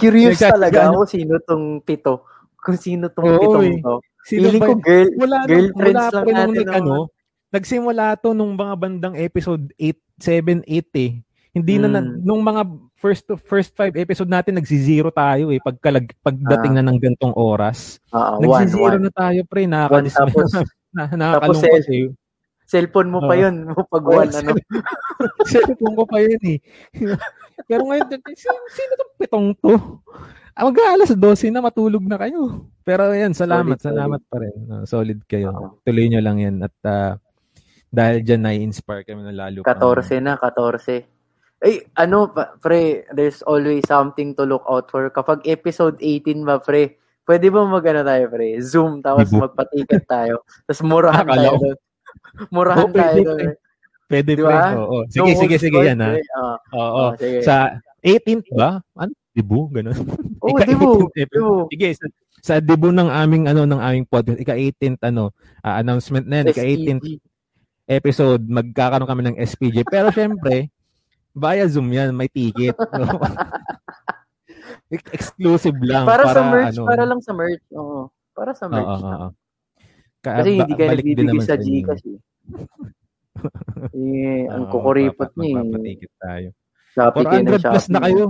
Curious 0.00 0.38
talaga 0.38 0.94
ako 0.94 1.10
sino 1.10 1.42
tong 1.42 1.82
pito. 1.82 2.22
Kung 2.62 2.78
sino 2.78 3.10
tong 3.10 3.26
Oo, 3.26 3.42
pitong 3.42 3.66
eh. 3.66 3.82
to. 3.82 3.98
Sino 4.22 4.46
Feeling 4.46 4.62
ba 4.62 4.66
ko 4.70 4.74
girl, 4.78 5.08
wala 5.18 5.36
girlfriends 5.50 5.98
wala 5.98 6.14
lang 6.14 6.22
pa 6.22 6.30
nung 6.30 6.38
natin 6.38 6.54
nag, 6.54 6.70
ang- 6.70 6.86
ano, 6.86 7.10
nagsimula 7.52 8.16
to 8.16 8.32
nung 8.32 8.56
mga 8.56 8.74
bandang 8.74 9.14
episode 9.14 9.68
8, 9.76 9.94
7, 10.18 10.64
8 10.64 10.88
eh. 10.96 11.12
Hindi 11.52 11.76
na, 11.76 11.86
na 11.86 12.00
Hmm. 12.00 12.24
nung 12.24 12.40
mga 12.40 12.64
first 12.96 13.28
to 13.28 13.36
first 13.36 13.76
five 13.76 13.92
episode 13.92 14.26
natin 14.26 14.56
nagsi-zero 14.56 15.12
tayo 15.12 15.52
eh 15.52 15.60
pagkalag 15.60 16.08
pagdating 16.24 16.72
Ah. 16.72 16.76
na 16.80 16.88
ng 16.88 16.96
gantong 16.98 17.36
oras. 17.36 18.00
Ah, 18.08 18.40
one, 18.40 18.48
nagsi-zero 18.64 18.96
one. 18.96 19.04
na 19.04 19.12
tayo 19.12 19.40
pre, 19.44 19.62
One, 19.62 19.70
nakakadismay 19.70 20.32
tapos, 20.32 20.48
na, 20.96 21.02
nakakalungkot 21.12 21.84
eh. 21.92 22.08
cellphone 22.64 23.10
mo 23.12 23.20
pa 23.20 23.36
Oo. 23.36 23.42
yun. 23.44 23.54
Pag 23.92 24.04
Oo, 24.08 24.16
one, 24.16 24.32
ano. 24.32 24.50
Cellphone 25.52 25.92
ko 25.92 26.04
pa 26.08 26.18
yun 26.24 26.40
eh. 26.40 26.58
Pero 27.68 27.84
ngayon, 27.84 28.06
sino, 28.32 28.56
sino 28.72 28.92
tong 28.96 29.12
pitong 29.20 29.46
to? 29.60 29.76
Ah, 30.52 30.64
Mag-aalas 30.64 31.12
12 31.12 31.52
na, 31.52 31.60
matulog 31.60 32.00
na 32.04 32.16
kayo. 32.16 32.64
Pero 32.80 33.12
ayan, 33.12 33.36
salamat, 33.36 33.76
Solid, 33.76 33.88
salamat 33.92 34.20
pa 34.24 34.36
rin. 34.40 34.56
Ah, 34.68 34.84
solid 34.84 35.20
kayo. 35.24 35.52
Oo. 35.52 35.66
Tuloy 35.84 36.08
nyo 36.08 36.20
lang 36.20 36.40
yan. 36.40 36.56
At 36.60 36.76
ah, 36.82 37.20
dahil 37.92 38.24
dyan, 38.24 38.42
nai-inspire 38.42 39.04
kami 39.04 39.22
na 39.22 39.36
lalo. 39.36 39.60
pang- 39.60 39.76
14 39.76 40.18
na, 40.18 40.34
14. 40.34 41.04
Ay, 41.62 41.84
ano, 41.94 42.26
pa- 42.26 42.58
pre, 42.58 43.06
there's 43.12 43.44
always 43.44 43.84
something 43.86 44.34
to 44.34 44.42
look 44.42 44.64
out 44.66 44.88
for. 44.88 45.06
Kapag 45.08 45.46
episode 45.46 45.94
18 46.00 46.42
ba, 46.42 46.58
pre, 46.58 46.96
pwede 47.22 47.52
ba 47.52 47.62
mag-ano 47.62 48.02
tayo, 48.02 48.24
pre? 48.26 48.58
Zoom, 48.58 48.98
tapos 48.98 49.30
magpatiket 49.30 50.08
tayo. 50.08 50.42
Tapos 50.66 50.82
murahan 50.82 51.22
tayo 51.22 51.54
doon. 51.54 51.76
Murahan 52.50 52.88
pwede, 52.88 52.98
tayo 52.98 53.20
doon. 53.22 53.36
pre. 53.38 53.52
Pwede, 54.10 54.32
Di 54.34 54.42
pre. 54.42 54.56
Oo. 54.74 54.98
No 55.00 55.08
Sige, 55.08 55.30
sige, 55.32 55.54
holds 55.54 55.62
sige, 55.62 55.76
barred, 55.78 55.88
yan 55.88 55.98
ha. 56.02 56.10
Ah, 56.34 56.56
Oo. 56.74 56.98
ah, 56.98 57.10
sige. 57.14 57.38
Sa 57.40 57.54
18th 58.02 58.48
ba? 58.52 58.70
Ano? 58.92 59.12
Dibu? 59.30 59.60
Ganun. 59.70 59.96
Oo, 60.42 60.48
Ika- 60.50 60.66
Dibu, 60.66 60.90
18th 61.06 61.16
episode. 61.16 61.30
Dibu. 61.30 61.56
Sige, 61.70 61.88
sa, 61.94 62.06
sa 62.42 62.54
Dibu 62.58 62.88
ng 62.90 63.06
aming 63.08 63.44
ano 63.46 63.62
ng 63.64 63.78
aming 63.78 64.04
podcast, 64.04 64.36
ika 64.36 64.52
18th 64.52 65.00
ano, 65.06 65.30
ah, 65.62 65.78
announcement 65.78 66.26
na 66.26 66.42
yan, 66.42 66.46
ika 66.50 66.60
18th 66.60 67.04
SEG. 67.06 67.22
Episode, 67.84 68.42
magkakaroon 68.44 69.08
kami 69.08 69.22
ng 69.24 69.36
SPJ. 69.38 69.82
Pero 69.84 70.08
syempre, 70.10 70.70
via 71.32 71.64
Zoom 71.66 71.90
yan, 71.90 72.12
may 72.12 72.28
ticket. 72.28 72.76
No? 72.98 73.18
Ex- 74.92 75.12
Exclusive 75.12 75.76
lang. 75.80 76.04
Para, 76.04 76.28
sa 76.28 76.44
merch, 76.44 76.76
ano, 76.76 76.84
para 76.84 77.04
lang 77.08 77.20
sa 77.24 77.32
merch. 77.32 77.64
Oo. 77.72 78.12
Para 78.36 78.52
sa 78.52 78.68
Oo, 78.68 78.72
merch. 78.72 78.88
oo, 78.92 79.08
oo. 79.08 79.28
Ka- 80.20 80.36
Kasi 80.38 80.50
ba- 80.52 80.58
hindi 80.62 80.74
ka 80.76 80.84
balik 80.86 81.04
din 81.04 81.16
nagbibigay 81.24 81.40
sa 81.42 81.54
inyo. 81.56 81.80
Gcash 81.82 82.04
eh. 82.04 82.18
eh, 83.96 84.42
ang 84.46 84.64
Oo, 84.68 84.70
kukuripot 84.70 85.30
niya 85.34 85.48
eh. 85.48 85.54
magpapaticket 85.56 86.12
tayo. 86.20 86.48
Shopee 86.92 87.24
kayo 87.24 87.40
ng 87.40 87.48
400 87.48 87.72
plus 87.72 87.86
na 87.88 88.00
kayo. 88.04 88.24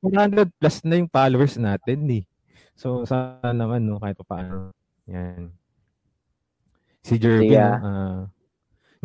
400 0.00 0.58
plus 0.58 0.76
na 0.82 0.94
yung 0.96 1.10
followers 1.12 1.54
natin 1.60 1.98
eh. 2.08 2.24
So, 2.72 3.04
sana 3.04 3.52
naman, 3.52 3.84
no, 3.84 4.00
kahit 4.00 4.16
pa 4.16 4.26
paano. 4.26 4.72
Yan. 5.08 5.52
Si 7.04 7.20
Jervin, 7.20 7.54
ah, 7.60 8.24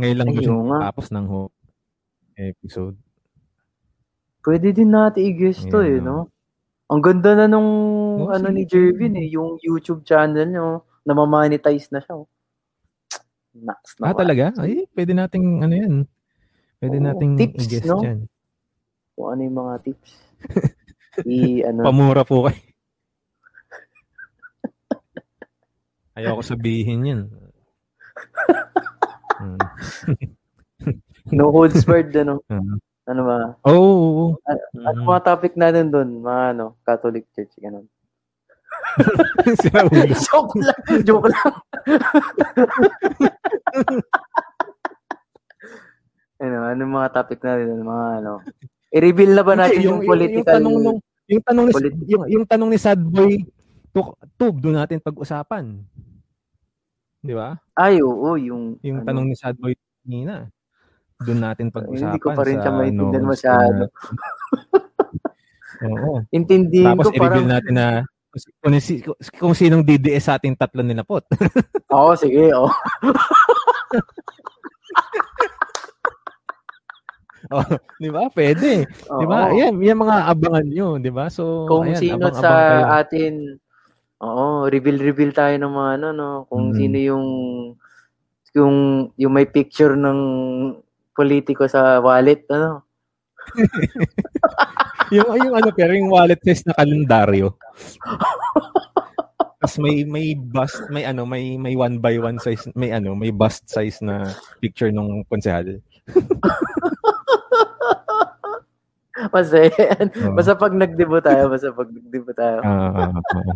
ngayon 0.02 0.18
lang 0.18 0.30
Ay, 0.34 0.42
nga. 0.42 0.78
tapos 0.90 1.14
ng 1.14 1.28
ho- 1.30 1.54
episode. 2.34 2.98
Pwede 4.42 4.74
din 4.74 4.90
natin 4.90 5.22
i-guess 5.22 5.70
to 5.70 5.86
eh, 5.86 6.02
no? 6.02 6.26
no? 6.26 6.34
Ang 6.92 7.02
ganda 7.06 7.38
na 7.38 7.46
nung 7.46 7.72
Oo, 8.26 8.34
ano 8.34 8.50
ni 8.50 8.66
Jervin 8.66 9.14
eh, 9.16 9.30
yung 9.30 9.62
YouTube 9.62 10.02
channel 10.04 10.50
niyo, 10.50 10.84
namamonetize 11.06 11.94
na 11.94 12.02
siya. 12.02 12.18
oh. 12.18 12.28
Ah, 14.02 14.18
talaga? 14.18 14.52
Ay, 14.58 14.90
pwede 14.98 15.14
nating, 15.14 15.62
ano 15.62 15.72
yan. 15.78 15.94
Pwede 16.82 16.98
Oo, 16.98 17.06
nating 17.06 17.34
tips, 17.38 17.64
i-guess 17.70 17.86
no? 17.86 18.02
dyan. 18.02 18.26
Kung 19.14 19.28
ano 19.30 19.42
yung 19.46 19.58
mga 19.62 19.74
tips. 19.86 20.10
I, 21.30 21.62
ano, 21.62 21.86
Pamura 21.86 22.26
po 22.26 22.50
kayo. 22.50 22.58
Ayoko 26.18 26.42
sabihin 26.44 27.08
yan. 27.08 27.22
Hmm. 29.42 29.58
no 31.36 31.50
holds 31.50 31.82
barred, 31.84 32.14
ano. 32.16 32.40
Ano 33.10 33.26
ba? 33.26 33.38
Oo. 33.66 33.82
oo. 33.82 34.26
Ano 34.46 35.02
Mm. 35.02 35.10
mga 35.10 35.22
topic 35.26 35.58
natin 35.58 35.90
doon? 35.90 36.22
Mga 36.22 36.44
ano, 36.54 36.78
Catholic 36.86 37.26
Church, 37.34 37.50
ganun. 37.58 37.90
Joke 40.30 40.56
lang, 40.62 40.80
joke 41.04 41.28
lang. 41.28 41.54
ano, 46.40 46.58
ano 46.72 46.82
mga 46.88 47.10
topic 47.12 47.42
natin 47.42 47.66
doon? 47.74 47.84
Mga 47.90 48.06
ano. 48.22 48.32
I-reveal 48.92 49.32
na 49.34 49.44
ba 49.44 49.54
natin 49.58 49.78
Hindi, 49.82 49.88
yung, 49.90 50.00
political... 50.06 50.38
Yung 50.38 50.48
tanong, 50.62 50.76
nung, 50.84 51.00
yung 51.26 51.44
tanong 51.44 51.66
ni, 51.68 51.74
yung, 52.06 52.24
yung 52.28 52.46
tanong 52.46 52.70
ni 52.70 52.80
Sadboy, 52.80 53.34
tug, 53.92 54.14
tug 54.36 54.56
doon 54.62 54.78
natin 54.78 55.00
pag-usapan. 55.00 55.80
Di 57.22 57.38
ba? 57.38 57.54
Ay, 57.78 58.02
oo, 58.02 58.34
yung... 58.34 58.82
Yung 58.82 59.06
ano, 59.06 59.08
tanong 59.08 59.30
ni 59.30 59.38
Sadboy 59.38 59.78
kanina. 60.02 60.50
Doon 61.22 61.38
natin 61.38 61.70
pag-usapan. 61.70 62.10
Hindi 62.10 62.18
ko 62.18 62.34
pa 62.34 62.42
rin 62.42 62.58
siya 62.58 62.74
maintindihan 62.74 63.30
masyado. 63.30 63.86
Oo. 65.86 66.26
Intindihin 66.34 66.98
Tapos 66.98 67.10
ko 67.10 67.14
i-reveal 67.14 67.46
parang... 67.46 67.50
natin 67.50 67.74
na 67.78 68.06
kung, 68.62 68.74
si- 68.82 69.04
kung 69.38 69.54
sinong 69.54 69.86
DDS 69.86 70.26
sa 70.30 70.38
ating 70.42 70.58
tatlo 70.58 70.82
nilapot. 70.82 71.22
Oo, 71.94 72.18
sige, 72.18 72.50
oo. 72.58 72.70
oh, 77.54 77.66
di 78.02 78.10
ba? 78.10 78.26
Pwede. 78.34 78.90
Di 78.90 79.26
ba? 79.30 79.54
Yan, 79.54 79.78
yan 79.78 79.98
mga 80.02 80.26
abangan 80.32 80.66
nyo, 80.66 80.98
di 80.98 81.12
ba? 81.14 81.30
So, 81.30 81.70
Kung 81.70 81.86
ayan, 81.92 82.02
sino 82.02 82.26
abang-abang 82.30 82.42
sa 82.42 82.50
kayo. 82.50 82.86
atin... 82.98 83.34
Oo, 84.22 84.70
reveal-reveal 84.70 85.34
tayo 85.34 85.56
ng 85.58 85.74
mga 85.74 85.92
ano, 85.98 86.08
no? 86.14 86.30
Kung 86.46 86.72
Mm. 86.72 86.78
sino 86.78 86.98
yung... 87.02 87.26
Yung, 88.52 88.76
yung 89.16 89.32
may 89.32 89.48
picture 89.48 89.96
ng 89.96 90.20
politiko 91.16 91.64
sa 91.72 92.04
wallet, 92.04 92.44
ano? 92.52 92.84
yung 95.16 95.28
yung 95.40 95.56
ano 95.56 95.72
pero 95.72 95.96
yung 95.96 96.12
wallet 96.12 96.40
size 96.44 96.68
na 96.68 96.76
kalendaryo. 96.76 97.56
Tapos 99.62 99.78
may 99.80 100.04
may 100.04 100.36
bust, 100.36 100.84
may 100.92 101.08
ano, 101.08 101.24
may 101.24 101.56
may 101.56 101.80
one 101.80 101.96
by 102.02 102.20
one 102.20 102.42
size, 102.44 102.68
may 102.76 102.92
ano, 102.92 103.16
may 103.16 103.32
bust 103.32 103.72
size 103.72 104.04
na 104.04 104.36
picture 104.60 104.92
ng 104.92 105.24
konsehal. 105.32 105.80
Basta, 109.32 109.70
Oo. 109.70 110.34
basta 110.34 110.58
pag 110.58 110.74
nagdebo 110.74 111.22
tayo, 111.22 111.46
basta 111.52 111.70
pag 111.70 111.94
nagdebo 111.94 112.34
tayo. 112.34 112.58
Ah, 112.66 113.06
ah, 113.06 113.12
ah. 113.14 113.54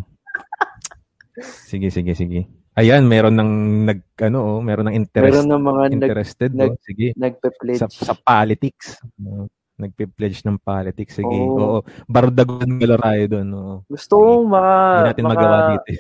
Sige, 1.41 1.87
sige, 1.89 2.13
sige. 2.13 2.39
Ayan, 2.75 3.07
meron 3.07 3.39
ng 3.39 3.51
nag 3.87 3.99
ano, 4.19 4.39
oh, 4.43 4.59
meron 4.59 4.91
ng 4.91 4.97
interest 4.99 5.31
Meron 5.31 5.47
ng 5.47 5.63
mga 5.63 5.83
interested, 5.95 6.49
nag- 6.51 6.75
oh. 6.75 6.83
Sige. 6.83 7.15
nagpe-pledge. 7.15 7.79
Sa 7.79 7.87
sa 7.87 8.13
politics. 8.13 8.99
Uh, 9.15 9.47
nagpe-pledge 9.75 10.43
ng 10.43 10.59
politics. 10.59 11.15
Sige, 11.15 11.35
Oo. 11.35 11.55
oo. 11.55 11.79
Bardagulan 12.05 12.75
Galaray 12.75 13.27
doon. 13.27 13.47
Oo. 13.51 13.75
Gusto 13.87 14.19
kong 14.19 14.47
maka, 14.47 14.73
Hindi 14.75 15.07
natin 15.07 15.23
maka, 15.23 15.35
magawa 15.35 15.57
dito. 15.71 15.87
eh. 15.91 15.99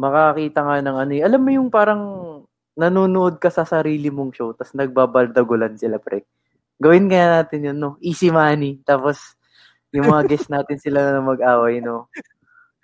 makakita 0.00 0.60
nga 0.64 0.76
ng 0.80 0.96
ano 0.96 1.12
eh. 1.12 1.22
Alam 1.22 1.40
mo 1.44 1.50
yung 1.52 1.68
parang 1.68 2.02
nanonood 2.72 3.36
ka 3.36 3.52
sa 3.52 3.68
sarili 3.68 4.08
mong 4.08 4.32
show 4.32 4.56
tapos 4.56 4.72
nagbabaldagulan 4.72 5.76
sila, 5.76 6.00
pre. 6.00 6.24
Gawin 6.80 7.12
kaya 7.12 7.44
natin 7.44 7.68
yun, 7.68 7.76
no? 7.76 8.00
Easy 8.00 8.32
money. 8.32 8.80
Tapos, 8.80 9.36
yung 9.92 10.08
mga 10.08 10.32
guest 10.32 10.48
natin 10.54 10.80
sila 10.80 11.12
na 11.12 11.20
mag-away, 11.20 11.84
no? 11.84 12.08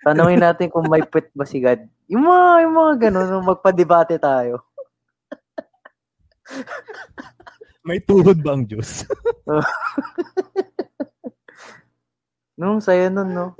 Tanungin 0.07 0.39
natin 0.39 0.71
kung 0.71 0.87
may 0.87 1.03
pet 1.03 1.27
ba 1.35 1.43
si 1.43 1.59
God. 1.59 1.83
Yung 2.07 2.23
mga, 2.23 2.63
yung 2.63 2.75
mga 2.79 2.93
ganun, 3.11 3.43
magpa-debate 3.43 4.15
tayo. 4.15 4.63
May 7.83 7.99
tuhod 7.99 8.39
ba 8.39 8.55
ang 8.55 8.63
Diyos? 8.63 9.03
No, 12.57 12.81
saya 12.81 13.13
nun, 13.13 13.37
no? 13.37 13.53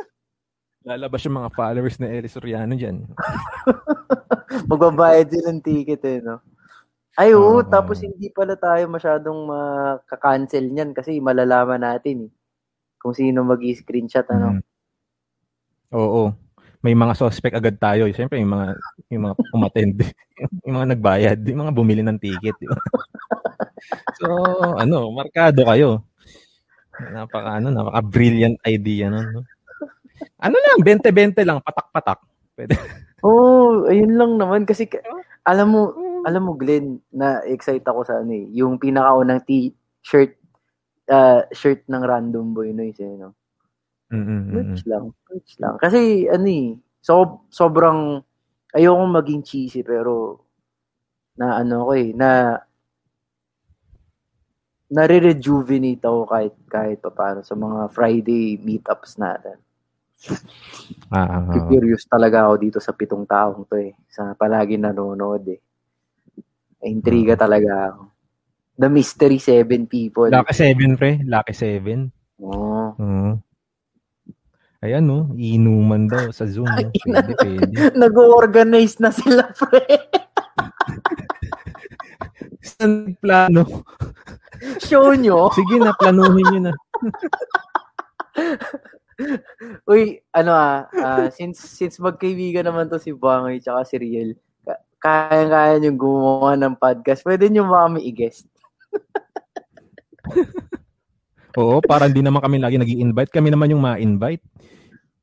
Lalabas 0.81 1.21
yung 1.21 1.37
mga 1.37 1.53
followers 1.53 2.01
na 2.01 2.09
Eli 2.09 2.25
Soriano 2.25 2.73
dyan. 2.73 3.05
Magbabayad 4.73 5.29
sila 5.29 5.53
ng 5.53 5.61
ticket, 5.61 6.01
eh, 6.01 6.17
no? 6.25 6.41
Ay, 7.13 7.37
oo. 7.37 7.61
Oo. 7.61 7.65
tapos 7.65 8.01
hindi 8.01 8.33
pala 8.33 8.57
tayo 8.57 8.89
masyadong 8.89 9.45
makaka-cancel 9.45 10.65
niyan 10.65 10.97
kasi 10.97 11.21
malalaman 11.21 11.85
natin, 11.85 12.25
eh. 12.25 12.31
Kung 12.97 13.13
sino 13.13 13.45
mag-screenshot, 13.45 14.25
ano? 14.33 14.57
Mm. 14.57 14.61
Oo. 15.93 16.33
May 16.83 16.93
mga 16.93 17.13
suspect 17.17 17.57
agad 17.57 17.75
tayo. 17.79 18.07
Siyempre, 18.11 18.39
yung 18.39 18.53
mga, 18.53 18.67
yung 19.11 19.23
mga 19.27 19.35
umattend. 19.55 19.97
yung 20.65 20.75
mga 20.77 20.87
nagbayad. 20.95 21.39
Yung 21.47 21.61
mga 21.67 21.73
bumili 21.75 22.01
ng 22.03 22.19
ticket. 22.19 22.55
Di 22.59 22.67
ba? 22.67 22.77
so, 24.19 24.25
ano, 24.77 25.09
markado 25.11 25.63
kayo. 25.67 26.05
Napaka, 26.97 27.61
ano, 27.61 27.67
napaka 27.69 28.01
brilliant 28.01 28.57
idea 28.65 29.09
nun. 29.09 29.27
No? 29.31 29.41
Ano 30.41 30.57
lang, 30.57 30.77
20-20 30.81 31.45
lang, 31.45 31.61
patak-patak. 31.61 32.19
Pwede. 32.57 32.73
Oo, 33.25 33.85
oh, 33.85 33.89
ayun 33.89 34.17
lang 34.17 34.31
naman. 34.37 34.65
Kasi, 34.65 34.89
ka- 34.89 35.01
alam 35.45 35.73
mo, 35.73 35.81
alam 36.25 36.41
mo, 36.45 36.53
Glenn, 36.57 37.01
na 37.13 37.41
excite 37.45 37.85
ako 37.85 38.05
sa 38.05 38.21
ano 38.21 38.33
eh. 38.33 38.45
Yung 38.53 38.77
pinakaunang 38.77 39.45
t-shirt, 39.45 40.37
uh, 41.09 41.45
shirt 41.53 41.85
ng 41.89 42.03
Random 42.05 42.53
Boy 42.53 42.73
Noise, 42.73 43.01
eh, 43.01 43.17
no? 43.17 43.33
Mm-mm. 44.11 44.41
Merch 44.55 44.83
lang. 44.87 45.11
Merch 45.27 45.51
lang. 45.59 45.75
Kasi, 45.79 46.27
ano 46.31 46.47
eh, 46.47 46.79
so, 47.03 47.43
sobrang, 47.51 48.23
ayokong 48.71 49.11
maging 49.11 49.41
cheesy, 49.43 49.83
pero, 49.83 50.43
na 51.35 51.59
ano 51.59 51.87
ko 51.87 51.91
eh, 51.95 52.15
na, 52.15 52.55
nare-rejuvenate 54.87 56.03
ako 56.07 56.21
kahit, 56.31 56.55
kahit 56.71 56.99
pa 57.03 57.11
paano 57.11 57.43
sa 57.43 57.55
mga 57.59 57.91
Friday 57.91 58.55
meetups 58.63 59.19
natin. 59.19 59.59
Ah, 61.11 61.43
ah. 61.43 61.67
Curious 61.67 62.07
talaga 62.07 62.47
ako 62.47 62.55
dito 62.57 62.79
sa 62.79 62.95
pitong 62.95 63.27
taong 63.27 63.67
to 63.67 63.77
eh. 63.77 63.93
Sa 64.09 64.33
palagi 64.33 64.79
nanonood 64.79 65.43
eh. 65.51 65.59
Intriga 66.87 67.35
talaga 67.35 67.91
ako. 67.93 68.01
The 68.77 68.89
Mystery 68.89 69.39
Seven 69.41 69.85
People. 69.89 70.29
Lucky 70.29 70.53
7, 70.53 70.95
pre. 70.97 71.21
Lucky 71.25 71.53
7. 71.53 72.09
Oo. 72.41 72.95
Oo. 72.97 73.31
Ayan, 74.87 75.03
no? 75.03 75.35
Inuman 75.35 76.07
daw 76.07 76.31
sa 76.31 76.47
Zoom. 76.47 76.63
No? 76.63 76.87
Pwede, 76.95 77.35
pwede. 77.35 77.75
Nag-organize 78.07 79.03
na 79.03 79.11
sila, 79.11 79.51
pre. 79.51 79.83
Saan 82.71 83.19
plano? 83.19 83.83
Show 84.79 85.11
nyo. 85.19 85.51
Sige 85.51 85.75
na, 85.75 85.91
planuhin 85.91 86.47
nyo 86.55 86.71
na. 86.71 86.73
Uy, 89.91 90.23
ano 90.31 90.51
ah, 90.55 90.87
ah, 90.93 91.27
since 91.33 91.57
since 91.57 91.99
magkaibigan 91.99 92.63
naman 92.63 92.87
to 92.87 93.01
si 93.01 93.11
Bangoy 93.11 93.57
tsaka 93.57 93.81
si 93.83 93.97
Riel, 93.97 94.37
ka- 94.61 94.85
kaya-kaya 95.01 95.81
nyo 95.81 95.91
gumawa 95.97 96.53
ng 96.53 96.77
podcast, 96.77 97.25
pwede 97.27 97.49
nyo 97.49 97.65
ba 97.65 97.89
kami 97.89 98.05
i-guest? 98.07 98.45
Oo, 101.57 101.81
para 101.81 102.05
hindi 102.05 102.21
naman 102.21 102.45
kami 102.45 102.61
lagi 102.61 102.77
nag 102.77 102.85
invite 102.85 103.33
Kami 103.33 103.49
naman 103.49 103.73
yung 103.73 103.81
ma-invite. 103.81 104.45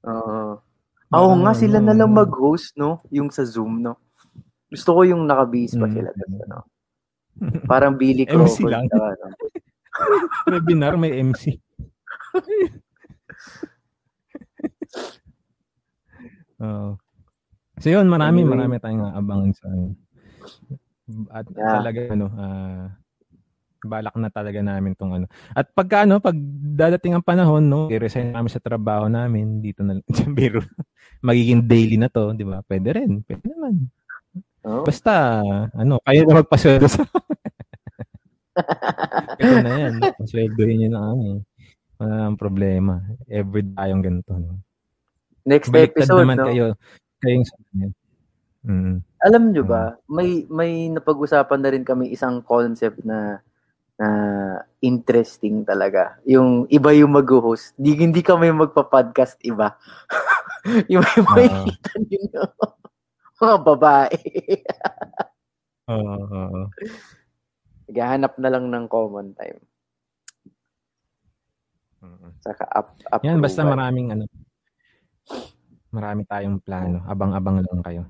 Oo. 0.04 0.60
Oo 1.14 1.32
nga, 1.40 1.52
sila 1.54 1.78
na 1.78 1.94
lang 1.94 2.10
mag-host, 2.10 2.74
no? 2.74 2.98
Yung 3.08 3.30
sa 3.30 3.46
Zoom, 3.46 3.80
no? 3.80 3.96
Gusto 4.68 4.98
ko 4.98 5.00
yung 5.06 5.24
naka-base 5.24 5.78
pa 5.78 5.86
Mm. 5.86 5.94
sila. 5.94 6.10
tas, 6.10 6.32
ano? 6.44 6.58
Parang 7.64 7.94
Billy 7.94 8.24
MC 8.28 8.60
Crawford. 8.60 8.72
lang. 8.72 8.84
tsaka, 8.90 9.06
ano. 9.14 9.26
Webinar, 10.52 10.94
may 10.98 11.12
MC. 11.14 11.54
Oo. 16.62 16.96
So 17.82 17.90
yun, 17.90 18.06
marami, 18.06 18.46
marami 18.46 18.78
tayong 18.78 19.10
aabangan 19.10 19.52
sa 19.54 19.66
At 21.30 21.44
Yeah. 21.50 21.72
talaga, 21.74 22.00
ano, 22.10 22.26
ah, 22.34 22.86
balak 23.84 24.16
na 24.16 24.32
talaga 24.32 24.64
namin 24.64 24.96
tong 24.96 25.12
ano. 25.14 25.26
At 25.52 25.70
pagka 25.70 26.08
ano, 26.08 26.18
pag 26.18 26.34
dadating 26.74 27.14
ang 27.14 27.24
panahon, 27.24 27.64
no, 27.64 27.86
i-resign 27.92 28.32
namin 28.32 28.50
sa 28.50 28.64
trabaho 28.64 29.06
namin, 29.06 29.60
dito 29.60 29.84
na 29.84 30.00
lang, 30.00 30.04
biro, 30.36 30.64
magiging 31.20 31.64
daily 31.64 32.00
na 32.00 32.08
to, 32.08 32.32
di 32.32 32.42
ba? 32.42 32.64
Pwede 32.64 32.96
rin, 32.96 33.20
pwede 33.28 33.44
naman. 33.44 33.74
Oo. 34.64 34.82
Basta, 34.88 35.44
ano, 35.76 36.00
kaya 36.02 36.24
na 36.24 36.40
magpasweldo 36.40 36.88
sa... 36.88 37.04
Ito 39.40 39.56
na 39.60 39.72
yan, 39.76 39.94
pasweldohin 40.14 40.86
nyo 40.86 40.88
na 40.90 41.00
kami. 41.10 41.30
Wala 41.98 42.14
nang 42.26 42.38
problema. 42.38 43.02
Every 43.26 43.66
tayong 43.74 44.02
ganito. 44.02 44.32
No? 44.34 44.58
Next 45.44 45.68
Baliktad 45.70 46.08
episode, 46.08 46.22
naman 46.24 46.38
no? 46.40 46.46
kayo. 46.48 46.66
Kayong 47.20 47.44
sa. 47.46 47.54
Mm. 48.64 49.04
Alam 49.20 49.42
nyo 49.52 49.64
ba, 49.64 50.00
may 50.08 50.48
may 50.48 50.88
napag-usapan 50.88 51.60
na 51.60 51.70
rin 51.72 51.84
kami 51.84 52.12
isang 52.12 52.40
concept 52.40 53.04
na 53.04 53.44
na 53.98 54.08
interesting 54.82 55.62
talaga. 55.62 56.18
Yung 56.26 56.66
iba 56.66 56.90
yung 56.92 57.14
mag-host. 57.14 57.74
Di, 57.78 57.94
hindi 57.94 58.20
kami 58.20 58.50
magpa-podcast 58.50 59.38
iba. 59.46 59.78
yung 60.92 61.04
may 61.04 61.20
makikita 61.22 61.92
nyo. 62.02 62.42
Mga 63.40 63.56
babae. 63.62 64.20
Oo, 65.90 66.00
oo, 66.00 66.26
oo. 66.32 66.62
Naghahanap 67.90 68.32
na 68.40 68.48
lang 68.48 68.64
ng 68.72 68.84
common 68.88 69.36
time. 69.36 69.60
Saka 72.44 72.64
up, 72.68 72.88
up 73.08 73.20
Yan, 73.24 73.40
basta 73.40 73.64
maraming 73.64 74.12
ano. 74.12 74.24
Marami 75.94 76.26
tayong 76.26 76.60
plano. 76.60 77.00
Abang-abang 77.06 77.62
lang 77.62 77.80
kayo. 77.80 78.02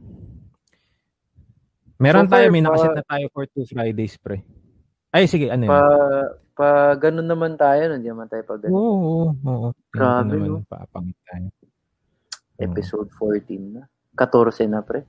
Meron 2.00 2.26
So 2.26 2.34
tayo, 2.34 2.46
may 2.50 2.64
nakaset 2.64 2.96
na 2.96 3.06
tayo 3.06 3.26
for 3.30 3.46
two 3.46 3.62
Fridays, 3.70 4.18
pre. 4.18 4.42
Ay, 5.14 5.30
sige, 5.30 5.46
ano 5.46 5.70
Pa, 5.70 5.78
yun? 5.78 5.86
pa 6.58 6.68
ganun 6.98 7.30
naman 7.30 7.54
tayo, 7.54 7.86
no? 7.86 8.02
hindi 8.02 8.10
naman 8.10 8.26
tayo 8.26 8.42
pa 8.42 8.58
ganun. 8.58 8.74
Oo, 8.74 8.98
oo, 8.98 9.30
oo. 9.46 9.70
Grabe, 9.94 10.42
no? 10.42 10.66
Paapangit 10.66 11.14
tayo. 11.30 11.54
Episode 12.58 13.06
14 13.14 13.78
na. 13.78 13.86
14 14.18 14.66
na, 14.66 14.82
pre. 14.82 15.06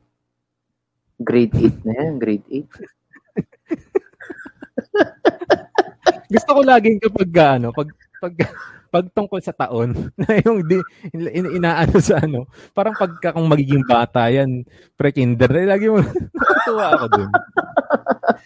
Grade 1.17 1.58
8 1.58 1.90
na 1.90 1.93
yan, 1.98 2.22
grade 2.22 2.45
8. 2.45 2.69
Gusto 6.38 6.50
ko 6.53 6.61
laging 6.61 7.01
kapag 7.01 7.34
ano, 7.58 7.74
pag 7.74 7.90
pag 8.26 8.34
pag 8.95 9.06
tungkol 9.12 9.44
sa 9.44 9.52
taon 9.52 9.92
na 10.24 10.40
yung 10.40 10.64
di, 10.64 10.80
in, 11.12 11.60
inaano 11.60 12.00
sa 12.00 12.24
ano, 12.24 12.48
parang 12.72 12.95
pagka 12.95 13.36
kung 13.36 13.44
magiging 13.52 13.84
bata 13.84 14.32
yan, 14.32 14.64
pre-kinder, 14.95 15.52
eh, 15.52 15.68
lagi 15.68 15.92
mo 15.92 16.00
natuwa 16.56 16.95
ako 16.95 17.06
dun. 17.12 17.30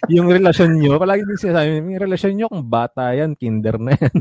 yung 0.09 0.25
relasyon 0.25 0.73
nyo, 0.81 0.97
palagi 0.97 1.21
din 1.21 1.37
sinasabi, 1.37 1.85
yung 1.85 2.01
relasyon 2.01 2.33
nyo 2.33 2.47
kung 2.49 2.65
bata 2.65 3.13
yan, 3.13 3.37
kinder 3.37 3.77
na 3.77 3.93
yan. 3.93 4.15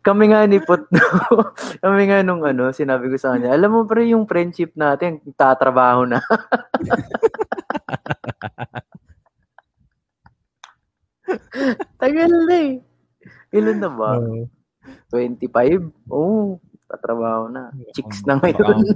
Kami 0.00 0.24
nga 0.32 0.48
ni 0.48 0.64
Put, 0.64 0.88
kami 1.84 2.08
nga 2.08 2.24
nung 2.24 2.40
ano, 2.40 2.72
sinabi 2.72 3.12
ko 3.12 3.20
sa 3.20 3.36
kanya, 3.36 3.52
alam 3.52 3.68
mo 3.68 3.84
pre, 3.84 4.08
yung 4.08 4.24
friendship 4.24 4.72
natin, 4.80 5.20
tatrabaho 5.36 6.08
na. 6.08 6.24
Tagal 12.02 12.30
na 12.46 12.56
eh. 12.56 12.72
Ilan 13.54 13.78
na 13.80 13.90
ba? 13.90 14.18
Oo. 14.18 14.46
25? 15.12 16.10
Oo, 16.10 16.18
oh, 16.18 16.44
tatrabaho 16.90 17.48
na. 17.48 17.70
Chicks 17.94 18.26
na 18.26 18.36
ngayon. 18.38 18.82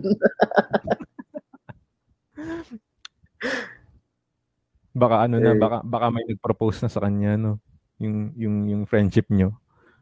Baka 4.99 5.31
ano 5.31 5.39
na, 5.39 5.55
Eh. 5.55 5.58
baka 5.60 5.78
baka 5.86 6.07
may 6.10 6.26
nag-propose 6.26 6.83
na 6.83 6.91
sa 6.91 6.99
kanya 7.07 7.39
no. 7.39 7.62
Yung 8.02 8.34
yung 8.34 8.57
yung 8.67 8.83
friendship 8.84 9.31
nyo. 9.31 9.55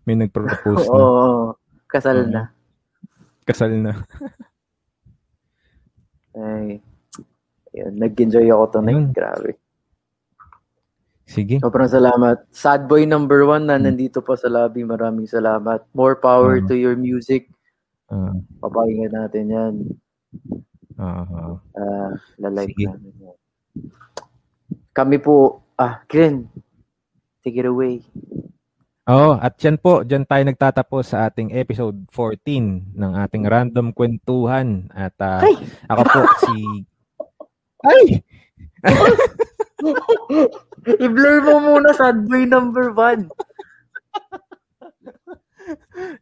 May 0.09 0.17
nag-propose 0.17 0.87
Oo, 0.89 1.53
na. 1.53 1.59
kasal 1.91 2.19
na. 2.31 2.43
Kasal 3.45 3.73
na. 3.77 3.93
Ay, 6.37 6.79
yun, 7.73 7.93
nag-enjoy 7.97 8.47
ako 8.49 8.65
tonight. 8.73 8.97
Ayun. 8.97 9.13
Grabe. 9.13 9.51
Sige. 11.27 11.59
Sobrang 11.59 11.91
salamat. 11.91 12.47
Sad 12.55 12.87
boy 12.87 13.03
number 13.03 13.43
one 13.43 13.67
na 13.67 13.75
nandito 13.77 14.23
pa 14.23 14.39
sa 14.39 14.47
lobby. 14.47 14.87
Maraming 14.87 15.27
salamat. 15.27 15.83
More 15.91 16.15
power 16.17 16.63
Mm. 16.63 16.67
to 16.71 16.75
your 16.79 16.95
music. 16.95 17.51
Ah, 18.07 18.31
Papakinggan 18.63 19.11
natin 19.13 19.45
yan. 19.51 19.75
Ah, 20.97 21.59
lalike 22.39 22.71
Sige. 22.73 22.87
namin 22.87 23.15
yan. 23.19 23.37
Kami 24.95 25.19
po, 25.19 25.61
ah, 25.75 26.01
Glenn, 26.07 26.47
take 27.43 27.59
it 27.59 27.67
away. 27.67 28.07
Oo, 29.07 29.35
at 29.35 29.55
yan 29.61 29.77
po, 29.77 30.03
dyan 30.03 30.25
tayo 30.25 30.43
nagtatapos 30.43 31.11
sa 31.11 31.27
ating 31.27 31.51
episode 31.53 31.95
14 32.11 32.91
ng 32.91 33.13
ating 33.19 33.47
random 33.47 33.91
kwentuhan. 33.91 34.87
At 34.91 35.15
Ay! 35.19 35.59
ako 35.87 36.03
po 36.07 36.21
si... 36.43 36.55
Ay! 37.83 38.05
I-blur 40.87 41.43
mo 41.43 41.55
muna 41.59 41.91
sad 41.93 42.23
boy 42.31 42.47
number 42.47 42.95
one. 42.95 43.27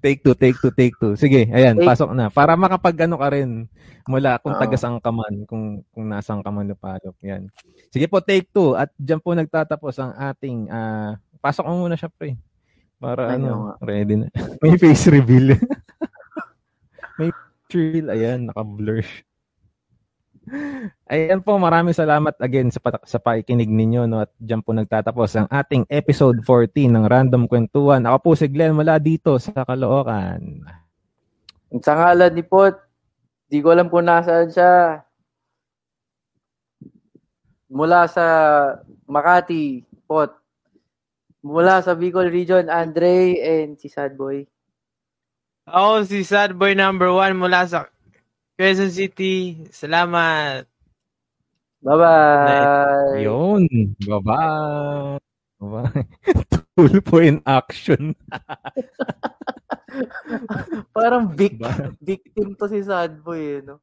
Take 0.01 0.25
two, 0.25 0.33
take 0.33 0.57
two, 0.57 0.73
take 0.73 0.97
two. 0.97 1.17
Sige, 1.20 1.44
ayan, 1.52 1.76
Take- 1.76 1.89
pasok 1.89 2.17
na. 2.17 2.33
Para 2.33 2.57
makapag 2.57 3.05
ano 3.05 3.20
ka 3.20 3.28
rin 3.28 3.68
mula 4.09 4.41
kung 4.41 4.57
Oo. 4.57 4.60
tagasang 4.60 4.97
ka 5.01 5.12
man, 5.12 5.44
kung, 5.44 5.84
kung 5.93 6.09
nasang 6.09 6.41
ka 6.41 6.49
man 6.49 6.68
lupalop. 6.68 7.17
Yan. 7.20 7.52
Sige 7.93 8.09
po, 8.09 8.25
take 8.25 8.49
two. 8.52 8.73
At 8.73 8.93
dyan 8.97 9.20
po 9.20 9.36
nagtatapos 9.36 10.01
ang 10.01 10.12
ating, 10.17 10.73
ah, 10.73 11.20
pasok 11.44 11.68
mo 11.68 11.84
muna 11.84 11.97
siya, 11.97 12.09
pre. 12.09 12.36
Para 12.97 13.36
ano, 13.36 13.76
ready 13.84 14.17
na. 14.17 14.28
May 14.65 14.81
face 14.81 15.12
reveal. 15.12 15.60
May 17.20 17.28
face 17.28 17.73
reveal, 17.76 18.07
ayan, 18.17 18.49
naka-blur. 18.49 19.05
Ayan 21.12 21.40
po, 21.40 21.56
maraming 21.56 21.97
salamat 21.97 22.36
again 22.40 22.68
sa, 22.68 22.81
pat- 22.81 23.05
sa 23.08 23.18
pakikinig 23.18 23.68
ninyo. 23.68 24.05
No? 24.08 24.24
At 24.24 24.32
dyan 24.36 24.60
po 24.60 24.76
nagtatapos 24.76 25.36
ang 25.36 25.48
ating 25.48 25.89
episode 25.89 26.40
14 26.44 26.92
ng 26.92 27.05
Random 27.08 27.48
Kwentuhan. 27.48 28.05
Ako 28.05 28.18
po 28.20 28.31
si 28.36 28.48
Glenn 28.48 28.76
mula 28.76 29.00
dito 29.00 29.36
sa 29.40 29.64
Caloocan. 29.64 30.64
Sa 31.82 31.92
ngalan 31.97 32.32
ni 32.32 32.44
Pot, 32.47 32.76
di 33.50 33.58
ko 33.64 33.74
alam 33.74 33.89
kung 33.90 34.06
nasaan 34.06 34.48
siya. 34.52 35.02
Mula 37.73 38.06
sa 38.06 38.24
Makati, 39.10 39.82
Pot. 40.06 40.31
Mula 41.44 41.84
sa 41.84 41.92
Bicol 41.92 42.32
Region, 42.32 42.73
Andre 42.73 43.36
and 43.40 43.76
si 43.76 43.92
Sad 43.92 44.16
Boy. 44.16 44.48
Ako 45.64 46.05
si 46.05 46.20
sad 46.28 46.60
boy 46.60 46.76
number 46.76 47.08
one 47.08 47.40
mula 47.40 47.64
sa 47.64 47.89
Quezon 48.55 48.91
City. 48.91 49.66
Salamat. 49.74 50.66
Bye-bye! 51.83 53.26
Yun. 53.26 53.66
Bye-bye. 54.07 55.18
Bye-bye. 55.60 56.07
Tulpo 56.78 57.18
in 57.18 57.42
action. 57.44 58.15
Parang 60.97 61.34
Bye. 61.34 61.94
victim 62.02 62.55
to 62.58 62.66
si 62.70 62.83
Sad 62.83 63.23
Boy, 63.23 63.58
eh, 63.58 63.60
no? 63.62 63.81